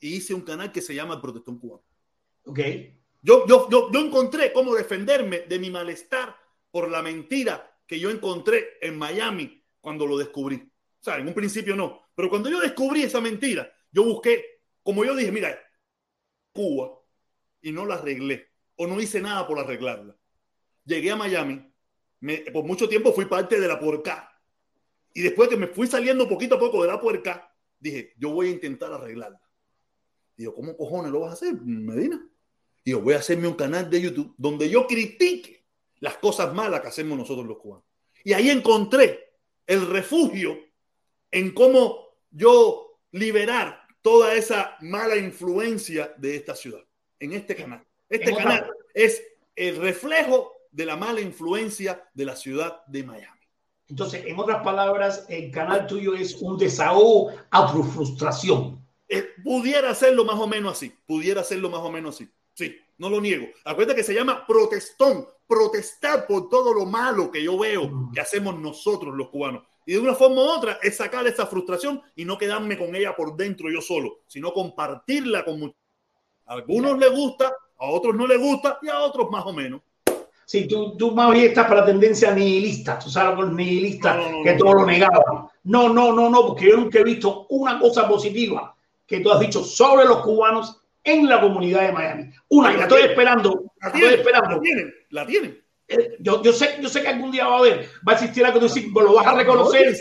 y 0.00 0.14
hice 0.14 0.34
un 0.34 0.42
canal 0.42 0.70
que 0.70 0.80
se 0.80 0.94
llama 0.94 1.14
El 1.14 1.20
Protestón 1.20 1.58
Cubano. 1.58 1.82
Ok. 2.44 2.60
Yo, 3.20 3.44
yo, 3.48 3.68
yo, 3.68 3.90
yo 3.90 4.00
encontré 4.00 4.52
cómo 4.52 4.76
defenderme 4.76 5.40
de 5.40 5.58
mi 5.58 5.68
malestar 5.68 6.36
por 6.70 6.88
la 6.88 7.02
mentira 7.02 7.76
que 7.88 7.98
yo 7.98 8.08
encontré 8.08 8.78
en 8.80 8.96
Miami 8.96 9.64
cuando 9.80 10.06
lo 10.06 10.16
descubrí. 10.16 10.56
O 10.56 11.04
sea, 11.04 11.18
en 11.18 11.26
un 11.26 11.34
principio 11.34 11.74
no, 11.74 12.08
pero 12.14 12.28
cuando 12.28 12.48
yo 12.48 12.60
descubrí 12.60 13.02
esa 13.02 13.20
mentira, 13.20 13.68
yo 13.90 14.04
busqué, 14.04 14.60
como 14.82 15.04
yo 15.04 15.16
dije, 15.16 15.32
mira, 15.32 15.58
Cuba, 16.52 16.98
y 17.60 17.72
no 17.72 17.86
la 17.86 17.94
arreglé, 17.94 18.48
o 18.76 18.86
no 18.86 19.00
hice 19.00 19.20
nada 19.20 19.46
por 19.46 19.58
arreglarla. 19.58 20.16
Llegué 20.84 21.10
a 21.10 21.16
Miami, 21.16 21.72
me- 22.20 22.38
por 22.52 22.64
mucho 22.64 22.88
tiempo 22.88 23.12
fui 23.12 23.26
parte 23.26 23.60
de 23.60 23.68
la 23.68 23.78
puerca, 23.78 24.28
y 25.14 25.22
después 25.22 25.48
que 25.48 25.56
me 25.56 25.68
fui 25.68 25.86
saliendo 25.86 26.28
poquito 26.28 26.54
a 26.56 26.58
poco 26.58 26.82
de 26.82 26.88
la 26.88 27.00
puerca, 27.00 27.54
dije, 27.78 28.14
yo 28.16 28.30
voy 28.30 28.48
a 28.48 28.52
intentar 28.52 28.92
arreglarla. 28.92 29.40
Digo, 30.36 30.54
¿cómo 30.54 30.76
cojones 30.76 31.12
lo 31.12 31.20
vas 31.20 31.30
a 31.30 31.34
hacer, 31.34 31.54
Medina? 31.54 32.26
Digo, 32.84 33.00
voy 33.00 33.14
a 33.14 33.18
hacerme 33.18 33.46
un 33.46 33.54
canal 33.54 33.90
de 33.90 34.00
YouTube 34.00 34.34
donde 34.36 34.68
yo 34.68 34.86
critique 34.86 35.66
las 36.00 36.16
cosas 36.16 36.52
malas 36.54 36.80
que 36.80 36.88
hacemos 36.88 37.16
nosotros 37.16 37.46
los 37.46 37.58
cubanos. 37.58 37.84
Y 38.24 38.32
ahí 38.32 38.50
encontré 38.50 39.36
el 39.66 39.86
refugio 39.86 40.58
en 41.30 41.52
cómo 41.52 42.16
yo 42.30 43.00
liberar 43.12 43.81
toda 44.02 44.34
esa 44.34 44.76
mala 44.80 45.16
influencia 45.16 46.12
de 46.18 46.36
esta 46.36 46.54
ciudad 46.54 46.80
en 47.20 47.32
este 47.32 47.54
canal. 47.56 47.84
Este 48.08 48.32
otra- 48.32 48.44
canal 48.44 48.70
es 48.94 49.22
el 49.56 49.76
reflejo 49.76 50.52
de 50.70 50.86
la 50.86 50.96
mala 50.96 51.20
influencia 51.20 52.08
de 52.14 52.24
la 52.24 52.36
ciudad 52.36 52.84
de 52.86 53.04
Miami. 53.04 53.38
Entonces, 53.88 54.24
en 54.26 54.38
otras 54.38 54.62
palabras, 54.62 55.26
el 55.28 55.50
canal 55.50 55.86
tuyo 55.86 56.14
es 56.14 56.34
un 56.36 56.56
desahogo 56.56 57.30
a 57.50 57.70
tu 57.72 57.82
frustración. 57.84 58.80
Eh, 59.08 59.28
pudiera 59.44 59.90
hacerlo 59.90 60.24
más 60.24 60.38
o 60.38 60.46
menos 60.46 60.72
así, 60.72 60.90
pudiera 61.06 61.42
hacerlo 61.42 61.68
más 61.68 61.80
o 61.80 61.90
menos 61.90 62.14
así. 62.14 62.28
Sí, 62.54 62.74
no 62.98 63.10
lo 63.10 63.20
niego. 63.20 63.46
Acuérdate 63.64 63.96
que 63.96 64.04
se 64.04 64.14
llama 64.14 64.46
protestón, 64.46 65.26
protestar 65.46 66.26
por 66.26 66.48
todo 66.48 66.72
lo 66.72 66.86
malo 66.86 67.30
que 67.30 67.42
yo 67.42 67.58
veo 67.58 68.10
que 68.14 68.20
hacemos 68.20 68.58
nosotros 68.58 69.14
los 69.14 69.28
cubanos. 69.28 69.64
Y 69.86 69.92
de 69.94 69.98
una 69.98 70.14
forma 70.14 70.42
u 70.42 70.44
otra 70.44 70.78
es 70.82 70.96
sacar 70.96 71.26
esa 71.26 71.46
frustración 71.46 72.00
y 72.14 72.24
no 72.24 72.38
quedarme 72.38 72.78
con 72.78 72.94
ella 72.94 73.14
por 73.16 73.36
dentro 73.36 73.70
yo 73.70 73.80
solo, 73.80 74.20
sino 74.26 74.52
compartirla 74.52 75.44
con 75.44 75.58
muchos. 75.58 75.76
A 76.46 76.54
algunos 76.54 76.98
les 76.98 77.10
gusta, 77.10 77.52
a 77.78 77.86
otros 77.86 78.14
no 78.14 78.26
les 78.26 78.38
gusta 78.38 78.78
y 78.82 78.88
a 78.88 79.00
otros 79.00 79.30
más 79.30 79.44
o 79.46 79.52
menos. 79.52 79.80
Sí, 80.44 80.66
tú, 80.68 80.96
tú 80.96 81.12
más 81.12 81.32
bien 81.32 81.46
estás 81.46 81.66
para 81.66 81.80
la 81.80 81.86
tendencia 81.86 82.32
nihilista. 82.32 82.98
Tú 82.98 83.08
sabes 83.08 83.38
los 83.38 83.52
nihilistas 83.52 84.16
No, 84.16 84.30
no, 84.30 84.38
no, 84.38 84.44
que 84.44 84.52
todo 84.54 84.74
lo 84.74 84.86
negaban. 84.86 85.22
No, 85.64 85.88
no, 85.88 86.12
no, 86.12 86.28
no, 86.28 86.46
porque 86.46 86.68
yo 86.68 86.76
nunca 86.76 86.98
he 86.98 87.04
visto 87.04 87.46
una 87.50 87.78
cosa 87.78 88.06
positiva 88.08 88.74
que 89.06 89.20
tú 89.20 89.30
has 89.30 89.40
dicho 89.40 89.64
sobre 89.64 90.04
los 90.04 90.18
cubanos 90.18 90.80
en 91.04 91.28
la 91.28 91.40
comunidad 91.40 91.82
de 91.82 91.92
Miami. 91.92 92.30
Una, 92.48 92.72
y 92.72 92.76
la 92.76 92.82
estoy 92.82 93.02
esperando. 93.02 93.64
La 93.80 93.80
La 93.80 93.86
estoy 93.88 94.00
tienen, 94.00 94.18
esperando. 94.20 94.56
la 94.56 94.60
tienen, 94.60 94.94
la 95.10 95.26
tienen. 95.26 95.61
Yo, 96.20 96.42
yo, 96.42 96.52
sé, 96.52 96.76
yo 96.80 96.88
sé 96.88 97.02
que 97.02 97.08
algún 97.08 97.30
día 97.30 97.46
va 97.46 97.56
a 97.56 97.58
haber, 97.58 97.88
va 98.06 98.12
a 98.12 98.14
existir 98.14 98.44
algo 98.44 98.58
tú 98.60 98.66
dices, 98.66 98.84
lo 98.92 99.14
vas 99.14 99.26
a 99.26 99.34
reconocer. 99.34 99.96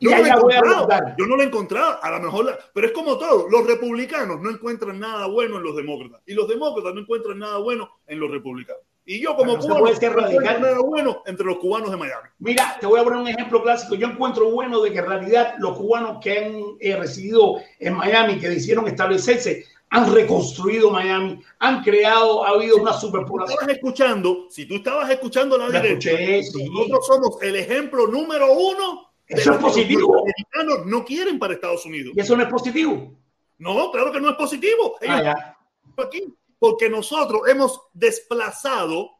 Yo 0.00 0.10
no, 0.10 0.16
lo 0.18 0.22
he 0.22 0.30
allá 0.30 0.36
voy 0.40 0.52
a 0.52 0.56
encontrado. 0.58 0.76
abordar. 0.76 1.14
Yo 1.18 1.26
no 1.26 1.36
lo 1.36 1.42
he 1.42 1.46
encontrado, 1.46 1.98
a 2.02 2.10
lo 2.10 2.20
mejor, 2.20 2.44
la- 2.46 2.58
pero 2.72 2.86
es 2.86 2.92
como 2.92 3.18
todo. 3.18 3.48
Los 3.48 3.66
republicanos 3.66 4.40
no 4.40 4.50
encuentran 4.50 4.98
nada 5.00 5.26
bueno 5.26 5.56
en 5.58 5.62
los 5.64 5.76
demócratas 5.76 6.20
y 6.26 6.34
los 6.34 6.48
demócratas 6.48 6.94
no 6.94 7.00
encuentran 7.00 7.38
nada 7.38 7.58
bueno 7.58 7.90
en 8.06 8.20
los 8.20 8.30
republicanos. 8.30 8.82
Y 9.06 9.20
yo 9.20 9.36
como 9.36 9.60
se 9.60 9.68
cubano 9.68 9.84
no 9.84 10.12
radical. 10.14 10.62
nada 10.62 10.78
bueno 10.80 11.22
entre 11.26 11.44
los 11.44 11.58
cubanos 11.58 11.90
de 11.90 11.96
Miami. 11.98 12.26
Mira, 12.38 12.78
te 12.80 12.86
voy 12.86 12.98
a 13.00 13.04
poner 13.04 13.18
un 13.18 13.28
ejemplo 13.28 13.62
clásico. 13.62 13.94
Yo 13.96 14.06
encuentro 14.06 14.50
bueno 14.50 14.80
de 14.80 14.92
que 14.92 14.98
en 15.00 15.06
realidad 15.06 15.56
los 15.58 15.76
cubanos 15.76 16.18
que 16.22 16.38
han 16.38 16.62
eh, 16.80 16.96
residido 16.96 17.56
en 17.80 17.94
Miami, 17.94 18.38
que 18.38 18.48
decidieron 18.48 18.88
establecerse, 18.88 19.66
han 19.94 20.12
reconstruido 20.12 20.90
Miami, 20.90 21.40
han 21.60 21.82
creado, 21.82 22.44
ha 22.44 22.48
habido 22.50 22.78
una 22.78 22.92
superpoblación. 22.92 23.58
Estabas 23.60 23.76
escuchando, 23.76 24.46
si 24.50 24.66
tú 24.66 24.74
estabas 24.76 25.08
escuchando 25.08 25.56
la 25.56 25.68
La 25.68 25.80
derecha, 25.80 26.10
escuché, 26.10 26.42
sí. 26.42 26.68
nosotros 26.68 27.06
somos 27.06 27.42
el 27.42 27.54
ejemplo 27.56 28.08
número 28.08 28.52
uno 28.52 29.12
Eso 29.26 29.38
es 29.38 29.44
que 29.44 29.50
los 29.50 29.60
positivo. 29.60 30.00
norteamericanos 30.16 30.86
no 30.86 31.04
quieren 31.04 31.38
para 31.38 31.54
Estados 31.54 31.86
Unidos. 31.86 32.12
Y 32.16 32.20
eso 32.20 32.36
no 32.36 32.42
es 32.42 32.48
positivo. 32.48 33.14
No, 33.58 33.90
claro 33.92 34.10
que 34.10 34.20
no 34.20 34.30
es 34.30 34.36
positivo. 34.36 34.96
Ellos 35.00 35.20
Ah, 35.26 35.56
aquí 35.98 36.24
porque 36.58 36.88
nosotros 36.90 37.42
hemos 37.46 37.80
desplazado 37.92 39.10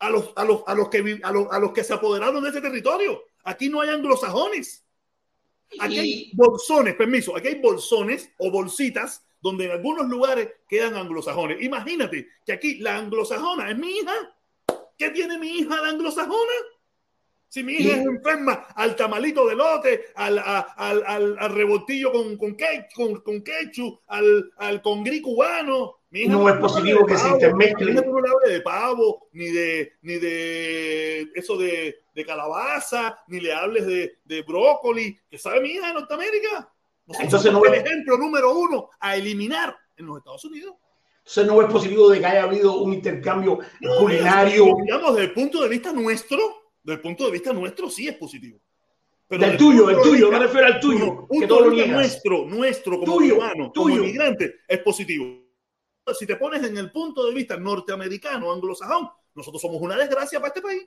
a 0.00 0.10
los, 0.10 0.32
a 0.34 0.44
los, 0.44 0.62
a 0.66 0.74
los, 0.74 0.88
que, 0.88 1.20
a 1.22 1.30
los, 1.30 1.46
a 1.52 1.58
los 1.60 1.72
que 1.72 1.84
se 1.84 1.94
apoderaron 1.94 2.42
de 2.42 2.50
ese 2.50 2.60
territorio. 2.60 3.22
Aquí 3.44 3.68
no 3.68 3.80
hay 3.80 3.90
anglosajones. 3.90 4.84
Aquí 5.78 5.98
hay 5.98 6.30
bolsones, 6.34 6.96
permiso, 6.96 7.36
aquí 7.36 7.48
hay 7.48 7.60
bolsones 7.60 8.30
o 8.38 8.50
bolsitas 8.50 9.24
donde 9.42 9.66
en 9.66 9.72
algunos 9.72 10.06
lugares 10.06 10.48
quedan 10.68 10.94
anglosajones. 10.94 11.60
Imagínate 11.60 12.28
que 12.46 12.52
aquí 12.52 12.76
la 12.76 12.96
anglosajona 12.96 13.70
es 13.70 13.76
mi 13.76 13.98
hija. 13.98 14.14
¿Qué 14.96 15.10
tiene 15.10 15.38
mi 15.38 15.58
hija 15.58 15.80
la 15.82 15.88
anglosajona? 15.88 16.52
Si 17.48 17.62
mi 17.62 17.74
hija 17.74 17.96
es 17.96 18.06
enferma 18.06 18.68
al 18.74 18.96
tamalito 18.96 19.46
de 19.46 19.54
lote, 19.54 20.06
al, 20.14 20.38
al, 20.38 20.64
al, 21.06 21.36
al 21.38 21.54
revoltillo 21.54 22.10
con, 22.10 22.38
con, 22.38 22.56
con, 22.94 23.20
con 23.20 23.42
ketchup, 23.42 24.00
al, 24.06 24.50
al 24.56 24.80
congrí 24.80 25.20
cubano. 25.20 25.96
Mi 26.08 26.20
hija 26.20 26.32
No 26.32 26.48
es 26.48 26.56
positivo 26.56 27.04
que 27.04 27.18
se 27.18 27.28
intermezcle. 27.28 27.92
no 27.92 28.20
le 28.20 28.30
hable 28.30 28.52
de 28.54 28.60
pavo, 28.60 29.28
ni 29.32 29.50
de, 29.50 29.92
ni 30.02 30.14
de 30.14 31.28
eso 31.34 31.58
de, 31.58 32.04
de 32.14 32.24
calabaza, 32.24 33.18
ni 33.26 33.40
le 33.40 33.52
hables 33.52 33.86
de, 33.86 34.18
de 34.24 34.42
brócoli, 34.42 35.18
que 35.28 35.36
sabe 35.36 35.60
mi 35.60 35.70
hija 35.72 35.88
de 35.88 35.94
Norteamérica. 35.94 36.72
Entonces 37.20 37.52
no 37.52 37.64
el 37.64 37.74
es- 37.74 37.84
ejemplo 37.84 38.16
número 38.16 38.56
uno 38.56 38.88
a 39.00 39.16
eliminar 39.16 39.76
en 39.96 40.06
los 40.06 40.18
Estados 40.18 40.44
Unidos. 40.44 40.74
Entonces 41.18 41.46
no 41.46 41.60
es 41.62 41.72
positivo 41.72 42.08
de 42.10 42.18
que 42.20 42.26
haya 42.26 42.42
habido 42.44 42.80
un 42.80 42.92
intercambio 42.94 43.58
No, 43.80 43.96
culinario 43.98 44.74
Digamos, 44.84 45.14
desde 45.14 45.26
el 45.28 45.32
punto 45.34 45.62
de 45.62 45.68
vista 45.68 45.92
nuestro, 45.92 46.38
desde 46.82 46.96
el 46.96 47.00
punto 47.00 47.24
de 47.26 47.30
vista 47.30 47.52
nuestro, 47.52 47.88
sí 47.90 48.08
es 48.08 48.16
positivo. 48.16 48.58
del 49.28 49.40
desde 49.40 49.56
tuyo, 49.56 49.88
el 49.88 50.02
tuyo, 50.02 50.30
me 50.30 50.38
refiero 50.40 50.66
al 50.66 50.80
tuyo, 50.80 50.98
no, 51.06 51.20
que 51.22 51.26
punto 51.28 51.46
todo 51.46 51.70
de 51.70 51.86
lo 51.86 51.92
nuestro, 51.92 52.44
nuestro 52.46 53.00
como 53.00 53.14
Tuyo, 53.16 53.36
cubano, 53.36 53.52
como 53.54 53.72
tuyo. 53.72 54.02
inmigrante, 54.02 54.56
es 54.68 54.78
positivo. 54.80 55.42
Si 56.18 56.26
te 56.26 56.36
pones 56.36 56.62
en 56.64 56.76
el 56.76 56.90
punto 56.90 57.24
de 57.26 57.32
vista 57.32 57.56
norteamericano, 57.56 58.52
anglosajón, 58.52 59.08
nosotros 59.34 59.62
somos 59.62 59.80
una 59.80 59.96
desgracia 59.96 60.38
para 60.40 60.48
este 60.48 60.60
país. 60.60 60.86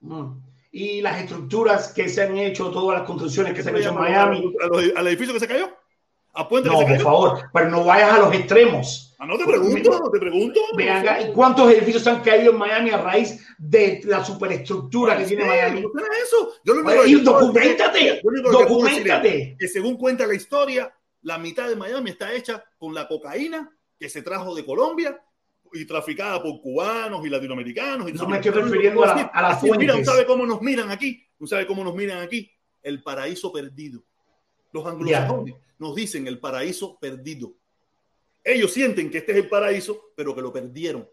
Mm. 0.00 0.32
Y 0.74 1.02
las 1.02 1.20
estructuras 1.20 1.92
que 1.92 2.08
se 2.08 2.22
han 2.22 2.36
hecho, 2.38 2.70
todas 2.70 2.98
las 2.98 3.06
construcciones 3.06 3.52
que 3.52 3.62
se 3.62 3.68
han 3.68 3.76
hecho 3.76 3.90
en 3.90 3.94
Miami. 3.94 4.54
al 4.96 5.06
edificio 5.06 5.34
que 5.34 5.40
se 5.40 5.46
cayó, 5.46 5.68
a 6.32 6.48
puente 6.48 6.70
No, 6.70 6.78
que 6.78 6.80
se 6.80 6.86
por 6.86 6.96
cayó. 6.96 7.04
favor, 7.04 7.50
pero 7.52 7.68
no 7.68 7.84
vayas 7.84 8.12
a 8.12 8.18
los 8.18 8.34
extremos. 8.34 9.14
Ah, 9.18 9.26
no 9.26 9.38
te 9.38 9.44
pregunto, 9.44 10.10
te 10.10 10.18
pregunto. 10.18 10.60
¿y 10.76 11.32
¿cuántos 11.32 11.70
edificios 11.70 12.04
han 12.08 12.22
caído 12.22 12.50
en 12.52 12.58
Miami 12.58 12.90
a 12.90 12.96
raíz 12.96 13.46
de 13.58 14.00
la 14.04 14.24
superestructura 14.24 15.16
que 15.16 15.24
tiene 15.26 15.44
Miami? 15.44 15.82
no 15.82 15.90
eso. 16.20 16.54
Yo 16.64 16.74
lo 16.74 16.80
único 16.80 17.20
documentate, 17.30 18.20
documentate. 18.50 19.56
Que 19.58 19.68
según 19.68 19.96
cuenta 19.96 20.26
la 20.26 20.34
historia, 20.34 20.92
la 21.20 21.38
mitad 21.38 21.68
de 21.68 21.76
Miami 21.76 22.10
está 22.10 22.32
hecha 22.32 22.64
con 22.78 22.94
la 22.94 23.06
cocaína 23.06 23.70
que 23.96 24.08
se 24.08 24.22
trajo 24.22 24.54
de 24.56 24.64
Colombia 24.64 25.22
y 25.72 25.84
traficada 25.86 26.42
por 26.42 26.60
cubanos 26.60 27.24
y 27.26 27.30
latinoamericanos. 27.30 28.08
Y 28.08 28.12
No 28.12 28.26
me 28.28 28.36
estoy 28.36 28.50
refiriendo 28.52 29.02
a 29.04 29.06
la- 29.06 29.22
a 29.22 29.42
las 29.42 29.62
Mira, 29.62 29.74
fuentes. 29.94 30.06
¿sabe 30.06 30.26
cómo 30.26 30.46
nos 30.46 30.60
miran 30.62 30.90
aquí? 30.90 31.26
¿Sabe 31.44 31.66
cómo 31.66 31.82
nos 31.84 31.94
miran 31.94 32.18
aquí? 32.18 32.50
El 32.82 33.02
paraíso 33.02 33.52
perdido. 33.52 34.02
Los 34.72 34.86
anglosajones 34.86 35.54
nos 35.78 35.94
dicen 35.94 36.26
el 36.26 36.38
paraíso 36.38 36.98
perdido. 36.98 37.52
Ellos 38.44 38.72
sienten 38.72 39.10
que 39.10 39.18
este 39.18 39.32
es 39.32 39.38
el 39.38 39.48
paraíso, 39.48 40.12
pero 40.16 40.34
que 40.34 40.42
lo 40.42 40.52
perdieron. 40.52 41.08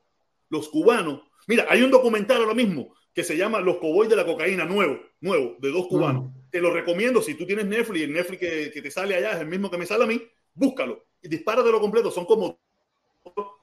Los 0.49 0.69
cubanos, 0.69 1.22
mira, 1.48 1.65
hay 1.69 1.81
un 1.84 1.91
documental 1.91 2.41
ahora 2.41 2.53
mismo 2.53 2.94
que 3.14 3.23
se 3.23 3.36
llama 3.38 3.60
Los 3.60 3.77
Cowboys 3.77 4.10
de 4.10 4.15
la 4.15 4.26
Cocaína, 4.26 4.65
nuevo, 4.65 4.99
nuevo, 5.22 5.56
de 5.60 5.72
dos 5.72 5.88
cubanos. 5.88 6.31
Te 6.52 6.61
lo 6.61 6.72
recomiendo 6.73 7.22
si 7.22 7.36
tú 7.36 7.45
tienes 7.45 7.65
Netflix, 7.65 8.03
el 8.03 8.14
Netflix 8.14 8.40
que, 8.40 8.72
que 8.72 8.81
te 8.81 8.90
sale 8.91 9.15
allá 9.15 9.34
es 9.34 9.41
el 9.41 9.48
mismo 9.48 9.69
que 9.69 9.77
me 9.77 9.86
sale 9.86 10.03
a 10.06 10.07
mí, 10.07 10.22
búscalo 10.53 11.06
y 11.22 11.27
dispáratelo 11.27 11.80
completo. 11.80 12.10
Son 12.11 12.26
como 12.26 12.60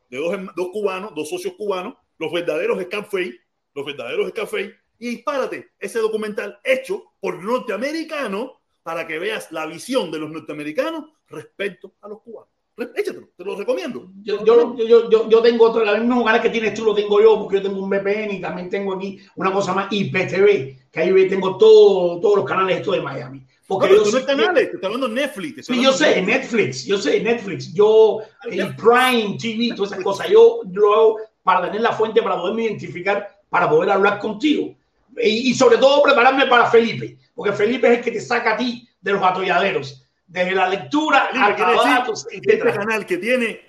de 0.08 0.18
dos, 0.18 0.36
dos 0.56 0.68
cubanos, 0.72 1.14
dos 1.14 1.28
socios 1.28 1.54
cubanos, 1.54 1.94
los 2.18 2.32
verdaderos 2.32 2.82
Scarface, 2.82 3.40
los 3.74 3.84
verdaderos 3.84 4.30
Scarface, 4.30 4.74
y 4.98 5.10
dispárate 5.10 5.72
ese 5.78 5.98
documental 5.98 6.58
hecho 6.64 7.12
por 7.20 7.42
norteamericanos 7.42 8.52
para 8.82 9.06
que 9.06 9.18
veas 9.18 9.50
la 9.52 9.66
visión 9.66 10.10
de 10.10 10.18
los 10.18 10.30
norteamericanos 10.30 11.06
respecto 11.28 11.94
a 12.00 12.08
los 12.08 12.22
cubanos. 12.22 12.50
Échatelo, 12.94 13.30
te 13.34 13.42
lo 13.42 13.56
recomiendo. 13.56 14.12
Yo, 14.22 14.44
yo, 14.44 14.76
yo, 14.76 15.28
yo, 15.28 15.42
tengo 15.42 15.64
otro, 15.64 15.82
la 15.82 15.96
misma 15.96 16.22
canal 16.24 16.42
que 16.42 16.50
tienes 16.50 16.74
tú 16.74 16.84
lo 16.84 16.94
tengo 16.94 17.22
yo, 17.22 17.38
porque 17.40 17.56
yo 17.56 17.62
tengo 17.62 17.82
un 17.82 17.88
VPN 17.88 18.34
y 18.34 18.40
también 18.40 18.68
tengo 18.68 18.94
aquí 18.94 19.18
una 19.36 19.50
cosa 19.50 19.72
más 19.72 19.88
IPTV, 19.90 20.90
que 20.90 21.00
ahí 21.00 21.28
tengo 21.28 21.56
todo, 21.56 22.20
todos 22.20 22.36
los 22.36 22.44
canales 22.44 22.78
estos 22.78 22.94
de 22.94 23.00
Miami. 23.00 23.46
Porque 23.66 23.88
No, 23.88 23.96
yo 23.96 24.02
tú 24.04 24.12
no 24.12 24.24
canales, 24.24 24.70
te 24.70 24.76
está 24.76 24.86
hablando 24.86 25.08
Netflix. 25.08 25.66
Sí, 25.66 25.82
yo 25.82 25.92
sé, 25.92 26.22
Netflix, 26.22 26.84
yo 26.84 26.98
sé, 26.98 27.20
Netflix, 27.20 27.72
yo, 27.72 28.20
el 28.44 28.76
Prime 28.76 29.36
TV, 29.40 29.74
todas 29.74 29.92
esas 29.92 30.04
cosas, 30.04 30.28
yo 30.28 30.60
lo 30.72 30.94
hago 30.94 31.16
para 31.42 31.62
tener 31.62 31.80
la 31.80 31.92
fuente, 31.92 32.22
para 32.22 32.36
poderme 32.36 32.64
identificar, 32.64 33.40
para 33.50 33.68
poder 33.68 33.90
hablar 33.90 34.20
contigo. 34.20 34.76
Y, 35.16 35.50
y 35.50 35.54
sobre 35.54 35.78
todo 35.78 36.02
prepararme 36.02 36.46
para 36.46 36.70
Felipe, 36.70 37.18
porque 37.34 37.52
Felipe 37.52 37.88
es 37.88 37.98
el 37.98 38.04
que 38.04 38.12
te 38.12 38.20
saca 38.20 38.54
a 38.54 38.56
ti 38.56 38.88
de 39.00 39.12
los 39.12 39.22
atolladeros. 39.22 40.04
desde 40.26 40.52
la 40.52 40.68
lectura 40.68 41.28
Felipe, 41.30 41.52
a 41.52 41.56
quiere 41.56 41.72
decir 41.72 41.90
datos, 41.90 42.26
que 42.26 42.36
este 42.36 42.58
canal 42.58 43.06
que 43.06 43.18
tiene, 43.18 43.60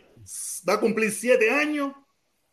va 0.67 0.73
a 0.73 0.79
cumplir 0.79 1.11
siete 1.11 1.49
años, 1.49 1.93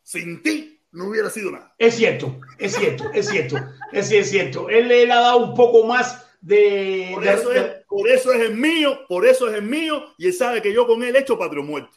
sin 0.02 0.42
ti 0.42 0.80
no 0.92 1.08
hubiera 1.08 1.28
sido 1.28 1.50
nada. 1.50 1.74
Es 1.76 1.96
cierto, 1.96 2.40
es 2.58 2.74
cierto, 2.74 3.10
es 3.12 3.28
cierto, 3.28 3.58
es, 3.92 4.10
es 4.10 4.30
cierto. 4.30 4.68
Él 4.70 4.88
le 4.88 5.10
ha 5.10 5.20
dado 5.20 5.38
un 5.38 5.54
poco 5.54 5.84
más 5.84 6.23
de... 6.44 7.10
Por 7.14 7.26
eso, 7.26 7.48
de- 7.48 7.58
es, 7.58 7.66
por 7.88 8.08
eso 8.08 8.32
es 8.32 8.40
el 8.40 8.54
mío, 8.54 9.00
por 9.08 9.26
eso 9.26 9.48
es 9.48 9.54
el 9.54 9.62
mío, 9.62 10.04
y 10.18 10.26
él 10.26 10.32
sabe 10.34 10.60
que 10.60 10.72
yo 10.72 10.86
con 10.86 11.02
él 11.02 11.16
he 11.16 11.20
hecho 11.20 11.38
patrio 11.38 11.62
muerte. 11.62 11.96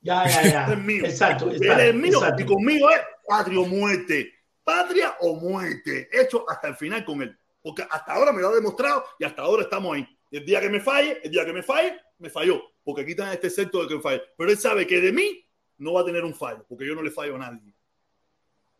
ya, 0.00 0.26
ya, 0.28 0.42
ya. 0.42 0.66
es 0.72 0.78
mío. 0.78 1.04
Exacto, 1.04 1.48
Él 1.50 1.56
exacto, 1.56 1.80
es 1.82 1.88
el 1.90 1.94
mío 1.94 2.18
exacto. 2.18 2.42
y 2.42 2.46
conmigo 2.46 2.90
es 2.90 3.00
patrio 3.26 3.64
muerte. 3.66 4.32
Patria 4.64 5.14
o 5.20 5.36
muerte. 5.36 6.08
Hecho 6.10 6.44
hasta 6.48 6.68
el 6.68 6.76
final 6.76 7.04
con 7.04 7.22
él. 7.22 7.38
Porque 7.62 7.82
hasta 7.88 8.12
ahora 8.14 8.32
me 8.32 8.40
lo 8.42 8.48
ha 8.48 8.54
demostrado 8.54 9.04
y 9.18 9.24
hasta 9.24 9.42
ahora 9.42 9.62
estamos 9.62 9.94
ahí. 9.94 10.06
El 10.30 10.44
día 10.44 10.60
que 10.60 10.68
me 10.70 10.80
falle, 10.80 11.20
el 11.22 11.30
día 11.30 11.44
que 11.44 11.52
me 11.52 11.62
falle, 11.62 12.00
me 12.18 12.30
falló. 12.30 12.62
Porque 12.82 13.04
quitan 13.06 13.30
este 13.32 13.46
excepto 13.48 13.82
de 13.82 13.88
que 13.88 13.94
me 13.96 14.00
falle. 14.02 14.22
Pero 14.36 14.50
él 14.50 14.58
sabe 14.58 14.86
que 14.86 15.00
de 15.00 15.12
mí 15.12 15.46
no 15.78 15.92
va 15.92 16.00
a 16.00 16.04
tener 16.04 16.24
un 16.24 16.34
fallo. 16.34 16.64
Porque 16.68 16.86
yo 16.86 16.94
no 16.94 17.02
le 17.02 17.10
fallo 17.10 17.36
a 17.36 17.38
nadie. 17.38 17.74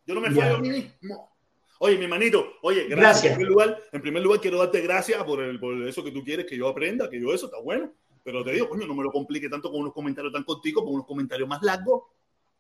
Yo 0.07 0.15
no 0.15 0.21
me 0.23 0.35
Ya. 0.35 0.43
fallo 0.43 0.57
a 0.57 0.61
mí 0.61 0.69
mismo. 0.71 1.34
Oye, 1.81 1.99
mi 1.99 2.07
manito, 2.07 2.55
oye, 2.63 2.87
gracias. 2.89 2.99
Gracias. 3.01 3.33
En, 3.33 3.37
primer 3.37 3.51
lugar, 3.51 3.83
en 3.93 4.03
primer 4.03 4.23
lugar, 4.23 4.41
quiero 4.41 4.59
darte 4.59 4.81
gracias 4.81 5.23
por, 5.25 5.43
el, 5.43 5.59
por 5.59 5.87
eso 5.87 6.05
que 6.05 6.13
tú 6.13 6.23
quieres 6.23 6.47
que 6.47 6.57
yo 6.57 6.69
aprenda, 6.69 7.11
que 7.11 7.21
yo 7.21 7.33
eso 7.33 7.47
está 7.47 7.59
bueno. 7.61 7.93
Pero 8.23 8.43
te 8.43 8.53
digo, 8.53 8.69
coño, 8.69 8.87
no 8.87 8.95
me 8.95 9.03
lo 9.03 9.13
complique 9.13 9.51
tanto 9.51 9.71
con 9.71 9.81
unos 9.81 9.93
comentarios 9.93 10.33
tan 10.33 10.45
corticos, 10.45 10.83
con 10.83 10.95
unos 10.95 11.07
comentarios 11.07 11.49
más 11.49 11.63
largos. 11.63 12.05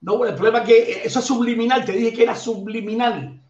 No, 0.01 0.19
bueno, 0.19 0.33
el 0.33 0.37
problema 0.37 0.59
es 0.61 0.67
que 0.67 1.07
eso 1.07 1.21
es 1.21 1.25
subliminal, 1.25 1.85
te 1.85 1.93
dije 1.93 2.13
que 2.13 2.23
era 2.25 2.37
subliminal. 2.37 3.41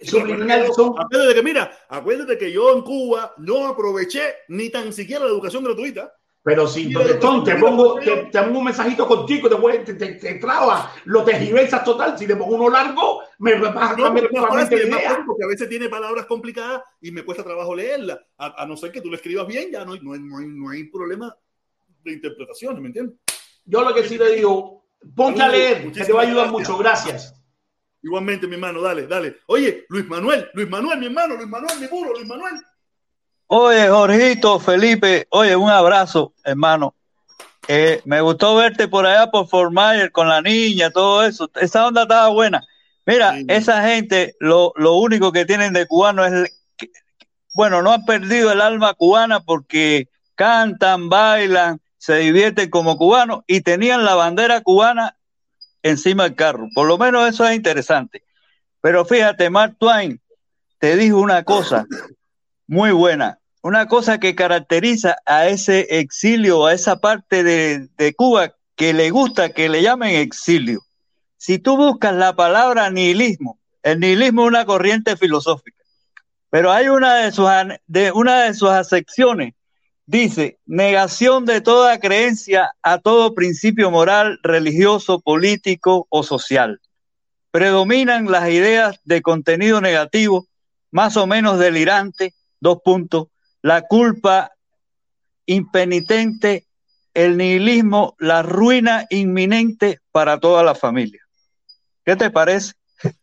Sí, 0.00 0.06
Subliminal 0.08 0.66
son... 0.74 0.94
Acuérdate 0.98 1.34
que, 1.34 1.42
mira, 1.42 1.70
acuérdate 1.88 2.38
que 2.38 2.50
yo 2.50 2.74
en 2.74 2.82
Cuba 2.82 3.34
no 3.36 3.66
aproveché 3.66 4.22
ni 4.48 4.70
tan 4.70 4.94
siquiera 4.94 5.26
la 5.26 5.30
educación 5.30 5.62
gratuita. 5.62 6.12
Pero 6.42 6.66
si, 6.66 6.88
protestón, 6.88 7.44
te 7.44 7.56
pongo, 7.56 7.96
te, 8.00 8.16
te 8.32 8.42
pongo 8.42 8.58
un 8.60 8.64
mensajito 8.64 9.06
contigo, 9.06 9.46
te, 9.48 9.54
voy- 9.56 9.84
te, 9.84 9.92
te, 9.94 10.14
te 10.14 10.34
traba, 10.36 10.90
lo 11.04 11.22
tergiversas 11.22 11.84
total. 11.84 12.18
Si 12.18 12.26
te 12.26 12.34
pongo 12.34 12.56
uno 12.56 12.70
largo, 12.70 13.20
me 13.40 13.56
vas 13.56 13.92
a 13.92 13.94
cambiar 13.96 14.28
totalmente 14.30 14.76
la 14.76 14.96
idea. 14.96 15.22
porque 15.26 15.44
a 15.44 15.48
veces 15.48 15.68
tiene 15.68 15.90
palabras 15.90 16.24
complicadas 16.24 16.82
y 17.02 17.12
me 17.12 17.24
cuesta 17.24 17.44
trabajo 17.44 17.74
leerlas. 17.74 18.20
A, 18.38 18.62
a 18.62 18.66
no 18.66 18.74
ser 18.76 18.90
que 18.90 19.02
tú 19.02 19.10
lo 19.10 19.16
escribas 19.16 19.46
bien, 19.46 19.70
ya 19.70 19.84
no, 19.84 19.92
hay- 19.92 20.00
no, 20.00 20.16
no, 20.16 20.38
hay, 20.38 20.46
no 20.46 20.70
hay 20.70 20.84
problema 20.84 21.36
de 22.02 22.12
interpretación, 22.12 22.80
¿me 22.80 22.88
entiendes? 22.88 23.16
Yo 23.66 23.82
lo 23.82 23.94
que 23.94 24.08
sí 24.08 24.16
te 24.16 24.34
digo, 24.34 24.86
ponte 25.14 25.42
a 25.42 25.48
leer, 25.48 25.92
que 25.92 26.04
te 26.04 26.12
va 26.12 26.20
a 26.20 26.22
ayudar 26.24 26.48
gracias. 26.50 26.68
mucho. 26.70 26.78
Gracias. 26.78 27.34
Igualmente, 28.02 28.46
mi 28.46 28.54
hermano, 28.54 28.80
dale, 28.80 29.06
dale. 29.06 29.36
Oye, 29.48 29.84
Luis 29.90 30.08
Manuel, 30.08 30.48
Luis 30.54 30.70
Manuel, 30.70 30.98
mi 30.98 31.06
hermano, 31.06 31.36
Luis 31.36 31.48
Manuel, 31.48 31.78
mi 31.78 31.86
puro, 31.86 32.14
Luis 32.14 32.26
Manuel. 32.26 32.54
Oye, 33.52 33.88
Jorgito, 33.88 34.60
Felipe, 34.60 35.26
oye, 35.30 35.56
un 35.56 35.68
abrazo, 35.68 36.32
hermano. 36.44 36.94
Eh, 37.66 38.00
me 38.04 38.20
gustó 38.20 38.54
verte 38.54 38.86
por 38.86 39.04
allá 39.06 39.28
por 39.28 39.48
Fort 39.48 39.72
Myers 39.72 40.12
con 40.12 40.28
la 40.28 40.40
niña, 40.40 40.90
todo 40.90 41.24
eso. 41.24 41.50
Esa 41.60 41.84
onda 41.88 42.02
estaba 42.02 42.28
buena. 42.28 42.62
Mira, 43.06 43.34
Sí. 43.34 43.46
esa 43.48 43.82
gente, 43.88 44.36
lo, 44.38 44.72
lo 44.76 44.94
único 44.98 45.32
que 45.32 45.44
tienen 45.46 45.72
de 45.72 45.88
cubano 45.88 46.24
es, 46.24 46.56
que- 46.76 46.90
bueno, 47.54 47.82
no 47.82 47.90
han 47.90 48.04
perdido 48.04 48.52
el 48.52 48.60
alma 48.60 48.94
cubana 48.94 49.40
porque 49.40 50.08
cantan, 50.36 51.08
bailan, 51.08 51.80
se 51.98 52.18
divierten 52.18 52.70
como 52.70 52.96
cubanos 52.96 53.40
y 53.48 53.62
tenían 53.62 54.04
la 54.04 54.14
bandera 54.14 54.60
cubana 54.60 55.16
encima 55.82 56.22
del 56.22 56.36
carro. 56.36 56.68
Por 56.72 56.86
lo 56.86 56.98
menos 56.98 57.28
eso 57.28 57.44
es 57.48 57.56
interesante. 57.56 58.22
Pero 58.80 59.04
fíjate, 59.04 59.50
Mark 59.50 59.74
Twain 59.76 60.20
te 60.78 60.96
dijo 60.96 61.18
una 61.18 61.42
cosa 61.42 61.84
muy 62.68 62.92
buena. 62.92 63.38
Una 63.62 63.88
cosa 63.88 64.18
que 64.18 64.34
caracteriza 64.34 65.18
a 65.26 65.48
ese 65.48 65.98
exilio, 66.00 66.64
a 66.64 66.72
esa 66.72 67.00
parte 67.00 67.44
de, 67.44 68.14
Cuba 68.16 68.54
que 68.74 68.94
le 68.94 69.10
gusta 69.10 69.50
que 69.52 69.68
le 69.68 69.82
llamen 69.82 70.14
exilio. 70.14 70.80
Si 71.36 71.58
tú 71.58 71.76
buscas 71.76 72.14
la 72.14 72.34
palabra 72.34 72.90
nihilismo, 72.90 73.58
el 73.82 74.00
nihilismo 74.00 74.42
es 74.42 74.48
una 74.48 74.64
corriente 74.64 75.14
filosófica, 75.16 75.84
pero 76.48 76.72
hay 76.72 76.88
una 76.88 77.16
de 77.16 77.32
sus, 77.32 77.48
de, 77.86 78.12
una 78.12 78.44
de 78.44 78.54
sus 78.54 78.70
acepciones, 78.70 79.52
dice, 80.06 80.58
negación 80.64 81.44
de 81.44 81.60
toda 81.60 82.00
creencia 82.00 82.74
a 82.82 82.98
todo 82.98 83.34
principio 83.34 83.90
moral, 83.90 84.40
religioso, 84.42 85.20
político 85.20 86.06
o 86.08 86.22
social. 86.22 86.80
Predominan 87.50 88.30
las 88.30 88.48
ideas 88.48 89.00
de 89.04 89.20
contenido 89.20 89.82
negativo, 89.82 90.46
más 90.90 91.18
o 91.18 91.26
menos 91.26 91.58
delirante, 91.58 92.32
dos 92.58 92.78
puntos, 92.82 93.28
la 93.62 93.82
culpa 93.82 94.52
impenitente, 95.46 96.66
el 97.14 97.36
nihilismo, 97.36 98.16
la 98.18 98.42
ruina 98.42 99.06
inminente 99.10 100.00
para 100.12 100.38
toda 100.38 100.62
la 100.62 100.74
familia. 100.74 101.20
¿Qué 102.04 102.16
te 102.16 102.30
parece? 102.30 102.74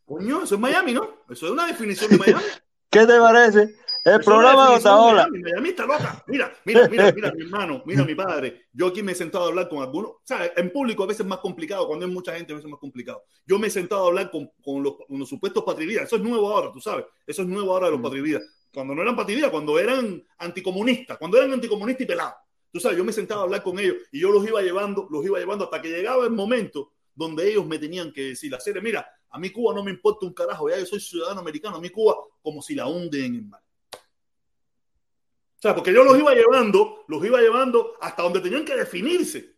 Coño, 0.06 0.44
eso 0.44 0.56
es 0.56 0.62
Miami, 0.62 0.94
¿no? 0.94 1.08
Eso 1.30 1.48
es 1.48 1.52
una 1.52 1.68
definición 1.68 2.12
de 2.12 2.18
Miami. 2.18 2.44
¿Qué 2.90 3.06
te 3.06 3.20
parece? 3.20 3.76
El 4.06 4.22
programa 4.22 4.70
de 4.70 4.76
Otaola. 4.78 5.28
Miami. 5.28 5.44
Miami 5.44 5.70
está 5.70 5.86
loca. 5.86 6.24
Mira, 6.28 6.54
mira, 6.64 6.88
mira, 6.88 7.12
mira, 7.12 7.32
mi 7.34 7.44
hermano, 7.44 7.84
mira, 7.86 8.06
mi 8.06 8.16
padre. 8.16 8.68
Yo 8.72 8.88
aquí 8.88 9.04
me 9.04 9.12
he 9.12 9.16
sentado 9.16 9.46
a 9.46 9.48
hablar 9.50 9.68
con 9.68 9.80
algunos. 9.80 10.14
¿Sabes? 10.24 10.52
En 10.56 10.72
público 10.72 11.04
a 11.04 11.08
veces 11.08 11.22
es 11.22 11.28
más 11.28 11.40
complicado. 11.40 11.88
Cuando 11.88 12.06
hay 12.06 12.12
mucha 12.12 12.34
gente, 12.34 12.54
a 12.54 12.56
veces 12.56 12.66
es 12.66 12.72
más 12.72 12.80
complicado. 12.80 13.24
Yo 13.46 13.60
me 13.60 13.68
he 13.68 13.70
sentado 13.70 14.06
a 14.06 14.08
hablar 14.08 14.32
con, 14.32 14.50
con 14.64 14.82
los, 14.82 14.96
con 15.06 15.20
los 15.20 15.28
supuestos 15.28 15.64
patrividas. 15.64 16.06
Eso 16.06 16.16
es 16.16 16.22
nuevo 16.22 16.50
ahora, 16.50 16.72
tú 16.72 16.80
sabes. 16.80 17.06
Eso 17.26 17.42
es 17.42 17.48
nuevo 17.48 17.74
ahora 17.74 17.88
de 17.88 17.94
los 17.94 18.02
patrividas. 18.02 18.44
Cuando 18.74 18.94
no 18.94 19.02
eran 19.02 19.16
patrividas, 19.16 19.50
cuando 19.50 19.80
eran 19.80 20.24
anticomunistas. 20.38 21.18
Cuando 21.18 21.38
eran 21.38 21.54
anticomunistas 21.54 22.04
y 22.04 22.08
pelados. 22.08 22.36
Tú 22.72 22.80
sabes, 22.80 22.98
yo 22.98 23.04
me 23.04 23.12
he 23.12 23.14
sentado 23.14 23.42
a 23.42 23.44
hablar 23.44 23.64
con 23.64 23.80
ellos 23.80 23.96
y 24.12 24.20
yo 24.20 24.30
los 24.32 24.46
iba 24.48 24.62
llevando, 24.62 25.08
los 25.10 25.26
iba 25.26 25.40
llevando 25.40 25.64
hasta 25.66 25.82
que 25.82 25.90
llegaba 25.90 26.26
el 26.26 26.32
momento 26.32 26.92
donde 27.16 27.50
ellos 27.50 27.66
me 27.66 27.80
tenían 27.80 28.12
que 28.14 28.22
decir, 28.30 28.52
la 28.52 28.60
serie, 28.60 28.82
mira, 28.82 29.08
a 29.30 29.40
mí 29.40 29.50
Cuba 29.50 29.74
no 29.74 29.84
me 29.84 29.92
importa 29.92 30.26
un 30.26 30.34
carajo, 30.34 30.70
ya 30.70 30.78
yo 30.78 30.86
soy 30.86 31.00
ciudadano 31.00 31.40
americano, 31.40 31.78
a 31.78 31.82
mí 31.82 31.90
Cuba 31.90 32.16
como 32.42 32.62
si 32.62 32.76
la 32.76 32.88
hunden 32.88 33.24
en 33.26 33.36
el 33.36 33.46
mar. 33.46 33.62
O 33.94 35.60
sea, 35.60 35.74
porque 35.74 35.92
yo 35.92 36.04
los 36.04 36.18
iba 36.20 36.36
llevando, 36.36 37.04
los 37.08 37.26
iba 37.26 37.42
llevando 37.42 37.94
hasta 38.00 38.22
donde 38.22 38.42
tenían 38.42 38.64
que 38.64 38.76
definirse 38.76 39.56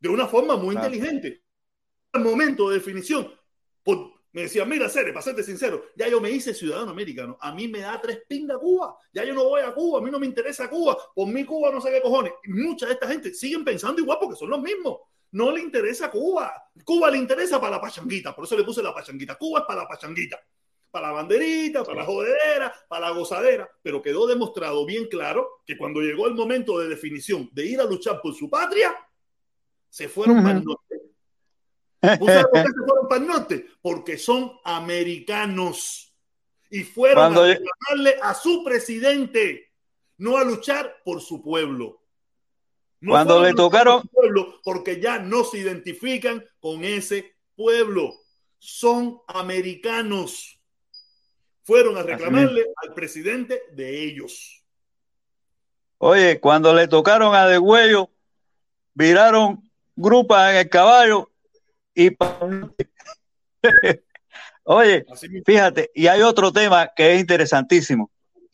de 0.00 0.08
una 0.08 0.26
forma 0.26 0.56
muy 0.56 0.74
Claro. 0.74 0.88
inteligente. 0.92 1.44
El 2.12 2.22
momento 2.22 2.68
de 2.70 2.76
definición, 2.78 3.32
por- 3.84 4.17
me 4.32 4.42
decían, 4.42 4.68
mira, 4.68 4.88
Cere, 4.88 5.12
para 5.12 5.22
serte 5.22 5.42
sincero, 5.42 5.86
ya 5.96 6.08
yo 6.08 6.20
me 6.20 6.30
hice 6.30 6.52
ciudadano 6.52 6.90
americano, 6.90 7.38
a 7.40 7.52
mí 7.52 7.66
me 7.66 7.80
da 7.80 8.00
tres 8.00 8.22
pingas 8.28 8.58
Cuba, 8.58 8.96
ya 9.12 9.24
yo 9.24 9.34
no 9.34 9.44
voy 9.44 9.62
a 9.62 9.72
Cuba, 9.72 10.00
a 10.00 10.02
mí 10.02 10.10
no 10.10 10.18
me 10.18 10.26
interesa 10.26 10.68
Cuba, 10.68 10.96
por 11.14 11.28
mí 11.28 11.44
Cuba 11.44 11.70
no 11.70 11.80
sé 11.80 11.90
qué 11.90 12.02
cojones. 12.02 12.32
Y 12.44 12.52
mucha 12.52 12.86
de 12.86 12.92
esta 12.92 13.08
gente 13.08 13.32
siguen 13.32 13.64
pensando 13.64 14.00
igual 14.00 14.18
porque 14.20 14.36
son 14.36 14.50
los 14.50 14.60
mismos. 14.60 14.98
No 15.30 15.50
le 15.50 15.60
interesa 15.60 16.10
Cuba. 16.10 16.52
Cuba 16.84 17.10
le 17.10 17.18
interesa 17.18 17.60
para 17.60 17.76
la 17.76 17.80
pachanguita, 17.80 18.34
por 18.34 18.44
eso 18.44 18.56
le 18.56 18.64
puse 18.64 18.82
la 18.82 18.94
pachanguita. 18.94 19.36
Cuba 19.36 19.60
es 19.60 19.66
para 19.66 19.82
la 19.82 19.88
pachanguita, 19.88 20.38
para 20.90 21.08
la 21.08 21.12
banderita, 21.14 21.82
para 21.84 22.00
la 22.00 22.04
jodedera, 22.04 22.74
para 22.88 23.08
la 23.08 23.14
gozadera, 23.14 23.70
pero 23.82 24.02
quedó 24.02 24.26
demostrado 24.26 24.84
bien 24.84 25.06
claro 25.06 25.62
que 25.64 25.76
cuando 25.76 26.00
llegó 26.00 26.26
el 26.26 26.34
momento 26.34 26.78
de 26.78 26.88
definición 26.88 27.48
de 27.52 27.66
ir 27.66 27.80
a 27.80 27.84
luchar 27.84 28.20
por 28.22 28.34
su 28.34 28.48
patria, 28.48 28.94
se 29.88 30.08
fueron 30.08 30.42
norte. 30.42 30.87
¿Tú 32.00 32.26
sabes 32.26 32.44
por 32.46 32.52
qué 32.52 32.68
se 32.68 32.84
fueron 32.86 33.08
para 33.08 33.20
el 33.20 33.26
norte? 33.26 33.66
Porque 33.82 34.18
son 34.18 34.52
americanos 34.64 36.14
y 36.70 36.82
fueron 36.84 37.36
a 37.36 37.40
reclamarle 37.46 38.16
a 38.22 38.34
su 38.34 38.62
presidente, 38.64 39.72
no 40.18 40.36
a 40.36 40.44
luchar 40.44 40.96
por 41.04 41.20
su 41.20 41.42
pueblo. 41.42 42.02
No 43.00 43.12
Cuando 43.12 43.40
le 43.42 43.52
tocaron- 43.54 44.08
pueblo 44.08 44.60
porque 44.64 45.00
ya 45.00 45.18
no 45.18 45.44
se 45.44 45.58
identifican 45.58 46.44
con 46.60 46.84
ese 46.84 47.36
pueblo. 47.56 48.14
Son 48.58 49.20
americanos. 49.28 50.60
Fueron 51.62 51.96
a 51.96 52.02
reclamarle 52.02 52.66
al 52.76 52.94
presidente 52.94 53.62
de 53.72 54.02
ellos. 54.04 54.64
Oye, 55.98 56.40
cuando 56.40 56.72
le 56.74 56.88
tocaron 56.88 57.34
a 57.34 57.46
Degüello, 57.46 58.08
viraron 58.94 59.68
grupas 59.96 60.52
en 60.52 60.56
el 60.58 60.68
caballo 60.68 61.30
y 61.98 62.16
Oye, 64.64 65.04
fíjate, 65.44 65.90
y 65.94 66.06
hay 66.06 66.22
otro 66.22 66.52
tema 66.52 66.90
que 66.94 67.14
es 67.14 67.20
interesantísimo, 67.20 68.10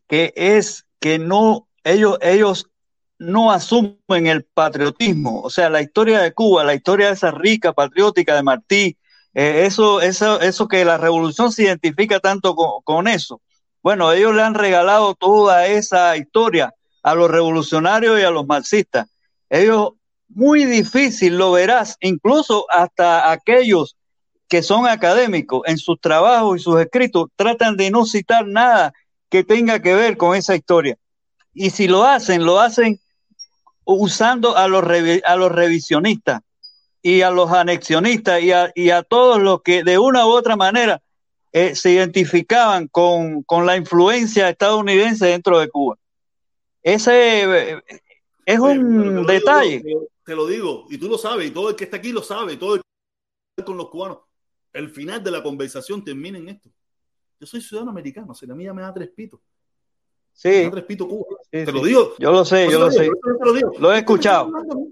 que 0.08 0.32
es 0.36 0.86
que 0.98 1.18
no, 1.18 1.68
ellos, 1.82 2.18
ellos 2.22 2.70
no 3.18 3.52
asumen 3.52 4.26
el 4.26 4.44
patriotismo, 4.44 5.42
o 5.42 5.50
sea, 5.50 5.68
la 5.68 5.82
historia 5.82 6.20
de 6.20 6.32
Cuba, 6.32 6.64
la 6.64 6.74
historia 6.74 7.08
de 7.08 7.14
esa 7.14 7.32
rica 7.32 7.72
patriótica 7.72 8.34
de 8.34 8.42
Martí, 8.42 8.96
eh, 9.34 9.66
eso, 9.66 10.00
eso, 10.00 10.40
eso 10.40 10.68
que 10.68 10.84
la 10.84 10.96
revolución 10.96 11.52
se 11.52 11.64
identifica 11.64 12.20
tanto 12.20 12.54
con, 12.54 12.80
con 12.84 13.08
eso. 13.08 13.42
Bueno, 13.82 14.12
ellos 14.12 14.34
le 14.34 14.42
han 14.42 14.54
regalado 14.54 15.14
toda 15.14 15.66
esa 15.66 16.16
historia 16.16 16.72
a 17.02 17.14
los 17.14 17.30
revolucionarios 17.30 18.18
y 18.18 18.22
a 18.22 18.30
los 18.30 18.46
marxistas. 18.46 19.08
Ellos, 19.50 19.90
muy 20.28 20.64
difícil 20.64 21.36
lo 21.36 21.52
verás, 21.52 21.96
incluso 22.00 22.66
hasta 22.70 23.30
aquellos 23.30 23.96
que 24.48 24.62
son 24.62 24.86
académicos 24.86 25.62
en 25.66 25.78
sus 25.78 26.00
trabajos 26.00 26.60
y 26.60 26.62
sus 26.62 26.80
escritos 26.80 27.28
tratan 27.36 27.76
de 27.76 27.90
no 27.90 28.04
citar 28.04 28.46
nada 28.46 28.92
que 29.28 29.42
tenga 29.42 29.80
que 29.80 29.94
ver 29.94 30.16
con 30.16 30.36
esa 30.36 30.54
historia. 30.54 30.96
Y 31.52 31.70
si 31.70 31.88
lo 31.88 32.04
hacen, 32.04 32.44
lo 32.44 32.60
hacen 32.60 33.00
usando 33.84 34.56
a 34.56 34.68
los, 34.68 34.84
a 35.24 35.36
los 35.36 35.52
revisionistas 35.52 36.40
y 37.02 37.22
a 37.22 37.30
los 37.30 37.50
anexionistas 37.52 38.42
y 38.42 38.52
a, 38.52 38.72
y 38.74 38.90
a 38.90 39.02
todos 39.02 39.40
los 39.40 39.62
que 39.62 39.84
de 39.84 39.98
una 39.98 40.26
u 40.26 40.30
otra 40.30 40.56
manera 40.56 41.02
eh, 41.52 41.74
se 41.74 41.92
identificaban 41.92 42.88
con, 42.88 43.42
con, 43.42 43.66
la 43.66 43.76
influencia 43.76 44.48
estadounidense 44.48 45.26
dentro 45.26 45.58
de 45.60 45.68
Cuba. 45.68 45.96
Ese 46.82 47.72
eh, 47.72 47.82
es 48.44 48.58
un 48.58 49.26
detalle. 49.26 49.82
te 50.24 50.34
lo 50.34 50.46
digo, 50.46 50.86
y 50.90 50.98
tú 50.98 51.08
lo 51.08 51.18
sabes, 51.18 51.48
y 51.48 51.50
todo 51.50 51.70
el 51.70 51.76
que 51.76 51.84
está 51.84 51.98
aquí 51.98 52.12
lo 52.12 52.22
sabe, 52.22 52.56
todo 52.56 52.76
el 52.76 52.82
que 53.56 53.64
con 53.64 53.76
los 53.76 53.88
cubanos. 53.90 54.18
El 54.72 54.90
final 54.90 55.22
de 55.22 55.30
la 55.30 55.42
conversación 55.42 56.04
termina 56.04 56.38
en 56.38 56.48
esto. 56.48 56.68
Yo 57.38 57.46
soy 57.46 57.60
ciudadano 57.60 57.90
americano, 57.90 58.34
si 58.34 58.46
la 58.46 58.54
mía 58.54 58.74
me 58.74 58.82
da 58.82 58.92
tres 58.92 59.08
pitos. 59.10 59.40
Sí. 60.34 60.68
Repito, 60.68 61.06
Cuba. 61.06 61.38
te 61.48 61.70
lo 61.70 61.84
digo. 61.84 62.14
Yo 62.18 62.32
lo 62.32 62.44
sé, 62.44 62.68
yo 62.68 62.80
lo, 62.80 62.90
sé. 62.90 63.08
Lo, 63.78 63.92
he 63.92 63.98
escuchado. 63.98 64.50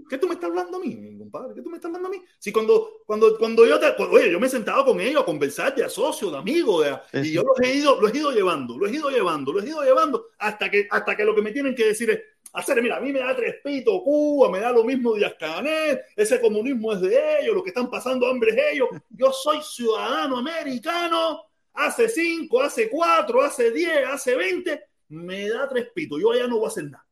¿Qué 0.09 0.17
tú 0.17 0.29
me 0.29 0.35
estás 0.35 0.49
hablando 0.49 0.77
a 0.77 0.81
mí, 0.81 1.19
compadre? 1.19 1.55
¿Qué 1.55 1.63
tú 1.63 1.69
me 1.69 1.77
estás 1.77 1.89
hablando 1.89 2.09
a 2.09 2.13
mí? 2.13 2.23
Si 2.39 2.53
cuando, 2.53 3.03
cuando, 3.05 3.37
cuando 3.37 3.67
yo 3.67 3.79
te, 3.81 3.87
oye, 4.05 4.31
yo 4.31 4.39
me 4.39 4.47
he 4.47 4.51
sentado 4.51 4.85
con 4.85 5.01
ellos 5.01 5.23
a 5.23 5.25
conversar 5.25 5.75
de 5.75 5.89
socio, 5.91 6.31
de 6.31 6.39
amigo, 6.39 6.81
de, 6.81 6.97
y 7.15 7.33
yo 7.33 7.43
los 7.43 7.59
he 7.61 7.75
ido, 7.75 8.01
los 8.01 8.15
he 8.15 8.19
ido 8.19 8.31
llevando, 8.31 8.79
los 8.79 8.89
he 8.89 8.95
ido 8.95 9.11
llevando, 9.11 9.53
los 9.53 9.65
he 9.65 9.69
ido 9.69 9.83
llevando 9.83 10.27
hasta 10.39 10.71
que, 10.71 10.87
hasta 10.89 11.17
que 11.17 11.25
lo 11.25 11.35
que 11.35 11.43
me 11.43 11.51
tienen 11.51 11.75
que 11.75 11.87
decir 11.87 12.11
es, 12.11 12.21
hacer, 12.53 12.83
mira, 12.83 12.97
a 12.97 13.01
mí 13.01 13.13
me 13.13 13.21
da 13.21 13.35
tres 13.35 13.57
pitos 13.63 14.03
Cuba, 14.03 14.51
me 14.51 14.61
da 14.61 14.73
lo 14.73 14.85
mismo 14.85 15.15
Díaz 15.15 15.35
Canel, 15.39 16.01
ese 16.17 16.41
comunismo 16.41 16.93
es 16.93 17.01
de 17.01 17.41
ellos, 17.41 17.55
lo 17.55 17.63
que 17.63 17.71
están 17.71 17.91
pasando 17.91 18.27
hambre 18.27 18.51
es 18.51 18.75
ellos. 18.75 18.89
Yo 19.11 19.33
soy 19.33 19.59
ciudadano 19.63 20.39
americano, 20.39 21.43
hace 21.73 22.09
cinco, 22.09 22.61
hace 22.61 22.89
cuatro, 22.91 23.43
hace 23.43 23.71
diez, 23.71 24.07
hace 24.07 24.35
veinte 24.37 24.85
me 25.09 25.49
da 25.49 25.69
tres 25.69 25.89
pitos, 25.95 26.21
yo 26.21 26.33
allá 26.33 26.47
no 26.47 26.57
voy 26.57 26.67
a 26.67 26.69
hacer 26.69 26.85
nada. 26.85 27.07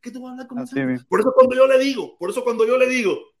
¿Qué, 0.00 0.10
tú 0.10 0.20
vas 0.20 0.30
a 0.30 0.32
hablar 0.32 0.46
con 0.46 1.06
Por 1.08 1.20
eso 1.20 1.32
cuando 1.34 1.54
yo 1.54 1.66
le 1.66 1.78
digo, 1.78 2.16
por 2.18 2.28
eso 2.28 2.44
cuando 2.44 2.66
yo 2.66 2.76
le 2.76 2.86
digo 2.86 3.33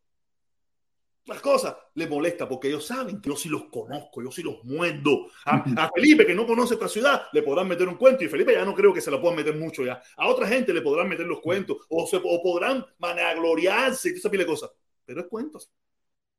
las 1.26 1.40
cosas, 1.40 1.74
le 1.94 2.06
molesta, 2.06 2.46
porque 2.48 2.68
ellos 2.68 2.86
saben 2.86 3.20
que 3.20 3.30
yo 3.30 3.36
sí 3.36 3.48
los 3.48 3.64
conozco, 3.64 4.22
yo 4.22 4.30
sí 4.30 4.42
los 4.42 4.62
muerdo. 4.64 5.28
A, 5.46 5.90
Felipe, 5.94 6.26
que 6.26 6.34
no 6.34 6.46
conoce 6.46 6.74
esta 6.74 6.88
ciudad, 6.88 7.28
le 7.32 7.42
podrán 7.42 7.66
meter 7.66 7.88
un 7.88 7.96
cuento, 7.96 8.24
y 8.24 8.28
Felipe 8.28 8.52
ya 8.52 8.64
no 8.64 8.74
creo 8.74 8.92
que 8.92 9.00
se 9.00 9.10
la 9.10 9.20
puedan 9.20 9.36
meter 9.36 9.56
mucho 9.56 9.84
ya. 9.84 10.02
A 10.16 10.28
otra 10.28 10.46
gente 10.46 10.74
le 10.74 10.82
podrán 10.82 11.08
meter 11.08 11.26
los 11.26 11.40
cuentos, 11.40 11.78
o, 11.88 12.06
se, 12.06 12.16
o 12.16 12.42
podrán 12.42 12.84
managloriarse 12.98 14.10
y 14.10 14.12
esa 14.12 14.30
pile 14.30 14.44
de 14.44 14.50
cosas. 14.50 14.70
Pero 15.04 15.22
es 15.22 15.26
cuentos. 15.28 15.70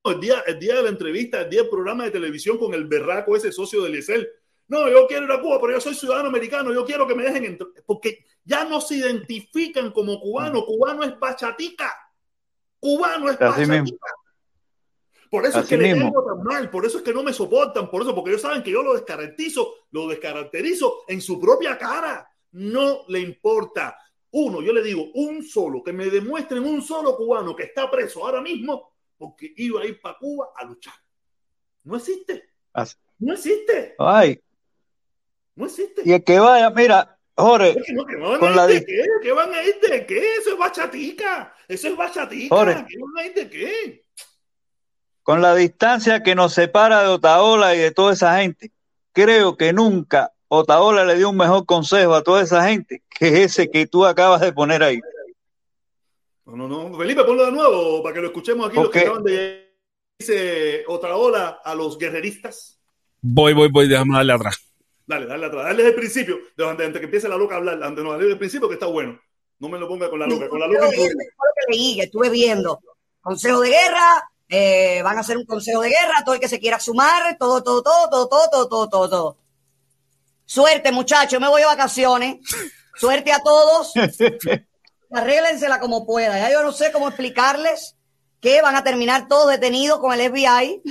El 0.04 0.20
día, 0.20 0.44
el 0.46 0.60
día 0.60 0.76
de 0.76 0.84
la 0.84 0.90
entrevista, 0.90 1.42
el 1.42 1.50
día 1.50 1.62
del 1.62 1.70
programa 1.70 2.04
de 2.04 2.12
televisión 2.12 2.60
con 2.60 2.74
el 2.76 2.86
berraco 2.86 3.36
ese 3.36 3.52
socio 3.52 3.82
de 3.82 3.90
Liesel, 3.90 4.30
no, 4.68 4.90
yo 4.90 5.08
quiero 5.08 5.26
ir 5.26 5.32
a 5.32 5.42
Cuba, 5.42 5.60
pero 5.62 5.74
yo 5.74 5.82
soy 5.82 5.94
ciudadano 5.94 6.30
americano, 6.30 6.74
yo 6.74 6.86
quiero 6.86 7.08
que 7.08 7.16
me 7.16 7.24
dejen 7.24 7.46
entrar. 7.46 7.70
Porque 7.86 8.26
ya 8.44 8.66
no 8.66 8.82
se 8.82 8.96
identifican 8.96 9.92
como 9.92 10.20
cubano. 10.20 10.66
Cubano 10.66 11.04
es 11.04 11.20
bachatica. 11.20 11.92
Cubano 12.80 13.30
es 13.30 13.38
bachatica. 13.38 14.08
Por 15.30 15.46
eso 15.46 15.60
es 15.60 15.68
que 15.68 15.78
le 15.78 15.94
tengo 15.94 16.24
tan 16.24 16.44
mal, 16.44 16.70
por 16.70 16.86
eso 16.86 16.98
es 16.98 17.04
que 17.04 17.14
no 17.14 17.24
me 17.24 17.34
soportan, 17.34 17.90
por 17.90 18.02
eso, 18.02 18.14
porque 18.14 18.32
ellos 18.32 18.42
saben 18.42 18.64
que 18.64 18.72
yo 18.72 18.84
lo 18.84 18.94
descaracterizo, 18.94 19.88
lo 19.92 20.08
descaracterizo 20.08 21.04
en 21.08 21.22
su 21.22 21.40
propia 21.40 21.78
cara. 21.78 22.30
No 22.52 23.04
le 23.08 23.20
importa. 23.20 23.98
Uno, 24.32 24.62
yo 24.62 24.74
le 24.74 24.84
digo, 24.84 25.12
un 25.14 25.44
solo, 25.44 25.84
que 25.84 25.94
me 25.94 26.10
demuestren 26.10 26.64
un 26.64 26.82
solo 26.82 27.16
cubano 27.16 27.56
que 27.56 27.64
está 27.64 27.90
preso 27.90 28.26
ahora 28.26 28.42
mismo 28.42 28.96
porque 29.18 29.54
iba 29.56 29.82
a 29.82 29.86
ir 29.86 30.00
para 30.02 30.18
Cuba 30.18 30.50
a 30.56 30.66
luchar. 30.66 30.94
No 31.84 31.98
existe. 31.98 32.50
No 33.20 33.34
existe. 33.34 33.96
Ay, 33.98 34.40
no 35.56 35.66
existe. 35.66 36.02
Y 36.04 36.14
el 36.14 36.24
que 36.24 36.40
vaya, 36.40 36.70
mira, 36.70 37.18
Jorge. 37.36 37.76
con 38.40 38.56
la 38.56 38.68
de 38.68 38.86
qué? 38.86 39.06
¿Qué 39.22 39.32
van 39.32 39.54
a 39.54 39.64
ir 39.64 39.80
de 39.80 40.06
qué? 40.06 40.36
Eso 40.38 40.52
es 40.52 40.58
bachatica. 40.58 41.56
Eso 41.68 41.88
es 41.88 41.96
bachatica. 41.96 42.56
Jorge, 42.56 42.86
¿Qué 42.88 42.98
van 42.98 43.24
a 43.24 43.28
ir 43.28 43.34
de 43.34 43.50
qué? 43.50 44.05
Con 45.26 45.42
la 45.42 45.56
distancia 45.56 46.22
que 46.22 46.36
nos 46.36 46.54
separa 46.54 47.02
de 47.02 47.08
Otaola 47.08 47.74
y 47.74 47.80
de 47.80 47.90
toda 47.90 48.14
esa 48.14 48.38
gente, 48.38 48.72
creo 49.12 49.58
que 49.58 49.74
nunca 49.74 50.34
Otaola 50.50 51.04
le 51.04 51.16
dio 51.16 51.32
un 51.32 51.38
mejor 51.38 51.66
consejo 51.66 52.14
a 52.14 52.22
toda 52.22 52.44
esa 52.44 52.70
gente 52.70 53.02
que 53.10 53.42
ese 53.42 53.72
que 53.72 53.88
tú 53.88 54.06
acabas 54.06 54.40
de 54.42 54.54
poner 54.54 54.84
ahí. 54.84 55.00
No, 56.46 56.56
no, 56.56 56.68
no. 56.68 56.96
Felipe, 56.96 57.24
ponlo 57.24 57.44
de 57.44 57.52
nuevo 57.52 58.04
para 58.04 58.14
que 58.14 58.22
lo 58.22 58.28
escuchemos 58.28 58.68
aquí. 58.68 58.76
Los 58.76 58.92
que 58.92 59.00
acaban 59.00 59.24
de 59.24 59.74
dice 60.20 60.84
Otaola 60.86 61.60
a 61.66 61.74
los 61.74 61.98
guerreristas. 61.98 62.80
Voy, 63.20 63.54
voy, 63.54 63.70
voy, 63.72 63.88
déjame 63.88 64.18
darle 64.18 64.34
atrás. 64.34 64.60
Dale, 65.08 65.26
dale 65.26 65.48
atrás. 65.48 65.64
Dale 65.64 65.78
desde 65.78 65.90
el 65.90 65.96
principio, 65.96 66.38
desde 66.56 66.70
antes 66.70 67.00
que 67.00 67.06
empiece 67.06 67.28
la 67.28 67.38
loca 67.38 67.56
a 67.56 67.58
hablar. 67.58 67.82
Antes, 67.82 68.04
no, 68.04 68.12
dale 68.12 68.26
desde 68.26 68.34
el 68.34 68.40
principio 68.40 68.68
que 68.68 68.76
está 68.76 68.86
bueno. 68.86 69.20
No 69.58 69.70
me 69.70 69.80
lo 69.80 69.88
ponga 69.88 70.08
con 70.08 70.20
la 70.20 70.28
loca. 70.28 70.48
Con 70.50 70.60
la 70.60 70.68
loca. 70.68 70.88
Que 70.92 72.04
estuve 72.04 72.30
viendo. 72.30 72.80
Consejo 73.22 73.62
de 73.62 73.70
guerra, 73.72 74.30
eh, 74.50 75.02
van 75.04 75.18
a 75.18 75.22
hacer 75.22 75.38
un 75.38 75.46
consejo 75.46 75.82
de 75.82 75.90
guerra, 75.90 76.24
todo 76.24 76.36
el 76.36 76.42
que 76.42 76.48
se 76.48 76.60
quiera 76.60 76.80
sumar, 76.80 77.38
todo, 77.38 77.64
todo, 77.64 77.82
todo, 77.82 78.10
todo, 78.10 78.28
todo, 78.28 78.50
todo, 78.50 78.68
todo, 78.70 78.90
todo, 78.90 79.10
todo. 79.10 79.38
Suerte, 80.46 80.92
muchachos, 80.92 81.40
me 81.40 81.48
voy 81.48 81.62
de 81.62 81.68
vacaciones. 81.68 82.38
Suerte 82.98 83.32
a 83.32 83.40
todos. 83.40 83.94
Arréglensela 85.12 85.80
como 85.80 86.06
puedan. 86.06 86.40
Ya 86.40 86.52
yo 86.52 86.64
no 86.64 86.72
sé 86.72 86.92
cómo 86.92 87.08
explicarles 87.08 87.96
que 88.40 88.62
van 88.62 88.76
a 88.76 88.84
terminar 88.84 89.28
todos 89.28 89.50
detenidos 89.50 90.00
con 90.00 90.14
el 90.14 90.32
FBI. 90.32 90.82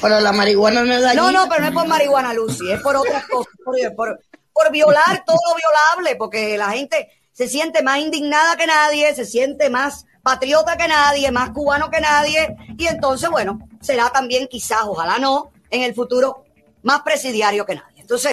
Pero 0.00 0.20
la 0.20 0.32
marihuana 0.32 0.84
no 0.84 0.92
es 0.92 1.14
No, 1.14 1.32
no, 1.32 1.48
pero 1.48 1.62
no 1.62 1.68
es 1.68 1.74
por 1.74 1.86
marihuana, 1.86 2.34
Lucy, 2.34 2.70
es 2.70 2.80
por 2.80 2.96
otras 2.96 3.26
cosas, 3.26 3.52
por, 3.96 4.20
por, 4.52 4.72
violar 4.72 5.24
todo 5.26 5.38
lo 5.48 5.56
violable, 5.56 6.16
porque 6.16 6.56
la 6.56 6.70
gente 6.70 7.08
se 7.32 7.48
siente 7.48 7.82
más 7.82 7.98
indignada 7.98 8.56
que 8.56 8.66
nadie, 8.66 9.14
se 9.14 9.24
siente 9.24 9.70
más 9.70 10.06
patriota 10.22 10.76
que 10.76 10.88
nadie, 10.88 11.30
más 11.30 11.50
cubano 11.50 11.90
que 11.90 12.00
nadie, 12.00 12.56
y 12.76 12.86
entonces, 12.86 13.28
bueno, 13.30 13.68
será 13.80 14.10
también 14.10 14.46
quizás, 14.48 14.82
ojalá 14.84 15.18
no, 15.18 15.52
en 15.70 15.82
el 15.82 15.94
futuro, 15.94 16.44
más 16.82 17.02
presidiario 17.02 17.66
que 17.66 17.74
nadie. 17.74 18.00
Entonces... 18.00 18.32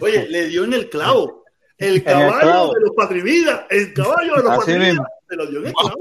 Oye, 0.00 0.26
le 0.28 0.46
dio 0.48 0.64
en 0.64 0.74
el 0.74 0.90
clavo. 0.90 1.44
El 1.78 2.04
caballo 2.04 2.72
de 2.74 2.80
los 2.80 2.90
patrividas, 2.94 3.64
el 3.70 3.94
caballo 3.94 4.36
de 4.36 4.42
los 4.42 4.56
patrividas, 4.58 5.06
se 5.28 5.36
lo 5.36 5.46
dio 5.46 5.60
en 5.60 5.66
el 5.66 5.72
clavo. 5.72 5.96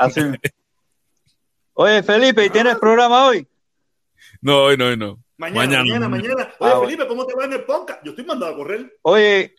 Así 0.00 0.20
Oye, 1.74 2.02
Felipe, 2.02 2.44
¿y 2.44 2.50
tienes 2.50 2.76
programa 2.76 3.26
hoy? 3.26 3.46
No, 4.40 4.64
hoy 4.64 4.76
no, 4.76 4.86
hoy 4.86 4.96
no. 4.96 5.20
Mañana, 5.36 5.78
mañana, 5.78 6.08
mañana. 6.08 6.54
Oye, 6.58 6.72
ah, 6.72 6.80
Felipe, 6.80 7.06
¿cómo 7.08 7.26
te 7.26 7.34
va 7.34 7.44
en 7.44 7.52
el 7.54 7.64
podcast? 7.64 8.00
Yo 8.04 8.10
estoy 8.10 8.24
mandado 8.24 8.52
a 8.52 8.56
correr. 8.56 8.98
Oye, 9.02 9.54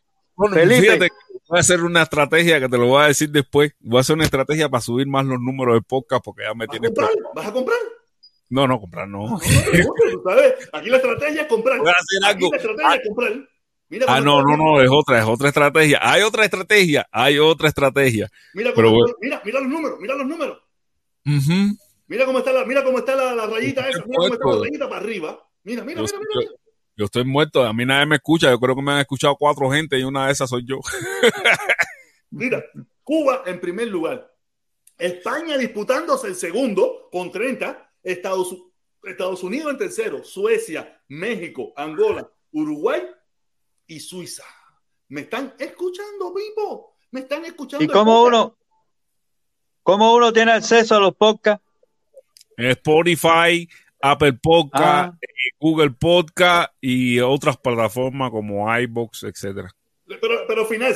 Felipe. 0.53 0.81
Fíjate, 0.81 1.09
voy 1.47 1.57
a 1.57 1.61
hacer 1.61 1.83
una 1.83 2.03
estrategia 2.03 2.59
que 2.59 2.69
te 2.69 2.77
lo 2.77 2.87
voy 2.87 3.03
a 3.03 3.07
decir 3.07 3.29
después. 3.29 3.73
Voy 3.79 3.97
a 3.97 4.01
hacer 4.01 4.15
una 4.15 4.25
estrategia 4.25 4.69
para 4.69 4.81
subir 4.81 5.07
más 5.07 5.25
los 5.25 5.39
números 5.39 5.75
de 5.75 5.81
podcast 5.81 6.23
porque 6.23 6.43
ya 6.43 6.53
me 6.53 6.67
tiene. 6.67 6.89
¿Vas 7.33 7.47
a 7.47 7.51
comprar? 7.51 7.77
No, 8.49 8.67
no, 8.67 8.79
comprar 8.79 9.07
no. 9.07 9.37
Aquí 10.73 10.89
la 10.89 10.97
estrategia 10.97 11.41
es 11.43 11.47
comprar. 11.47 11.79
Voy 11.79 11.87
a 11.87 11.91
hacer 11.91 12.35
algo. 12.35 12.47
Aquí 12.47 12.51
la 12.51 12.57
estrategia 12.57 12.95
es 12.95 13.07
comprar. 13.07 13.49
ah, 14.07 14.21
no, 14.21 14.41
no, 14.43 14.57
no, 14.57 14.81
es 14.81 14.89
otra, 14.91 15.19
es 15.19 15.25
otra 15.25 15.49
estrategia. 15.49 15.99
Hay 16.01 16.21
otra 16.21 16.45
estrategia, 16.45 17.07
hay 17.11 17.39
otra 17.39 17.69
estrategia. 17.69 18.29
Mira, 18.53 18.71
mira, 19.21 19.41
mira 19.43 19.59
los 19.59 19.69
números, 19.69 19.99
mira 19.99 20.15
los 20.15 20.27
números. 20.27 20.59
Uh 21.25 21.75
Mira 22.07 22.25
cómo 22.25 22.37
está 22.37 22.53
la, 22.53 22.65
mira 22.65 22.83
cómo 22.83 22.99
está 22.99 23.15
la, 23.15 23.47
rayita 23.47 23.89
esa, 23.89 24.05
mira 24.05 24.17
cómo 24.17 24.33
está 24.35 24.47
la 24.47 24.61
rayita 24.61 24.89
para 24.89 25.01
arriba. 25.01 25.49
Mira, 25.63 25.83
mira, 25.83 26.01
mira, 26.01 26.19
mira. 26.19 26.51
Yo, 26.51 26.64
estoy 27.03 27.25
muerto, 27.25 27.65
a 27.65 27.73
mí 27.73 27.85
nadie 27.85 28.05
me 28.05 28.15
escucha, 28.15 28.49
yo 28.49 28.59
creo 28.59 28.73
que 28.73 28.81
me 28.81 28.93
han 28.93 28.99
escuchado 28.99 29.35
cuatro 29.35 29.69
gente 29.69 29.99
y 29.99 30.03
una 30.03 30.27
de 30.27 30.31
esas 30.31 30.49
soy 30.49 30.63
yo. 30.65 30.79
mira, 32.29 32.63
Cuba 33.03 33.43
en 33.45 33.59
primer 33.59 33.89
lugar. 33.89 34.33
España 34.97 35.57
disputándose 35.57 36.27
el 36.27 36.35
segundo 36.35 37.09
con 37.11 37.31
30, 37.31 37.91
Estados, 38.01 38.55
Estados 39.03 39.43
Unidos 39.43 39.71
en 39.71 39.77
tercero, 39.77 40.23
Suecia, 40.23 41.01
México, 41.09 41.73
Angola, 41.75 42.29
Uruguay 42.51 43.03
y 43.87 43.99
Suiza. 43.99 44.45
¿Me 45.09 45.21
están 45.21 45.53
escuchando, 45.59 46.33
vivo? 46.33 46.97
¿Me 47.11 47.21
están 47.21 47.45
escuchando? 47.45 47.83
¿Y 47.83 47.87
cómo 47.87 48.23
uno, 48.23 48.57
cómo 49.83 50.15
uno 50.15 50.33
tiene 50.33 50.53
acceso 50.53 50.95
a 50.95 50.99
los 50.99 51.15
podcasts? 51.15 51.63
Spotify, 52.57 53.69
Apple 54.11 54.33
Podcast, 54.33 55.13
ah. 55.13 55.17
eh, 55.19 55.51
Google 55.59 55.91
Podcast 55.91 56.71
y 56.79 57.19
otras 57.19 57.57
plataformas 57.57 58.29
como 58.29 58.71
iBox, 58.77 59.23
etcétera. 59.23 59.71
Pero, 60.07 60.45
pero 60.47 60.65
final, 60.65 60.93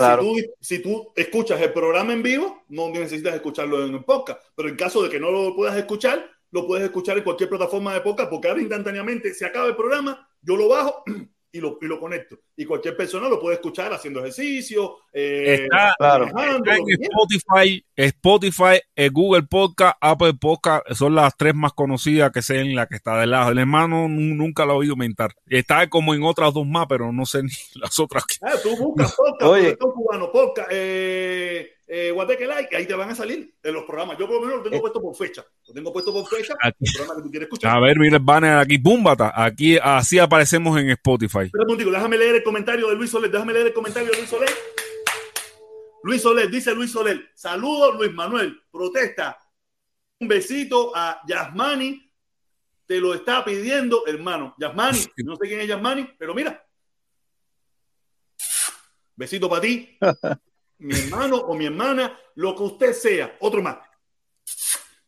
si, 0.60 0.84
tú, 0.84 1.12
escuchas 1.16 1.60
el 1.62 1.74
programa 1.74 2.14
en 2.14 2.22
vivo, 2.22 2.64
no 2.70 2.90
necesitas 2.90 3.34
escucharlo 3.34 3.84
en 3.84 3.96
el 3.96 4.04
podcast. 4.04 4.42
Pero 4.56 4.70
en 4.70 4.76
caso 4.76 5.02
de 5.02 5.10
que 5.10 5.20
no 5.20 5.32
lo 5.32 5.56
puedas 5.56 5.76
escuchar, 5.76 6.24
lo 6.52 6.68
puedes 6.68 6.86
escuchar 6.86 7.18
en 7.18 7.24
cualquier 7.24 7.50
plataforma 7.50 7.96
de 7.96 8.02
podcast, 8.02 8.30
porque 8.30 8.48
ahora 8.48 8.62
instantáneamente 8.62 9.34
se 9.34 9.46
acaba 9.46 9.68
el 9.68 9.76
programa, 9.76 10.30
yo 10.42 10.56
lo 10.56 10.68
bajo 10.68 11.04
y 11.52 11.60
lo, 11.60 11.78
y 11.82 11.86
lo 11.88 12.00
conecto. 12.00 12.38
Y 12.56 12.66
cualquier 12.66 12.95
persona 12.95 13.28
lo 13.28 13.40
puede 13.40 13.56
escuchar 13.56 13.92
haciendo 13.94 14.19
ejercicio. 14.19 14.98
Eh, 15.11 15.64
Está, 15.64 16.18
lo 16.19 16.26
en. 16.28 16.64
Spotify, 17.02 17.86
Spotify, 17.95 18.80
eh, 18.95 19.10
Google 19.10 19.44
Podcast, 19.44 19.98
Apple 20.00 20.34
Podcast, 20.40 20.86
son 20.94 21.16
las 21.16 21.36
tres 21.36 21.56
más 21.56 21.74
conocidas 21.74 22.32
que 22.32 22.42
sé 22.42 22.60
en 22.60 22.76
la 22.76 22.86
que 22.88 22.95
está 22.95 23.18
del 23.19 23.32
lado. 23.32 23.52
El 23.52 23.58
hermano 23.60 24.08
nu- 24.08 24.36
nunca 24.36 24.66
lo 24.66 24.74
he 24.74 24.78
oído 24.78 24.95
mentar. 24.95 25.32
Está 25.48 25.88
como 25.90 26.14
en 26.14 26.24
otras 26.24 26.53
dos 26.53 26.68
más, 26.68 26.86
pero 26.88 27.11
no 27.11 27.26
sé 27.26 27.44
ni 27.44 27.50
las 27.82 28.00
otras. 28.00 28.26
que- 28.26 28.36
Ah, 28.42 28.53
tú 28.61 28.76
buscas 28.78 29.16
podcast, 29.16 29.52
Oye. 29.52 29.78
Cubano, 29.78 30.32
podcast, 30.32 30.69
eh, 30.72 31.72
eh, 31.92 32.11
Guateque 32.11 32.45
Like, 32.45 32.76
ahí 32.77 32.85
te 32.85 32.93
van 32.93 33.09
a 33.09 33.16
salir 33.16 33.51
en 33.64 33.74
los 33.74 33.84
programas. 33.84 34.16
Yo 34.19 34.27
por 34.27 34.35
lo 34.35 34.42
menos 34.42 34.58
lo 34.58 34.64
tengo 34.69 34.80
puesto 34.80 35.01
por 35.01 35.16
fecha. 35.16 35.43
Lo 35.68 35.74
tengo 35.74 35.92
puesto 35.92 36.14
por 36.14 36.27
fecha, 36.27 36.53
Aquí. 36.61 36.77
el 36.82 36.93
programa 36.93 37.16
que 37.16 37.24
tú 37.24 37.32
quieres 37.32 37.48
escuchar. 37.48 37.76
A 37.76 37.80
ver, 37.80 37.98
mira 37.98 38.18
el 38.18 38.24
banner 38.24 38.58
aquí, 38.59 38.77
Búmbata. 38.77 39.34
Aquí 39.35 39.76
así 39.82 40.19
aparecemos 40.19 40.80
en 40.80 40.92
Spotify. 40.92 41.45
Espera 41.45 41.64
un 41.64 41.68
momentico, 41.68 41.90
déjame 41.90 42.18
leer 42.19 42.35
el 42.35 42.43
comentario 42.43 42.90
de 42.90 42.95
Luis 42.95 43.09
Soler. 43.09 43.32
Déjame 43.32 43.53
leer 43.53 43.68
el 43.68 43.74
comentario 43.74 44.11
de 44.11 44.18
Luis 44.18 44.30
Soler. 44.30 44.50
Luis 46.03 46.22
Soler, 46.22 46.50
dice 46.50 46.76
Luis 46.76 46.92
Soler. 46.92 47.32
Saludos, 47.34 47.95
Luis 47.95 48.14
Manuel. 48.14 48.61
Protesta. 48.72 49.40
Un 50.19 50.27
besito 50.27 50.92
a 50.95 51.22
Yasmani. 51.27 52.08
Te 52.85 53.00
lo 53.00 53.16
está 53.16 53.43
pidiendo, 53.43 54.06
hermano. 54.06 54.53
Yasmani, 54.59 55.00
no 55.26 55.35
sé 55.38 55.48
quién 55.48 55.59
es 55.61 55.68
Yasmani, 55.68 56.08
pero 56.19 56.35
mira. 56.35 56.64
Besito 59.16 59.50
para 59.50 59.61
ti, 59.61 59.98
mi 60.80 60.98
hermano 60.98 61.38
o 61.38 61.56
mi 61.56 61.66
hermana, 61.66 62.17
lo 62.35 62.56
que 62.56 62.64
usted 62.64 62.93
sea. 62.93 63.38
Otro 63.40 63.61
más. 63.61 63.77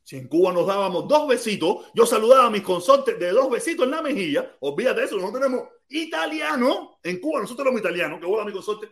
Si 0.04 0.18
en 0.18 0.28
Cuba 0.28 0.52
nos 0.52 0.68
dábamos 0.68 1.08
dos 1.08 1.28
besitos, 1.28 1.86
yo 1.94 2.06
saludaba 2.06 2.48
a 2.48 2.50
mis 2.50 2.62
consortes 2.62 3.18
de 3.18 3.32
dos 3.32 3.50
besitos 3.50 3.86
en 3.86 3.92
la 3.92 4.02
mejilla. 4.02 4.58
Olvídate 4.60 5.00
de 5.00 5.06
eso, 5.06 5.16
nosotros 5.16 5.42
tenemos 5.42 5.70
italiano. 5.88 7.00
En 7.02 7.20
Cuba 7.20 7.40
nosotros 7.40 7.66
tenemos 7.66 7.80
italiano. 7.82 8.20
Que 8.20 8.26
hola, 8.26 8.44
mi 8.44 8.52
consorte. 8.52 8.90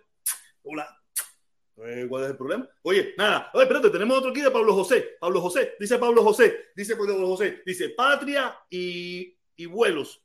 Hola. 0.64 0.88
Eh, 1.84 2.06
¿Cuál 2.10 2.24
es 2.24 2.30
el 2.32 2.38
problema? 2.38 2.70
Oye, 2.84 3.14
nada. 3.18 3.52
Oye, 3.54 3.64
espérate, 3.64 3.90
tenemos 3.90 4.18
otro 4.18 4.32
aquí 4.32 4.42
de 4.42 4.52
Pablo 4.52 4.74
José. 4.74 5.18
Pablo 5.20 5.42
José, 5.42 5.76
dice 5.80 5.98
Pablo 5.98 6.24
José, 6.24 6.72
dice 6.76 6.96
Pablo 6.96 7.28
José, 7.28 7.62
dice 7.66 7.90
patria 7.90 8.58
y 8.70 9.36
vuelos. 9.66 10.24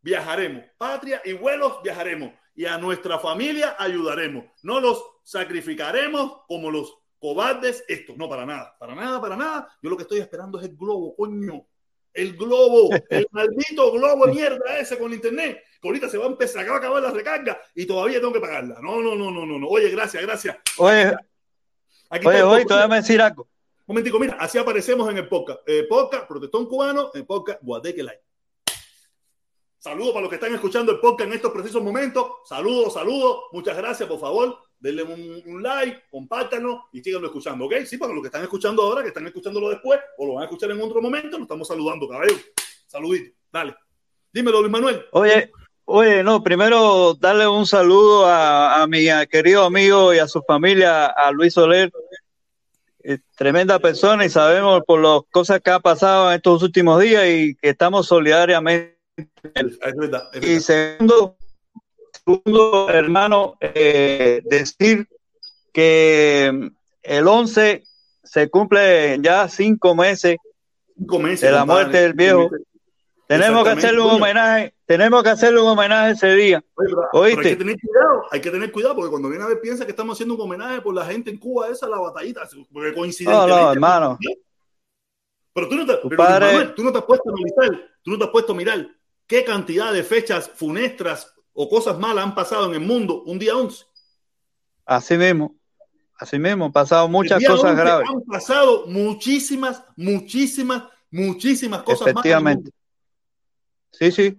Viajaremos. 0.00 0.64
Patria 0.78 1.20
y 1.24 1.32
vuelos 1.32 1.82
viajaremos. 1.82 2.32
Y 2.58 2.66
a 2.66 2.76
nuestra 2.76 3.20
familia 3.20 3.76
ayudaremos. 3.78 4.46
No 4.64 4.80
los 4.80 5.00
sacrificaremos 5.22 6.40
como 6.48 6.72
los 6.72 6.92
cobardes 7.20 7.84
estos. 7.86 8.16
No, 8.16 8.28
para 8.28 8.44
nada, 8.44 8.74
para 8.80 8.96
nada, 8.96 9.20
para 9.20 9.36
nada. 9.36 9.68
Yo 9.80 9.88
lo 9.88 9.96
que 9.96 10.02
estoy 10.02 10.18
esperando 10.18 10.58
es 10.58 10.66
el 10.66 10.76
globo, 10.76 11.14
coño. 11.14 11.68
El 12.12 12.36
globo, 12.36 12.90
el 13.10 13.28
maldito 13.30 13.92
globo 13.92 14.26
de 14.26 14.32
mierda 14.32 14.76
ese 14.76 14.98
con 14.98 15.12
internet. 15.12 15.62
Que 15.80 15.86
ahorita 15.86 16.08
se 16.08 16.18
va 16.18 16.24
a 16.24 16.30
empezar, 16.30 16.62
acaba 16.64 16.80
de 16.80 16.86
acabar 16.86 17.02
la 17.04 17.10
recarga 17.12 17.60
y 17.76 17.86
todavía 17.86 18.18
tengo 18.18 18.32
que 18.32 18.40
pagarla. 18.40 18.80
No, 18.82 19.00
no, 19.00 19.14
no, 19.14 19.30
no, 19.30 19.46
no. 19.46 19.56
no. 19.56 19.68
Oye, 19.68 19.88
gracias, 19.90 20.20
gracias. 20.20 20.56
Oye, 20.78 21.14
Aquí 22.10 22.26
oye, 22.26 22.42
oye, 22.42 22.62
podcast. 22.64 22.68
te 22.80 22.86
voy 22.88 22.96
a 22.96 23.00
decir 23.00 23.20
algo. 23.20 23.42
Un 23.86 23.94
momentico, 23.94 24.18
mira, 24.18 24.36
así 24.40 24.58
aparecemos 24.58 25.08
en 25.08 25.18
el 25.18 25.28
podcast. 25.28 25.60
Eh, 25.64 25.86
podcast 25.88 26.26
Protestón 26.26 26.66
Cubano, 26.66 27.12
en 27.14 27.24
podcast 27.24 27.62
Guateque. 27.62 28.04
Saludos 29.80 30.10
para 30.10 30.22
los 30.22 30.28
que 30.28 30.34
están 30.34 30.52
escuchando 30.52 30.90
el 30.90 30.98
podcast 30.98 31.28
en 31.28 31.36
estos 31.36 31.52
precisos 31.52 31.80
momentos. 31.80 32.26
Saludos, 32.44 32.94
saludos. 32.94 33.44
Muchas 33.52 33.76
gracias, 33.76 34.08
por 34.08 34.18
favor. 34.18 34.58
Denle 34.80 35.04
un, 35.04 35.62
like, 35.62 36.02
compártanlo 36.10 36.86
y 36.92 37.00
síganlo 37.00 37.28
escuchando, 37.28 37.66
¿ok? 37.66 37.74
Sí, 37.86 37.96
para 37.96 38.12
los 38.12 38.20
que 38.20 38.26
están 38.26 38.42
escuchando 38.42 38.82
ahora, 38.82 39.02
que 39.02 39.08
están 39.08 39.26
escuchándolo 39.26 39.70
después 39.70 40.00
o 40.18 40.26
lo 40.26 40.34
van 40.34 40.42
a 40.42 40.44
escuchar 40.46 40.72
en 40.72 40.80
otro 40.80 41.00
momento, 41.00 41.30
nos 41.30 41.42
estamos 41.42 41.68
saludando, 41.68 42.08
cabello. 42.08 42.36
Saludito, 42.88 43.36
dale. 43.52 43.76
Dímelo, 44.32 44.60
Luis 44.60 44.72
Manuel. 44.72 45.06
Oye, 45.12 45.52
oye, 45.84 46.24
no, 46.24 46.42
primero 46.42 47.14
darle 47.14 47.46
un 47.46 47.64
saludo 47.64 48.26
a, 48.26 48.82
a 48.82 48.86
mi 48.88 49.06
querido 49.30 49.64
amigo 49.64 50.12
y 50.12 50.18
a 50.18 50.26
su 50.26 50.42
familia, 50.42 51.06
a 51.06 51.30
Luis 51.30 51.54
Soler. 51.54 51.92
Eh, 53.04 53.18
tremenda 53.36 53.78
persona 53.78 54.24
y 54.24 54.28
sabemos 54.28 54.82
por 54.84 55.00
las 55.00 55.20
cosas 55.30 55.60
que 55.60 55.70
ha 55.70 55.78
pasado 55.78 56.30
en 56.30 56.36
estos 56.36 56.64
últimos 56.64 57.00
días 57.00 57.24
y 57.28 57.54
que 57.54 57.68
estamos 57.70 58.06
solidariamente. 58.08 58.97
Es 59.54 59.96
verdad, 59.96 60.28
es 60.32 60.44
Y 60.44 60.60
segundo, 60.60 61.36
segundo 62.12 62.88
hermano, 62.90 63.56
eh, 63.60 64.42
decir 64.44 65.08
que 65.72 66.70
el 67.02 67.28
11 67.28 67.84
se 68.22 68.50
cumple 68.50 69.18
ya 69.20 69.48
cinco 69.48 69.94
meses, 69.94 70.36
Cinco 70.96 71.18
meses, 71.18 71.40
de 71.40 71.52
la 71.52 71.64
muerte 71.64 71.98
del 72.02 72.12
viejo. 72.14 72.50
Tenemos 73.26 73.62
que 73.62 73.70
hacerle 73.70 74.00
un 74.00 74.10
homenaje, 74.12 74.74
tenemos 74.86 75.22
que 75.22 75.28
hacerle 75.28 75.60
un 75.60 75.68
homenaje 75.68 76.12
ese 76.12 76.34
día. 76.34 76.64
Oye, 76.74 76.88
pero 76.88 77.02
hay 77.12 77.34
¿Oíste? 77.34 77.50
que 77.50 77.56
tener 77.56 77.76
cuidado, 77.78 78.22
hay 78.30 78.40
que 78.40 78.50
tener 78.50 78.72
cuidado 78.72 78.94
porque 78.96 79.10
cuando 79.10 79.28
viene 79.28 79.44
a 79.44 79.48
ver 79.48 79.60
piensa 79.60 79.84
que 79.84 79.90
estamos 79.90 80.16
haciendo 80.16 80.34
un 80.34 80.40
homenaje 80.40 80.80
por 80.80 80.94
la 80.94 81.04
gente 81.04 81.30
en 81.30 81.36
Cuba, 81.38 81.68
esa 81.68 81.88
la 81.88 81.98
batallita, 81.98 82.48
porque 82.72 82.88
No, 82.90 82.94
coincidentemente. 82.94 83.54
no, 83.54 83.72
hermano. 83.72 84.18
Pero 85.52 85.68
tú 85.68 85.74
no 85.76 85.86
te, 85.86 85.96
Tu 85.96 86.08
pero, 86.08 86.22
padre- 86.22 86.46
Manuel, 86.46 86.74
tú 86.74 86.84
no 86.84 86.92
te 86.92 86.98
has 86.98 87.04
puesto 87.04 87.28
a 87.28 87.32
analizar, 87.32 87.88
tú 88.02 88.10
no 88.12 88.18
te 88.18 88.24
has 88.24 88.30
puesto 88.30 88.52
a 88.52 88.56
mirar 88.56 88.88
qué 89.28 89.44
cantidad 89.44 89.92
de 89.92 90.02
fechas 90.02 90.50
funestras 90.52 91.32
o 91.52 91.68
cosas 91.68 91.98
malas 91.98 92.24
han 92.24 92.34
pasado 92.34 92.66
en 92.66 92.74
el 92.74 92.80
mundo 92.80 93.22
un 93.22 93.38
día 93.38 93.56
11. 93.56 93.84
Así 94.84 95.16
mismo, 95.16 95.54
así 96.16 96.38
mismo, 96.38 96.64
han 96.64 96.72
pasado 96.72 97.06
muchas 97.08 97.44
cosas 97.44 97.70
11 97.72 97.80
graves. 97.82 98.08
Han 98.10 98.22
pasado 98.22 98.86
muchísimas, 98.86 99.84
muchísimas, 99.96 100.84
muchísimas 101.10 101.82
cosas 101.82 102.00
malas. 102.00 102.08
en 102.08 102.08
el 102.08 102.18
Efectivamente. 102.18 102.70
Sí, 103.92 104.10
sí. 104.12 104.36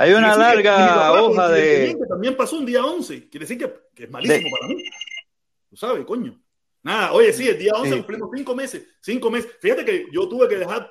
Hay 0.00 0.12
una 0.12 0.32
que 0.32 0.38
larga 0.38 0.76
papá, 0.76 1.22
hoja 1.22 1.48
de... 1.48 1.98
También 2.08 2.36
pasó 2.36 2.56
un 2.58 2.66
día 2.66 2.84
11. 2.84 3.28
Quiere 3.28 3.44
decir 3.46 3.58
que, 3.58 3.74
que 3.94 4.04
es 4.04 4.10
malísimo 4.10 4.48
para 4.56 4.68
mí. 4.68 4.84
Tú 5.70 5.76
sabes, 5.76 6.04
coño. 6.04 6.40
Nada, 6.82 7.12
oye, 7.12 7.32
sí, 7.32 7.48
el 7.48 7.58
día 7.58 7.72
11 7.74 7.90
Sí. 7.90 7.96
cumplimos 7.96 8.30
cinco 8.34 8.54
meses. 8.54 8.86
Cinco 9.00 9.30
meses. 9.30 9.50
Fíjate 9.60 9.84
que 9.84 10.06
yo 10.12 10.28
tuve 10.28 10.46
que 10.48 10.56
dejar, 10.56 10.88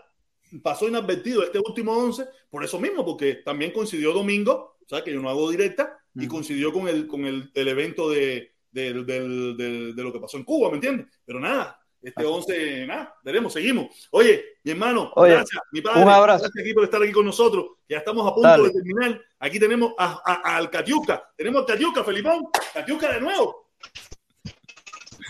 pasó 0.61 0.87
inadvertido 0.87 1.43
este 1.43 1.59
último 1.59 1.93
11 1.97 2.25
por 2.49 2.63
eso 2.63 2.79
mismo, 2.79 3.05
porque 3.05 3.35
también 3.35 3.71
coincidió 3.71 4.13
domingo, 4.13 4.77
o 4.83 4.87
sea, 4.89 5.03
que 5.03 5.11
yo 5.13 5.21
no 5.21 5.29
hago 5.29 5.49
directa, 5.51 5.97
y 6.15 6.27
coincidió 6.27 6.73
con 6.73 6.87
el, 6.87 7.05
con 7.07 7.25
el, 7.25 7.51
el 7.53 7.67
evento 7.67 8.09
de, 8.09 8.53
del- 8.71 9.05
del- 9.05 9.95
de 9.95 10.03
lo 10.03 10.11
que 10.11 10.19
pasó 10.19 10.37
en 10.37 10.43
Cuba, 10.45 10.69
¿me 10.69 10.75
entiendes? 10.75 11.05
Pero 11.25 11.39
nada, 11.39 11.79
este 12.01 12.25
11, 12.25 12.87
nada, 12.87 13.13
veremos, 13.23 13.53
seguimos. 13.53 14.07
Oye, 14.11 14.43
mi 14.63 14.71
hermano, 14.71 15.11
Oye, 15.15 15.33
gracias, 15.33 15.61
mi 15.71 15.81
padre, 15.81 16.01
un 16.03 16.09
abrazo. 16.09 16.43
gracias 16.45 16.63
aquí 16.63 16.73
por 16.73 16.83
estar 16.85 17.03
aquí 17.03 17.11
con 17.11 17.25
nosotros, 17.25 17.65
ya 17.87 17.97
estamos 17.97 18.25
a 18.25 18.33
punto 18.33 18.47
Dale. 18.49 18.63
de 18.69 18.73
terminar. 18.73 19.21
Aquí 19.39 19.59
tenemos 19.59 19.93
a, 19.97 20.21
a- 20.25 20.57
al 20.57 20.69
Catiuca, 20.71 21.29
tenemos 21.35 21.61
al 21.61 21.67
Catiuca, 21.67 22.03
Felipón, 22.03 22.45
Catiuca 22.73 23.13
de 23.13 23.21
nuevo. 23.21 23.67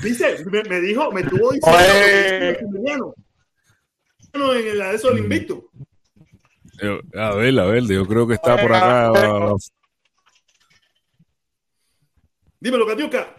Dice, 0.04 0.46
me, 0.46 0.64
me 0.64 0.80
dijo, 0.80 1.12
me 1.12 1.22
estuvo 1.22 1.52
diciendo 1.52 3.16
En 4.54 4.68
el, 4.68 4.82
eso 4.96 5.10
del 5.10 5.20
invicto. 5.20 5.70
Eh, 6.82 7.00
A 7.18 7.34
ver, 7.36 7.60
a 7.60 7.66
ver, 7.66 7.84
yo 7.88 8.06
creo 8.06 8.28
que 8.28 8.36
está 8.36 8.56
por 8.62 8.72
acá. 8.74 9.12
Dímelo, 12.60 12.86
Catiuca. 12.88 13.36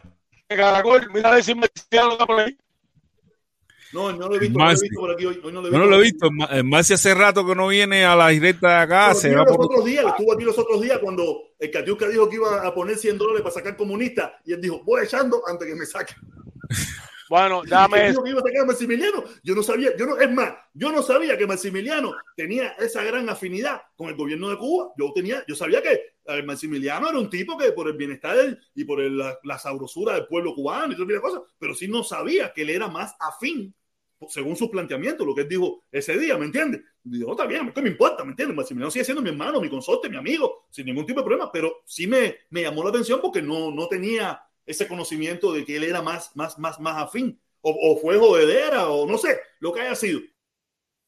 Caracol, 0.49 1.09
mira 1.13 1.31
a 1.31 1.35
ver 1.35 1.45
si 1.45 1.55
Marciano 1.55 2.13
está 2.13 2.27
por 2.27 2.41
ahí. 2.41 2.57
No, 3.93 4.13
no 4.13 4.29
lo 4.29 4.37
he 4.37 4.39
visto, 4.39 4.59
no 4.59 4.65
lo 4.65 4.71
he 4.71 4.73
Marci. 4.75 4.83
visto 4.89 5.01
por 5.01 5.11
aquí 5.13 5.27
hoy. 5.27 5.41
hoy 5.43 5.53
no 5.53 5.61
lo 5.63 5.67
he 5.67 5.71
visto. 5.71 5.79
no 5.79 5.87
lo 5.91 5.97
he 5.97 6.03
visto. 6.03 6.31
Ma- 6.31 6.49
eh, 6.53 6.93
hace 6.95 7.15
rato 7.15 7.47
que 7.47 7.55
no 7.55 7.69
viene 7.69 8.05
a 8.05 8.15
la 8.15 8.29
directa 8.29 8.69
de 8.69 8.75
acá. 8.83 9.07
Pero 9.09 9.21
Se 9.21 9.29
vino 9.31 9.41
va 9.41 9.45
los 9.47 9.57
por... 9.57 9.67
otros 9.67 9.85
días, 9.85 10.05
estuvo 10.07 10.33
aquí 10.35 10.45
los 10.45 10.59
otros 10.59 10.81
días 10.83 10.99
cuando 10.99 11.39
el 11.59 11.71
Catiuca 11.71 12.09
dijo 12.09 12.29
que 12.29 12.37
iba 12.37 12.67
a 12.67 12.75
poner 12.75 12.97
100 12.97 13.17
dólares 13.19 13.43
para 13.43 13.55
sacar 13.55 13.77
comunista 13.77 14.39
y 14.45 14.53
él 14.53 14.61
dijo, 14.61 14.83
voy 14.85 15.05
echando 15.05 15.43
antes 15.47 15.67
que 15.69 15.75
me 15.75 15.87
saquen. 15.87 16.17
Bueno, 17.29 17.63
dame 17.69 18.59
a 18.61 18.65
Maximiliano. 18.65 19.25
Yo 19.43 19.55
no 19.55 19.63
sabía, 19.63 19.97
yo 19.97 20.07
no, 20.07 20.19
es 20.19 20.31
más, 20.31 20.55
yo 20.75 20.91
no 20.93 21.03
sabía 21.03 21.37
que 21.37 21.47
Maximiliano 21.47 22.13
tenía 22.37 22.69
esa 22.79 23.03
gran 23.05 23.29
afinidad 23.29 23.83
con 23.97 24.09
el 24.09 24.17
gobierno 24.17 24.49
de 24.49 24.57
Cuba. 24.59 24.93
Yo 24.97 25.13
tenía, 25.15 25.45
yo 25.47 25.55
sabía 25.55 25.83
que 25.83 26.01
eh, 26.27 26.43
Maximiliano 26.43 27.09
era 27.09 27.19
un 27.19 27.31
tipo 27.31 27.57
que 27.59 27.73
por 27.73 27.89
el 27.89 27.97
bienestar 27.97 28.37
del- 28.37 28.59
y 28.75 28.85
por 28.85 29.01
el- 29.01 29.17
la, 29.19 29.39
la 29.43 29.59
sabrosura 29.59 30.15
del 30.15 30.27
pueblo 30.27 30.55
cubano 30.55 30.93
y 30.93 30.97
todas 30.97 31.11
esas 31.11 31.23
cosas, 31.23 31.43
pero 31.59 31.75
sí 31.75 31.89
no 31.89 32.03
sabía 32.05 32.53
que 32.53 32.63
él 32.63 32.71
era 32.71 32.89
más 32.89 33.15
afín 33.21 33.75
según 34.29 34.57
sus 34.57 34.69
planteamientos, 34.69 35.25
lo 35.27 35.35
que 35.35 35.43
él 35.43 35.49
dijo 35.49 35.85
ese 35.93 36.19
día, 36.19 36.37
¿me 36.37 36.47
entiendes? 36.47 36.83
Digo, 37.05 37.31
está 37.33 37.47
bien, 37.47 37.71
¿qué 37.73 37.81
me 37.81 37.91
importa? 37.91 38.25
¿Me 38.25 38.31
entiendes? 38.31 38.57
Maximiliano 38.57 38.91
sigue 38.91 39.05
siendo 39.05 39.23
mi 39.23 39.29
hermano, 39.31 39.61
mi 39.61 39.69
consorte, 39.71 40.09
mi 40.09 40.17
amigo, 40.17 40.67
sin 40.71 40.87
ningún 40.87 41.07
tipo 41.07 41.21
de 41.21 41.25
problema, 41.25 41.53
pero 41.53 41.83
sí 41.85 42.07
me, 42.09 42.37
me 42.51 42.63
llamó 42.63 42.83
la 42.83 42.91
atención 42.91 43.21
porque 43.23 43.41
no, 43.41 43.71
no 43.71 43.87
tenía 43.87 44.41
ese 44.69 44.87
conocimiento 44.87 45.53
de 45.53 45.65
que 45.65 45.77
él 45.77 45.85
era 45.85 46.03
más, 46.03 46.31
más, 46.37 46.59
más, 46.59 46.79
más 46.79 47.03
afín, 47.03 47.41
o, 47.63 47.71
o 47.71 47.97
fue 48.01 48.19
jodedera, 48.19 48.89
o 48.91 49.07
no 49.07 49.19
sé, 49.19 49.39
lo 49.61 49.73
que 49.73 49.81
haya 49.81 49.95
sido. 49.97 50.21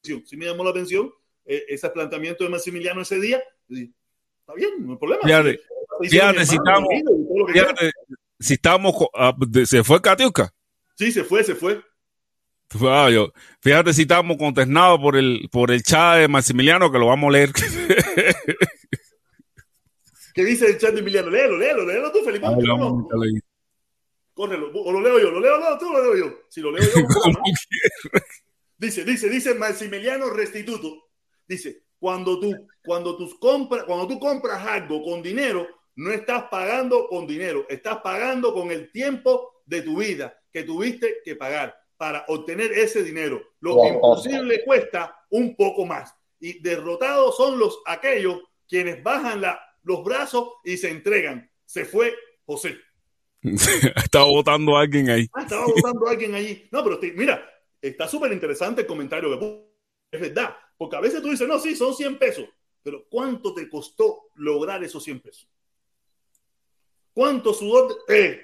Sí, 0.03 0.23
sí 0.27 0.37
me 0.37 0.47
llamó 0.47 0.65
la 0.65 0.71
atención 0.71 1.13
eh, 1.45 1.65
ese 1.69 1.89
planteamiento 1.91 2.43
de 2.43 2.51
Maximiliano 2.51 3.03
ese 3.03 3.21
día. 3.21 3.43
Y 3.69 3.93
está 4.41 4.55
bien, 4.55 4.87
no 4.87 4.93
hay 4.93 4.99
problema. 4.99 5.23
Fíjate, 5.23 5.61
fíjate 6.09 6.47
si 6.47 6.57
estamos, 6.57 6.89
fíjate 7.53 7.91
si 8.39 8.55
estamos, 8.55 8.95
ah, 9.15 9.37
se 9.67 9.85
fue 9.85 10.01
Catiusca. 10.01 10.53
Sí, 10.97 11.13
se 11.13 11.23
fue, 11.23 11.45
se 11.45 11.55
fue. 11.55 11.83
Ah, 12.83 13.11
yo- 13.13 13.33
fíjate 13.61 13.93
si 13.93 14.03
estamos 14.03 14.37
consternados 14.39 15.01
por 15.01 15.17
el, 15.17 15.49
por 15.51 15.71
el 15.71 15.83
chat 15.83 16.19
de 16.19 16.29
Maximiliano 16.29 16.91
que 16.91 16.99
lo 16.99 17.09
vamos 17.09 17.29
a 17.29 17.33
leer. 17.33 17.53
¿Qué 20.35 20.45
dice 20.45 20.67
el 20.67 20.79
chat 20.79 20.95
de 20.95 21.01
Emiliano? 21.01 21.29
Léelo, 21.31 21.59
léelo, 21.59 21.85
léelo 21.85 22.13
tú, 22.13 22.21
Felipe 22.25 22.47
la 22.47 22.53
no, 22.53 22.79
mamita 22.79 23.17
leí. 23.17 23.41
Córrelo, 24.41 24.71
o 24.73 24.91
lo 24.91 25.03
leo 25.03 25.19
yo, 25.19 25.31
lo 25.33 25.39
leo, 25.39 25.59
no, 25.59 25.77
tú 25.77 25.93
lo 25.93 26.03
leo 26.03 26.17
yo. 26.17 26.39
Si 26.49 26.63
lo 26.63 26.73
leo 26.73 26.83
yo. 26.83 27.03
Dice, 28.79 29.05
dice, 29.05 29.29
dice 29.29 29.53
Maximiliano 29.53 30.31
Restituto. 30.31 31.11
Dice, 31.47 31.83
cuando 31.99 32.41
tú, 32.41 32.51
cuando 32.83 33.19
tus 33.19 33.39
compras, 33.39 33.85
cuando 33.85 34.09
tú 34.09 34.19
compras 34.19 34.67
algo 34.67 35.03
con 35.03 35.23
dinero, 35.23 35.69
no 35.97 36.11
estás 36.11 36.45
pagando 36.45 37.07
con 37.09 37.27
dinero, 37.27 37.67
estás 37.69 37.99
pagando 37.99 38.55
con 38.55 38.71
el 38.71 38.91
tiempo 38.91 39.61
de 39.67 39.83
tu 39.83 39.99
vida 39.99 40.35
que 40.51 40.63
tuviste 40.63 41.19
que 41.23 41.37
pagar 41.37 41.79
para 41.99 42.25
obtener 42.29 42.73
ese 42.73 43.03
dinero. 43.03 43.43
Lo 43.61 43.87
imposible 43.87 44.65
cuesta 44.65 45.23
un 45.29 45.55
poco 45.55 45.85
más. 45.85 46.15
Y 46.39 46.63
derrotados 46.63 47.37
son 47.37 47.59
los 47.59 47.83
aquellos 47.85 48.41
quienes 48.67 49.03
bajan 49.03 49.43
la, 49.43 49.61
los 49.83 50.03
brazos 50.03 50.49
y 50.65 50.79
se 50.79 50.89
entregan. 50.89 51.51
Se 51.67 51.85
fue 51.85 52.15
José. 52.47 52.79
Estaba 53.97 54.27
votando 54.27 54.77
a 54.77 54.83
alguien 54.83 55.09
ahí. 55.11 55.27
Ah, 55.33 55.43
estaba 55.43 55.67
votando 55.67 56.07
a 56.07 56.11
alguien 56.11 56.35
allí. 56.35 56.69
No, 56.73 56.83
pero 56.85 56.99
te- 56.99 57.13
mira, 57.13 57.49
está 57.81 58.07
súper 58.09 58.33
interesante 58.33 58.83
el 58.83 58.87
comentario 58.87 59.39
que. 59.39 59.71
Es 60.13 60.21
verdad, 60.21 60.57
porque 60.77 60.97
a 60.97 61.01
veces 61.01 61.23
tú 61.23 61.29
dices, 61.31 61.47
no, 61.47 61.59
sí, 61.61 61.77
son 61.77 61.95
100 61.95 62.19
pesos, 62.19 62.49
pero 62.83 63.07
¿cuánto 63.09 63.55
te 63.55 63.69
costó 63.69 64.31
lograr 64.35 64.83
esos 64.83 65.05
100 65.05 65.21
pesos? 65.21 65.49
¿Cuánto 67.13 67.53
sudor? 67.55 67.97
te- 68.07 68.31
Eh, 68.31 68.41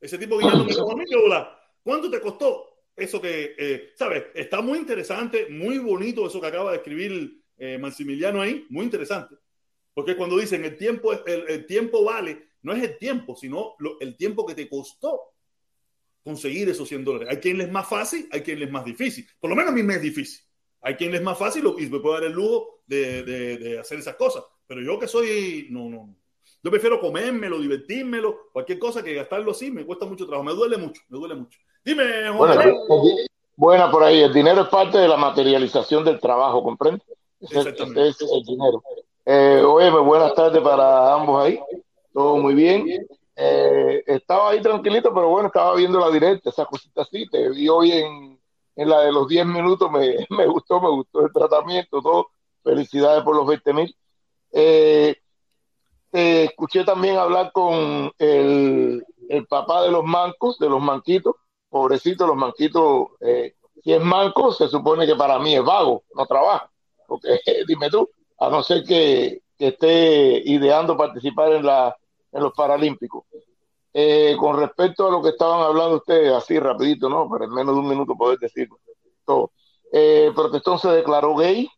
ese 0.00 0.18
tipo 0.18 0.38
guiando 0.38 0.64
me 0.64 0.72
dijo 0.72 0.90
a 0.90 0.96
mí 0.96 1.04
que 1.04 1.16
hola. 1.16 1.56
¿Cuánto 1.82 2.10
te 2.10 2.20
costó 2.20 2.66
eso 2.96 3.20
que, 3.20 3.54
eh, 3.58 3.90
sabes? 3.96 4.26
Está 4.34 4.60
muy 4.60 4.78
interesante, 4.78 5.46
muy 5.48 5.78
bonito 5.78 6.26
eso 6.26 6.40
que 6.40 6.46
acaba 6.46 6.70
de 6.72 6.78
escribir 6.78 7.42
eh, 7.56 7.78
Maximiliano 7.78 8.40
ahí, 8.40 8.66
muy 8.70 8.84
interesante. 8.84 9.34
Porque 9.94 10.16
cuando 10.16 10.38
dicen 10.38 10.64
el 10.64 10.76
tiempo, 10.76 11.12
el, 11.12 11.44
el 11.48 11.66
tiempo 11.66 12.04
vale, 12.04 12.49
no 12.62 12.72
es 12.72 12.82
el 12.82 12.98
tiempo, 12.98 13.34
sino 13.36 13.74
lo- 13.78 13.98
el 14.00 14.16
tiempo 14.16 14.44
que 14.46 14.54
te 14.54 14.68
costó 14.68 15.32
conseguir 16.22 16.68
esos 16.68 16.88
100 16.88 17.04
dólares. 17.04 17.28
Hay 17.30 17.38
quien 17.38 17.58
les 17.58 17.66
es 17.68 17.72
más 17.72 17.88
fácil, 17.88 18.28
hay 18.30 18.42
quien 18.42 18.58
les 18.58 18.68
es 18.68 18.72
más 18.72 18.84
difícil. 18.84 19.26
Por 19.40 19.50
lo 19.50 19.56
menos 19.56 19.72
a 19.72 19.74
mí 19.74 19.82
me 19.82 19.94
es 19.94 20.02
difícil. 20.02 20.40
Hay 20.82 20.94
quien 20.96 21.10
les 21.10 21.20
es 21.20 21.24
más 21.24 21.38
fácil 21.38 21.64
y 21.78 21.86
me 21.86 21.98
puedo 22.00 22.14
dar 22.14 22.24
el 22.24 22.32
lujo 22.32 22.82
de, 22.86 23.22
de- 23.22 23.56
de 23.58 23.78
hacer 23.78 23.98
esas 23.98 24.16
cosas. 24.16 24.44
Pero 24.66 24.82
yo 24.82 24.98
que 24.98 25.08
soy, 25.08 25.68
no, 25.70 25.88
no. 25.88 26.14
Yo 26.62 26.70
prefiero 26.70 27.00
comérmelo, 27.00 27.58
divertírmelo, 27.58 28.50
cualquier 28.52 28.78
cosa 28.78 29.02
que 29.02 29.14
gastarlo 29.14 29.52
así 29.52 29.70
me 29.70 29.84
cuesta 29.86 30.04
mucho 30.04 30.26
trabajo. 30.26 30.44
Me 30.44 30.52
duele 30.54 30.76
mucho, 30.76 31.00
me 31.08 31.18
duele 31.18 31.34
mucho. 31.34 31.58
Dime, 31.82 32.04
Juan 32.36 32.36
Bueno, 32.36 32.76
buena 33.56 33.90
por 33.90 34.02
ahí. 34.04 34.20
El 34.20 34.32
dinero 34.32 34.62
es 34.62 34.68
parte 34.68 34.98
de 34.98 35.08
la 35.08 35.16
materialización 35.16 36.04
del 36.04 36.20
trabajo, 36.20 36.62
¿comprende? 36.62 37.02
Ese, 37.40 37.70
ese 37.70 38.24
es 38.26 38.32
el 38.32 38.42
dinero. 38.44 38.82
Eh, 39.24 39.62
oye, 39.66 39.90
buenas 39.90 40.34
tardes 40.34 40.60
para 40.62 41.14
ambos 41.14 41.44
ahí. 41.44 41.58
Todo 42.12 42.36
muy 42.36 42.54
bien. 42.54 42.86
Eh, 43.36 44.02
estaba 44.06 44.50
ahí 44.50 44.60
tranquilito, 44.60 45.14
pero 45.14 45.28
bueno, 45.28 45.48
estaba 45.48 45.74
viendo 45.74 45.98
la 46.00 46.10
directa, 46.10 46.50
esa 46.50 46.66
cosita 46.66 47.02
así. 47.02 47.26
Te 47.28 47.48
vi 47.50 47.68
hoy 47.68 47.92
en, 47.92 48.38
la 48.76 49.00
de 49.00 49.12
los 49.12 49.28
10 49.28 49.46
minutos, 49.46 49.90
me, 49.90 50.26
me 50.30 50.46
gustó, 50.46 50.80
me 50.80 50.90
gustó 50.90 51.26
el 51.26 51.32
tratamiento, 51.32 52.00
todo. 52.02 52.30
Felicidades 52.62 53.22
por 53.22 53.36
los 53.36 53.46
20 53.46 53.72
mil. 53.72 53.96
Eh, 54.52 55.16
eh, 56.12 56.44
escuché 56.44 56.84
también 56.84 57.16
hablar 57.16 57.52
con 57.52 58.12
el, 58.18 59.04
el 59.28 59.46
papá 59.46 59.82
de 59.82 59.90
los 59.90 60.04
mancos, 60.04 60.58
de 60.58 60.68
los 60.68 60.82
manquitos. 60.82 61.36
Pobrecito, 61.68 62.26
los 62.26 62.36
manquitos, 62.36 63.10
eh, 63.20 63.54
si 63.82 63.92
es 63.92 64.02
manco, 64.02 64.52
se 64.52 64.68
supone 64.68 65.06
que 65.06 65.14
para 65.14 65.38
mí 65.38 65.54
es 65.54 65.64
vago, 65.64 66.02
no 66.14 66.26
trabaja. 66.26 66.70
Porque 67.06 67.28
dime 67.68 67.88
tú, 67.90 68.08
a 68.38 68.50
no 68.50 68.62
ser 68.62 68.84
que, 68.84 69.42
que 69.60 69.68
esté 69.68 70.42
ideando 70.46 70.96
participar 70.96 71.52
en, 71.52 71.66
la, 71.66 71.94
en 72.32 72.42
los 72.42 72.54
Paralímpicos. 72.54 73.24
Eh, 73.92 74.34
con 74.38 74.58
respecto 74.58 75.06
a 75.06 75.10
lo 75.10 75.20
que 75.20 75.28
estaban 75.28 75.60
hablando 75.60 75.96
ustedes, 75.96 76.32
así 76.32 76.58
rapidito, 76.58 77.10
¿no? 77.10 77.28
Para 77.28 77.44
en 77.44 77.52
menos 77.52 77.74
de 77.74 77.80
un 77.82 77.88
minuto 77.88 78.16
poder 78.16 78.38
decirlo 78.38 78.78
todo. 79.26 79.52
Eh, 79.92 80.32
Protestón 80.34 80.78
se 80.78 80.88
declaró 80.88 81.36
gay, 81.36 81.68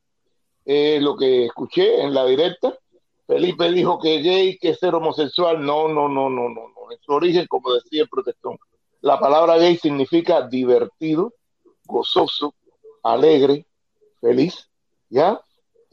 eh, 0.65 1.01
lo 1.01 1.17
que 1.17 1.47
escuché 1.47 2.03
en 2.03 2.15
la 2.15 2.25
directa. 2.25 2.79
Felipe 3.27 3.69
dijo 3.73 3.99
que 3.99 4.21
gay, 4.21 4.59
que 4.59 4.75
ser 4.75 4.95
homosexual. 4.95 5.61
No, 5.61 5.89
no, 5.89 6.09
no, 6.09 6.31
no, 6.31 6.49
no, 6.49 6.69
no. 6.69 6.93
En 6.93 6.99
su 7.01 7.13
origen, 7.13 7.47
como 7.49 7.73
decía 7.73 8.03
el 8.03 8.09
protestón, 8.09 8.59
la 9.01 9.19
palabra 9.19 9.57
gay 9.57 9.77
significa 9.77 10.47
divertido, 10.47 11.35
gozoso, 11.87 12.55
alegre, 13.03 13.67
feliz, 14.21 14.71
¿ya? 15.09 15.41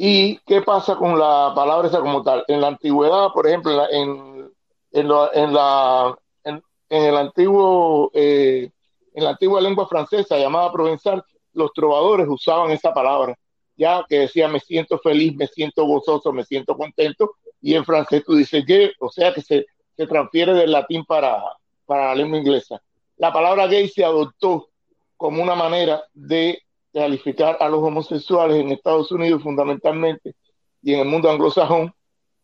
¿Y 0.02 0.38
qué 0.46 0.62
pasa 0.62 0.96
con 0.96 1.20
la 1.20 1.52
palabra 1.54 1.90
esa 1.90 2.00
como 2.00 2.24
tal? 2.24 2.44
En 2.48 2.62
la 2.62 2.68
antigüedad, 2.68 3.32
por 3.34 3.46
ejemplo, 3.48 3.72
en 3.72 3.78
la, 3.78 3.90
en, 3.92 4.52
en 4.94 5.08
la, 5.54 6.16
en, 6.46 6.64
en- 6.90 7.04
el 7.04 7.18
antiguo, 7.18 8.10
eh, 8.14 8.72
en 9.14 9.24
la 9.24 9.32
antigua 9.32 9.60
lengua 9.62 9.88
francesa 9.88 10.38
llamada 10.38 10.72
provenzal, 10.72 11.22
los 11.54 11.74
trovadores 11.74 12.28
usaban 12.30 12.72
esa 12.72 12.94
palabra, 12.94 13.36
ya 13.76 14.06
que 14.08 14.20
decía 14.20 14.48
me 14.48 14.60
siento 14.62 15.00
feliz, 15.00 15.36
me 15.36 15.48
siento 15.48 15.84
gozoso, 15.86 16.32
me 16.32 16.46
siento 16.46 16.78
contento, 16.78 17.32
y 17.62 17.76
en 17.76 17.84
francés 17.84 18.24
tú 18.26 18.36
dices 18.36 18.66
gay, 18.66 18.92
o 19.00 19.10
sea 19.12 19.34
que 19.34 19.42
se, 19.42 19.66
se 19.98 20.08
transfiere 20.08 20.54
del 20.54 20.72
latín 20.72 21.04
para, 21.06 21.44
para 21.86 22.06
la 22.08 22.16
lengua 22.16 22.38
inglesa. 22.40 22.82
La 23.18 23.34
palabra 23.34 23.68
gay 23.68 23.90
se 23.90 24.06
adoptó 24.06 24.70
como 25.18 25.44
una 25.44 25.56
manera 25.56 26.02
de 26.14 26.60
calificar 26.94 27.58
a 27.60 27.70
los 27.70 27.82
homosexuales 27.84 28.58
en 28.58 28.72
Estados 28.72 29.12
Unidos 29.12 29.44
fundamentalmente 29.44 30.36
y 30.82 30.94
en 30.94 31.02
el 31.02 31.08
mundo 31.08 31.30
anglosajón, 31.30 31.94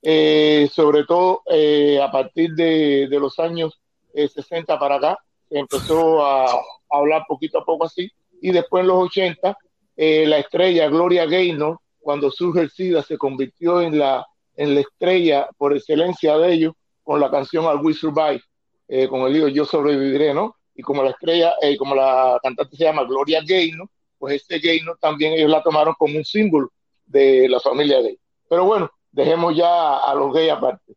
eh, 0.01 0.69
sobre 0.71 1.03
todo 1.05 1.41
eh, 1.49 1.99
a 2.01 2.11
partir 2.11 2.51
de, 2.51 3.07
de 3.09 3.19
los 3.19 3.39
años 3.39 3.79
eh, 4.13 4.27
60 4.27 4.77
para 4.77 4.95
acá, 4.95 5.17
se 5.49 5.57
empezó 5.57 6.25
a, 6.25 6.45
a 6.45 6.59
hablar 6.89 7.23
poquito 7.27 7.59
a 7.59 7.65
poco 7.65 7.85
así, 7.85 8.11
y 8.41 8.51
después 8.51 8.81
en 8.81 8.87
los 8.87 9.03
80, 9.05 9.57
eh, 9.97 10.25
la 10.27 10.39
estrella 10.39 10.87
Gloria 10.89 11.25
Gaynor, 11.25 11.79
cuando 11.99 12.29
surge 12.29 12.61
el 12.61 12.69
SIDA, 12.69 13.01
se 13.01 13.17
convirtió 13.17 13.81
en 13.81 13.97
la, 13.97 14.25
en 14.55 14.75
la 14.75 14.81
estrella 14.81 15.49
por 15.57 15.75
excelencia 15.75 16.37
de 16.37 16.53
ellos 16.53 16.73
con 17.03 17.19
la 17.19 17.31
canción 17.31 17.65
I 17.65 17.81
Will 17.81 17.95
Survive, 17.95 18.41
eh, 18.87 19.07
con 19.07 19.21
el 19.21 19.33
lío 19.33 19.47
Yo 19.47 19.65
sobreviviré, 19.65 20.33
¿no? 20.33 20.55
Y 20.75 20.81
como 20.81 21.03
la 21.03 21.11
estrella, 21.11 21.53
eh, 21.61 21.77
como 21.77 21.95
la 21.95 22.37
cantante 22.43 22.75
se 22.75 22.83
llama 22.83 23.05
Gloria 23.05 23.41
Gaynor, 23.45 23.87
pues 24.25 24.41
este 24.41 24.59
Gaynor 24.59 24.97
también 24.99 25.33
ellos 25.33 25.49
la 25.51 25.61
tomaron 25.61 25.93
como 25.97 26.17
un 26.17 26.25
símbolo 26.25 26.71
de 27.05 27.47
la 27.47 27.59
familia 27.59 28.01
gay. 28.01 28.17
Pero 28.49 28.65
bueno, 28.65 28.89
dejemos 29.11 29.55
ya 29.55 29.97
a 29.99 30.15
los 30.15 30.33
gays 30.33 30.51
aparte. 30.51 30.93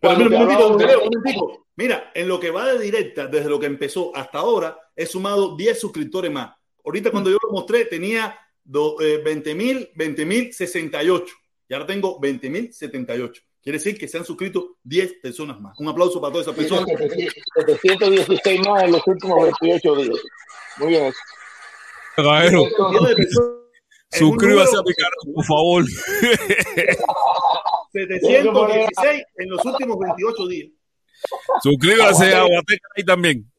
Pero 0.00 0.16
mira, 0.16 0.66
un 0.66 0.78
de- 0.78 0.86
Leo, 0.86 1.02
un 1.04 1.10
momentico. 1.14 1.66
Mira, 1.76 2.10
en 2.14 2.26
lo 2.26 2.40
que 2.40 2.50
va 2.50 2.66
de 2.72 2.78
directa, 2.80 3.26
desde 3.28 3.48
lo 3.48 3.60
que 3.60 3.66
empezó 3.66 4.10
hasta 4.16 4.38
ahora, 4.40 4.76
he 4.96 5.06
sumado 5.06 5.56
10 5.56 5.78
suscriptores 5.78 6.30
más. 6.32 6.50
Ahorita 6.84 7.10
cuando 7.12 7.30
yo 7.30 7.36
lo 7.42 7.52
mostré 7.52 7.84
tenía 7.84 8.36
do- 8.64 9.00
eh, 9.00 9.18
20 9.24 9.54
mil, 9.54 9.88
20 9.94 10.24
mil 10.26 10.52
68. 10.52 11.32
Y 11.68 11.74
ahora 11.74 11.86
tengo 11.86 12.18
20 12.18 12.50
mil 12.50 12.72
78. 12.72 13.42
Quiere 13.62 13.78
decir 13.78 13.96
que 13.98 14.08
se 14.08 14.18
han 14.18 14.24
suscrito 14.24 14.78
10 14.82 15.14
personas 15.22 15.60
más. 15.60 15.78
Un 15.78 15.88
aplauso 15.88 16.20
para 16.20 16.32
todas 16.32 16.46
esas 16.48 16.56
personas. 16.56 16.86
716 17.66 18.66
más 18.66 18.82
en 18.84 18.92
los 18.92 19.06
últimos 19.06 19.44
28 19.60 19.96
días. 19.96 20.18
Muy 20.78 20.88
bien. 20.88 21.12
Caballero, 22.22 22.64
suscríbase 24.10 24.76
a 24.76 24.82
mi 24.82 24.94
canal, 24.94 25.34
por 25.34 25.44
favor. 25.44 25.84
716 27.92 29.24
en 29.38 29.50
los 29.50 29.64
últimos 29.64 29.98
28 29.98 30.46
días. 30.48 30.68
Suscríbase 31.62 32.34
a 32.34 32.42
Guateca 32.44 32.88
ahí 32.96 33.04
también. 33.04 33.52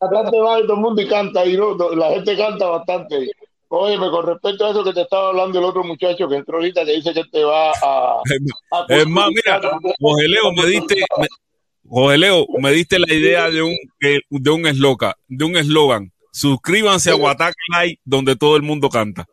Bastante 0.00 0.30
todo 0.30 0.58
el 0.58 0.68
mundo 0.76 1.02
y 1.02 1.08
canta 1.08 1.44
y 1.44 1.56
no, 1.56 1.74
la 1.94 2.10
gente 2.10 2.36
canta 2.36 2.66
bastante. 2.66 3.30
Óyeme, 3.68 4.10
con 4.10 4.26
respecto 4.26 4.64
a 4.64 4.70
eso 4.70 4.84
que 4.84 4.92
te 4.92 5.02
estaba 5.02 5.28
hablando 5.28 5.58
el 5.58 5.64
otro 5.64 5.82
muchacho 5.82 6.28
que 6.28 6.36
entró 6.36 6.56
ahorita 6.56 6.84
que 6.84 6.92
dice 6.92 7.12
que 7.12 7.24
te 7.24 7.42
va 7.44 7.70
a... 7.70 8.20
a 8.72 8.86
Es 8.88 9.06
más, 9.06 9.28
mira, 9.28 9.60
Jorge 10.00 10.28
Leo, 10.28 10.52
me 10.52 10.66
diste, 10.66 11.04
me- 11.18 12.18
Leo, 12.18 12.46
me 12.60 12.70
diste 12.72 12.98
la 12.98 13.12
idea 13.12 13.50
de 13.50 13.62
un 13.62 13.76
de 14.00 14.50
un 14.50 14.66
eslogan, 14.66 15.12
de 15.26 15.44
un 15.44 15.56
eslogan. 15.56 16.12
Suscríbanse 16.38 17.10
a 17.10 17.14
Guataca 17.14 17.56
Live, 17.80 17.98
donde 18.04 18.36
todo 18.36 18.56
el 18.56 18.62
mundo 18.62 18.88
canta. 18.88 19.26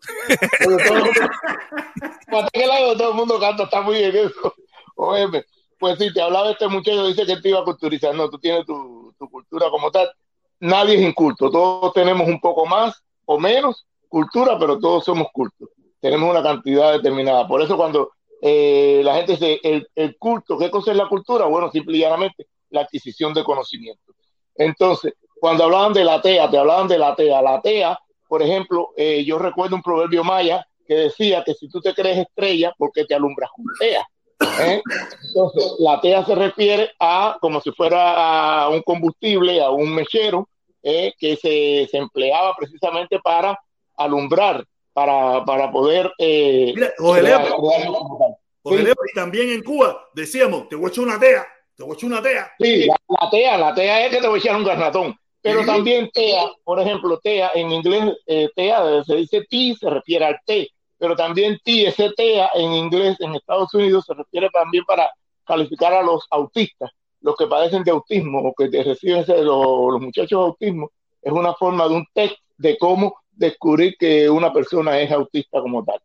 Hasta 2.28 2.50
que 2.52 2.66
lado 2.66 2.98
todo 2.98 3.10
el 3.10 3.16
mundo 3.16 3.40
canta, 3.40 3.66
está 3.66 3.82
muy 3.82 3.98
bien 3.98 4.16
eso. 4.16 4.56
Óyeme, 4.96 5.44
pues 5.78 6.00
sí, 6.00 6.12
te 6.12 6.20
hablaba 6.20 6.50
este 6.50 6.68
muchacho, 6.68 7.06
dice 7.06 7.28
que 7.28 7.38
te 7.38 7.50
iba 7.50 7.60
a 7.60 7.64
culturizar. 7.64 8.16
No, 8.16 8.28
tú 8.28 8.40
tienes 8.40 8.66
tu, 8.66 9.14
tu 9.20 9.30
cultura 9.30 9.70
como 9.70 9.92
tal. 9.92 10.10
Nadie 10.60 10.96
es 10.96 11.02
inculto, 11.02 11.52
todos 11.52 11.94
tenemos 11.94 12.28
un 12.28 12.40
poco 12.40 12.66
más 12.66 13.00
o 13.26 13.40
menos 13.40 13.86
cultura, 14.08 14.58
pero 14.58 14.80
todos 14.80 15.06
somos 15.06 15.28
cultos. 15.32 15.70
Tenemos 16.00 16.28
una 16.28 16.42
cantidad 16.42 16.94
determinada. 16.94 17.48
Por 17.48 17.62
eso 17.62 17.78
cuando 17.78 18.14
eh, 18.42 19.02
la 19.04 19.14
gente 19.16 19.34
dice 19.34 19.60
el, 19.62 19.88
el 19.94 20.18
culto, 20.18 20.58
¿qué 20.58 20.72
cosa 20.72 20.90
es 20.90 20.98
la 20.98 21.08
cultura? 21.08 21.46
Bueno, 21.46 21.70
simple 21.70 21.98
y 21.98 22.00
llanamente 22.00 22.48
la 22.72 22.82
adquisición 22.82 23.32
de 23.36 23.44
conocimiento. 23.44 24.14
Entonces, 24.56 25.14
cuando 25.46 25.66
hablaban 25.66 25.94
de 25.94 26.04
la 26.04 26.20
TEA, 26.20 26.50
te 26.50 26.58
hablaban 26.58 26.88
de 26.88 26.98
la 26.98 27.16
TEA. 27.16 27.40
La 27.40 27.62
TEA, 27.62 28.00
por 28.28 28.42
ejemplo, 28.42 28.94
eh, 28.98 29.24
yo 29.24 29.38
recuerdo 29.38 29.76
un 29.76 29.84
proverbio 29.84 30.24
maya 30.24 30.66
que 30.88 30.96
decía 30.96 31.44
que 31.44 31.54
si 31.54 31.70
tú 31.70 31.80
te 31.82 31.94
crees 31.94 32.18
estrella, 32.18 32.74
¿por 32.76 32.92
qué 32.92 33.06
te 33.06 33.14
alumbras 33.14 33.52
con 33.56 33.64
TEA? 33.80 34.08
¿eh? 34.66 34.82
Entonces, 35.28 35.76
la 35.78 36.02
TEA 36.02 36.26
se 36.26 36.34
refiere 36.34 36.90
a 37.00 37.38
como 37.40 37.62
si 37.62 37.70
fuera 37.74 38.64
a 38.64 38.70
un 38.70 38.82
combustible, 38.82 39.62
a 39.62 39.70
un 39.70 39.94
mechero, 39.94 40.50
¿eh? 40.82 41.14
que 41.20 41.36
se, 41.36 41.88
se 41.92 41.98
empleaba 42.00 42.56
precisamente 42.58 43.20
para 43.20 43.56
alumbrar, 43.98 44.66
para, 44.94 45.46
para 45.46 45.70
poder... 45.70 46.12
Eh, 46.18 46.74
Mira, 46.76 46.92
Jorge 46.98 47.22
Leo, 47.22 47.40
Jorge 48.64 48.82
Leo, 48.82 48.96
y 49.12 49.14
también 49.14 49.50
en 49.52 49.62
Cuba 49.62 50.08
decíamos, 50.12 50.68
te 50.70 50.76
voy 50.76 50.86
a 50.86 50.90
echar 50.90 51.04
una 51.04 51.20
tea, 51.20 51.46
te 51.78 51.84
voy 51.84 51.92
a 51.92 51.94
echar 51.94 52.10
una 52.10 52.22
tea. 52.24 52.52
Sí, 52.58 52.88
la, 52.88 52.96
la 53.22 53.30
TEA, 53.30 53.58
la 53.60 53.76
TEA 53.76 54.06
es 54.08 54.12
que 54.12 54.22
te 54.22 54.28
voy 54.28 54.40
a 54.40 54.42
echar 54.42 54.56
un 54.56 54.64
garnatón. 54.64 55.16
Pero 55.46 55.60
Sí. 55.62 55.66
también 55.68 56.10
TEA, 56.12 56.52
por 56.64 56.80
ejemplo, 56.80 57.20
TEA, 57.20 57.52
en 57.54 57.72
inglés 57.72 58.18
eh, 58.26 58.50
TEA 58.56 59.04
se 59.04 59.16
dice 59.16 59.46
T, 59.48 59.76
se 59.80 59.90
refiere 59.92 60.26
al 60.26 60.40
té, 60.44 60.70
pero 60.98 61.16
también 61.16 61.60
T, 61.64 61.86
ese 61.88 62.10
TEA 62.18 62.50
en 62.56 62.74
inglés 62.74 63.16
en 63.20 63.36
Estados 63.36 63.72
Unidos 63.76 64.06
se 64.08 64.16
refiere 64.16 64.50
también 64.50 64.84
para 64.86 65.08
calificar 65.46 65.94
a 65.94 66.02
los 66.02 66.26
autistas, 66.32 66.90
los 67.22 67.36
que 67.36 67.46
padecen 67.46 67.84
de 67.84 67.92
autismo 67.92 68.40
o 68.40 68.54
que 68.56 68.66
reciben 68.84 69.18
ese- 69.20 69.44
los, 69.44 69.94
los 69.94 70.02
muchachos 70.02 70.30
de 70.40 70.46
autismo, 70.46 70.90
es 71.22 71.32
una 71.32 71.54
forma 71.54 71.88
de 71.88 71.94
un 71.94 72.06
test 72.12 72.38
de 72.58 72.76
cómo 72.80 73.16
descubrir 73.32 73.96
que 74.00 74.28
una 74.28 74.52
persona 74.52 75.00
es 75.00 75.12
autista 75.12 75.62
como 75.62 75.84
tal. 75.86 76.00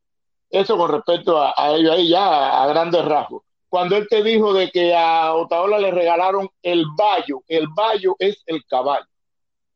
Eso 0.50 0.76
con 0.76 0.90
respecto 0.90 1.38
a, 1.38 1.54
a 1.56 1.76
ello 1.76 1.92
ahí 1.92 2.08
ya 2.10 2.26
a, 2.26 2.64
a 2.64 2.66
grandes 2.66 3.02
rasgos. 3.06 3.42
Cuando 3.70 3.96
él 3.96 4.06
te 4.10 4.22
dijo 4.22 4.52
de 4.52 4.68
que 4.70 4.94
a 4.94 5.32
Otaola 5.34 5.78
le 5.78 5.92
regalaron 5.92 6.48
el 6.62 6.84
bayo, 6.94 7.42
el 7.48 7.68
bayo 7.68 8.16
es 8.18 8.42
el 8.44 8.64
caballo. 8.66 9.06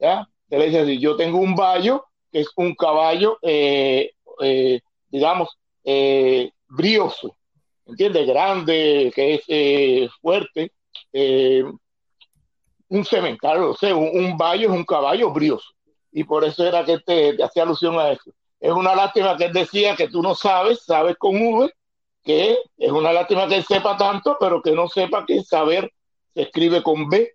¿Ya? 0.05 0.29
Te 0.49 0.59
le 0.59 0.99
yo 0.99 1.17
tengo 1.17 1.39
un 1.39 1.55
bayo, 1.55 2.05
que 2.31 2.41
es 2.41 2.49
un 2.57 2.75
caballo, 2.75 3.39
eh, 3.43 4.13
eh, 4.41 4.81
digamos, 5.09 5.49
eh, 5.83 6.51
brioso, 6.69 7.35
¿entiendes? 7.87 8.27
Grande, 8.27 9.13
que 9.15 9.35
es 9.35 9.43
eh, 9.49 10.09
fuerte, 10.21 10.73
eh, 11.13 11.65
un 12.89 13.05
cemental, 13.05 13.63
o 13.63 13.75
sea, 13.75 13.97
un, 13.97 14.11
un 14.13 14.37
bayo 14.37 14.69
es 14.69 14.75
un 14.77 14.85
caballo 14.85 15.31
brioso. 15.31 15.71
Y 16.13 16.25
por 16.25 16.45
eso 16.45 16.65
era 16.65 16.85
que 16.85 16.99
te, 16.99 17.35
te 17.35 17.43
hacía 17.43 17.63
alusión 17.63 17.99
a 17.99 18.11
eso. 18.11 18.31
Es 18.61 18.73
una 18.73 18.95
lástima 18.95 19.37
que 19.37 19.47
él 19.47 19.53
decía 19.53 19.97
que 19.97 20.09
tú 20.09 20.23
no 20.23 20.35
sabes, 20.35 20.85
sabes 20.85 21.17
con 21.17 21.35
V, 21.35 21.73
que 22.23 22.59
es 22.77 22.93
una 22.93 23.13
lástima 23.13 23.49
que 23.49 23.57
él 23.57 23.65
sepa 23.65 23.97
tanto, 23.97 24.37
pero 24.39 24.63
que 24.63 24.73
no 24.73 24.87
sepa 24.89 25.25
que 25.27 25.43
saber 25.43 25.91
se 26.35 26.43
escribe 26.43 26.83
con 26.83 27.09
B, 27.09 27.33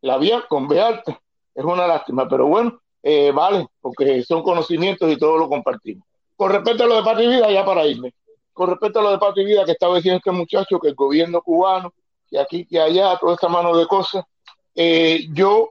la 0.00 0.18
vía 0.18 0.44
con 0.48 0.68
B 0.68 0.80
alta. 0.80 1.20
Es 1.54 1.64
una 1.64 1.86
lástima, 1.86 2.28
pero 2.28 2.46
bueno, 2.46 2.80
eh, 3.02 3.30
vale, 3.32 3.66
porque 3.80 4.22
son 4.24 4.42
conocimientos 4.42 5.10
y 5.10 5.16
todo 5.16 5.38
lo 5.38 5.48
compartimos. 5.48 6.06
Con 6.36 6.50
respecto 6.50 6.84
a 6.84 6.86
lo 6.86 6.96
de 6.96 7.02
Patria 7.02 7.26
y 7.26 7.36
Vida, 7.36 7.50
ya 7.50 7.64
para 7.64 7.86
irme, 7.86 8.12
con 8.52 8.68
respecto 8.70 8.98
a 8.98 9.02
lo 9.02 9.10
de 9.10 9.18
Patria 9.18 9.42
y 9.42 9.46
Vida 9.46 9.64
que 9.64 9.72
estaba 9.72 9.96
diciendo 9.96 10.18
este 10.18 10.30
muchacho, 10.30 10.80
que 10.80 10.88
el 10.88 10.94
gobierno 10.94 11.42
cubano, 11.42 11.92
que 12.28 12.38
aquí, 12.38 12.66
que 12.66 12.80
allá, 12.80 13.16
toda 13.18 13.34
esta 13.34 13.48
mano 13.48 13.76
de 13.76 13.86
cosas, 13.86 14.24
eh, 14.74 15.26
yo 15.32 15.70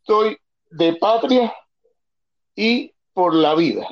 estoy 0.00 0.38
de 0.70 0.94
patria 0.94 1.54
y 2.54 2.92
por 3.12 3.34
la 3.34 3.54
vida. 3.54 3.86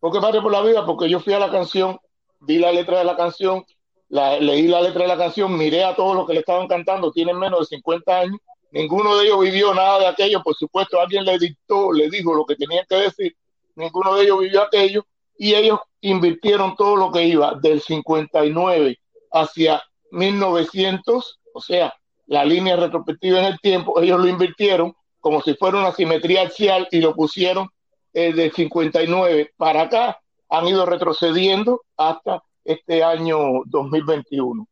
¿Por 0.00 0.12
qué 0.12 0.20
patria 0.20 0.42
por 0.42 0.52
la 0.52 0.62
vida? 0.62 0.84
Porque 0.84 1.08
yo 1.08 1.20
fui 1.20 1.32
a 1.32 1.38
la 1.38 1.50
canción, 1.50 1.98
vi 2.40 2.58
la 2.58 2.72
letra 2.72 2.98
de 2.98 3.04
la 3.04 3.16
canción, 3.16 3.64
leí 4.08 4.66
la 4.68 4.80
letra 4.80 5.02
de 5.02 5.08
la 5.08 5.16
canción, 5.16 5.56
miré 5.56 5.84
a 5.84 5.96
todos 5.96 6.14
los 6.14 6.26
que 6.26 6.34
le 6.34 6.40
estaban 6.40 6.68
cantando, 6.68 7.10
tienen 7.10 7.38
menos 7.38 7.60
de 7.60 7.76
50 7.76 8.18
años, 8.18 8.40
ninguno 8.70 9.16
de 9.16 9.26
ellos 9.26 9.40
vivió 9.40 9.74
nada 9.74 9.98
de 10.00 10.06
aquello, 10.06 10.42
por 10.42 10.54
supuesto, 10.54 11.00
alguien 11.00 11.24
le 11.24 11.38
dictó, 11.38 11.92
le 11.92 12.08
dijo 12.08 12.34
lo 12.34 12.44
que 12.44 12.56
tenía 12.56 12.84
que 12.88 12.96
decir, 12.96 13.36
ninguno 13.74 14.14
de 14.14 14.24
ellos 14.24 14.40
vivió 14.40 14.62
aquello, 14.62 15.06
y 15.36 15.54
ellos 15.54 15.78
invirtieron 16.00 16.74
todo 16.76 16.96
lo 16.96 17.12
que 17.12 17.24
iba 17.24 17.54
del 17.54 17.80
59 17.80 18.98
hacia 19.32 19.82
1900, 20.10 21.40
o 21.54 21.60
sea, 21.60 21.94
la 22.26 22.44
línea 22.44 22.76
retrospectiva 22.76 23.38
en 23.38 23.46
el 23.46 23.60
tiempo, 23.60 24.00
ellos 24.00 24.20
lo 24.20 24.26
invirtieron 24.26 24.94
como 25.20 25.40
si 25.42 25.54
fuera 25.54 25.78
una 25.78 25.92
simetría 25.92 26.42
axial 26.42 26.88
y 26.90 27.00
lo 27.00 27.14
pusieron 27.14 27.68
eh, 28.12 28.32
del 28.32 28.52
59 28.52 29.52
para 29.56 29.82
acá, 29.82 30.20
han 30.48 30.66
ido 30.66 30.86
retrocediendo 30.86 31.82
hasta 31.96 32.42
este 32.64 33.02
año 33.02 33.62
2021. 33.66 34.66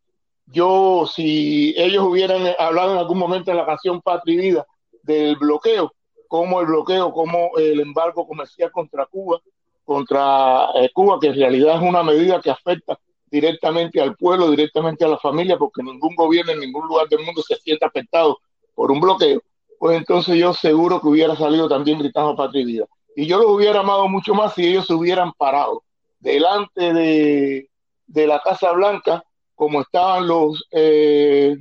Yo, 0.46 1.06
si 1.12 1.74
ellos 1.76 2.04
hubieran 2.04 2.42
hablado 2.58 2.92
en 2.92 2.98
algún 2.98 3.18
momento 3.18 3.50
en 3.50 3.56
la 3.56 3.66
canción 3.66 4.00
Patria 4.00 4.34
y 4.34 4.38
Vida 4.38 4.66
del 5.02 5.36
bloqueo, 5.36 5.92
como 6.28 6.60
el 6.60 6.66
bloqueo, 6.66 7.12
como 7.12 7.50
el 7.56 7.80
embargo 7.80 8.26
comercial 8.26 8.70
contra 8.70 9.06
Cuba, 9.06 9.40
contra 9.84 10.68
eh, 10.74 10.90
Cuba, 10.92 11.18
que 11.20 11.28
en 11.28 11.36
realidad 11.36 11.76
es 11.76 11.82
una 11.82 12.02
medida 12.02 12.40
que 12.40 12.50
afecta 12.50 12.98
directamente 13.30 14.00
al 14.00 14.16
pueblo, 14.16 14.50
directamente 14.50 15.04
a 15.04 15.08
la 15.08 15.18
familia, 15.18 15.58
porque 15.58 15.82
ningún 15.82 16.14
gobierno 16.14 16.52
en 16.52 16.60
ningún 16.60 16.86
lugar 16.86 17.08
del 17.08 17.24
mundo 17.24 17.42
se 17.42 17.56
siente 17.56 17.84
afectado 17.84 18.38
por 18.74 18.90
un 18.90 19.00
bloqueo, 19.00 19.42
pues 19.78 19.96
entonces 19.96 20.36
yo 20.36 20.54
seguro 20.54 21.00
que 21.00 21.08
hubiera 21.08 21.36
salido 21.36 21.68
también 21.68 21.98
gritando 21.98 22.36
Patria 22.36 22.62
y 22.62 22.66
Vida. 22.66 22.86
Y 23.14 23.26
yo 23.26 23.38
los 23.38 23.50
hubiera 23.50 23.80
amado 23.80 24.08
mucho 24.08 24.34
más 24.34 24.54
si 24.54 24.66
ellos 24.66 24.86
se 24.86 24.94
hubieran 24.94 25.32
parado 25.32 25.82
delante 26.18 26.92
de, 26.92 27.70
de 28.06 28.26
la 28.26 28.40
Casa 28.40 28.72
Blanca, 28.72 29.24
como 29.56 29.80
estaban 29.80 30.28
los, 30.28 30.64
eh, 30.70 31.56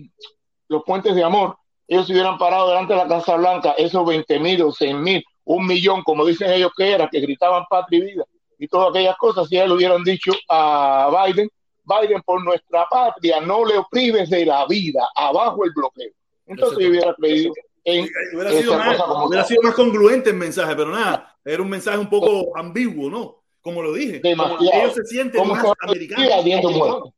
los 0.67 0.83
puentes 0.83 1.15
de 1.15 1.24
amor, 1.24 1.57
ellos 1.88 2.06
se 2.06 2.14
hubieran 2.14 2.38
parado 2.38 2.69
delante 2.69 2.93
de 2.93 2.99
la 2.99 3.07
Casa 3.07 3.35
Blanca, 3.35 3.72
esos 3.77 4.06
20 4.06 4.40
mil 4.40 4.61
o 4.61 4.72
100 4.72 5.01
mil, 5.01 5.25
un 5.45 5.65
millón, 5.65 6.03
como 6.03 6.24
dicen 6.24 6.51
ellos 6.51 6.72
que 6.77 6.91
era, 6.91 7.09
que 7.09 7.22
gritaban 7.22 7.64
patria 7.67 7.99
y 7.99 8.01
vida 8.03 8.25
y 8.57 8.67
todas 8.67 8.90
aquellas 8.90 9.17
cosas, 9.17 9.48
si 9.48 9.56
ellos 9.56 9.69
le 9.69 9.75
hubieran 9.75 10.03
dicho 10.03 10.32
a 10.49 11.25
Biden, 11.27 11.49
Biden, 11.83 12.22
por 12.24 12.43
nuestra 12.43 12.88
patria, 12.90 13.40
no 13.41 13.65
le 13.65 13.75
prives 13.91 14.30
de 14.30 14.45
la 14.45 14.65
vida, 14.65 15.07
abajo 15.15 15.65
el 15.65 15.72
bloqueo. 15.75 16.11
Entonces 16.48 16.80
yo 16.80 16.90
hubiera 16.90 17.14
creído 17.15 17.53
en 17.83 18.09
Hubiera 18.33 18.51
sido, 18.51 18.74
esa 18.74 18.77
más, 18.77 18.98
cosa 18.98 19.07
como 19.07 19.25
hubiera 19.27 19.43
sido 19.43 19.61
más 19.61 19.75
congruente 19.75 20.30
el 20.32 20.38
mensaje, 20.38 20.75
pero 20.75 20.91
nada, 20.91 21.38
era 21.43 21.61
un 21.61 21.69
mensaje 21.69 21.98
un 21.98 22.09
poco 22.09 22.57
ambiguo, 22.57 23.09
¿no? 23.09 23.43
Como 23.61 23.82
lo 23.82 23.93
dije, 23.93 24.22
como 24.22 24.48
demasiado. 24.48 24.82
ellos 24.82 24.93
se 24.95 25.06
sienten 25.06 25.41
¿Cómo 25.41 25.56
más 25.56 25.65
americanos. 25.82 27.14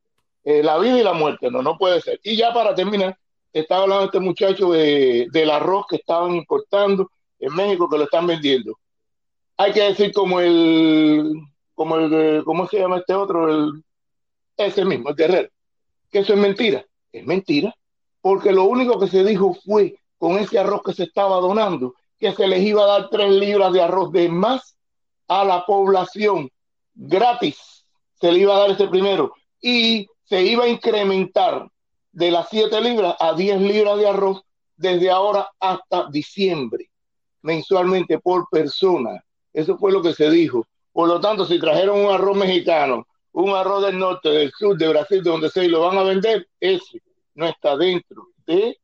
Eh, 0.50 0.64
la 0.64 0.77
vida 0.77 0.98
y 0.98 1.03
la 1.03 1.11
muerte, 1.11 1.51
no, 1.51 1.61
no 1.61 1.77
puede 1.77 2.00
ser. 2.00 2.22
Y 2.24 2.38
ya 2.38 2.53
para 2.53 2.74
terminar, 2.74 3.19
estaba 3.51 3.84
hablando 3.84 4.06
este 4.06 4.22
muchacho 4.22 4.72
de, 4.72 5.27
del 5.30 5.50
arroz 5.51 5.88
que 5.90 5.98
estaban 5.98 6.35
importando 6.35 7.11
en 7.38 7.53
México, 7.53 7.90
que 7.90 7.98
lo 7.98 8.06
están 8.06 8.27
vendiendo. 8.27 8.80
Hay 9.58 9.74
que 9.74 9.82
decir 9.82 10.14
como 10.14 10.40
el, 10.40 11.34
como 11.76 11.98
el, 11.98 12.45
¿cómo 12.45 12.66
se 12.66 12.80
llama 12.80 13.00
este 13.00 13.14
otro? 13.14 13.50
El, 13.50 13.84
ese 14.56 14.85
mismo, 14.85 15.09
el 15.09 15.16
Guerrero, 15.17 15.50
que 16.09 16.19
eso 16.19 16.32
es 16.32 16.40
mentira. 16.40 16.85
Es 17.11 17.26
mentira, 17.26 17.76
porque 18.22 18.53
lo 18.53 18.64
único 18.64 18.98
que 19.01 19.08
se 19.08 19.26
dijo 19.26 19.53
fue 19.66 20.00
con 20.17 20.38
ese 20.38 20.59
arroz 20.59 20.82
que 20.82 20.93
se 20.93 21.03
estaba 21.03 21.42
donando, 21.42 21.93
que 22.17 22.32
se 22.32 22.48
les 22.48 22.64
iba 22.64 22.85
a 22.85 23.00
dar 23.00 23.09
tres 23.09 23.32
libras 23.32 23.74
de 23.74 23.82
arroz 23.82 24.14
de 24.14 24.30
más 24.30 24.77
a 25.27 25.43
la 25.43 25.66
población 25.66 26.50
gratis. 26.95 27.85
Se 28.22 28.32
le 28.32 28.40
iba 28.40 28.56
a 28.56 28.59
dar 28.59 28.72
ese 28.72 28.88
primero 28.88 29.34
y 29.61 30.08
se 30.28 30.44
iba 30.44 30.66
a 30.66 30.68
incrementar 30.70 31.70
de 32.12 32.32
las 32.32 32.50
7 32.50 32.82
libras 32.82 33.16
a 33.20 33.34
10 33.34 33.62
libras 33.62 33.98
de 33.98 34.08
arroz 34.08 34.42
desde 34.76 35.10
ahora 35.10 35.50
hasta 35.60 36.10
diciembre, 36.10 36.90
mensualmente 37.42 38.20
por 38.20 38.48
persona. 38.50 39.24
Eso 39.54 39.78
fue 39.78 39.92
lo 39.92 40.02
que 40.02 40.14
se 40.14 40.30
dijo. 40.30 40.66
Por 40.92 41.08
lo 41.08 41.20
tanto, 41.20 41.46
si 41.46 41.60
trajeron 41.60 42.06
un 42.06 42.12
arroz 42.12 42.36
mexicano, 42.36 43.08
un 43.32 43.52
arroz 43.56 43.86
del 43.86 43.98
norte, 43.98 44.30
del 44.30 44.52
sur, 44.52 44.78
de 44.78 44.88
Brasil, 44.88 45.24
de 45.24 45.30
donde 45.30 45.50
sea, 45.50 45.64
y 45.64 45.68
lo 45.68 45.82
van 45.82 45.98
a 45.98 46.04
vender, 46.04 46.48
ese 46.60 47.02
no 47.36 47.48
está 47.48 47.78
dentro 47.78 48.30
de, 48.46 48.78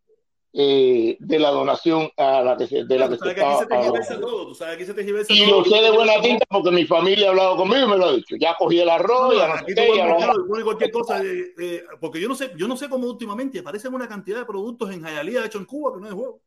eh, 0.56 1.18
de 1.20 1.40
la 1.40 1.50
donación 1.50 2.12
a 2.16 2.44
la 2.44 2.56
que 2.56 2.68
se, 2.68 2.84
de 2.86 3.00
la 3.00 3.10
que 3.10 3.16
se 3.16 3.20
sabes 3.20 3.36
que 3.36 3.42
aquí 3.42 3.56
se 3.58 3.64
estaba 4.04 4.20
todo, 4.22 4.48
tú 4.48 4.54
sabes 4.56 4.78
que 4.78 4.84
aquí 4.84 4.86
se 4.88 4.94
tergiversa 4.94 5.34
y 5.34 5.46
todo. 5.48 5.60
lo 5.60 5.66
sé 5.66 5.82
de 5.82 5.90
buena 5.92 6.22
tinta 6.22 6.46
porque 6.48 6.70
mi 6.72 6.86
familia 6.86 7.28
ha 7.28 7.30
hablado 7.32 7.58
conmigo 7.58 7.86
y 7.88 7.90
me 7.90 7.98
lo 7.98 8.06
ha 8.06 8.14
dicho. 8.14 8.36
Ya 8.40 8.56
cogí 8.58 8.80
el 8.80 8.90
arroz, 8.90 9.36
ya 9.36 9.48
no 9.48 9.58
sé 9.58 9.66
qué, 9.74 9.88
ya 9.98 10.28
no- 10.28 10.64
cualquier 10.64 10.92
cosa, 10.92 11.24
eh, 11.24 11.54
eh, 11.60 11.84
porque 12.00 12.22
yo 12.22 12.28
no 12.30 12.36
sé, 12.36 12.52
yo 12.56 12.68
no 12.68 12.78
sé 12.78 12.88
cómo 12.88 13.08
últimamente 13.08 13.60
aparecen 13.60 13.94
una 13.96 14.08
cantidad 14.08 14.38
de 14.40 14.46
productos 14.46 14.92
en 14.92 15.02
Hialeah 15.04 15.46
hecho 15.46 15.58
en 15.58 15.66
Cuba 15.66 15.94
que 15.96 16.02
no 16.02 16.08
es 16.08 16.14
juego. 16.14 16.40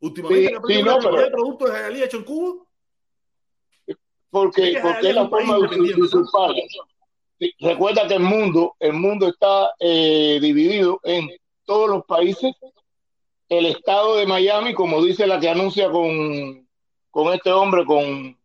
Últimamente 0.00 0.48
Sí, 0.48 0.54
aparece 0.54 0.74
sí, 0.76 0.82
una 0.82 0.90
no, 0.92 0.98
cantidad 0.98 1.12
pero- 1.12 1.24
de 1.24 1.30
productos 1.30 1.72
de 1.72 1.78
Hialeah 1.78 2.04
hecho 2.06 2.16
en 2.16 2.24
Cuba. 2.24 2.54
porque, 4.30 4.68
Es 4.70 4.76
que 4.76 4.82
porque 4.82 5.08
es 5.10 5.14
la 5.14 5.28
forma 5.28 5.58
de 5.58 6.02
usurpar. 6.02 6.50
Recuerda 7.60 8.08
que 8.08 8.14
el 8.14 8.20
mundo, 8.22 8.74
el 8.80 8.94
mundo 8.94 9.28
está 9.28 9.70
eh, 9.78 10.38
dividido 10.40 11.00
en 11.04 11.28
todos 11.64 11.88
los 11.88 12.04
países. 12.04 12.52
El 13.48 13.66
estado 13.66 14.16
de 14.16 14.26
Miami, 14.26 14.74
como 14.74 15.02
dice 15.02 15.26
la 15.26 15.38
que 15.38 15.48
anuncia 15.48 15.90
con, 15.90 16.66
con 17.10 17.32
este 17.32 17.52
hombre, 17.52 17.84
con 17.84 18.36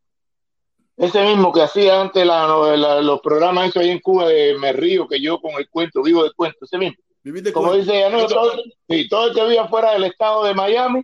ese 0.98 1.24
mismo 1.24 1.52
que 1.52 1.62
hacía 1.64 2.00
antes 2.02 2.26
la- 2.26 2.48
la- 2.78 3.02
los 3.02 3.20
programas 3.22 3.70
esos 3.70 3.82
ahí 3.82 3.90
en 3.90 4.00
Cuba 4.00 4.28
de 4.28 4.56
Me 4.60 4.72
Río, 4.74 5.08
que 5.08 5.20
yo 5.20 5.40
con 5.40 5.54
el 5.56 5.68
cuento, 5.70 6.04
vivo 6.04 6.24
de 6.24 6.32
cuento, 6.34 6.66
ese 6.66 6.78
mismo. 6.78 6.98
De 7.24 7.54
Como 7.54 7.74
dice 7.74 7.98
ella, 7.98 8.10
no, 8.10 8.26
todo, 8.28 8.52
sí, 8.90 9.08
todo 9.08 9.28
el 9.28 9.36
que 9.36 9.48
viva 9.48 9.68
fuera 9.68 9.94
del 9.94 10.04
estado 10.06 10.44
de 10.44 10.54
Miami, 10.56 11.02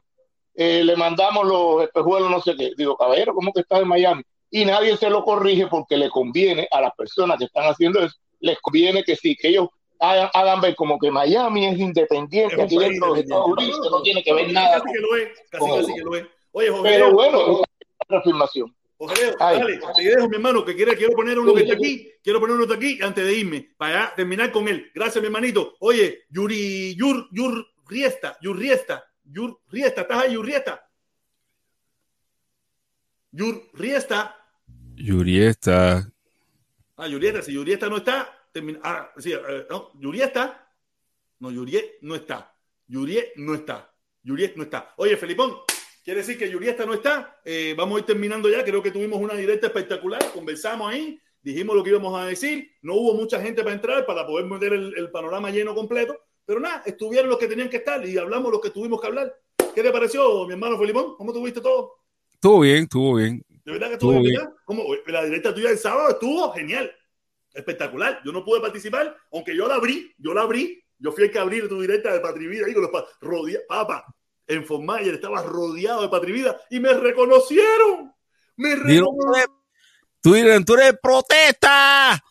eh, 0.56 0.84
le 0.84 0.96
mandamos 0.96 1.46
los 1.48 1.84
espejuelos, 1.84 2.30
no 2.32 2.42
sé 2.42 2.56
qué. 2.56 2.72
Digo, 2.76 2.98
caballero, 2.98 3.34
¿cómo 3.36 3.52
que 3.54 3.62
está 3.62 3.78
en 3.80 3.88
Miami? 3.88 4.24
Y 4.50 4.66
nadie 4.66 4.98
se 4.98 5.10
lo 5.10 5.24
corrige 5.24 5.68
porque 5.68 5.98
le 5.98 6.10
conviene 6.10 6.68
a 6.72 6.82
las 6.82 6.92
personas 6.96 7.38
que 7.38 7.46
están 7.46 7.66
haciendo 7.66 8.00
eso, 8.00 8.16
les 8.40 8.60
conviene 8.60 9.04
que 9.04 9.16
sí, 9.16 9.36
que 9.36 9.50
ellos 9.50 9.68
hagan, 10.00 10.30
hagan 10.34 10.62
ver 10.62 10.76
como 10.76 11.00
que 11.00 11.12
Miami 11.12 11.66
es 11.68 11.80
independiente 11.80 12.56
Es 12.56 12.62
aquí 12.62 12.78
dentro 12.78 13.14
de 13.14 13.22
Estados. 13.22 13.48
Unidos, 13.48 13.88
no 13.92 14.02
tiene 14.02 14.24
que 14.24 14.34
ver 14.34 14.52
nada 14.52 14.82
Casi 14.82 14.94
que 14.94 15.00
lo 15.00 15.16
es, 15.16 15.30
casi, 15.50 15.66
con 15.66 15.82
casi 15.82 15.94
que 15.94 16.02
lo 16.02 16.16
es. 16.16 16.26
Oye, 16.52 16.70
Jorge 16.70 16.90
Pero 16.90 17.14
bueno, 17.14 17.42
es 17.42 17.48
una 17.48 17.66
reafirmación. 18.10 18.76
Jorge 18.98 19.36
dale, 19.40 19.80
te 19.96 20.04
dejo, 20.04 20.28
mi 20.28 20.36
hermano, 20.38 20.66
que 20.66 20.76
quiere, 20.76 20.96
quiero 20.96 21.14
poner 21.14 21.38
uno 21.38 21.54
que 21.54 21.62
está 21.62 21.76
aquí, 21.76 22.12
quiero 22.24 22.40
poner 22.40 22.56
uno 22.56 22.66
que 22.66 22.74
está 22.74 22.86
aquí 22.86 23.00
antes 23.04 23.26
de 23.26 23.34
irme, 23.34 23.70
para 23.78 24.14
terminar 24.16 24.52
con 24.52 24.68
él. 24.68 24.90
Gracias, 24.96 25.22
mi 25.22 25.28
hermanito. 25.28 25.76
Oye, 25.82 26.24
Yuri, 26.30 26.96
Yur, 26.96 27.28
Yur, 27.32 27.68
Riesta, 27.88 28.38
Yur 28.42 28.58
Riesta, 28.58 29.06
Yur 29.24 29.60
Riesta, 29.68 30.02
¿estás 30.02 30.24
ahí, 30.24 30.34
Yur 30.34 30.46
Riesta? 30.46 30.90
Yur 33.32 33.70
Riesta. 33.74 34.36
Yuriesta. 34.96 36.12
Ah, 36.96 37.08
Yurieta, 37.08 37.44
si 37.44 37.54
Yurieta 37.54 37.88
no 37.88 37.98
está, 37.98 38.37
termina. 38.52 38.80
Ah, 38.84 39.12
sí, 39.18 39.34
eh, 39.34 39.66
no, 39.70 39.92
Yurieta. 40.00 40.74
No, 41.40 41.52
Yurie 41.52 41.98
no 42.02 42.16
está. 42.16 42.56
Yurie 42.88 43.34
no 43.36 43.54
está. 43.54 43.94
Yurie 44.24 44.54
no 44.56 44.64
está. 44.64 44.94
Oye, 44.98 45.16
Felipón, 45.18 45.58
quiere 46.04 46.22
decir 46.22 46.38
que 46.38 46.50
Yurieta 46.50 46.86
no 46.86 46.94
está. 46.94 47.40
Eh, 47.46 47.76
vamos 47.78 47.98
a 47.98 48.00
ir 48.00 48.06
terminando 48.06 48.50
ya. 48.50 48.64
Creo 48.64 48.82
que 48.82 48.92
tuvimos 48.92 49.20
una 49.20 49.36
directa 49.36 49.68
espectacular. 49.68 50.32
Conversamos 50.34 50.92
ahí, 50.92 51.20
dijimos 51.42 51.76
lo 51.76 51.84
que 51.84 51.92
íbamos 51.92 52.20
a 52.20 52.26
decir. 52.26 52.72
No 52.82 52.96
hubo 52.96 53.14
mucha 53.14 53.42
gente 53.42 53.64
para 53.64 53.76
entrar 53.76 54.06
para 54.06 54.26
poder 54.26 54.46
meter 54.46 54.74
el, 54.74 54.94
el 54.98 55.12
panorama 55.12 55.52
lleno 55.52 55.76
completo. 55.76 56.20
Pero 56.46 56.60
nada, 56.60 56.82
estuvieron 56.86 57.30
los 57.30 57.38
que 57.38 57.48
tenían 57.48 57.70
que 57.70 57.78
estar 57.78 58.04
y 58.08 58.18
hablamos 58.18 58.52
lo 58.52 58.62
que 58.62 58.70
tuvimos 58.70 59.02
que 59.02 59.08
hablar. 59.08 59.36
¿Qué 59.76 59.84
te 59.84 59.92
pareció, 59.92 60.46
mi 60.48 60.54
hermano 60.54 60.80
Felipón? 60.80 61.16
¿Cómo 61.18 61.32
tuviste 61.32 61.62
todo? 61.62 62.00
Estuvo 62.34 62.62
bien, 62.62 62.84
estuvo 62.84 63.16
bien. 63.16 63.44
De 63.66 63.74
verdad 63.74 63.88
que 63.88 63.94
Estuvo 63.94 64.14
estuvo 64.14 64.24
bien. 64.24 64.50
¿Cómo? 64.64 64.84
La 65.08 65.26
directa 65.26 65.54
tuya 65.54 65.70
del 65.70 65.78
sábado 65.78 66.10
estuvo 66.10 66.52
genial. 66.54 66.92
Espectacular. 67.58 68.22
Yo 68.24 68.32
no 68.32 68.46
pude 68.46 68.62
participar, 68.62 69.18
aunque 69.32 69.56
yo 69.56 69.68
la 69.68 69.76
abrí, 69.76 70.14
yo 70.18 70.34
la 70.34 70.42
abrí. 70.44 70.84
Yo 71.00 71.12
fui 71.12 71.26
el 71.26 71.32
que 71.32 71.40
abrí 71.40 71.68
tu 71.68 71.82
directa 71.82 72.14
de 72.14 72.20
Patrivida 72.20 72.66
ahí 72.68 72.74
con 72.74 72.84
los 72.84 72.92
pa- 72.92 73.06
rodea- 73.22 73.62
Papa, 73.68 74.06
en 74.48 74.66
Formayer 74.66 75.14
estaba 75.16 75.42
rodeado 75.44 76.02
de 76.02 76.10
Patrivida 76.10 76.60
y 76.70 76.80
me 76.80 76.94
reconocieron. 76.94 78.14
Me 78.56 78.76
reconocieron. 78.76 79.50
Tú 80.22 80.36
eres, 80.36 80.66
tú 80.66 80.74
eres 80.76 80.94
protesta. 81.02 82.24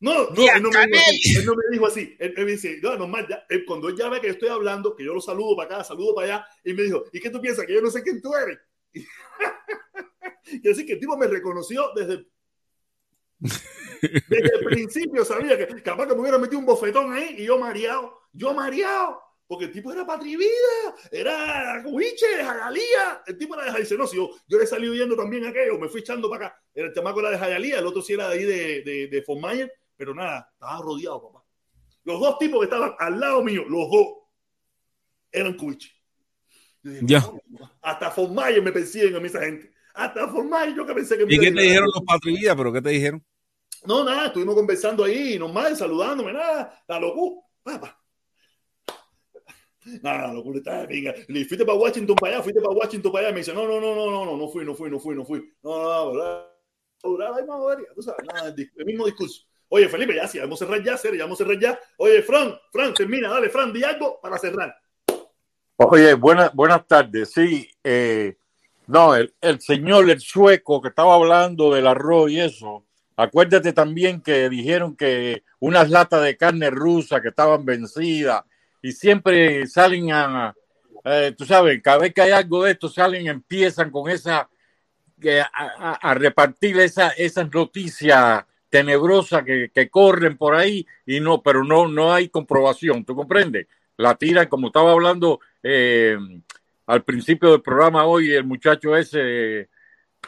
No, 0.00 0.30
no, 0.30 0.42
él 0.56 0.62
no, 0.62 0.70
me 0.70 0.86
dijo 0.86 0.96
así, 1.06 1.36
él 1.38 1.44
no 1.46 1.52
me 1.54 1.62
dijo 1.70 1.86
así. 1.86 2.16
Él, 2.18 2.34
él 2.36 2.44
me 2.44 2.50
dice, 2.52 2.78
no, 2.82 2.96
normal, 2.96 3.26
ya, 3.28 3.44
él, 3.48 3.64
cuando 3.64 3.88
él 3.88 3.96
ya 3.96 4.08
ve 4.08 4.20
que 4.20 4.26
yo 4.26 4.32
estoy 4.32 4.48
hablando, 4.48 4.96
que 4.96 5.04
yo 5.04 5.14
lo 5.14 5.20
saludo 5.20 5.54
para 5.56 5.76
acá, 5.76 5.84
saludo 5.84 6.14
para 6.14 6.26
allá, 6.26 6.46
y 6.64 6.72
me 6.74 6.82
dijo, 6.82 7.04
¿y 7.12 7.20
qué 7.20 7.30
tú 7.30 7.40
piensas? 7.40 7.64
Que 7.66 7.74
yo 7.74 7.80
no 7.80 7.90
sé 7.90 8.02
quién 8.02 8.20
tú 8.20 8.34
eres. 8.34 8.58
Quiere 10.44 10.60
decir 10.68 10.86
que 10.86 10.94
el 10.94 11.00
tipo 11.00 11.16
me 11.16 11.26
reconoció 11.28 11.90
desde, 11.94 12.26
desde 14.00 14.54
el 14.58 14.64
principio, 14.64 15.24
sabía 15.24 15.56
que 15.58 15.82
capaz 15.82 16.06
que 16.06 16.14
me 16.14 16.20
hubiera 16.20 16.38
metido 16.38 16.58
un 16.58 16.66
bofetón 16.66 17.12
ahí 17.12 17.36
y 17.38 17.44
yo 17.44 17.58
mareado, 17.58 18.20
yo 18.32 18.54
mareado. 18.54 19.20
Porque 19.46 19.66
el 19.66 19.72
tipo 19.72 19.92
era 19.92 20.06
Patrivida, 20.06 20.94
era 21.10 21.82
Huiche, 21.84 22.42
Jagalía. 22.42 23.22
El 23.26 23.36
tipo 23.36 23.54
era 23.54 23.70
de 23.70 23.80
Dice, 23.80 23.98
no, 23.98 24.06
si 24.06 24.16
yo, 24.16 24.30
yo 24.48 24.58
le 24.58 24.66
salí 24.66 24.88
huyendo 24.88 25.14
también 25.14 25.44
aquello, 25.44 25.78
me 25.78 25.90
fui 25.90 26.00
echando 26.00 26.30
para 26.30 26.46
acá. 26.46 26.62
El 26.72 26.90
chamaco 26.94 27.20
era 27.20 27.32
de 27.32 27.38
Jayalía, 27.38 27.78
el 27.78 27.86
otro 27.86 28.00
sí 28.00 28.14
era 28.14 28.28
de 28.28 28.34
ahí 28.34 28.44
de, 28.44 28.82
de, 28.82 29.08
de 29.08 29.22
Fonmayer, 29.22 29.70
pero 29.94 30.14
nada, 30.14 30.48
estaba 30.54 30.80
rodeado, 30.80 31.20
papá. 31.20 31.44
Los 32.04 32.18
dos 32.18 32.38
tipos 32.38 32.60
que 32.60 32.64
estaban 32.64 32.94
al 32.98 33.20
lado 33.20 33.44
mío, 33.44 33.64
los 33.68 33.90
dos, 33.90 34.06
eran 35.30 35.54
dije, 35.54 37.00
Ya. 37.02 37.22
Hasta 37.82 38.10
Fonmayer 38.10 38.62
me 38.62 38.72
persiguen 38.72 39.14
a 39.16 39.20
mí 39.20 39.26
esa 39.26 39.40
gente. 39.40 39.70
Hasta 39.92 40.28
Fonmayer 40.28 40.74
yo 40.74 40.86
que 40.86 40.94
pensé 40.94 41.18
que 41.18 41.26
me 41.26 41.34
¿Y 41.34 41.38
qué 41.38 41.52
te 41.52 41.60
dijeron 41.60 41.88
los 41.94 42.04
patrividas? 42.06 42.56
¿Pero 42.56 42.72
qué 42.72 42.80
te 42.80 42.90
dijeron? 42.90 43.22
No, 43.84 44.04
nada, 44.04 44.26
estuvimos 44.26 44.54
conversando 44.54 45.04
ahí, 45.04 45.38
normal, 45.38 45.76
saludándome, 45.76 46.32
nada, 46.32 46.82
la 46.86 47.00
locura, 47.00 47.42
papá. 47.62 47.98
Nada, 50.00 50.28
la 50.28 50.34
locura 50.34 50.58
está 50.58 50.86
venga. 50.86 51.12
Le 51.26 51.44
fuiste 51.44 51.64
para 51.64 51.76
Washington 51.76 52.14
para 52.14 52.34
allá, 52.34 52.42
fuiste 52.44 52.60
para 52.60 52.74
Washington 52.74 53.10
para 53.12 53.26
allá. 53.26 53.34
Me 53.34 53.40
dice, 53.40 53.52
no, 53.52 53.66
no, 53.66 53.80
no, 53.80 53.94
no, 53.94 54.10
no, 54.10 54.24
no, 54.24 54.36
no 54.36 54.48
fui, 54.48 54.64
no 54.64 54.74
fui, 54.74 54.88
no 54.88 55.00
fui, 55.00 55.16
no 55.16 55.24
fui. 55.24 55.40
No, 55.62 55.82
no, 55.82 56.04
no, 56.04 56.12
bla, 56.12 56.48
bla, 57.02 57.42
bla, 57.42 57.56
bla, 57.56 57.76
tú 57.94 58.02
sabes, 58.02 58.24
nada, 58.32 58.54
el 58.56 58.84
mismo 58.84 59.06
discurso. 59.06 59.44
Oye, 59.68 59.88
Felipe, 59.88 60.14
ya 60.14 60.28
sí, 60.28 60.38
vamos 60.38 60.60
a 60.60 60.66
cerrar 60.66 60.84
ya, 60.84 60.96
serio, 60.96 61.18
ya 61.18 61.24
vamos 61.24 61.40
a 61.40 61.44
cerrar 61.44 61.58
ya. 61.58 61.80
Oye, 61.96 62.22
Fran, 62.22 62.54
Fran, 62.70 62.94
termina, 62.94 63.30
dale, 63.30 63.48
Fran, 63.48 63.72
di 63.72 63.82
algo 63.82 64.20
para 64.20 64.38
cerrar. 64.38 64.76
Oye, 65.76 66.14
buenas 66.14 66.54
buenas 66.54 66.86
tardes. 66.86 67.32
Sí, 67.32 67.68
eh, 67.82 68.36
no, 68.86 69.16
el, 69.16 69.34
el 69.40 69.60
señor, 69.60 70.08
el 70.10 70.20
sueco 70.20 70.80
que 70.82 70.88
estaba 70.88 71.14
hablando 71.14 71.72
del 71.72 71.86
arroz 71.86 72.30
y 72.30 72.40
eso, 72.40 72.84
acuérdate 73.22 73.72
también 73.72 74.20
que 74.20 74.48
dijeron 74.48 74.96
que 74.96 75.42
unas 75.60 75.90
latas 75.90 76.22
de 76.22 76.36
carne 76.36 76.70
rusa 76.70 77.20
que 77.20 77.28
estaban 77.28 77.64
vencidas 77.64 78.44
y 78.82 78.92
siempre 78.92 79.66
salen 79.66 80.12
a, 80.12 80.54
eh, 81.04 81.34
tú 81.36 81.44
sabes, 81.44 81.80
cada 81.82 81.98
vez 81.98 82.14
que 82.14 82.22
hay 82.22 82.32
algo 82.32 82.64
de 82.64 82.72
esto, 82.72 82.88
salen, 82.88 83.26
empiezan 83.26 83.90
con 83.90 84.10
esa, 84.10 84.48
que 85.20 85.40
a, 85.40 86.14
repartir 86.14 86.78
esa, 86.80 87.10
esas 87.10 87.52
noticias 87.52 88.44
tenebrosas 88.68 89.44
que, 89.44 89.70
que 89.72 89.88
corren 89.88 90.36
por 90.36 90.54
ahí 90.54 90.86
y 91.06 91.20
no, 91.20 91.42
pero 91.42 91.64
no, 91.64 91.88
no 91.88 92.12
hay 92.12 92.28
comprobación, 92.28 93.04
¿tú 93.04 93.14
comprendes? 93.14 93.66
La 93.96 94.14
tiran, 94.14 94.48
como 94.48 94.68
estaba 94.68 94.92
hablando 94.92 95.40
eh, 95.62 96.16
al 96.86 97.04
principio 97.04 97.52
del 97.52 97.62
programa 97.62 98.04
hoy, 98.04 98.32
el 98.32 98.44
muchacho 98.44 98.96
ese, 98.96 99.68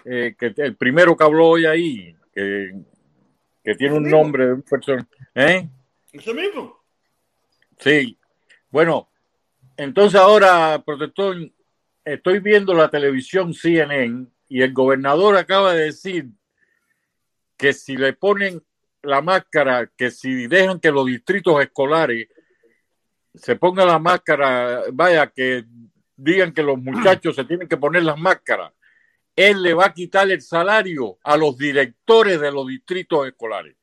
eh, 0.04 0.34
que 0.38 0.54
el 0.56 0.76
primero 0.76 1.16
que 1.16 1.24
habló 1.24 1.48
hoy 1.48 1.66
ahí, 1.66 2.14
que, 2.34 2.72
que 3.62 3.74
tiene 3.74 3.94
un 3.94 4.08
nombre 4.08 4.46
de 4.46 4.52
un 4.54 4.62
persona, 4.62 5.06
¿eh? 5.34 5.68
Eso 6.12 6.34
mismo. 6.34 6.78
Sí. 7.78 8.18
Bueno, 8.70 9.08
entonces 9.76 10.20
ahora, 10.20 10.82
protector, 10.84 11.36
estoy 12.04 12.40
viendo 12.40 12.74
la 12.74 12.88
televisión 12.88 13.54
CNN 13.54 14.26
y 14.48 14.62
el 14.62 14.72
gobernador 14.72 15.36
acaba 15.36 15.72
de 15.72 15.84
decir 15.84 16.28
que 17.56 17.72
si 17.72 17.96
le 17.96 18.12
ponen 18.12 18.62
la 19.02 19.20
máscara, 19.20 19.90
que 19.96 20.10
si 20.10 20.46
dejan 20.46 20.80
que 20.80 20.90
los 20.90 21.06
distritos 21.06 21.60
escolares 21.62 22.28
se 23.34 23.56
pongan 23.56 23.88
la 23.88 23.98
máscara, 23.98 24.82
vaya, 24.92 25.26
que 25.28 25.64
digan 26.16 26.52
que 26.52 26.62
los 26.62 26.78
muchachos 26.78 27.34
se 27.34 27.44
tienen 27.44 27.68
que 27.68 27.76
poner 27.76 28.04
las 28.04 28.18
máscaras, 28.18 28.72
él 29.36 29.62
le 29.62 29.74
va 29.74 29.86
a 29.86 29.92
quitar 29.94 30.30
el 30.30 30.40
salario 30.42 31.18
a 31.22 31.36
los 31.36 31.56
directores 31.58 32.40
de 32.40 32.52
los 32.52 32.66
distritos 32.66 33.26
escolares. 33.26 33.76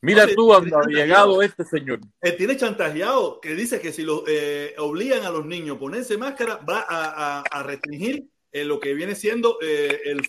Mira 0.00 0.26
tú 0.32 0.46
dónde 0.52 0.76
ha 0.76 0.82
llegado 0.86 1.42
este 1.42 1.64
señor. 1.64 2.00
Él 2.20 2.36
tiene 2.36 2.56
chantajeado 2.56 3.40
que 3.40 3.54
dice 3.56 3.80
que 3.80 3.92
si 3.92 4.02
lo 4.02 4.22
eh, 4.28 4.74
obligan 4.78 5.24
a 5.24 5.30
los 5.30 5.44
niños 5.44 5.76
a 5.76 5.80
ponerse 5.80 6.16
máscara, 6.16 6.56
va 6.58 6.86
a, 6.88 7.38
a- 7.40 7.42
a 7.50 7.62
restringir 7.64 8.24
eh, 8.52 8.64
lo 8.64 8.78
que 8.78 8.94
viene 8.94 9.14
siendo 9.16 9.58
eh, 9.60 10.00
el 10.04 10.18
los, 10.18 10.26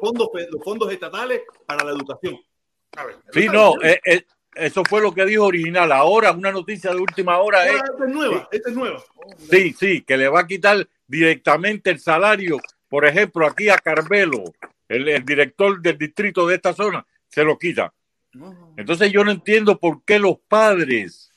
fondos, 0.00 0.30
los 0.50 0.64
fondos 0.64 0.90
estatales 0.92 1.42
para 1.66 1.84
la 1.84 1.90
educación. 1.90 2.38
A 2.96 3.04
ver, 3.04 3.16
Sí, 3.32 3.46
no, 3.46 3.74
eh, 3.82 4.00
eh, 4.06 4.24
eso 4.54 4.82
fue 4.88 5.00
lo 5.02 5.12
que 5.12 5.24
dijo 5.26 5.44
original. 5.44 5.92
Ahora, 5.92 6.32
una 6.32 6.50
noticia 6.50 6.90
de 6.90 6.96
última 7.00 7.38
hora 7.38 7.66
es, 7.68 7.74
esta 7.74 8.04
es 8.06 8.10
nueva, 8.14 8.48
esta 8.50 8.70
es 8.70 8.76
nueva. 8.76 9.04
sí, 9.50 9.74
sí, 9.78 10.02
que 10.02 10.16
le 10.16 10.28
va 10.28 10.40
a 10.40 10.46
quitar 10.46 10.88
directamente 11.06 11.90
el 11.90 12.00
salario. 12.00 12.56
Por 12.90 13.06
ejemplo, 13.06 13.46
aquí 13.46 13.70
a 13.70 13.78
Carmelo, 13.78 14.42
el, 14.88 15.08
el 15.08 15.24
director 15.24 15.80
del 15.80 15.96
distrito 15.96 16.46
de 16.46 16.56
esta 16.56 16.74
zona, 16.74 17.06
se 17.28 17.44
lo 17.44 17.56
quita. 17.56 17.94
Entonces 18.76 19.10
yo 19.12 19.24
no 19.24 19.30
entiendo 19.30 19.78
por 19.78 20.04
qué 20.04 20.18
los 20.18 20.38
padres 20.48 21.30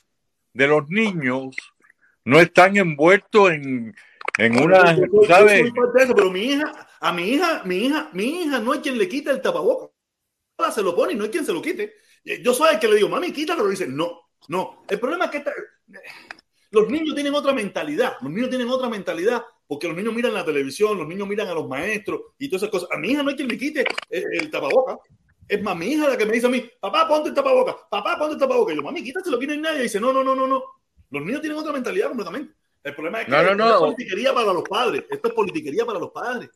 de 0.52 0.66
los 0.66 0.88
niños 0.88 1.56
no 2.24 2.40
están 2.40 2.76
envueltos 2.76 3.50
en, 3.52 3.94
en 4.38 4.60
una, 4.62 4.94
Yo- 4.94 5.02
yo- 5.02 5.10
tú 5.10 5.22
yo 5.22 5.28
¿sabes? 5.28 5.62
de 5.62 6.02
eso, 6.02 6.14
pero 6.14 6.30
mi 6.30 6.40
hija, 6.44 6.88
a 7.00 7.12
mi 7.12 7.22
hija, 7.30 7.62
mi 7.64 7.76
hija, 7.86 8.10
mi 8.12 8.42
hija 8.42 8.58
no 8.58 8.72
hay 8.72 8.80
quien 8.80 8.98
le 8.98 9.08
quite 9.08 9.30
el 9.30 9.40
tapabocas. 9.40 9.90
Se 10.74 10.82
lo 10.82 10.94
pone 10.94 11.12
y 11.12 11.16
no 11.16 11.24
hay 11.24 11.30
quien 11.30 11.44
se 11.46 11.52
lo 11.52 11.60
quite. 11.62 11.94
Eh, 12.24 12.42
Yo 12.42 12.52
soy 12.54 12.74
el 12.74 12.80
que 12.80 12.88
le 12.88 12.96
digo, 12.96 13.08
mami, 13.08 13.32
quítalo, 13.32 13.58
pero 13.60 13.70
dice, 13.70 13.86
no, 13.88 14.30
no. 14.48 14.84
El 14.88 14.98
problema 15.00 15.26
es 15.26 15.30
que 15.32 15.38
esta- 15.38 15.52
los 16.70 16.88
niños 16.88 17.14
tienen 17.14 17.34
otra 17.34 17.52
mentalidad. 17.52 18.14
Los 18.20 18.32
niños 18.32 18.50
tienen 18.50 18.68
otra 18.68 18.88
mentalidad 18.88 19.44
porque 19.66 19.86
los 19.88 19.96
niños 19.96 20.12
miran 20.14 20.34
la 20.34 20.44
televisión, 20.44 20.96
los 20.98 21.06
niños 21.08 21.26
miran 21.28 21.48
a 21.48 21.54
los 21.54 21.66
maestros 21.68 22.20
y 22.38 22.48
todas 22.48 22.62
esas 22.62 22.70
cosas. 22.70 22.88
A 22.92 22.98
mi 22.98 23.08
hija 23.12 23.22
no 23.22 23.30
hay 23.30 23.36
quien 23.36 23.48
le 23.48 23.58
quite 23.58 23.84
el, 24.10 24.24
el 24.40 24.50
tapabocas. 24.50 24.98
Es 25.48 25.62
más, 25.62 25.76
mi 25.76 25.86
hija 25.86 26.08
la 26.08 26.16
que 26.16 26.24
me 26.26 26.32
dice 26.32 26.46
a 26.46 26.50
mí, 26.50 26.64
papá, 26.80 27.06
ponte 27.06 27.28
el 27.28 27.34
tapabocas, 27.34 27.76
papá, 27.90 28.16
ponte 28.18 28.34
el 28.34 28.40
tapabocas. 28.40 28.74
Y 28.74 28.76
yo, 28.78 28.82
mami, 28.82 29.02
quítaselo, 29.02 29.36
aquí 29.36 29.46
no 29.46 29.52
hay 29.52 29.58
nadie. 29.60 29.80
Y 29.80 29.82
dice, 29.84 30.00
no, 30.00 30.12
no, 30.12 30.24
no, 30.24 30.34
no, 30.34 30.46
no. 30.46 30.62
Los 31.10 31.22
niños 31.24 31.40
tienen 31.40 31.58
otra 31.58 31.72
mentalidad 31.72 32.08
completamente. 32.08 32.54
El 32.82 32.94
problema 32.94 33.20
es 33.20 33.26
que 33.26 33.30
No, 33.30 33.42
no, 33.42 33.50
esto 33.50 33.56
no. 33.56 33.68
es 33.74 33.76
politiquería 33.80 34.34
para 34.34 34.52
los 34.52 34.62
padres. 34.68 35.04
Esto 35.10 35.28
es 35.28 35.34
politiquería 35.34 35.84
para 35.86 35.98
los 35.98 36.10
padres. 36.10 36.50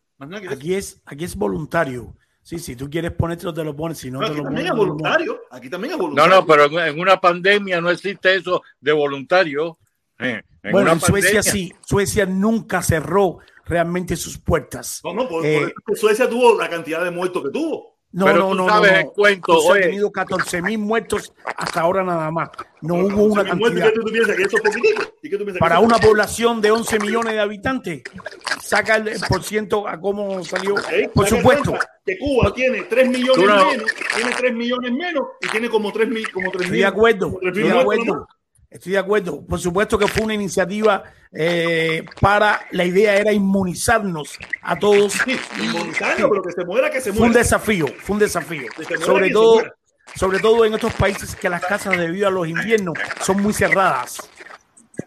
Aquí 0.50 0.74
es, 0.74 1.00
aquí 1.06 1.24
es 1.24 1.36
voluntario. 1.36 2.14
Sí, 2.42 2.58
si 2.58 2.76
tú 2.76 2.88
quieres 2.88 3.12
ponértelo, 3.12 3.52
te 3.52 3.62
lo 3.62 3.76
pones. 3.76 3.98
Si 3.98 4.10
no, 4.10 4.20
No, 4.20 4.26
te 4.26 4.32
aquí 4.32 4.38
lo 4.38 4.44
también 4.44 4.68
pones, 4.68 4.70
es 4.70 4.76
no 4.76 4.94
voluntario. 4.94 5.40
Aquí 5.50 5.70
también 5.70 5.92
es 5.92 5.98
No, 5.98 6.02
voluntario. 6.04 6.34
no, 6.34 6.46
pero 6.46 6.64
en, 6.64 6.78
en 6.94 7.00
una 7.00 7.20
pandemia 7.20 7.80
no 7.80 7.90
existe 7.90 8.34
eso 8.34 8.62
de 8.80 8.92
voluntario. 8.92 9.78
Eh, 10.18 10.42
en 10.68 10.72
Bueno, 10.72 10.92
en 10.92 11.00
Suecia 11.00 11.42
sí. 11.42 11.72
Suecia 11.84 12.26
nunca 12.26 12.82
cerró 12.82 13.38
realmente 13.66 14.16
sus 14.16 14.38
puertas. 14.38 15.00
No, 15.04 15.12
no, 15.12 15.28
por, 15.28 15.44
Eh, 15.44 15.58
por 15.60 15.62
eso 15.62 15.68
es 15.68 15.84
que 15.86 15.96
Suecia 15.96 16.28
tuvo 16.28 16.58
la 16.58 16.68
cantidad 16.68 17.04
de 17.04 17.10
muertos 17.10 17.42
que 17.44 17.50
tuvo. 17.50 17.98
No, 18.10 18.24
Pero 18.24 18.38
no, 18.38 18.48
tú 18.48 18.54
no, 18.54 18.68
sabes 18.70 18.90
no, 18.92 18.98
el 19.00 19.06
cuento, 19.08 19.70
ha 19.70 19.74
tenido 19.80 20.10
14 20.10 20.62
mil 20.62 20.78
muertos 20.78 21.30
hasta 21.58 21.82
ahora 21.82 22.02
nada 22.02 22.30
más. 22.30 22.48
No 22.80 22.94
Pero, 22.94 23.06
hubo 23.08 23.24
una 23.24 23.44
cantidad. 23.44 23.92
¿Qué 23.92 24.00
tú 24.00 24.10
piensas? 24.10 24.34
¿Que 24.34 24.42
eso? 24.44 24.56
¿Y 25.22 25.28
qué 25.28 25.36
tú 25.36 25.44
piensas 25.44 25.54
que 25.54 25.58
Para 25.58 25.74
eso 25.74 25.84
una 25.84 25.98
población 25.98 26.62
de 26.62 26.70
11 26.70 26.98
millones 27.00 27.34
de 27.34 27.40
habitantes, 27.40 28.02
saca 28.62 28.96
el 28.96 29.10
por 29.28 29.42
ciento 29.44 29.86
a 29.86 30.00
cómo 30.00 30.42
salió. 30.42 30.76
Por 31.12 31.26
supuesto, 31.28 31.74
Que 32.06 32.16
Cuba 32.18 32.50
tiene 32.54 32.84
3 32.84 33.10
millones 33.10 33.46
no- 33.46 33.66
menos, 33.72 33.94
tiene 34.16 34.30
3 34.38 34.54
millones 34.54 34.92
menos 34.92 35.22
y 35.42 35.48
tiene 35.48 35.68
como 35.68 35.92
3 35.92 36.08
mil, 36.08 36.32
como 36.32 36.50
3 36.50 36.62
estoy 36.62 36.70
mil. 36.72 36.80
de 36.80 36.86
acuerdo, 36.86 37.26
como 37.26 37.38
3 37.40 37.48
estoy 37.52 37.62
mil 37.64 37.72
de 37.74 37.80
acuerdo. 37.80 38.28
Estoy 38.70 38.92
de 38.92 38.98
acuerdo. 38.98 39.44
Por 39.46 39.58
supuesto 39.58 39.98
que 39.98 40.06
fue 40.06 40.24
una 40.24 40.34
iniciativa 40.34 41.02
eh, 41.32 42.04
para, 42.20 42.60
la 42.72 42.84
idea 42.84 43.16
era 43.16 43.32
inmunizarnos 43.32 44.38
a 44.62 44.78
todos. 44.78 45.14
Sí, 45.24 45.38
inmunizarlo, 45.62 46.28
pero 46.28 46.42
que 46.42 46.52
se 46.52 46.64
muera, 46.64 46.90
que 46.90 47.00
se 47.00 47.10
Fue 47.12 47.22
un 47.22 47.28
muera. 47.28 47.38
desafío, 47.42 47.86
fue 48.00 48.14
un 48.14 48.20
desafío. 48.20 48.66
Muera 48.76 49.04
Sobre 49.06 49.30
todo, 49.30 49.54
muera. 49.54 49.74
sobre 50.14 50.38
todo 50.40 50.64
en 50.66 50.74
estos 50.74 50.92
países 50.94 51.34
que 51.34 51.48
las 51.48 51.64
casas 51.64 51.96
debido 51.96 52.28
a 52.28 52.30
los 52.30 52.46
inviernos 52.46 52.94
son 53.22 53.40
muy 53.42 53.54
cerradas. 53.54 54.18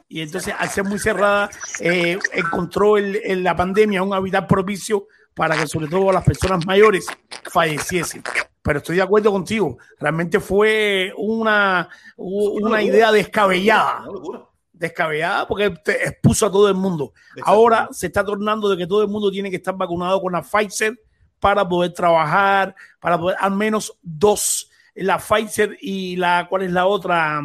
Y 0.07 0.21
entonces, 0.21 0.53
al 0.57 0.69
ser 0.69 0.83
muy 0.83 0.99
cerrada, 0.99 1.49
eh, 1.79 2.17
encontró 2.33 2.97
el- 2.97 3.21
el- 3.23 3.43
la 3.43 3.55
pandemia 3.55 4.01
un 4.03 4.13
hábitat 4.13 4.47
propicio 4.47 5.07
para 5.33 5.55
que 5.55 5.67
sobre 5.67 5.87
todo 5.87 6.11
las 6.11 6.23
personas 6.25 6.65
mayores 6.65 7.05
falleciesen. 7.51 8.23
Pero 8.61 8.79
estoy 8.79 8.97
de 8.97 9.01
acuerdo 9.01 9.31
contigo. 9.31 9.77
Realmente 9.99 10.39
fue 10.39 11.13
una, 11.17 11.89
una 12.17 12.81
idea 12.81 13.11
descabellada. 13.11 14.05
Descabellada 14.71 15.47
porque 15.47 15.69
te 15.71 16.07
expuso 16.07 16.45
a 16.45 16.51
todo 16.51 16.67
el 16.67 16.75
mundo. 16.75 17.13
Ahora 17.43 17.89
se 17.91 18.07
está 18.07 18.23
tornando 18.23 18.69
de 18.69 18.77
que 18.77 18.87
todo 18.87 19.01
el 19.01 19.07
mundo 19.07 19.31
tiene 19.31 19.49
que 19.49 19.55
estar 19.57 19.75
vacunado 19.75 20.21
con 20.21 20.33
la 20.33 20.43
Pfizer 20.43 20.99
para 21.39 21.67
poder 21.67 21.93
trabajar, 21.93 22.75
para 22.99 23.19
poder 23.19 23.37
al 23.39 23.51
menos 23.51 23.97
dos, 24.01 24.69
la 24.93 25.17
Pfizer 25.17 25.77
y 25.81 26.15
la, 26.15 26.47
¿cuál 26.47 26.63
es 26.63 26.71
la 26.71 26.85
otra? 26.85 27.41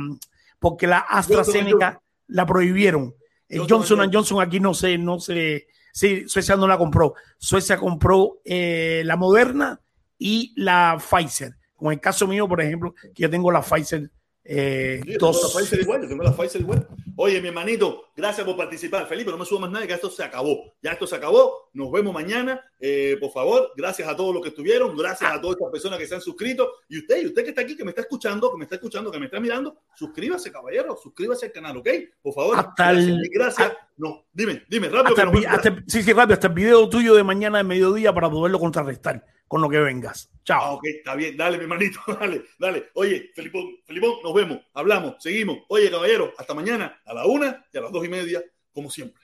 Porque 0.58 0.86
la 0.86 0.98
AstraZeneca 0.98 2.02
la 2.26 2.46
prohibieron. 2.46 3.14
El 3.48 3.60
Johnson 3.60 3.78
Johnson 3.78 3.98
Johnson. 3.98 4.12
Johnson 4.12 4.40
aquí 4.40 4.60
no 4.60 4.74
se, 4.74 4.98
no 4.98 5.18
se, 5.18 5.68
sí, 5.92 6.28
Suecia 6.28 6.56
no 6.56 6.66
la 6.66 6.76
compró. 6.76 7.14
Suecia 7.38 7.78
compró 7.78 8.40
eh, 8.44 9.02
la 9.04 9.16
Moderna 9.16 9.80
y 10.18 10.52
la 10.56 10.98
Pfizer. 10.98 11.54
Como 11.74 11.90
en 11.92 11.96
el 11.96 12.00
caso 12.00 12.26
mío, 12.26 12.48
por 12.48 12.60
ejemplo, 12.60 12.94
que 12.94 13.22
yo 13.22 13.30
tengo 13.30 13.50
la 13.50 13.62
Pfizer 13.62 14.10
eh, 14.48 15.00
yo 15.04 15.18
tengo 15.18 15.32
dos. 15.32 15.54
la 15.54 15.60
Pfizer 15.60 15.80
igual, 15.80 16.02
yo 16.02 16.08
tengo 16.08 16.22
la 16.22 16.32
Pfizer 16.32 16.60
igual. 16.60 16.86
Oye, 17.16 17.40
mi 17.40 17.48
hermanito, 17.48 18.04
gracias 18.16 18.46
por 18.46 18.56
participar. 18.56 19.06
Felipe, 19.08 19.30
no 19.30 19.38
me 19.38 19.44
subo 19.44 19.60
más 19.60 19.70
nada, 19.70 19.86
que 19.86 19.92
esto 19.92 20.08
se 20.08 20.22
acabó. 20.22 20.72
Ya 20.80 20.92
esto 20.92 21.06
se 21.06 21.16
acabó. 21.16 21.68
Nos 21.72 21.90
vemos 21.90 22.14
mañana. 22.14 22.60
Eh, 22.78 23.16
por 23.18 23.32
favor, 23.32 23.72
gracias 23.76 24.06
a 24.06 24.14
todos 24.14 24.32
los 24.32 24.42
que 24.42 24.50
estuvieron, 24.50 24.96
gracias 24.96 25.32
a 25.32 25.40
todas 25.40 25.56
estas 25.56 25.72
personas 25.72 25.98
que 25.98 26.06
se 26.06 26.14
han 26.14 26.20
suscrito. 26.20 26.70
Y 26.88 26.98
usted, 26.98 27.22
y 27.22 27.26
usted 27.26 27.42
que 27.42 27.48
está 27.48 27.62
aquí, 27.62 27.76
que 27.76 27.84
me 27.84 27.90
está 27.90 28.02
escuchando, 28.02 28.52
que 28.52 28.58
me 28.58 28.64
está 28.64 28.76
escuchando, 28.76 29.10
que 29.10 29.18
me 29.18 29.24
está 29.26 29.40
mirando, 29.40 29.78
suscríbase, 29.96 30.52
caballero, 30.52 30.96
suscríbase 31.02 31.46
al 31.46 31.52
canal, 31.52 31.76
¿ok? 31.78 31.88
Por 32.22 32.34
favor. 32.34 32.56
Hasta 32.58 32.92
gracias, 32.92 33.08
el- 33.08 33.30
gracias. 33.32 33.72
No, 33.96 34.26
dime, 34.32 34.62
dime, 34.68 34.88
rápido. 34.90 35.16
Hasta 35.16 35.38
el 35.38 35.46
hasta 35.46 35.84
sí, 35.88 36.02
sí, 36.02 36.12
rápido, 36.12 36.34
hasta 36.34 36.46
el 36.46 36.54
video 36.54 36.88
tuyo 36.88 37.14
de 37.16 37.24
mañana 37.24 37.58
de 37.58 37.64
mediodía 37.64 38.14
para 38.14 38.30
poderlo 38.30 38.60
contrarrestar 38.60 39.24
con 39.49 39.60
lo 39.60 39.68
que 39.68 39.78
vengas. 39.78 40.31
Ah, 40.33 40.39
Chao. 40.44 40.75
ok, 40.75 40.84
está 40.86 41.15
bien, 41.15 41.36
dale, 41.36 41.57
mi 41.58 41.65
hermanito, 41.65 42.00
dale, 42.20 42.44
dale. 42.58 42.91
Oye, 42.94 43.31
Felipón, 43.34 43.76
Felipón, 43.84 44.23
nos 44.23 44.34
vemos, 44.34 44.58
hablamos, 44.75 45.16
seguimos. 45.18 45.58
Oye, 45.68 45.91
caballero, 45.91 46.33
hasta 46.39 46.55
mañana 46.55 47.00
a 47.05 47.15
la 47.15 47.26
una 47.26 47.66
y 47.73 47.78
a 47.78 47.81
las 47.81 47.92
dos 47.92 48.05
y 48.05 48.08
media, 48.08 48.42
como 48.73 48.91
siempre. 48.91 49.23